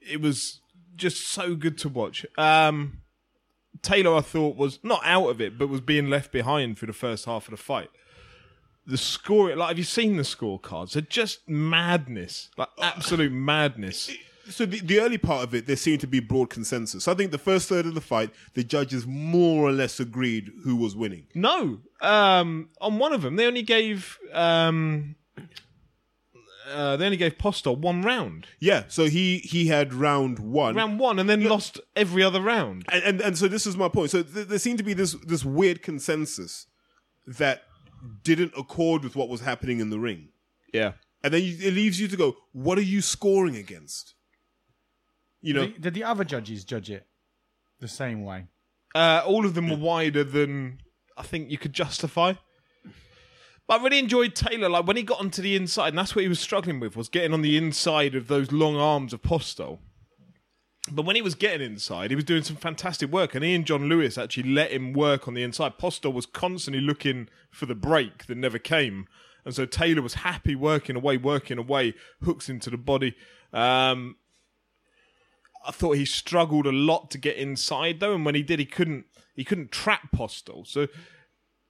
It 0.00 0.20
was 0.20 0.60
just 0.96 1.28
so 1.28 1.54
good 1.54 1.76
to 1.78 1.88
watch. 1.88 2.24
Um, 2.38 3.02
Taylor, 3.82 4.16
I 4.16 4.20
thought, 4.20 4.56
was 4.56 4.78
not 4.82 5.00
out 5.04 5.28
of 5.28 5.40
it, 5.40 5.58
but 5.58 5.68
was 5.68 5.80
being 5.80 6.08
left 6.08 6.32
behind 6.32 6.78
for 6.78 6.86
the 6.86 6.92
first 6.92 7.24
half 7.26 7.46
of 7.46 7.50
the 7.52 7.56
fight. 7.56 7.90
The 8.86 8.98
score, 8.98 9.54
like, 9.56 9.68
have 9.68 9.78
you 9.78 9.84
seen 9.84 10.16
the 10.16 10.22
scorecards? 10.22 10.92
They're 10.92 11.02
just 11.02 11.48
madness, 11.48 12.50
like 12.58 12.68
absolute 12.80 13.32
madness. 13.52 14.10
so 14.48 14.66
the, 14.66 14.80
the 14.80 15.00
early 15.00 15.16
part 15.18 15.42
of 15.44 15.54
it, 15.54 15.66
there 15.66 15.76
seemed 15.76 16.00
to 16.00 16.06
be 16.06 16.20
broad 16.20 16.50
consensus. 16.50 17.08
I 17.08 17.14
think 17.14 17.30
the 17.30 17.38
first 17.38 17.68
third 17.68 17.86
of 17.86 17.94
the 17.94 18.02
fight, 18.02 18.30
the 18.52 18.62
judges 18.62 19.06
more 19.06 19.66
or 19.66 19.72
less 19.72 20.00
agreed 20.00 20.52
who 20.64 20.76
was 20.76 20.94
winning. 20.94 21.26
No, 21.34 21.78
um, 22.02 22.68
on 22.80 22.98
one 22.98 23.12
of 23.14 23.22
them, 23.22 23.36
they 23.36 23.46
only 23.46 23.62
gave 23.62 24.18
um, 24.32 25.14
uh, 26.72 26.96
they 26.96 27.04
only 27.04 27.16
gave 27.16 27.36
Postol 27.38 27.76
one 27.78 28.02
round, 28.02 28.46
Yeah, 28.60 28.84
so 28.88 29.06
he 29.06 29.38
he 29.38 29.66
had 29.68 29.92
round 29.94 30.38
one. 30.38 30.74
round 30.74 30.98
one, 30.98 31.18
and 31.18 31.28
then 31.28 31.44
lost 31.44 31.80
every 31.96 32.22
other 32.22 32.40
round. 32.40 32.84
and, 32.92 33.02
and 33.04 33.20
and 33.20 33.38
so 33.38 33.48
this 33.48 33.66
is 33.66 33.76
my 33.76 33.88
point. 33.88 34.10
So 34.10 34.22
th- 34.22 34.48
there 34.48 34.58
seemed 34.58 34.78
to 34.78 34.84
be 34.84 34.94
this 34.94 35.14
this 35.26 35.44
weird 35.44 35.82
consensus 35.82 36.66
that 37.26 37.62
didn't 38.22 38.52
accord 38.56 39.02
with 39.02 39.16
what 39.16 39.28
was 39.28 39.40
happening 39.40 39.80
in 39.80 39.90
the 39.90 39.98
ring, 39.98 40.28
Yeah, 40.72 40.92
and 41.22 41.32
then 41.32 41.42
you, 41.42 41.56
it 41.60 41.72
leaves 41.74 41.98
you 42.00 42.08
to 42.08 42.16
go, 42.16 42.36
what 42.52 42.76
are 42.78 42.82
you 42.82 43.00
scoring 43.00 43.56
against? 43.56 44.14
You 45.40 45.54
know, 45.54 45.66
Did, 45.66 45.80
did 45.80 45.94
the 45.94 46.04
other 46.04 46.24
judges 46.24 46.64
judge 46.64 46.90
it 46.90 47.06
the 47.80 47.88
same 47.88 48.24
way? 48.24 48.46
uh, 48.94 49.22
all 49.26 49.44
of 49.44 49.54
them 49.54 49.68
were 49.70 49.76
wider 49.76 50.22
than 50.24 50.80
I 51.16 51.22
think 51.22 51.50
you 51.50 51.58
could 51.58 51.72
justify. 51.72 52.34
But 53.66 53.80
I 53.80 53.84
really 53.84 53.98
enjoyed 53.98 54.34
Taylor. 54.34 54.68
Like 54.68 54.86
when 54.86 54.96
he 54.96 55.02
got 55.02 55.20
onto 55.20 55.40
the 55.40 55.56
inside, 55.56 55.88
and 55.88 55.98
that's 55.98 56.14
what 56.14 56.22
he 56.22 56.28
was 56.28 56.40
struggling 56.40 56.80
with 56.80 56.96
was 56.96 57.08
getting 57.08 57.32
on 57.32 57.42
the 57.42 57.56
inside 57.56 58.14
of 58.14 58.28
those 58.28 58.52
long 58.52 58.76
arms 58.76 59.12
of 59.12 59.22
Postol. 59.22 59.78
But 60.92 61.06
when 61.06 61.16
he 61.16 61.22
was 61.22 61.34
getting 61.34 61.66
inside, 61.66 62.10
he 62.10 62.16
was 62.16 62.26
doing 62.26 62.42
some 62.42 62.56
fantastic 62.56 63.10
work, 63.10 63.34
and 63.34 63.42
he 63.42 63.54
and 63.54 63.64
John 63.64 63.88
Lewis 63.88 64.18
actually 64.18 64.50
let 64.50 64.70
him 64.70 64.92
work 64.92 65.26
on 65.26 65.32
the 65.32 65.42
inside. 65.42 65.78
Postol 65.78 66.12
was 66.12 66.26
constantly 66.26 66.82
looking 66.82 67.28
for 67.50 67.64
the 67.64 67.74
break 67.74 68.26
that 68.26 68.36
never 68.36 68.58
came, 68.58 69.06
and 69.46 69.54
so 69.54 69.64
Taylor 69.64 70.02
was 70.02 70.14
happy 70.14 70.54
working 70.54 70.94
away, 70.94 71.16
working 71.16 71.56
away, 71.56 71.94
hooks 72.22 72.50
into 72.50 72.68
the 72.68 72.76
body. 72.76 73.16
Um, 73.50 74.16
I 75.66 75.70
thought 75.70 75.92
he 75.92 76.04
struggled 76.04 76.66
a 76.66 76.72
lot 76.72 77.10
to 77.12 77.18
get 77.18 77.36
inside 77.36 78.00
though, 78.00 78.14
and 78.14 78.26
when 78.26 78.34
he 78.34 78.42
did, 78.42 78.58
he 78.58 78.66
couldn't 78.66 79.06
he 79.34 79.42
couldn't 79.42 79.72
trap 79.72 80.10
Postol. 80.14 80.66
So 80.66 80.88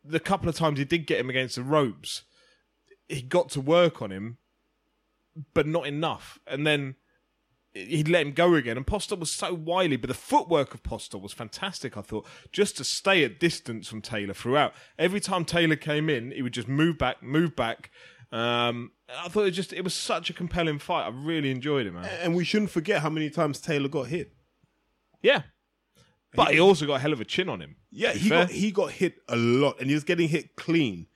the 0.04 0.20
couple 0.20 0.48
of 0.48 0.56
times 0.56 0.78
he 0.78 0.84
did 0.84 1.06
get 1.06 1.18
him 1.18 1.30
against 1.30 1.56
the 1.56 1.62
ropes, 1.62 2.22
he 3.08 3.22
got 3.22 3.48
to 3.50 3.60
work 3.60 4.02
on 4.02 4.12
him, 4.12 4.38
but 5.54 5.66
not 5.66 5.86
enough. 5.86 6.38
And 6.46 6.66
then 6.66 6.96
he'd 7.72 8.08
let 8.08 8.26
him 8.26 8.32
go 8.32 8.54
again. 8.54 8.76
And 8.76 8.86
Postol 8.86 9.18
was 9.18 9.32
so 9.32 9.52
wily, 9.52 9.96
but 9.96 10.08
the 10.08 10.14
footwork 10.14 10.74
of 10.74 10.82
Postol 10.82 11.20
was 11.20 11.32
fantastic. 11.32 11.96
I 11.96 12.02
thought 12.02 12.26
just 12.52 12.76
to 12.76 12.84
stay 12.84 13.24
at 13.24 13.40
distance 13.40 13.88
from 13.88 14.00
Taylor 14.00 14.34
throughout. 14.34 14.74
Every 14.98 15.20
time 15.20 15.44
Taylor 15.44 15.76
came 15.76 16.08
in, 16.08 16.30
he 16.30 16.42
would 16.42 16.54
just 16.54 16.68
move 16.68 16.98
back, 16.98 17.22
move 17.22 17.56
back. 17.56 17.90
Um, 18.30 18.92
I 19.08 19.28
thought 19.28 19.46
it 19.46 19.52
just 19.52 19.72
it 19.72 19.82
was 19.82 19.94
such 19.94 20.30
a 20.30 20.32
compelling 20.32 20.78
fight. 20.78 21.06
I 21.06 21.10
really 21.10 21.50
enjoyed 21.50 21.86
it, 21.86 21.92
man. 21.92 22.04
And 22.20 22.34
we 22.34 22.44
shouldn't 22.44 22.70
forget 22.70 23.02
how 23.02 23.10
many 23.10 23.30
times 23.30 23.60
Taylor 23.60 23.88
got 23.88 24.08
hit. 24.08 24.32
Yeah, 25.22 25.42
but 26.34 26.52
he 26.52 26.60
also 26.60 26.86
got 26.86 26.94
a 26.94 26.98
hell 26.98 27.12
of 27.12 27.20
a 27.20 27.24
chin 27.24 27.48
on 27.48 27.60
him. 27.60 27.76
Yeah, 27.90 28.12
he 28.12 28.28
fair. 28.28 28.44
got 28.46 28.50
he 28.50 28.70
got 28.70 28.90
hit 28.92 29.16
a 29.28 29.36
lot, 29.36 29.80
and 29.80 29.88
he 29.88 29.94
was 29.94 30.04
getting 30.04 30.28
hit 30.28 30.56
clean, 30.56 31.06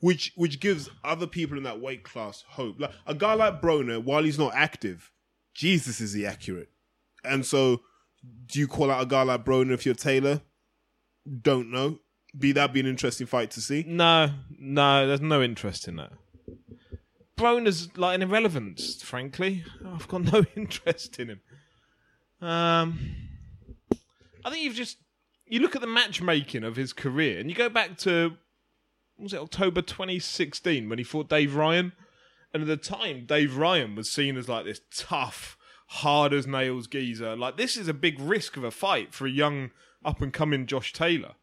which 0.00 0.32
which 0.36 0.60
gives 0.60 0.90
other 1.02 1.26
people 1.26 1.56
in 1.56 1.64
that 1.64 1.80
weight 1.80 2.02
class 2.04 2.44
hope. 2.48 2.80
Like 2.80 2.92
a 3.06 3.14
guy 3.14 3.34
like 3.34 3.60
Broner, 3.62 4.02
while 4.02 4.22
he's 4.24 4.38
not 4.38 4.54
active, 4.54 5.10
Jesus 5.54 6.00
is 6.00 6.12
he 6.12 6.26
accurate? 6.26 6.70
And 7.24 7.46
so, 7.46 7.82
do 8.46 8.58
you 8.58 8.66
call 8.68 8.90
out 8.90 9.02
a 9.02 9.06
guy 9.06 9.22
like 9.22 9.44
Broner 9.44 9.72
if 9.72 9.86
you're 9.86 9.94
Taylor? 9.94 10.42
Don't 11.42 11.70
know. 11.70 12.00
Be 12.36 12.52
that 12.52 12.72
be 12.72 12.80
an 12.80 12.86
interesting 12.86 13.26
fight 13.26 13.50
to 13.52 13.60
see. 13.60 13.84
No, 13.86 14.30
no, 14.58 15.06
there's 15.06 15.20
no 15.20 15.40
interest 15.42 15.86
in 15.86 15.96
that. 15.96 16.10
Broner's 17.36 17.96
like 17.96 18.16
an 18.16 18.22
irrelevance, 18.22 19.02
frankly. 19.02 19.64
I've 19.86 20.06
got 20.08 20.32
no 20.32 20.44
interest 20.56 21.18
in 21.18 21.30
him. 21.30 21.40
Um, 22.40 23.23
I 24.44 24.50
think 24.50 24.62
you've 24.62 24.74
just 24.74 24.98
you 25.46 25.60
look 25.60 25.74
at 25.74 25.80
the 25.80 25.86
matchmaking 25.86 26.64
of 26.64 26.76
his 26.76 26.92
career, 26.92 27.38
and 27.38 27.50
you 27.50 27.56
go 27.56 27.68
back 27.68 27.96
to 27.98 28.36
was 29.18 29.32
it 29.32 29.40
October 29.40 29.80
2016 29.80 30.88
when 30.88 30.98
he 30.98 31.04
fought 31.04 31.28
Dave 31.28 31.54
Ryan, 31.54 31.92
and 32.52 32.62
at 32.62 32.68
the 32.68 32.76
time 32.76 33.26
Dave 33.26 33.56
Ryan 33.56 33.94
was 33.94 34.10
seen 34.10 34.36
as 34.36 34.48
like 34.48 34.64
this 34.64 34.80
tough, 34.94 35.56
hard 35.88 36.32
as 36.32 36.46
nails 36.46 36.86
geezer. 36.86 37.36
Like 37.36 37.56
this 37.56 37.76
is 37.76 37.88
a 37.88 37.94
big 37.94 38.20
risk 38.20 38.56
of 38.56 38.64
a 38.64 38.70
fight 38.70 39.14
for 39.14 39.26
a 39.26 39.30
young 39.30 39.70
up 40.04 40.20
and 40.20 40.32
coming 40.32 40.66
Josh 40.66 40.92
Taylor 40.92 41.34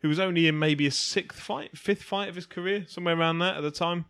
who 0.00 0.08
was 0.08 0.20
only 0.20 0.46
in 0.46 0.58
maybe 0.58 0.86
a 0.86 0.90
sixth 0.90 1.40
fight, 1.40 1.76
fifth 1.76 2.02
fight 2.02 2.28
of 2.28 2.36
his 2.36 2.46
career, 2.46 2.84
somewhere 2.88 3.18
around 3.18 3.40
that 3.40 3.56
at 3.56 3.62
the 3.62 3.70
time. 3.70 4.04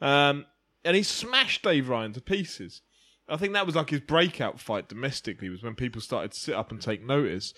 Um, 0.00 0.46
and 0.84 0.96
he 0.96 1.02
smashed 1.02 1.62
Dave 1.62 1.88
Ryan 1.88 2.12
to 2.12 2.20
pieces. 2.20 2.82
I 3.28 3.36
think 3.36 3.54
that 3.54 3.66
was 3.66 3.76
like 3.76 3.90
his 3.90 4.00
breakout 4.00 4.60
fight 4.60 4.88
domestically, 4.88 5.48
was 5.48 5.62
when 5.62 5.74
people 5.74 6.00
started 6.00 6.32
to 6.32 6.40
sit 6.40 6.54
up 6.54 6.70
and 6.70 6.80
take 6.80 7.04
notice. 7.04 7.54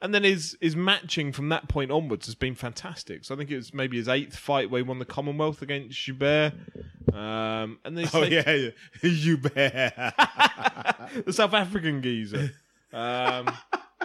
And 0.00 0.14
then 0.14 0.22
his 0.22 0.56
his 0.60 0.76
matching 0.76 1.32
from 1.32 1.48
that 1.48 1.68
point 1.68 1.90
onwards 1.90 2.26
has 2.26 2.36
been 2.36 2.54
fantastic. 2.54 3.24
So 3.24 3.34
I 3.34 3.38
think 3.38 3.50
it 3.50 3.56
was 3.56 3.74
maybe 3.74 3.96
his 3.96 4.08
eighth 4.08 4.36
fight 4.36 4.70
where 4.70 4.78
he 4.80 4.88
won 4.88 5.00
the 5.00 5.04
Commonwealth 5.04 5.60
against 5.60 5.98
Joubert. 5.98 6.52
Um, 7.12 7.80
and 7.84 7.98
then 7.98 8.08
Oh 8.14 8.20
like- 8.20 8.30
yeah, 8.30 8.52
yeah. 8.52 8.70
the 11.24 11.32
South 11.32 11.54
African 11.54 12.02
geezer. 12.02 12.52
Um, 12.92 13.50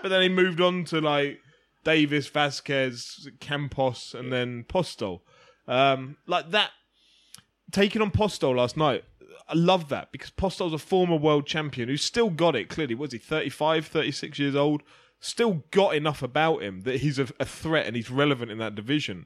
but 0.02 0.10
then 0.10 0.22
he 0.24 0.30
moved 0.30 0.62
on 0.62 0.86
to 0.86 1.00
like 1.00 1.40
Davies, 1.84 2.28
Vasquez, 2.28 3.30
Campos, 3.40 4.16
and 4.18 4.32
then 4.32 4.66
Postol. 4.68 5.22
Um, 5.68 6.18
like 6.28 6.52
that, 6.52 6.72
taking 7.72 8.02
on 8.02 8.12
Postol 8.12 8.56
last 8.56 8.78
night, 8.78 9.04
I 9.48 9.54
love 9.54 9.90
that 9.90 10.12
because 10.12 10.32
Postol's 10.32 10.74
a 10.74 10.78
former 10.78 11.16
world 11.18 11.46
champion 11.46 11.90
who's 11.90 12.04
still 12.04 12.30
got 12.30 12.56
it, 12.56 12.70
clearly. 12.70 12.96
Was 12.96 13.12
he 13.12 13.18
35, 13.20 13.86
36 13.88 14.40
years 14.40 14.56
old? 14.56 14.82
Still 15.26 15.64
got 15.72 15.96
enough 15.96 16.22
about 16.22 16.64
him 16.64 16.82
that 16.82 17.00
he's 17.00 17.18
a, 17.18 17.30
a 17.40 17.46
threat 17.46 17.88
and 17.88 17.96
he's 17.96 18.12
relevant 18.12 18.52
in 18.52 18.58
that 18.58 18.76
division. 18.76 19.26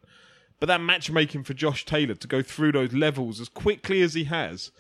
But 0.60 0.68
that 0.68 0.80
matchmaking 0.80 1.44
for 1.44 1.56
Josh 1.56 1.86
Taylor 1.86 2.14
to 2.14 2.28
go 2.28 2.44
through 2.44 2.74
those 2.74 2.94
levels 2.94 3.42
as 3.42 3.50
quickly 3.50 4.04
as 4.04 4.14
he 4.14 4.26
has 4.26 4.72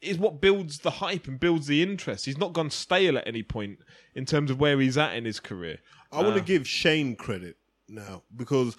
is 0.00 0.16
what 0.16 0.40
builds 0.40 0.78
the 0.78 0.92
hype 0.92 1.26
and 1.26 1.40
builds 1.40 1.66
the 1.66 1.82
interest. 1.82 2.24
He's 2.24 2.38
not 2.38 2.52
gone 2.52 2.70
stale 2.70 3.18
at 3.18 3.26
any 3.26 3.42
point 3.42 3.80
in 4.14 4.24
terms 4.24 4.48
of 4.52 4.60
where 4.60 4.78
he's 4.78 4.96
at 4.96 5.16
in 5.16 5.24
his 5.24 5.40
career. 5.40 5.78
I 6.12 6.22
want 6.22 6.36
to 6.36 6.42
uh, 6.42 6.44
give 6.44 6.68
Shane 6.68 7.16
credit 7.16 7.56
now 7.88 8.22
because 8.36 8.76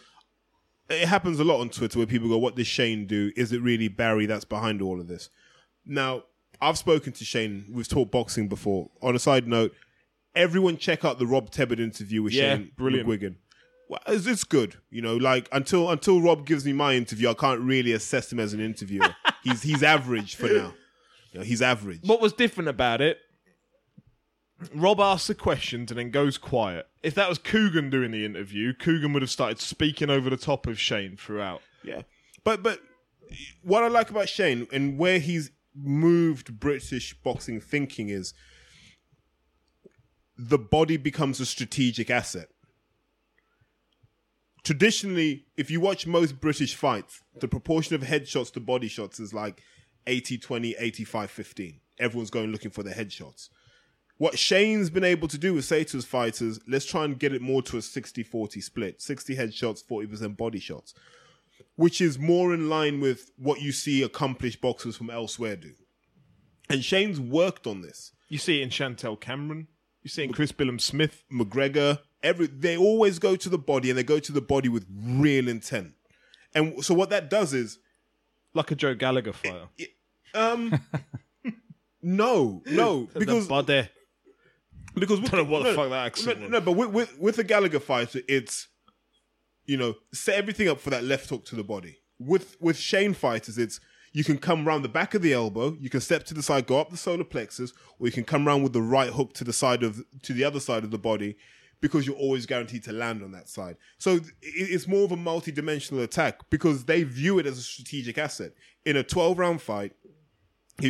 it 0.89 1.09
happens 1.09 1.41
a 1.41 1.43
lot 1.43 1.59
on 1.59 1.67
Twitter 1.67 1.99
where 1.99 2.07
people 2.07 2.29
go, 2.29 2.37
"What 2.37 2.55
does 2.55 2.67
Shane 2.67 3.05
do? 3.05 3.33
Is 3.35 3.51
it 3.51 3.61
really 3.61 3.89
Barry 3.89 4.27
that's 4.27 4.45
behind 4.45 4.81
all 4.81 5.01
of 5.01 5.09
this?" 5.09 5.29
Now, 5.85 6.23
I've 6.61 6.77
spoken 6.77 7.11
to 7.11 7.25
Shane. 7.25 7.65
We've 7.69 7.85
talked 7.85 8.11
boxing 8.11 8.47
before. 8.47 8.89
On 9.01 9.13
a 9.13 9.19
side 9.19 9.45
note, 9.45 9.73
everyone 10.39 10.77
check 10.77 11.03
out 11.05 11.19
the 11.19 11.27
Rob 11.27 11.51
Tebbutt 11.51 11.79
interview 11.79 12.23
with 12.23 12.33
Yeah, 12.33 12.55
Shane 12.55 12.71
brilliant. 12.77 13.07
McGuigan. 13.07 13.35
Well, 13.89 13.99
it's, 14.07 14.25
it's 14.27 14.43
good, 14.43 14.75
you 14.89 15.01
know. 15.01 15.17
Like 15.17 15.49
until 15.51 15.89
until 15.89 16.21
Rob 16.21 16.45
gives 16.45 16.63
me 16.65 16.73
my 16.73 16.93
interview, 16.93 17.29
I 17.29 17.33
can't 17.33 17.59
really 17.61 17.91
assess 17.91 18.31
him 18.31 18.39
as 18.39 18.53
an 18.53 18.59
interviewer. 18.59 19.15
he's 19.43 19.61
he's 19.63 19.83
average 19.83 20.35
for 20.35 20.47
now. 20.47 20.73
You 21.31 21.39
know, 21.39 21.43
he's 21.45 21.61
average. 21.61 22.01
What 22.03 22.21
was 22.21 22.33
different 22.33 22.69
about 22.69 23.01
it? 23.01 23.17
Rob 24.73 24.99
asks 24.99 25.27
the 25.27 25.35
questions 25.35 25.89
and 25.89 25.97
then 25.99 26.11
goes 26.11 26.37
quiet. 26.37 26.87
If 27.01 27.15
that 27.15 27.29
was 27.29 27.37
Coogan 27.37 27.89
doing 27.89 28.11
the 28.11 28.25
interview, 28.25 28.73
Coogan 28.73 29.13
would 29.13 29.21
have 29.21 29.31
started 29.31 29.59
speaking 29.59 30.09
over 30.09 30.29
the 30.29 30.37
top 30.37 30.67
of 30.67 30.79
Shane 30.79 31.15
throughout. 31.17 31.61
Yeah, 31.83 32.01
but 32.43 32.61
but 32.61 32.79
what 33.63 33.83
I 33.83 33.87
like 33.87 34.09
about 34.09 34.27
Shane 34.29 34.67
and 34.71 34.97
where 34.97 35.19
he's 35.19 35.51
moved 35.75 36.59
British 36.59 37.13
boxing 37.23 37.61
thinking 37.61 38.09
is 38.09 38.33
the 40.39 40.57
body 40.57 40.97
becomes 40.97 41.39
a 41.39 41.45
strategic 41.45 42.09
asset. 42.09 42.47
Traditionally, 44.63 45.45
if 45.57 45.69
you 45.69 45.81
watch 45.81 46.07
most 46.07 46.39
British 46.39 46.75
fights, 46.75 47.21
the 47.39 47.47
proportion 47.47 47.95
of 47.95 48.01
headshots 48.01 48.51
to 48.53 48.59
body 48.59 48.87
shots 48.87 49.19
is 49.19 49.33
like 49.33 49.61
80 50.07 50.37
20, 50.37 50.75
85 50.79 51.29
15. 51.29 51.79
Everyone's 51.99 52.29
going 52.29 52.51
looking 52.51 52.71
for 52.71 52.83
the 52.83 52.91
headshots. 52.91 53.49
What 54.17 54.39
Shane's 54.39 54.89
been 54.89 55.03
able 55.03 55.27
to 55.27 55.37
do 55.37 55.57
is 55.57 55.67
say 55.67 55.83
to 55.83 55.97
his 55.97 56.05
fighters, 56.05 56.59
let's 56.67 56.85
try 56.85 57.05
and 57.05 57.19
get 57.19 57.33
it 57.33 57.41
more 57.41 57.61
to 57.63 57.77
a 57.77 57.81
60 57.81 58.23
40 58.23 58.61
split 58.61 59.01
60 59.01 59.35
headshots, 59.35 59.83
40% 59.85 60.37
body 60.37 60.59
shots 60.59 60.93
which 61.75 62.01
is 62.01 62.19
more 62.19 62.53
in 62.53 62.69
line 62.69 62.99
with 62.99 63.31
what 63.37 63.61
you 63.61 63.71
see 63.71 64.03
accomplished 64.03 64.59
boxers 64.59 64.97
from 64.97 65.09
elsewhere 65.09 65.55
do. 65.55 65.71
And 66.69 66.83
Shane's 66.83 67.19
worked 67.19 67.65
on 67.65 67.81
this. 67.81 68.11
You 68.27 68.37
see 68.37 68.59
it 68.59 68.63
in 68.63 68.69
Chantelle 68.69 69.15
Cameron. 69.15 69.67
You 70.03 70.09
see 70.09 70.23
it 70.23 70.25
in 70.27 70.33
Chris 70.33 70.51
Billam-Smith. 70.51 71.23
McGregor, 71.31 71.99
every 72.23 72.47
they 72.47 72.77
always 72.77 73.19
go 73.19 73.35
to 73.35 73.49
the 73.49 73.57
body 73.57 73.89
and 73.89 73.97
they 73.97 74.03
go 74.03 74.19
to 74.19 74.31
the 74.31 74.41
body 74.41 74.69
with 74.69 74.85
real 74.91 75.47
intent. 75.47 75.93
And 76.55 76.83
so 76.83 76.93
what 76.93 77.09
that 77.09 77.29
does 77.29 77.53
is 77.53 77.79
Like 78.53 78.71
a 78.71 78.75
Joe 78.75 78.95
Gallagher 78.95 79.33
fighter. 79.33 79.67
um 80.33 80.79
no, 82.01 82.61
no, 82.65 83.07
because 83.17 83.47
the 83.47 83.49
body. 83.49 83.89
because 84.95 85.21
with, 85.21 85.31
Don't 85.31 85.45
know 85.45 85.51
what 85.51 85.63
the 85.63 85.73
fuck 85.73 85.89
that 85.89 86.05
accent 86.07 86.41
no, 86.41 86.47
no, 86.47 86.61
but 86.61 86.71
with, 86.73 86.89
with 86.91 87.19
with 87.19 87.35
the 87.35 87.43
Gallagher 87.43 87.79
fighter, 87.79 88.21
it's 88.27 88.67
you 89.65 89.77
know 89.77 89.95
set 90.13 90.35
everything 90.35 90.67
up 90.69 90.79
for 90.79 90.89
that 90.91 91.03
left 91.03 91.29
hook 91.29 91.45
to 91.45 91.55
the 91.55 91.63
body. 91.63 91.97
With 92.19 92.57
with 92.59 92.77
Shane 92.77 93.13
fighters, 93.13 93.57
it's 93.57 93.79
you 94.11 94.23
can 94.23 94.37
come 94.37 94.65
round 94.65 94.83
the 94.83 94.89
back 94.89 95.13
of 95.13 95.21
the 95.21 95.33
elbow, 95.33 95.77
you 95.79 95.89
can 95.89 96.01
step 96.01 96.23
to 96.25 96.33
the 96.33 96.43
side, 96.43 96.67
go 96.67 96.79
up 96.79 96.89
the 96.89 96.97
solar 96.97 97.23
plexus, 97.23 97.73
or 97.99 98.07
you 98.07 98.13
can 98.13 98.23
come 98.23 98.45
round 98.45 98.63
with 98.63 98.73
the 98.73 98.81
right 98.81 99.11
hook 99.11 99.33
to 99.33 99.43
the 99.43 99.53
side 99.53 99.83
of 99.83 100.03
to 100.23 100.33
the 100.33 100.43
other 100.43 100.59
side 100.59 100.83
of 100.83 100.91
the 100.91 100.97
body, 100.97 101.37
because 101.81 102.05
you're 102.05 102.15
always 102.15 102.45
guaranteed 102.45 102.83
to 102.83 102.91
land 102.91 103.23
on 103.23 103.31
that 103.31 103.47
side. 103.47 103.77
So 103.97 104.19
it's 104.41 104.87
more 104.87 105.03
of 105.05 105.11
a 105.11 105.17
multi-dimensional 105.17 106.03
attack 106.03 106.49
because 106.49 106.85
they 106.85 107.03
view 107.03 107.39
it 107.39 107.45
as 107.45 107.57
a 107.57 107.61
strategic 107.61 108.17
asset 108.17 108.51
in 108.85 108.97
a 108.97 109.03
12 109.03 109.37
round 109.37 109.61
fight 109.61 109.93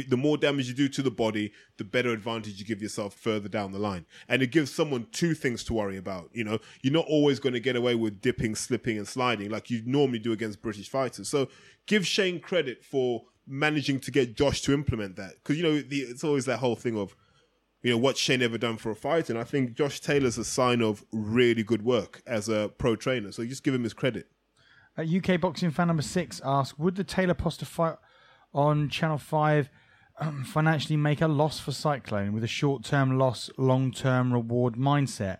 the 0.07 0.17
more 0.17 0.37
damage 0.37 0.67
you 0.67 0.73
do 0.73 0.87
to 0.87 1.01
the 1.01 1.11
body, 1.11 1.51
the 1.77 1.83
better 1.83 2.11
advantage 2.11 2.59
you 2.59 2.65
give 2.65 2.81
yourself 2.81 3.13
further 3.13 3.49
down 3.49 3.71
the 3.71 3.79
line. 3.79 4.05
And 4.27 4.41
it 4.41 4.51
gives 4.51 4.71
someone 4.71 5.07
two 5.11 5.33
things 5.33 5.63
to 5.65 5.73
worry 5.73 5.97
about. 5.97 6.29
You 6.33 6.43
know, 6.43 6.59
you're 6.81 6.93
not 6.93 7.05
always 7.07 7.39
going 7.39 7.53
to 7.53 7.59
get 7.59 7.75
away 7.75 7.95
with 7.95 8.21
dipping, 8.21 8.55
slipping, 8.55 8.97
and 8.97 9.07
sliding 9.07 9.49
like 9.49 9.69
you 9.69 9.81
normally 9.85 10.19
do 10.19 10.31
against 10.31 10.61
British 10.61 10.89
fighters. 10.89 11.29
So 11.29 11.49
give 11.89 12.07
Shane 12.07 12.39
credit 12.39 12.85
for 12.85 13.23
managing 13.45 13.99
to 14.01 14.11
get 14.11 14.37
Josh 14.37 14.61
to 14.61 14.73
implement 14.73 15.17
that. 15.17 15.33
Because, 15.35 15.57
you 15.57 15.63
know, 15.63 15.81
the, 15.81 15.97
it's 15.97 16.23
always 16.23 16.45
that 16.45 16.59
whole 16.59 16.75
thing 16.75 16.95
of, 16.95 17.15
you 17.81 17.91
know, 17.91 17.97
what's 17.97 18.19
Shane 18.19 18.41
ever 18.41 18.57
done 18.57 18.77
for 18.77 18.91
a 18.91 18.95
fight? 18.95 19.29
And 19.29 19.39
I 19.39 19.43
think 19.43 19.73
Josh 19.73 19.99
Taylor's 19.99 20.37
a 20.37 20.45
sign 20.45 20.81
of 20.81 21.03
really 21.11 21.63
good 21.63 21.83
work 21.83 22.21
as 22.27 22.47
a 22.47 22.71
pro 22.77 22.95
trainer. 22.95 23.31
So 23.31 23.43
just 23.43 23.63
give 23.63 23.73
him 23.73 23.83
his 23.83 23.93
credit. 23.93 24.27
Uh, 24.97 25.03
UK 25.03 25.41
boxing 25.41 25.71
fan 25.71 25.87
number 25.87 26.03
six 26.03 26.41
asks: 26.45 26.77
Would 26.77 26.95
the 26.95 27.03
Taylor 27.03 27.33
Postol 27.33 27.65
fight 27.65 27.95
on 28.53 28.89
Channel 28.89 29.17
Five 29.17 29.69
um, 30.19 30.43
financially 30.43 30.97
make 30.97 31.21
a 31.21 31.27
loss 31.27 31.59
for 31.59 31.71
Cyclone 31.71 32.33
with 32.33 32.43
a 32.43 32.47
short-term 32.47 33.17
loss, 33.17 33.49
long-term 33.57 34.33
reward 34.33 34.75
mindset? 34.75 35.37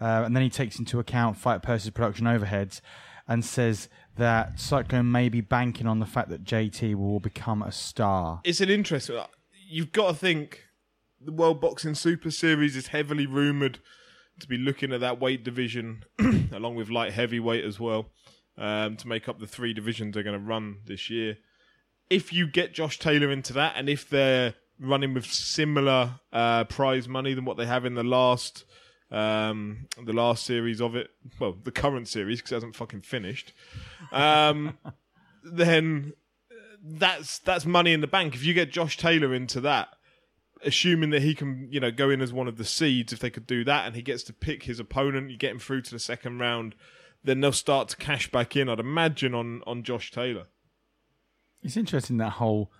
Uh, 0.00 0.22
and 0.24 0.34
then 0.34 0.42
he 0.42 0.48
takes 0.48 0.78
into 0.78 0.98
account 1.00 1.36
fight 1.36 1.60
purses, 1.60 1.90
production 1.90 2.26
overheads, 2.26 2.80
and 3.26 3.44
says 3.44 3.88
that 4.20 4.60
Cyclone 4.60 5.10
may 5.10 5.30
be 5.30 5.40
banking 5.40 5.86
on 5.86 5.98
the 5.98 6.06
fact 6.06 6.28
that 6.28 6.44
JT 6.44 6.94
will 6.94 7.20
become 7.20 7.62
a 7.62 7.72
star. 7.72 8.40
It's 8.44 8.60
an 8.60 8.68
interesting. 8.68 9.18
You've 9.66 9.92
got 9.92 10.08
to 10.08 10.14
think 10.14 10.64
the 11.18 11.32
World 11.32 11.60
Boxing 11.60 11.94
Super 11.94 12.30
Series 12.30 12.76
is 12.76 12.88
heavily 12.88 13.26
rumored 13.26 13.78
to 14.38 14.46
be 14.46 14.58
looking 14.58 14.92
at 14.92 15.00
that 15.00 15.20
weight 15.20 15.42
division, 15.42 16.04
along 16.52 16.76
with 16.76 16.90
light 16.90 17.12
heavyweight 17.14 17.64
as 17.64 17.80
well, 17.80 18.10
um, 18.58 18.96
to 18.96 19.08
make 19.08 19.26
up 19.26 19.38
the 19.38 19.46
three 19.46 19.72
divisions 19.72 20.14
they're 20.14 20.22
going 20.22 20.38
to 20.38 20.46
run 20.46 20.80
this 20.84 21.08
year. 21.08 21.38
If 22.10 22.32
you 22.32 22.46
get 22.46 22.74
Josh 22.74 22.98
Taylor 22.98 23.30
into 23.30 23.54
that, 23.54 23.74
and 23.76 23.88
if 23.88 24.08
they're 24.08 24.54
running 24.78 25.14
with 25.14 25.26
similar 25.26 26.20
uh, 26.30 26.64
prize 26.64 27.08
money 27.08 27.32
than 27.32 27.46
what 27.46 27.56
they 27.56 27.66
have 27.66 27.86
in 27.86 27.94
the 27.94 28.04
last 28.04 28.64
um, 29.10 29.86
the 30.02 30.12
last 30.12 30.44
series 30.44 30.80
of 30.80 30.94
it. 30.94 31.10
Well, 31.38 31.56
the 31.62 31.72
current 31.72 32.08
series 32.08 32.38
because 32.38 32.52
it 32.52 32.56
hasn't 32.56 32.76
fucking 32.76 33.02
finished. 33.02 33.52
Um, 34.12 34.78
then 35.44 36.12
that's 36.82 37.38
that's 37.40 37.66
money 37.66 37.92
in 37.92 38.00
the 38.00 38.06
bank. 38.06 38.34
If 38.34 38.44
you 38.44 38.54
get 38.54 38.70
Josh 38.70 38.96
Taylor 38.96 39.34
into 39.34 39.60
that, 39.62 39.88
assuming 40.64 41.10
that 41.10 41.22
he 41.22 41.34
can, 41.34 41.68
you 41.70 41.80
know, 41.80 41.90
go 41.90 42.10
in 42.10 42.20
as 42.20 42.32
one 42.32 42.48
of 42.48 42.56
the 42.56 42.64
seeds, 42.64 43.12
if 43.12 43.18
they 43.18 43.30
could 43.30 43.46
do 43.46 43.64
that, 43.64 43.86
and 43.86 43.96
he 43.96 44.02
gets 44.02 44.22
to 44.24 44.32
pick 44.32 44.64
his 44.64 44.80
opponent, 44.80 45.30
you 45.30 45.36
get 45.36 45.50
him 45.50 45.58
through 45.58 45.82
to 45.82 45.90
the 45.90 45.98
second 45.98 46.38
round, 46.38 46.74
then 47.24 47.40
they'll 47.40 47.52
start 47.52 47.88
to 47.88 47.96
cash 47.96 48.30
back 48.30 48.56
in. 48.56 48.68
I'd 48.68 48.80
imagine 48.80 49.34
on 49.34 49.62
on 49.66 49.82
Josh 49.82 50.10
Taylor. 50.10 50.46
It's 51.62 51.76
interesting 51.76 52.16
that 52.18 52.32
whole 52.32 52.70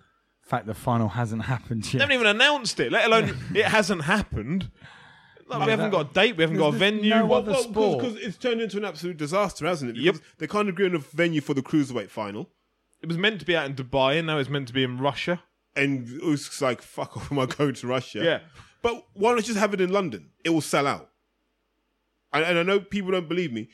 fact 0.41 0.65
the 0.65 0.73
final 0.73 1.09
hasn't 1.09 1.43
happened 1.43 1.85
yet. 1.85 1.93
They 1.93 1.99
haven't 1.99 2.15
even 2.15 2.27
announced 2.27 2.79
it, 2.79 2.91
let 2.91 3.05
alone 3.05 3.37
it 3.55 3.65
hasn't 3.65 4.03
happened. 4.03 4.71
Like, 5.59 5.65
we 5.65 5.71
haven't 5.71 5.89
got 5.91 6.09
a 6.11 6.13
date, 6.13 6.37
we 6.37 6.43
haven't 6.43 6.57
got 6.57 6.73
a 6.73 6.77
venue. 6.77 7.09
no 7.09 7.25
What- 7.25 7.39
other 7.43 7.51
Well, 7.51 7.63
sport. 7.63 7.99
because 8.03 8.17
it's 8.17 8.37
turned 8.37 8.61
into 8.61 8.77
an 8.77 8.85
absolute 8.85 9.17
disaster, 9.17 9.65
hasn't 9.67 9.91
it? 9.91 10.01
Yep. 10.01 10.13
Because 10.15 10.27
they 10.37 10.47
can't 10.47 10.69
agree 10.69 10.85
on 10.85 10.95
a 10.95 10.99
venue 10.99 11.41
for 11.41 11.53
the 11.53 11.61
cruiserweight 11.61 12.09
final, 12.09 12.49
It 13.01 13.07
was 13.07 13.17
meant 13.17 13.39
to 13.39 13.45
be 13.45 13.55
out 13.55 13.65
in 13.65 13.73
Dubai, 13.75 14.17
and 14.19 14.27
now 14.27 14.37
it's 14.37 14.49
meant 14.49 14.67
to 14.67 14.73
be 14.73 14.83
in 14.83 14.97
Russia. 14.99 15.41
and 15.75 16.07
it 16.09 16.23
was 16.23 16.61
like, 16.61 16.81
"Fuck 16.81 17.15
off! 17.17 17.31
Am 17.31 17.39
I 17.39 17.45
going 17.45 17.73
to 17.75 17.87
Russia?" 17.87 18.19
Yeah. 18.23 18.39
But 18.81 19.05
why 19.13 19.33
not 19.33 19.43
just 19.45 19.57
have 19.59 19.73
it 19.73 19.79
in 19.81 19.91
London? 19.91 20.31
It 20.43 20.49
will 20.49 20.61
sell 20.61 20.85
out. 20.85 21.09
And, 22.33 22.43
and 22.43 22.59
I 22.59 22.63
know 22.63 22.79
people 22.79 23.11
don't 23.11 23.27
believe 23.29 23.51
me. 23.53 23.69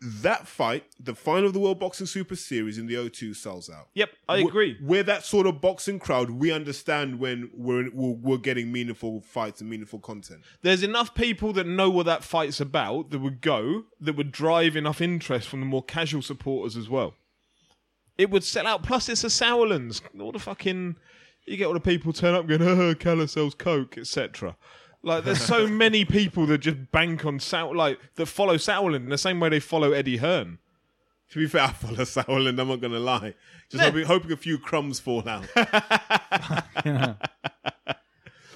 That 0.00 0.46
fight, 0.46 0.84
the 1.00 1.14
final 1.16 1.46
of 1.46 1.54
the 1.54 1.58
World 1.58 1.80
Boxing 1.80 2.06
Super 2.06 2.36
Series 2.36 2.78
in 2.78 2.86
the 2.86 2.94
O2 2.94 3.34
sells 3.34 3.68
out. 3.68 3.88
Yep, 3.94 4.10
I 4.28 4.34
We're- 4.36 4.46
agree. 4.46 4.76
We're 4.80 5.02
that 5.02 5.24
sort 5.24 5.48
of 5.48 5.60
boxing 5.60 5.98
crowd. 5.98 6.30
We 6.30 6.52
understand 6.52 7.18
when 7.18 7.50
we're, 7.52 7.90
we're 7.92 8.12
we're 8.14 8.38
getting 8.38 8.70
meaningful 8.70 9.20
fights 9.22 9.60
and 9.60 9.68
meaningful 9.68 9.98
content. 9.98 10.42
There's 10.62 10.84
enough 10.84 11.14
people 11.14 11.52
that 11.54 11.66
know 11.66 11.90
what 11.90 12.06
that 12.06 12.22
fight's 12.22 12.60
about 12.60 13.10
that 13.10 13.18
would 13.18 13.40
go, 13.40 13.86
that 14.00 14.14
would 14.16 14.30
drive 14.30 14.76
enough 14.76 15.00
interest 15.00 15.48
from 15.48 15.58
the 15.60 15.66
more 15.66 15.82
casual 15.82 16.22
supporters 16.22 16.76
as 16.76 16.88
well. 16.88 17.14
It 18.16 18.30
would 18.30 18.44
sell 18.44 18.66
out. 18.68 18.84
Plus, 18.84 19.08
it's 19.08 19.24
a 19.24 19.28
Sauerlands. 19.30 20.00
All 20.20 20.30
the 20.32 20.38
fucking. 20.38 20.94
You 21.44 21.56
get 21.56 21.66
all 21.66 21.72
the 21.74 21.80
people 21.80 22.12
turn 22.12 22.34
up 22.34 22.46
going, 22.46 22.62
oh, 22.62 22.94
Calla 22.94 23.26
sells 23.26 23.54
Coke, 23.54 23.96
etc. 23.98 24.56
Like, 25.02 25.24
there's 25.24 25.40
so 25.40 25.66
many 25.68 26.04
people 26.04 26.46
that 26.46 26.58
just 26.58 26.90
bank 26.90 27.24
on 27.24 27.40
Sour, 27.40 27.74
like, 27.74 27.98
that 28.16 28.26
follow 28.26 28.56
Sauerland 28.56 28.96
in 28.96 29.08
the 29.08 29.18
same 29.18 29.40
way 29.40 29.48
they 29.48 29.60
follow 29.60 29.92
Eddie 29.92 30.18
Hearn. 30.18 30.58
To 31.30 31.38
be 31.38 31.46
fair, 31.46 31.62
I 31.62 31.72
follow 31.72 32.04
Sauerland. 32.04 32.58
I'm 32.60 32.68
not 32.68 32.80
going 32.80 32.92
to 32.92 32.98
lie. 32.98 33.34
Just 33.70 33.84
hoping, 33.84 34.04
hoping 34.04 34.32
a 34.32 34.36
few 34.36 34.58
crumbs 34.58 34.98
fall 34.98 35.28
out. 35.28 35.46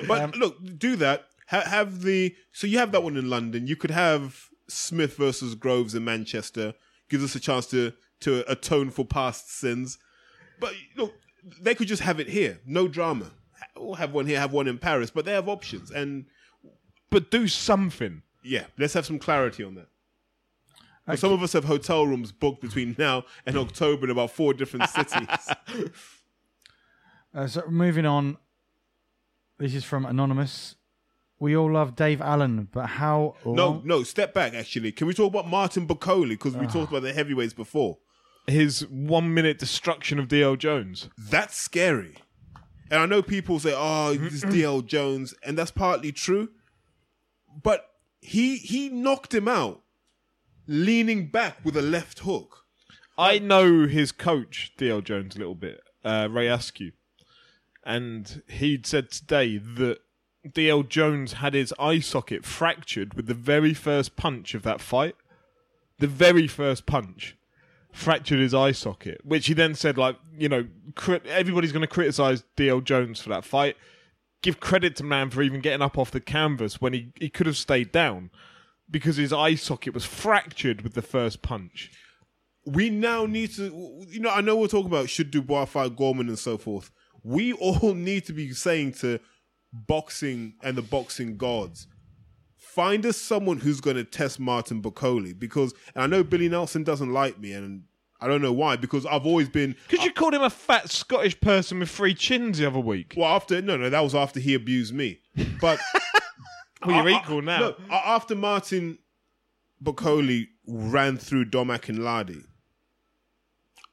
but 0.06 0.20
um, 0.20 0.30
look, 0.32 0.56
do 0.78 0.96
that. 0.96 1.26
Ha- 1.48 1.68
have 1.68 2.02
the 2.02 2.34
so 2.52 2.66
you 2.66 2.78
have 2.78 2.92
that 2.92 3.02
one 3.02 3.16
in 3.18 3.28
London. 3.28 3.66
You 3.66 3.76
could 3.76 3.90
have 3.90 4.48
Smith 4.68 5.16
versus 5.16 5.54
Groves 5.54 5.94
in 5.94 6.04
Manchester. 6.04 6.72
Gives 7.10 7.24
us 7.24 7.34
a 7.34 7.40
chance 7.40 7.66
to 7.66 7.92
to 8.20 8.50
atone 8.50 8.90
for 8.90 9.04
past 9.04 9.50
sins. 9.50 9.98
But 10.58 10.72
look, 10.96 11.12
they 11.60 11.74
could 11.74 11.88
just 11.88 12.02
have 12.02 12.20
it 12.20 12.28
here. 12.28 12.60
No 12.64 12.88
drama. 12.88 13.32
We'll 13.84 13.94
have 13.96 14.12
one 14.12 14.26
here, 14.26 14.38
have 14.40 14.52
one 14.52 14.68
in 14.68 14.78
Paris. 14.78 15.10
But 15.10 15.24
they 15.24 15.32
have 15.32 15.48
options. 15.48 15.90
And 15.90 16.26
But 17.10 17.30
do 17.30 17.48
something. 17.48 18.22
yeah, 18.42 18.64
let's 18.78 18.94
have 18.94 19.06
some 19.06 19.18
clarity 19.18 19.62
on 19.64 19.74
that. 19.76 19.88
Some 21.18 21.32
of 21.32 21.42
us 21.42 21.52
have 21.54 21.64
hotel 21.64 22.06
rooms 22.06 22.30
booked 22.30 22.60
between 22.62 22.94
now 22.96 23.24
and 23.44 23.56
October 23.58 24.04
in 24.04 24.10
about 24.10 24.30
four 24.30 24.54
different 24.54 24.88
cities. 24.96 25.26
Uh, 27.34 27.46
so 27.46 27.62
moving 27.68 28.06
on. 28.06 28.36
This 29.58 29.74
is 29.74 29.84
from 29.84 30.04
Anonymous. 30.06 30.76
We 31.38 31.56
all 31.56 31.72
love 31.72 31.96
Dave 31.96 32.20
Allen, 32.20 32.68
but 32.72 32.86
how 32.86 33.34
No, 33.44 33.50
long? 33.52 33.82
no, 33.84 34.02
step 34.04 34.32
back. 34.32 34.54
Actually, 34.54 34.92
can 34.92 35.06
we 35.08 35.14
talk 35.14 35.32
about 35.32 35.48
Martin 35.48 35.88
Bakole 35.88 36.28
because 36.28 36.56
we 36.56 36.66
talked 36.66 36.90
about 36.92 37.02
the 37.02 37.12
heavyweights 37.12 37.52
before? 37.52 37.98
His 38.46 38.86
one 38.88 39.34
minute 39.34 39.58
destruction 39.58 40.18
of 40.20 40.28
DL 40.28 40.56
Jones. 40.58 41.08
That's 41.18 41.56
scary. 41.56 42.16
And 42.92 43.00
I 43.00 43.06
know 43.06 43.22
people 43.22 43.58
say, 43.58 43.72
"Oh, 43.74 44.14
this 44.14 44.44
DL 44.44 44.84
Jones," 44.84 45.34
and 45.42 45.56
that's 45.56 45.70
partly 45.70 46.12
true. 46.12 46.50
But 47.62 47.88
he 48.20 48.58
he 48.58 48.90
knocked 48.90 49.32
him 49.32 49.48
out, 49.48 49.80
leaning 50.66 51.28
back 51.28 51.64
with 51.64 51.74
a 51.74 51.80
left 51.80 52.18
hook. 52.18 52.66
I 53.16 53.38
know 53.38 53.86
his 53.86 54.12
coach, 54.12 54.72
DL 54.76 55.02
Jones, 55.02 55.36
a 55.36 55.38
little 55.38 55.54
bit, 55.54 55.80
uh, 56.04 56.28
Ray 56.30 56.48
Askew. 56.48 56.92
And 57.82 58.42
he'd 58.46 58.86
said 58.86 59.10
today 59.10 59.56
that 59.56 60.00
DL 60.46 60.86
Jones 60.86 61.34
had 61.34 61.54
his 61.54 61.72
eye 61.78 62.00
socket 62.00 62.44
fractured 62.44 63.14
with 63.14 63.26
the 63.26 63.32
very 63.34 63.72
first 63.72 64.16
punch 64.16 64.52
of 64.52 64.64
that 64.64 64.82
fight. 64.82 65.16
The 65.98 66.06
very 66.06 66.46
first 66.46 66.84
punch 66.84 67.38
fractured 67.92 68.40
his 68.40 68.54
eye 68.54 68.72
socket, 68.72 69.20
which 69.24 69.46
he 69.46 69.54
then 69.54 69.74
said, 69.74 69.98
like, 69.98 70.16
you 70.36 70.48
know, 70.48 70.66
cri- 70.94 71.20
everybody's 71.26 71.72
going 71.72 71.82
to 71.82 71.86
criticize 71.86 72.44
DL 72.56 72.82
Jones 72.82 73.20
for 73.20 73.28
that 73.28 73.44
fight. 73.44 73.76
Give 74.42 74.58
credit 74.58 74.96
to 74.96 75.04
man 75.04 75.30
for 75.30 75.42
even 75.42 75.60
getting 75.60 75.82
up 75.82 75.98
off 75.98 76.10
the 76.10 76.20
canvas 76.20 76.80
when 76.80 76.92
he, 76.92 77.12
he 77.20 77.28
could 77.28 77.46
have 77.46 77.56
stayed 77.56 77.92
down 77.92 78.30
because 78.90 79.16
his 79.16 79.32
eye 79.32 79.54
socket 79.54 79.94
was 79.94 80.04
fractured 80.04 80.82
with 80.82 80.94
the 80.94 81.02
first 81.02 81.42
punch. 81.42 81.90
We 82.64 82.90
now 82.90 83.26
need 83.26 83.52
to, 83.56 84.04
you 84.08 84.20
know, 84.20 84.30
I 84.30 84.40
know 84.40 84.56
we're 84.56 84.68
talking 84.68 84.86
about 84.86 85.10
should 85.10 85.30
Dubois 85.30 85.66
fight 85.66 85.96
Gorman 85.96 86.28
and 86.28 86.38
so 86.38 86.56
forth. 86.56 86.90
We 87.22 87.52
all 87.52 87.94
need 87.94 88.24
to 88.26 88.32
be 88.32 88.52
saying 88.52 88.92
to 88.94 89.20
boxing 89.72 90.54
and 90.62 90.76
the 90.76 90.82
boxing 90.82 91.36
gods, 91.36 91.86
find 92.74 93.04
us 93.06 93.16
someone 93.16 93.58
who's 93.58 93.80
going 93.80 93.96
to 93.96 94.04
test 94.04 94.40
Martin 94.40 94.80
Bakole 94.82 95.38
because 95.38 95.74
and 95.94 96.02
I 96.02 96.06
know 96.06 96.24
Billy 96.24 96.48
Nelson 96.48 96.84
doesn't 96.84 97.12
like 97.12 97.38
me 97.38 97.52
and 97.52 97.84
I 98.20 98.28
don't 98.28 98.40
know 98.42 98.52
why 98.52 98.76
because 98.76 99.04
I've 99.04 99.26
always 99.26 99.48
been 99.48 99.74
Because 99.88 100.04
you 100.04 100.12
called 100.12 100.32
him 100.34 100.42
a 100.42 100.50
fat 100.50 100.90
Scottish 100.90 101.38
person 101.40 101.80
with 101.80 101.90
three 101.90 102.14
chins 102.14 102.58
the 102.58 102.66
other 102.66 102.78
week. 102.80 103.14
well 103.16 103.34
after 103.34 103.60
no 103.60 103.76
no 103.76 103.90
that 103.90 104.00
was 104.00 104.14
after 104.14 104.40
he 104.40 104.54
abused 104.54 104.94
me 104.94 105.20
but 105.60 105.78
Well, 106.86 106.96
you're 107.04 107.14
I- 107.14 107.18
I- 107.18 107.22
equal 107.22 107.42
now. 107.42 107.58
no, 107.60 107.74
after 107.90 108.34
Martin 108.34 108.98
Bakole 109.82 110.46
ran 110.66 111.16
through 111.16 111.46
Domak 111.46 111.88
and 111.88 111.98
Akinladi 111.98 112.42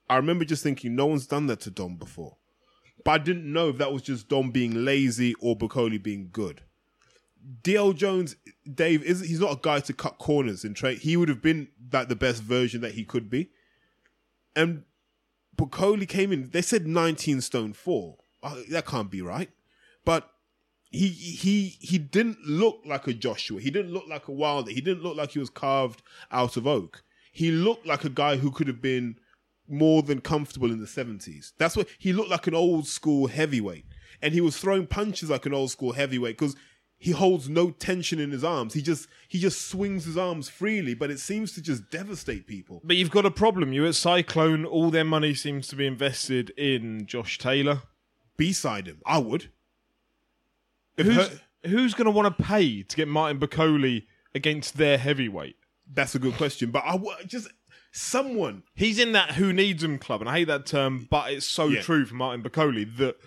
I 0.09 0.15
remember 0.17 0.45
just 0.45 0.63
thinking 0.63 0.95
no 0.95 1.05
one's 1.07 1.27
done 1.27 1.47
that 1.47 1.59
to 1.61 1.71
Dom 1.71 1.97
before 1.97 2.37
but 3.05 3.11
I 3.11 3.17
didn't 3.19 3.51
know 3.51 3.69
if 3.69 3.77
that 3.77 3.91
was 3.93 4.01
just 4.03 4.27
Dom 4.29 4.51
being 4.51 4.85
lazy 4.85 5.33
or 5.41 5.55
Bakole 5.57 6.01
being 6.01 6.29
good 6.31 6.61
DL 7.61 7.95
Jones, 7.95 8.35
Dave, 8.71 9.03
is 9.03 9.21
he's 9.21 9.39
not 9.39 9.53
a 9.53 9.59
guy 9.61 9.79
to 9.81 9.93
cut 9.93 10.17
corners 10.17 10.63
and 10.63 10.75
trade. 10.75 10.99
He 10.99 11.17
would 11.17 11.29
have 11.29 11.41
been 11.41 11.69
like 11.91 12.09
the 12.09 12.15
best 12.15 12.43
version 12.43 12.81
that 12.81 12.93
he 12.93 13.03
could 13.03 13.29
be. 13.29 13.49
And 14.55 14.83
Bakole 15.55 16.07
came 16.07 16.31
in. 16.31 16.49
They 16.49 16.61
said 16.61 16.87
19 16.87 17.41
stone 17.41 17.73
four. 17.73 18.17
Uh, 18.41 18.55
that 18.69 18.85
can't 18.85 19.11
be 19.11 19.21
right. 19.21 19.49
But 20.05 20.29
he 20.91 21.09
he 21.09 21.77
he 21.79 21.97
didn't 21.97 22.39
look 22.45 22.81
like 22.85 23.07
a 23.07 23.13
Joshua. 23.13 23.61
He 23.61 23.69
didn't 23.69 23.93
look 23.93 24.07
like 24.07 24.27
a 24.27 24.31
Wilder. 24.31 24.71
He 24.71 24.81
didn't 24.81 25.03
look 25.03 25.15
like 25.15 25.31
he 25.31 25.39
was 25.39 25.49
carved 25.49 26.01
out 26.31 26.57
of 26.57 26.65
oak. 26.65 27.03
He 27.31 27.51
looked 27.51 27.85
like 27.85 28.03
a 28.03 28.09
guy 28.09 28.37
who 28.37 28.51
could 28.51 28.67
have 28.67 28.81
been 28.81 29.17
more 29.67 30.01
than 30.01 30.19
comfortable 30.19 30.71
in 30.71 30.79
the 30.79 30.87
70s. 30.87 31.51
That's 31.59 31.77
what 31.77 31.87
he 31.99 32.11
looked 32.11 32.31
like 32.31 32.47
an 32.47 32.55
old 32.55 32.87
school 32.87 33.27
heavyweight. 33.27 33.85
And 34.21 34.33
he 34.33 34.41
was 34.41 34.57
throwing 34.57 34.87
punches 34.87 35.29
like 35.29 35.45
an 35.45 35.53
old 35.53 35.69
school 35.71 35.93
heavyweight 35.93 36.37
because 36.37 36.55
he 37.01 37.11
holds 37.11 37.47
no 37.47 37.71
tension 37.71 38.19
in 38.19 38.29
his 38.31 38.43
arms. 38.43 38.73
He 38.73 38.81
just 38.81 39.07
he 39.27 39.39
just 39.39 39.67
swings 39.67 40.05
his 40.05 40.17
arms 40.17 40.49
freely, 40.49 40.93
but 40.93 41.09
it 41.09 41.19
seems 41.19 41.53
to 41.53 41.61
just 41.61 41.89
devastate 41.89 42.45
people. 42.45 42.81
But 42.83 42.97
you've 42.97 43.09
got 43.09 43.25
a 43.25 43.31
problem. 43.31 43.71
You 43.73 43.85
at 43.87 43.95
Cyclone, 43.95 44.65
all 44.65 44.91
their 44.91 45.05
money 45.05 45.33
seems 45.33 45.67
to 45.69 45.75
be 45.75 45.87
invested 45.87 46.49
in 46.51 47.05
Josh 47.05 47.37
Taylor. 47.37 47.83
Beside 48.37 48.87
him, 48.87 48.99
I 49.05 49.17
would. 49.17 49.49
If 50.97 51.05
Who's 51.05 51.15
her- 51.15 51.41
who's 51.69 51.93
going 51.93 52.05
to 52.05 52.11
want 52.11 52.37
to 52.37 52.43
pay 52.43 52.83
to 52.83 52.95
get 52.95 53.07
Martin 53.07 53.39
Bakole 53.39 54.03
against 54.35 54.77
their 54.77 54.97
heavyweight? 54.97 55.55
that's 55.91 56.13
a 56.13 56.19
good 56.19 56.35
question, 56.35 56.69
but 56.69 56.83
I 56.85 56.91
w- 56.91 57.15
just 57.25 57.47
someone 57.91 58.61
He's 58.75 58.99
in 58.99 59.13
that 59.13 59.31
who 59.31 59.51
needs 59.51 59.83
him 59.83 59.97
club, 59.97 60.21
and 60.21 60.29
I 60.29 60.33
hate 60.39 60.47
that 60.47 60.67
term, 60.67 61.07
but 61.09 61.31
it's 61.33 61.47
so 61.47 61.67
Yeah. 61.67 61.81
true 61.81 62.05
for 62.05 62.13
Martin 62.13 62.43
Bakole 62.43 62.95
that 62.97 63.17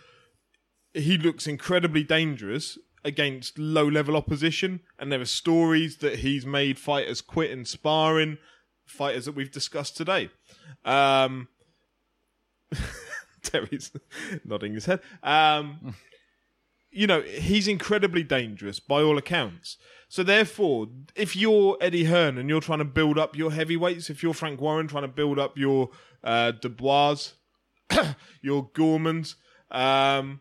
he 0.95 1.19
looks 1.19 1.47
incredibly 1.49 2.05
dangerous 2.05 2.79
against 3.05 3.59
low 3.59 3.87
level 3.87 4.17
opposition. 4.17 4.81
And 4.99 5.11
there 5.11 5.21
are 5.21 5.27
stories 5.27 5.99
that 5.99 6.21
he's 6.21 6.47
made 6.47 6.79
fighters 6.79 7.21
quit 7.21 7.51
in 7.51 7.65
sparring, 7.65 8.39
fighters 8.87 9.25
that 9.25 9.35
we've 9.35 9.51
discussed 9.51 9.97
today. 9.97 10.31
Um, 10.85 11.49
Terry's 13.43 13.91
nodding 14.45 14.75
his 14.75 14.87
head. 14.87 15.01
Um, 15.23 15.95
you 16.91 17.07
know, 17.07 17.23
he's 17.23 17.67
incredibly 17.67 18.23
dangerous 18.23 18.79
by 18.79 19.03
all 19.03 19.17
accounts. 19.17 19.79
So 20.09 20.23
therefore, 20.23 20.89
if 21.15 21.35
you're 21.35 21.79
Eddie 21.81 22.05
Hearn 22.05 22.37
and 22.37 22.49
you're 22.51 22.61
trying 22.61 22.81
to 22.81 22.85
build 22.85 23.19
up 23.19 23.35
your 23.35 23.51
heavyweights, 23.51 24.11
if 24.11 24.23
you're 24.23 24.35
Frank 24.35 24.61
Warren 24.61 24.87
trying 24.87 25.05
to 25.05 25.09
build 25.09 25.39
up 25.39 25.57
your 25.57 25.89
uh, 26.23 26.53
Dubois, 26.53 27.33
your 28.43 28.69
Gormans, 28.71 29.37
um, 29.71 30.41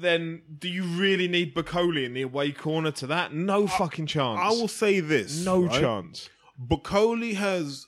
then 0.00 0.42
do 0.58 0.68
you 0.68 0.84
really 0.84 1.28
need 1.28 1.54
Bakole 1.54 2.04
in 2.04 2.14
the 2.14 2.22
away 2.22 2.52
corner 2.52 2.90
to 2.92 3.06
that? 3.08 3.32
No 3.32 3.66
fucking 3.66 4.06
chance. 4.06 4.38
I 4.40 4.50
will 4.50 4.68
say 4.68 5.00
this. 5.00 5.44
no 5.44 5.62
right? 5.62 5.80
chance. 5.80 6.28
Bakole 6.60 7.34
has 7.34 7.86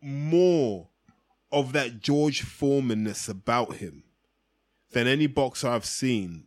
more 0.00 0.88
of 1.52 1.72
that 1.72 2.00
George 2.00 2.44
Foremanness 2.44 3.28
about 3.28 3.76
him 3.76 4.04
than 4.92 5.06
any 5.06 5.26
boxer 5.26 5.68
I've 5.68 5.84
seen. 5.84 6.46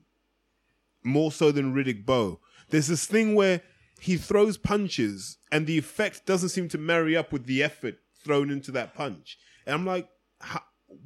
More 1.04 1.32
so 1.32 1.52
than 1.52 1.74
Riddick 1.74 2.06
Bowe. 2.06 2.40
There's 2.70 2.88
this 2.88 3.06
thing 3.06 3.36
where 3.36 3.62
he 4.00 4.18
throws 4.18 4.58
punches 4.58 5.38
and 5.52 5.68
the 5.68 5.78
effect 5.78 6.26
doesn't 6.26 6.50
seem 6.50 6.70
to 6.70 6.78
marry 6.78 7.16
up 7.16 7.32
with 7.32 7.46
the 7.46 7.62
effort 7.62 8.00
thrown 8.24 8.50
into 8.50 8.72
that 8.72 8.94
punch. 8.96 9.38
And 9.66 9.76
I'm 9.76 9.86
like, 9.86 10.08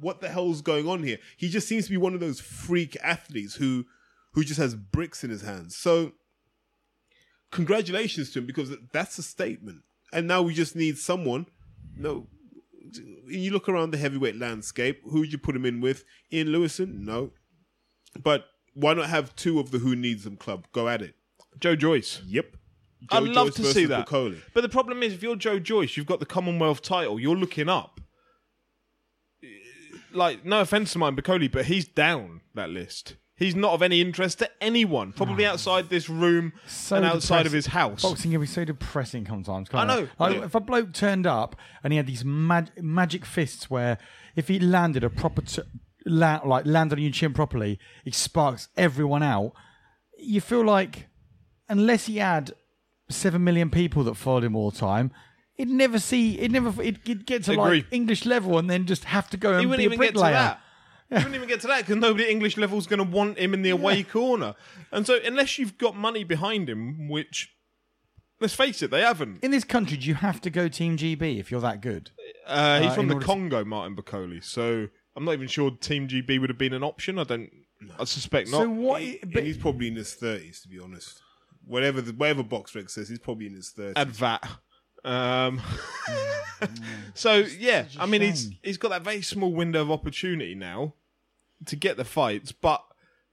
what 0.00 0.20
the 0.20 0.28
hell's 0.28 0.62
going 0.62 0.88
on 0.88 1.02
here? 1.02 1.18
He 1.36 1.48
just 1.48 1.68
seems 1.68 1.84
to 1.84 1.90
be 1.90 1.96
one 1.96 2.14
of 2.14 2.20
those 2.20 2.40
freak 2.40 2.96
athletes 3.02 3.56
who 3.56 3.86
who 4.32 4.44
just 4.44 4.60
has 4.60 4.74
bricks 4.74 5.24
in 5.24 5.30
his 5.30 5.42
hands. 5.42 5.76
So 5.76 6.12
congratulations 7.50 8.30
to 8.32 8.40
him 8.40 8.46
because 8.46 8.70
that's 8.92 9.18
a 9.18 9.22
statement. 9.22 9.82
And 10.12 10.26
now 10.26 10.42
we 10.42 10.54
just 10.54 10.74
need 10.74 10.98
someone. 10.98 11.46
No, 11.96 12.28
you 13.26 13.52
look 13.52 13.68
around 13.68 13.90
the 13.90 13.98
heavyweight 13.98 14.36
landscape. 14.36 15.00
Who 15.04 15.20
would 15.20 15.32
you 15.32 15.38
put 15.38 15.56
him 15.56 15.66
in 15.66 15.80
with? 15.80 16.04
Ian 16.32 16.48
Lewison? 16.48 17.04
No. 17.04 17.32
But 18.22 18.46
why 18.74 18.94
not 18.94 19.08
have 19.10 19.36
two 19.36 19.60
of 19.60 19.70
the 19.70 19.78
Who 19.78 19.94
Needs 19.94 20.24
Them 20.24 20.36
club? 20.36 20.66
Go 20.72 20.88
at 20.88 21.02
it. 21.02 21.14
Joe 21.60 21.76
Joyce. 21.76 22.22
Yep. 22.26 22.56
I'd 23.10 23.24
Joe 23.24 23.30
love 23.30 23.54
to 23.54 23.64
see 23.64 23.84
that. 23.86 24.06
Bakole. 24.06 24.40
But 24.54 24.62
the 24.62 24.68
problem 24.68 25.02
is, 25.02 25.12
if 25.12 25.22
you're 25.22 25.36
Joe 25.36 25.58
Joyce, 25.58 25.96
you've 25.96 26.06
got 26.06 26.20
the 26.20 26.26
Commonwealth 26.26 26.82
title. 26.82 27.20
You're 27.20 27.36
looking 27.36 27.68
up. 27.68 28.00
Like, 30.12 30.44
no 30.44 30.60
offense 30.60 30.92
to 30.92 30.98
mine, 30.98 31.16
Bakole, 31.16 31.52
but 31.52 31.66
he's 31.66 31.86
down 31.86 32.40
that 32.54 32.70
list. 32.70 33.16
He's 33.38 33.54
not 33.54 33.72
of 33.72 33.82
any 33.82 34.00
interest 34.00 34.40
to 34.40 34.50
anyone, 34.60 35.12
probably 35.12 35.46
outside 35.46 35.88
this 35.88 36.08
room 36.08 36.52
So 36.66 36.96
and 36.96 37.04
outside 37.06 37.44
depressing. 37.44 37.46
of 37.46 37.52
his 37.52 37.66
house. 37.66 38.02
Boxing 38.02 38.32
can 38.32 38.40
be 38.40 38.46
so 38.48 38.64
depressing 38.64 39.26
sometimes. 39.26 39.68
Can't 39.68 39.88
I 39.88 39.94
know, 39.94 40.02
It? 40.02 40.10
Like, 40.18 40.36
yeah. 40.36 40.44
If 40.44 40.54
a 40.56 40.60
bloke 40.60 40.92
turned 40.92 41.24
up 41.26 41.54
and 41.84 41.92
he 41.92 41.96
had 41.98 42.06
these 42.08 42.24
mag- 42.24 42.72
magic 42.82 43.24
fists, 43.24 43.70
where 43.70 43.96
if 44.34 44.48
he 44.48 44.58
landed 44.58 45.04
a 45.04 45.10
proper, 45.10 45.42
t- 45.42 45.62
la- 46.04 46.40
like 46.44 46.66
landed 46.66 46.98
on 46.98 47.02
your 47.02 47.12
chin 47.12 47.32
properly, 47.32 47.78
it 48.04 48.14
sparks 48.16 48.68
everyone 48.76 49.22
out. 49.22 49.52
You 50.18 50.40
feel 50.40 50.64
like, 50.64 51.06
unless 51.68 52.06
he 52.06 52.16
had 52.16 52.52
seven 53.08 53.44
million 53.44 53.70
people 53.70 54.02
that 54.04 54.16
followed 54.16 54.42
him 54.42 54.56
all 54.56 54.72
the 54.72 54.78
time, 54.78 55.12
he'd 55.54 55.68
never 55.68 56.00
see, 56.00 56.36
he'd 56.38 56.50
never, 56.50 56.70
he'd, 56.82 56.98
he'd 57.04 57.24
get 57.24 57.44
to 57.44 57.52
Agree. 57.52 57.62
like 57.78 57.86
English 57.92 58.26
level 58.26 58.58
and 58.58 58.68
then 58.68 58.84
just 58.86 59.04
have 59.04 59.30
to 59.30 59.36
go 59.36 59.50
and 59.52 59.60
he 59.60 59.66
be 59.66 59.70
wouldn't 59.70 59.82
a 59.82 59.94
even 59.94 59.98
get 60.00 60.06
to 60.08 60.12
bricklayer. 60.14 60.32
that. 60.32 60.60
He 61.08 61.14
wouldn't 61.14 61.34
even 61.34 61.48
get 61.48 61.60
to 61.62 61.66
that 61.68 61.80
because 61.86 61.96
nobody 61.96 62.24
at 62.24 62.30
English 62.30 62.56
level 62.58 62.76
is 62.78 62.86
going 62.86 62.98
to 62.98 63.04
want 63.04 63.38
him 63.38 63.54
in 63.54 63.62
the 63.62 63.70
away 63.70 64.02
corner. 64.02 64.54
And 64.92 65.06
so, 65.06 65.18
unless 65.24 65.58
you've 65.58 65.78
got 65.78 65.96
money 65.96 66.22
behind 66.22 66.68
him, 66.68 67.08
which, 67.08 67.50
let's 68.40 68.54
face 68.54 68.82
it, 68.82 68.90
they 68.90 69.00
haven't. 69.00 69.42
In 69.42 69.50
this 69.50 69.64
country, 69.64 69.96
do 69.96 70.06
you 70.06 70.14
have 70.16 70.40
to 70.42 70.50
go 70.50 70.68
Team 70.68 70.96
GB 70.98 71.38
if 71.38 71.50
you're 71.50 71.60
that 71.62 71.80
good? 71.80 72.10
Uh, 72.46 72.80
he's 72.80 72.90
Uh, 72.90 72.94
from 72.94 73.02
in 73.04 73.08
the 73.08 73.14
order 73.14 73.24
to- 73.24 73.32
Congo, 73.32 73.64
Martin 73.64 73.96
Bakole. 73.96 74.44
So 74.44 74.88
I'm 75.16 75.24
not 75.24 75.32
even 75.32 75.48
sure 75.48 75.70
Team 75.70 76.08
GB 76.08 76.38
would 76.40 76.50
have 76.50 76.58
been 76.58 76.74
an 76.74 76.82
option. 76.84 77.18
I 77.18 77.24
don't. 77.24 77.50
I 77.98 78.04
suspect 78.04 78.50
not. 78.50 78.62
So 78.62 78.68
what? 78.68 79.02
But 79.32 79.44
he's 79.44 79.56
probably 79.56 79.88
in 79.88 79.96
his 79.96 80.12
thirties, 80.14 80.60
to 80.62 80.68
be 80.68 80.78
honest. 80.78 81.22
Whatever 81.64 82.00
the 82.00 82.12
whatever 82.12 82.42
BoxRec 82.42 82.90
says, 82.90 83.08
he's 83.08 83.18
probably 83.18 83.46
in 83.46 83.54
his 83.54 83.70
thirties. 83.70 83.94
Add 83.96 84.08
VAT. 84.10 84.46
Um, 85.04 85.60
so 87.14 87.36
yeah, 87.58 87.86
I 87.98 88.06
mean 88.06 88.22
he's 88.22 88.50
he's 88.62 88.78
got 88.78 88.90
that 88.90 89.02
very 89.02 89.22
small 89.22 89.52
window 89.52 89.82
of 89.82 89.90
opportunity 89.90 90.54
now 90.54 90.94
to 91.66 91.76
get 91.76 91.96
the 91.96 92.04
fights, 92.04 92.52
but 92.52 92.84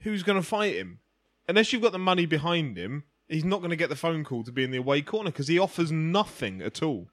who's 0.01 0.23
going 0.23 0.39
to 0.39 0.47
fight 0.47 0.75
him? 0.75 0.99
Unless 1.47 1.73
you've 1.73 1.81
got 1.81 1.91
the 1.91 1.99
money 1.99 2.25
behind 2.25 2.77
him, 2.77 3.03
he's 3.27 3.45
not 3.45 3.59
going 3.59 3.69
to 3.69 3.75
get 3.75 3.89
the 3.89 3.95
phone 3.95 4.23
call 4.23 4.43
to 4.43 4.51
be 4.51 4.63
in 4.63 4.71
the 4.71 4.77
away 4.77 5.01
corner 5.01 5.31
because 5.31 5.47
he 5.47 5.59
offers 5.59 5.91
nothing 5.91 6.61
at 6.61 6.81
all. 6.81 7.07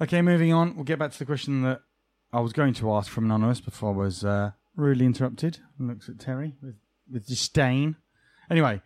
Okay, 0.00 0.22
moving 0.22 0.52
on. 0.52 0.74
We'll 0.74 0.84
get 0.84 0.98
back 0.98 1.12
to 1.12 1.18
the 1.18 1.24
question 1.24 1.62
that 1.62 1.80
I 2.32 2.40
was 2.40 2.52
going 2.52 2.74
to 2.74 2.92
ask 2.92 3.10
from 3.10 3.24
Anonymous 3.24 3.60
before 3.60 3.92
I 3.92 3.96
was 3.96 4.24
uh, 4.24 4.52
rudely 4.76 5.06
interrupted. 5.06 5.58
Looks 5.78 6.08
at 6.08 6.18
Terry 6.18 6.54
with, 6.62 6.76
with 7.10 7.26
disdain. 7.26 7.96
Anyway, 8.50 8.80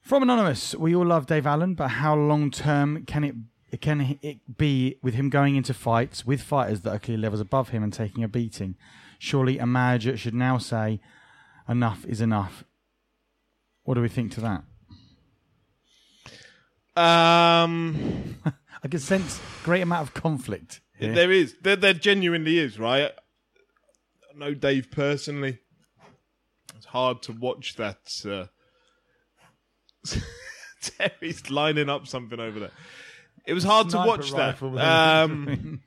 from 0.00 0.22
Anonymous, 0.22 0.74
we 0.74 0.94
all 0.94 1.06
love 1.06 1.26
Dave 1.26 1.46
Allen, 1.46 1.74
but 1.74 1.88
how 1.88 2.14
long 2.14 2.50
term 2.50 3.04
can 3.04 3.24
it 3.24 3.34
can 3.80 4.18
it 4.22 4.56
be 4.56 4.96
with 5.02 5.14
him 5.14 5.28
going 5.28 5.56
into 5.56 5.74
fights 5.74 6.24
with 6.24 6.40
fighters 6.40 6.82
that 6.82 6.94
are 6.94 6.98
clearly 6.98 7.22
levels 7.22 7.40
above 7.40 7.70
him 7.70 7.82
and 7.82 7.92
taking 7.92 8.22
a 8.22 8.28
beating? 8.28 8.76
Surely 9.18 9.58
a 9.58 9.66
manager 9.66 10.16
should 10.16 10.34
now 10.34 10.58
say, 10.58 11.00
enough 11.68 12.04
is 12.06 12.20
enough. 12.20 12.64
What 13.84 13.94
do 13.94 14.02
we 14.02 14.08
think 14.08 14.32
to 14.32 14.40
that? 14.40 14.62
Um, 16.96 18.36
I 18.84 18.88
can 18.88 19.00
sense 19.00 19.40
great 19.64 19.82
amount 19.82 20.08
of 20.08 20.14
conflict. 20.14 20.80
here. 20.98 21.14
There 21.14 21.30
is. 21.30 21.56
There, 21.60 21.76
there 21.76 21.92
genuinely 21.92 22.58
is, 22.58 22.78
right? 22.78 23.10
I 24.30 24.38
know 24.38 24.54
Dave 24.54 24.90
personally. 24.90 25.58
It's 26.74 26.86
hard 26.86 27.22
to 27.22 27.32
watch 27.32 27.76
that. 27.76 27.98
Uh... 28.24 28.46
Terry's 30.80 31.50
lining 31.50 31.88
up 31.88 32.06
something 32.06 32.38
over 32.38 32.60
there. 32.60 32.70
It 33.46 33.54
was 33.54 33.64
hard 33.64 33.90
to 33.90 33.98
watch 33.98 34.32
that. 34.32 34.60
Um, 34.62 35.80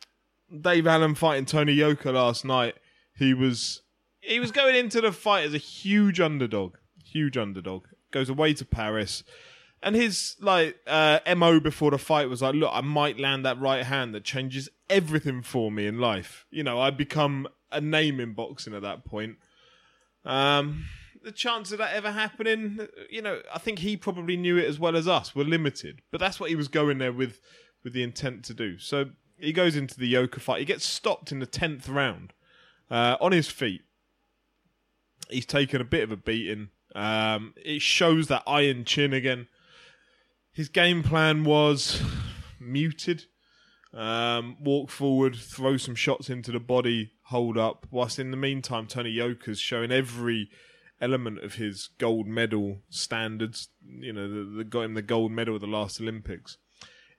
Dave 0.60 0.86
Allen 0.86 1.14
fighting 1.14 1.44
Tony 1.44 1.72
Yoka 1.72 2.12
last 2.12 2.44
night. 2.44 2.76
He 3.16 3.34
was 3.34 3.82
he 4.20 4.38
was 4.38 4.52
going 4.52 4.76
into 4.76 5.00
the 5.00 5.12
fight 5.12 5.44
as 5.44 5.54
a 5.54 5.58
huge 5.58 6.20
underdog. 6.20 6.76
Huge 7.04 7.36
underdog. 7.36 7.84
Goes 8.12 8.28
away 8.28 8.54
to 8.54 8.64
Paris. 8.64 9.24
And 9.82 9.96
his 9.96 10.36
like 10.40 10.76
uh, 10.86 11.20
mo 11.36 11.58
before 11.58 11.90
the 11.90 11.98
fight 11.98 12.28
was 12.28 12.42
like, 12.42 12.54
look, 12.54 12.70
I 12.72 12.82
might 12.82 13.18
land 13.18 13.44
that 13.46 13.58
right 13.60 13.84
hand 13.84 14.14
that 14.14 14.24
changes 14.24 14.68
everything 14.88 15.42
for 15.42 15.70
me 15.72 15.86
in 15.86 15.98
life. 15.98 16.46
You 16.50 16.62
know, 16.62 16.80
I'd 16.80 16.96
become 16.96 17.48
a 17.72 17.80
name 17.80 18.20
in 18.20 18.34
boxing 18.34 18.74
at 18.74 18.82
that 18.82 19.04
point. 19.04 19.36
Um, 20.24 20.84
the 21.22 21.32
chance 21.32 21.72
of 21.72 21.78
that 21.78 21.94
ever 21.94 22.12
happening, 22.12 22.88
you 23.08 23.22
know, 23.22 23.40
I 23.52 23.58
think 23.58 23.80
he 23.80 23.96
probably 23.96 24.36
knew 24.36 24.56
it 24.56 24.66
as 24.66 24.78
well 24.78 24.96
as 24.96 25.06
us. 25.06 25.34
Were 25.34 25.44
limited, 25.44 26.02
but 26.10 26.20
that's 26.20 26.40
what 26.40 26.50
he 26.50 26.56
was 26.56 26.68
going 26.68 26.98
there 26.98 27.12
with, 27.12 27.40
with 27.84 27.92
the 27.92 28.02
intent 28.02 28.44
to 28.46 28.54
do. 28.54 28.78
So 28.78 29.10
he 29.38 29.52
goes 29.52 29.76
into 29.76 29.98
the 29.98 30.08
Yoka 30.08 30.40
fight. 30.40 30.60
He 30.60 30.64
gets 30.64 30.86
stopped 30.86 31.32
in 31.32 31.38
the 31.38 31.46
tenth 31.46 31.88
round, 31.88 32.32
uh, 32.90 33.16
on 33.20 33.32
his 33.32 33.48
feet. 33.48 33.82
He's 35.28 35.46
taken 35.46 35.80
a 35.80 35.84
bit 35.84 36.02
of 36.02 36.10
a 36.10 36.16
beating. 36.16 36.70
Um, 36.94 37.54
it 37.56 37.82
shows 37.82 38.26
that 38.28 38.42
iron 38.46 38.84
chin 38.84 39.12
again. 39.12 39.48
His 40.52 40.68
game 40.68 41.02
plan 41.02 41.44
was 41.44 42.02
muted. 42.60 43.24
Um, 43.92 44.56
walk 44.60 44.88
forward, 44.90 45.34
throw 45.34 45.76
some 45.76 45.96
shots 45.96 46.30
into 46.30 46.52
the 46.52 46.60
body, 46.60 47.10
hold 47.24 47.58
up. 47.58 47.86
Whilst 47.90 48.20
in 48.20 48.30
the 48.30 48.36
meantime, 48.36 48.86
Tony 48.86 49.10
Yoka's 49.10 49.58
showing 49.58 49.90
every 49.90 50.48
element 51.00 51.42
of 51.42 51.54
his 51.54 51.88
gold 51.98 52.26
medal 52.26 52.78
standards. 52.88 53.68
You 53.84 54.12
know, 54.12 54.56
the 54.56 54.64
got 54.64 54.82
him 54.82 54.94
the 54.94 55.02
gold 55.02 55.32
medal 55.32 55.54
at 55.56 55.60
the 55.60 55.66
last 55.66 56.00
Olympics. 56.00 56.58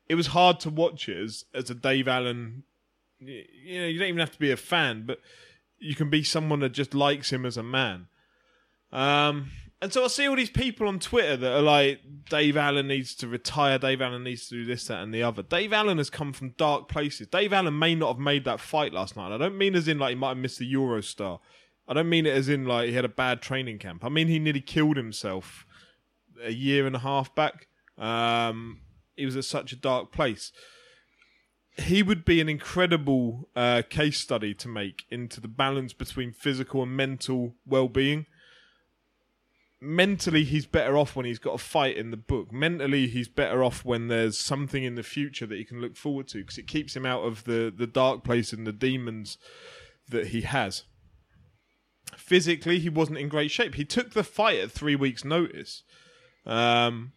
It 0.08 0.16
was 0.16 0.28
hard 0.28 0.60
to 0.62 0.70
watch 0.70 1.10
it 1.10 1.18
as 1.18 1.46
as 1.54 1.70
a 1.70 1.76
Dave 1.76 2.08
Allen. 2.08 2.64
You 3.20 3.82
know, 3.82 3.88
you 3.88 4.00
don't 4.00 4.10
even 4.10 4.20
have 4.20 4.32
to 4.32 4.40
be 4.40 4.52
a 4.52 4.58
fan, 4.58 5.04
but 5.06 5.20
you 5.80 5.96
can 5.96 6.10
be 6.10 6.24
someone 6.24 6.60
that 6.60 6.70
just 6.72 6.94
likes 6.94 7.32
him 7.32 7.46
as 7.46 7.58
a 7.58 7.64
man. 7.64 8.08
Um, 8.92 9.52
and 9.82 9.92
so 9.92 10.04
I 10.04 10.08
see 10.08 10.28
all 10.28 10.36
these 10.36 10.52
people 10.52 10.88
on 10.88 11.00
Twitter 11.00 11.36
that 11.38 11.54
are 11.54 11.62
like, 11.62 12.02
Dave 12.30 12.56
Allen 12.56 12.88
needs 12.88 13.16
to 13.16 13.28
retire, 13.28 13.80
Dave 13.80 14.02
Allen 14.02 14.24
needs 14.24 14.48
to 14.48 14.56
do 14.56 14.66
this, 14.66 14.86
that, 14.86 15.02
and 15.02 15.12
the 15.12 15.24
other. 15.24 15.42
Dave 15.42 15.74
Allen 15.74 15.98
has 15.98 16.12
come 16.12 16.34
from 16.34 16.52
dark 16.52 16.88
places. 16.88 17.28
Dave 17.28 17.52
Allen 17.52 17.78
may 17.78 17.96
not 17.96 18.14
have 18.14 18.20
made 18.20 18.46
that 18.46 18.60
fight 18.60 18.94
last 18.94 19.16
night. 19.18 19.34
I 19.34 19.40
don't 19.40 19.58
mean 19.58 19.74
as 19.76 19.88
in 19.88 19.98
like 19.98 20.10
he 20.10 20.16
might 20.16 20.30
have 20.30 20.38
missed 20.38 20.60
the 20.60 20.72
Eurostar. 20.72 21.40
I 21.92 21.94
don't 21.94 22.08
mean 22.08 22.26
it 22.26 22.34
as 22.34 22.48
in 22.48 22.66
like 22.66 22.88
he 22.88 22.96
had 22.96 23.04
a 23.04 23.10
bad 23.10 23.42
training 23.42 23.78
camp. 23.78 24.06
I 24.06 24.10
mean 24.10 24.30
he 24.30 24.40
nearly 24.40 24.62
killed 24.62 24.96
himself 24.96 25.66
a 26.42 26.52
year 26.52 26.88
and 26.88 26.96
a 26.96 27.00
half 27.00 27.36
back. 27.36 27.68
Um, 27.98 28.80
he 29.18 29.26
was 29.26 29.36
at 29.36 29.44
such 29.44 29.74
a 29.74 29.76
dark 29.76 30.14
place. 30.14 30.54
He 31.78 32.02
would 32.02 32.24
be 32.24 32.40
an 32.40 32.48
incredible 32.48 33.50
uh, 33.58 33.82
case 33.90 34.20
study 34.20 34.54
to 34.54 34.70
make 34.70 35.04
into 35.10 35.42
the 35.42 35.50
balance 35.50 35.92
between 35.92 36.32
physical 36.32 36.82
and 36.82 36.96
mental 36.96 37.56
well-being 37.66 38.26
mentally 39.82 40.44
he's 40.44 40.68
better 40.68 40.96
off 40.96 41.16
when 41.16 41.26
he's 41.26 41.40
got 41.40 41.56
a 41.56 41.58
fight 41.58 41.98
in 41.98 42.12
the 42.12 42.18
book. 42.18 42.54
Mentally 42.54 43.08
he's 43.08 43.28
better 43.28 43.64
off 43.64 43.84
when 43.84 44.08
there's 44.08 44.38
something 44.38 44.84
in 44.84 44.96
the 44.96 45.04
future 45.04 45.48
that 45.48 45.58
he 45.58 45.66
can 45.66 45.82
look 45.82 45.98
forward 45.98 46.28
to 46.30 46.38
because 46.38 46.60
it 46.60 46.68
keeps 46.68 46.96
him 46.96 47.06
out 47.06 47.24
of 47.24 47.44
the 47.46 47.74
the 47.76 47.88
dark 47.88 48.24
place 48.24 48.54
and 48.54 48.66
the 48.66 48.72
demons 48.72 49.38
that 50.08 50.28
he 50.28 50.42
has. 50.42 50.84
Physically 52.18 52.80
he 52.80 52.90
wasn't 52.90 53.18
in 53.18 53.30
great 53.30 53.52
shape. 53.52 53.76
He 53.76 53.86
took 53.86 54.12
the 54.14 54.24
fight 54.24 54.60
at 54.60 54.72
3 54.72 54.96
weeks 54.96 55.24
notice. 55.26 55.84
Um 56.46 57.14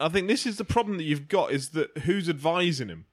I 0.00 0.08
think 0.08 0.28
this 0.28 0.46
is 0.46 0.56
the 0.58 0.64
problem 0.64 0.96
that 0.98 1.04
you've 1.04 1.28
got 1.28 1.50
is 1.52 1.70
that 1.70 1.96
who's 1.98 2.28
advising 2.28 2.88
him? 2.88 3.06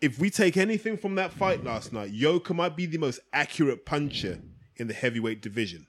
if 0.00 0.18
we 0.18 0.30
take 0.30 0.56
anything 0.56 0.96
from 0.96 1.14
that 1.14 1.32
fight 1.32 1.64
last 1.64 1.92
night, 1.92 2.10
Yoka 2.10 2.54
might 2.54 2.76
be 2.76 2.86
the 2.86 2.98
most 2.98 3.20
accurate 3.32 3.86
puncher 3.86 4.40
in 4.76 4.88
the 4.88 4.94
heavyweight 4.94 5.40
division. 5.40 5.86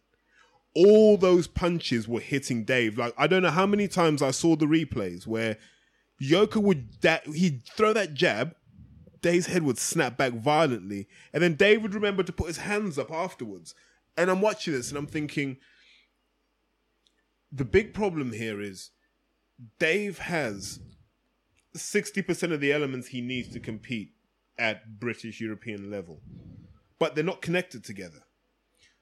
All 0.75 1.17
those 1.17 1.47
punches 1.47 2.07
were 2.07 2.19
hitting 2.19 2.63
Dave. 2.63 2.97
Like 2.97 3.13
I 3.17 3.27
don't 3.27 3.41
know 3.41 3.49
how 3.49 3.65
many 3.65 3.87
times 3.87 4.21
I 4.21 4.31
saw 4.31 4.55
the 4.55 4.65
replays 4.65 5.25
where 5.25 5.57
Yoka 6.19 6.59
would 6.59 7.01
that 7.01 7.25
he'd 7.27 7.63
throw 7.65 7.93
that 7.93 8.13
jab, 8.13 8.55
Dave's 9.21 9.47
head 9.47 9.63
would 9.63 9.77
snap 9.77 10.17
back 10.17 10.33
violently, 10.33 11.07
and 11.33 11.43
then 11.43 11.55
Dave 11.55 11.81
would 11.81 11.93
remember 11.93 12.23
to 12.23 12.31
put 12.31 12.47
his 12.47 12.57
hands 12.57 12.97
up 12.97 13.11
afterwards. 13.11 13.75
And 14.15 14.31
I'm 14.31 14.41
watching 14.41 14.73
this 14.73 14.89
and 14.89 14.97
I'm 14.97 15.07
thinking, 15.07 15.57
the 17.51 17.65
big 17.65 17.93
problem 17.93 18.31
here 18.31 18.61
is 18.61 18.91
Dave 19.79 20.19
has 20.19 20.79
60% 21.77 22.51
of 22.51 22.59
the 22.59 22.71
elements 22.71 23.07
he 23.07 23.21
needs 23.21 23.49
to 23.49 23.59
compete 23.59 24.13
at 24.57 24.99
British 24.99 25.39
European 25.39 25.89
level. 25.91 26.21
But 26.99 27.15
they're 27.15 27.23
not 27.23 27.41
connected 27.41 27.83
together. 27.83 28.23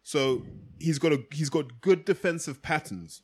So 0.03 0.43
he's 0.79 0.99
got 0.99 1.13
a 1.13 1.23
he's 1.31 1.49
got 1.49 1.81
good 1.81 2.05
defensive 2.05 2.61
patterns, 2.61 3.23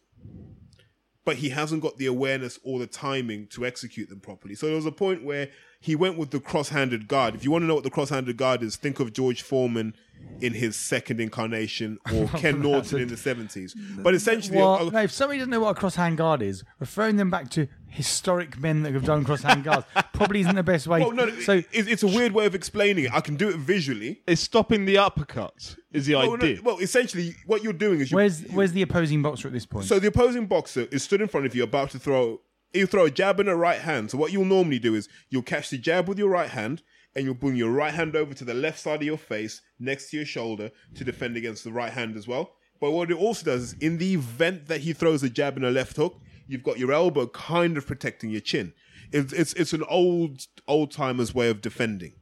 but 1.23 1.37
he 1.37 1.49
hasn't 1.49 1.83
got 1.83 1.97
the 1.97 2.07
awareness 2.07 2.57
or 2.63 2.79
the 2.79 2.87
timing 2.87 3.47
to 3.47 3.65
execute 3.65 4.09
them 4.09 4.19
properly. 4.19 4.55
So 4.55 4.65
there 4.65 4.75
was 4.75 4.87
a 4.87 4.91
point 4.91 5.23
where 5.23 5.49
he 5.83 5.95
went 5.95 6.15
with 6.17 6.29
the 6.29 6.39
cross-handed 6.39 7.07
guard. 7.07 7.33
If 7.35 7.43
you 7.43 7.51
want 7.51 7.63
to 7.63 7.67
know 7.67 7.75
what 7.75 7.83
the 7.83 7.89
cross-handed 7.89 8.37
guard 8.37 8.61
is, 8.63 8.75
think 8.75 8.99
of 8.99 9.11
George 9.13 9.41
Foreman 9.41 9.95
in 10.39 10.53
his 10.53 10.75
second 10.75 11.19
incarnation 11.19 11.97
or 12.13 12.27
Ken 12.37 12.61
Norton 12.61 13.01
in 13.01 13.07
the 13.07 13.15
70s. 13.15 13.73
But 14.03 14.13
essentially 14.13 14.57
Well, 14.59 14.87
uh, 14.87 14.89
no, 14.91 15.01
if 15.01 15.11
somebody 15.11 15.39
doesn't 15.39 15.49
know 15.49 15.59
what 15.61 15.71
a 15.71 15.79
cross-hand 15.79 16.17
guard 16.17 16.43
is, 16.43 16.63
referring 16.79 17.15
them 17.15 17.31
back 17.31 17.49
to 17.51 17.67
historic 17.87 18.59
men 18.59 18.83
that 18.83 18.93
have 18.93 19.03
done 19.03 19.25
cross-hand 19.25 19.63
guards 19.63 19.85
probably 20.13 20.41
isn't 20.41 20.55
the 20.55 20.61
best 20.63 20.85
way. 20.85 20.99
well, 21.01 21.11
no, 21.11 21.27
so 21.39 21.53
it- 21.53 21.65
it's 21.73 22.03
a 22.03 22.07
weird 22.07 22.31
way 22.33 22.45
of 22.45 22.53
explaining 22.53 23.05
it. 23.05 23.13
I 23.13 23.19
can 23.21 23.35
do 23.35 23.49
it 23.49 23.55
visually. 23.57 24.21
it's 24.27 24.41
stopping 24.41 24.85
the 24.85 24.95
uppercuts 24.95 25.77
is 25.91 26.05
the 26.05 26.13
Well, 26.15 26.27
no, 26.37 26.45
idea. 26.45 26.59
well, 26.63 26.77
essentially, 26.77 27.35
what 27.47 27.63
you're 27.63 27.73
doing 27.73 27.99
is 27.99 28.11
you're, 28.11 28.17
where's 28.19 28.41
where's 28.51 28.71
the 28.73 28.83
opposing 28.83 29.21
boxer 29.23 29.47
at 29.47 29.53
this 29.53 29.65
point? 29.65 29.85
so 29.87 29.97
the 29.99 30.07
opposing 30.07 30.45
boxer 30.45 30.87
is 30.91 31.01
stood 31.03 31.21
in 31.21 31.27
front 31.27 31.45
of 31.47 31.55
you, 31.55 31.63
about 31.63 31.89
to 31.91 31.99
throw. 31.99 32.39
You 32.73 32.85
throw 32.85 33.05
a 33.05 33.11
jab 33.11 33.39
and 33.39 33.49
a 33.49 33.55
right 33.55 33.81
hand. 33.81 34.11
So 34.11 34.17
what 34.17 34.31
you'll 34.31 34.45
normally 34.45 34.79
do 34.79 34.95
is 34.95 35.09
you'll 35.29 35.41
catch 35.41 35.69
the 35.69 35.77
jab 35.77 36.07
with 36.07 36.17
your 36.17 36.29
right 36.29 36.49
hand, 36.49 36.81
and 37.15 37.25
you'll 37.25 37.33
bring 37.33 37.55
your 37.55 37.71
right 37.71 37.93
hand 37.93 38.15
over 38.15 38.33
to 38.33 38.45
the 38.45 38.53
left 38.53 38.79
side 38.79 39.01
of 39.01 39.05
your 39.05 39.17
face, 39.17 39.61
next 39.79 40.09
to 40.09 40.17
your 40.17 40.25
shoulder, 40.25 40.71
to 40.95 41.03
defend 41.03 41.35
against 41.35 41.63
the 41.63 41.71
right 41.71 41.91
hand 41.91 42.15
as 42.15 42.27
well. 42.27 42.53
But 42.79 42.91
what 42.91 43.11
it 43.11 43.17
also 43.17 43.45
does 43.45 43.63
is, 43.63 43.73
in 43.73 43.97
the 43.97 44.13
event 44.13 44.67
that 44.67 44.81
he 44.81 44.93
throws 44.93 45.21
a 45.21 45.29
jab 45.29 45.57
and 45.57 45.65
a 45.65 45.71
left 45.71 45.97
hook, 45.97 46.19
you've 46.47 46.63
got 46.63 46.79
your 46.79 46.91
elbow 46.91 47.27
kind 47.27 47.77
of 47.77 47.85
protecting 47.85 48.29
your 48.29 48.41
chin. 48.41 48.73
It's 49.11 49.33
it's, 49.33 49.53
it's 49.53 49.73
an 49.73 49.83
old 49.89 50.47
old 50.67 50.91
timers 50.91 51.35
way 51.35 51.49
of 51.49 51.61
defending. 51.61 52.13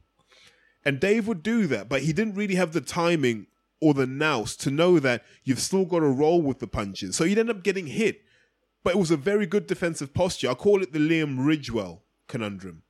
And 0.84 0.98
Dave 0.98 1.28
would 1.28 1.42
do 1.42 1.66
that, 1.68 1.88
but 1.88 2.02
he 2.02 2.12
didn't 2.12 2.34
really 2.34 2.56
have 2.56 2.72
the 2.72 2.80
timing 2.80 3.46
or 3.80 3.94
the 3.94 4.06
nous 4.06 4.56
to 4.56 4.70
know 4.70 4.98
that 4.98 5.24
you've 5.44 5.60
still 5.60 5.84
got 5.84 6.00
to 6.00 6.06
roll 6.06 6.42
with 6.42 6.58
the 6.58 6.66
punches. 6.66 7.16
So 7.16 7.24
he'd 7.24 7.38
end 7.38 7.50
up 7.50 7.62
getting 7.62 7.86
hit. 7.86 8.22
But 8.82 8.94
it 8.94 8.98
was 8.98 9.10
a 9.10 9.16
very 9.16 9.46
good 9.46 9.66
defensive 9.66 10.14
posture. 10.14 10.50
I 10.50 10.54
call 10.54 10.82
it 10.82 10.92
the 10.92 10.98
Liam 10.98 11.38
Ridgewell 11.38 12.00
conundrum. 12.28 12.82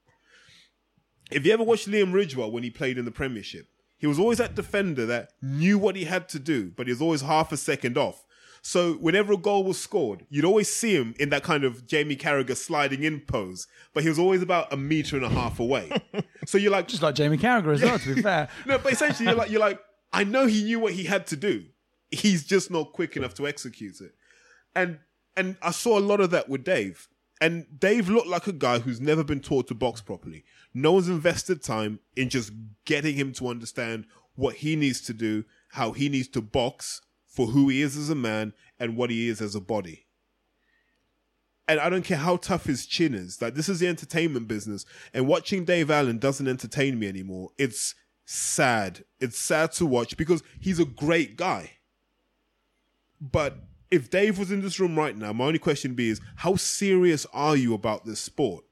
If 1.31 1.47
you 1.47 1.53
ever 1.53 1.63
watched 1.65 1.89
Liam 1.89 2.13
Ridgewell 2.13 2.53
when 2.53 2.63
he 2.63 2.71
played 2.71 2.99
in 2.99 3.05
the 3.05 3.11
Premiership, 3.11 3.67
he 3.99 4.07
was 4.07 4.19
always 4.19 4.39
that 4.39 4.55
defender 4.55 5.07
that 5.07 5.33
knew 5.43 5.79
what 5.79 5.97
he 5.97 6.05
had 6.05 6.29
to 6.31 6.39
do, 6.39 6.73
but 6.77 6.87
he 6.87 6.93
was 6.93 7.03
always 7.03 7.21
half 7.21 7.53
a 7.53 7.57
second 7.57 7.99
off. 7.99 8.25
So 8.63 8.95
whenever 8.95 9.33
a 9.33 9.37
goal 9.39 9.65
was 9.65 9.81
scored, 9.81 10.27
you'd 10.29 10.45
always 10.45 10.71
see 10.73 10.95
him 10.95 11.15
in 11.19 11.31
that 11.31 11.43
kind 11.43 11.65
of 11.65 11.87
Jamie 11.87 12.17
Carragher 12.17 12.57
sliding 12.57 13.03
in 13.05 13.21
pose, 13.21 13.67
but 13.95 14.03
he 14.03 14.09
was 14.09 14.19
always 14.19 14.43
about 14.43 14.73
a 14.73 14.77
meter 14.77 15.17
and 15.17 15.25
a 15.25 15.31
half 15.31 15.61
away. 15.61 15.91
so 16.47 16.59
you're 16.59 16.73
like, 16.73 16.87
Just 16.89 17.03
like 17.03 17.15
Jamie 17.15 17.39
Carragher 17.39 17.75
as 17.75 17.83
well, 17.83 17.99
to 17.99 18.15
be 18.15 18.23
fair. 18.31 18.49
no, 18.67 18.79
but 18.79 18.93
essentially 18.93 19.29
you're 19.29 19.37
like 19.39 19.51
you're 19.51 19.61
like, 19.61 19.81
I 20.13 20.25
know 20.25 20.47
he 20.47 20.63
knew 20.65 20.79
what 20.79 20.93
he 20.93 21.05
had 21.05 21.27
to 21.29 21.37
do. 21.37 21.65
He's 22.11 22.45
just 22.45 22.71
not 22.71 22.93
quick 22.93 23.17
enough 23.17 23.35
to 23.35 23.47
execute 23.47 24.01
it. 24.01 24.13
And 24.75 24.99
and 25.37 25.57
I 25.63 25.71
saw 25.71 25.99
a 25.99 26.01
lot 26.01 26.21
of 26.21 26.31
that 26.31 26.49
with 26.49 26.65
Dave. 26.65 27.09
And 27.41 27.67
Dave 27.79 28.09
looked 28.09 28.27
like 28.27 28.47
a 28.47 28.53
guy 28.53 28.81
who's 28.81 29.01
never 29.01 29.25
been 29.25 29.41
taught 29.41 29.69
to 29.69 29.75
box 29.75 30.03
properly. 30.03 30.45
No 30.75 30.93
one's 30.93 31.09
invested 31.09 31.63
time 31.63 32.01
in 32.15 32.29
just 32.29 32.53
getting 32.85 33.15
him 33.15 33.33
to 33.35 33.49
understand 33.49 34.07
what 34.35 34.57
he 34.57 34.77
needs 34.77 35.01
to 35.03 35.15
do, 35.15 35.45
how 35.71 35.93
he 35.93 36.09
needs 36.09 36.29
to 36.29 36.43
box 36.43 37.01
for 37.27 37.47
who 37.47 37.69
he 37.69 37.81
is 37.81 37.97
as 37.97 38.11
a 38.11 38.15
man 38.15 38.53
and 38.79 38.97
what 38.97 39.11
he 39.11 39.29
is 39.29 39.41
as 39.41 39.55
a 39.55 39.61
body. 39.61 40.07
And 41.67 41.79
I 41.79 41.89
don't 41.89 42.05
care 42.05 42.19
how 42.19 42.37
tough 42.37 42.65
his 42.65 42.85
chin 42.85 43.15
is. 43.15 43.41
Like 43.41 43.55
this 43.55 43.69
is 43.69 43.79
the 43.79 43.87
entertainment 43.87 44.49
business, 44.49 44.85
and 45.15 45.29
watching 45.29 45.65
Dave 45.65 45.91
Allen 45.91 46.19
doesn't 46.19 46.49
entertain 46.49 46.99
me 46.99 47.07
anymore. 47.07 47.51
It's 47.59 47.95
sad. 48.25 49.05
It's 49.21 49.39
sad 49.39 49.73
to 49.73 49.87
watch 49.87 50.17
because 50.17 50.43
he's 50.59 50.81
a 50.81 50.85
great 50.85 51.37
guy. 51.37 51.79
But 53.21 53.59
if 53.91 54.11
Dave 54.11 54.39
was 54.39 54.53
in 54.53 54.61
this 54.61 54.79
room 54.79 54.97
right 54.97 55.17
now, 55.17 55.33
my 55.33 55.47
only 55.47 55.59
question 55.59 55.93
would 55.93 55.97
be 55.97 56.11
is 56.11 56.21
how 56.37 56.57
serious 56.57 57.27
are 57.33 57.57
you 57.57 57.75
about 57.75 58.05
this 58.05 58.21
sport? 58.21 58.65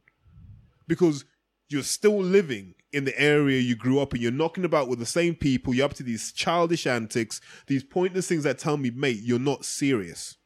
Because 0.86 1.24
you're 1.68 1.82
still 1.82 2.18
living 2.18 2.74
in 2.92 3.04
the 3.04 3.20
area 3.20 3.60
you 3.60 3.76
grew 3.76 4.00
up 4.00 4.14
in. 4.14 4.22
You're 4.22 4.32
knocking 4.32 4.64
about 4.64 4.88
with 4.88 4.98
the 4.98 5.06
same 5.06 5.34
people. 5.34 5.74
You're 5.74 5.86
up 5.86 5.94
to 5.94 6.02
these 6.02 6.32
childish 6.32 6.86
antics, 6.86 7.40
these 7.66 7.84
pointless 7.84 8.28
things 8.28 8.44
that 8.44 8.58
tell 8.58 8.76
me, 8.76 8.90
mate, 8.90 9.20
you're 9.22 9.38
not 9.38 9.64
serious. 9.64 10.36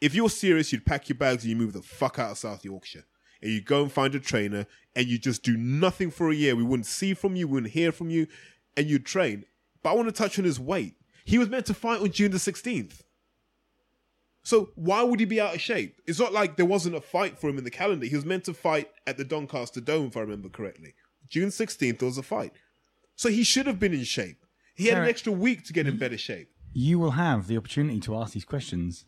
If 0.00 0.14
you're 0.14 0.28
serious, 0.28 0.72
you'd 0.72 0.84
pack 0.84 1.08
your 1.08 1.16
bags 1.16 1.44
and 1.44 1.50
you 1.50 1.56
move 1.56 1.72
the 1.72 1.82
fuck 1.82 2.18
out 2.18 2.32
of 2.32 2.38
South 2.38 2.64
Yorkshire. 2.64 3.04
And 3.40 3.52
you 3.52 3.62
go 3.62 3.82
and 3.82 3.92
find 3.92 4.14
a 4.14 4.20
trainer 4.20 4.66
and 4.96 5.06
you 5.06 5.18
just 5.18 5.42
do 5.42 5.56
nothing 5.56 6.10
for 6.10 6.30
a 6.30 6.34
year. 6.34 6.56
We 6.56 6.62
wouldn't 6.62 6.86
see 6.86 7.14
from 7.14 7.36
you, 7.36 7.46
we 7.46 7.54
wouldn't 7.54 7.72
hear 7.72 7.92
from 7.92 8.10
you, 8.10 8.26
and 8.76 8.86
you'd 8.86 9.06
train. 9.06 9.44
But 9.82 9.90
I 9.90 9.94
want 9.94 10.08
to 10.08 10.12
touch 10.12 10.38
on 10.38 10.44
his 10.44 10.60
weight. 10.60 10.96
He 11.24 11.38
was 11.38 11.48
meant 11.48 11.66
to 11.66 11.74
fight 11.74 12.00
on 12.00 12.10
June 12.10 12.32
the 12.32 12.38
16th. 12.38 13.03
So 14.44 14.70
why 14.74 15.02
would 15.02 15.18
he 15.20 15.26
be 15.26 15.40
out 15.40 15.54
of 15.54 15.60
shape? 15.60 16.00
It's 16.06 16.20
not 16.20 16.32
like 16.32 16.56
there 16.56 16.66
wasn't 16.66 16.94
a 16.96 17.00
fight 17.00 17.38
for 17.38 17.48
him 17.48 17.58
in 17.58 17.64
the 17.64 17.70
calendar. 17.70 18.04
He 18.06 18.14
was 18.14 18.24
meant 18.26 18.44
to 18.44 18.54
fight 18.54 18.90
at 19.06 19.16
the 19.16 19.24
Doncaster 19.24 19.80
Dome, 19.80 20.06
if 20.08 20.16
I 20.16 20.20
remember 20.20 20.48
correctly. 20.50 20.94
June 21.28 21.48
16th, 21.48 21.98
there 21.98 22.06
was 22.06 22.18
a 22.18 22.22
fight. 22.22 22.52
So 23.16 23.30
he 23.30 23.42
should 23.42 23.66
have 23.66 23.78
been 23.80 23.94
in 23.94 24.04
shape. 24.04 24.44
He 24.76 24.86
had 24.86 24.98
an 24.98 25.08
extra 25.08 25.32
week 25.32 25.64
to 25.64 25.72
get 25.72 25.86
in 25.86 25.96
better 25.98 26.18
shape 26.18 26.48
You 26.72 26.98
will 26.98 27.12
have 27.12 27.46
the 27.46 27.56
opportunity 27.56 28.00
to 28.00 28.16
ask 28.16 28.34
these 28.34 28.44
questions. 28.44 29.06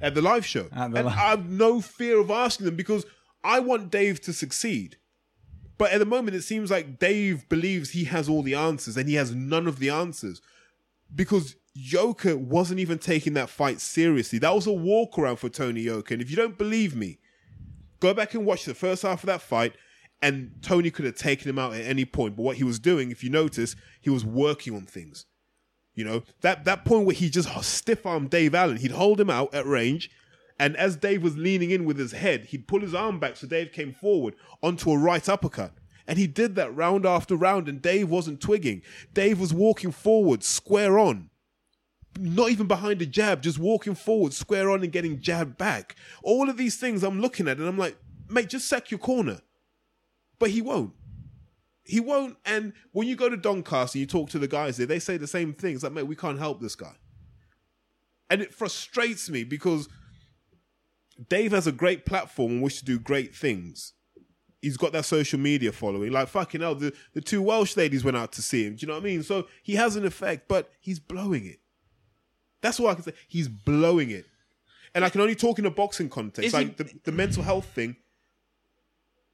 at 0.00 0.14
the 0.14 0.22
live 0.22 0.46
show. 0.46 0.68
At 0.72 0.92
the 0.92 0.98
and 0.98 1.06
li- 1.06 1.12
I 1.12 1.30
have 1.30 1.48
no 1.50 1.80
fear 1.80 2.18
of 2.20 2.30
asking 2.30 2.66
them 2.66 2.76
because 2.76 3.04
I 3.44 3.60
want 3.60 3.90
Dave 3.90 4.20
to 4.22 4.32
succeed. 4.32 4.96
But 5.76 5.92
at 5.92 5.98
the 5.98 6.06
moment, 6.06 6.36
it 6.36 6.42
seems 6.42 6.70
like 6.70 6.98
Dave 6.98 7.48
believes 7.48 7.90
he 7.90 8.04
has 8.04 8.28
all 8.28 8.42
the 8.42 8.54
answers 8.54 8.96
and 8.96 9.08
he 9.08 9.16
has 9.16 9.34
none 9.34 9.66
of 9.66 9.80
the 9.80 9.90
answers 9.90 10.40
because 11.14 11.56
Yoka 11.74 12.36
wasn't 12.36 12.80
even 12.80 12.98
taking 12.98 13.32
that 13.34 13.48
fight 13.48 13.80
seriously. 13.80 14.38
That 14.38 14.54
was 14.54 14.66
a 14.66 14.72
walk 14.72 15.18
around 15.18 15.36
for 15.36 15.48
Tony 15.48 15.82
Yoka. 15.82 16.14
And 16.14 16.22
if 16.22 16.30
you 16.30 16.36
don't 16.36 16.58
believe 16.58 16.94
me, 16.94 17.18
go 18.00 18.12
back 18.12 18.34
and 18.34 18.44
watch 18.44 18.64
the 18.64 18.74
first 18.74 19.02
half 19.02 19.22
of 19.22 19.26
that 19.26 19.40
fight. 19.40 19.74
And 20.20 20.52
Tony 20.62 20.90
could 20.90 21.04
have 21.04 21.16
taken 21.16 21.48
him 21.48 21.58
out 21.58 21.74
at 21.74 21.84
any 21.84 22.04
point. 22.04 22.36
But 22.36 22.42
what 22.42 22.56
he 22.56 22.64
was 22.64 22.78
doing, 22.78 23.10
if 23.10 23.24
you 23.24 23.30
notice, 23.30 23.74
he 24.00 24.10
was 24.10 24.24
working 24.24 24.74
on 24.74 24.82
things. 24.82 25.26
You 25.94 26.04
know, 26.04 26.22
that, 26.42 26.64
that 26.64 26.84
point 26.84 27.06
where 27.06 27.14
he 27.14 27.28
just 27.28 27.50
stiff 27.64 28.06
armed 28.06 28.30
Dave 28.30 28.54
Allen, 28.54 28.78
he'd 28.78 28.92
hold 28.92 29.20
him 29.20 29.30
out 29.30 29.52
at 29.54 29.66
range. 29.66 30.10
And 30.58 30.76
as 30.76 30.96
Dave 30.96 31.22
was 31.22 31.36
leaning 31.36 31.70
in 31.70 31.84
with 31.84 31.98
his 31.98 32.12
head, 32.12 32.46
he'd 32.46 32.68
pull 32.68 32.80
his 32.80 32.94
arm 32.94 33.18
back 33.18 33.36
so 33.36 33.46
Dave 33.46 33.72
came 33.72 33.92
forward 33.92 34.34
onto 34.62 34.90
a 34.90 34.98
right 34.98 35.26
uppercut. 35.28 35.72
And 36.06 36.18
he 36.18 36.26
did 36.26 36.54
that 36.54 36.74
round 36.74 37.06
after 37.06 37.36
round, 37.36 37.68
and 37.68 37.80
Dave 37.80 38.08
wasn't 38.08 38.40
twigging. 38.40 38.82
Dave 39.14 39.40
was 39.40 39.54
walking 39.54 39.92
forward, 39.92 40.42
square 40.42 40.98
on. 40.98 41.30
Not 42.18 42.50
even 42.50 42.66
behind 42.66 43.00
a 43.00 43.06
jab, 43.06 43.42
just 43.42 43.58
walking 43.58 43.94
forward, 43.94 44.34
square 44.34 44.70
on, 44.70 44.82
and 44.82 44.92
getting 44.92 45.20
jabbed 45.20 45.56
back. 45.56 45.96
All 46.22 46.50
of 46.50 46.56
these 46.56 46.76
things 46.76 47.02
I'm 47.02 47.20
looking 47.20 47.48
at, 47.48 47.58
and 47.58 47.66
I'm 47.66 47.78
like, 47.78 47.96
mate, 48.28 48.48
just 48.48 48.68
sack 48.68 48.90
your 48.90 48.98
corner. 48.98 49.40
But 50.38 50.50
he 50.50 50.60
won't. 50.60 50.92
He 51.84 52.00
won't. 52.00 52.36
And 52.44 52.72
when 52.92 53.08
you 53.08 53.16
go 53.16 53.28
to 53.28 53.36
Doncaster 53.36 53.96
and 53.96 54.00
you 54.00 54.06
talk 54.06 54.30
to 54.30 54.38
the 54.38 54.48
guys 54.48 54.76
there, 54.76 54.86
they 54.86 54.98
say 54.98 55.16
the 55.16 55.26
same 55.26 55.52
things. 55.54 55.82
Like, 55.82 55.92
mate, 55.92 56.06
we 56.06 56.16
can't 56.16 56.38
help 56.38 56.60
this 56.60 56.74
guy. 56.74 56.94
And 58.30 58.40
it 58.40 58.54
frustrates 58.54 59.28
me 59.28 59.44
because 59.44 59.88
Dave 61.28 61.52
has 61.52 61.66
a 61.66 61.72
great 61.72 62.06
platform 62.06 62.52
on 62.52 62.60
which 62.60 62.78
to 62.78 62.84
do 62.84 62.98
great 62.98 63.34
things. 63.34 63.92
He's 64.60 64.76
got 64.76 64.92
that 64.92 65.04
social 65.04 65.40
media 65.40 65.72
following. 65.72 66.12
Like 66.12 66.28
fucking 66.28 66.60
hell, 66.60 66.76
the, 66.76 66.94
the 67.14 67.20
two 67.20 67.42
Welsh 67.42 67.76
ladies 67.76 68.04
went 68.04 68.16
out 68.16 68.32
to 68.32 68.42
see 68.42 68.64
him. 68.64 68.76
Do 68.76 68.82
you 68.82 68.88
know 68.88 68.94
what 68.94 69.02
I 69.02 69.06
mean? 69.06 69.22
So 69.22 69.48
he 69.62 69.74
has 69.74 69.96
an 69.96 70.06
effect, 70.06 70.46
but 70.46 70.70
he's 70.80 71.00
blowing 71.00 71.46
it. 71.46 71.58
That's 72.62 72.80
all 72.80 72.88
I 72.88 72.94
can 72.94 73.02
say. 73.02 73.12
He's 73.28 73.48
blowing 73.48 74.10
it. 74.10 74.24
And 74.94 75.04
I 75.04 75.08
can 75.10 75.20
only 75.20 75.34
talk 75.34 75.58
in 75.58 75.66
a 75.66 75.70
boxing 75.70 76.08
context. 76.08 76.46
Is 76.46 76.54
like 76.54 76.78
he- 76.78 76.84
the, 76.84 76.94
the 77.04 77.12
mental 77.12 77.42
health 77.42 77.66
thing, 77.66 77.96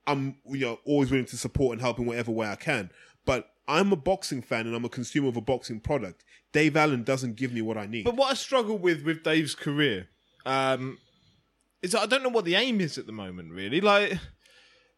I'm 0.06 0.36
you 0.46 0.60
know 0.60 0.78
always 0.84 1.10
willing 1.10 1.26
to 1.26 1.36
support 1.36 1.72
and 1.72 1.80
help 1.80 1.98
in 1.98 2.06
whatever 2.06 2.32
way 2.32 2.48
I 2.48 2.56
can. 2.56 2.90
But 3.24 3.50
I'm 3.66 3.92
a 3.92 3.96
boxing 3.96 4.40
fan 4.40 4.66
and 4.66 4.74
I'm 4.74 4.84
a 4.84 4.88
consumer 4.88 5.28
of 5.28 5.36
a 5.36 5.40
boxing 5.42 5.80
product. 5.80 6.24
Dave 6.52 6.76
Allen 6.76 7.02
doesn't 7.04 7.36
give 7.36 7.52
me 7.52 7.60
what 7.60 7.76
I 7.76 7.86
need. 7.86 8.04
But 8.04 8.16
what 8.16 8.30
I 8.30 8.34
struggle 8.34 8.78
with 8.78 9.04
with 9.04 9.22
Dave's 9.22 9.54
career 9.54 10.08
um, 10.46 10.98
is 11.82 11.92
that 11.92 12.00
I 12.00 12.06
don't 12.06 12.22
know 12.22 12.30
what 12.30 12.46
the 12.46 12.54
aim 12.54 12.80
is 12.80 12.96
at 12.96 13.06
the 13.06 13.12
moment. 13.12 13.52
Really, 13.52 13.80
like 13.82 14.18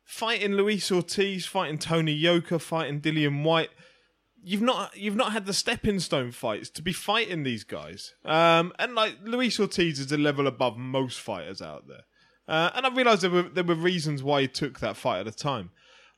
fighting 0.05 0.53
Luis 0.53 0.93
Ortiz, 0.93 1.47
fighting 1.47 1.79
Tony 1.79 2.13
Yoka, 2.13 2.59
fighting 2.61 3.01
Dillian 3.01 3.43
Whyte. 3.43 3.71
You've 4.43 4.63
not 4.63 4.97
you've 4.97 5.17
not 5.17 5.33
had 5.33 5.47
the 5.47 5.53
stepping 5.53 6.01
stone 6.01 6.33
fights 6.33 6.71
to 6.71 6.83
be 6.83 6.93
fighting 6.93 7.43
these 7.43 7.65
guys. 7.65 8.15
Um, 8.25 8.73
and 8.79 8.95
like 8.95 9.19
Luis 9.23 9.61
Ortiz 9.61 9.99
is 9.99 10.11
a 10.13 10.17
level 10.17 10.47
above 10.47 10.77
most 10.77 11.21
fighters 11.21 11.61
out 11.61 11.87
there. 11.89 12.05
Uh, 12.49 12.71
and 12.75 12.87
I 12.87 12.95
realised 12.95 13.23
there 13.23 13.31
were 13.31 13.43
there 13.43 13.65
were 13.65 13.75
reasons 13.75 14.23
why 14.23 14.43
he 14.43 14.49
took 14.49 14.81
that 14.81 14.97
fight 14.97 15.21
at 15.21 15.27
the 15.27 15.33
time. 15.33 15.71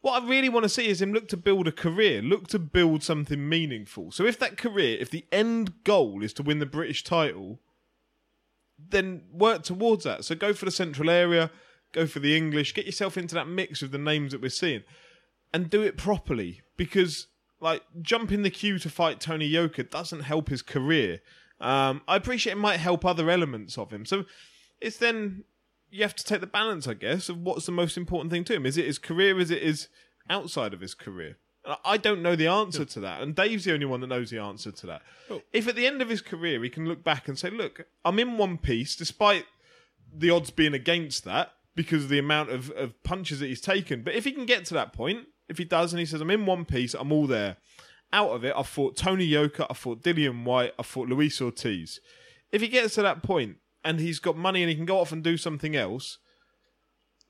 What 0.03 0.21
I 0.21 0.27
really 0.27 0.49
want 0.49 0.65
to 0.65 0.69
see 0.69 0.89
is 0.89 1.01
him 1.01 1.13
look 1.13 1.29
to 1.29 1.37
build 1.37 1.69
a 1.69 1.73
career, 1.73 2.23
look 2.23 2.49
to 2.49 2.59
build 2.59 3.05
something 3.05 3.49
meaningful. 3.49 4.11
So 4.11 4.25
if 4.25 4.39
that 4.41 4.59
career, 4.59 4.97
if 4.99 5.11
the 5.11 5.25
end 5.31 5.85
goal 5.85 6.25
is 6.25 6.33
to 6.35 6.43
win 6.43 6.59
the 6.59 6.67
British 6.67 7.05
title, 7.05 7.61
then 8.79 9.23
work 9.33 9.63
towards 9.63 10.05
that. 10.05 10.25
So 10.25 10.35
go 10.35 10.55
for 10.55 10.65
the 10.65 10.73
central 10.73 11.09
area, 11.09 11.53
go 11.93 12.07
for 12.07 12.19
the 12.19 12.37
English, 12.37 12.75
get 12.75 12.87
yourself 12.87 13.17
into 13.17 13.37
that 13.37 13.47
mix 13.47 13.81
of 13.81 13.93
the 13.93 13.99
names 13.99 14.33
that 14.33 14.43
we're 14.43 14.51
seeing, 14.51 14.83
and 15.55 15.71
do 15.71 15.83
it 15.83 15.97
properly. 15.97 16.63
Because 16.77 17.29
like 17.63 17.83
jump 18.03 18.33
in 18.33 18.43
the 18.43 18.51
queue 18.51 18.79
to 18.81 18.91
fight 18.91 19.21
Tony 19.21 19.47
Yoka 19.47 19.85
doesn't 19.85 20.21
help 20.23 20.49
his 20.49 20.63
career. 20.63 21.21
Um, 21.61 22.03
I 22.09 22.17
appreciate 22.17 22.55
it 22.55 22.57
might 22.57 22.79
help 22.81 23.05
other 23.05 23.31
elements 23.31 23.79
of 23.79 23.93
him. 23.93 24.05
So 24.05 24.25
it's 24.81 24.97
then 24.99 25.45
you 25.91 26.03
have 26.03 26.17
to 26.17 26.25
take 26.25 26.41
the 26.41 26.47
balance, 26.47 26.89
I 26.89 26.95
guess, 26.95 27.29
of 27.29 27.39
what's 27.39 27.67
the 27.67 27.73
most 27.73 27.97
important 27.97 28.33
thing 28.33 28.45
to 28.45 28.55
him. 28.55 28.67
Is 28.67 28.77
it 28.77 28.87
his 28.87 28.99
career? 28.99 29.39
Is 29.39 29.51
it 29.51 29.63
his 29.63 29.89
outside 30.29 30.75
of 30.75 30.81
his 30.81 30.95
career? 30.95 31.39
I- 31.65 31.77
I 31.85 31.97
don't 31.99 32.23
know 32.23 32.35
the 32.35 32.49
answer 32.49 32.85
to 32.85 33.01
that, 33.01 33.23
and 33.23 33.37
Dave's 33.37 33.65
the 33.65 33.73
only 33.75 33.87
one 33.87 34.01
that 34.01 34.09
knows 34.09 34.31
the 34.31 34.39
answer 34.39 34.73
to 34.73 34.87
that. 34.89 35.03
If 35.53 35.69
at 35.69 35.77
the 35.77 35.87
end 35.87 36.03
of 36.03 36.09
his 36.09 36.21
career 36.21 36.61
he 36.65 36.69
can 36.71 36.87
look 36.87 37.05
back 37.05 37.29
and 37.29 37.39
say, 37.39 37.51
"Look, 37.51 37.87
I'm 38.05 38.19
in 38.19 38.37
one 38.39 38.59
piece," 38.59 38.97
despite 38.97 39.47
the 40.13 40.31
odds 40.31 40.51
being 40.51 40.75
against 40.75 41.25
that 41.25 41.55
because 41.77 42.05
of 42.05 42.09
the 42.11 42.19
amount 42.19 42.51
of, 42.51 42.71
of 42.73 43.01
punches 43.05 43.39
that 43.39 43.47
he's 43.47 43.61
taken. 43.61 44.03
But 44.03 44.15
if 44.15 44.25
he 44.25 44.33
can 44.33 44.47
get 44.47 44.65
to 44.67 44.75
that 44.75 44.93
point, 44.93 45.29
if 45.53 45.59
he 45.59 45.65
does, 45.65 45.93
and 45.93 46.01
he 46.01 46.07
says, 46.07 46.21
"I'm 46.21 46.31
in 46.31 46.47
one 46.47 46.65
piece, 46.65 46.95
I'm 46.95 47.13
all 47.13 47.29
there," 47.29 47.57
out 48.13 48.31
of 48.31 48.45
it, 48.45 48.55
I 48.57 48.63
fought 48.63 48.97
Tony 48.97 49.25
Yoka, 49.25 49.67
I 49.71 49.75
fought 49.75 50.03
Dillian 50.03 50.45
Whyte, 50.45 50.75
I 50.79 50.83
fought 50.83 51.09
Luis 51.09 51.41
Ortiz. 51.41 52.01
If 52.51 52.61
he 52.61 52.69
gets 52.69 52.95
to 52.95 53.03
that 53.03 53.23
point 53.23 53.57
and 53.85 54.01
he's 54.01 54.19
got 54.19 54.37
money 54.37 54.63
and 54.63 54.69
he 54.69 54.77
can 54.77 54.85
go 54.85 54.99
off 55.01 55.13
and 55.13 55.23
do 55.23 55.37
something 55.37 55.75
else, 55.75 56.19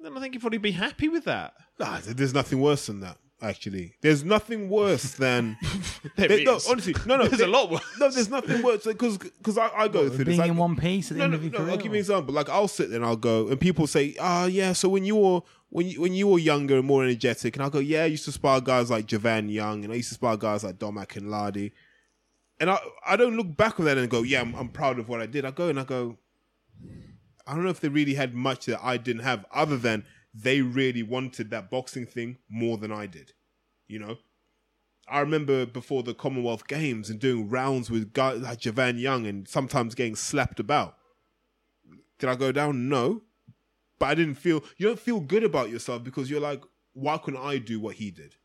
then 0.01 0.17
I 0.17 0.21
think 0.21 0.35
he'd 0.35 0.41
probably 0.41 0.59
be 0.59 0.73
happy 0.73 1.09
with 1.09 1.25
that. 1.25 1.55
Nah, 1.79 2.01
there's 2.03 2.35
nothing 2.35 2.61
worse 2.61 2.87
than 2.87 3.01
that. 3.01 3.19
Actually, 3.43 3.95
there's 4.03 4.23
nothing 4.25 4.69
worse 4.69 5.15
than 5.25 5.57
There 6.17 6.29
There- 6.29 6.45
no, 6.45 6.57
is. 6.57 6.69
honestly, 6.69 6.95
no, 7.07 7.17
no. 7.17 7.25
There's 7.29 7.39
there- 7.41 7.49
a 7.49 7.51
lot 7.51 7.71
worse. 7.71 7.83
No, 7.99 8.09
there's 8.09 8.29
nothing 8.31 8.63
worse 8.63 8.85
because 8.85 9.19
because 9.19 9.59
I, 9.59 9.69
I 9.77 9.89
go 9.89 10.09
through 10.09 10.19
this. 10.19 10.27
being 10.27 10.39
like- 10.39 10.51
in 10.51 10.57
one 10.57 10.77
piece 10.77 11.11
at 11.11 11.15
the 11.15 11.19
no, 11.19 11.25
end 11.25 11.33
no, 11.33 11.37
of 11.39 11.43
your 11.43 11.53
no, 11.53 11.59
career. 11.59 11.71
I'll 11.73 11.77
give 11.77 11.87
you 11.87 11.93
an 11.93 11.99
example. 11.99 12.33
Like 12.35 12.49
I'll 12.49 12.69
sit 12.69 12.89
there 12.91 12.99
and 12.99 13.05
I'll 13.05 13.17
go, 13.17 13.49
and 13.49 13.61
people 13.61 13.87
say, 13.89 14.15
"Ah, 14.21 14.47
yeah." 14.47 14.73
So 14.75 14.89
when 14.89 15.05
you 15.05 15.17
were 15.17 15.41
when 15.71 15.89
you, 15.89 16.01
when 16.01 16.13
you 16.15 16.29
were 16.29 16.39
younger 16.39 16.77
and 16.79 16.87
more 16.87 17.03
energetic, 17.03 17.57
and 17.57 17.63
I'll 17.65 17.71
go, 17.71 17.81
"Yeah, 17.81 18.03
I 18.05 18.07
used 18.07 18.25
to 18.27 18.33
spar 18.33 18.61
guys 18.61 18.91
like 18.91 19.07
Javan 19.07 19.49
Young, 19.49 19.83
and 19.85 19.93
I 19.93 19.97
used 19.97 20.11
to 20.11 20.15
spar 20.15 20.37
guys 20.37 20.63
like 20.63 20.79
Domac 20.79 21.17
and 21.17 21.29
Lardy." 21.31 21.73
And 22.61 22.71
I 22.71 22.79
I 23.05 23.17
don't 23.17 23.37
look 23.37 23.57
back 23.57 23.81
on 23.81 23.87
that 23.87 23.99
and 23.99 24.09
go, 24.09 24.23
"Yeah, 24.23 24.41
I'm, 24.43 24.55
I'm 24.55 24.69
proud 24.69 25.01
of 25.01 25.09
what 25.09 25.21
I 25.21 25.27
did." 25.27 25.45
I 25.45 25.51
go 25.51 25.69
and 25.69 25.81
I 25.81 25.85
go, 25.85 26.17
I 27.47 27.55
don't 27.55 27.65
know 27.65 27.71
if 27.71 27.81
they 27.81 27.89
really 27.89 28.15
had 28.15 28.35
much 28.35 28.67
that 28.67 28.79
I 28.85 28.99
didn't 28.99 29.23
have, 29.23 29.45
other 29.53 29.77
than 29.77 30.05
they 30.35 30.63
really 30.63 31.03
wanted 31.03 31.51
that 31.51 31.71
boxing 31.71 32.07
thing 32.07 32.39
more 32.49 32.79
than 32.79 32.93
I 32.93 33.07
did. 33.07 33.33
You 33.87 33.99
know, 33.99 34.17
I 35.09 35.21
remember 35.21 35.67
before 35.67 36.03
the 36.03 36.15
Commonwealth 36.15 36.67
Games 36.67 37.11
and 37.11 37.21
doing 37.21 37.49
rounds 37.49 37.91
with 37.91 38.13
guys 38.13 38.41
like 38.41 38.61
Javan 38.61 38.99
Young 38.99 39.27
and 39.27 39.47
sometimes 39.47 39.95
getting 39.95 40.17
slapped 40.17 40.61
about. 40.61 40.97
Did 42.19 42.31
I 42.31 42.35
go 42.37 42.53
down? 42.53 42.89
No. 42.89 43.23
But 43.99 44.07
I 44.07 44.15
didn't 44.15 44.37
feel, 44.37 44.65
you 44.79 44.87
don't 44.87 44.99
feel 44.99 45.21
good 45.21 45.45
about 45.45 45.71
yourself 45.71 46.03
because 46.03 46.31
you're 46.31 46.41
like, 46.41 46.63
why 46.95 47.19
couldn't 47.19 47.41
I 47.41 47.59
do 47.59 47.81
what 47.81 47.97
he 47.97 48.11
did? 48.11 48.37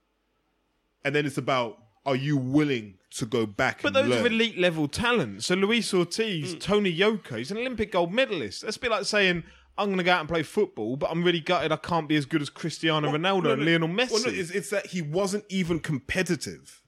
And 1.06 1.16
then 1.16 1.26
it's 1.26 1.38
about, 1.38 1.78
are 2.06 2.16
you 2.16 2.38
willing 2.38 2.96
to 3.12 3.26
go 3.26 3.46
back 3.46 3.82
But 3.82 3.96
and 3.96 3.96
those 3.96 4.10
learn? 4.10 4.24
are 4.24 4.28
elite 4.28 4.58
level 4.58 4.88
talent. 4.88 5.44
So 5.44 5.56
Luis 5.56 5.94
Ortiz, 5.94 6.56
mm. 6.56 6.60
Tony 6.60 6.90
Yoka, 6.90 7.38
he's 7.38 7.52
an 7.52 7.58
Olympic 7.58 7.92
gold 7.92 8.14
medalist. 8.14 8.64
That's 8.64 8.78
a 8.78 8.80
bit 8.80 8.92
like 8.92 9.06
saying, 9.06 9.44
I'm 9.78 9.88
going 9.88 9.98
to 9.98 10.04
go 10.04 10.12
out 10.14 10.22
and 10.22 10.30
play 10.30 10.44
football, 10.44 10.95
but 10.98 11.10
I'm 11.12 11.24
really 11.24 11.40
gutted 11.40 11.72
I 11.72 11.76
can't 11.78 12.08
be 12.10 12.16
as 12.16 12.26
good 12.26 12.41
as 12.41 12.49
Cristiano 12.49 13.12
Ronaldo 13.12 13.44
No, 13.44 13.52
and 13.52 13.62
no. 13.62 13.66
Lionel 13.72 13.90
Messi. 13.90 14.12
Well, 14.12 14.24
no, 14.24 14.30
it's, 14.32 14.49
it's 14.49 14.70
that 14.72 14.88
he 14.88 15.02
wasn't 15.02 15.45
even 15.49 15.80
competitive, 15.80 16.82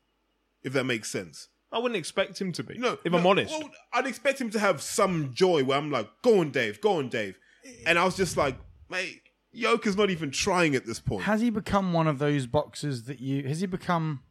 if 0.64 0.74
that 0.74 0.86
makes 0.86 1.10
sense. 1.12 1.50
I 1.72 1.78
wouldn't 1.78 1.98
expect 1.98 2.42
him 2.42 2.52
to 2.54 2.64
be, 2.64 2.78
No, 2.80 2.98
if 3.04 3.12
no, 3.12 3.20
I'm 3.20 3.28
honest. 3.28 3.52
well, 3.52 3.70
I'd 3.94 4.08
expect 4.08 4.42
him 4.42 4.50
to 4.52 4.60
have 4.60 4.82
some 4.82 5.32
joy 5.34 5.64
where 5.64 5.78
I'm 5.78 5.92
like, 5.92 6.10
"Go 6.24 6.40
on, 6.40 6.50
Dave, 6.50 6.82
go 6.82 6.94
on, 6.98 7.10
Dave," 7.10 7.38
and 7.86 8.00
I 8.00 8.06
was 8.06 8.18
just 8.18 8.36
like, 8.38 8.58
"Mate, 8.90 9.22
Yoka's 9.56 9.96
not 9.96 10.10
even 10.10 10.32
trying 10.32 10.74
at 10.74 10.88
this 10.88 11.00
point." 11.00 11.24
Has 11.26 11.42
he 11.42 11.52
become 11.52 11.94
one 11.94 12.08
of 12.08 12.18
those 12.18 12.48
boxers 12.48 13.04
that 13.04 13.20
you? 13.20 13.48
Has 13.48 13.60
he 13.62 13.68
become? 13.68 14.22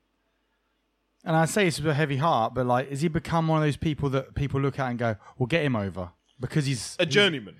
And 1.24 1.36
I 1.36 1.44
say 1.44 1.64
this 1.66 1.78
with 1.78 1.86
a 1.89 1.94
heavy 1.94 2.16
heart, 2.16 2.55
but 2.55 2.66
like, 2.66 2.90
has 2.90 3.02
he 3.02 3.09
become 3.09 3.47
one 3.47 3.59
of 3.59 3.64
those 3.66 3.76
people 3.76 4.09
that 4.10 4.35
people 4.35 4.60
look 4.60 4.80
at 4.80 4.90
and 4.90 4.98
go, 4.98 5.14
"We'll 5.39 5.47
get 5.47 5.62
him 5.64 5.76
over," 5.76 6.10
because 6.40 6.66
he's 6.66 6.97
a 6.98 7.05
he's- 7.05 7.14
journeyman. 7.14 7.55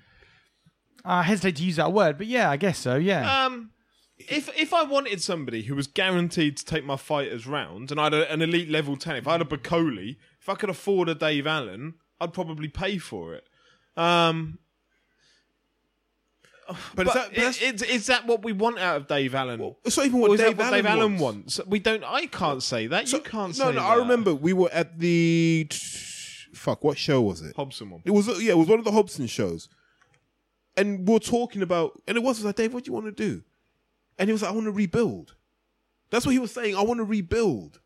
I 1.05 1.23
hesitate 1.23 1.55
to 1.57 1.63
use 1.63 1.77
that 1.77 1.91
word, 1.93 2.17
but 2.17 2.27
yeah, 2.27 2.49
I 2.49 2.57
guess 2.57 2.77
so. 2.79 2.95
Yeah, 2.95 3.45
Um, 3.45 3.71
if 4.17 4.49
if 4.57 4.73
I 4.73 4.83
wanted 4.83 5.21
somebody 5.21 5.63
who 5.63 5.75
was 5.75 5.87
guaranteed 5.87 6.57
to 6.57 6.65
take 6.65 6.83
my 6.85 6.97
fighters 6.97 7.47
round, 7.47 7.91
and 7.91 7.99
I 7.99 8.05
had 8.05 8.13
a, 8.13 8.31
an 8.31 8.41
elite 8.41 8.69
level 8.69 8.97
talent, 8.97 9.23
if 9.23 9.27
I 9.27 9.33
had 9.33 9.41
a 9.41 9.45
Bakole, 9.45 10.17
if 10.41 10.49
I 10.49 10.55
could 10.55 10.69
afford 10.69 11.07
a 11.09 11.15
Dave 11.15 11.47
Allen, 11.47 11.93
I'd 12.19 12.33
probably 12.33 12.67
pay 12.67 12.97
for 12.97 13.33
it. 13.33 13.45
Um, 13.95 14.59
but 16.67 16.77
but 16.95 17.07
is 17.07 17.13
that, 17.13 17.27
but 17.29 17.35
that's- 17.35 17.61
is, 17.61 17.81
is 17.81 18.07
that 18.07 18.27
what 18.27 18.43
we 18.43 18.51
want 18.53 18.77
out 18.77 18.97
of 18.97 19.07
Dave 19.07 19.33
Allen? 19.33 19.73
it's 19.85 19.97
not 19.97 20.05
even 20.05 20.19
or 20.19 20.29
what 20.29 20.31
is 20.33 20.39
Dave, 20.41 20.57
that 20.57 20.63
what 20.63 20.65
Allen, 20.73 20.83
Dave 20.83 20.91
Allen 20.91 21.17
wants. 21.17 21.57
wants? 21.57 21.69
We 21.69 21.79
don't. 21.79 22.03
I 22.03 22.27
can't 22.27 22.61
say 22.61 22.87
that. 22.87 23.11
you 23.11 23.19
can't 23.21 23.57
no, 23.57 23.65
say 23.65 23.65
no. 23.65 23.71
that. 23.73 23.81
I 23.81 23.95
remember 23.95 24.35
we 24.35 24.53
were 24.53 24.69
at 24.71 24.99
the 24.99 25.67
fuck. 26.53 26.83
What 26.83 26.97
show 26.97 27.21
was 27.21 27.41
it? 27.41 27.55
Hobson 27.55 27.89
one. 27.89 28.01
It 28.05 28.11
was 28.11 28.27
yeah, 28.41 28.51
it 28.51 28.57
was 28.57 28.67
one 28.67 28.77
of 28.79 28.85
the 28.85 28.91
Hobson 28.91 29.25
shows, 29.27 29.67
and 30.79 31.07
we 31.07 31.15
are 31.15 31.19
talking 31.19 31.61
about, 31.61 32.01
and 32.07 32.17
it 32.17 32.23
was, 32.23 32.37
it 32.37 32.41
was 32.41 32.45
like, 32.45 32.55
Dave, 32.55 32.73
what 32.73 32.85
do 32.85 32.89
you 32.89 32.93
want 32.93 33.05
to 33.05 33.11
do? 33.11 33.43
And 34.17 34.29
he 34.29 34.31
was 34.31 34.41
like, 34.41 34.51
I 34.51 34.53
want 34.53 34.65
to 34.65 34.71
rebuild. 34.71 35.35
That's 36.09 36.25
what 36.25 36.31
he 36.31 36.39
was 36.39 36.53
saying. 36.53 36.75
I 36.75 36.81
want 36.81 36.99
to 36.99 37.03
rebuild. 37.03 37.79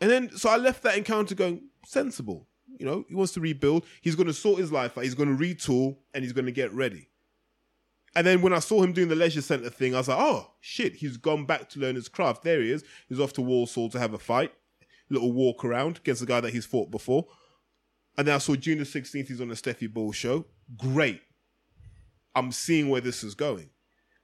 And 0.00 0.10
then, 0.10 0.30
so 0.36 0.50
I 0.50 0.56
left 0.56 0.82
that 0.82 0.96
encounter 0.96 1.34
going 1.34 1.62
sensible. 1.86 2.46
You 2.78 2.84
know, 2.84 3.04
he 3.08 3.14
wants 3.14 3.32
to 3.32 3.40
rebuild. 3.40 3.86
He's 4.02 4.14
going 4.14 4.26
to 4.26 4.34
sort 4.34 4.60
his 4.60 4.70
life 4.70 4.98
out. 4.98 5.04
He's 5.04 5.14
going 5.14 5.34
to 5.34 5.42
retool, 5.42 5.96
and 6.12 6.22
he's 6.22 6.34
going 6.34 6.44
to 6.44 6.52
get 6.52 6.72
ready. 6.72 7.08
And 8.14 8.26
then 8.26 8.42
when 8.42 8.52
I 8.52 8.58
saw 8.58 8.82
him 8.82 8.92
doing 8.92 9.08
the 9.08 9.14
leisure 9.14 9.42
center 9.42 9.70
thing, 9.70 9.94
I 9.94 9.98
was 9.98 10.08
like, 10.08 10.18
oh 10.18 10.52
shit, 10.60 10.96
he's 10.96 11.16
gone 11.16 11.44
back 11.44 11.68
to 11.70 11.80
learn 11.80 11.96
his 11.96 12.08
craft. 12.08 12.42
There 12.42 12.60
he 12.60 12.72
is. 12.72 12.84
He's 13.08 13.20
off 13.20 13.32
to 13.34 13.42
Walsall 13.42 13.90
to 13.90 13.98
have 13.98 14.14
a 14.14 14.18
fight, 14.18 14.52
little 15.10 15.32
walk 15.32 15.64
around 15.64 15.98
against 15.98 16.20
the 16.20 16.26
guy 16.26 16.40
that 16.40 16.52
he's 16.52 16.64
fought 16.64 16.90
before. 16.90 17.26
And 18.16 18.26
then 18.26 18.34
I 18.34 18.38
saw 18.38 18.56
June 18.56 18.78
the 18.78 18.84
16th, 18.84 19.28
he's 19.28 19.40
on 19.40 19.48
the 19.48 19.56
Stefy 19.56 19.86
Bull 19.86 20.12
show. 20.12 20.46
Great. 20.78 21.20
I'm 22.36 22.52
seeing 22.52 22.88
where 22.88 23.00
this 23.00 23.24
is 23.24 23.34
going. 23.34 23.70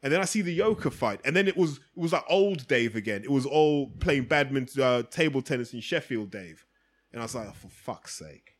And 0.02 0.12
then 0.12 0.20
I 0.20 0.24
see 0.24 0.42
the 0.42 0.52
Yoka 0.52 0.90
fight. 0.90 1.20
And 1.24 1.34
then 1.34 1.48
it 1.48 1.56
was 1.56 1.78
it 1.78 1.80
was 1.96 2.12
like 2.12 2.24
old 2.28 2.68
Dave 2.68 2.94
again. 2.94 3.22
It 3.24 3.30
was 3.30 3.46
all 3.46 3.88
playing 3.98 4.24
badminton, 4.24 4.82
uh, 4.82 5.02
table 5.04 5.42
tennis 5.42 5.72
in 5.72 5.80
Sheffield 5.80 6.30
Dave. 6.30 6.66
And 7.12 7.20
I 7.20 7.24
was 7.24 7.34
like, 7.34 7.48
oh, 7.48 7.52
for 7.52 7.68
fuck's 7.68 8.14
sake. 8.14 8.56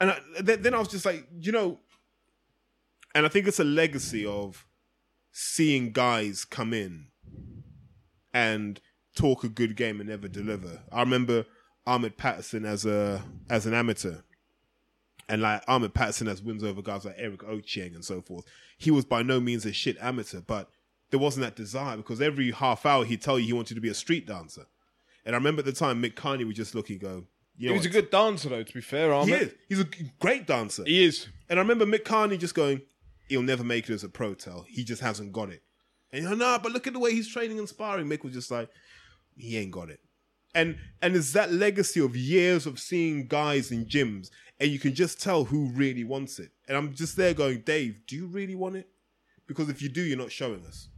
And 0.00 0.10
I, 0.10 0.18
then, 0.40 0.62
then 0.62 0.74
I 0.74 0.78
was 0.78 0.88
just 0.88 1.06
like, 1.06 1.26
you 1.40 1.52
know, 1.52 1.78
and 3.14 3.24
I 3.24 3.28
think 3.28 3.46
it's 3.46 3.60
a 3.60 3.64
legacy 3.64 4.26
of 4.26 4.66
seeing 5.30 5.92
guys 5.92 6.44
come 6.44 6.72
in 6.74 7.06
and 8.34 8.80
talk 9.16 9.44
a 9.44 9.48
good 9.48 9.76
game 9.76 10.00
and 10.00 10.08
never 10.08 10.28
deliver. 10.28 10.80
I 10.90 11.00
remember 11.00 11.46
Ahmed 11.86 12.16
Patterson 12.16 12.64
as 12.64 12.84
a 12.84 13.22
as 13.50 13.66
an 13.66 13.74
amateur, 13.74 14.18
and 15.28 15.42
like 15.42 15.62
Ahmed 15.68 15.94
Patterson 15.94 16.26
has 16.26 16.42
wins 16.42 16.64
over 16.64 16.82
guys 16.82 17.04
like 17.04 17.16
Eric 17.18 17.40
Ochieng 17.40 17.94
and 17.94 18.04
so 18.04 18.20
forth. 18.20 18.44
He 18.78 18.90
was 18.90 19.04
by 19.04 19.22
no 19.22 19.40
means 19.40 19.64
a 19.66 19.72
shit 19.72 19.96
amateur, 20.00 20.40
but 20.40 20.68
there 21.10 21.20
wasn't 21.20 21.44
that 21.44 21.56
desire 21.56 21.96
because 21.96 22.20
every 22.20 22.50
half 22.50 22.84
hour 22.86 23.04
he'd 23.04 23.22
tell 23.22 23.38
you 23.38 23.46
he 23.46 23.52
wanted 23.52 23.74
to 23.74 23.80
be 23.80 23.88
a 23.88 23.94
street 23.94 24.26
dancer. 24.26 24.66
And 25.24 25.34
I 25.34 25.38
remember 25.38 25.60
at 25.60 25.66
the 25.66 25.72
time 25.72 26.02
Mick 26.02 26.14
Carney 26.16 26.44
would 26.44 26.56
just 26.56 26.74
look 26.74 26.90
and 26.90 26.98
go, 27.00 27.24
you 27.56 27.68
know 27.68 27.74
He 27.74 27.78
was 27.78 27.86
a 27.86 27.90
good 27.90 28.10
dancer, 28.10 28.48
though. 28.48 28.62
To 28.62 28.74
be 28.74 28.80
fair, 28.80 29.08
He 29.08 29.14
Ahmed. 29.14 29.42
is. 29.42 29.54
He's 29.68 29.80
a 29.80 29.86
great 30.18 30.46
dancer. 30.46 30.82
He 30.84 31.04
is. 31.04 31.28
And 31.48 31.58
I 31.58 31.62
remember 31.62 31.84
Mick 31.86 32.04
Carney 32.04 32.38
just 32.38 32.54
going, 32.54 32.80
he'll 33.28 33.42
never 33.42 33.62
make 33.62 33.88
it 33.88 33.92
as 33.92 34.04
a 34.04 34.08
pro 34.08 34.34
tell. 34.34 34.64
He 34.68 34.84
just 34.84 35.02
hasn't 35.02 35.32
got 35.32 35.50
it. 35.50 35.62
And 36.12 36.24
you're 36.24 36.34
no, 36.36 36.58
but 36.62 36.72
look 36.72 36.86
at 36.86 36.92
the 36.92 36.98
way 36.98 37.12
he's 37.12 37.28
training 37.28 37.58
and 37.58 37.68
sparring. 37.68 38.06
Mick 38.08 38.24
was 38.24 38.32
just 38.32 38.50
like, 38.50 38.68
he 39.36 39.56
ain't 39.58 39.70
got 39.70 39.90
it. 39.90 40.00
And 40.54 40.76
and 41.00 41.16
it's 41.16 41.32
that 41.32 41.50
legacy 41.52 42.00
of 42.00 42.14
years 42.14 42.66
of 42.66 42.78
seeing 42.78 43.26
guys 43.26 43.70
in 43.72 43.86
gyms, 43.86 44.28
and 44.62 44.70
you 44.70 44.78
can 44.78 44.94
just 44.94 45.20
tell 45.20 45.42
who 45.44 45.66
really 45.74 46.04
wants 46.04 46.38
it. 46.38 46.52
And 46.68 46.76
I'm 46.76 46.94
just 46.94 47.16
there 47.16 47.34
going, 47.34 47.62
Dave, 47.62 48.06
do 48.06 48.14
you 48.14 48.26
really 48.26 48.54
want 48.54 48.76
it? 48.76 48.88
Because 49.48 49.68
if 49.68 49.82
you 49.82 49.88
do, 49.88 50.00
you're 50.00 50.16
not 50.16 50.30
showing 50.30 50.64
us. 50.64 50.88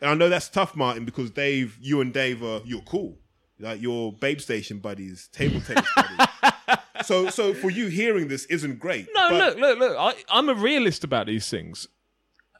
And 0.00 0.08
I 0.08 0.14
know 0.14 0.28
that's 0.28 0.48
tough, 0.48 0.76
Martin, 0.76 1.04
because 1.04 1.32
Dave, 1.32 1.78
you 1.80 2.00
and 2.00 2.12
Dave 2.12 2.44
are 2.44 2.60
you're 2.64 2.80
cool. 2.82 3.18
Like 3.58 3.82
your 3.82 4.12
babe 4.12 4.40
station 4.40 4.78
buddies, 4.78 5.28
table 5.32 5.60
tennis 5.60 5.88
buddies. 5.96 6.78
so 7.02 7.28
so 7.28 7.54
for 7.54 7.70
you 7.70 7.88
hearing 7.88 8.28
this 8.28 8.44
isn't 8.44 8.78
great. 8.78 9.08
No, 9.12 9.30
look, 9.30 9.58
look, 9.58 9.78
look. 9.80 9.96
I, 9.98 10.14
I'm 10.28 10.48
a 10.48 10.54
realist 10.54 11.02
about 11.02 11.26
these 11.26 11.48
things, 11.48 11.88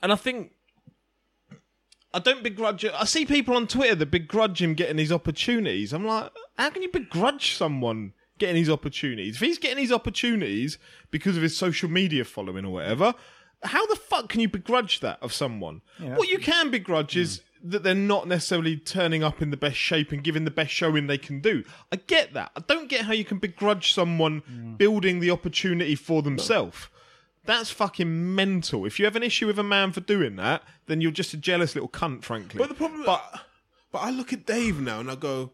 and 0.03 0.11
I 0.11 0.17
think 0.17 0.53
I 2.13 2.19
don't 2.19 2.43
begrudge 2.43 2.83
it. 2.83 2.95
I 2.95 3.05
see 3.05 3.27
people 3.27 3.55
on 3.55 3.69
Twitter 3.69 3.95
that 3.95 4.11
begrudge 4.11 4.61
him 4.61 4.75
getting 4.75 4.97
these 4.97 5.13
opportunities. 5.13 5.93
I'm 5.93 6.07
like, 6.07 6.33
how 6.57 6.71
can 6.71 6.83
you 6.83 6.91
begrudge 6.91 7.55
someone 7.55 8.15
getting 8.39 8.57
these 8.57 8.71
opportunities? 8.71 9.37
If 9.37 9.41
he's 9.41 9.59
getting 9.59 9.77
these 9.77 9.93
opportunities 9.93 10.79
because 11.11 11.37
of 11.37 11.43
his 11.43 11.57
social 11.57 11.89
media 11.89 12.25
following 12.25 12.65
or 12.65 12.73
whatever, 12.73 13.15
how 13.63 13.87
the 13.87 13.97
fuck 13.97 14.29
can 14.29 14.41
you 14.41 14.49
begrudge 14.49 15.01
that 15.01 15.19
of 15.23 15.33
someone? 15.33 15.83
what 15.99 16.29
you 16.29 16.39
can 16.39 16.71
begrudge 16.71 17.17
is 17.17 17.43
that 17.63 17.83
they're 17.83 17.95
not 17.95 18.29
necessarily 18.29 18.77
turning 18.77 19.25
up 19.25 19.43
in 19.43 19.51
the 19.51 19.57
best 19.57 19.77
shape 19.77 20.13
and 20.13 20.23
giving 20.23 20.45
the 20.45 20.51
best 20.51 20.71
showing 20.71 21.07
they 21.07 21.19
can 21.19 21.41
do. 21.41 21.65
I 21.91 21.97
get 21.97 22.35
that. 22.35 22.53
I 22.55 22.61
don't 22.61 22.89
get 22.89 23.07
how 23.07 23.13
you 23.13 23.25
can 23.25 23.39
begrudge 23.39 23.93
someone 23.93 24.75
building 24.79 25.21
the 25.21 25.31
opportunity 25.31 25.95
for 25.95 26.23
themselves. 26.23 26.89
That's 27.45 27.71
fucking 27.71 28.35
mental. 28.35 28.85
If 28.85 28.99
you 28.99 29.05
have 29.05 29.17
an 29.17 29.23
issue 29.23 29.47
with 29.47 29.59
a 29.59 29.63
man 29.63 29.93
for 29.93 30.01
doing 30.01 30.37
that, 30.37 30.63
then 30.87 31.01
you're 31.01 31.13
just 31.13 31.33
a 31.33 31.37
jealous 31.37 31.75
little 31.75 31.89
cunt, 31.89 32.25
frankly. 32.25 32.59
But 32.59 32.69
the 32.69 32.75
problem, 32.75 33.05
but 33.05 33.23
but 33.93 33.99
I 33.99 34.11
look 34.11 34.33
at 34.33 34.47
Dave 34.47 34.81
now 34.81 35.01
and 35.01 35.11
I 35.11 35.15
go, 35.15 35.53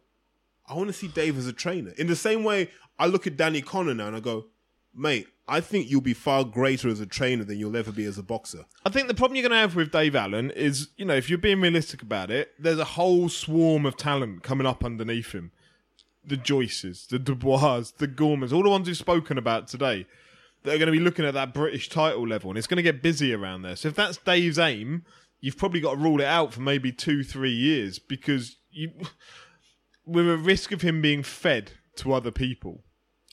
I 0.72 0.74
want 0.76 0.88
to 0.88 0.94
see 0.94 1.08
Dave 1.08 1.36
as 1.36 1.46
a 1.46 1.52
trainer. 1.52 1.90
In 1.98 2.06
the 2.06 2.16
same 2.16 2.44
way, 2.44 2.70
I 2.98 3.06
look 3.06 3.26
at 3.26 3.36
Danny 3.36 3.60
Connor 3.60 3.94
now 3.94 4.06
and 4.06 4.16
I 4.16 4.20
go, 4.20 4.46
mate, 4.94 5.26
I 5.46 5.60
think 5.60 5.90
you'll 5.90 6.00
be 6.00 6.14
far 6.14 6.44
greater 6.44 6.88
as 6.88 6.98
a 6.98 7.04
trainer 7.06 7.44
than 7.44 7.58
you'll 7.58 7.76
ever 7.76 7.92
be 7.92 8.06
as 8.06 8.16
a 8.16 8.22
boxer. 8.22 8.64
I 8.86 8.88
think 8.88 9.08
the 9.08 9.14
problem 9.14 9.36
you're 9.36 9.48
going 9.48 9.58
to 9.58 9.60
have 9.60 9.76
with 9.76 9.92
Dave 9.92 10.16
Allen 10.16 10.50
is, 10.50 10.88
you 10.96 11.04
know, 11.04 11.14
if 11.14 11.28
you're 11.28 11.38
being 11.38 11.60
realistic 11.60 12.00
about 12.00 12.30
it, 12.30 12.52
there's 12.58 12.78
a 12.78 12.84
whole 12.84 13.28
swarm 13.28 13.84
of 13.84 13.98
talent 13.98 14.42
coming 14.42 14.66
up 14.66 14.82
underneath 14.82 15.32
him. 15.32 15.52
The 16.24 16.38
Joyces, 16.38 17.06
the 17.06 17.18
Dubois, 17.18 17.92
the 17.98 18.08
Gormans, 18.08 18.52
all 18.52 18.62
the 18.62 18.70
ones 18.70 18.86
we've 18.86 18.96
spoken 18.96 19.36
about 19.36 19.68
today, 19.68 20.06
that 20.62 20.74
are 20.74 20.78
going 20.78 20.86
to 20.86 20.92
be 20.92 21.00
looking 21.00 21.26
at 21.26 21.34
that 21.34 21.52
British 21.52 21.90
title 21.90 22.26
level, 22.26 22.50
and 22.50 22.56
it's 22.56 22.68
going 22.68 22.76
to 22.76 22.82
get 22.82 23.02
busy 23.02 23.34
around 23.34 23.62
there. 23.62 23.76
So 23.76 23.88
if 23.88 23.94
that's 23.94 24.16
Dave's 24.16 24.58
aim, 24.58 25.04
you've 25.40 25.58
probably 25.58 25.80
got 25.80 25.94
to 25.94 26.00
rule 26.00 26.20
it 26.20 26.26
out 26.26 26.54
for 26.54 26.60
maybe 26.60 26.92
two, 26.92 27.24
three 27.24 27.52
years 27.52 27.98
because 27.98 28.56
you, 28.70 28.90
with 30.06 30.28
a 30.28 30.36
risk 30.36 30.72
of 30.72 30.82
him 30.82 31.00
being 31.02 31.22
fed 31.22 31.72
to 31.96 32.12
other 32.12 32.30
people, 32.30 32.82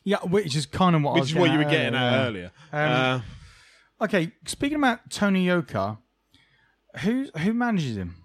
Yeah, 0.03 0.17
which 0.19 0.55
is 0.55 0.65
kind 0.65 0.95
of 0.95 1.01
what 1.03 1.11
I 1.11 1.13
which 1.15 1.21
was 1.21 1.29
is 1.31 1.35
what 1.35 1.51
you 1.51 1.57
were 1.57 1.63
getting 1.63 1.93
getting 1.93 1.95
at 1.95 2.13
at 2.13 2.27
earlier. 2.27 2.51
earlier. 2.73 2.85
Um, 2.87 3.21
uh, 4.01 4.05
Okay, 4.05 4.31
speaking 4.45 4.77
about 4.77 5.09
Tony 5.09 5.45
Yoka, 5.45 5.97
who 7.01 7.27
who 7.37 7.53
manages 7.53 7.97
him? 7.97 8.15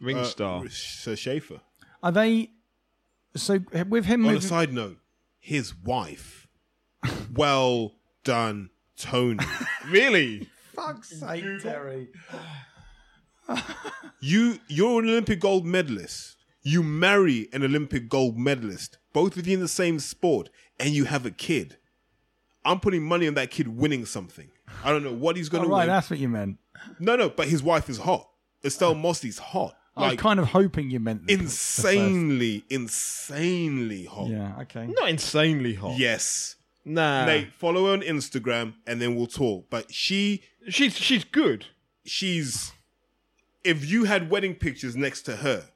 ring 0.00 0.16
Uh, 0.18 0.24
star. 0.24 0.68
Sir 0.68 1.14
Schaefer. 1.14 1.60
Are 2.02 2.10
they 2.10 2.50
so 3.36 3.60
with 3.88 4.06
him? 4.06 4.26
On 4.26 4.34
a 4.36 4.40
side 4.40 4.72
note, 4.72 4.98
his 5.38 5.74
wife. 5.76 6.48
well 7.34 7.94
done, 8.24 8.70
Tony. 8.96 9.44
Really? 9.88 10.48
fuck's 10.74 11.20
sake, 11.20 11.44
Terry. 11.62 12.08
You 14.20 14.58
you're 14.68 15.02
an 15.02 15.08
Olympic 15.10 15.40
gold 15.40 15.66
medalist. 15.66 16.31
You 16.62 16.82
marry 16.82 17.48
an 17.52 17.62
Olympic 17.64 18.08
gold 18.08 18.38
medalist, 18.38 18.98
both 19.12 19.36
within 19.36 19.60
the 19.60 19.68
same 19.68 19.98
sport, 19.98 20.48
and 20.78 20.90
you 20.90 21.04
have 21.06 21.26
a 21.26 21.30
kid. 21.30 21.76
I'm 22.64 22.78
putting 22.78 23.02
money 23.02 23.26
on 23.26 23.34
that 23.34 23.50
kid 23.50 23.66
winning 23.68 24.04
something. 24.06 24.48
I 24.84 24.90
don't 24.90 25.02
know 25.02 25.12
what 25.12 25.36
he's 25.36 25.48
going 25.48 25.64
Oh, 25.64 25.66
to 25.66 25.72
right, 25.72 25.78
win. 25.80 25.88
that's 25.88 26.08
what 26.10 26.20
you 26.20 26.28
meant. 26.28 26.58
No, 27.00 27.16
no, 27.16 27.28
but 27.28 27.48
his 27.48 27.62
wife 27.62 27.88
is 27.90 27.98
hot. 27.98 28.28
Estelle 28.64 28.94
Mossely's 28.94 29.38
hot. 29.38 29.74
I 29.96 30.00
was 30.02 30.10
Like 30.12 30.18
kind 30.20 30.38
of 30.40 30.48
hoping 30.48 30.90
you 30.90 31.00
meant 31.00 31.26
the- 31.26 31.34
the 31.34 31.42
insanely, 31.42 32.64
insanely 32.70 34.04
hot. 34.04 34.28
Yeah. 34.28 34.56
Okay. 34.62 34.86
Not 34.86 35.08
insanely 35.10 35.74
hot. 35.74 35.98
Yes. 35.98 36.56
Nah. 36.84 37.26
Mate, 37.26 37.52
follow 37.58 37.86
her 37.86 37.92
on 37.92 38.00
Instagram 38.02 38.74
and 38.86 39.02
then 39.02 39.16
we'll 39.16 39.26
talk. 39.26 39.66
But 39.68 39.92
she 39.92 40.42
She's 40.68 40.96
she's 40.96 41.24
good. 41.24 41.66
she's 42.04 42.72
if 43.64 43.84
you 43.88 44.04
had 44.04 44.30
wedding 44.30 44.54
pictures 44.54 44.96
next 44.96 45.22
to 45.22 45.36
her, 45.36 45.68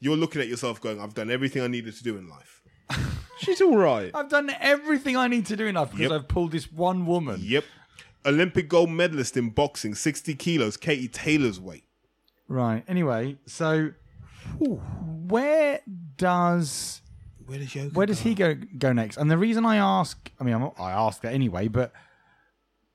you're 0.00 0.16
looking 0.16 0.40
at 0.42 0.48
yourself 0.48 0.80
going, 0.80 1.00
I've 1.00 1.14
done 1.14 1.30
everything 1.30 1.62
I 1.62 1.66
needed 1.66 1.94
to 1.96 2.02
do 2.02 2.16
in 2.16 2.28
life. 2.28 2.62
She's 3.38 3.60
all 3.60 3.76
right. 3.76 4.10
I've 4.14 4.28
done 4.28 4.50
everything 4.60 5.16
I 5.16 5.28
need 5.28 5.46
to 5.46 5.56
do 5.56 5.66
in 5.66 5.74
life 5.76 5.90
because 5.90 6.10
Yep. 6.10 6.12
I've 6.12 6.28
pulled 6.28 6.52
this 6.52 6.70
one 6.72 7.06
woman. 7.06 7.40
Yep. 7.42 7.64
Olympic 8.26 8.68
gold 8.68 8.90
medalist 8.90 9.36
in 9.36 9.50
boxing, 9.50 9.94
60 9.94 10.34
kilos, 10.34 10.76
Katie 10.76 11.08
Taylor's 11.08 11.58
weight. 11.58 11.84
Right. 12.48 12.84
Anyway, 12.88 13.38
so 13.46 13.92
where 14.58 15.80
does 16.16 17.00
Where 17.46 17.58
does 17.58 17.74
Yoka 17.74 17.94
where 17.94 18.06
does 18.06 18.20
he 18.20 18.34
go 18.34 18.54
go 18.78 18.92
next? 18.92 19.16
And 19.16 19.30
the 19.30 19.38
reason 19.38 19.64
I 19.64 19.76
ask, 19.76 20.30
I 20.38 20.44
mean, 20.44 20.54
I'm, 20.54 20.70
I 20.78 20.90
ask 20.92 21.22
that 21.22 21.32
anyway, 21.32 21.68
but 21.68 21.92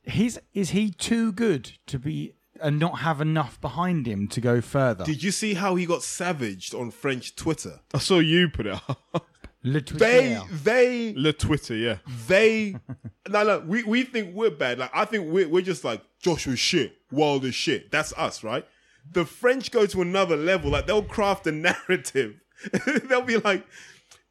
he's 0.03 0.37
is 0.53 0.71
he 0.71 0.91
too 0.91 1.31
good 1.31 1.71
to 1.87 1.97
be 1.97 2.34
and 2.61 2.79
not 2.79 2.99
have 2.99 3.21
enough 3.21 3.59
behind 3.61 4.07
him 4.07 4.27
to 4.29 4.41
go 4.41 4.61
further? 4.61 5.03
Did 5.05 5.23
you 5.23 5.31
see 5.31 5.53
how 5.55 5.75
he 5.75 5.85
got 5.85 6.03
savaged 6.03 6.73
on 6.73 6.91
French 6.91 7.35
Twitter? 7.35 7.81
I 7.93 7.99
saw 7.99 8.19
you 8.19 8.49
put 8.49 8.67
it 8.67 8.73
up. 8.73 9.01
Le 9.63 9.81
They, 9.81 10.35
Twitter. 10.35 10.41
they, 10.63 11.13
Le 11.15 11.33
Twitter, 11.33 11.75
yeah. 11.75 11.97
they. 12.27 12.75
no, 13.29 13.43
no, 13.43 13.59
we, 13.59 13.83
we 13.83 14.03
think 14.03 14.35
we're 14.35 14.51
bad. 14.51 14.77
Like 14.77 14.91
I 14.93 15.05
think 15.05 15.31
we're, 15.31 15.49
we're 15.49 15.63
just 15.63 15.83
like 15.83 16.01
Joshua's 16.21 16.59
shit, 16.59 16.93
wild 17.11 17.45
as 17.45 17.55
shit. 17.55 17.89
That's 17.91 18.13
us, 18.13 18.43
right? 18.43 18.65
The 19.11 19.25
French 19.25 19.71
go 19.71 19.85
to 19.87 20.01
another 20.03 20.37
level. 20.37 20.69
Like 20.71 20.85
they'll 20.85 21.01
craft 21.03 21.47
a 21.47 21.51
narrative. 21.51 22.39
they'll 23.05 23.21
be 23.23 23.37
like, 23.37 23.65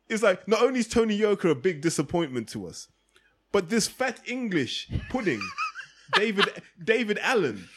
it's 0.08 0.22
like 0.22 0.46
not 0.46 0.62
only 0.62 0.78
is 0.80 0.88
Tony 0.88 1.16
Yoka 1.16 1.48
a 1.48 1.54
big 1.56 1.80
disappointment 1.80 2.48
to 2.50 2.66
us, 2.66 2.86
but 3.50 3.68
this 3.70 3.88
fat 3.88 4.20
English 4.26 4.88
pudding, 5.10 5.40
David 6.14 6.44
David 6.82 7.18
Allen, 7.22 7.68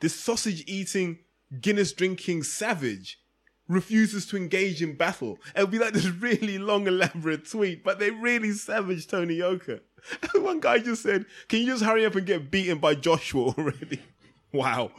this 0.00 0.14
sausage 0.14 0.64
eating, 0.66 1.18
Guinness 1.60 1.92
drinking 1.92 2.42
savage 2.42 3.20
refuses 3.68 4.26
to 4.26 4.36
engage 4.36 4.82
in 4.82 4.96
battle. 4.96 5.38
It'll 5.54 5.68
be 5.68 5.78
like 5.78 5.92
this 5.92 6.06
really 6.06 6.58
long, 6.58 6.86
elaborate 6.86 7.48
tweet, 7.48 7.84
but 7.84 7.98
they 7.98 8.10
really 8.10 8.52
savage 8.52 9.06
Tony 9.06 9.34
Yoka. 9.34 9.80
One 10.34 10.60
guy 10.60 10.78
just 10.78 11.02
said, 11.02 11.26
Can 11.48 11.60
you 11.60 11.66
just 11.66 11.84
hurry 11.84 12.04
up 12.04 12.14
and 12.14 12.26
get 12.26 12.50
beaten 12.50 12.78
by 12.78 12.94
Joshua 12.94 13.54
already? 13.56 14.02
wow. 14.52 14.90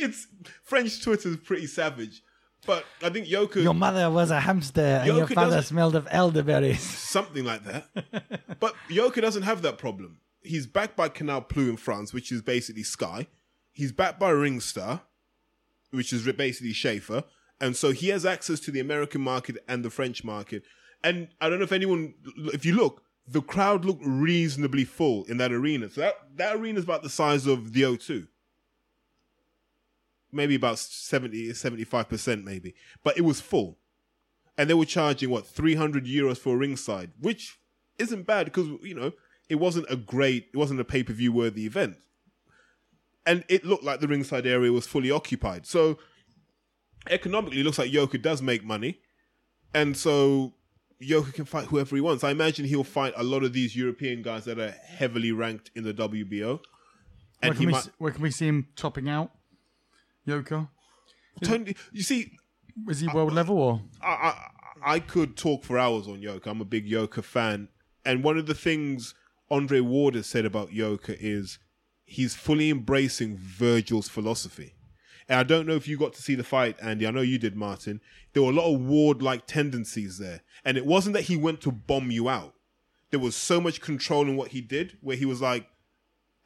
It's 0.00 0.26
French 0.64 1.02
Twitter 1.02 1.30
is 1.30 1.36
pretty 1.36 1.66
savage. 1.66 2.22
But 2.64 2.84
I 3.02 3.10
think 3.10 3.28
Yoka 3.28 3.60
Your 3.60 3.74
mother 3.74 4.10
was 4.10 4.30
a 4.30 4.40
hamster 4.40 4.80
and 4.80 5.16
your 5.16 5.28
father 5.28 5.62
smelled 5.62 5.94
of 5.94 6.08
elderberries. 6.10 6.80
something 7.08 7.44
like 7.44 7.62
that. 7.64 8.58
but 8.58 8.74
Yoka 8.88 9.20
doesn't 9.20 9.44
have 9.44 9.62
that 9.62 9.78
problem. 9.78 10.18
He's 10.42 10.66
backed 10.66 10.96
by 10.96 11.08
Canal 11.08 11.42
Plus 11.42 11.68
in 11.68 11.76
France, 11.76 12.12
which 12.12 12.32
is 12.32 12.42
basically 12.42 12.82
Sky. 12.82 13.28
He's 13.76 13.92
backed 13.92 14.18
by 14.18 14.32
Ringstar, 14.32 15.02
which 15.90 16.12
is 16.12 16.30
basically 16.32 16.72
Schaefer. 16.72 17.24
And 17.60 17.76
so 17.76 17.90
he 17.90 18.08
has 18.08 18.24
access 18.24 18.58
to 18.60 18.70
the 18.70 18.80
American 18.80 19.20
market 19.20 19.56
and 19.68 19.84
the 19.84 19.90
French 19.90 20.24
market. 20.24 20.62
And 21.04 21.28
I 21.40 21.48
don't 21.48 21.58
know 21.58 21.64
if 21.64 21.72
anyone, 21.72 22.14
if 22.54 22.64
you 22.64 22.74
look, 22.74 23.02
the 23.28 23.42
crowd 23.42 23.84
looked 23.84 24.02
reasonably 24.04 24.84
full 24.84 25.24
in 25.24 25.36
that 25.38 25.52
arena. 25.52 25.90
So 25.90 26.00
that, 26.00 26.14
that 26.36 26.56
arena 26.56 26.78
is 26.78 26.84
about 26.84 27.02
the 27.02 27.10
size 27.10 27.46
of 27.46 27.74
the 27.74 27.82
O2. 27.82 28.26
Maybe 30.32 30.54
about 30.54 30.78
70, 30.78 31.50
75% 31.50 32.44
maybe. 32.44 32.74
But 33.04 33.18
it 33.18 33.22
was 33.22 33.40
full 33.40 33.78
and 34.58 34.70
they 34.70 34.74
were 34.74 34.86
charging 34.86 35.30
what 35.30 35.46
300 35.46 36.06
euros 36.06 36.38
for 36.38 36.54
a 36.54 36.56
ringside, 36.56 37.10
which 37.20 37.58
isn't 37.98 38.26
bad 38.26 38.46
because 38.46 38.68
you 38.82 38.94
know 38.94 39.12
it 39.48 39.56
wasn't 39.56 39.86
a 39.90 39.96
great, 39.96 40.48
it 40.52 40.56
wasn't 40.56 40.80
a 40.80 40.84
pay 40.84 41.02
per 41.02 41.12
view 41.12 41.32
worthy 41.32 41.66
event, 41.66 41.96
and 43.26 43.44
it 43.48 43.64
looked 43.64 43.84
like 43.84 44.00
the 44.00 44.08
ringside 44.08 44.46
area 44.46 44.72
was 44.72 44.86
fully 44.86 45.10
occupied. 45.10 45.66
So 45.66 45.98
economically, 47.10 47.60
it 47.60 47.64
looks 47.64 47.78
like 47.78 47.92
Yoka 47.92 48.18
does 48.18 48.40
make 48.40 48.64
money, 48.64 49.00
and 49.74 49.96
so 49.96 50.54
Yoka 51.00 51.32
can 51.32 51.44
fight 51.44 51.66
whoever 51.66 51.94
he 51.96 52.00
wants. 52.00 52.24
I 52.24 52.30
imagine 52.30 52.64
he'll 52.64 52.84
fight 52.84 53.12
a 53.16 53.22
lot 53.24 53.42
of 53.44 53.52
these 53.52 53.76
European 53.76 54.22
guys 54.22 54.44
that 54.44 54.58
are 54.58 54.70
heavily 54.70 55.32
ranked 55.32 55.70
in 55.74 55.84
the 55.84 55.92
WBO, 55.92 56.60
Where 57.40 57.52
can, 57.52 57.56
he 57.56 57.66
we, 57.66 57.72
might. 57.72 57.88
where 57.98 58.12
can 58.12 58.22
we 58.22 58.30
see 58.30 58.46
him 58.46 58.68
topping 58.76 59.08
out? 59.08 59.30
Yoka? 60.24 60.68
Tony, 61.44 61.76
you 61.92 62.02
see, 62.02 62.32
Is 62.88 63.00
he 63.00 63.08
world 63.08 63.32
level 63.32 63.58
or? 63.58 63.82
I, 64.02 64.08
I 64.08 64.50
I 64.94 65.00
could 65.00 65.36
talk 65.36 65.64
for 65.64 65.78
hours 65.78 66.06
on 66.06 66.20
Yoka. 66.22 66.48
I'm 66.50 66.60
a 66.60 66.64
big 66.64 66.86
Yoka 66.86 67.22
fan, 67.22 67.68
and 68.04 68.22
one 68.24 68.38
of 68.38 68.46
the 68.46 68.54
things 68.54 69.14
Andre 69.50 69.80
Ward 69.80 70.14
has 70.14 70.26
said 70.26 70.44
about 70.44 70.72
Yoka 70.72 71.14
is 71.18 71.58
he's 72.06 72.34
fully 72.34 72.70
embracing 72.70 73.36
Virgil's 73.36 74.08
philosophy. 74.08 74.72
And 75.28 75.40
I 75.40 75.42
don't 75.42 75.66
know 75.66 75.74
if 75.74 75.88
you 75.88 75.98
got 75.98 76.14
to 76.14 76.22
see 76.22 76.36
the 76.36 76.44
fight, 76.44 76.76
Andy. 76.80 77.06
I 77.06 77.10
know 77.10 77.20
you 77.20 77.38
did, 77.38 77.56
Martin. 77.56 78.00
There 78.32 78.42
were 78.44 78.50
a 78.50 78.54
lot 78.54 78.72
of 78.72 78.80
Ward-like 78.80 79.46
tendencies 79.46 80.18
there, 80.18 80.42
and 80.64 80.78
it 80.78 80.86
wasn't 80.86 81.14
that 81.14 81.22
he 81.24 81.36
went 81.36 81.60
to 81.62 81.72
bomb 81.72 82.10
you 82.10 82.28
out. 82.28 82.54
There 83.10 83.20
was 83.20 83.34
so 83.34 83.60
much 83.60 83.80
control 83.80 84.22
in 84.22 84.36
what 84.36 84.48
he 84.48 84.60
did, 84.60 84.98
where 85.00 85.16
he 85.16 85.24
was 85.24 85.40
like, 85.40 85.66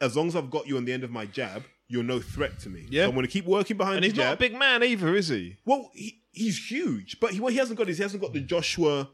"As 0.00 0.16
long 0.16 0.28
as 0.28 0.36
I've 0.36 0.50
got 0.50 0.66
you 0.66 0.76
on 0.78 0.86
the 0.86 0.92
end 0.92 1.04
of 1.04 1.10
my 1.10 1.26
jab, 1.26 1.64
you're 1.88 2.02
no 2.02 2.20
threat 2.20 2.58
to 2.60 2.70
me. 2.70 2.86
Yeah. 2.88 3.04
So 3.04 3.08
I'm 3.08 3.14
going 3.14 3.26
to 3.26 3.32
keep 3.32 3.44
working 3.44 3.76
behind 3.76 3.96
And 3.96 4.04
he's 4.04 4.14
jab." 4.14 4.24
not 4.26 4.34
a 4.34 4.38
big 4.38 4.58
man 4.58 4.82
either, 4.82 5.14
is 5.14 5.28
he? 5.28 5.56
Well, 5.66 5.90
he, 5.92 6.22
he's 6.32 6.70
huge, 6.70 7.20
but 7.20 7.32
he, 7.32 7.40
what 7.40 7.52
he 7.52 7.58
hasn't 7.58 7.78
got 7.78 7.88
is 7.88 7.98
he 7.98 8.02
hasn't 8.02 8.22
got 8.22 8.32
the 8.32 8.40
Joshua, 8.40 9.10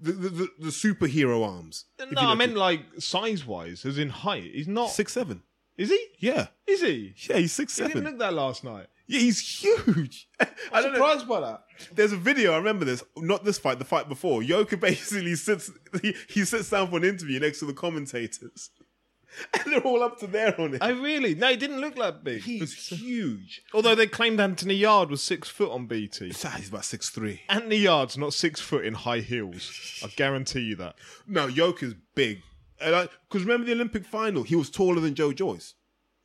the 0.00 0.12
the, 0.12 0.28
the, 0.28 0.48
the 0.60 0.68
superhero 0.68 1.46
arms. 1.46 1.84
No, 1.98 2.06
you 2.06 2.12
know 2.12 2.22
I 2.22 2.34
meant 2.34 2.56
like 2.56 2.80
size 2.98 3.44
wise, 3.44 3.84
as 3.84 3.98
in 3.98 4.08
height. 4.08 4.50
He's 4.54 4.68
not. 4.68 4.90
six 4.90 5.12
seven. 5.12 5.42
Is 5.80 5.88
he? 5.88 6.06
Yeah, 6.18 6.48
Is 6.66 6.82
he? 6.82 7.14
yeah, 7.28 7.38
he's 7.38 7.52
six 7.52 7.74
He 7.76 7.82
didn't 7.84 7.92
seven. 7.96 8.10
look 8.10 8.18
that 8.18 8.34
last 8.34 8.64
night. 8.64 8.86
Yeah, 9.06 9.20
he's 9.20 9.40
huge. 9.40 10.28
I 10.40 10.82
don't 10.82 10.92
know. 10.92 10.98
Surprised 10.98 11.26
by 11.26 11.40
that. 11.40 11.64
There's 11.94 12.12
a 12.12 12.16
video. 12.18 12.52
I 12.52 12.58
remember 12.58 12.84
this. 12.84 13.02
Not 13.16 13.44
this 13.44 13.58
fight. 13.58 13.78
The 13.78 13.84
fight 13.86 14.08
before. 14.08 14.42
Yoka 14.42 14.76
basically 14.80 15.34
sits. 15.36 15.70
He, 16.02 16.14
he 16.28 16.44
sits 16.44 16.68
down 16.68 16.90
for 16.90 16.98
an 16.98 17.04
interview 17.04 17.40
next 17.40 17.60
to 17.60 17.64
the 17.64 17.72
commentators, 17.72 18.70
and 19.54 19.72
they're 19.72 19.80
all 19.80 20.02
up 20.02 20.20
to 20.20 20.26
there 20.26 20.54
on 20.60 20.74
it. 20.74 20.78
Oh, 20.82 20.92
really? 21.00 21.34
No, 21.34 21.48
he 21.48 21.56
didn't 21.56 21.80
look 21.80 21.96
that 21.96 22.22
big. 22.22 22.42
he's 22.42 22.88
huge. 22.88 23.62
Although 23.72 23.94
they 23.94 24.06
claimed 24.06 24.38
Anthony 24.38 24.74
Yarde 24.74 25.10
was 25.10 25.22
six 25.22 25.48
foot 25.48 25.70
on 25.72 25.86
BT. 25.86 26.32
Ah, 26.44 26.54
He's 26.58 26.68
about 26.68 26.84
six 26.84 27.08
three. 27.08 27.40
Anthony 27.48 27.78
Yarde's 27.78 28.18
not 28.18 28.34
six 28.34 28.60
foot 28.60 28.84
in 28.84 28.92
high 28.94 29.20
heels. 29.20 30.00
I 30.04 30.08
guarantee 30.08 30.60
you 30.60 30.76
that. 30.76 30.96
No, 31.26 31.46
Yoka's 31.48 31.94
big. 32.14 32.42
Because 32.80 33.42
remember 33.44 33.66
the 33.66 33.72
Olympic 33.72 34.04
final? 34.04 34.42
He 34.42 34.56
was 34.56 34.70
taller 34.70 35.00
than 35.00 35.14
Joe 35.14 35.32
Joyce. 35.32 35.74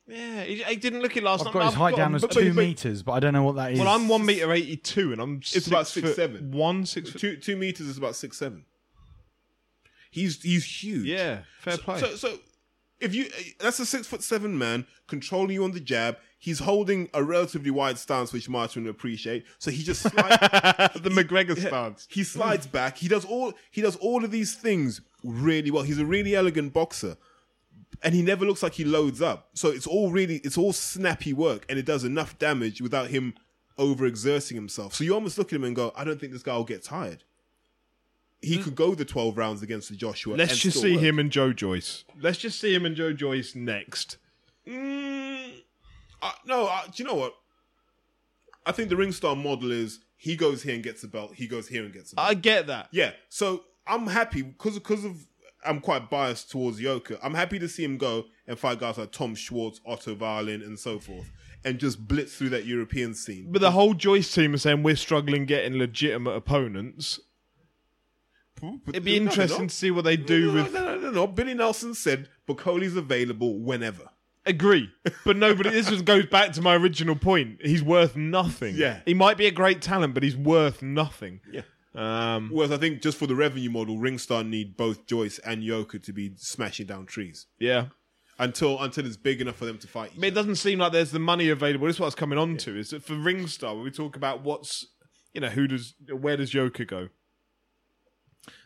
Yeah, 0.08 0.44
he, 0.44 0.62
he 0.62 0.76
didn't 0.76 1.00
look 1.02 1.16
it 1.16 1.22
last 1.24 1.40
I've 1.40 1.46
night. 1.46 1.52
got 1.54 1.64
his 1.66 1.74
height 1.74 1.96
down 1.96 2.14
as 2.14 2.22
but- 2.22 2.30
two 2.30 2.54
but- 2.54 2.60
meters, 2.60 3.02
but 3.02 3.12
I 3.12 3.20
don't 3.20 3.32
know 3.32 3.42
what 3.42 3.56
that 3.56 3.72
is. 3.72 3.78
Well, 3.78 3.88
I'm 3.88 4.06
one 4.08 4.24
meter 4.24 4.52
eighty 4.52 4.76
two, 4.76 5.12
and 5.12 5.20
I'm 5.20 5.38
It's 5.38 5.66
about 5.66 5.86
six, 5.88 6.06
foot 6.06 6.16
seven. 6.16 6.52
One 6.52 6.86
six 6.86 7.10
foot. 7.10 7.20
Two 7.20 7.36
two 7.36 7.56
meters 7.56 7.86
is 7.88 7.98
about 7.98 8.14
six 8.16 8.36
seven. 8.38 8.64
He's 10.10 10.40
he's 10.42 10.64
huge. 10.64 11.04
Yeah, 11.06 11.40
fair 11.60 11.76
play. 11.78 11.98
So 11.98 12.14
so 12.16 12.38
if 13.00 13.14
you 13.14 13.28
that's 13.60 13.78
a 13.80 13.86
six 13.86 14.06
foot 14.06 14.22
seven 14.22 14.56
man 14.56 14.86
controlling 15.08 15.50
you 15.52 15.64
on 15.64 15.72
the 15.72 15.80
jab. 15.80 16.16
He's 16.46 16.60
holding 16.60 17.10
a 17.12 17.24
relatively 17.24 17.72
wide 17.72 17.98
stance, 17.98 18.32
which 18.32 18.48
Martin 18.48 18.84
will 18.84 18.92
appreciate. 18.92 19.44
So 19.58 19.72
he 19.72 19.82
just 19.82 20.00
slides, 20.08 20.38
the 20.94 21.10
McGregor 21.10 21.58
stance. 21.58 22.06
he 22.08 22.22
slides 22.22 22.68
back. 22.68 22.98
He 22.98 23.08
does 23.08 23.24
all 23.24 23.52
he 23.72 23.82
does 23.82 23.96
all 23.96 24.24
of 24.24 24.30
these 24.30 24.54
things 24.54 25.00
really 25.24 25.72
well. 25.72 25.82
He's 25.82 25.98
a 25.98 26.06
really 26.06 26.36
elegant 26.36 26.72
boxer, 26.72 27.16
and 28.00 28.14
he 28.14 28.22
never 28.22 28.44
looks 28.44 28.62
like 28.62 28.74
he 28.74 28.84
loads 28.84 29.20
up. 29.20 29.48
So 29.54 29.70
it's 29.70 29.88
all 29.88 30.12
really 30.12 30.36
it's 30.44 30.56
all 30.56 30.72
snappy 30.72 31.32
work, 31.32 31.66
and 31.68 31.80
it 31.80 31.84
does 31.84 32.04
enough 32.04 32.38
damage 32.38 32.80
without 32.80 33.08
him 33.08 33.34
overexerting 33.76 34.54
himself. 34.54 34.94
So 34.94 35.02
you 35.02 35.14
almost 35.14 35.38
look 35.38 35.48
at 35.48 35.56
him 35.56 35.64
and 35.64 35.74
go, 35.74 35.92
I 35.96 36.04
don't 36.04 36.20
think 36.20 36.32
this 36.32 36.44
guy 36.44 36.56
will 36.56 36.62
get 36.62 36.84
tired. 36.84 37.24
He 38.40 38.58
could 38.58 38.76
go 38.76 38.94
the 38.94 39.04
twelve 39.04 39.36
rounds 39.36 39.62
against 39.62 39.88
the 39.88 39.96
Joshua. 39.96 40.36
Let's 40.36 40.58
just 40.58 40.80
see 40.80 40.92
work. 40.94 41.02
him 41.02 41.18
and 41.18 41.32
Joe 41.32 41.52
Joyce. 41.52 42.04
Let's 42.20 42.38
just 42.38 42.60
see 42.60 42.72
him 42.72 42.86
and 42.86 42.94
Joe 42.94 43.12
Joyce 43.12 43.56
next. 43.56 44.18
Mm, 44.64 45.62
uh, 46.22 46.32
no, 46.46 46.66
uh, 46.66 46.82
do 46.86 47.02
you 47.02 47.08
know 47.08 47.14
what? 47.14 47.34
I 48.64 48.72
think 48.72 48.88
the 48.88 48.96
ring 48.96 49.12
star 49.12 49.36
model 49.36 49.70
is 49.70 50.00
he 50.16 50.34
goes 50.36 50.62
here 50.62 50.74
and 50.74 50.82
gets 50.82 51.04
a 51.04 51.08
belt. 51.08 51.34
He 51.34 51.46
goes 51.46 51.68
here 51.68 51.84
and 51.84 51.92
gets 51.92 52.12
a 52.12 52.16
belt. 52.16 52.28
I 52.28 52.34
get 52.34 52.66
that. 52.66 52.88
Yeah, 52.90 53.12
so 53.28 53.64
I'm 53.86 54.06
happy 54.06 54.42
because 54.42 54.74
because 54.74 55.04
of 55.04 55.26
I'm 55.64 55.80
quite 55.80 56.10
biased 56.10 56.50
towards 56.50 56.80
Yoka. 56.80 57.18
I'm 57.22 57.34
happy 57.34 57.58
to 57.58 57.68
see 57.68 57.84
him 57.84 57.96
go 57.98 58.24
and 58.46 58.58
fight 58.58 58.78
guys 58.80 58.98
like 58.98 59.12
Tom 59.12 59.34
Schwarz, 59.34 59.80
Otto 59.86 60.14
Wallin, 60.14 60.62
and 60.62 60.78
so 60.78 60.98
forth, 60.98 61.30
and 61.64 61.78
just 61.78 62.06
blitz 62.06 62.36
through 62.36 62.50
that 62.50 62.66
European 62.66 63.14
scene. 63.14 63.48
But 63.50 63.60
the 63.62 63.72
whole 63.72 63.94
Joyce 63.94 64.32
team 64.32 64.54
is 64.54 64.62
saying 64.62 64.82
we're 64.82 64.96
struggling 64.96 65.44
getting 65.44 65.78
legitimate 65.78 66.32
opponents. 66.32 67.20
It'd 68.88 69.04
be 69.04 69.18
No, 69.18 69.26
interesting 69.30 69.66
to 69.68 69.74
see 69.74 69.90
what 69.90 70.04
they 70.04 70.16
do 70.16 70.46
no, 70.46 70.62
with. 70.62 70.72
no, 70.72 70.84
no, 70.84 70.98
no, 70.98 71.10
no. 71.10 71.26
Billy 71.26 71.52
Nelson 71.52 71.92
said 71.94 72.28
Bakole's 72.46 72.96
available 72.96 73.60
whenever. 73.60 74.08
Agree, 74.46 74.90
but 75.24 75.36
nobody. 75.36 75.70
this 75.70 75.88
just 75.88 76.04
goes 76.04 76.26
back 76.26 76.52
to 76.52 76.62
my 76.62 76.76
original 76.76 77.16
point. 77.16 77.58
He's 77.60 77.82
worth 77.82 78.14
nothing. 78.14 78.76
Yeah. 78.76 79.00
he 79.04 79.12
might 79.12 79.36
be 79.36 79.46
a 79.46 79.50
great 79.50 79.82
talent, 79.82 80.14
but 80.14 80.22
he's 80.22 80.36
worth 80.36 80.82
nothing. 80.82 81.40
Yeah. 81.50 81.62
Um, 81.96 82.50
Whereas 82.52 82.70
I 82.70 82.76
think 82.76 83.02
just 83.02 83.18
for 83.18 83.26
the 83.26 83.34
revenue 83.34 83.70
model, 83.70 83.96
Ringstar 83.96 84.46
need 84.46 84.76
both 84.76 85.06
Joyce 85.06 85.38
and 85.40 85.64
Yoka 85.64 85.98
to 85.98 86.12
be 86.12 86.32
smashing 86.36 86.86
down 86.86 87.06
trees 87.06 87.46
yeah. 87.58 87.86
until 88.38 88.80
until 88.82 89.06
it's 89.06 89.16
big 89.16 89.40
enough 89.40 89.56
for 89.56 89.64
them 89.64 89.78
to 89.78 89.88
fight. 89.88 90.10
Each 90.12 90.18
I 90.18 90.20
mean, 90.20 90.24
it 90.28 90.32
other. 90.32 90.42
doesn't 90.42 90.56
seem 90.56 90.78
like 90.78 90.92
there's 90.92 91.10
the 91.10 91.18
money 91.18 91.48
available. 91.48 91.86
This 91.86 91.96
is 91.96 92.00
what 92.00 92.06
I 92.06 92.08
was 92.08 92.14
coming 92.14 92.38
on 92.38 92.58
to. 92.58 92.78
Is 92.78 92.90
that 92.90 93.02
for 93.02 93.14
Ringstar, 93.14 93.74
when 93.74 93.82
we 93.82 93.90
talk 93.90 94.14
about 94.14 94.42
what's, 94.44 94.86
you 95.32 95.40
know, 95.40 95.48
who 95.48 95.66
does, 95.66 95.94
where 96.12 96.36
does 96.36 96.52
Yoka 96.52 96.84
go? 96.84 97.08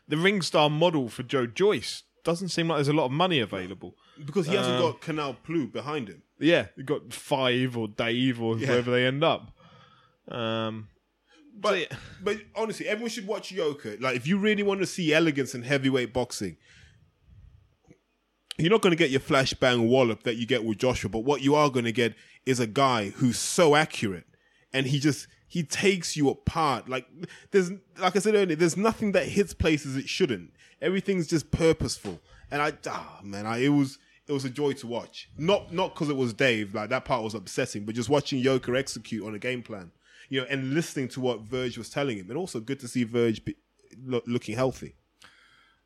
The 0.09 0.16
Ringstar 0.16 0.70
model 0.70 1.09
for 1.09 1.23
Joe 1.23 1.47
Joyce 1.47 2.02
doesn't 2.25 2.49
seem 2.49 2.69
like 2.69 2.77
there's 2.79 2.89
a 2.89 2.93
lot 2.93 3.07
of 3.07 3.13
money 3.13 3.41
available. 3.41 3.95
because 4.25 4.47
he 4.47 4.55
hasn't 4.55 4.77
Um, 4.77 4.83
got 4.83 5.01
Canal 5.01 5.35
Plu 5.43 5.67
behind 5.67 6.09
him. 6.09 6.23
Yeah, 6.39 6.67
you 6.77 6.83
got 6.85 7.13
Five 7.13 7.77
or 7.77 7.89
Dave 7.89 8.41
or 8.41 8.59
Yeah. 8.59 8.67
whoever 8.67 8.91
they 8.91 9.07
end 9.07 9.25
up. 9.25 9.51
Um, 10.29 10.89
But 11.55 11.79
yeah. 11.81 11.97
but 12.23 12.37
honestly, 12.55 12.87
everyone 12.87 13.11
should 13.11 13.27
watch 13.27 13.51
Yoka. 13.53 13.97
Like 14.01 14.17
if 14.17 14.27
you 14.27 14.39
really 14.39 14.63
want 14.63 14.81
to 14.81 14.87
see 14.87 15.13
elegance 15.13 15.55
in 15.55 15.63
heavyweight 15.63 16.13
boxing, 16.13 16.57
you're 18.59 18.71
not 18.71 18.83
going 18.83 18.93
to 18.93 18.97
get 18.97 19.11
your 19.11 19.21
flashbang 19.21 19.89
wallop 19.89 20.23
that 20.25 20.37
you 20.37 20.47
get 20.47 20.65
with 20.65 20.79
Joshua. 20.79 21.09
But 21.11 21.21
what 21.21 21.41
you 21.43 21.55
are 21.55 21.71
going 21.71 21.85
to 21.87 21.93
get 21.93 22.15
is 22.47 22.61
a 22.61 22.67
guy 22.67 23.11
who's 23.11 23.39
so 23.39 23.75
accurate, 23.75 24.27
and 24.73 24.87
he 24.87 24.99
just 25.01 25.27
he 25.49 25.63
takes 25.63 26.17
you 26.17 26.29
apart. 26.29 26.89
Like 26.89 27.07
there's 27.51 27.71
like 27.99 28.17
I 28.17 28.19
said 28.19 28.35
earlier, 28.35 28.57
there's 28.57 28.77
nothing 28.77 29.13
that 29.13 29.27
hits 29.29 29.55
places 29.55 29.97
it 29.97 30.09
shouldn't. 30.09 30.53
Everything's 30.81 31.27
just 31.27 31.51
purposeful. 31.51 32.20
And 32.51 32.61
I 32.62 32.73
ah 32.89 33.20
man, 33.23 33.47
I, 33.47 33.59
it 33.59 33.69
was 33.69 33.98
it 34.27 34.32
was 34.32 34.44
a 34.44 34.51
joy 34.51 34.73
to 34.74 34.86
watch. 34.86 35.28
Not 35.36 35.73
not 35.73 35.94
because 35.94 36.09
it 36.09 36.16
was 36.16 36.32
Dave, 36.32 36.74
like 36.74 36.90
that 36.90 37.05
part 37.05 37.23
was 37.23 37.35
upsetting, 37.35 37.85
but 37.85 37.94
just 37.94 38.09
watching 38.09 38.39
Yoka 38.39 38.77
execute 38.77 39.27
on 39.27 39.35
a 39.35 39.39
game 39.39 39.62
plan, 39.62 39.90
you 40.28 40.40
know, 40.40 40.47
and 40.48 40.74
listening 40.74 41.09
to 41.09 41.20
what 41.20 41.40
Verge 41.40 41.77
was 41.77 41.90
telling 41.90 42.19
him, 42.19 42.28
and 42.28 42.39
also 42.39 42.61
good 42.61 42.81
to 42.81 42.89
see 42.89 43.05
Verge 43.05 43.44
be, 43.44 43.57
lo- 44.05 44.23
looking 44.27 44.55
healthy. 44.55 44.94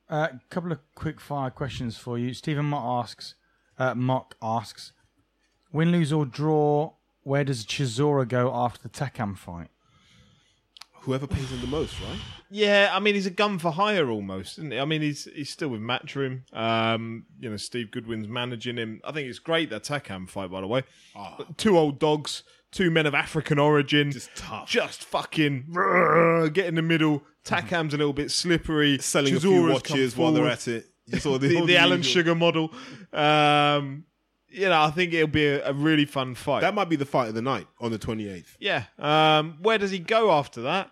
A 0.08 0.14
uh, 0.14 0.28
couple 0.50 0.72
of 0.72 0.78
quick 0.94 1.20
fire 1.20 1.50
questions 1.50 1.96
for 1.96 2.18
you. 2.18 2.34
Stephen 2.34 2.66
Mock 2.66 3.06
asks, 3.06 3.34
uh, 3.78 3.94
Mock 3.94 4.36
asks, 4.42 4.92
win, 5.72 5.90
lose 5.90 6.12
or 6.12 6.26
draw, 6.26 6.92
where 7.22 7.44
does 7.44 7.64
Chisora 7.64 8.28
go 8.28 8.54
after 8.54 8.82
the 8.82 8.90
Takam 8.90 9.36
fight? 9.36 9.70
Whoever 11.04 11.26
pays 11.26 11.50
him 11.50 11.60
the 11.60 11.66
most, 11.66 11.94
right? 12.00 12.18
Yeah, 12.50 12.90
I 12.92 13.00
mean 13.00 13.14
he's 13.14 13.26
a 13.26 13.30
gun 13.30 13.58
for 13.58 13.70
hire 13.70 14.08
almost, 14.10 14.58
isn't 14.58 14.72
he? 14.72 14.78
I 14.78 14.84
mean 14.84 15.02
he's 15.02 15.24
he's 15.34 15.50
still 15.50 15.68
with 15.68 15.80
Matchroom. 15.80 16.42
Um, 16.56 17.26
you 17.38 17.50
know 17.50 17.56
Steve 17.56 17.90
Goodwin's 17.90 18.28
managing 18.28 18.76
him. 18.76 19.00
I 19.04 19.12
think 19.12 19.28
it's 19.28 19.38
great 19.38 19.70
that 19.70 19.84
Takam 19.84 20.28
fight, 20.28 20.50
by 20.50 20.60
the 20.60 20.66
way. 20.66 20.82
Two 21.56 21.76
old 21.76 21.98
dogs, 21.98 22.42
two 22.72 22.90
men 22.90 23.06
of 23.06 23.14
African 23.14 23.58
origin, 23.58 24.12
Just 24.12 24.30
tough. 24.34 24.68
just 24.68 25.04
fucking 25.04 25.66
get 26.52 26.66
in 26.66 26.74
the 26.74 26.82
middle. 26.82 27.22
Takam's 27.44 27.92
a 27.92 27.98
little 27.98 28.12
bit 28.14 28.30
slippery, 28.30 28.98
Selling 28.98 29.36
a 29.36 29.40
few 29.40 29.68
watches 29.68 30.16
while 30.16 30.32
they're 30.32 30.48
at 30.48 30.66
it. 30.68 30.86
You 31.06 31.18
saw 31.18 31.36
the, 31.38 31.48
the, 31.60 31.66
the 31.66 31.76
Alan 31.76 32.00
Sugar 32.02 32.34
model. 32.34 32.72
Um, 33.12 34.04
you 34.48 34.68
know, 34.68 34.80
I 34.82 34.90
think 34.90 35.12
it'll 35.12 35.26
be 35.28 35.46
a, 35.46 35.68
a 35.68 35.72
really 35.72 36.04
fun 36.04 36.34
fight. 36.34 36.60
That 36.60 36.74
might 36.74 36.88
be 36.88 36.96
the 36.96 37.04
fight 37.04 37.28
of 37.28 37.34
the 37.34 37.42
night 37.42 37.66
on 37.80 37.90
the 37.90 37.98
28th. 37.98 38.56
Yeah. 38.60 38.84
Um, 38.98 39.58
where 39.60 39.76
does 39.78 39.90
he 39.90 39.98
go 39.98 40.30
after 40.30 40.62
that? 40.62 40.90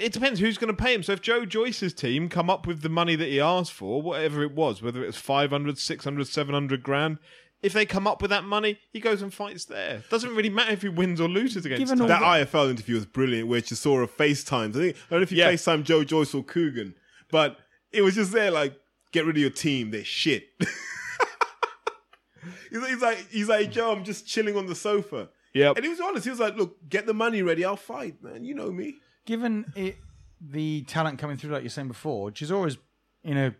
It 0.00 0.12
depends 0.12 0.40
who's 0.40 0.58
going 0.58 0.74
to 0.74 0.82
pay 0.82 0.94
him. 0.94 1.02
So 1.02 1.12
if 1.12 1.20
Joe 1.20 1.44
Joyce's 1.44 1.92
team 1.92 2.28
come 2.28 2.48
up 2.48 2.66
with 2.66 2.82
the 2.82 2.88
money 2.88 3.16
that 3.16 3.28
he 3.28 3.38
asked 3.40 3.72
for, 3.72 4.00
whatever 4.00 4.42
it 4.42 4.52
was, 4.54 4.82
whether 4.82 5.02
it 5.02 5.06
was 5.06 5.16
500, 5.16 5.78
600, 5.78 6.26
700 6.26 6.82
grand, 6.82 7.18
if 7.62 7.74
they 7.74 7.84
come 7.84 8.06
up 8.06 8.22
with 8.22 8.30
that 8.30 8.44
money, 8.44 8.78
he 8.90 9.00
goes 9.00 9.20
and 9.20 9.32
fights 9.34 9.66
there. 9.66 10.02
Doesn't 10.08 10.34
really 10.34 10.48
matter 10.48 10.72
if 10.72 10.80
he 10.82 10.88
wins 10.88 11.20
or 11.20 11.28
loses 11.28 11.66
against 11.66 11.80
Given 11.80 11.98
Taylor. 11.98 12.14
all 12.14 12.20
That 12.20 12.48
IFL 12.48 12.70
interview 12.70 12.94
was 12.94 13.04
brilliant, 13.04 13.48
where 13.48 13.60
Chisora 13.60 14.08
FaceTimes. 14.08 14.70
I 14.70 14.72
think 14.72 14.96
I 14.96 15.10
don't 15.10 15.18
know 15.20 15.22
if 15.24 15.32
you 15.32 15.38
Yeah. 15.38 15.52
FaceTime 15.52 15.84
Joe 15.84 16.02
Joyce 16.02 16.34
or 16.34 16.42
Coogan, 16.42 16.94
but 17.30 17.58
it 17.92 18.00
was 18.02 18.14
just 18.14 18.32
there 18.32 18.50
like, 18.50 18.74
get 19.12 19.26
rid 19.26 19.36
of 19.36 19.40
your 19.42 19.50
team, 19.50 19.90
they're 19.90 20.04
shit. 20.04 20.44
he's, 22.70 22.86
he's 22.88 23.02
like, 23.02 23.28
he's 23.30 23.48
like, 23.48 23.70
Joe, 23.70 23.92
I'm 23.92 24.04
just 24.04 24.26
chilling 24.26 24.56
on 24.56 24.66
the 24.66 24.74
sofa. 24.74 25.28
Yep. 25.52 25.76
And 25.76 25.84
he 25.84 25.90
was 25.90 26.00
honest. 26.00 26.24
He 26.24 26.30
was 26.30 26.38
like, 26.40 26.56
look, 26.56 26.76
get 26.88 27.06
the 27.06 27.14
money 27.14 27.42
ready, 27.42 27.64
I'll 27.64 27.76
fight, 27.76 28.22
man. 28.22 28.44
You 28.44 28.54
know 28.54 28.70
me. 28.70 28.96
Given 29.30 29.72
it, 29.76 29.96
the 30.40 30.82
talent 30.88 31.20
coming 31.20 31.36
through, 31.36 31.52
like 31.52 31.62
you're 31.62 31.70
saying 31.70 31.86
before, 31.86 32.32
Chisora's 32.32 32.78
in 33.22 33.36
a 33.38 33.54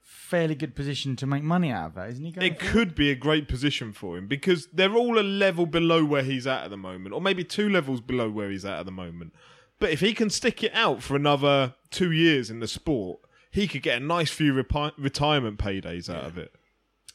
fairly 0.00 0.54
good 0.54 0.74
position 0.74 1.14
to 1.16 1.26
make 1.26 1.42
money 1.42 1.70
out 1.70 1.88
of 1.88 1.94
that, 1.96 2.08
isn't 2.08 2.24
he? 2.24 2.32
Going 2.32 2.46
It 2.46 2.58
could 2.58 2.94
be 2.94 3.10
a 3.10 3.14
great 3.14 3.46
position 3.46 3.92
for 3.92 4.16
him 4.16 4.28
because 4.28 4.68
they're 4.72 4.94
all 4.94 5.18
a 5.18 5.20
level 5.20 5.66
below 5.66 6.06
where 6.06 6.22
he's 6.22 6.46
at 6.46 6.64
at 6.64 6.70
the 6.70 6.78
moment, 6.78 7.14
or 7.14 7.20
maybe 7.20 7.44
two 7.44 7.68
levels 7.68 8.00
below 8.00 8.30
where 8.30 8.50
he's 8.50 8.64
at 8.64 8.78
at 8.78 8.86
the 8.86 8.92
moment. 8.92 9.34
But 9.78 9.90
if 9.90 10.00
he 10.00 10.14
can 10.14 10.30
stick 10.30 10.64
it 10.64 10.72
out 10.72 11.02
for 11.02 11.16
another 11.16 11.74
two 11.90 12.12
years 12.12 12.48
in 12.48 12.60
the 12.60 12.66
sport, 12.66 13.20
he 13.50 13.68
could 13.68 13.82
get 13.82 14.00
a 14.00 14.02
nice 14.02 14.30
few 14.30 14.54
repi- 14.54 14.94
retirement 14.96 15.58
paydays 15.58 16.08
out 16.08 16.24
of 16.24 16.38
it. 16.38 16.54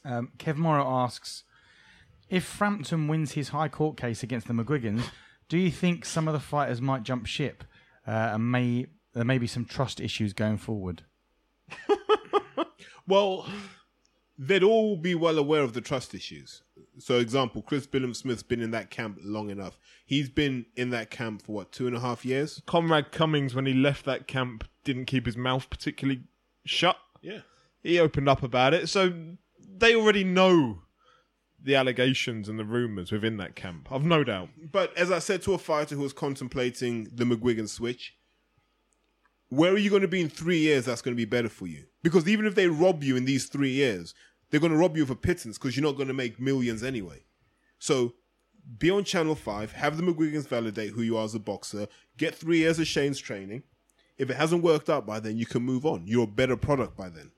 Um, 0.04 0.30
Kev 0.38 0.54
Morrow 0.54 0.86
asks 0.88 1.42
if 2.30 2.44
Frampton 2.44 3.08
wins 3.08 3.32
his 3.32 3.48
High 3.48 3.68
Court 3.68 3.96
case 3.96 4.22
against 4.22 4.46
the 4.46 4.54
McGuigans, 4.54 5.02
do 5.48 5.58
you 5.58 5.72
think 5.72 6.04
some 6.04 6.28
of 6.28 6.34
the 6.34 6.38
fighters 6.38 6.80
might 6.80 7.02
jump 7.02 7.26
ship 7.26 7.64
uh, 8.06 8.10
and 8.34 8.50
may 8.50 8.86
there 9.14 9.24
may 9.24 9.38
be 9.38 9.46
some 9.46 9.64
trust 9.64 10.00
issues 10.00 10.32
going 10.32 10.58
forward? 10.58 11.04
Well, 13.08 13.46
they'd 14.38 14.62
all 14.62 14.96
be 14.96 15.14
well 15.14 15.38
aware 15.38 15.62
of 15.62 15.72
the 15.72 15.80
trust 15.80 16.14
issues. 16.14 16.62
So, 16.98 17.18
example, 17.18 17.62
Chris 17.62 17.86
Billam-Smith's 17.86 18.42
been 18.42 18.60
in 18.60 18.70
that 18.72 18.90
camp 18.90 19.18
long 19.22 19.50
enough. 19.50 19.78
He's 20.04 20.28
been 20.28 20.66
in 20.76 20.90
that 20.90 21.10
camp 21.10 21.42
for 21.42 21.52
what 21.52 21.72
two 21.72 21.86
and 21.86 21.96
a 21.96 22.00
half 22.00 22.24
years. 22.24 22.62
Conrad 22.66 23.12
Cummings, 23.12 23.54
when 23.54 23.66
he 23.66 23.74
left 23.74 24.04
that 24.06 24.26
camp, 24.26 24.64
didn't 24.84 25.04
keep 25.04 25.26
his 25.26 25.36
mouth 25.36 25.70
particularly 25.70 26.22
shut. 26.64 26.96
Yeah, 27.22 27.40
He 27.82 27.98
opened 27.98 28.28
up 28.28 28.42
about 28.42 28.74
it, 28.74 28.88
so 28.88 29.12
they 29.60 29.94
already 29.94 30.24
know 30.24 30.82
the 31.66 31.74
allegations 31.74 32.48
and 32.48 32.58
the 32.58 32.64
rumours 32.64 33.10
within 33.10 33.36
that 33.38 33.56
camp. 33.56 33.88
I've 33.90 34.04
no 34.04 34.22
doubt. 34.22 34.48
but 34.70 34.96
as 34.96 35.10
I 35.10 35.18
said 35.18 35.42
to 35.42 35.52
a 35.52 35.58
fighter 35.58 35.96
who 35.96 36.02
was 36.02 36.12
contemplating 36.12 37.08
the 37.12 37.24
McGuigan 37.24 37.68
switch, 37.68 38.16
where 39.48 39.72
are 39.72 39.78
you 39.78 39.90
going 39.90 40.02
to 40.02 40.08
be 40.08 40.20
in 40.20 40.28
three 40.28 40.58
years? 40.58 40.84
That's 40.84 41.02
going 41.02 41.14
to 41.14 41.20
be 41.20 41.24
better 41.24 41.48
for 41.48 41.66
you 41.66 41.86
because 42.04 42.28
even 42.28 42.46
if 42.46 42.54
they 42.54 42.68
rob 42.68 43.02
you 43.02 43.16
in 43.16 43.24
these 43.24 43.46
three 43.46 43.70
years, 43.70 44.14
they're 44.48 44.60
going 44.60 44.72
to 44.72 44.78
rob 44.78 44.96
you 44.96 45.02
of 45.02 45.10
a 45.10 45.16
pittance 45.16 45.58
because 45.58 45.76
you're 45.76 45.84
not 45.84 45.96
going 45.96 46.08
to 46.08 46.14
make 46.14 46.40
millions 46.40 46.84
anyway. 46.84 47.24
So 47.80 48.14
be 48.78 48.88
on 48.88 49.02
Channel 49.02 49.34
5, 49.34 49.72
have 49.72 49.96
the 49.96 50.04
McGuigans 50.04 50.46
validate 50.46 50.92
who 50.92 51.02
you 51.02 51.16
are 51.16 51.24
as 51.24 51.34
a 51.34 51.40
boxer, 51.40 51.88
get 52.16 52.34
three 52.34 52.58
years 52.58 52.78
of 52.78 52.86
Shane's 52.86 53.18
training. 53.18 53.64
If 54.18 54.30
it 54.30 54.36
hasn't 54.36 54.62
worked 54.62 54.88
out 54.88 55.04
by 55.04 55.18
then, 55.18 55.36
you 55.36 55.46
can 55.46 55.62
move 55.62 55.84
on. 55.84 56.06
You're 56.06 56.24
a 56.24 56.28
better 56.28 56.56
product 56.56 56.96
by 56.96 57.08
then. 57.08 57.32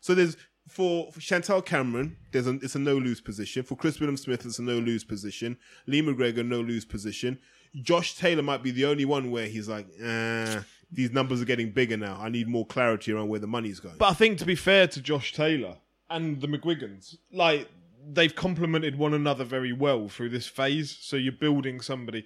So 0.00 0.14
there's 0.14 0.36
for, 0.70 1.10
Chantelle 1.18 1.62
Cameron, 1.62 2.16
there's 2.32 2.46
a, 2.46 2.54
it's 2.62 2.74
a 2.74 2.78
no 2.78 2.96
lose 2.96 3.20
position. 3.20 3.62
For 3.62 3.76
Chris 3.76 3.98
Billam-Smith, 3.98 4.46
it's 4.46 4.58
a 4.58 4.62
no 4.62 4.78
lose 4.78 5.04
position. 5.04 5.58
Lee 5.86 6.02
McGregor, 6.02 6.46
no 6.46 6.60
lose 6.60 6.84
position. 6.84 7.38
Josh 7.74 8.16
Taylor 8.16 8.42
might 8.42 8.62
be 8.62 8.70
the 8.70 8.84
only 8.84 9.04
one 9.04 9.30
where 9.30 9.46
he's 9.46 9.68
like, 9.68 9.86
eh, 10.00 10.60
these 10.90 11.12
numbers 11.12 11.40
are 11.40 11.44
getting 11.44 11.70
bigger 11.70 11.96
now. 11.96 12.18
I 12.20 12.28
need 12.28 12.48
more 12.48 12.66
clarity 12.66 13.12
around 13.12 13.28
where 13.28 13.40
the 13.40 13.46
money's 13.46 13.80
going. 13.80 13.96
But 13.98 14.10
I 14.10 14.14
think 14.14 14.38
to 14.38 14.44
be 14.44 14.54
fair 14.54 14.86
to 14.88 15.00
Josh 15.00 15.32
Taylor 15.32 15.76
and 16.08 16.40
the 16.40 16.48
McGuigans, 16.48 17.16
like 17.32 17.68
they've 18.08 18.34
complemented 18.34 18.98
one 18.98 19.14
another 19.14 19.44
very 19.44 19.72
well 19.72 20.08
through 20.08 20.30
this 20.30 20.46
phase. 20.46 20.96
So 21.00 21.16
you're 21.16 21.32
building 21.32 21.80
somebody. 21.80 22.24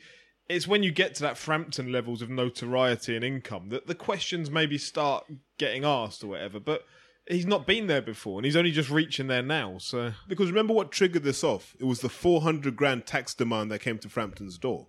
It's 0.49 0.69
when 0.69 0.83
you 0.83 0.93
get 0.93 1.15
to 1.17 1.23
that 1.23 1.39
Frampton 1.39 1.91
levels 1.91 2.23
of 2.23 2.31
notoriety 2.31 3.17
and 3.17 3.25
income 3.25 3.71
that 3.71 3.87
the 3.87 3.95
questions 3.95 4.51
maybe 4.51 4.79
start 4.79 5.25
getting 5.59 5.85
asked 5.85 6.23
or 6.23 6.29
whatever. 6.29 6.61
But 6.61 6.85
he's 7.27 7.47
not 7.47 7.67
been 7.67 7.87
there 7.87 8.03
before, 8.03 8.39
and 8.39 8.45
he's 8.45 8.57
only 8.57 8.71
just 8.71 8.91
reaching 8.91 9.27
there 9.27 9.43
now. 9.43 9.79
So 9.79 10.13
Because 10.29 10.49
remember 10.51 10.75
what 10.75 10.93
triggered 10.93 11.23
this 11.23 11.43
off? 11.45 11.75
It 11.79 11.85
was 11.85 12.01
the 12.01 12.09
400 12.09 12.77
grand 12.77 13.07
tax 13.07 13.35
demand 13.35 13.71
that 13.71 13.81
came 13.81 13.99
to 13.99 14.09
Frampton's 14.09 14.59
door. 14.59 14.89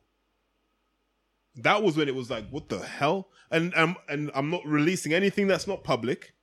That 1.55 1.81
was 1.83 1.95
when 1.95 2.07
it 2.09 2.15
was 2.15 2.29
like, 2.29 2.49
what 2.49 2.67
the 2.69 2.79
hell? 2.79 3.29
And 3.49 3.73
um, 3.75 3.95
and 4.09 4.29
I'm 4.35 4.49
not 4.49 4.65
releasing 4.65 5.13
anything 5.13 5.47
that's 5.47 5.67
not 5.67 5.83
public, 5.83 6.33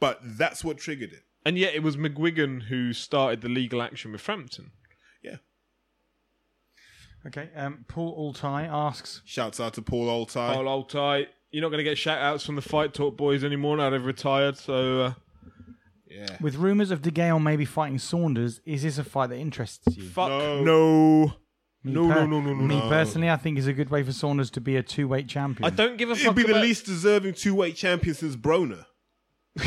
but 0.00 0.18
that's 0.22 0.64
what 0.64 0.78
triggered 0.78 1.12
it. 1.12 1.22
and 1.46 1.56
yet 1.56 1.74
it 1.74 1.82
was 1.82 1.96
McGuigan 1.96 2.64
who 2.64 2.92
started 2.92 3.40
the 3.40 3.48
legal 3.48 3.80
action 3.82 4.10
with 4.12 4.20
Frampton. 4.20 4.72
Yeah. 5.22 5.36
Okay. 7.26 7.50
Um, 7.54 7.84
Paul 7.86 8.12
Altai 8.14 8.64
asks, 8.64 9.20
Shouts 9.24 9.60
out 9.60 9.74
to 9.74 9.82
Paul 9.82 10.08
Altai. 10.08 10.54
Paul 10.54 10.68
Altai, 10.68 11.26
you're 11.50 11.62
not 11.62 11.68
going 11.68 11.78
to 11.78 11.84
get 11.84 11.98
shout 11.98 12.18
outs 12.18 12.44
from 12.44 12.56
the 12.56 12.62
Fight 12.62 12.94
Talk 12.94 13.16
boys 13.16 13.42
anymore 13.44 13.76
now 13.76 13.90
they've 13.90 14.04
retired. 14.04 14.56
So 14.56 15.00
uh, 15.02 15.12
yeah. 16.08 16.36
with 16.40 16.56
rumours 16.56 16.90
of 16.90 17.02
DeGale 17.02 17.42
maybe 17.42 17.64
fighting 17.64 17.98
Saunders, 17.98 18.60
is 18.64 18.82
this 18.82 18.98
a 18.98 19.04
fight 19.04 19.28
that 19.30 19.36
interests 19.38 19.96
you? 19.96 20.04
fuck 20.08 20.28
No. 20.28 20.62
no. 20.62 21.32
Me 21.82 21.92
No, 21.92 22.02
no, 22.08 22.26
no, 22.26 22.40
no, 22.40 22.52
no, 22.52 22.54
Me 22.56 22.74
no. 22.78 22.88
personally, 22.90 23.30
I 23.30 23.36
think 23.36 23.56
it's 23.56 23.66
a 23.66 23.72
good 23.72 23.88
way 23.90 24.02
for 24.02 24.12
Saunders 24.12 24.50
to 24.50 24.60
be 24.60 24.76
a 24.76 24.82
two-weight 24.82 25.28
champion. 25.28 25.64
I 25.64 25.70
don't 25.74 25.96
give 25.96 26.10
a 26.10 26.14
fuck. 26.14 26.20
It'd 26.20 26.26
fuck 26.26 26.36
be 26.36 26.42
the 26.42 26.50
about- 26.50 26.62
least 26.62 26.84
deserving 26.84 27.34
two 27.34 27.54
weight 27.54 27.74
champion 27.74 28.14
since 28.14 28.36
Broner. 28.36 28.84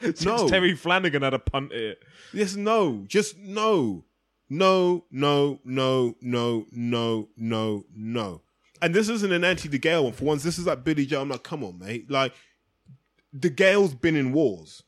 Since 0.00 0.24
No. 0.24 0.48
Terry 0.48 0.74
Flanagan 0.74 1.22
had 1.22 1.34
a 1.34 1.38
punt 1.38 1.72
at 1.72 1.78
it. 1.80 1.98
Yes, 2.32 2.54
no. 2.56 3.04
Just 3.06 3.38
no. 3.38 4.04
No, 4.50 5.04
no, 5.10 5.60
no, 5.64 6.16
no, 6.20 6.66
no, 6.70 7.28
no, 7.36 7.84
no. 7.94 8.42
And 8.82 8.92
this 8.94 9.08
isn't 9.08 9.32
an 9.32 9.44
anti 9.44 9.68
DeGale 9.68 10.04
one. 10.04 10.12
For 10.12 10.24
once, 10.24 10.42
this 10.42 10.58
is 10.58 10.66
like 10.66 10.82
Billy 10.84 11.06
Joe. 11.06 11.22
I'm 11.22 11.28
like, 11.28 11.44
come 11.44 11.62
on, 11.64 11.78
mate. 11.78 12.10
Like, 12.10 12.34
DeGale's 13.36 13.94
been 13.94 14.16
in 14.16 14.32
wars 14.32 14.82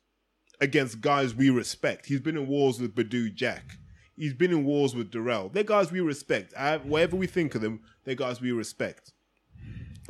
against 0.61 1.01
guys 1.01 1.35
we 1.35 1.49
respect. 1.49 2.07
He's 2.07 2.21
been 2.21 2.37
in 2.37 2.47
wars 2.49 2.81
with 2.81 2.95
Badou 2.95 3.33
Jack. 3.33 3.79
He's 4.17 4.35
been 4.35 4.51
in 4.51 4.65
wars 4.65 4.95
with 4.95 5.11
Dirrell. 5.11 5.53
They're 5.53 5.63
guys 5.63 5.91
we 5.91 6.01
respect. 6.01 6.53
I, 6.57 6.77
whatever 6.79 7.17
we 7.17 7.27
think 7.27 7.55
of 7.55 7.61
them, 7.63 7.81
they're 8.05 8.15
guys 8.15 8.41
we 8.41 8.53
respect. 8.53 9.13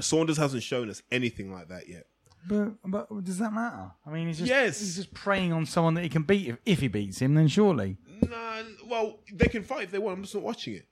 Saunders 0.00 0.36
hasn't 0.36 0.62
shown 0.62 0.90
us 0.90 1.02
anything 1.12 1.52
like 1.52 1.68
that 1.68 1.88
yet. 1.88 2.06
But, 2.46 2.74
but 2.84 3.24
does 3.24 3.38
that 3.38 3.52
matter? 3.52 3.92
I 4.06 4.10
mean, 4.10 4.26
he's 4.26 4.38
just 4.38 4.48
Yes. 4.50 4.80
he's 4.80 4.96
just 4.96 5.14
preying 5.14 5.52
on 5.52 5.64
someone 5.64 5.94
that 5.94 6.02
he 6.02 6.10
can 6.10 6.22
beat. 6.22 6.48
If, 6.48 6.56
if 6.66 6.80
he 6.80 6.88
beats 6.88 7.20
him, 7.20 7.34
then 7.34 7.48
surely. 7.48 7.96
Nah, 8.28 8.62
well, 8.86 9.20
they 9.32 9.48
can 9.48 9.62
fight 9.62 9.84
if 9.84 9.90
they 9.92 9.98
want. 9.98 10.16
I'm 10.18 10.22
just 10.22 10.34
not 10.34 10.42
watching 10.42 10.74
it. 10.74 10.86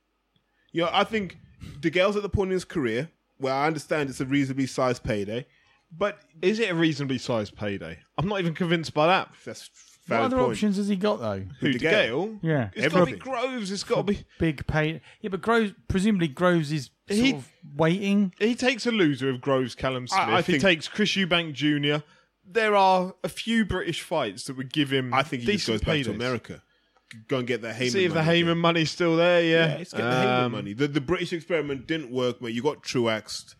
You 0.72 0.82
know, 0.82 0.90
I 0.92 1.04
think 1.04 1.36
DeGale's 1.80 2.16
at 2.16 2.22
the 2.22 2.28
point 2.28 2.48
in 2.50 2.54
his 2.54 2.64
career 2.64 3.10
where 3.38 3.52
I 3.54 3.66
understand 3.66 4.08
it's 4.10 4.20
a 4.20 4.26
reasonably 4.26 4.66
sized 4.66 5.02
payday, 5.02 5.46
but 5.96 6.20
Is 6.40 6.58
it 6.60 6.70
a 6.70 6.74
reasonably 6.74 7.18
sized 7.18 7.56
payday? 7.56 7.98
I'm 8.16 8.28
not 8.28 8.40
even 8.40 8.54
convinced 8.54 8.94
by 8.94 9.06
that. 9.08 9.30
that's 9.44 9.68
What 10.06 10.16
valid 10.16 10.32
other 10.32 10.36
point. 10.42 10.52
options 10.52 10.76
has 10.76 10.88
he 10.88 10.96
got 10.96 11.20
though? 11.20 11.44
Who, 11.60 11.72
De 11.72 11.78
DeGale? 11.78 12.38
Yeah, 12.42 12.70
It's 12.74 12.92
got 12.94 13.00
to 13.00 13.06
be 13.06 13.12
Everything. 13.12 13.18
Groves. 13.18 13.70
It's 13.72 13.84
got 13.84 13.96
to 13.96 14.02
be. 14.04 14.24
big 14.38 14.66
pay. 14.66 15.00
Yeah, 15.20 15.30
but 15.30 15.42
Groves 15.42 15.72
presumably 15.88 16.28
Groves 16.28 16.70
is 16.72 16.90
sort 17.08 17.20
He- 17.20 17.32
of 17.34 17.48
waiting. 17.76 18.32
He 18.38 18.54
takes 18.54 18.86
a 18.86 18.90
loser 18.92 19.28
of 19.30 19.40
Groves, 19.40 19.74
Callum 19.74 20.06
Smith. 20.06 20.20
I- 20.20 20.32
I 20.34 20.42
he 20.42 20.52
think- 20.52 20.62
takes 20.62 20.88
Chris 20.88 21.10
Eubank 21.16 21.52
Jr. 21.52 22.04
There 22.44 22.74
are 22.74 23.14
a 23.22 23.28
few 23.28 23.64
British 23.64 24.00
fights 24.02 24.44
that 24.44 24.56
would 24.56 24.72
give 24.72 24.92
him. 24.92 25.14
I 25.14 25.22
think 25.22 25.42
he 25.42 25.52
just 25.52 25.66
goes 25.66 25.80
decent 25.80 25.86
back 25.86 26.04
to 26.04 26.10
paydays. 26.10 26.14
America. 26.14 26.62
Go 27.28 27.38
and 27.38 27.46
get 27.46 27.62
that 27.62 27.74
Haymon. 27.74 27.92
See 27.92 28.04
if 28.04 28.12
the 28.12 28.20
money 28.22 28.38
Haymon 28.38 28.58
money's 28.58 28.90
still 28.90 29.16
there. 29.16 29.42
Yeah, 29.42 29.76
let's 29.78 29.92
get 29.92 30.02
the 30.02 30.10
Haymon 30.20 30.44
Um, 30.44 30.52
money. 30.52 30.72
The, 30.72 30.88
the 30.88 31.00
British 31.00 31.32
experiment 31.32 31.86
didn't 31.86 32.10
work, 32.10 32.40
mate. 32.40 32.54
You 32.54 32.62
got 32.62 32.82
Truaxed, 32.82 33.54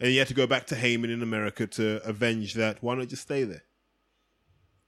and 0.00 0.12
you 0.12 0.18
had 0.18 0.28
to 0.28 0.34
go 0.34 0.46
back 0.46 0.66
to 0.68 0.76
Haymon 0.76 1.10
in 1.10 1.22
America 1.22 1.66
to 1.66 2.00
avenge 2.06 2.54
that. 2.54 2.82
Why 2.82 2.94
not 2.94 3.08
just 3.08 3.22
stay 3.22 3.44
there? 3.44 3.62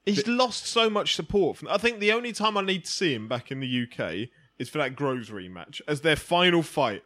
He's 0.05 0.27
lost 0.27 0.67
so 0.67 0.89
much 0.89 1.15
support. 1.15 1.57
From, 1.57 1.67
I 1.69 1.77
think 1.77 1.99
the 1.99 2.11
only 2.11 2.31
time 2.31 2.57
I 2.57 2.61
need 2.61 2.85
to 2.85 2.91
see 2.91 3.13
him 3.13 3.27
back 3.27 3.51
in 3.51 3.59
the 3.59 3.83
UK 3.87 4.29
is 4.59 4.69
for 4.69 4.77
that 4.77 4.95
Groves 4.95 5.29
rematch 5.29 5.81
as 5.87 6.01
their 6.01 6.15
final 6.15 6.61
fight. 6.61 7.03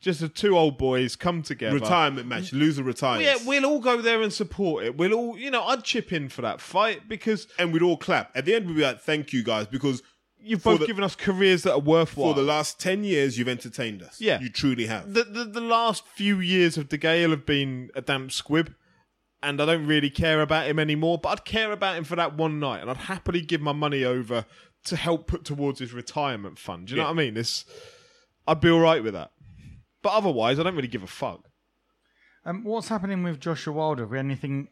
Just 0.00 0.20
the 0.20 0.28
two 0.28 0.58
old 0.58 0.78
boys 0.78 1.14
come 1.14 1.42
together. 1.42 1.76
Retirement 1.76 2.26
match. 2.26 2.52
Loser 2.52 2.82
retires. 2.82 3.22
Yeah, 3.22 3.36
we'll 3.46 3.64
all 3.64 3.78
go 3.78 4.02
there 4.02 4.20
and 4.20 4.32
support 4.32 4.84
it. 4.84 4.98
We'll 4.98 5.14
all, 5.14 5.38
you 5.38 5.48
know, 5.50 5.62
I'd 5.62 5.84
chip 5.84 6.12
in 6.12 6.28
for 6.28 6.42
that 6.42 6.60
fight 6.60 7.08
because 7.08 7.46
and 7.56 7.72
we'd 7.72 7.82
all 7.82 7.96
clap. 7.96 8.36
At 8.36 8.44
the 8.44 8.54
end, 8.54 8.66
we'd 8.66 8.76
be 8.76 8.82
like, 8.82 9.00
thank 9.00 9.32
you 9.32 9.44
guys, 9.44 9.68
because 9.68 10.02
you've 10.42 10.62
both 10.62 10.80
the- 10.80 10.86
given 10.86 11.04
us 11.04 11.14
careers 11.16 11.62
that 11.62 11.72
are 11.72 11.80
worthwhile. 11.80 12.34
for 12.34 12.40
the 12.40 12.46
last 12.46 12.80
10 12.80 13.04
years, 13.04 13.38
you've 13.38 13.48
entertained 13.48 14.02
us. 14.02 14.20
Yeah. 14.20 14.40
You 14.40 14.48
truly 14.48 14.86
have. 14.86 15.12
the, 15.14 15.24
the 15.24 15.44
the 15.44 15.60
last 15.60 16.06
few 16.06 16.40
years 16.40 16.76
of 16.76 16.88
DeGale 16.88 17.30
have 17.30 17.46
been 17.46 17.90
a 17.94 18.00
damp 18.02 18.32
squib, 18.32 18.74
and 19.42 19.60
I 19.60 19.66
don't 19.66 19.86
really 19.86 20.10
care 20.10 20.40
about 20.42 20.66
him 20.66 20.78
anymore. 20.78 21.18
But 21.18 21.28
I'd 21.30 21.44
care 21.44 21.72
about 21.72 21.96
him 21.96 22.04
for 22.04 22.16
that 22.16 22.36
one 22.36 22.58
night, 22.60 22.80
and 22.80 22.90
I'd 22.90 22.96
happily 22.96 23.40
give 23.40 23.60
my 23.60 23.72
money 23.72 24.04
over 24.04 24.44
to 24.84 24.96
help 24.96 25.26
put 25.28 25.44
towards 25.44 25.78
his 25.80 25.92
retirement 25.92 26.58
fund. 26.58 26.86
Do 26.88 26.92
you 26.92 26.96
know 26.96 27.04
Yeah. 27.04 27.08
what 27.10 27.20
I 27.20 27.24
mean? 27.24 27.36
It's, 27.36 27.64
I'd 28.48 28.60
be 28.60 28.70
all 28.70 28.80
right 28.80 29.02
with 29.02 29.14
that. 29.14 29.30
But 30.02 30.12
otherwise, 30.14 30.58
I 30.58 30.64
don't 30.64 30.74
really 30.74 30.88
give 30.88 31.04
a 31.04 31.06
fuck. 31.06 31.48
Um, 32.44 32.64
what's 32.64 32.88
happening 32.88 33.22
with 33.22 33.38
Joshua 33.38 33.72
Wilder? 33.72 34.02
Have 34.02 34.10
we 34.10 34.18
anything 34.18 34.66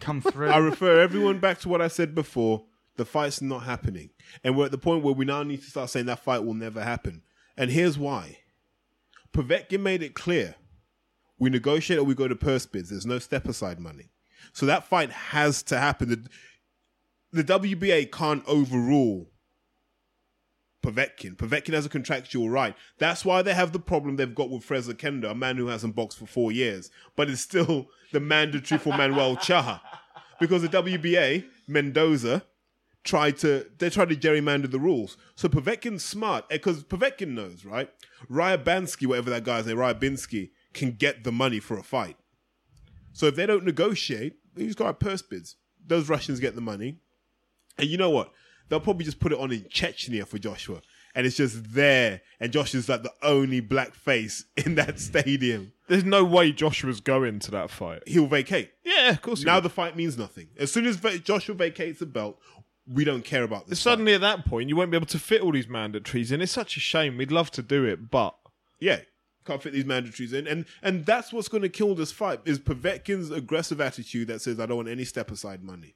come 0.00 0.20
through? 0.32 0.50
I 0.50 0.58
refer 0.58 1.00
everyone 1.00 1.38
back 1.38 1.58
to 1.60 1.68
what 1.70 1.80
I 1.80 1.88
said 1.88 2.14
before. 2.14 2.64
The 2.98 3.04
fight's 3.04 3.40
not 3.40 3.62
happening. 3.62 4.10
And 4.42 4.56
we're 4.56 4.66
at 4.66 4.72
the 4.72 4.76
point 4.76 5.04
where 5.04 5.14
we 5.14 5.24
now 5.24 5.44
need 5.44 5.62
to 5.62 5.70
start 5.70 5.88
saying 5.88 6.06
that 6.06 6.24
fight 6.24 6.44
will 6.44 6.52
never 6.52 6.82
happen. 6.82 7.22
And 7.56 7.70
here's 7.70 7.96
why. 7.96 8.38
Povetkin 9.32 9.80
made 9.80 10.02
it 10.02 10.14
clear. 10.14 10.56
We 11.38 11.48
negotiate 11.48 12.00
or 12.00 12.04
we 12.04 12.16
go 12.16 12.26
to 12.26 12.34
purse 12.34 12.66
bids. 12.66 12.90
There's 12.90 13.06
no 13.06 13.20
step 13.20 13.48
aside 13.48 13.78
money. 13.78 14.10
So 14.52 14.66
that 14.66 14.88
fight 14.88 15.10
has 15.10 15.62
to 15.64 15.78
happen. 15.78 16.08
The, 16.08 17.42
the 17.44 17.44
WBA 17.44 18.10
can't 18.10 18.42
overrule 18.48 19.30
Povetkin. 20.84 21.36
Povetkin 21.36 21.74
has 21.74 21.86
a 21.86 21.90
contractual 21.90 22.50
right. 22.50 22.74
That's 22.98 23.24
why 23.24 23.42
they 23.42 23.54
have 23.54 23.70
the 23.70 23.78
problem 23.78 24.16
they've 24.16 24.34
got 24.34 24.50
with 24.50 24.64
Fres 24.64 24.88
Oquendo, 24.88 25.30
a 25.30 25.34
man 25.36 25.56
who 25.56 25.68
hasn't 25.68 25.94
boxed 25.94 26.18
for 26.18 26.26
four 26.26 26.50
years, 26.50 26.90
but 27.14 27.30
is 27.30 27.40
still 27.40 27.86
the 28.12 28.18
mandatory 28.18 28.80
for 28.80 28.96
Manuel 28.96 29.36
Charr. 29.36 29.80
because 30.40 30.62
the 30.62 30.68
WBA 30.68 31.44
Mendoza 31.68 32.42
tried 33.04 33.38
to 33.38 33.66
they 33.78 33.90
tried 33.90 34.08
to 34.10 34.16
gerrymander 34.16 34.70
the 34.70 34.78
rules. 34.78 35.16
So 35.34 35.48
Povetkin's 35.48 36.04
smart 36.04 36.44
eh, 36.50 36.56
because 36.56 36.84
Povetkin 36.84 37.28
knows 37.28 37.64
right. 37.64 37.90
Ryabansky, 38.30 39.06
whatever 39.06 39.30
that 39.30 39.44
guy's 39.44 39.66
name, 39.66 39.76
Ryabinsky, 39.76 40.50
can 40.74 40.92
get 40.92 41.24
the 41.24 41.32
money 41.32 41.60
for 41.60 41.78
a 41.78 41.82
fight. 41.82 42.16
So 43.12 43.26
if 43.26 43.36
they 43.36 43.46
don't 43.46 43.64
negotiate, 43.64 44.36
he's 44.56 44.74
got 44.74 45.00
purse 45.00 45.22
bids. 45.22 45.56
Those 45.84 46.08
Russians 46.08 46.40
get 46.40 46.54
the 46.54 46.60
money, 46.60 46.98
and 47.78 47.88
you 47.88 47.96
know 47.96 48.10
what? 48.10 48.32
They'll 48.68 48.80
probably 48.80 49.06
just 49.06 49.20
put 49.20 49.32
it 49.32 49.38
on 49.38 49.50
in 49.50 49.62
Chechnya 49.62 50.26
for 50.26 50.38
Joshua, 50.38 50.82
and 51.14 51.26
it's 51.26 51.36
just 51.36 51.72
there, 51.72 52.20
and 52.38 52.52
Joshua's 52.52 52.88
like 52.88 53.02
the 53.02 53.12
only 53.22 53.60
black 53.60 53.94
face 53.94 54.44
in 54.56 54.74
that 54.74 55.00
stadium. 55.00 55.72
There's 55.88 56.04
no 56.04 56.22
way 56.24 56.52
Joshua's 56.52 57.00
going 57.00 57.38
to 57.40 57.50
that 57.52 57.70
fight. 57.70 58.06
He'll 58.06 58.26
vacate. 58.26 58.70
Yeah, 58.84 59.10
of 59.10 59.22
course. 59.22 59.42
Now 59.42 59.54
will. 59.54 59.62
the 59.62 59.70
fight 59.70 59.96
means 59.96 60.18
nothing. 60.18 60.48
As 60.58 60.70
soon 60.70 60.84
as 60.84 61.00
Joshua 61.20 61.54
vacates 61.54 62.00
the 62.00 62.06
belt, 62.06 62.38
we 62.92 63.04
don't 63.04 63.24
care 63.24 63.42
about 63.42 63.66
this. 63.66 63.80
suddenly 63.80 64.14
at 64.14 64.20
that 64.22 64.44
point 64.46 64.68
you 64.68 64.76
won't 64.76 64.90
be 64.90 64.96
able 64.96 65.06
to 65.06 65.18
fit 65.18 65.42
all 65.42 65.52
these 65.52 65.66
mandatories 65.66 66.32
in. 66.32 66.40
It's 66.40 66.52
such 66.52 66.76
a 66.76 66.80
shame. 66.80 67.16
We'd 67.16 67.32
love 67.32 67.50
to 67.52 67.62
do 67.62 67.84
it, 67.84 68.10
but 68.10 68.34
yeah, 68.80 69.00
can't 69.44 69.62
fit 69.62 69.72
these 69.72 69.84
mandatories 69.84 70.32
in, 70.32 70.46
and 70.46 70.64
and 70.82 71.04
that's 71.06 71.32
what's 71.32 71.48
going 71.48 71.62
to 71.62 71.68
kill 71.68 71.94
this 71.94 72.12
fight 72.12 72.40
is 72.44 72.58
Povetkin's 72.58 73.30
aggressive 73.30 73.80
attitude 73.80 74.28
that 74.28 74.40
says 74.40 74.60
I 74.60 74.66
don't 74.66 74.76
want 74.76 74.88
any 74.88 75.04
step 75.04 75.30
aside 75.30 75.62
money, 75.62 75.94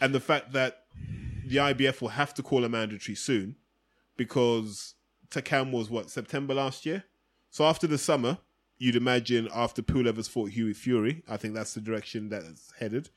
and 0.00 0.14
the 0.14 0.20
fact 0.20 0.52
that 0.52 0.84
the 1.46 1.56
IBF 1.56 2.00
will 2.00 2.08
have 2.08 2.34
to 2.34 2.42
call 2.42 2.64
a 2.64 2.68
mandatory 2.68 3.14
soon 3.14 3.56
because 4.16 4.94
Takam 5.30 5.72
was 5.72 5.90
what 5.90 6.10
September 6.10 6.54
last 6.54 6.86
year, 6.86 7.04
so 7.50 7.64
after 7.64 7.86
the 7.86 7.98
summer. 7.98 8.38
You'd 8.76 8.96
imagine 8.96 9.48
after 9.54 9.82
Pulev 9.82 10.16
has 10.16 10.26
fought 10.26 10.50
Hughie 10.50 10.74
Fury, 10.74 11.22
I 11.28 11.36
think 11.36 11.54
that's 11.54 11.74
the 11.74 11.80
direction 11.80 12.28
that's 12.28 12.72
headed. 12.80 13.08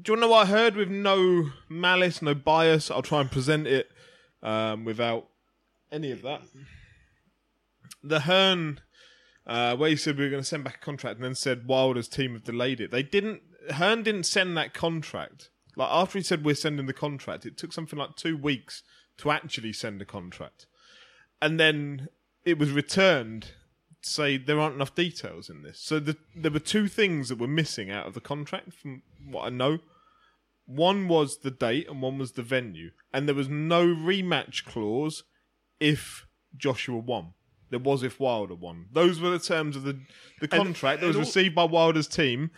Do 0.00 0.12
you 0.12 0.14
want 0.14 0.22
to 0.22 0.26
know 0.26 0.28
what 0.28 0.46
I 0.46 0.50
heard 0.50 0.74
with 0.74 0.88
no 0.88 1.50
malice, 1.68 2.22
no 2.22 2.34
bias? 2.34 2.90
I'll 2.90 3.02
try 3.02 3.20
and 3.20 3.30
present 3.30 3.66
it 3.66 3.90
um, 4.42 4.84
without 4.84 5.28
any 5.90 6.10
of 6.10 6.22
that. 6.22 6.42
The 8.02 8.20
Hearn, 8.20 8.80
uh, 9.46 9.76
where 9.76 9.90
he 9.90 9.96
said 9.96 10.16
we 10.16 10.24
were 10.24 10.30
going 10.30 10.42
to 10.42 10.48
send 10.48 10.64
back 10.64 10.76
a 10.76 10.84
contract 10.84 11.16
and 11.16 11.24
then 11.24 11.34
said 11.34 11.68
Wilder's 11.68 12.08
team 12.08 12.32
have 12.32 12.44
delayed 12.44 12.80
it. 12.80 12.90
They 12.90 13.02
didn't. 13.02 13.42
Hearn 13.74 14.02
didn't 14.02 14.24
send 14.24 14.56
that 14.56 14.72
contract. 14.72 15.50
Like 15.76 15.90
after 15.90 16.18
he 16.18 16.24
said 16.24 16.44
we're 16.44 16.54
sending 16.54 16.86
the 16.86 16.92
contract, 16.94 17.44
it 17.44 17.58
took 17.58 17.72
something 17.72 17.98
like 17.98 18.16
two 18.16 18.36
weeks 18.36 18.82
to 19.18 19.30
actually 19.30 19.74
send 19.74 20.00
a 20.00 20.06
contract, 20.06 20.66
and 21.40 21.60
then 21.60 22.08
it 22.44 22.58
was 22.58 22.72
returned. 22.72 23.52
Say 24.04 24.36
there 24.36 24.58
aren't 24.60 24.74
enough 24.74 24.94
details 24.94 25.48
in 25.48 25.62
this. 25.62 25.78
So 25.80 25.98
the, 26.00 26.16
there 26.34 26.50
were 26.50 26.58
two 26.58 26.88
things 26.88 27.28
that 27.28 27.38
were 27.38 27.46
missing 27.46 27.90
out 27.90 28.06
of 28.06 28.14
the 28.14 28.20
contract, 28.20 28.72
from 28.74 29.02
what 29.24 29.44
I 29.46 29.50
know. 29.50 29.78
One 30.66 31.08
was 31.08 31.38
the 31.38 31.50
date 31.50 31.88
and 31.88 32.02
one 32.02 32.18
was 32.18 32.32
the 32.32 32.42
venue. 32.42 32.90
And 33.12 33.28
there 33.28 33.34
was 33.34 33.48
no 33.48 33.86
rematch 33.86 34.64
clause 34.64 35.22
if 35.80 36.26
Joshua 36.56 36.98
won. 36.98 37.34
There 37.70 37.78
was 37.80 38.02
if 38.02 38.20
Wilder 38.20 38.54
won. 38.54 38.86
Those 38.92 39.20
were 39.20 39.30
the 39.30 39.38
terms 39.38 39.76
of 39.76 39.82
the, 39.84 39.98
the 40.40 40.48
contract 40.48 41.00
that 41.00 41.06
was 41.06 41.16
and 41.16 41.24
all- 41.24 41.28
received 41.28 41.54
by 41.54 41.64
Wilder's 41.64 42.08
team. 42.08 42.50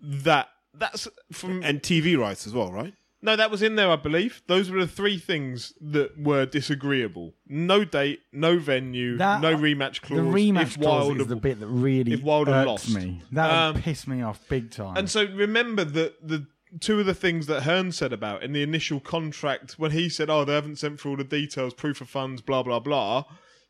That 0.00 0.48
that's 0.72 1.08
from 1.32 1.62
And 1.62 1.82
TV 1.82 2.18
rights 2.18 2.46
as 2.46 2.52
well, 2.52 2.70
right? 2.72 2.94
No, 3.26 3.36
that 3.36 3.50
was 3.50 3.60
in 3.60 3.74
there, 3.76 3.90
I 3.90 3.96
believe. 3.96 4.40
Those 4.46 4.70
were 4.70 4.80
the 4.80 4.86
three 4.86 5.18
things 5.18 5.74
that 5.80 6.16
were 6.18 6.46
disagreeable. 6.46 7.34
No 7.48 7.84
date, 7.84 8.20
no 8.32 8.58
venue, 8.58 9.18
That- 9.18 9.40
no 9.42 9.54
rematch 9.54 10.00
clause. 10.00 10.20
The 10.20 10.24
rematch 10.24 10.62
if 10.62 10.80
clause 10.80 11.06
Wilder 11.08 11.20
is 11.22 11.26
the 11.26 11.36
bit 11.36 11.60
that 11.60 11.66
really 11.66 12.12
if 12.12 12.22
Wilder 12.22 12.52
irks 12.52 12.66
lost. 12.66 12.94
me. 12.94 13.20
That 13.32 13.50
Um, 13.50 13.74
would 13.74 13.82
piss 13.84 14.06
me 14.06 14.22
off 14.22 14.40
big 14.48 14.70
time. 14.70 14.96
And 14.96 15.10
so 15.10 15.24
remember 15.26 15.84
that 15.84 16.26
the 16.26 16.46
two 16.80 17.00
of 17.00 17.06
the 17.06 17.14
things 17.14 17.46
that 17.46 17.62
Hearn 17.64 17.90
said 17.92 18.12
about 18.12 18.42
in 18.42 18.52
the 18.52 18.62
initial 18.62 19.00
contract 19.00 19.72
when 19.78 19.90
he 19.90 20.08
said, 20.08 20.30
"Oh, 20.30 20.44
they 20.44 20.54
haven't 20.54 20.76
sent 20.76 21.00
through 21.00 21.12
all 21.12 21.16
the 21.16 21.24
details, 21.24 21.74
proof 21.74 22.00
of 22.00 22.08
funds, 22.08 22.40
blah 22.42 22.62
blah 22.62 22.80
blah." 22.80 23.24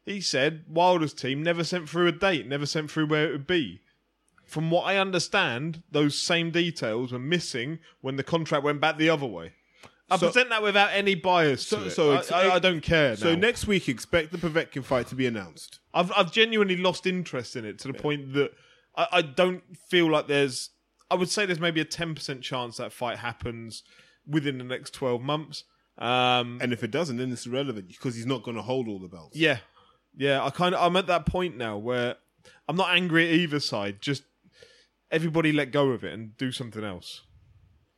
He 0.05 0.20
said 0.20 0.65
Wilder's 0.69 1.12
team 1.15 1.43
never 1.43 1.65
sent 1.65 1.89
through 1.89 2.07
a 2.07 2.12
date, 2.12 2.47
never 2.47 2.66
sent 2.66 2.91
through 2.91 3.07
where 3.07 3.27
it 3.28 3.33
would 3.33 3.47
be. 3.47 3.81
From 4.47 4.70
what 4.70 4.82
I 4.86 4.97
understand, 4.98 5.82
those 5.90 6.16
same 6.18 6.51
details 6.51 7.12
were 7.12 7.18
missing 7.18 7.81
when 8.01 8.16
the 8.16 8.23
contract 8.23 8.64
went 8.64 8.81
back 8.81 8.97
the 8.97 9.09
other 9.10 9.27
way. 9.27 9.52
I 10.09 10.16
So- 10.18 10.27
present 10.28 10.51
that 10.51 10.62
without 10.62 10.90
any 10.93 11.16
bias 11.16 11.66
So- 11.66 11.89
so 11.89 12.12
I- 12.12 12.14
it's- 12.20 12.31
I, 12.32 12.55
I 12.55 12.59
don't 12.60 12.81
care. 12.81 13.16
So 13.16 13.35
next 13.35 13.66
week, 13.66 13.89
expect 13.89 14.31
the 14.31 14.39
Povetkin 14.39 14.85
fight 14.85 15.09
to 15.09 15.16
be 15.16 15.27
announced. 15.27 15.81
I've 15.93 16.12
I've 16.16 16.31
genuinely 16.32 16.77
lost 16.77 17.06
interest 17.06 17.56
in 17.56 17.64
it 17.64 17.78
to 17.81 17.89
the 17.89 17.94
point 17.94 18.35
that 18.35 18.52
I, 18.97 19.06
I 19.12 19.23
don't 19.23 19.62
feel 19.90 20.09
like 20.10 20.28
there's. 20.28 20.70
I 21.10 21.14
would 21.16 21.28
say 21.28 21.44
there's 21.47 21.60
maybe 21.60 21.81
a 21.81 21.85
ten 21.85 22.14
percent 22.14 22.43
chance 22.43 22.77
that 22.77 22.93
fight 22.93 23.18
happens 23.18 23.82
within 24.27 24.59
the 24.59 24.64
next 24.64 24.93
twelve 24.94 25.23
months. 25.23 25.64
Um, 25.98 26.59
And 26.60 26.73
if 26.73 26.85
it 26.85 26.90
doesn't, 26.93 27.16
then 27.16 27.32
it's 27.32 27.47
irrelevant 27.47 27.89
because 27.89 28.14
he's 28.14 28.27
not 28.27 28.43
going 28.44 28.56
to 28.56 28.62
hold 28.62 28.86
all 28.86 28.98
the 29.01 29.09
belts. 29.09 29.36
yeah, 29.36 29.59
yeah. 30.16 30.44
I 30.44 30.51
kind 30.51 30.74
of 30.74 30.81
I'm 30.82 30.94
at 30.97 31.06
that 31.09 31.27
point 31.27 31.56
now 31.56 31.78
where 31.78 32.16
I'm 32.68 32.77
not 32.77 32.90
angry 32.94 33.27
at 33.28 33.35
either 33.35 33.59
side. 33.60 34.01
Just 34.02 34.23
everybody 35.17 35.53
let 35.53 35.73
go 35.73 35.91
of 35.91 36.05
it 36.05 36.13
and 36.13 36.37
do 36.37 36.53
something 36.53 36.85
else. 36.85 37.23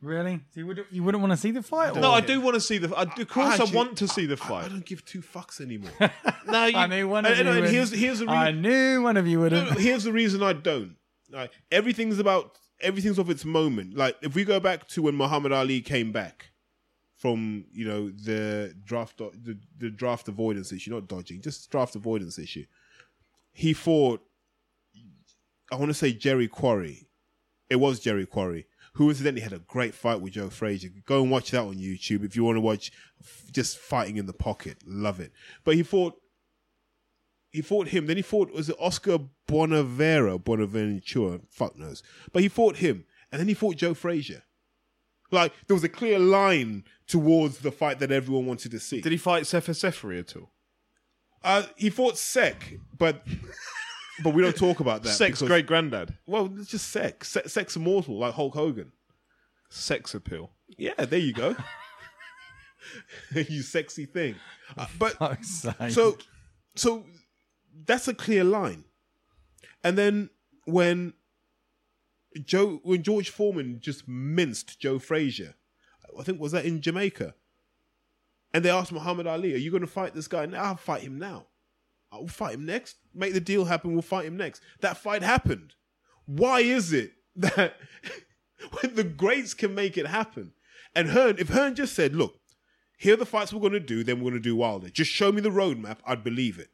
really, 0.01 0.39
you 0.55 0.65
would 0.67 0.85
you 0.89 1.03
wouldn't 1.03 1.21
want 1.21 1.31
to 1.33 1.37
see 1.37 1.51
the 1.51 1.61
fight? 1.61 1.93
No, 1.95 2.11
or- 2.11 2.15
I 2.15 2.21
do 2.21 2.39
want 2.41 2.55
to 2.55 2.61
see 2.61 2.77
the. 2.77 2.89
I, 2.95 3.03
of 3.03 3.27
course, 3.27 3.47
I, 3.59 3.63
Actually, 3.63 3.75
want 3.75 3.97
to 3.97 4.07
see 4.07 4.25
the 4.25 4.37
I, 4.49 4.53
I 4.65 4.67
don't 4.69 4.85
give 4.85 5.03
two 5.05 5.21
fucks 5.21 5.59
anymore. 5.61 5.91
No, 6.47 6.65
you, 6.65 6.77
I 6.77 6.87
knew 6.87 7.07
one 7.07 7.25
of 7.25 7.31
and, 7.33 7.41
you. 7.41 7.51
and 7.51 7.61
would. 7.61 7.69
here's 7.69 7.91
here's 7.91 8.19
the 8.19 8.27
I 8.27 8.47
reason. 8.47 8.61
knew 8.63 9.03
one 9.03 9.17
of 9.17 9.27
you 9.27 9.39
would 9.41 9.51
No, 9.51 9.65
here's 9.87 10.03
the 10.05 10.13
reason 10.13 10.41
I 10.41 10.53
don't. 10.53 10.95
Like, 11.29 11.51
everything's 11.71 12.17
about 12.17 12.57
everything's 12.81 13.19
of 13.19 13.29
its 13.29 13.45
moment. 13.45 13.95
Like 13.95 14.15
if 14.21 14.33
we 14.35 14.43
go 14.45 14.59
back 14.59 14.87
to 14.89 15.01
when 15.03 15.15
Muhammad 15.15 15.51
Ali 15.51 15.81
came 15.81 16.11
back 16.11 16.51
from 17.17 17.65
you 17.73 17.85
know 17.85 18.09
the 18.09 18.73
draft 18.83 19.17
the, 19.17 19.57
the 19.77 19.89
draft 19.91 20.27
avoidance 20.27 20.71
issue, 20.71 20.91
not 20.91 21.07
dodging, 21.07 21.41
just 21.41 21.69
draft 21.69 21.95
avoidance 21.95 22.39
issue. 22.39 22.65
He 23.51 23.73
fought. 23.73 24.21
I 25.71 25.75
want 25.75 25.89
to 25.89 25.93
say 25.93 26.13
Jerry 26.13 26.47
Quarry. 26.47 27.08
It 27.69 27.77
was 27.77 27.99
Jerry 27.99 28.25
Quarry, 28.25 28.67
who 28.93 29.09
incidentally 29.09 29.41
had 29.41 29.53
a 29.53 29.59
great 29.59 29.93
fight 29.93 30.21
with 30.21 30.33
Joe 30.33 30.49
Frazier. 30.49 30.89
Go 31.05 31.21
and 31.21 31.31
watch 31.31 31.51
that 31.51 31.61
on 31.61 31.75
YouTube 31.75 32.23
if 32.25 32.35
you 32.35 32.43
want 32.43 32.57
to 32.57 32.61
watch 32.61 32.91
just 33.51 33.77
fighting 33.77 34.17
in 34.17 34.25
the 34.25 34.33
pocket. 34.33 34.77
Love 34.85 35.19
it. 35.19 35.31
But 35.63 35.75
he 35.75 35.83
fought 35.83 36.19
he 37.51 37.61
fought 37.61 37.89
him. 37.89 38.05
Then 38.07 38.17
he 38.17 38.23
fought 38.23 38.51
was 38.51 38.69
it 38.69 38.75
Oscar 38.79 39.19
Bonavera, 39.47 40.43
Bonaventura, 40.43 41.41
fuck 41.49 41.77
knows. 41.77 42.03
But 42.31 42.43
he 42.43 42.49
fought 42.49 42.77
him, 42.77 43.05
and 43.31 43.39
then 43.39 43.47
he 43.47 43.53
fought 43.53 43.75
Joe 43.75 43.93
Frazier. 43.93 44.43
Like 45.31 45.53
there 45.67 45.75
was 45.75 45.83
a 45.83 45.89
clear 45.89 46.17
line 46.19 46.85
towards 47.07 47.59
the 47.59 47.71
fight 47.71 47.99
that 47.99 48.11
everyone 48.11 48.45
wanted 48.45 48.71
to 48.71 48.79
see. 48.79 49.01
did 49.01 49.11
he 49.11 49.17
fight 49.17 49.45
Sefer 49.45 49.73
Seferi 49.73 50.19
at 50.19 50.35
all? 50.35 50.51
Uh, 51.43 51.63
he 51.75 51.89
fought 51.89 52.17
Sec, 52.17 52.73
but 52.97 53.25
but 54.23 54.33
we 54.33 54.41
don't 54.41 54.55
talk 54.55 54.79
about 54.79 55.03
that. 55.03 55.09
Sex 55.09 55.39
because- 55.39 55.47
great 55.47 55.65
granddad. 55.65 56.15
Well, 56.25 56.51
it's 56.57 56.69
just 56.69 56.89
sex. 56.89 57.29
Se- 57.29 57.47
Sex 57.47 57.75
immortal 57.75 58.17
like 58.17 58.33
Hulk 58.33 58.53
Hogan. 58.53 58.91
Sex 59.69 60.13
appeal. 60.13 60.51
Yeah, 60.77 60.93
there 60.97 61.19
you 61.19 61.33
go. 61.33 61.55
you 63.35 63.61
sexy 63.61 64.05
thing. 64.05 64.35
Uh, 64.77 64.87
but 64.97 65.15
so 65.89 66.17
so 66.75 67.05
that's 67.85 68.07
a 68.07 68.13
clear 68.13 68.43
line 68.43 68.83
and 69.83 69.97
then 69.97 70.29
when 70.65 71.13
joe 72.45 72.79
when 72.83 73.01
george 73.01 73.29
foreman 73.29 73.79
just 73.81 74.07
minced 74.07 74.79
joe 74.79 74.99
frazier 74.99 75.55
i 76.19 76.23
think 76.23 76.39
was 76.39 76.51
that 76.51 76.65
in 76.65 76.81
jamaica 76.81 77.33
and 78.53 78.63
they 78.63 78.69
asked 78.69 78.91
muhammad 78.91 79.25
ali 79.25 79.53
are 79.53 79.57
you 79.57 79.71
going 79.71 79.81
to 79.81 79.87
fight 79.87 80.13
this 80.13 80.27
guy 80.27 80.45
now 80.45 80.61
i'll 80.63 80.75
fight 80.75 81.01
him 81.01 81.17
now 81.17 81.45
i'll 82.11 82.27
fight 82.27 82.55
him 82.55 82.65
next 82.65 82.97
make 83.13 83.33
the 83.33 83.39
deal 83.39 83.65
happen 83.65 83.93
we'll 83.93 84.01
fight 84.01 84.25
him 84.25 84.37
next 84.37 84.61
that 84.81 84.97
fight 84.97 85.21
happened 85.21 85.73
why 86.25 86.59
is 86.59 86.93
it 86.93 87.13
that 87.35 87.75
when 88.81 88.95
the 88.95 89.03
greats 89.03 89.53
can 89.53 89.73
make 89.73 89.97
it 89.97 90.07
happen 90.07 90.53
and 90.95 91.09
hearn 91.09 91.35
if 91.39 91.49
hearn 91.49 91.75
just 91.75 91.93
said 91.93 92.15
look 92.15 92.39
here 92.99 93.13
are 93.13 93.17
the 93.17 93.25
fights 93.25 93.53
we're 93.53 93.61
going 93.61 93.71
to 93.71 93.79
do, 93.79 94.03
then 94.03 94.17
we're 94.17 94.29
going 94.29 94.43
to 94.43 94.49
do 94.49 94.57
Wilder. 94.57 94.89
Just 94.89 95.09
show 95.09 95.31
me 95.31 95.39
the 95.39 95.49
roadmap, 95.49 95.99
I'd 96.05 96.21
believe 96.21 96.59
it. 96.59 96.69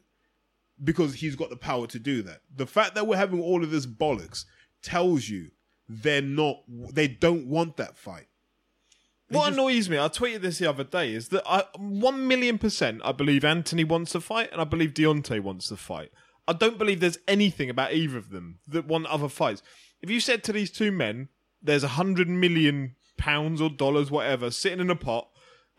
Because 0.83 1.13
he's 1.13 1.35
got 1.35 1.51
the 1.51 1.55
power 1.55 1.85
to 1.85 1.99
do 1.99 2.23
that. 2.23 2.41
The 2.53 2.65
fact 2.65 2.95
that 2.95 3.05
we're 3.05 3.15
having 3.15 3.41
all 3.41 3.63
of 3.63 3.69
this 3.69 3.85
bollocks 3.85 4.45
tells 4.81 5.29
you 5.29 5.51
they're 5.87 6.23
not, 6.23 6.57
they 6.67 7.07
don't 7.07 7.45
want 7.45 7.77
that 7.77 7.95
fight. 7.95 8.27
What 9.29 9.53
annoys 9.53 9.89
me, 9.89 9.97
I 9.97 10.07
tweeted 10.07 10.41
this 10.41 10.59
the 10.59 10.69
other 10.69 10.83
day, 10.83 11.13
is 11.13 11.29
that 11.29 11.43
I 11.47 11.63
one 11.77 12.27
million 12.27 12.57
percent 12.57 13.01
I 13.03 13.11
believe 13.11 13.43
Anthony 13.43 13.83
wants 13.83 14.11
to 14.11 14.21
fight 14.21 14.51
and 14.51 14.61
I 14.61 14.65
believe 14.65 14.93
Deontay 14.93 15.39
wants 15.41 15.69
to 15.69 15.77
fight. 15.77 16.11
I 16.47 16.53
don't 16.53 16.77
believe 16.77 16.99
there's 16.99 17.17
anything 17.27 17.69
about 17.69 17.93
either 17.93 18.17
of 18.17 18.29
them 18.29 18.59
that 18.67 18.85
want 18.85 19.07
other 19.07 19.29
fights. 19.29 19.63
If 20.01 20.11
you 20.11 20.19
said 20.19 20.43
to 20.43 20.53
these 20.53 20.69
two 20.69 20.91
men, 20.91 21.29
there's 21.61 21.83
a 21.83 21.89
hundred 21.89 22.29
million 22.29 22.95
pounds 23.17 23.61
or 23.61 23.69
dollars, 23.69 24.11
whatever, 24.11 24.51
sitting 24.51 24.79
in 24.79 24.91
a 24.91 24.95
pot, 24.95 25.29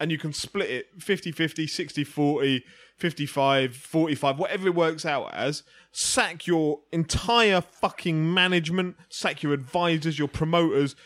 and 0.01 0.11
you 0.11 0.19
can 0.19 0.33
split 0.33 0.69
it 0.69 0.99
50-50, 0.99 1.65
60-40, 1.65 2.63
55-45, 3.01 4.37
whatever 4.39 4.67
it 4.67 4.75
works 4.75 5.07
out 5.07 5.33
as, 5.33 5.63
sack 5.93 6.47
your 6.47 6.81
entire 6.93 7.61
fucking 7.61 8.35
management, 8.35 8.97
sack 9.09 9.43
your 9.43 9.53
advisors, 9.53 10.19
your 10.19 10.29
promoters, 10.29 10.97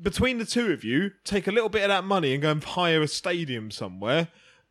between 0.00 0.38
the 0.38 0.44
two 0.44 0.72
of 0.72 0.84
you, 0.84 1.12
take 1.24 1.46
a 1.46 1.52
little 1.52 1.68
bit 1.68 1.82
of 1.82 1.88
that 1.88 2.04
money 2.04 2.32
and 2.32 2.42
go 2.42 2.50
and 2.50 2.62
hire 2.62 3.02
a 3.02 3.08
stadium 3.08 3.70
somewhere, 3.70 4.28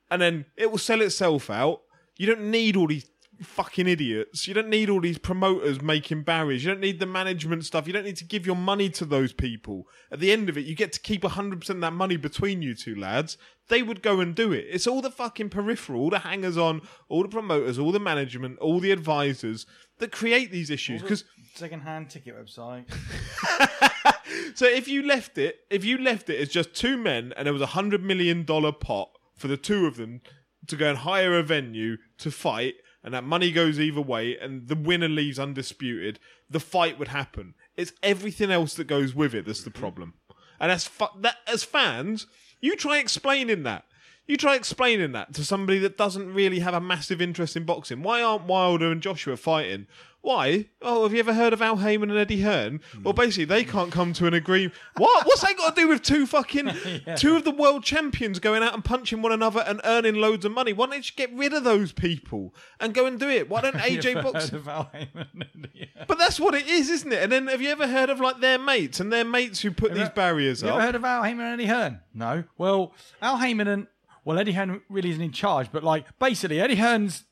and 0.10 0.22
then 0.22 0.46
it 0.56 0.72
will 0.72 0.78
sell 0.78 1.02
itself 1.02 1.50
out. 1.50 1.82
You 2.18 2.28
don't 2.28 2.52
need 2.52 2.76
all 2.76 2.88
these 2.88 3.10
fucking 3.42 3.88
idiots. 3.88 4.48
You 4.48 4.54
don't 4.54 4.70
need 4.70 4.90
all 4.90 5.02
these 5.02 5.18
promoters 5.18 5.82
making 5.82 6.24
barriers. 6.24 6.64
You 6.64 6.72
don't 6.72 6.80
need 6.80 7.00
the 7.00 7.06
management 7.06 7.66
stuff. 7.66 7.88
You 7.88 7.94
don't 7.94 8.06
need 8.06 8.18
to 8.18 8.26
give 8.26 8.46
your 8.46 8.56
money 8.56 8.90
to 8.92 9.06
those 9.06 9.34
people. 9.34 9.88
At 10.12 10.20
the 10.20 10.32
end 10.32 10.50
of 10.50 10.58
it, 10.58 10.66
you 10.66 10.76
get 10.76 10.94
to 10.94 11.00
keep 11.00 11.24
100% 11.24 11.70
of 11.70 11.82
that 11.82 11.94
money 11.94 12.18
between 12.18 12.62
you 12.62 12.76
two 12.76 12.96
lads. 12.96 13.38
They 13.68 13.82
would 13.82 14.02
go 14.02 14.20
and 14.20 14.36
do 14.36 14.52
it. 14.52 14.66
It's 14.70 14.88
all 14.88 15.02
the 15.02 15.12
fucking 15.12 15.50
peripheral, 15.50 16.02
all 16.02 16.10
the 16.10 16.20
hangers 16.20 16.58
on, 16.58 16.82
all 17.10 17.24
the 17.24 17.30
promoters, 17.30 17.80
all 17.80 17.92
the 17.92 18.00
management, 18.00 18.60
all 18.60 18.80
the 18.80 18.92
advisors 18.92 19.66
that 19.98 20.12
create 20.12 20.52
these 20.52 20.70
issues. 20.70 21.02
Because 21.02 21.24
Second-hand 21.56 22.10
ticket 22.10 22.36
website. 22.36 22.86
so 24.56 24.66
if 24.66 24.88
you 24.88 25.04
left 25.04 25.38
it, 25.38 25.62
if 25.70 25.86
you 25.86 25.98
left 25.98 26.30
it 26.30 26.40
as 26.40 26.50
just 26.50 26.74
two 26.74 26.98
men 26.98 27.34
and 27.38 27.46
there 27.46 27.54
was 27.54 27.62
a 27.62 27.68
hundred 27.68 28.04
million 28.04 28.44
dollar 28.44 28.72
pot 28.72 29.10
for 29.36 29.48
the 29.48 29.58
two 29.58 29.86
of 29.86 29.98
them 29.98 30.22
to 30.68 30.76
go 30.76 30.90
and 30.90 31.00
hire 31.00 31.38
a 31.38 31.44
venue 31.44 31.98
to 32.18 32.32
fight, 32.32 32.76
and 33.06 33.14
that 33.14 33.24
money 33.24 33.52
goes 33.52 33.80
either 33.80 34.02
way, 34.02 34.36
and 34.36 34.68
the 34.68 34.76
winner 34.76 35.08
leaves 35.08 35.38
undisputed, 35.38 36.20
the 36.50 36.60
fight 36.60 36.98
would 36.98 37.10
happen. 37.10 37.54
It's 37.78 37.94
everything 38.02 38.50
else 38.50 38.74
that 38.74 38.88
goes 38.88 39.14
with 39.14 39.36
it 39.36 39.46
that's 39.46 39.64
the 39.64 39.70
problem. 39.70 40.16
And 40.60 40.72
as 40.72 40.88
fu- 40.88 41.20
that 41.20 41.38
as 41.46 41.64
fans, 41.64 42.26
you 42.62 42.76
try 42.76 42.98
explaining 42.98 43.62
that. 43.62 43.86
You 44.28 44.38
try 44.38 44.56
explaining 44.56 45.12
that 45.12 45.34
to 45.36 45.46
somebody 45.46 45.78
that 45.80 45.98
doesn't 45.98 46.34
really 46.34 46.60
have 46.60 46.74
a 46.74 46.82
massive 46.82 47.22
interest 47.22 47.56
in 47.56 47.64
boxing. 47.64 48.02
Why 48.02 48.22
aren't 48.22 48.46
Wilder 48.46 48.92
and 48.92 49.02
Joshua 49.02 49.38
fighting? 49.38 49.88
Why? 50.26 50.66
Oh, 50.82 51.04
have 51.04 51.14
you 51.14 51.20
ever 51.20 51.36
heard 51.36 51.54
of 51.54 51.62
Al 51.62 51.78
Haymon 51.78 52.10
and 52.10 52.18
Eddie 52.18 52.42
Hearn? 52.42 52.82
Well, 53.04 53.14
hmm. 53.14 53.22
basically, 53.22 53.46
they 53.46 53.64
can't 53.64 53.92
come 53.92 54.12
to 54.14 54.26
an 54.26 54.34
agreement. 54.34 54.74
What? 54.98 55.28
What's 55.28 55.42
that 55.42 55.56
got 55.56 55.76
to 55.76 55.82
do 55.84 55.88
with 55.88 56.02
two 56.02 56.26
fucking 56.26 56.72
two 57.16 57.36
of 57.36 57.44
the 57.44 57.52
world 57.52 57.84
champions 57.84 58.40
going 58.40 58.64
out 58.64 58.74
and 58.74 58.84
punching 58.84 59.22
one 59.22 59.32
another 59.32 59.64
and 59.68 59.82
earning 59.84 60.16
loads 60.16 60.44
of 60.44 60.52
money? 60.52 60.74
Why 60.74 60.88
don't 60.88 60.96
you 60.96 61.02
just 61.04 61.16
get 61.16 61.32
rid 61.32 61.54
of 61.54 61.64
those 61.64 61.92
people 61.92 62.56
and 62.80 62.96
go 62.96 63.06
and 63.06 63.20
do 63.20 63.30
it? 63.30 63.48
Why 63.48 63.62
don't 63.62 63.76
AJ 63.76 64.24
box? 64.24 64.50
Heard 64.50 64.62
of 64.62 64.68
Al 64.68 64.90
Haymon? 64.92 65.68
Yeah. 65.76 65.86
But 66.08 66.18
that's 66.18 66.40
what 66.40 66.56
it 66.56 66.68
is, 66.68 66.90
isn't 66.90 67.14
it? 67.14 67.22
And 67.22 67.32
then 67.32 67.46
have 67.46 67.62
you 67.62 67.70
ever 67.70 67.88
heard 67.88 68.10
of 68.10 68.20
like 68.20 68.40
their 68.40 68.58
mates 68.58 69.00
and 69.00 69.14
their 69.14 69.26
mates 69.26 69.62
who 69.62 69.70
put 69.70 69.94
these 69.94 70.10
barriers 70.10 70.64
You 70.64 70.70
up? 70.70 70.76
ever 70.78 70.86
heard 70.86 70.96
of 70.96 71.06
Al 71.06 71.22
Haymon 71.22 71.46
and 71.46 71.62
Eddie 71.62 71.70
Hearn? 71.70 72.00
No. 72.16 72.46
Well, 72.58 72.94
Al 73.22 73.38
Haymon 73.38 73.68
and 73.68 73.88
well, 74.26 74.40
Eddie 74.40 74.54
Hearn 74.54 74.82
really 74.90 75.12
isn't 75.12 75.22
in 75.22 75.32
charge, 75.32 75.72
but 75.72 75.84
like 75.84 76.06
basically, 76.20 76.60
Eddie 76.60 76.76
Hearn's 76.76 77.24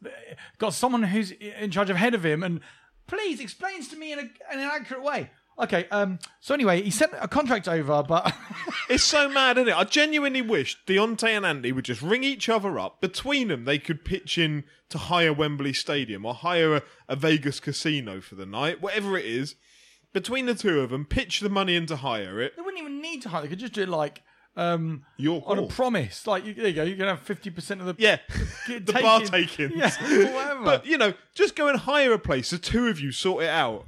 got 0.60 0.74
someone 0.74 1.04
who's 1.04 1.32
in 1.32 1.72
charge 1.72 1.90
of 1.90 1.98
head 1.98 2.14
of 2.14 2.26
him, 2.26 2.44
and 2.44 2.62
please 3.08 3.40
explains 3.40 3.90
to 3.90 3.98
me 3.98 4.14
in, 4.14 4.20
a, 4.20 4.22
in 4.22 4.60
an 4.60 4.70
accurate 4.72 5.04
way. 5.04 5.32
Okay. 5.60 5.88
Um. 5.92 6.20
So 6.40 6.54
anyway, 6.54 6.82
he 6.82 6.92
sent 6.92 7.12
a 7.20 7.28
contract 7.28 7.68
over, 7.68 8.04
but 8.04 8.34
It's 8.90 9.04
so 9.04 9.30
mad, 9.30 9.58
isn't 9.58 9.70
it? 9.70 9.76
I 9.78 9.86
genuinely 9.86 10.42
wish 10.42 10.78
Deontay 10.86 11.30
and 11.30 11.46
Andy 11.46 11.72
would 11.72 11.86
just 11.86 12.02
ring 12.02 12.24
each 12.24 12.50
other 12.50 12.78
up. 12.78 13.02
Between 13.02 13.48
them, 13.48 13.66
they 13.66 13.80
could 13.80 14.04
pitch 14.04 14.38
in 14.38 14.66
to 14.90 14.98
hire 14.98 15.32
Wembley 15.32 15.74
Stadium 15.74 16.26
or 16.26 16.34
hire 16.34 16.76
a, 16.76 16.84
a 17.08 17.16
Vegas 17.16 17.60
casino 17.60 18.20
for 18.20 18.36
the 18.36 18.46
night, 18.46 18.82
whatever 18.82 19.18
it 19.18 19.26
is. 19.26 19.56
Between 20.12 20.46
the 20.46 20.54
two 20.54 20.82
of 20.82 20.90
them, 20.90 21.06
pitch 21.06 21.40
the 21.40 21.50
money 21.50 21.76
in 21.76 21.86
to 21.88 21.96
hire 21.96 22.40
it. 22.40 22.56
they 22.56 22.62
wouldn't 22.62 22.82
even 22.82 23.02
need 23.02 23.22
to 23.24 23.30
hire. 23.30 23.42
They 23.42 23.48
could 23.48 23.60
just 23.60 23.74
do 23.74 23.82
it 23.84 23.90
like 23.90 24.22
um 24.56 25.04
Your 25.18 25.42
on 25.48 25.58
a 25.58 25.62
call. 25.62 25.70
promise. 25.70 26.28
Like 26.28 26.46
you, 26.46 26.54
there 26.54 26.68
you 26.68 26.74
go. 26.74 26.84
You 26.84 26.96
can 26.96 27.08
have 27.08 27.20
fifty 27.22 27.50
percent 27.50 27.82
of 27.82 27.88
the 27.88 27.96
Yeah, 27.98 28.18
Get 28.68 28.86
the 28.86 28.94
bar 28.94 29.22
taken. 29.22 29.70
takings. 29.72 29.98
Yeah, 30.02 30.34
whatever. 30.34 30.64
But 30.64 30.86
you 30.86 30.98
know, 30.98 31.14
just 31.34 31.56
go 31.56 31.68
and 31.68 31.80
hire 31.80 32.14
a 32.14 32.20
place. 32.20 32.52
The 32.52 32.58
two 32.60 32.88
of 32.88 33.00
you 33.00 33.12
sort 33.12 33.44
it 33.46 33.50
out, 33.50 33.86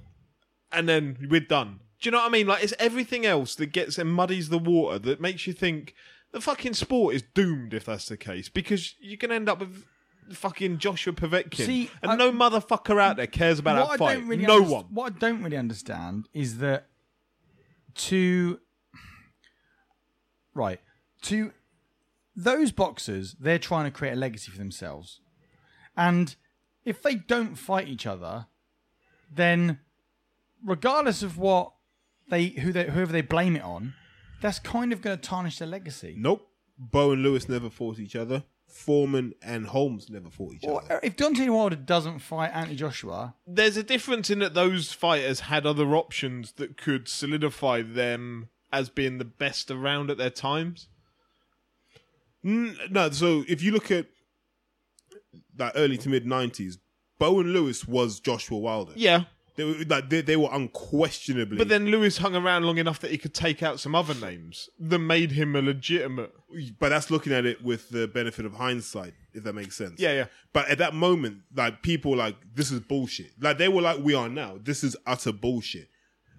and 0.71 0.89
then 0.89 1.27
we're 1.29 1.39
done. 1.41 1.81
Do 2.01 2.07
you 2.07 2.11
know 2.11 2.17
what 2.17 2.27
I 2.27 2.29
mean? 2.31 2.47
Like 2.47 2.63
it's 2.63 2.73
everything 2.79 3.25
else 3.25 3.55
that 3.55 3.67
gets 3.67 3.97
and 3.97 4.09
muddies 4.11 4.49
the 4.49 4.57
water 4.59 4.97
that 4.99 5.21
makes 5.21 5.45
you 5.47 5.53
think 5.53 5.93
the 6.31 6.41
fucking 6.41 6.73
sport 6.73 7.15
is 7.15 7.21
doomed 7.33 7.73
if 7.73 7.85
that's 7.85 8.07
the 8.07 8.17
case 8.17 8.49
because 8.49 8.95
you 8.99 9.17
can 9.17 9.31
end 9.31 9.47
up 9.47 9.59
with 9.59 9.85
fucking 10.33 10.79
Joshua 10.79 11.13
Povetkin, 11.13 11.65
See, 11.65 11.91
and 12.01 12.11
I- 12.11 12.15
no 12.15 12.31
motherfucker 12.31 12.99
out 12.99 13.15
there 13.17 13.27
cares 13.27 13.59
about 13.59 13.89
that 13.91 13.99
fight. 13.99 14.23
no 14.25 14.61
underst- 14.61 14.69
one. 14.69 14.85
What 14.91 15.13
I 15.13 15.17
don't 15.19 15.43
really 15.43 15.57
understand 15.57 16.27
is 16.33 16.57
that 16.57 16.87
to 17.95 18.59
right 20.55 20.79
to 21.23 21.51
those 22.35 22.71
boxers, 22.71 23.35
they're 23.39 23.59
trying 23.59 23.85
to 23.85 23.91
create 23.91 24.13
a 24.13 24.15
legacy 24.15 24.51
for 24.51 24.57
themselves, 24.57 25.21
and 25.95 26.35
if 26.83 27.01
they 27.01 27.15
don't 27.15 27.55
fight 27.55 27.87
each 27.87 28.05
other, 28.07 28.47
then 29.31 29.79
regardless 30.63 31.21
of 31.21 31.37
what 31.37 31.73
they 32.29 32.47
who 32.47 32.71
they 32.71 32.85
whoever 32.85 33.11
they 33.11 33.21
blame 33.21 33.55
it 33.55 33.63
on, 33.63 33.93
that's 34.41 34.59
kind 34.59 34.91
of 34.91 35.01
going 35.01 35.17
to 35.17 35.21
tarnish 35.21 35.59
their 35.59 35.67
legacy. 35.67 36.15
Nope. 36.17 36.47
Bowe 36.77 37.11
and 37.11 37.23
Lewis 37.23 37.47
never 37.47 37.69
fought 37.69 37.99
each 37.99 38.15
other. 38.15 38.43
Foreman 38.67 39.33
and 39.41 39.67
Holmes 39.67 40.09
never 40.09 40.29
fought 40.29 40.55
each 40.55 40.63
Or 40.65 40.83
other. 40.83 40.95
Uh, 40.95 40.99
if 41.03 41.15
Deontay 41.15 41.49
Wilder 41.49 41.77
doesn't 41.77 42.19
fight 42.19 42.51
Anthony 42.53 42.75
Joshua, 42.75 43.35
There's 43.47 43.77
a 43.77 43.83
difference 43.83 44.29
in 44.29 44.39
that 44.39 44.53
those 44.53 44.91
fighters 44.91 45.41
had 45.41 45.65
other 45.65 45.95
options 45.95 46.53
that 46.53 46.75
could 46.75 47.07
solidify 47.07 47.83
them 47.83 48.49
as 48.71 48.89
being 48.89 49.17
the 49.17 49.25
best 49.25 49.71
around 49.71 50.09
at 50.09 50.17
their 50.17 50.29
times. 50.29 50.87
No, 52.43 53.09
so 53.11 53.43
if 53.47 53.63
you 53.63 53.71
look 53.71 53.89
at 53.91 54.05
that 55.55 55.73
early 55.75 55.97
to 55.97 56.09
mid 56.09 56.25
nineties, 56.25 56.77
Bowen 57.17 57.53
Lewis 57.53 57.87
was 57.87 58.19
Joshua 58.19 58.57
Wilder. 58.59 58.91
Yeah, 58.95 59.23
They 59.55 59.63
were 59.63 59.73
like 59.87 60.09
they, 60.09 60.21
they 60.21 60.35
were 60.35 60.49
unquestionably. 60.51 61.57
But 61.57 61.69
then 61.69 61.87
Lewis 61.87 62.19
hung 62.19 62.35
around 62.35 62.63
long 62.65 62.77
enough 62.77 62.99
that 62.99 63.09
he 63.09 63.17
could 63.17 63.33
take 63.33 63.63
out 63.63 63.79
some 63.79 63.95
other 63.95 64.13
names 64.13 64.69
that 64.79 64.99
made 64.99 65.31
him 65.31 65.55
a 65.55 65.61
legitimate. 65.61 66.33
but 66.79 66.89
that's 66.89 67.09
looking 67.09 67.33
at 67.33 67.45
it 67.47 67.63
with 67.63 67.89
the 67.89 68.07
benefit 68.07 68.45
of 68.45 68.53
hindsight, 68.53 69.13
if 69.33 69.43
that 69.43 69.53
makes 69.53 69.75
sense. 69.75 69.99
Yeah, 69.99 70.13
yeah. 70.13 70.25
But 70.53 70.69
at 70.69 70.77
that 70.77 70.93
moment, 70.93 71.39
like 71.55 71.81
people 71.81 72.11
were 72.11 72.17
like 72.17 72.35
this 72.53 72.69
is 72.71 72.79
bullshit. 72.79 73.31
Like 73.39 73.57
they 73.57 73.69
were 73.69 73.81
like 73.81 73.99
we 74.03 74.13
are 74.13 74.29
now. 74.29 74.59
This 74.61 74.83
is 74.83 74.95
utter 75.07 75.31
bullshit. 75.31 75.89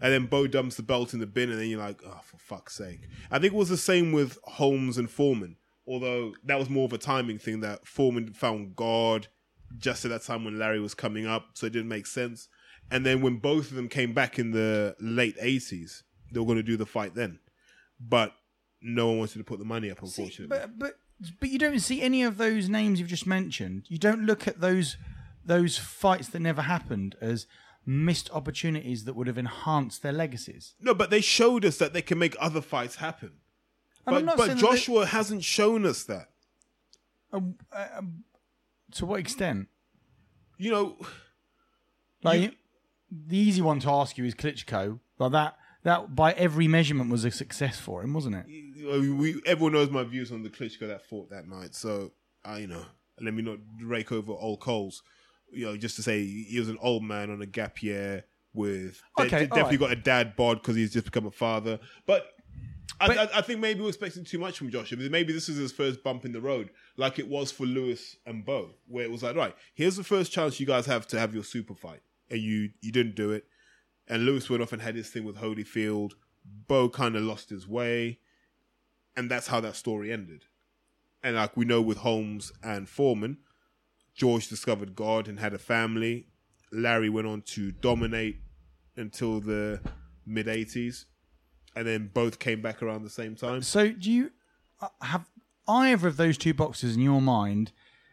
And 0.00 0.12
then 0.12 0.26
Bowe 0.26 0.46
dumps 0.46 0.76
the 0.76 0.82
belt 0.82 1.14
in 1.14 1.20
the 1.20 1.26
bin, 1.26 1.50
and 1.50 1.58
then 1.58 1.68
you're 1.68 1.80
like, 1.80 2.00
oh, 2.06 2.20
for 2.22 2.36
fuck's 2.36 2.76
sake. 2.76 3.00
I 3.30 3.38
think 3.38 3.54
it 3.54 3.56
was 3.56 3.70
the 3.70 3.76
same 3.78 4.12
with 4.12 4.38
Holmes 4.44 4.98
and 4.98 5.10
Foreman, 5.10 5.56
although 5.86 6.34
that 6.44 6.58
was 6.58 6.68
more 6.68 6.84
of 6.84 6.92
a 6.92 6.98
timing 6.98 7.38
thing 7.38 7.60
that 7.60 7.86
Foreman 7.86 8.32
found 8.34 8.76
God 8.76 9.28
just 9.78 10.04
at 10.04 10.10
that 10.10 10.22
time 10.22 10.44
when 10.44 10.58
Larry 10.58 10.80
was 10.80 10.94
coming 10.94 11.26
up, 11.26 11.50
so 11.54 11.66
it 11.66 11.72
didn't 11.72 11.88
make 11.88 12.06
sense. 12.06 12.48
And 12.90 13.04
then 13.04 13.20
when 13.20 13.38
both 13.38 13.70
of 13.70 13.76
them 13.76 13.88
came 13.88 14.12
back 14.12 14.38
in 14.38 14.52
the 14.52 14.94
late 15.00 15.36
80s, 15.38 16.02
they 16.30 16.40
were 16.40 16.46
going 16.46 16.56
to 16.58 16.62
do 16.62 16.76
the 16.76 16.86
fight 16.86 17.14
then. 17.14 17.40
But 17.98 18.32
no 18.82 19.08
one 19.08 19.18
wanted 19.18 19.38
to 19.38 19.44
put 19.44 19.58
the 19.58 19.64
money 19.64 19.90
up, 19.90 19.98
See, 20.06 20.22
unfortunately. 20.22 20.58
but 20.58 20.78
but 20.78 20.92
but 21.40 21.48
you 21.48 21.58
don't 21.58 21.80
see 21.80 22.02
any 22.02 22.22
of 22.22 22.36
those 22.36 22.68
names 22.68 23.00
you've 23.00 23.08
just 23.08 23.26
mentioned. 23.26 23.86
You 23.88 23.98
don't 23.98 24.24
look 24.24 24.46
at 24.46 24.60
those 24.60 24.96
those 25.44 25.78
fights 25.78 26.28
that 26.28 26.40
never 26.40 26.62
happened 26.62 27.16
as 27.20 27.46
missed 27.86 28.28
opportunities 28.32 29.04
that 29.04 29.14
would 29.14 29.28
have 29.28 29.38
enhanced 29.38 30.02
their 30.02 30.12
legacies. 30.12 30.74
No, 30.80 30.92
but 30.92 31.10
they 31.10 31.20
showed 31.20 31.64
us 31.64 31.78
that 31.78 31.92
they 31.92 32.02
can 32.02 32.18
make 32.18 32.34
other 32.40 32.60
fights 32.60 32.96
happen. 32.96 33.32
And 34.06 34.26
But, 34.26 34.36
but 34.36 34.56
Joshua 34.56 35.06
hasn't 35.06 35.44
shown 35.44 35.86
us 35.86 36.02
that. 36.04 36.30
um, 37.32 37.54
uh, 37.72 37.86
um, 37.98 38.24
to 38.92 39.06
what 39.06 39.20
extent? 39.20 39.68
You 40.58 40.70
know, 40.70 40.96
Like 42.22 42.56
the 43.10 43.36
easy 43.38 43.62
one 43.62 43.78
to 43.80 43.90
ask 43.90 44.18
you 44.18 44.24
is 44.24 44.34
Klitschko. 44.34 44.98
Like 45.18 45.32
that 45.32 45.56
that 45.84 46.14
by 46.14 46.32
every 46.32 46.66
measurement 46.66 47.10
was 47.10 47.24
a 47.24 47.30
success 47.30 47.78
for 47.78 48.02
him, 48.02 48.12
wasn't 48.14 48.36
it? 48.36 48.46
we 48.46 49.40
everyone 49.46 49.72
knows 49.74 49.90
my 49.90 50.02
views 50.04 50.32
on 50.32 50.42
the 50.42 50.50
Klitschko 50.50 50.88
that 50.88 51.06
fought 51.06 51.30
that 51.30 51.46
night. 51.46 51.74
So 51.74 52.12
I, 52.44 52.58
you 52.58 52.66
know, 52.66 52.84
let 53.20 53.34
me 53.34 53.42
not 53.42 53.58
rake 53.80 54.12
over 54.12 54.32
old 54.32 54.60
coals. 54.60 55.02
You 55.56 55.66
know, 55.66 55.76
just 55.76 55.96
to 55.96 56.02
say 56.02 56.24
he 56.24 56.58
was 56.58 56.68
an 56.68 56.78
old 56.80 57.02
man 57.02 57.30
on 57.30 57.40
a 57.42 57.46
gap 57.46 57.82
year 57.82 58.24
with 58.54 59.02
Okay, 59.18 59.40
de- 59.40 59.46
definitely 59.48 59.76
all 59.78 59.88
got 59.88 59.92
a 59.92 60.00
dad 60.00 60.36
bod 60.36 60.60
because 60.62 60.76
he's 60.76 60.92
just 60.92 61.06
become 61.06 61.26
a 61.26 61.30
father. 61.30 61.78
But. 62.06 62.32
I, 62.98 63.08
But- 63.08 63.34
I, 63.34 63.38
I 63.38 63.40
think 63.42 63.60
maybe 63.60 63.80
we're 63.82 63.88
expecting 63.88 64.24
too 64.24 64.38
much 64.38 64.56
from 64.56 64.70
Joshua. 64.70 64.96
Maybe 65.10 65.32
this 65.32 65.50
is 65.50 65.58
his 65.58 65.70
first 65.70 66.02
bump 66.02 66.24
in 66.24 66.32
the 66.32 66.40
road, 66.40 66.70
like 66.96 67.18
it 67.18 67.28
was 67.28 67.52
for 67.52 67.64
Lewis 67.66 68.16
and 68.24 68.42
Bowe, 68.42 68.70
where 68.88 69.04
it 69.04 69.10
was 69.10 69.22
like, 69.22 69.36
right, 69.36 69.54
here's 69.74 69.96
the 69.96 70.04
first 70.04 70.32
chance 70.32 70.58
you 70.60 70.66
guys 70.66 70.86
have 70.86 71.06
to 71.08 71.18
have 71.18 71.34
your 71.34 71.44
super 71.44 71.74
fight, 71.74 72.00
and 72.30 72.40
you 72.40 72.70
you 72.80 72.92
didn't 72.92 73.14
do 73.14 73.32
it. 73.32 73.44
And 74.08 74.24
Lewis 74.24 74.48
went 74.48 74.62
off 74.62 74.72
and 74.72 74.80
had 74.80 74.94
his 74.94 75.10
thing 75.10 75.24
with 75.24 75.36
Holyfield. 75.36 76.12
Bowe 76.68 76.88
kind 76.88 77.16
of 77.16 77.22
lost 77.22 77.50
his 77.50 77.66
way, 77.68 78.20
and 79.14 79.30
that's 79.30 79.48
how 79.48 79.60
that 79.60 79.76
story 79.76 80.10
ended. 80.10 80.44
And 81.22 81.36
like 81.36 81.54
we 81.54 81.66
know 81.66 81.82
with 81.82 81.98
Holmes 81.98 82.50
and 82.62 82.88
Foreman, 82.88 83.38
George 84.16 84.48
discovered 84.48 84.96
God 84.96 85.28
and 85.28 85.38
had 85.38 85.52
a 85.54 85.58
family. 85.58 86.26
Larry 86.72 87.08
went 87.08 87.26
on 87.26 87.42
to 87.42 87.70
dominate 87.72 88.40
until 88.96 89.40
the 89.40 89.80
mid 90.26 90.46
'80s, 90.46 91.04
and 91.76 91.86
then 91.86 92.10
both 92.12 92.38
came 92.38 92.60
back 92.62 92.82
around 92.82 93.04
the 93.04 93.10
same 93.10 93.36
time. 93.36 93.62
So 93.62 93.90
do 93.92 94.10
you 94.10 94.30
uh, 94.80 94.88
have 95.02 95.28
either 95.68 96.08
of 96.08 96.16
those 96.16 96.38
two 96.38 96.54
boxes 96.54 96.96
in 96.96 97.02
your 97.02 97.20
mind? 97.20 97.72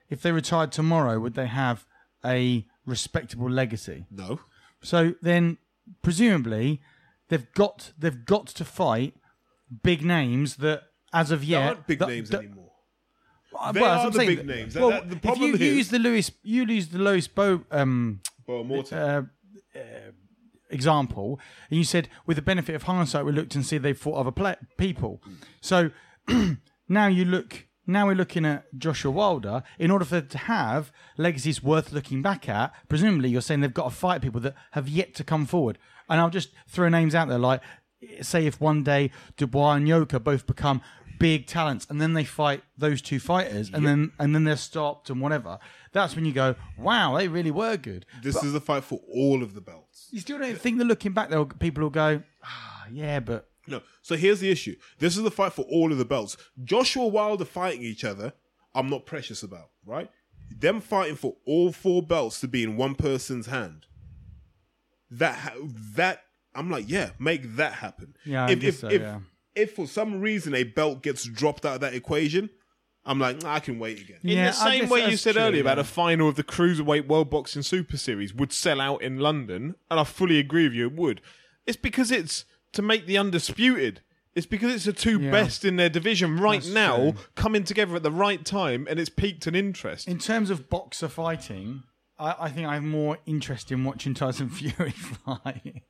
If 0.09 0.21
they 0.21 0.31
retired 0.31 0.71
tomorrow, 0.71 1.19
would 1.19 1.34
they 1.34 1.47
have 1.47 1.85
a 2.23 2.67
respectable 2.85 3.49
legacy? 3.49 4.05
No, 4.11 4.41
So 4.84 5.15
then, 5.21 5.57
presumably, 6.03 6.81
they've 7.30 7.51
got 7.53 7.93
they've 7.97 8.25
got 8.25 8.47
to 8.47 8.65
fight 8.65 9.15
big 9.81 10.03
names 10.03 10.57
that, 10.57 10.84
as 11.13 11.31
of 11.31 11.43
yet, 11.43 11.63
aren't 11.63 11.88
big 11.88 11.99
that- 11.99 12.09
names 12.09 12.30
that- 12.30 12.39
anymore. 12.43 12.72
Well, 13.53 13.73
They 13.73 13.80
that's 13.80 14.01
are 14.03 14.05
I'm 14.07 14.11
the 14.11 14.17
saying. 14.19 14.35
big 14.38 14.45
names. 14.47 14.75
Well, 14.75 14.89
that- 14.89 15.09
the 15.09 15.15
if 15.15 15.21
problem 15.21 15.51
you, 15.51 15.57
you 15.57 15.71
is- 15.71 15.77
use 15.77 15.89
the 15.89 15.99
Lewis, 15.99 16.31
you 16.43 16.65
use 16.65 16.88
the 16.89 16.97
Lewis 16.99 17.27
Bowe 17.27 17.61
um, 17.71 18.21
Morton. 18.47 18.97
uh, 18.97 19.21
uh, 19.75 19.80
example, 20.69 21.39
and 21.69 21.77
you 21.77 21.84
said 21.84 22.09
with 22.25 22.35
the 22.38 22.41
benefit 22.41 22.75
of 22.75 22.84
hindsight, 22.84 23.25
we 23.25 23.31
looked 23.31 23.55
and 23.55 23.65
see 23.65 23.77
they 23.77 23.93
fought 23.93 24.15
other 24.19 24.31
pla 24.31 24.55
people. 24.77 25.21
So 25.61 25.91
now 26.88 27.07
you 27.07 27.25
look. 27.25 27.65
Now 27.85 28.07
we're 28.07 28.15
looking 28.15 28.45
at 28.45 28.63
Joshua 28.77 29.11
Wilder. 29.11 29.61
In 29.77 29.91
order 29.91 30.05
for 30.05 30.15
them 30.21 30.30
to 30.30 30.38
have 30.38 30.89
legacies 31.17 31.61
worth 31.61 31.91
looking 31.91 32.21
back 32.21 32.47
at, 32.47 32.71
presumably 32.88 33.30
you're 33.30 33.41
saying 33.41 33.59
they've 33.59 33.73
got 33.73 33.89
to 33.89 33.95
fight 33.95 34.21
people 34.21 34.39
that 34.39 34.55
have 34.71 34.88
yet 34.88 35.13
to 35.15 35.23
come 35.25 35.45
forward. 35.45 35.77
And 36.09 36.21
I'll 36.21 36.30
just 36.30 36.49
throw 36.67 36.88
names 36.88 37.13
out 37.13 37.27
there, 37.27 37.38
like 37.39 37.61
say 38.21 38.45
if 38.45 38.59
one 38.61 38.84
day 38.84 39.11
Dubois 39.35 39.73
and 39.73 39.88
Yoka 39.88 40.19
both 40.21 40.47
become 40.47 40.81
big 41.23 41.47
talents, 41.47 41.87
and 41.89 42.01
then 42.01 42.11
they 42.13 42.25
fight 42.25 42.61
those 42.77 43.01
two 43.01 43.17
fighters, 43.17 43.69
and 43.73 43.87
then 43.87 44.11
and 44.19 44.35
then 44.35 44.43
they're 44.43 44.57
stopped 44.57 45.09
and 45.09 45.21
whatever. 45.21 45.57
That's 45.93 46.15
when 46.17 46.25
you 46.25 46.33
go, 46.33 46.55
wow, 46.77 47.15
they 47.17 47.29
really 47.29 47.49
were 47.51 47.77
good. 47.77 48.05
this 48.21 48.43
is 48.43 48.53
a 48.53 48.59
fight 48.59 48.83
for 48.83 48.99
all 49.07 49.41
of 49.41 49.53
the 49.53 49.61
belts. 49.61 50.09
You 50.11 50.19
still 50.19 50.37
don't 50.37 50.57
think 50.57 50.79
that 50.79 50.85
looking 50.85 51.13
back, 51.13 51.29
there 51.29 51.45
people 51.45 51.83
will 51.83 51.89
go, 51.91 52.21
ah, 52.43 52.85
yeah, 52.91 53.21
but 53.21 53.47
No. 53.67 53.81
So 54.01 54.17
here's 54.17 54.41
the 54.41 54.51
issue. 54.51 54.75
This 54.99 55.15
is 55.15 55.23
the 55.23 55.31
fight 55.31 55.53
for 55.53 55.63
all 55.71 55.93
of 55.93 55.97
the 55.97 56.03
belts. 56.05 56.35
Joshua 56.61 57.07
Wilder 57.07 57.45
fighting 57.45 57.83
each 57.83 58.03
other, 58.03 58.33
I'm 58.75 58.89
not 58.89 59.05
precious 59.05 59.43
about, 59.43 59.69
right? 59.85 60.09
Them 60.51 60.81
fighting 60.81 61.15
for 61.15 61.37
all 61.45 61.71
four 61.71 62.03
belts 62.03 62.41
to 62.41 62.47
be 62.49 62.63
in 62.63 62.75
one 62.75 62.95
person's 62.95 63.45
hand. 63.47 63.85
That 65.09 65.35
ha- 65.35 65.53
that 65.95 66.23
I'm 66.53 66.69
like, 66.69 66.89
yeah, 66.89 67.11
make 67.17 67.55
that 67.55 67.73
happen. 67.73 68.15
Yeah, 68.25 68.45
I 68.45 68.55
guess 68.55 68.79
so, 68.79 68.89
yeah. 68.89 69.19
If 69.55 69.73
for 69.75 69.88
some 69.88 70.19
reason 70.21 70.53
a 70.55 70.63
belt 70.63 71.01
gets 71.03 71.23
dropped 71.25 71.65
out 71.65 71.75
of 71.75 71.81
that 71.81 71.93
equation, 71.93 72.49
I'm 73.05 73.19
like, 73.19 73.41
nah, 73.43 73.55
I 73.55 73.59
can 73.59 73.80
wait 73.80 73.99
again. 74.01 74.17
In 74.23 74.30
Yeah, 74.30 74.51
the 74.51 74.57
I 74.57 74.69
same 74.71 74.81
guess 74.81 74.89
way 74.89 74.99
you 75.01 75.09
that's 75.11 75.21
said 75.21 75.34
true, 75.35 75.43
earlier 75.43 75.61
about 75.61 75.77
yeah. 75.77 75.81
a 75.81 75.85
final 75.85 76.30
of 76.30 76.35
the 76.35 76.43
Cruiserweight 76.43 77.07
World 77.07 77.30
Boxing 77.30 77.61
Super 77.61 77.97
Series 77.97 78.34
would 78.34 78.53
sell 78.53 78.80
out 78.80 79.01
in 79.01 79.19
London, 79.19 79.75
and 79.91 79.99
I 79.99 80.03
fully 80.05 80.39
agree 80.39 80.63
with 80.63 80.73
you, 80.73 80.88
it 80.88 80.93
would. 80.93 81.21
It's 81.65 81.77
because 81.77 82.11
it's 82.11 82.45
to 82.71 82.81
make 82.81 83.05
the 83.05 83.17
undisputed. 83.17 84.01
It's 84.35 84.47
because 84.47 84.73
it's 84.73 84.85
the 84.85 84.93
two 84.93 85.19
Yeah. 85.19 85.31
best 85.31 85.63
in 85.63 85.75
their 85.75 85.89
division 85.89 86.38
right 86.38 86.61
That's 86.61 86.73
now 86.73 87.11
true. 87.11 87.13
coming 87.35 87.63
together 87.65 87.95
at 87.97 88.03
the 88.03 88.09
right 88.11 88.43
time, 88.43 88.88
and 88.89 88.99
it's 88.99 89.09
peaked 89.09 89.45
an 89.47 89.53
interest. 89.55 90.07
in 90.07 90.17
terms 90.17 90.49
of 90.49 90.69
boxer 90.69 91.07
fighting, 91.07 91.84
I, 92.17 92.35
I 92.39 92.49
think 92.49 92.67
I 92.67 92.75
have 92.75 92.84
more 92.84 93.17
interest 93.25 93.71
in 93.71 93.84
watching 93.84 94.13
Tyson 94.13 94.49
Fury 94.49 94.91
fight 95.25 95.84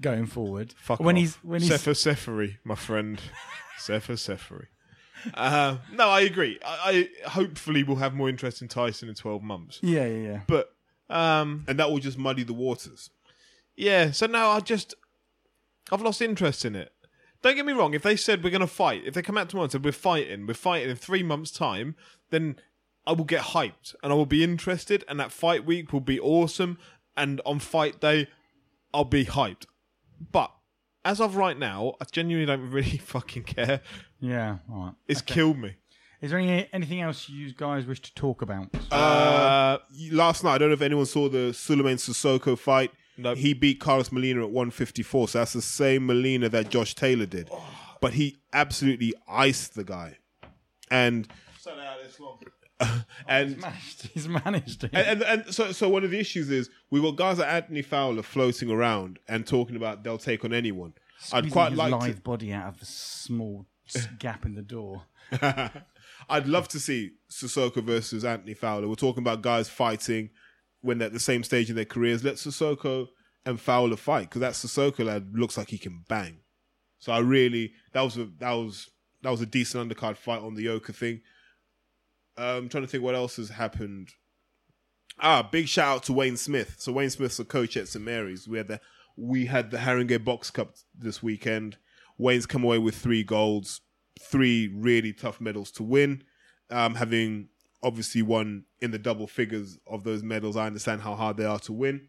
going 0.00 0.26
forward. 0.26 0.74
Fuck 0.78 1.00
when 1.00 1.16
off. 1.16 1.20
he's 1.20 1.34
when 1.36 1.60
he's 1.60 1.70
Sefer 1.70 1.92
Seferi, 1.92 2.56
my 2.64 2.74
friend. 2.74 3.20
Sefer 3.78 4.14
Seferi. 4.14 4.66
Uh, 5.34 5.78
no, 5.92 6.08
I 6.08 6.20
agree. 6.20 6.58
I, 6.64 7.08
I 7.24 7.28
hopefully 7.30 7.82
will 7.82 7.96
have 7.96 8.14
more 8.14 8.28
interest 8.28 8.62
in 8.62 8.68
Tyson 8.68 9.08
in 9.08 9.14
twelve 9.14 9.42
months. 9.42 9.80
yeah 9.82 10.06
yeah 10.06 10.22
yeah. 10.30 10.40
But 10.46 10.72
um, 11.10 11.64
And 11.66 11.78
that 11.78 11.90
will 11.90 11.98
just 11.98 12.18
muddy 12.18 12.42
the 12.44 12.52
waters. 12.52 13.10
Yeah, 13.76 14.10
so 14.10 14.26
now 14.26 14.50
I 14.50 14.60
just 14.60 14.94
I've 15.90 16.02
lost 16.02 16.20
interest 16.22 16.64
in 16.64 16.76
it. 16.76 16.92
Don't 17.40 17.54
get 17.56 17.64
me 17.66 17.72
wrong, 17.72 17.94
if 17.94 18.02
they 18.02 18.16
said 18.16 18.42
we're 18.42 18.50
gonna 18.50 18.66
fight, 18.66 19.02
if 19.06 19.14
they 19.14 19.22
come 19.22 19.38
out 19.38 19.48
tomorrow 19.48 19.64
and 19.64 19.72
said 19.72 19.84
we're 19.84 19.92
fighting, 19.92 20.46
we're 20.46 20.54
fighting 20.54 20.90
in 20.90 20.96
three 20.96 21.22
months' 21.22 21.50
time, 21.52 21.94
then 22.30 22.56
I 23.06 23.12
will 23.12 23.24
get 23.24 23.40
hyped 23.40 23.94
and 24.02 24.12
I 24.12 24.16
will 24.16 24.26
be 24.26 24.44
interested 24.44 25.04
and 25.08 25.18
that 25.18 25.32
fight 25.32 25.64
week 25.64 25.92
will 25.92 26.00
be 26.00 26.20
awesome 26.20 26.78
and 27.16 27.40
on 27.46 27.58
fight 27.58 28.00
day 28.00 28.28
I'll 28.92 29.04
be 29.04 29.24
hyped. 29.24 29.64
But 30.32 30.52
as 31.04 31.20
of 31.20 31.36
right 31.36 31.58
now, 31.58 31.94
I 32.00 32.04
genuinely 32.10 32.46
don't 32.46 32.70
really 32.70 32.98
fucking 32.98 33.44
care. 33.44 33.80
Yeah, 34.20 34.58
all 34.70 34.84
right. 34.84 34.94
It's 35.06 35.22
killed 35.22 35.58
me. 35.58 35.76
Is 36.20 36.30
there 36.30 36.40
any, 36.40 36.68
anything 36.72 37.00
else 37.00 37.28
you 37.28 37.54
guys 37.54 37.86
wish 37.86 38.00
to 38.02 38.14
talk 38.14 38.42
about? 38.42 38.68
Uh, 38.90 39.78
last 40.10 40.42
night, 40.42 40.54
I 40.54 40.58
don't 40.58 40.68
know 40.68 40.74
if 40.74 40.82
anyone 40.82 41.06
saw 41.06 41.28
the 41.28 41.50
Souleymane 41.52 41.94
Cissokho 41.94 42.58
fight. 42.58 42.90
Nope. 43.16 43.38
He 43.38 43.54
beat 43.54 43.80
Carlos 43.80 44.10
Molina 44.10 44.42
at 44.42 44.50
154, 44.50 45.28
so 45.28 45.38
that's 45.38 45.52
the 45.52 45.62
same 45.62 46.06
Molina 46.06 46.48
that 46.48 46.70
Josh 46.70 46.94
Taylor 46.94 47.26
did. 47.26 47.50
But 48.00 48.14
he 48.14 48.38
absolutely 48.52 49.14
iced 49.28 49.74
the 49.74 49.84
guy. 49.84 50.18
And 50.90 51.28
Oh, 52.80 53.04
and 53.26 53.60
managed, 53.60 54.08
he's 54.14 54.28
managed 54.28 54.84
it. 54.84 54.90
and, 54.92 55.22
and, 55.22 55.22
and 55.22 55.54
so 55.54 55.72
so 55.72 55.88
one 55.88 56.04
of 56.04 56.10
the 56.10 56.18
issues 56.18 56.50
is 56.50 56.70
we've 56.90 57.02
got 57.02 57.16
guys 57.16 57.38
like 57.38 57.48
Anthony 57.48 57.82
Fowler 57.82 58.22
floating 58.22 58.70
around 58.70 59.18
and 59.28 59.46
talking 59.46 59.76
about 59.76 60.04
they'll 60.04 60.18
take 60.18 60.44
on 60.44 60.52
anyone. 60.52 60.94
I'd 61.32 61.50
quite 61.50 61.70
his 61.70 61.78
like 61.78 61.92
live 61.92 62.16
to, 62.16 62.22
body 62.22 62.52
out 62.52 62.68
of 62.68 62.78
the 62.78 62.86
small 62.86 63.66
gap 64.18 64.46
in 64.46 64.54
the 64.54 64.62
door. 64.62 65.02
I'd 66.30 66.46
love 66.46 66.68
to 66.68 66.80
see 66.80 67.12
Cissokho 67.30 67.82
versus 67.82 68.24
Anthony 68.24 68.54
Fowler. 68.54 68.88
We're 68.88 68.94
talking 68.94 69.22
about 69.22 69.42
guys 69.42 69.68
fighting 69.68 70.30
when 70.80 70.98
they're 70.98 71.06
at 71.06 71.12
the 71.12 71.20
same 71.20 71.42
stage 71.42 71.70
in 71.70 71.76
their 71.76 71.84
careers. 71.84 72.22
Let 72.22 72.34
Cissokho 72.36 73.08
and 73.44 73.60
Fowler 73.60 73.96
fight 73.96 74.30
because 74.30 74.40
that 74.40 74.52
Cissokho 74.52 75.04
lad 75.04 75.30
looks 75.34 75.56
like 75.56 75.70
he 75.70 75.78
can 75.78 76.04
bang. 76.08 76.38
So 76.98 77.12
I 77.12 77.18
really 77.18 77.72
that 77.92 78.02
was 78.02 78.16
a 78.16 78.28
that 78.38 78.52
was 78.52 78.90
that 79.22 79.30
was 79.30 79.40
a 79.40 79.46
decent 79.46 79.90
undercard 79.90 80.16
fight 80.16 80.42
on 80.42 80.54
the 80.54 80.62
Yoka 80.62 80.92
thing. 80.92 81.22
Um, 82.38 82.44
I'm 82.44 82.68
trying 82.68 82.84
to 82.84 82.88
think 82.88 83.02
what 83.02 83.16
else 83.16 83.36
has 83.36 83.50
happened. 83.50 84.10
Ah, 85.20 85.42
big 85.42 85.66
shout 85.66 85.96
out 85.96 86.02
to 86.04 86.12
Wayne 86.12 86.36
Smith. 86.36 86.76
So 86.78 86.92
Wayne 86.92 87.10
Smith's 87.10 87.40
a 87.40 87.44
coach 87.44 87.76
at 87.76 87.88
St 87.88 88.04
Mary's. 88.04 88.46
We 88.46 88.58
had 88.58 88.68
the 88.68 88.80
we 89.16 89.46
had 89.46 89.72
the 89.72 89.78
Haringey 89.78 90.24
Box 90.24 90.48
Cup 90.48 90.76
this 90.96 91.20
weekend. 91.20 91.76
Wayne's 92.16 92.46
come 92.46 92.62
away 92.62 92.78
with 92.78 92.94
three 92.94 93.24
golds, 93.24 93.80
three 94.20 94.72
really 94.72 95.12
tough 95.12 95.40
medals 95.40 95.72
to 95.72 95.82
win. 95.82 96.22
Um, 96.70 96.94
having 96.94 97.48
obviously 97.82 98.22
won 98.22 98.64
in 98.80 98.92
the 98.92 98.98
double 98.98 99.26
figures 99.26 99.78
of 99.88 100.04
those 100.04 100.22
medals, 100.22 100.56
I 100.56 100.66
understand 100.66 101.02
how 101.02 101.16
hard 101.16 101.36
they 101.36 101.44
are 101.44 101.58
to 101.60 101.72
win. 101.72 102.08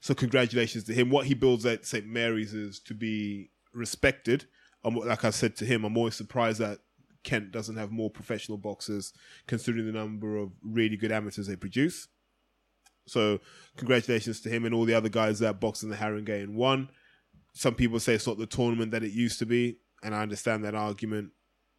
So 0.00 0.14
congratulations 0.14 0.84
to 0.84 0.94
him. 0.94 1.10
What 1.10 1.26
he 1.26 1.34
builds 1.34 1.64
at 1.66 1.86
St 1.86 2.06
Mary's 2.06 2.54
is 2.54 2.80
to 2.80 2.94
be 2.94 3.50
respected. 3.72 4.46
Um, 4.84 4.96
like 4.96 5.24
I 5.24 5.30
said 5.30 5.54
to 5.56 5.64
him, 5.64 5.84
I'm 5.84 5.96
always 5.96 6.16
surprised 6.16 6.58
that 6.58 6.78
Kent 7.22 7.52
doesn't 7.52 7.76
have 7.76 7.90
more 7.90 8.10
professional 8.10 8.58
boxers, 8.58 9.12
considering 9.46 9.86
the 9.86 9.92
number 9.92 10.36
of 10.36 10.52
really 10.62 10.96
good 10.96 11.12
amateurs 11.12 11.46
they 11.46 11.56
produce. 11.56 12.08
So 13.06 13.40
congratulations 13.76 14.40
to 14.42 14.48
him 14.48 14.64
and 14.64 14.74
all 14.74 14.84
the 14.84 14.94
other 14.94 15.08
guys 15.08 15.40
that 15.40 15.60
boxed 15.60 15.82
in 15.82 15.90
the 15.90 15.96
and 15.96 16.54
won. 16.54 16.90
Some 17.54 17.74
people 17.74 17.98
say 17.98 18.14
it's 18.14 18.26
not 18.26 18.38
the 18.38 18.46
tournament 18.46 18.92
that 18.92 19.02
it 19.02 19.12
used 19.12 19.38
to 19.40 19.46
be, 19.46 19.78
and 20.02 20.14
I 20.14 20.22
understand 20.22 20.64
that 20.64 20.74
argument. 20.74 21.32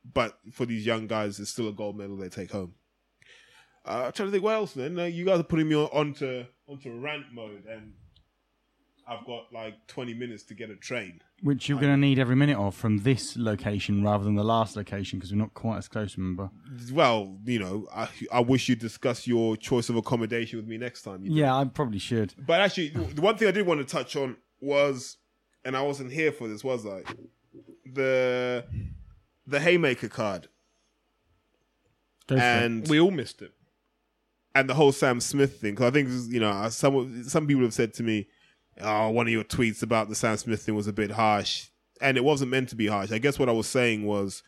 But 0.04 0.38
for 0.52 0.66
these 0.66 0.86
young 0.86 1.08
guys, 1.08 1.40
it's 1.40 1.52
still 1.52 1.70
a 1.70 1.74
gold 1.74 1.98
medal 1.98 2.18
they 2.18 2.30
take 2.30 2.52
home. 2.52 2.74
Uh, 3.86 4.04
I'm 4.06 4.12
trying 4.12 4.28
to 4.28 4.32
think 4.32 4.44
what 4.44 4.56
else. 4.56 4.74
Then 4.74 5.00
uh, 5.00 5.06
you 5.06 5.26
guys 5.26 5.40
are 5.40 5.44
putting 5.44 5.70
me 5.70 5.76
on, 5.76 5.88
onto 5.88 6.46
onto 6.68 7.00
rant 7.00 7.26
mode, 7.34 7.66
and 7.66 7.94
I've 9.12 9.26
got 9.26 9.52
like 9.52 9.88
20 9.88 10.14
minutes 10.14 10.44
to 10.44 10.54
get 10.54 10.70
a 10.70 10.76
train. 10.78 11.22
Which 11.42 11.68
you're 11.68 11.80
going 11.80 11.92
to 11.92 11.98
need 11.98 12.18
every 12.18 12.36
minute 12.36 12.58
of 12.58 12.76
from 12.76 13.00
this 13.00 13.36
location 13.36 14.04
rather 14.04 14.24
than 14.24 14.36
the 14.36 14.44
last 14.44 14.78
location 14.78 15.20
because 15.20 15.34
we're 15.34 15.40
not 15.40 15.54
quite 15.54 15.80
as 15.80 15.90
close, 15.90 16.18
remember? 16.18 16.50
Well, 16.94 17.38
you 17.44 17.60
know, 17.60 17.88
I, 17.94 18.08
I 18.32 18.40
wish 18.40 18.70
you'd 18.70 18.80
discuss 18.80 19.28
your 19.28 19.58
choice 19.58 19.90
of 19.90 19.98
accommodation 19.98 20.58
with 20.60 20.68
me 20.68 20.78
next 20.78 21.02
time. 21.02 21.26
You 21.26 21.34
Yeah, 21.34 21.54
I 21.54 21.66
probably 21.66 22.00
should. 22.00 22.34
But 22.38 22.62
actually, 22.62 22.90
the 22.90 23.22
one 23.22 23.36
thing 23.36 23.50
I 23.50 23.52
did 23.52 23.68
want 23.68 23.86
to 23.86 23.86
touch 23.86 24.16
on 24.16 24.38
was, 24.62 25.18
and 25.66 25.76
I 25.76 25.82
wasn't 25.82 26.14
here 26.14 26.32
for 26.32 26.48
this, 26.48 26.64
was 26.64 26.86
I? 26.86 27.04
The 27.86 28.66
the 29.46 29.60
haymaker 29.60 30.08
card 30.08 30.48
Go 32.28 32.38
and 32.38 32.88
we 32.88 33.00
all 33.00 33.12
missed 33.12 33.42
it. 33.42 33.52
and 34.56 34.70
the 34.70 34.76
whole 34.76 34.94
Sam 34.94 35.20
Smith 35.20 35.60
thing. 35.60 35.74
Because 35.74 35.88
I 35.88 35.92
think 35.92 36.10
you 36.32 36.40
know 36.40 36.70
some 36.70 37.24
some 37.28 37.46
people 37.46 37.64
have 37.64 37.74
said 37.74 37.94
to 37.96 38.04
me, 38.04 38.28
"Oh, 38.84 39.10
one 39.10 39.28
of 39.28 39.34
your 39.34 39.44
tweets 39.44 39.84
about 39.84 40.10
the 40.10 40.16
Sam 40.16 40.38
Smith 40.38 40.64
thing 40.64 40.76
was 40.76 40.88
a 40.88 40.94
bit 40.94 41.12
harsh," 41.12 41.68
and 42.02 42.18
it 42.18 42.24
wasn't 42.24 42.52
meant 42.52 42.70
to 42.70 42.76
be 42.76 42.88
harsh. 42.88 43.12
I 43.12 43.18
guess 43.18 43.40
what 43.40 43.50
I 43.50 43.54
was 43.54 43.68
saying 43.68 44.06
was, 44.06 44.44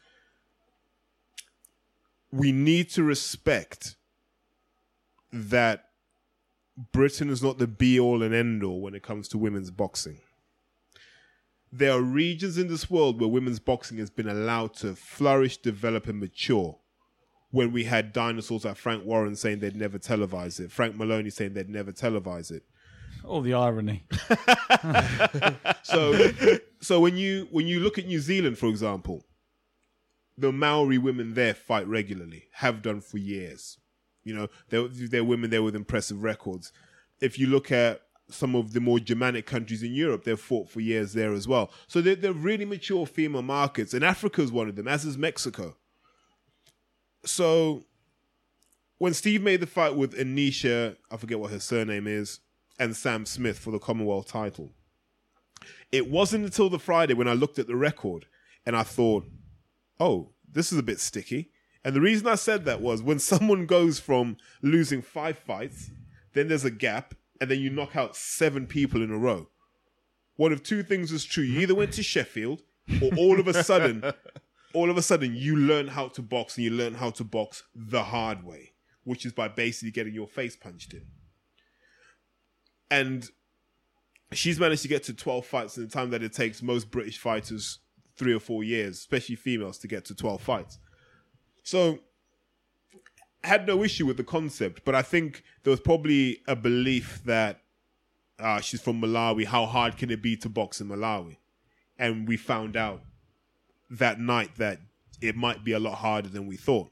we 2.31 2.51
need 2.51 2.89
to 2.91 3.03
respect 3.03 3.95
that 5.31 5.89
Britain 6.91 7.29
is 7.29 7.43
not 7.43 7.59
the 7.59 7.67
be 7.67 7.99
all 7.99 8.23
and 8.23 8.33
end 8.33 8.63
all 8.63 8.81
when 8.81 8.95
it 8.95 9.03
comes 9.03 9.27
to 9.29 9.37
women's 9.37 9.71
boxing. 9.71 10.19
There 11.71 11.91
are 11.91 12.01
regions 12.01 12.57
in 12.57 12.67
this 12.67 12.89
world 12.89 13.19
where 13.19 13.29
women's 13.29 13.59
boxing 13.59 13.97
has 13.97 14.09
been 14.09 14.27
allowed 14.27 14.75
to 14.75 14.95
flourish, 14.95 15.57
develop, 15.57 16.07
and 16.07 16.19
mature 16.19 16.79
when 17.49 17.71
we 17.71 17.83
had 17.83 18.13
dinosaurs 18.13 18.65
like 18.65 18.77
Frank 18.77 19.05
Warren 19.05 19.35
saying 19.35 19.59
they'd 19.59 19.75
never 19.75 19.99
televise 19.99 20.59
it, 20.59 20.71
Frank 20.71 20.95
Maloney 20.95 21.29
saying 21.29 21.53
they'd 21.53 21.69
never 21.69 21.91
televise 21.91 22.51
it. 22.51 22.63
All 23.25 23.41
the 23.41 23.53
irony. 23.53 24.03
So, 25.83 26.31
so 26.79 26.99
when 27.01 27.17
you 27.17 27.47
when 27.51 27.67
you 27.67 27.79
look 27.79 27.99
at 27.99 28.07
New 28.07 28.19
Zealand, 28.19 28.57
for 28.57 28.67
example, 28.67 29.25
the 30.37 30.51
Maori 30.51 30.97
women 30.97 31.33
there 31.33 31.53
fight 31.53 31.85
regularly, 31.87 32.45
have 32.53 32.81
done 32.81 33.01
for 33.01 33.17
years. 33.17 33.77
You 34.23 34.33
know, 34.33 34.47
they're, 34.69 34.87
they're 34.87 35.23
women 35.23 35.49
there 35.49 35.61
with 35.61 35.75
impressive 35.75 36.23
records. 36.23 36.71
If 37.19 37.37
you 37.37 37.47
look 37.47 37.71
at 37.71 38.01
some 38.29 38.55
of 38.55 38.73
the 38.73 38.79
more 38.79 38.99
Germanic 38.99 39.45
countries 39.45 39.83
in 39.83 39.93
Europe. 39.93 40.23
They've 40.23 40.39
fought 40.39 40.69
for 40.69 40.79
years 40.79 41.13
there 41.13 41.33
as 41.33 41.47
well. 41.47 41.71
So 41.87 42.01
they're, 42.01 42.15
they're 42.15 42.33
really 42.33 42.65
mature 42.65 43.05
female 43.05 43.41
markets, 43.41 43.93
and 43.93 44.03
Africa 44.03 44.41
is 44.41 44.51
one 44.51 44.69
of 44.69 44.75
them, 44.75 44.87
as 44.87 45.05
is 45.05 45.17
Mexico. 45.17 45.75
So 47.25 47.83
when 48.97 49.13
Steve 49.13 49.41
made 49.41 49.59
the 49.59 49.67
fight 49.67 49.95
with 49.95 50.17
Anisha, 50.17 50.95
I 51.11 51.17
forget 51.17 51.39
what 51.39 51.51
her 51.51 51.59
surname 51.59 52.07
is, 52.07 52.39
and 52.79 52.95
Sam 52.95 53.25
Smith 53.25 53.59
for 53.59 53.71
the 53.71 53.79
Commonwealth 53.79 54.27
title, 54.27 54.73
it 55.91 56.09
wasn't 56.09 56.45
until 56.45 56.69
the 56.69 56.79
Friday 56.79 57.13
when 57.13 57.27
I 57.27 57.33
looked 57.33 57.59
at 57.59 57.67
the 57.67 57.75
record 57.75 58.25
and 58.65 58.75
I 58.75 58.83
thought, 58.83 59.25
oh, 59.99 60.31
this 60.51 60.71
is 60.71 60.79
a 60.79 60.83
bit 60.83 60.99
sticky. 60.99 61.51
And 61.83 61.95
the 61.95 62.01
reason 62.01 62.27
I 62.27 62.35
said 62.35 62.65
that 62.65 62.81
was 62.81 63.03
when 63.03 63.19
someone 63.31 63.65
goes 63.65 63.99
from 63.99 64.37
losing 64.61 65.01
five 65.01 65.37
fights, 65.37 65.91
then 66.33 66.47
there's 66.47 66.65
a 66.65 66.71
gap, 66.71 67.13
and 67.39 67.49
then 67.49 67.59
you 67.59 67.69
knock 67.69 67.95
out 67.95 68.15
seven 68.15 68.67
people 68.67 69.03
in 69.03 69.11
a 69.11 69.17
row. 69.17 69.49
One 70.35 70.51
of 70.51 70.63
two 70.63 70.81
things 70.81 71.11
is 71.11 71.25
true. 71.25 71.43
You 71.43 71.59
either 71.59 71.75
went 71.75 71.93
to 71.93 72.03
Sheffield, 72.03 72.63
or 73.01 73.11
all 73.17 73.39
of 73.39 73.47
a 73.47 73.63
sudden, 73.63 74.03
all 74.73 74.89
of 74.89 74.97
a 74.97 75.01
sudden, 75.01 75.35
you 75.35 75.55
learn 75.55 75.89
how 75.89 76.07
to 76.09 76.21
box, 76.21 76.57
and 76.57 76.63
you 76.65 76.71
learn 76.71 76.95
how 76.95 77.11
to 77.11 77.23
box 77.23 77.63
the 77.75 78.03
hard 78.03 78.43
way, 78.43 78.73
which 79.03 79.25
is 79.25 79.33
by 79.33 79.47
basically 79.47 79.91
getting 79.91 80.13
your 80.13 80.27
face 80.27 80.55
punched 80.55 80.93
in. 80.93 81.05
And 82.93 83.27
she's 84.33 84.59
managed 84.59 84.83
to 84.83 84.87
get 84.87 85.03
to 85.05 85.13
12 85.13 85.47
fights 85.47 85.77
in 85.77 85.85
the 85.85 85.89
time 85.89 86.11
that 86.11 86.21
it 86.21 86.31
takes 86.31 86.61
most 86.61 86.91
British 86.91 87.17
fighters 87.17 87.79
three 88.15 88.35
or 88.35 88.39
four 88.39 88.63
years, 88.63 88.97
especially 88.97 89.35
females, 89.35 89.79
to 89.79 89.87
get 89.87 90.05
to 90.05 90.15
12 90.15 90.39
fights. 90.39 90.77
So 91.63 91.97
had 93.43 93.65
no 93.65 93.83
issue 93.83 94.05
with 94.05 94.17
the 94.17 94.23
concept, 94.23 94.85
but 94.85 94.93
I 94.93 95.01
think 95.01 95.43
there 95.63 95.71
was 95.71 95.79
probably 95.79 96.43
a 96.47 96.55
belief 96.55 97.23
that 97.25 97.61
uh, 98.37 98.61
she's 98.61 98.79
from 98.79 99.01
Malawi. 99.01 99.45
How 99.45 99.65
hard 99.65 99.97
can 99.97 100.11
it 100.11 100.21
be 100.21 100.37
to 100.37 100.49
box 100.49 100.79
in 100.79 100.89
Malawi? 100.89 101.37
And 101.97 102.27
we 102.27 102.37
found 102.37 102.77
out 102.77 103.01
that 103.89 104.19
night 104.19 104.57
that 104.57 104.79
it 105.19 105.35
might 105.35 105.63
be 105.63 105.71
a 105.71 105.79
lot 105.79 105.95
harder 105.95 106.29
than 106.29 106.45
we 106.45 106.57
thought. 106.57 106.91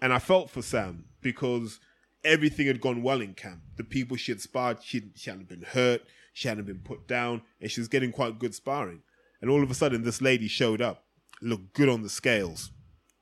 And 0.00 0.14
I 0.14 0.18
felt 0.18 0.48
for 0.48 0.62
Sam 0.62 1.04
because 1.20 1.78
everything 2.24 2.66
had 2.66 2.80
gone 2.80 3.02
well 3.02 3.20
in 3.20 3.34
camp. 3.34 3.60
The 3.76 3.84
people 3.84 4.16
she 4.16 4.32
had 4.32 4.40
sparred, 4.40 4.82
she, 4.82 5.10
she 5.14 5.30
hadn't 5.30 5.48
been 5.48 5.62
hurt, 5.62 6.02
she 6.32 6.48
hadn't 6.48 6.66
been 6.66 6.80
put 6.80 7.06
down, 7.06 7.42
and 7.60 7.70
she 7.70 7.80
was 7.80 7.88
getting 7.88 8.12
quite 8.12 8.38
good 8.38 8.54
sparring. 8.54 9.02
And 9.40 9.50
all 9.50 9.62
of 9.62 9.70
a 9.70 9.74
sudden, 9.74 10.02
this 10.02 10.22
lady 10.22 10.48
showed 10.48 10.80
up, 10.80 11.04
looked 11.40 11.72
good 11.74 11.88
on 11.88 12.02
the 12.02 12.08
scales, 12.08 12.70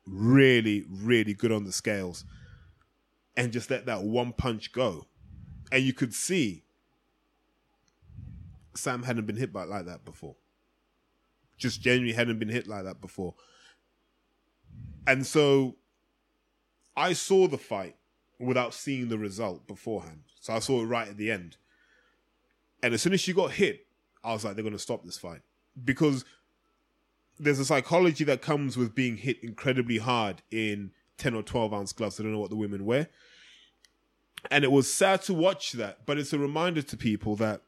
really, 0.07 0.85
really 0.89 1.35
good 1.35 1.53
on 1.53 1.65
the 1.65 1.73
scales, 1.73 2.25
and 3.37 3.53
just 3.53 3.71
let 3.71 3.87
that 3.87 4.03
one 4.03 4.33
punch 4.33 4.73
go. 4.73 5.07
And 5.73 5.83
you 5.83 5.93
could 5.93 6.15
see 6.15 6.65
Sam 8.75 9.03
hadn't 9.03 9.27
been 9.27 9.37
hit 9.37 9.53
by 9.53 9.65
like 9.65 9.87
that 9.87 10.05
before. 10.05 10.37
Just 11.57 11.81
genuinely 11.81 12.15
hadn't 12.15 12.39
been 12.39 12.49
hit 12.49 12.67
like 12.67 12.85
that 12.85 13.01
before. 13.01 13.35
And 15.07 15.27
so 15.27 15.77
I 16.97 17.13
saw 17.13 17.49
the 17.49 17.59
fight 17.59 17.97
without 18.41 18.75
seeing 18.75 19.09
the 19.09 19.19
result 19.19 19.67
beforehand. 19.67 20.23
So 20.41 20.55
I 20.55 20.59
saw 20.59 20.81
it 20.83 20.87
right 20.87 21.09
at 21.09 21.17
the 21.17 21.31
end. 21.31 21.57
And 22.83 22.95
as 22.95 23.03
soon 23.03 23.13
as 23.13 23.21
she 23.21 23.33
got 23.33 23.53
hit, 23.53 23.87
I 24.25 24.33
was 24.33 24.45
like, 24.45 24.55
they're 24.55 24.63
going 24.63 24.73
to 24.73 24.79
stop 24.79 25.05
this 25.05 25.19
fight. 25.19 25.43
Because 25.85 26.25
there's 27.39 27.59
a 27.59 27.65
psychology 27.65 28.25
that 28.25 28.43
comes 28.43 28.77
with 28.77 28.95
being 28.95 29.17
hit 29.17 29.43
incredibly 29.43 29.99
hard 29.99 30.43
in 30.51 30.93
10 31.19 31.35
or 31.35 31.43
12 31.43 31.73
ounce 31.73 31.93
gloves. 31.93 32.19
I 32.19 32.23
don't 32.23 32.33
know 32.33 32.39
what 32.39 32.51
the 32.51 32.57
women 32.57 32.85
wear. 32.85 33.09
And 34.51 34.65
it 34.65 34.73
was 34.73 34.93
sad 34.93 35.23
to 35.23 35.35
watch 35.35 35.73
that, 35.73 36.07
but 36.07 36.19
it's 36.19 36.33
a 36.33 36.39
reminder 36.39 36.81
to 36.83 36.97
people 36.97 37.37
that 37.37 37.61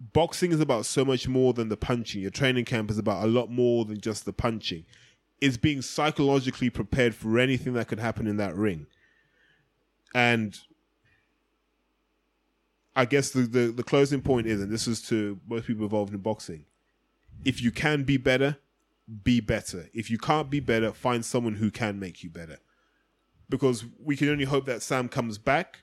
boxing 0.00 0.52
is 0.52 0.60
about 0.60 0.86
so 0.86 1.04
much 1.04 1.28
more 1.28 1.52
than 1.52 1.68
the 1.68 1.76
punching. 1.76 2.22
Your 2.22 2.30
training 2.30 2.64
camp 2.64 2.90
is 2.90 2.98
about 2.98 3.24
a 3.24 3.26
lot 3.26 3.50
more 3.50 3.84
than 3.84 4.00
just 4.00 4.24
the 4.24 4.32
punching. 4.32 4.84
It's 5.40 5.58
being 5.58 5.82
psychologically 5.82 6.70
prepared 6.70 7.14
for 7.14 7.38
anything 7.38 7.74
that 7.74 7.88
could 7.88 8.00
happen 8.00 8.26
in 8.26 8.38
that 8.38 8.56
ring. 8.56 8.86
And 10.16 10.58
I 12.96 13.04
guess 13.04 13.28
the, 13.32 13.42
the, 13.42 13.66
the 13.70 13.82
closing 13.82 14.22
point 14.22 14.46
is, 14.46 14.62
and 14.62 14.72
this 14.72 14.88
is 14.88 15.02
to 15.08 15.38
most 15.46 15.66
people 15.66 15.84
involved 15.84 16.14
in 16.14 16.20
boxing, 16.20 16.64
if 17.44 17.60
you 17.60 17.70
can 17.70 18.02
be 18.04 18.16
better, 18.16 18.56
be 19.22 19.40
better. 19.40 19.90
If 19.92 20.10
you 20.10 20.16
can't 20.16 20.48
be 20.48 20.58
better, 20.58 20.94
find 20.94 21.22
someone 21.22 21.56
who 21.56 21.70
can 21.70 22.00
make 22.00 22.24
you 22.24 22.30
better. 22.30 22.56
Because 23.50 23.84
we 24.02 24.16
can 24.16 24.30
only 24.30 24.46
hope 24.46 24.64
that 24.64 24.80
Sam 24.80 25.10
comes 25.10 25.36
back, 25.36 25.82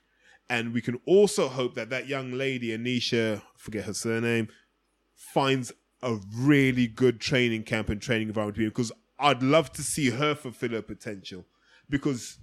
and 0.50 0.74
we 0.74 0.82
can 0.82 1.00
also 1.06 1.48
hope 1.48 1.76
that 1.76 1.92
that 1.92 2.08
young 2.08 2.32
lady, 2.32 2.76
Anisha, 2.76 3.44
forget 3.56 3.84
her 3.84 3.94
surname, 3.94 4.48
finds 5.14 5.72
a 6.02 6.18
really 6.36 6.88
good 6.88 7.22
training 7.22 7.64
camp 7.66 7.88
and 7.88 8.02
training 8.02 8.30
environment. 8.30 8.58
Because 8.58 8.92
I'd 9.20 9.44
love 9.44 9.72
to 9.74 9.84
see 9.84 10.10
her 10.10 10.34
fulfill 10.34 10.72
her 10.72 10.82
potential. 10.82 11.46
Because 11.88 12.40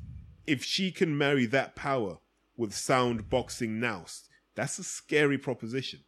if 0.47 0.65
she 0.65 0.91
can 0.91 1.17
marry 1.17 1.47
that 1.47 1.77
power 1.77 2.19
with 2.57 2.75
sound 2.75 3.29
boxing 3.29 3.81
nous, 3.81 4.29
that's 4.55 4.79
a 4.79 4.85
scary 4.85 5.39
proposition. 5.39 6.01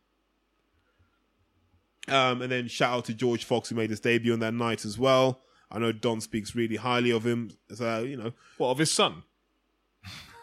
Um, 2.08 2.42
and 2.42 2.50
then 2.50 2.66
shout 2.68 2.92
out 2.98 3.04
to 3.06 3.14
George 3.14 3.44
Fox 3.44 3.68
who 3.68 3.76
made 3.76 3.90
his 3.90 4.00
debut 4.00 4.32
on 4.32 4.40
that 4.40 4.54
night 4.54 4.84
as 4.84 4.98
well. 4.98 5.40
I 5.70 5.78
know 5.78 5.92
Don 5.92 6.20
speaks 6.20 6.54
really 6.54 6.76
highly 6.76 7.10
of 7.10 7.24
him, 7.24 7.50
so 7.72 8.00
you 8.00 8.16
know, 8.16 8.32
What 8.58 8.70
of 8.70 8.78
his 8.78 8.90
son? 8.90 9.22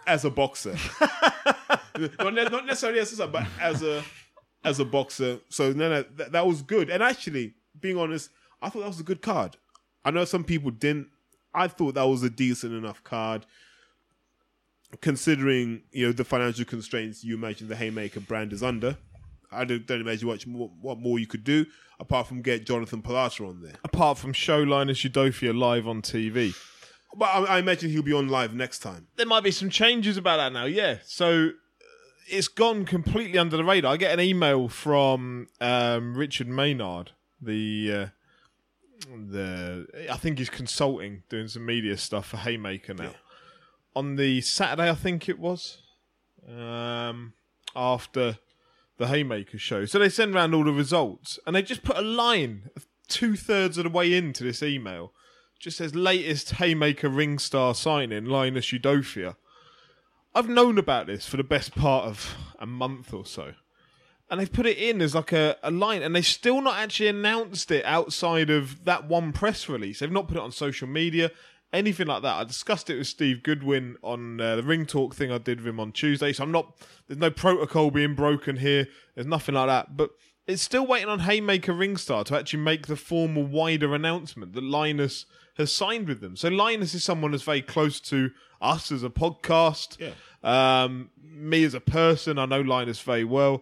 as 0.08 0.26
a 0.26 0.30
boxer, 0.32 0.76
not, 2.00 2.34
not 2.34 2.66
necessarily 2.66 3.00
as 3.00 3.12
a 3.12 3.18
son, 3.18 3.32
but 3.32 3.46
as 3.62 3.84
a 3.84 4.04
as 4.64 4.80
a 4.80 4.86
boxer. 4.86 5.40
So 5.50 5.72
no, 5.72 5.90
no, 5.90 6.04
that, 6.16 6.32
that 6.32 6.48
was 6.48 6.64
good. 6.64 6.90
And 6.90 7.04
actually, 7.04 7.54
being 7.80 7.98
honest, 7.98 8.32
I 8.60 8.70
thought 8.70 8.80
that 8.80 8.88
was 8.88 9.00
a 9.00 9.04
good 9.04 9.22
card. 9.22 9.58
I 10.04 10.10
know 10.10 10.26
some 10.26 10.44
people 10.44 10.72
didn't. 10.72 11.10
I 11.54 11.68
thought 11.68 11.94
that 11.94 12.04
was 12.08 12.24
a 12.24 12.30
decent 12.30 12.74
enough 12.74 13.04
card, 13.04 13.46
considering 15.02 15.82
you 15.92 16.08
know 16.08 16.12
the 16.12 16.24
financial 16.24 16.66
constraints 16.66 17.24
you 17.24 17.36
imagine 17.36 17.68
the 17.68 17.76
Haymaker 17.76 18.20
brand 18.20 18.54
is 18.54 18.64
under. 18.64 18.98
I 19.52 19.66
don't, 19.66 19.86
don't 19.88 20.02
imagine 20.02 20.28
what 20.28 20.46
more, 20.46 20.70
what 20.80 21.00
more 21.00 21.18
you 21.18 21.26
could 21.26 21.44
do 21.44 21.66
apart 22.00 22.28
from 22.28 22.42
get 22.42 22.66
Jonathan 22.66 23.02
Palata 23.02 23.48
on 23.48 23.62
there. 23.62 23.76
Apart 23.84 24.18
from 24.18 24.34
show 24.34 24.60
Linus 24.60 25.02
Udofia 25.04 25.58
live 25.58 25.88
on 25.88 26.02
TV. 26.02 26.56
But 27.16 27.26
I, 27.26 27.56
I 27.56 27.60
imagine 27.60 27.90
he'll 27.90 28.04
be 28.04 28.14
on 28.14 28.30
live 28.30 28.54
next 28.54 28.80
time. 28.80 29.08
There 29.16 29.26
might 29.26 29.44
be 29.44 29.52
some 29.52 29.70
changes 29.70 30.18
about 30.18 30.38
that 30.38 30.54
now, 30.54 30.66
yeah. 30.66 30.98
So 31.04 31.48
uh, 31.48 31.52
it's 32.28 32.48
gone 32.48 32.86
completely 32.86 33.38
under 33.38 33.58
the 33.58 33.64
radar. 33.64 33.94
I 33.94 33.98
get 33.98 34.14
an 34.14 34.20
email 34.20 34.70
from 34.70 35.48
um, 35.60 36.16
Richard 36.16 36.48
Maynard, 36.48 37.12
the 37.42 37.92
uh, 37.94 38.06
the 39.10 39.88
I 40.10 40.18
think 40.18 40.38
he's 40.38 40.50
consulting, 40.50 41.24
doing 41.30 41.48
some 41.48 41.66
media 41.66 41.98
stuff 41.98 42.28
for 42.28 42.38
Haymaker 42.38 42.94
now. 42.94 43.06
Yeah. 43.06 43.10
On 43.96 44.16
the 44.16 44.42
Saturday, 44.42 44.90
I 44.90 44.96
think 44.96 45.28
it 45.28 45.40
was, 45.40 45.80
um, 46.48 47.34
after 47.76 48.38
the 48.98 49.08
Haymaker 49.08 49.58
show. 49.58 49.86
So 49.86 49.98
they 49.98 50.10
send 50.10 50.36
around 50.36 50.54
all 50.54 50.64
the 50.64 50.72
results, 50.72 51.40
and 51.46 51.56
they 51.56 51.62
just 51.62 51.84
put 51.84 51.98
a 51.98 52.02
line 52.02 52.70
two 53.08 53.36
thirds 53.36 53.78
of 53.78 53.86
the 53.86 53.90
way 53.90 54.14
into 54.14 54.44
this 54.44 54.62
email. 54.62 55.14
Just 55.60 55.78
says 55.78 55.96
latest 55.96 56.52
Haymaker 56.52 57.10
Ringstar 57.10 57.76
signing, 57.76 58.26
Linus 58.26 58.68
Udofia. 58.68 59.36
I've 60.34 60.48
known 60.48 60.78
about 60.78 61.08
this 61.08 61.26
for 61.26 61.38
the 61.38 61.44
best 61.44 61.76
part 61.76 62.06
of 62.06 62.36
a 62.60 62.66
month 62.66 63.14
or 63.14 63.26
so. 63.26 63.54
And 64.30 64.40
they've 64.40 64.54
put 64.54 64.68
it 64.68 64.78
in 64.78 65.02
as 65.02 65.16
like 65.16 65.32
a, 65.32 65.58
a 65.64 65.72
line, 65.72 66.04
and 66.04 66.16
they've 66.16 66.26
still 66.26 66.62
not 66.62 66.78
actually 66.78 67.08
announced 67.08 67.72
it 67.72 67.84
outside 67.84 68.50
of 68.50 68.86
that 68.86 69.08
one 69.08 69.34
press 69.34 69.68
release. 69.68 70.00
They've 70.00 70.12
not 70.12 70.28
put 70.28 70.38
it 70.38 70.44
on 70.44 70.52
social 70.52 70.88
media, 70.88 71.32
anything 71.72 72.08
like 72.08 72.22
that. 72.24 72.36
I 72.36 72.44
discussed 72.44 72.90
it 72.90 72.98
with 72.98 73.08
Steve 73.08 73.44
Goodwin 73.44 73.98
on 74.04 74.40
uh, 74.42 74.56
the 74.58 74.64
Ring 74.64 74.86
Talk 74.86 75.16
thing 75.16 75.32
I 75.32 75.38
did 75.38 75.60
with 75.60 75.68
him 75.68 75.80
on 75.80 75.92
Tuesday, 75.92 76.34
so 76.34 76.44
I'm 76.44 76.52
not, 76.52 76.76
there's 77.08 77.20
no 77.20 77.32
protocol 77.32 77.92
being 77.92 78.16
broken 78.16 78.58
here. 78.58 78.88
There's 79.16 79.28
nothing 79.28 79.56
like 79.56 79.68
that. 79.68 79.96
But 79.96 80.12
it's 80.48 80.62
still 80.62 80.86
waiting 80.86 81.10
on 81.10 81.20
Haymaker 81.20 81.74
Ringstar 81.74 82.26
to 82.26 82.38
actually 82.38 82.64
make 82.64 82.88
the 82.88 82.96
formal 82.96 83.44
wider 83.44 83.94
announcement 83.94 84.54
that 84.54 84.64
Linus 84.64 85.26
has 85.58 85.72
signed 85.72 86.08
with 86.08 86.22
them. 86.22 86.36
So 86.36 86.48
Linus 86.48 86.96
is 86.96 87.04
someone 87.04 87.32
that's 87.32 87.44
very 87.44 87.62
close 87.62 88.00
to 88.02 88.32
us 88.62 88.92
as 88.92 89.04
a 89.04 89.10
podcast. 89.10 89.98
Yeah. 90.00 90.14
Um, 90.42 91.12
me 91.22 91.64
as 91.64 91.74
a 91.74 91.80
person, 91.80 92.40
I 92.40 92.46
know 92.46 92.62
Linus 92.62 93.00
very 93.00 93.26
well. 93.26 93.62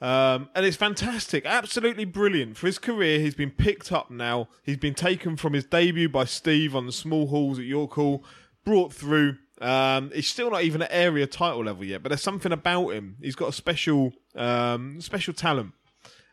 Um, 0.00 0.48
and 0.54 0.64
it's 0.64 0.78
fantastic, 0.78 1.44
absolutely 1.44 2.06
brilliant. 2.06 2.56
For 2.56 2.66
his 2.66 2.78
career, 2.78 3.20
he's 3.20 3.34
been 3.34 3.50
picked 3.50 3.92
up 3.92 4.10
now. 4.10 4.48
He's 4.62 4.78
been 4.78 4.94
taken 4.94 5.36
from 5.36 5.52
his 5.52 5.64
debut 5.64 6.08
by 6.08 6.24
Steve 6.24 6.74
on 6.74 6.86
the 6.86 6.92
small 6.92 7.26
halls 7.26 7.58
at 7.58 7.66
York 7.66 7.92
Hall, 7.92 8.24
brought 8.64 8.94
through. 8.94 9.36
Um, 9.60 10.10
he's 10.14 10.28
still 10.28 10.50
not 10.50 10.62
even 10.62 10.80
at 10.80 10.88
area 10.90 11.26
title 11.26 11.64
level 11.64 11.84
yet, 11.84 12.02
but 12.02 12.08
there's 12.08 12.22
something 12.22 12.52
about 12.52 12.90
him. 12.90 13.16
He's 13.20 13.34
got 13.34 13.50
a 13.50 13.52
special, 13.52 14.12
um, 14.34 15.02
special 15.02 15.34
talent, 15.34 15.72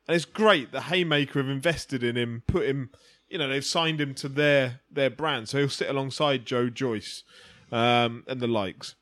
and 0.08 0.16
it's 0.16 0.24
great 0.24 0.72
that 0.72 0.84
Haymaker 0.84 1.40
have 1.40 1.50
invested 1.50 2.04
in 2.04 2.16
him, 2.16 2.44
put 2.48 2.66
him. 2.66 2.90
You 3.28 3.38
know, 3.38 3.50
they've 3.50 3.66
signed 3.66 4.00
him 4.00 4.14
to 4.16 4.30
their 4.30 4.80
their 4.90 5.10
brand, 5.10 5.50
so 5.50 5.58
he'll 5.58 5.68
sit 5.68 5.90
alongside 5.90 6.46
Joe 6.46 6.70
Joyce 6.70 7.24
um, 7.70 8.24
and 8.28 8.40
the 8.40 8.48
likes. 8.48 8.96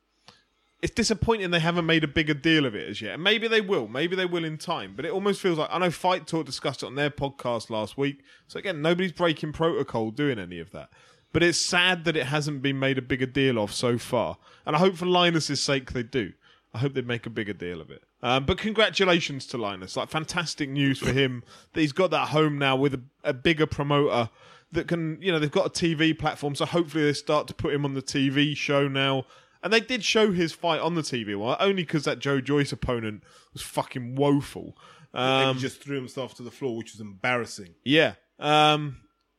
It's 0.85 0.93
disappointing 0.93 1.49
they 1.49 1.59
haven't 1.59 1.87
made 1.87 2.03
a 2.03 2.07
bigger 2.07 2.35
deal 2.35 2.63
of 2.63 2.75
it 2.75 2.87
as 2.87 3.01
yet. 3.01 3.15
And 3.15 3.23
maybe 3.23 3.47
they 3.47 3.59
will. 3.59 3.87
Maybe 3.87 4.15
they 4.15 4.27
will 4.27 4.45
in 4.45 4.59
time. 4.59 4.93
But 4.95 5.03
it 5.03 5.11
almost 5.11 5.41
feels 5.41 5.57
like 5.57 5.69
I 5.71 5.79
know 5.79 5.89
Fight 5.89 6.27
Talk 6.27 6.45
discussed 6.45 6.83
it 6.83 6.85
on 6.85 6.93
their 6.93 7.09
podcast 7.09 7.71
last 7.71 7.97
week. 7.97 8.21
So 8.47 8.59
again, 8.59 8.83
nobody's 8.83 9.11
breaking 9.11 9.53
protocol 9.53 10.11
doing 10.11 10.37
any 10.37 10.59
of 10.59 10.69
that. 10.73 10.89
But 11.33 11.41
it's 11.41 11.59
sad 11.59 12.05
that 12.05 12.15
it 12.15 12.27
hasn't 12.27 12.61
been 12.61 12.77
made 12.77 12.99
a 12.99 13.01
bigger 13.01 13.25
deal 13.25 13.57
of 13.57 13.73
so 13.73 13.97
far. 13.97 14.37
And 14.63 14.75
I 14.75 14.79
hope 14.79 14.95
for 14.95 15.07
Linus's 15.07 15.59
sake 15.59 15.91
they 15.91 16.03
do. 16.03 16.33
I 16.71 16.77
hope 16.77 16.93
they 16.93 17.01
make 17.01 17.25
a 17.25 17.31
bigger 17.31 17.53
deal 17.53 17.81
of 17.81 17.89
it. 17.89 18.03
Um, 18.21 18.45
but 18.45 18.59
congratulations 18.59 19.47
to 19.47 19.57
Linus. 19.57 19.97
Like 19.97 20.09
fantastic 20.09 20.69
news 20.69 20.99
for 20.99 21.11
him 21.11 21.43
that 21.73 21.81
he's 21.81 21.93
got 21.93 22.11
that 22.11 22.27
home 22.27 22.59
now 22.59 22.75
with 22.75 22.93
a, 22.93 23.01
a 23.23 23.33
bigger 23.33 23.65
promoter 23.65 24.29
that 24.71 24.87
can, 24.87 25.19
you 25.19 25.31
know, 25.31 25.39
they've 25.39 25.49
got 25.49 25.65
a 25.65 25.69
TV 25.71 26.15
platform. 26.15 26.53
So 26.53 26.65
hopefully 26.65 27.05
they 27.05 27.13
start 27.13 27.47
to 27.47 27.55
put 27.55 27.73
him 27.73 27.85
on 27.85 27.95
the 27.95 28.03
TV 28.03 28.55
show 28.55 28.87
now. 28.87 29.25
And 29.65 29.73
they 29.73 29.79
did 29.81 30.03
show 30.05 30.31
his 30.31 30.53
fight 30.53 30.79
on 30.79 30.93
the 30.93 31.01
TV, 31.01 31.35
well, 31.37 31.57
only 31.59 31.81
because 31.83 32.03
that 32.05 32.19
Joe 32.19 32.39
Joyce 32.39 32.71
opponent 32.71 33.23
was 33.51 33.63
fucking 33.63 34.13
woeful. 34.15 34.77
And 35.11 35.49
Um, 35.49 35.55
he 35.55 35.61
just 35.61 35.81
threw 35.81 35.95
himself 35.95 36.35
to 36.35 36.43
the 36.43 36.51
floor, 36.51 36.77
which 36.77 36.93
was 36.93 37.01
embarrassing. 37.01 37.73
yeah. 37.83 38.13
Um, 38.39 38.97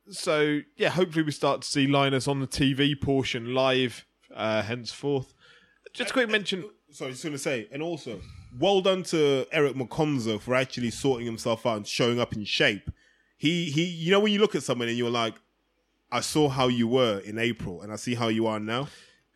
so 0.09 0.59
yeah, 0.75 0.89
hopefully 0.89 1.23
we 1.23 1.31
start 1.31 1.61
to 1.61 1.67
see 1.67 1.87
Linus 1.87 2.27
on 2.27 2.39
the 2.41 2.47
TV 2.47 2.99
portion 2.99 3.53
live 3.53 4.05
uh, 4.35 4.61
henceforth. 4.63 5.33
Just 5.93 6.09
a 6.09 6.13
quick 6.13 6.29
mention. 6.29 6.65
Sorry, 6.91 7.11
just 7.11 7.23
going 7.23 7.33
to 7.33 7.39
say, 7.39 7.67
and 7.71 7.81
also, 7.83 8.19
well 8.59 8.81
done 8.81 9.03
to 9.03 9.45
Eric 9.51 9.75
Mokonzo 9.75 10.39
for 10.41 10.55
actually 10.55 10.89
sorting 10.91 11.25
himself 11.25 11.65
out 11.65 11.77
and 11.77 11.87
showing 11.87 12.19
up 12.19 12.33
in 12.33 12.43
shape. 12.45 12.89
He, 13.37 13.69
he, 13.71 13.83
you 13.85 14.11
know, 14.11 14.19
when 14.19 14.31
you 14.33 14.39
look 14.39 14.55
at 14.55 14.63
someone 14.63 14.87
and 14.87 14.97
you're 14.97 15.09
like, 15.09 15.35
I 16.11 16.21
saw 16.21 16.49
how 16.49 16.67
you 16.69 16.87
were 16.87 17.19
in 17.19 17.37
April, 17.37 17.81
and 17.81 17.91
I 17.93 17.97
see 17.97 18.15
how 18.15 18.29
you 18.29 18.47
are 18.47 18.59
now, 18.59 18.87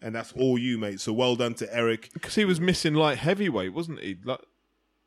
and 0.01 0.15
that's 0.15 0.31
all 0.33 0.57
you, 0.57 0.77
mate. 0.77 0.99
So 0.99 1.13
well 1.13 1.35
done 1.35 1.53
to 1.55 1.75
Eric. 1.75 2.09
because 2.13 2.35
he 2.35 2.45
was 2.45 2.59
missing 2.59 2.93
light 2.93 3.17
heavyweight, 3.19 3.73
wasn't 3.73 3.99
he? 3.99 4.17
Like, 4.23 4.39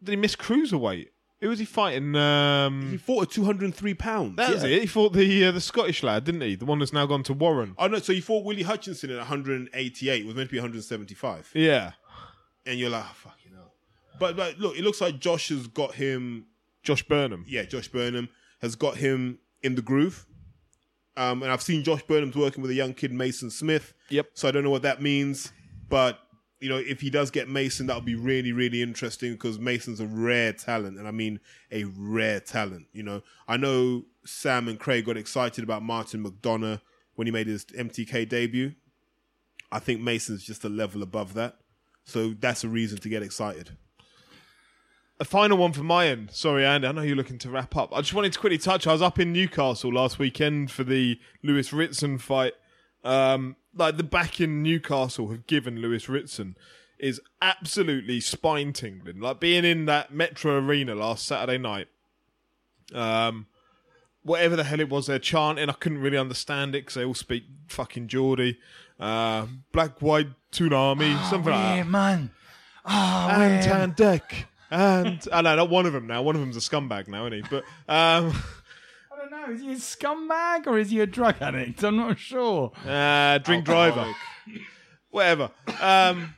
did 0.02 0.12
he 0.12 0.16
miss 0.16 0.36
cruiserweight? 0.36 1.08
Who 1.40 1.48
was 1.50 1.58
he 1.58 1.64
fighting? 1.66 2.14
Um, 2.16 2.90
He 2.92 2.96
fought 2.96 3.24
at 3.24 3.30
203 3.30 3.92
pounds. 3.94 4.36
that 4.36 4.50
was 4.54 4.62
Yeah. 4.62 4.70
it. 4.76 4.80
He 4.82 4.86
fought 4.86 5.12
the 5.12 5.44
uh, 5.46 5.50
the 5.52 5.60
Scottish 5.60 6.02
lad, 6.02 6.24
didn't 6.24 6.40
he? 6.40 6.54
The 6.54 6.64
one 6.64 6.78
that's 6.78 6.92
now 6.92 7.04
gone 7.06 7.22
to 7.24 7.34
Warren. 7.34 7.74
Oh 7.76 7.86
no! 7.86 7.98
So 7.98 8.12
you 8.12 8.22
fought 8.22 8.44
Willy 8.44 8.62
Hutchinson 8.62 9.10
at 9.10 9.18
188. 9.18 10.20
It 10.22 10.26
was 10.26 10.34
meant 10.34 10.48
to 10.48 10.52
be 10.52 10.58
175, 10.58 11.50
Yeah, 11.54 11.92
and 12.64 12.78
you're 12.78 12.88
like, 12.88 13.04
oh, 13.04 13.12
fucking 13.14 13.52
hell. 13.52 13.74
But 14.18 14.36
but 14.36 14.58
look, 14.58 14.78
it 14.78 14.84
looks 14.84 15.00
like 15.02 15.18
Josh 15.18 15.48
has 15.50 15.66
got 15.66 15.96
him 15.96 16.46
Josh 16.82 17.02
Burnham. 17.02 17.44
yeah, 17.46 17.64
Josh 17.64 17.88
Burnham 17.88 18.28
has 18.62 18.74
got 18.76 18.96
him 18.96 19.38
in 19.62 19.74
the 19.74 19.82
groove. 19.82 20.24
Um, 21.16 21.42
and 21.42 21.52
I've 21.52 21.62
seen 21.62 21.84
Josh 21.84 22.02
Burnham's 22.02 22.36
working 22.36 22.62
with 22.62 22.70
a 22.70 22.74
young 22.74 22.94
kid, 22.94 23.12
Mason 23.12 23.50
Smith. 23.50 23.94
Yep. 24.08 24.30
So 24.34 24.48
I 24.48 24.50
don't 24.50 24.64
know 24.64 24.70
what 24.70 24.82
that 24.82 25.00
means, 25.00 25.52
but 25.88 26.18
you 26.60 26.68
know, 26.70 26.78
if 26.78 27.02
he 27.02 27.10
does 27.10 27.30
get 27.30 27.48
Mason, 27.48 27.88
that 27.88 27.94
would 27.94 28.06
be 28.06 28.14
really, 28.14 28.52
really 28.52 28.80
interesting 28.80 29.32
because 29.32 29.58
Mason's 29.58 30.00
a 30.00 30.06
rare 30.06 30.52
talent, 30.52 30.98
and 30.98 31.06
I 31.06 31.10
mean 31.10 31.40
a 31.70 31.84
rare 31.84 32.40
talent. 32.40 32.86
You 32.92 33.02
know, 33.02 33.22
I 33.46 33.58
know 33.58 34.04
Sam 34.24 34.68
and 34.68 34.78
Craig 34.78 35.04
got 35.04 35.18
excited 35.18 35.62
about 35.62 35.82
Martin 35.82 36.24
McDonough 36.24 36.80
when 37.16 37.26
he 37.26 37.30
made 37.30 37.48
his 37.48 37.66
MTK 37.66 38.28
debut. 38.28 38.74
I 39.70 39.78
think 39.78 40.00
Mason's 40.00 40.42
just 40.42 40.64
a 40.64 40.68
level 40.68 41.02
above 41.02 41.34
that, 41.34 41.58
so 42.04 42.34
that's 42.40 42.64
a 42.64 42.68
reason 42.68 42.98
to 42.98 43.08
get 43.08 43.22
excited. 43.22 43.76
A 45.20 45.24
final 45.24 45.56
one 45.56 45.72
from 45.72 45.86
my 45.86 46.08
end. 46.08 46.30
Sorry, 46.32 46.66
Andy. 46.66 46.88
I 46.88 46.92
know 46.92 47.02
you're 47.02 47.14
looking 47.16 47.38
to 47.38 47.50
wrap 47.50 47.76
up. 47.76 47.92
I 47.94 48.00
just 48.00 48.14
wanted 48.14 48.32
to 48.32 48.38
quickly 48.38 48.58
touch. 48.58 48.86
I 48.86 48.92
was 48.92 49.02
up 49.02 49.18
in 49.20 49.32
Newcastle 49.32 49.92
last 49.92 50.18
weekend 50.18 50.72
for 50.72 50.82
the 50.82 51.20
Lewis 51.42 51.72
Ritson 51.72 52.18
fight. 52.18 52.54
Um, 53.04 53.54
like 53.76 53.96
the 53.96 54.02
back 54.02 54.40
in 54.40 54.62
Newcastle 54.62 55.28
have 55.30 55.46
given 55.46 55.76
Lewis 55.80 56.08
Ritson 56.08 56.56
is 56.98 57.20
absolutely 57.40 58.20
spine 58.20 58.72
tingling. 58.72 59.20
Like 59.20 59.38
being 59.38 59.64
in 59.64 59.84
that 59.86 60.12
Metro 60.12 60.58
Arena 60.58 60.94
last 60.96 61.26
Saturday 61.26 61.58
night. 61.58 61.86
Um, 62.92 63.46
whatever 64.22 64.56
the 64.56 64.64
hell 64.64 64.80
it 64.80 64.88
was 64.88 65.06
they're 65.06 65.18
chanting, 65.18 65.68
I 65.68 65.74
couldn't 65.74 65.98
really 65.98 66.18
understand 66.18 66.74
it 66.74 66.82
because 66.82 66.94
they 66.94 67.04
all 67.04 67.14
speak 67.14 67.44
fucking 67.68 68.08
Geordie. 68.08 68.58
Uh, 68.98 69.46
black, 69.72 70.00
white, 70.02 70.28
tsunami, 70.50 71.20
something 71.28 71.52
like 71.52 71.62
that 71.62 71.76
Yeah, 71.76 71.82
man. 71.84 72.30
Oh, 72.84 73.28
and 73.30 73.66
man. 73.66 73.80
on 73.80 73.90
deck. 73.92 74.48
And 74.74 75.28
I 75.32 75.40
know 75.40 75.54
not 75.54 75.70
one 75.70 75.86
of 75.86 75.92
them 75.92 76.08
now. 76.08 76.20
One 76.22 76.34
of 76.34 76.40
them's 76.40 76.56
a 76.56 76.60
scumbag 76.60 77.06
now, 77.06 77.26
isn't 77.26 77.44
he? 77.44 77.48
But 77.48 77.62
um, 77.88 78.32
I 79.12 79.16
don't 79.16 79.30
know. 79.30 79.52
Is 79.54 79.60
he 79.60 79.72
a 79.72 79.76
scumbag 79.76 80.66
or 80.66 80.78
is 80.78 80.90
he 80.90 80.98
a 80.98 81.06
drug 81.06 81.36
addict? 81.40 81.84
I'm 81.84 81.96
not 81.96 82.18
sure. 82.18 82.72
uh, 82.84 83.38
drink 83.38 83.64
driver, 83.64 84.12
whatever. 85.10 85.50
Um, 85.80 86.34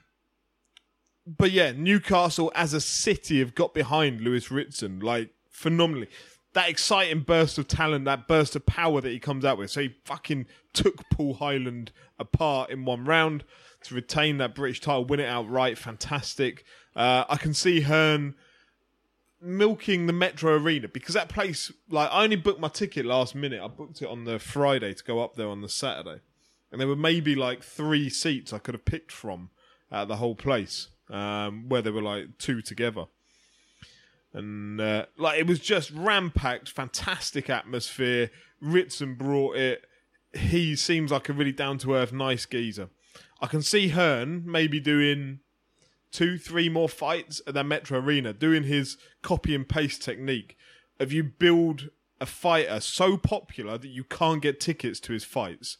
but 1.26 1.50
yeah, 1.50 1.72
Newcastle 1.72 2.52
as 2.54 2.74
a 2.74 2.80
city 2.80 3.38
have 3.38 3.54
got 3.54 3.72
behind 3.72 4.20
Lewis 4.20 4.50
Ritson 4.50 5.00
like 5.00 5.30
phenomenally. 5.50 6.08
That 6.52 6.68
exciting 6.68 7.20
burst 7.20 7.56
of 7.56 7.68
talent, 7.68 8.04
that 8.04 8.28
burst 8.28 8.54
of 8.54 8.66
power 8.66 9.00
that 9.00 9.10
he 9.10 9.18
comes 9.18 9.44
out 9.46 9.56
with. 9.56 9.70
So 9.70 9.80
he 9.82 9.94
fucking 10.04 10.46
took 10.74 11.08
Paul 11.10 11.34
Hyland 11.34 11.90
apart 12.18 12.70
in 12.70 12.84
one 12.84 13.04
round 13.04 13.44
to 13.84 13.94
retain 13.94 14.38
that 14.38 14.54
British 14.54 14.80
title, 14.80 15.04
win 15.04 15.20
it 15.20 15.26
outright. 15.26 15.78
Fantastic. 15.78 16.64
Uh, 16.96 17.24
I 17.28 17.36
can 17.36 17.52
see 17.52 17.82
Hearn 17.82 18.34
milking 19.40 20.06
the 20.06 20.14
Metro 20.14 20.56
Arena 20.56 20.88
because 20.88 21.14
that 21.14 21.28
place, 21.28 21.70
like, 21.90 22.08
I 22.10 22.24
only 22.24 22.36
booked 22.36 22.58
my 22.58 22.68
ticket 22.68 23.04
last 23.04 23.34
minute. 23.34 23.62
I 23.62 23.68
booked 23.68 24.00
it 24.00 24.08
on 24.08 24.24
the 24.24 24.38
Friday 24.38 24.94
to 24.94 25.04
go 25.04 25.22
up 25.22 25.36
there 25.36 25.48
on 25.48 25.60
the 25.60 25.68
Saturday. 25.68 26.20
And 26.72 26.80
there 26.80 26.88
were 26.88 26.96
maybe 26.96 27.34
like 27.34 27.62
three 27.62 28.08
seats 28.08 28.52
I 28.52 28.58
could 28.58 28.74
have 28.74 28.86
picked 28.86 29.12
from 29.12 29.50
at 29.92 30.08
the 30.08 30.16
whole 30.16 30.34
place, 30.34 30.88
um, 31.10 31.68
where 31.68 31.82
there 31.82 31.92
were 31.92 32.02
like 32.02 32.38
two 32.38 32.62
together. 32.62 33.04
And 34.32 34.80
uh, 34.80 35.06
like 35.16 35.38
it 35.38 35.46
was 35.46 35.60
just 35.60 35.94
rampacked, 35.94 36.68
fantastic 36.68 37.48
atmosphere. 37.48 38.30
Ritson 38.60 39.14
brought 39.14 39.56
it. 39.56 39.84
He 40.34 40.76
seems 40.76 41.12
like 41.12 41.28
a 41.28 41.32
really 41.32 41.52
down 41.52 41.78
to 41.78 41.94
earth, 41.94 42.12
nice 42.12 42.46
geezer. 42.46 42.88
I 43.40 43.46
can 43.46 43.62
see 43.62 43.88
Hearn 43.88 44.42
maybe 44.46 44.80
doing 44.80 45.40
two, 46.16 46.38
three 46.38 46.70
more 46.70 46.88
fights 46.88 47.42
at 47.46 47.52
that 47.52 47.66
Metro 47.66 48.00
Arena, 48.00 48.32
doing 48.32 48.62
his 48.62 48.96
copy 49.20 49.54
and 49.54 49.68
paste 49.68 50.02
technique 50.02 50.56
of 50.98 51.12
you 51.12 51.22
build 51.22 51.90
a 52.18 52.24
fighter 52.24 52.80
so 52.80 53.18
popular 53.18 53.76
that 53.76 53.88
you 53.88 54.02
can't 54.02 54.40
get 54.40 54.58
tickets 54.58 54.98
to 54.98 55.12
his 55.12 55.24
fights. 55.24 55.76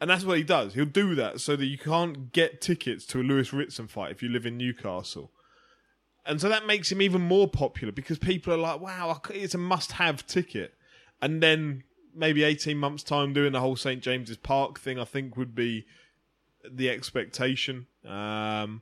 And 0.00 0.08
that's 0.08 0.24
what 0.24 0.38
he 0.38 0.42
does. 0.42 0.72
He'll 0.72 0.86
do 0.86 1.14
that 1.16 1.42
so 1.42 1.54
that 1.56 1.66
you 1.66 1.76
can't 1.76 2.32
get 2.32 2.62
tickets 2.62 3.04
to 3.08 3.20
a 3.20 3.22
Lewis 3.22 3.52
Ritson 3.52 3.88
fight 3.88 4.10
if 4.10 4.22
you 4.22 4.30
live 4.30 4.46
in 4.46 4.56
Newcastle. 4.56 5.30
And 6.24 6.40
so 6.40 6.48
that 6.48 6.66
makes 6.66 6.90
him 6.90 7.02
even 7.02 7.20
more 7.20 7.46
popular 7.46 7.92
because 7.92 8.18
people 8.18 8.54
are 8.54 8.56
like, 8.56 8.80
wow, 8.80 9.20
it's 9.28 9.54
a 9.54 9.58
must 9.58 9.92
have 9.92 10.26
ticket. 10.26 10.72
And 11.20 11.42
then 11.42 11.84
maybe 12.14 12.42
18 12.42 12.78
months' 12.78 13.02
time 13.02 13.34
doing 13.34 13.52
the 13.52 13.60
whole 13.60 13.76
St. 13.76 14.02
James's 14.02 14.38
Park 14.38 14.80
thing, 14.80 14.98
I 14.98 15.04
think 15.04 15.36
would 15.36 15.54
be 15.54 15.84
the 16.68 16.88
expectation. 16.88 17.86
Um, 18.08 18.80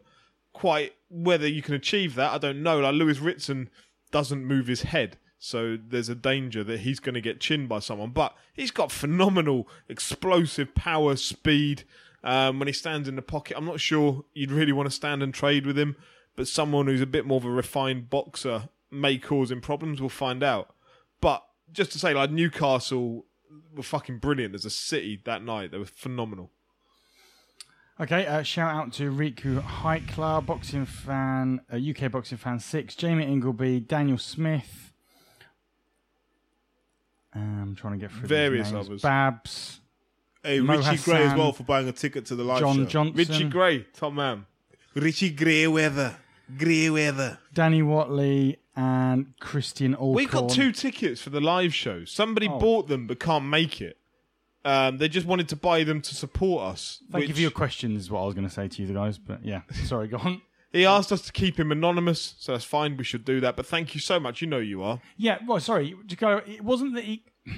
quite 0.53 0.95
whether 1.09 1.47
you 1.47 1.63
can 1.63 1.75
achieve 1.75 2.15
that, 2.15 2.33
I 2.33 2.39
don't 2.39 2.63
know. 2.63 2.81
Like 2.81 2.95
Lewis 2.95 3.19
Ritson 3.19 3.69
doesn't 4.11 4.45
move 4.45 4.67
his 4.67 4.83
head, 4.83 5.19
so 5.39 5.77
there's 5.77 6.09
a 6.09 6.15
danger 6.15 6.63
that 6.65 6.81
he's 6.81 7.01
going 7.01 7.15
to 7.15 7.21
get 7.21 7.41
chinned 7.41 7.69
by 7.69 7.79
someone. 7.79 8.11
But 8.11 8.35
he's 8.53 8.71
got 8.71 8.93
phenomenal 8.93 9.69
explosive 9.89 10.75
power, 10.75 11.17
speed. 11.17 11.85
Um, 12.23 12.59
when 12.59 12.69
he 12.69 12.75
stands 12.75 13.09
in 13.09 13.17
the 13.17 13.23
pocket, 13.23 13.57
I'm 13.57 13.65
not 13.65 13.81
sure 13.81 14.25
you'd 14.35 14.51
really 14.51 14.73
want 14.73 14.89
to 14.89 14.95
stand 14.95 15.23
and 15.23 15.33
trade 15.33 15.67
with 15.67 15.79
him. 15.79 15.97
But 16.37 16.49
someone 16.49 16.87
who's 16.87 17.01
a 17.01 17.07
bit 17.07 17.27
more 17.27 17.39
of 17.39 17.45
a 17.45 17.51
refined 17.51 18.11
boxer 18.11 18.69
may 18.91 19.19
cause 19.19 19.51
him 19.51 19.61
problems. 19.61 20.01
We'll 20.01 20.11
find 20.11 20.43
out. 20.43 20.75
But 21.21 21.45
just 21.73 21.93
to 21.93 21.99
say, 21.99 22.15
like 22.15 22.31
Newcastle 22.31 23.27
were 23.75 23.83
fucking 23.83 24.19
brilliant 24.19 24.55
as 24.55 24.65
a 24.65 24.71
city 24.71 25.21
that 25.25 25.43
night. 25.43 25.71
They 25.71 25.79
were 25.79 25.85
phenomenal. 25.85 26.51
Okay, 28.01 28.27
uh, 28.27 28.43
shout 28.43 28.75
out 28.75 28.93
to 28.95 29.11
Riku 29.13 29.61
Heikler, 29.63 30.45
boxing 30.47 30.87
fan, 30.87 31.61
uh, 31.71 31.77
UK 31.77 32.11
boxing 32.11 32.39
fan 32.39 32.59
six, 32.59 32.95
Jamie 32.95 33.25
Ingleby, 33.27 33.81
Daniel 33.81 34.17
Smith. 34.17 34.93
Um, 37.35 37.61
I'm 37.63 37.77
trying 37.77 37.93
to 37.95 37.99
get 37.99 38.11
through 38.11 38.23
these 38.23 38.29
Various 38.29 38.73
names. 38.73 38.87
others. 38.89 39.03
Babs, 39.03 39.81
Hey, 40.43 40.61
Mo 40.61 40.79
Richie 40.79 40.97
Gray 40.97 41.25
as 41.27 41.37
well 41.37 41.53
for 41.53 41.65
buying 41.65 41.87
a 41.89 41.93
ticket 41.93 42.25
to 42.27 42.35
the 42.37 42.43
live 42.43 42.61
show. 42.61 42.65
John 42.67 42.77
show. 42.79 42.85
Johnson, 42.87 43.17
Richie 43.17 43.45
Gray, 43.51 43.81
top 43.93 44.15
man. 44.15 44.47
Richie 44.95 45.31
Grey 45.31 45.67
weather, 45.67 46.17
grey 46.57 46.89
weather. 46.89 47.39
Danny 47.53 47.83
Watley, 47.83 48.57
and 48.75 49.35
Christian 49.41 49.95
Alcorn. 49.95 50.15
We've 50.15 50.31
got 50.31 50.49
two 50.49 50.73
tickets 50.73 51.21
for 51.21 51.29
the 51.29 51.41
live 51.43 51.75
show. 51.75 52.07
Somebody 52.07 52.49
Oh. 52.49 52.59
bought 52.59 52.89
them 52.89 53.07
but 53.07 53.21
can't 53.21 53.45
make 53.45 53.83
it. 53.83 53.99
Um, 54.65 54.99
they 54.99 55.09
just 55.09 55.27
wanted 55.27 55.49
to 55.49 55.57
buy 55.57 55.85
them 55.85 56.01
to 56.03 56.15
support 56.15 56.65
us. 56.65 57.03
Thank 57.11 57.23
you 57.23 57.28
which- 57.28 57.37
for 57.37 57.41
your 57.43 57.51
questions, 57.51 58.03
is 58.03 58.11
what 58.11 58.20
I 58.20 58.27
was 58.27 58.35
going 58.35 58.47
to 58.47 58.53
say 58.53 58.69
to 58.69 58.82
you 58.82 58.89
the 58.89 58.95
guys. 58.95 59.19
But 59.19 59.45
yeah, 59.45 59.62
sorry, 59.85 60.09
go 60.09 60.19
on. 60.19 60.43
He 60.73 60.87
asked 60.87 61.11
us 61.11 61.23
to 61.23 61.32
keep 61.32 61.59
him 61.59 61.73
anonymous, 61.73 62.37
so 62.39 62.53
that's 62.53 62.65
fine. 62.65 62.97
We 62.97 63.03
should 63.03 63.24
do 63.24 63.41
that. 63.41 63.57
But 63.57 63.66
thank 63.66 63.95
you 63.95 64.01
so 64.01 64.20
much. 64.20 64.41
You 64.41 64.47
know 64.47 64.59
you 64.59 64.82
are. 64.82 65.01
Yeah, 65.16 65.39
well, 65.47 65.59
sorry. 65.59 65.97
To 66.07 66.16
go, 66.16 66.43
it 66.47 66.62
wasn't 66.62 66.95
that 66.95 67.05
he. 67.05 67.24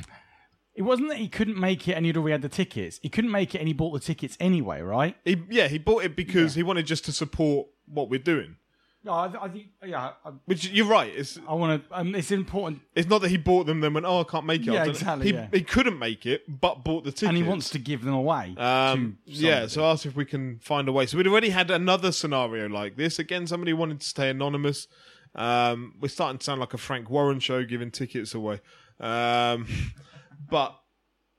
it 0.75 0.83
wasn't 0.83 1.09
that 1.11 1.19
he 1.19 1.29
couldn't 1.29 1.59
make 1.59 1.87
it 1.89 1.93
and 1.93 2.07
he'd 2.07 2.17
already 2.17 2.33
had 2.33 2.43
the 2.43 2.49
tickets. 2.49 2.99
He 3.03 3.11
couldn't 3.11 3.31
make 3.31 3.55
it 3.55 3.59
and 3.59 3.69
he 3.69 3.75
bought 3.75 3.93
the 3.93 4.01
tickets 4.01 4.39
anyway, 4.41 4.81
right? 4.81 5.17
He, 5.25 5.43
yeah, 5.51 5.69
he 5.69 5.77
bought 5.77 6.05
it 6.05 6.17
because 6.17 6.55
he 6.55 6.63
wanted 6.63 6.87
just 6.87 7.05
to 7.05 7.13
support 7.13 7.69
what 7.87 8.09
we're 8.09 8.19
doing. 8.19 8.57
No, 9.05 9.13
I, 9.13 9.45
I 9.45 9.49
think 9.49 9.67
yeah. 9.85 10.13
I, 10.25 10.31
Which 10.45 10.69
you're 10.69 10.87
right. 10.87 11.13
It's 11.15 11.39
I 11.49 11.55
want 11.55 11.89
to. 11.89 11.99
Um, 11.99 12.15
it's 12.15 12.31
important, 12.31 12.83
it's 12.95 13.09
not 13.09 13.21
that 13.23 13.31
he 13.31 13.37
bought 13.37 13.67
them 13.67 13.81
then 13.81 13.95
went 13.95 14.07
oh 14.07 14.21
I 14.21 14.25
can't 14.25 14.47
make 14.47 14.61
it. 14.63 14.73
Yeah, 14.73 14.85
exactly, 14.85 15.27
He, 15.27 15.33
yeah. 15.35 15.49
he 15.53 15.63
couldn't 15.63 15.99
make 15.99 16.25
it 16.25 16.43
but 16.49 16.85
bought 16.85 17.03
the 17.05 17.11
tickets. 17.11 17.29
and 17.29 17.37
he 17.37 17.43
wants 17.43 17.71
to 17.71 17.79
give 17.81 18.05
them 18.05 18.15
away. 18.15 18.55
Um, 18.57 19.19
to 19.27 19.33
yeah, 19.33 19.51
somebody. 19.67 19.69
so 19.71 19.85
ask 19.87 20.07
if 20.07 20.15
we 20.15 20.25
can 20.25 20.61
find 20.61 20.89
a 20.89 20.93
way. 20.93 21.07
So 21.07 21.17
we'd 21.19 21.27
already 21.27 21.51
had 21.51 21.71
another 21.71 22.13
scenario 22.13 22.69
like 22.69 22.97
this. 22.97 23.19
Again, 23.19 23.47
somebody 23.49 23.73
wanted 23.73 24.01
to 24.01 24.07
stay 24.07 24.31
anonymous. 24.31 24.87
Um, 25.35 25.95
we're 26.01 26.09
starting 26.09 26.39
to 26.39 26.45
sound 26.45 26.61
like 26.61 26.75
a 26.75 26.79
Frank 26.79 27.11
Warren 27.11 27.41
show 27.41 27.65
giving 27.65 27.91
tickets 27.91 28.35
away. 28.35 28.61
Um, 29.01 29.67
but 30.51 30.79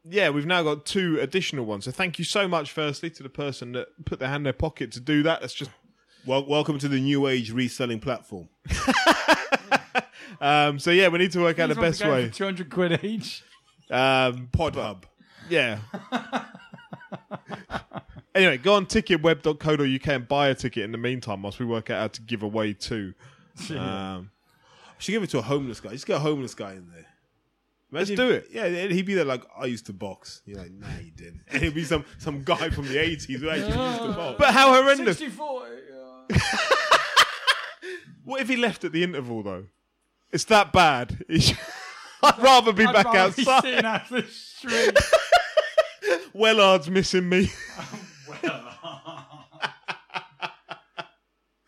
yeah, 0.09 0.29
we've 0.31 0.45
now 0.45 0.63
got 0.63 0.85
two 0.85 1.17
additional 1.21 1.65
ones. 1.65 1.85
So 1.85 1.91
thank 1.91 2.19
you 2.19 2.25
so 2.25 2.47
much, 2.47 2.71
firstly, 2.71 3.09
to 3.11 3.23
the 3.23 3.29
person 3.29 3.71
that 3.73 3.87
put 4.05 4.19
their 4.19 4.27
hand 4.27 4.41
in 4.41 4.43
their 4.43 4.53
pocket 4.53 4.91
to 4.93 4.99
do 4.99 5.23
that. 5.23 5.39
That's 5.41 5.53
just 5.53 5.71
Well, 6.25 6.45
welcome 6.45 6.79
to 6.79 6.87
the 6.87 7.01
new 7.01 7.27
age 7.27 7.51
reselling 7.51 7.99
platform. 7.99 8.47
um, 10.41 10.79
so 10.79 10.91
yeah, 10.91 11.09
we 11.09 11.19
need 11.19 11.31
to 11.33 11.41
work 11.41 11.59
out 11.59 11.67
the 11.67 11.75
best 11.75 12.01
are 12.01 12.05
going 12.05 12.25
way. 12.25 12.29
two 12.29 12.45
hundred 12.45 12.69
quid 12.69 13.03
each. 13.03 13.43
Um, 13.91 14.47
Pod 14.51 14.75
Hub. 14.75 15.05
Yeah. 15.49 15.79
anyway, 18.35 18.57
go 18.57 18.75
on 18.75 18.85
ticketweb.co.uk 18.85 20.07
and 20.07 20.27
buy 20.27 20.47
a 20.47 20.55
ticket 20.55 20.85
in 20.85 20.93
the 20.93 20.97
meantime 20.97 21.41
whilst 21.41 21.59
we 21.59 21.65
work 21.65 21.89
out 21.89 21.99
how 21.99 22.07
to 22.07 22.21
give 22.21 22.41
away 22.41 22.71
two. 22.73 23.13
Um, 23.77 24.31
Should 24.97 25.11
give 25.11 25.23
it 25.23 25.29
to 25.31 25.39
a 25.39 25.43
homeless 25.43 25.81
guy. 25.81 25.89
Just 25.91 26.05
get 26.05 26.15
a 26.15 26.19
homeless 26.19 26.55
guy 26.55 26.71
in 26.71 26.89
there. 26.93 27.05
Imagine 27.91 28.15
do 28.15 28.29
it. 28.31 28.47
Yeah, 28.49 28.63
and 28.65 28.91
he'd 28.91 29.05
be 29.05 29.13
there 29.13 29.25
like, 29.25 29.43
I 29.55 29.65
used 29.65 29.85
to 29.87 29.93
box. 29.93 30.41
You're 30.45 30.57
like, 30.57 30.71
nah, 30.71 30.87
you 31.03 31.11
didn't. 31.11 31.41
And 31.51 31.61
he'd 31.61 31.75
be 31.75 31.83
some 31.83 32.05
some 32.17 32.41
guy 32.43 32.69
from 32.69 32.87
the 32.87 32.95
80s 32.95 33.39
who 33.39 33.49
actually 33.49 33.67
used 33.67 34.01
to 34.01 34.13
box. 34.13 34.35
but 34.39 34.53
how 34.53 34.73
horrendous. 34.73 35.19
64. 35.19 35.67
What 38.25 38.39
if 38.39 38.47
he 38.47 38.55
left 38.55 38.85
at 38.85 38.93
the 38.93 39.03
interval, 39.03 39.43
though? 39.43 39.65
It's 40.31 40.45
that 40.45 40.71
bad. 40.71 41.25
I'd 41.29 42.39
rather 42.39 42.71
be 42.71 42.85
I'd 42.85 42.93
back 42.93 43.05
rather 43.05 43.31
be 43.35 43.41
outside. 43.41 43.61
sitting 43.63 43.85
out 43.85 44.09
the 44.09 44.23
street. 44.23 44.97
Wellard's 46.33 46.89
missing 46.89 47.27
me. 47.27 47.51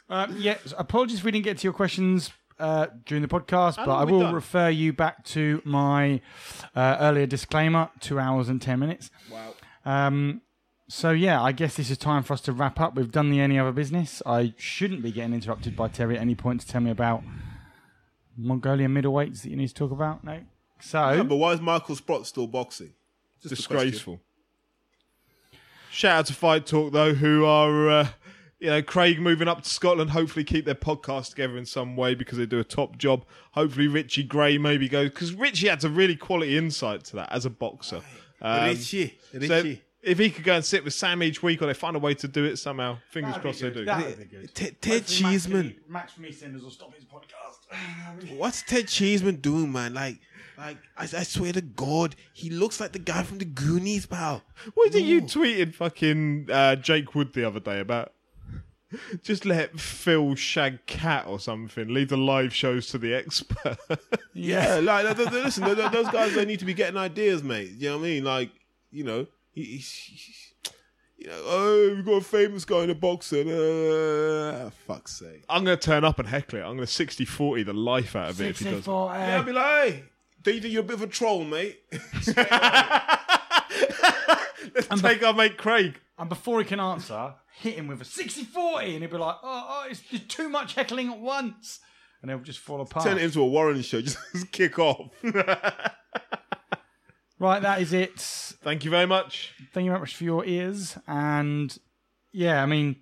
Um, 0.08 0.36
yeah, 0.38 0.58
so 0.66 0.76
apologies 0.78 1.18
if 1.20 1.24
we 1.26 1.32
didn't 1.32 1.46
get 1.46 1.58
to 1.58 1.64
your 1.64 1.74
questions 1.74 2.32
uh, 2.60 2.88
during 3.06 3.22
the 3.22 3.28
podcast, 3.28 3.76
but 3.78 3.90
I 3.90 4.04
will 4.04 4.22
done? 4.22 4.34
refer 4.36 4.70
you 4.70 4.94
back 4.94 5.26
to 5.26 5.62
my 5.66 6.22
uh, 6.76 6.98
earlier 7.00 7.26
disclaimer 7.26 7.90
two 8.00 8.18
hours 8.20 8.48
and 8.48 8.62
10 8.62 8.80
minutes. 8.80 9.10
Wow. 9.32 9.54
Um, 9.84 10.42
so, 10.88 11.12
yeah, 11.12 11.42
I 11.42 11.52
guess 11.52 11.76
this 11.76 11.90
is 11.90 11.98
time 11.98 12.24
for 12.24 12.34
us 12.34 12.42
to 12.42 12.52
wrap 12.52 12.80
up. 12.80 12.96
We've 12.96 13.12
done 13.12 13.32
the 13.32 13.40
any 13.40 13.58
other 13.58 13.72
business. 13.72 14.22
I 14.26 14.54
shouldn't 14.58 15.02
be 15.02 15.12
getting 15.12 15.34
interrupted 15.34 15.76
by 15.76 15.88
Terry 15.88 16.16
at 16.16 16.22
any 16.22 16.36
point 16.36 16.62
to 16.62 16.68
tell 16.68 16.82
me 16.82 16.92
about 16.92 17.24
Mongolian 18.38 18.94
middleweights 18.94 19.42
that 19.42 19.50
you 19.50 19.56
need 19.56 19.70
to 19.70 19.74
talk 19.74 19.92
about. 19.92 20.24
No. 20.24 20.42
So, 20.80 21.12
Yeah, 21.12 21.24
but 21.24 21.38
why 21.38 21.54
is 21.54 21.62
Michael 21.62 21.96
Sprott 21.96 22.28
still 22.28 22.48
boxing? 22.48 22.94
Just. 23.42 23.56
Disgraceful. 23.56 24.20
Shout 25.90 26.20
out 26.20 26.26
to 26.26 26.34
Fight 26.34 26.66
Talk, 26.66 26.92
though, 26.92 27.14
who 27.14 27.46
are, 27.46 27.90
uh, 27.90 28.08
you 28.60 28.68
know, 28.68 28.82
Craig 28.82 29.20
moving 29.20 29.48
up 29.48 29.64
to 29.64 29.70
Scotland, 29.70 30.10
hopefully 30.10 30.44
keep 30.44 30.66
their 30.66 30.76
podcast 30.76 31.30
together 31.30 31.58
in 31.58 31.66
some 31.66 31.96
way 31.96 32.16
because 32.16 32.38
they 32.38 32.46
do 32.46 32.60
a 32.60 32.66
top 32.66 32.98
job. 32.98 33.26
Hopefully, 33.54 33.88
Richie 33.88 34.24
Gray 34.24 34.58
maybe 34.58 34.90
goes, 34.90 35.10
because 35.10 35.34
Richie 35.34 35.70
had 35.70 35.84
a 35.86 35.90
really 35.90 36.18
quality 36.18 36.58
insight 36.58 37.06
to 37.06 37.16
that 37.16 37.32
as 37.32 37.46
a 37.46 37.50
boxer. 37.50 38.02
Um, 38.42 38.66
Richie. 38.66 39.18
So 39.32 39.40
Richie. 39.40 39.82
If 40.06 40.20
he 40.20 40.30
could 40.30 40.44
go 40.44 40.54
and 40.56 40.64
sit 40.64 40.84
with 40.84 40.94
Sam 40.94 41.24
each 41.24 41.42
week, 41.42 41.62
or 41.62 41.66
they 41.66 41.74
find 41.74 41.96
a 41.96 42.00
way 42.00 42.14
to 42.14 42.28
do 42.28 42.46
it 42.46 42.58
somehow, 42.58 42.98
fingers 43.10 43.36
crossed 43.38 43.62
they 43.62 43.72
do. 43.72 43.86
That 43.86 44.06
would 44.06 44.18
be 44.20 44.26
good. 44.26 44.54
Ted, 44.54 44.82
Ted 44.82 45.08
Cheeseman. 45.08 45.76
Max 45.88 46.14
from 46.14 46.24
EastEnders 46.26 46.62
will 46.64 46.70
stop 46.70 46.94
his 46.94 47.04
podcast. 47.06 48.36
What's 48.38 48.62
Ted 48.62 48.88
Cheeseman 48.88 49.38
doing, 49.38 49.72
man? 49.72 49.94
Like, 49.94 50.20
like 50.58 50.78
I, 50.98 51.04
I 51.04 51.24
swear 51.24 51.52
to 51.54 51.62
God, 51.62 52.16
he 52.34 52.50
looks 52.50 52.80
like 52.80 52.92
the 52.92 53.00
guy 53.00 53.24
from 53.24 53.40
the 53.40 53.46
Goonies, 53.46 54.06
pal. 54.06 54.44
What 54.76 54.92
did 54.92 55.04
you 55.06 55.22
tweeted 55.24 55.74
fucking 55.74 56.50
uh, 56.52 56.76
Jake 56.78 57.16
Wood 57.16 57.34
the 57.34 57.44
other 57.46 57.60
day 57.60 57.80
about? 57.80 58.14
Just 59.24 59.46
let 59.46 59.80
Phil 59.80 60.36
shag 60.36 60.86
cat 60.86 61.26
or 61.28 61.40
something. 61.40 61.92
Leave 61.94 62.10
the 62.10 62.18
live 62.18 62.54
shows 62.54 62.88
to 62.90 62.98
the 62.98 63.14
expert. 63.16 63.78
Yeah, 64.34 64.76
like 64.84 65.06
th- 65.06 65.18
th- 65.18 65.30
th- 65.30 65.44
listen, 65.46 65.64
th- 65.66 65.78
th- 65.78 65.92
those 65.92 66.10
guys 66.10 66.36
they 66.36 66.46
need 66.46 66.60
to 66.60 66.66
be 66.66 66.74
getting 66.76 66.98
ideas, 66.98 67.44
mate. 67.44 67.72
You 67.72 67.90
know 67.90 67.98
what 67.98 68.06
I 68.06 68.10
mean? 68.10 68.24
Like, 68.24 68.52
you 68.92 69.04
know, 69.04 69.26
he, 69.56 69.64
he's, 69.64 69.92
he's- 69.92 70.52
you 71.18 71.28
know, 71.28 71.42
oh, 71.46 71.94
we've 71.96 72.06
got 72.06 72.12
a 72.18 72.22
famous 72.22 72.66
guy 72.66 72.82
in 72.82 72.90
the 72.90 72.96
boxing. 72.96 73.50
Uh, 73.50 74.70
fuck's 74.86 75.18
sake. 75.20 75.44
I'm 75.50 75.64
going 75.64 75.78
to 75.78 75.84
turn 75.84 76.04
up 76.04 76.20
and 76.20 76.28
heckle 76.28 76.60
it. 76.60 76.62
I'm 76.62 76.76
going 76.76 76.86
to 76.86 77.06
60-40 77.06 77.66
the 77.66 77.74
life 77.74 78.16
out 78.16 78.32
of 78.32 78.42
it 78.42 78.50
if 78.50 78.60
he 78.60 78.66
does. 78.66 78.86
Yeah, 78.86 78.94
I'll 78.94 79.44
be 79.44 79.54
like, 79.54 79.66
hey, 79.66 80.04
DJ, 80.44 80.72
you're 80.72 80.82
a 80.82 80.84
bit 80.84 80.96
of 80.96 81.02
a 81.04 81.08
troll, 81.08 81.46
mate. 81.46 81.80
Let's 84.74 85.02
Take 85.02 85.24
our 85.24 85.34
mate 85.34 85.58
Craig. 85.58 86.00
And 86.18 86.30
before 86.30 86.60
he 86.60 86.66
can 86.66 86.80
answer, 86.80 87.34
hit 87.60 87.76
him 87.76 87.88
with 87.88 88.02
a 88.02 88.06
60 88.06 88.44
40, 88.44 88.94
and 88.94 89.04
he'll 89.04 89.12
be 89.12 89.18
like, 89.18 89.38
oh, 89.42 89.66
oh 89.70 89.88
it's 89.90 90.02
just 90.02 90.30
too 90.30 90.50
much 90.50 90.76
heckling 90.76 91.10
at 91.10 91.20
once. 91.20 91.80
And 92.22 92.30
they'll 92.30 92.40
just 92.40 92.60
fall 92.60 92.82
apart. 92.82 93.06
Turn 93.06 93.18
it 93.18 93.24
into 93.24 93.42
a 93.42 93.48
Warren 93.48 93.82
show. 93.82 94.02
Just, 94.02 94.18
just 94.34 94.52
kick 94.52 94.78
off. 94.80 95.10
Right, 97.40 97.62
that 97.62 97.82
is 97.82 97.92
it. 97.94 98.20
Thank 98.20 98.86
you 98.86 98.92
very 98.92 99.06
much. 99.06 99.54
Thank 99.74 99.86
you 99.86 99.92
very 99.92 100.00
much 100.00 100.16
for 100.16 100.24
your 100.24 100.46
ears. 100.46 100.98
And 101.08 101.78
yeah, 102.32 102.64
I 102.64 102.66
mean, 102.66 102.96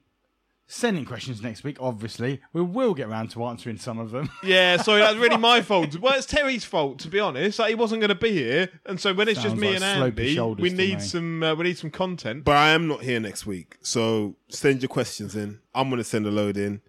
sending 0.66 1.06
questions 1.06 1.42
next 1.44 1.64
week, 1.64 1.78
obviously. 1.80 2.42
We 2.52 2.62
will 2.64 2.96
get 2.96 3.08
around 3.10 3.30
to 3.32 3.44
answering 3.46 3.78
some 3.78 4.00
of 4.00 4.10
them. 4.10 4.30
Yeah, 4.44 4.78
sorry, 4.82 5.02
that's 5.02 5.18
really 5.18 5.38
my 5.38 5.62
fault. 5.62 5.98
Well, 6.00 6.16
it's 6.16 6.26
Terry's 6.26 6.66
fault, 6.66 6.98
to 7.00 7.10
be 7.10 7.20
honest. 7.20 7.60
Like, 7.60 7.70
he 7.70 7.76
wasn't 7.76 8.02
going 8.02 8.10
to 8.10 8.16
be 8.16 8.32
here, 8.32 8.70
and 8.88 9.00
so 9.00 9.14
when 9.14 9.28
it's 9.28 9.42
just 9.42 9.56
me 9.56 9.74
like 9.78 9.84
and 9.84 10.02
slopey 10.02 10.20
Andy, 10.20 10.34
shoulders 10.36 10.64
we 10.64 10.70
to 10.72 10.76
need 10.76 11.02
some. 11.02 11.44
Uh, 11.44 11.54
we 11.54 11.66
need 11.66 11.78
some 11.78 11.92
content. 11.92 12.44
but 12.44 12.56
I 12.56 12.70
am 12.70 12.88
not 12.88 13.04
here 13.04 13.20
next 13.20 13.46
week. 13.46 13.78
So 13.82 14.36
send 14.50 14.82
your 14.82 14.90
questions 14.90 15.36
in. 15.36 15.60
I'm 15.76 15.90
going 15.90 16.00
to 16.00 16.04
send 16.04 16.26
a 16.26 16.32
load 16.32 16.58
in. 16.58 16.82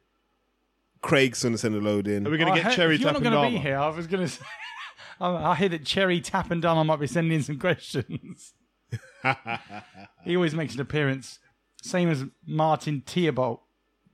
Craig's 1.02 1.42
going 1.42 1.52
to 1.52 1.58
send 1.58 1.74
a 1.74 1.78
load 1.80 2.08
in. 2.08 2.26
Are 2.26 2.30
we 2.30 2.38
going 2.38 2.50
I 2.50 2.54
to 2.54 2.60
get 2.62 2.64
heard- 2.68 2.76
Cherry 2.76 2.94
if 2.94 3.02
you're 3.02 3.12
not 3.12 3.22
Tap 3.22 3.30
going 3.32 3.52
to 3.52 3.58
be 3.58 3.62
here, 3.62 3.76
I 3.76 3.88
was 3.88 4.06
going 4.06 4.22
to 4.26 4.28
say. 4.28 4.44
I, 5.32 5.54
hear 5.54 5.68
that 5.70 5.84
Cherry 5.84 6.20
Tap 6.20 6.50
and 6.50 6.60
Dama 6.60 6.84
might 6.84 7.00
be 7.00 7.06
sending 7.06 7.32
in 7.32 7.42
some 7.42 7.58
questions. 7.58 8.52
he 10.24 10.36
always 10.36 10.54
makes 10.54 10.74
an 10.74 10.80
appearance, 10.80 11.38
same 11.82 12.10
as 12.10 12.24
Martin 12.46 13.02
Theobald. 13.06 13.60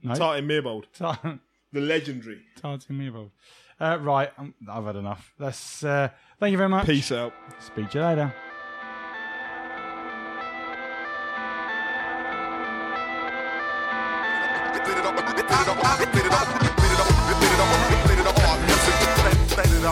No? 0.02 0.14
Tartan 0.14 0.46
Meerbold. 0.46 0.84
The 1.72 1.80
legendary. 1.80 2.40
Tartan 2.60 2.98
Meerbold. 2.98 3.30
Uh, 3.78 3.98
right, 4.00 4.30
i 4.38 4.74
have 4.74 4.84
had 4.84 4.96
enough. 4.96 5.32
That's. 5.38 5.84
Uh, 5.84 6.08
thank 6.38 6.52
you 6.52 6.58
very 6.58 6.68
much. 6.68 6.86
Peace 6.86 7.12
out. 7.12 7.32
Speak 7.60 7.90
to 7.90 7.98
you 7.98 8.04
later. 8.04 8.34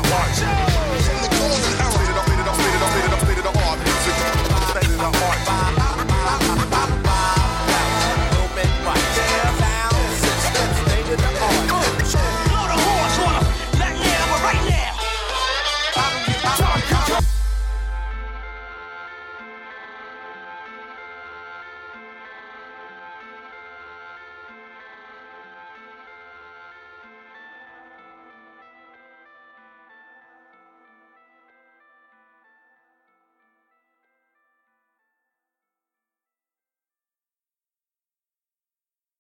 Watch 0.01 0.43
out! 0.43 0.68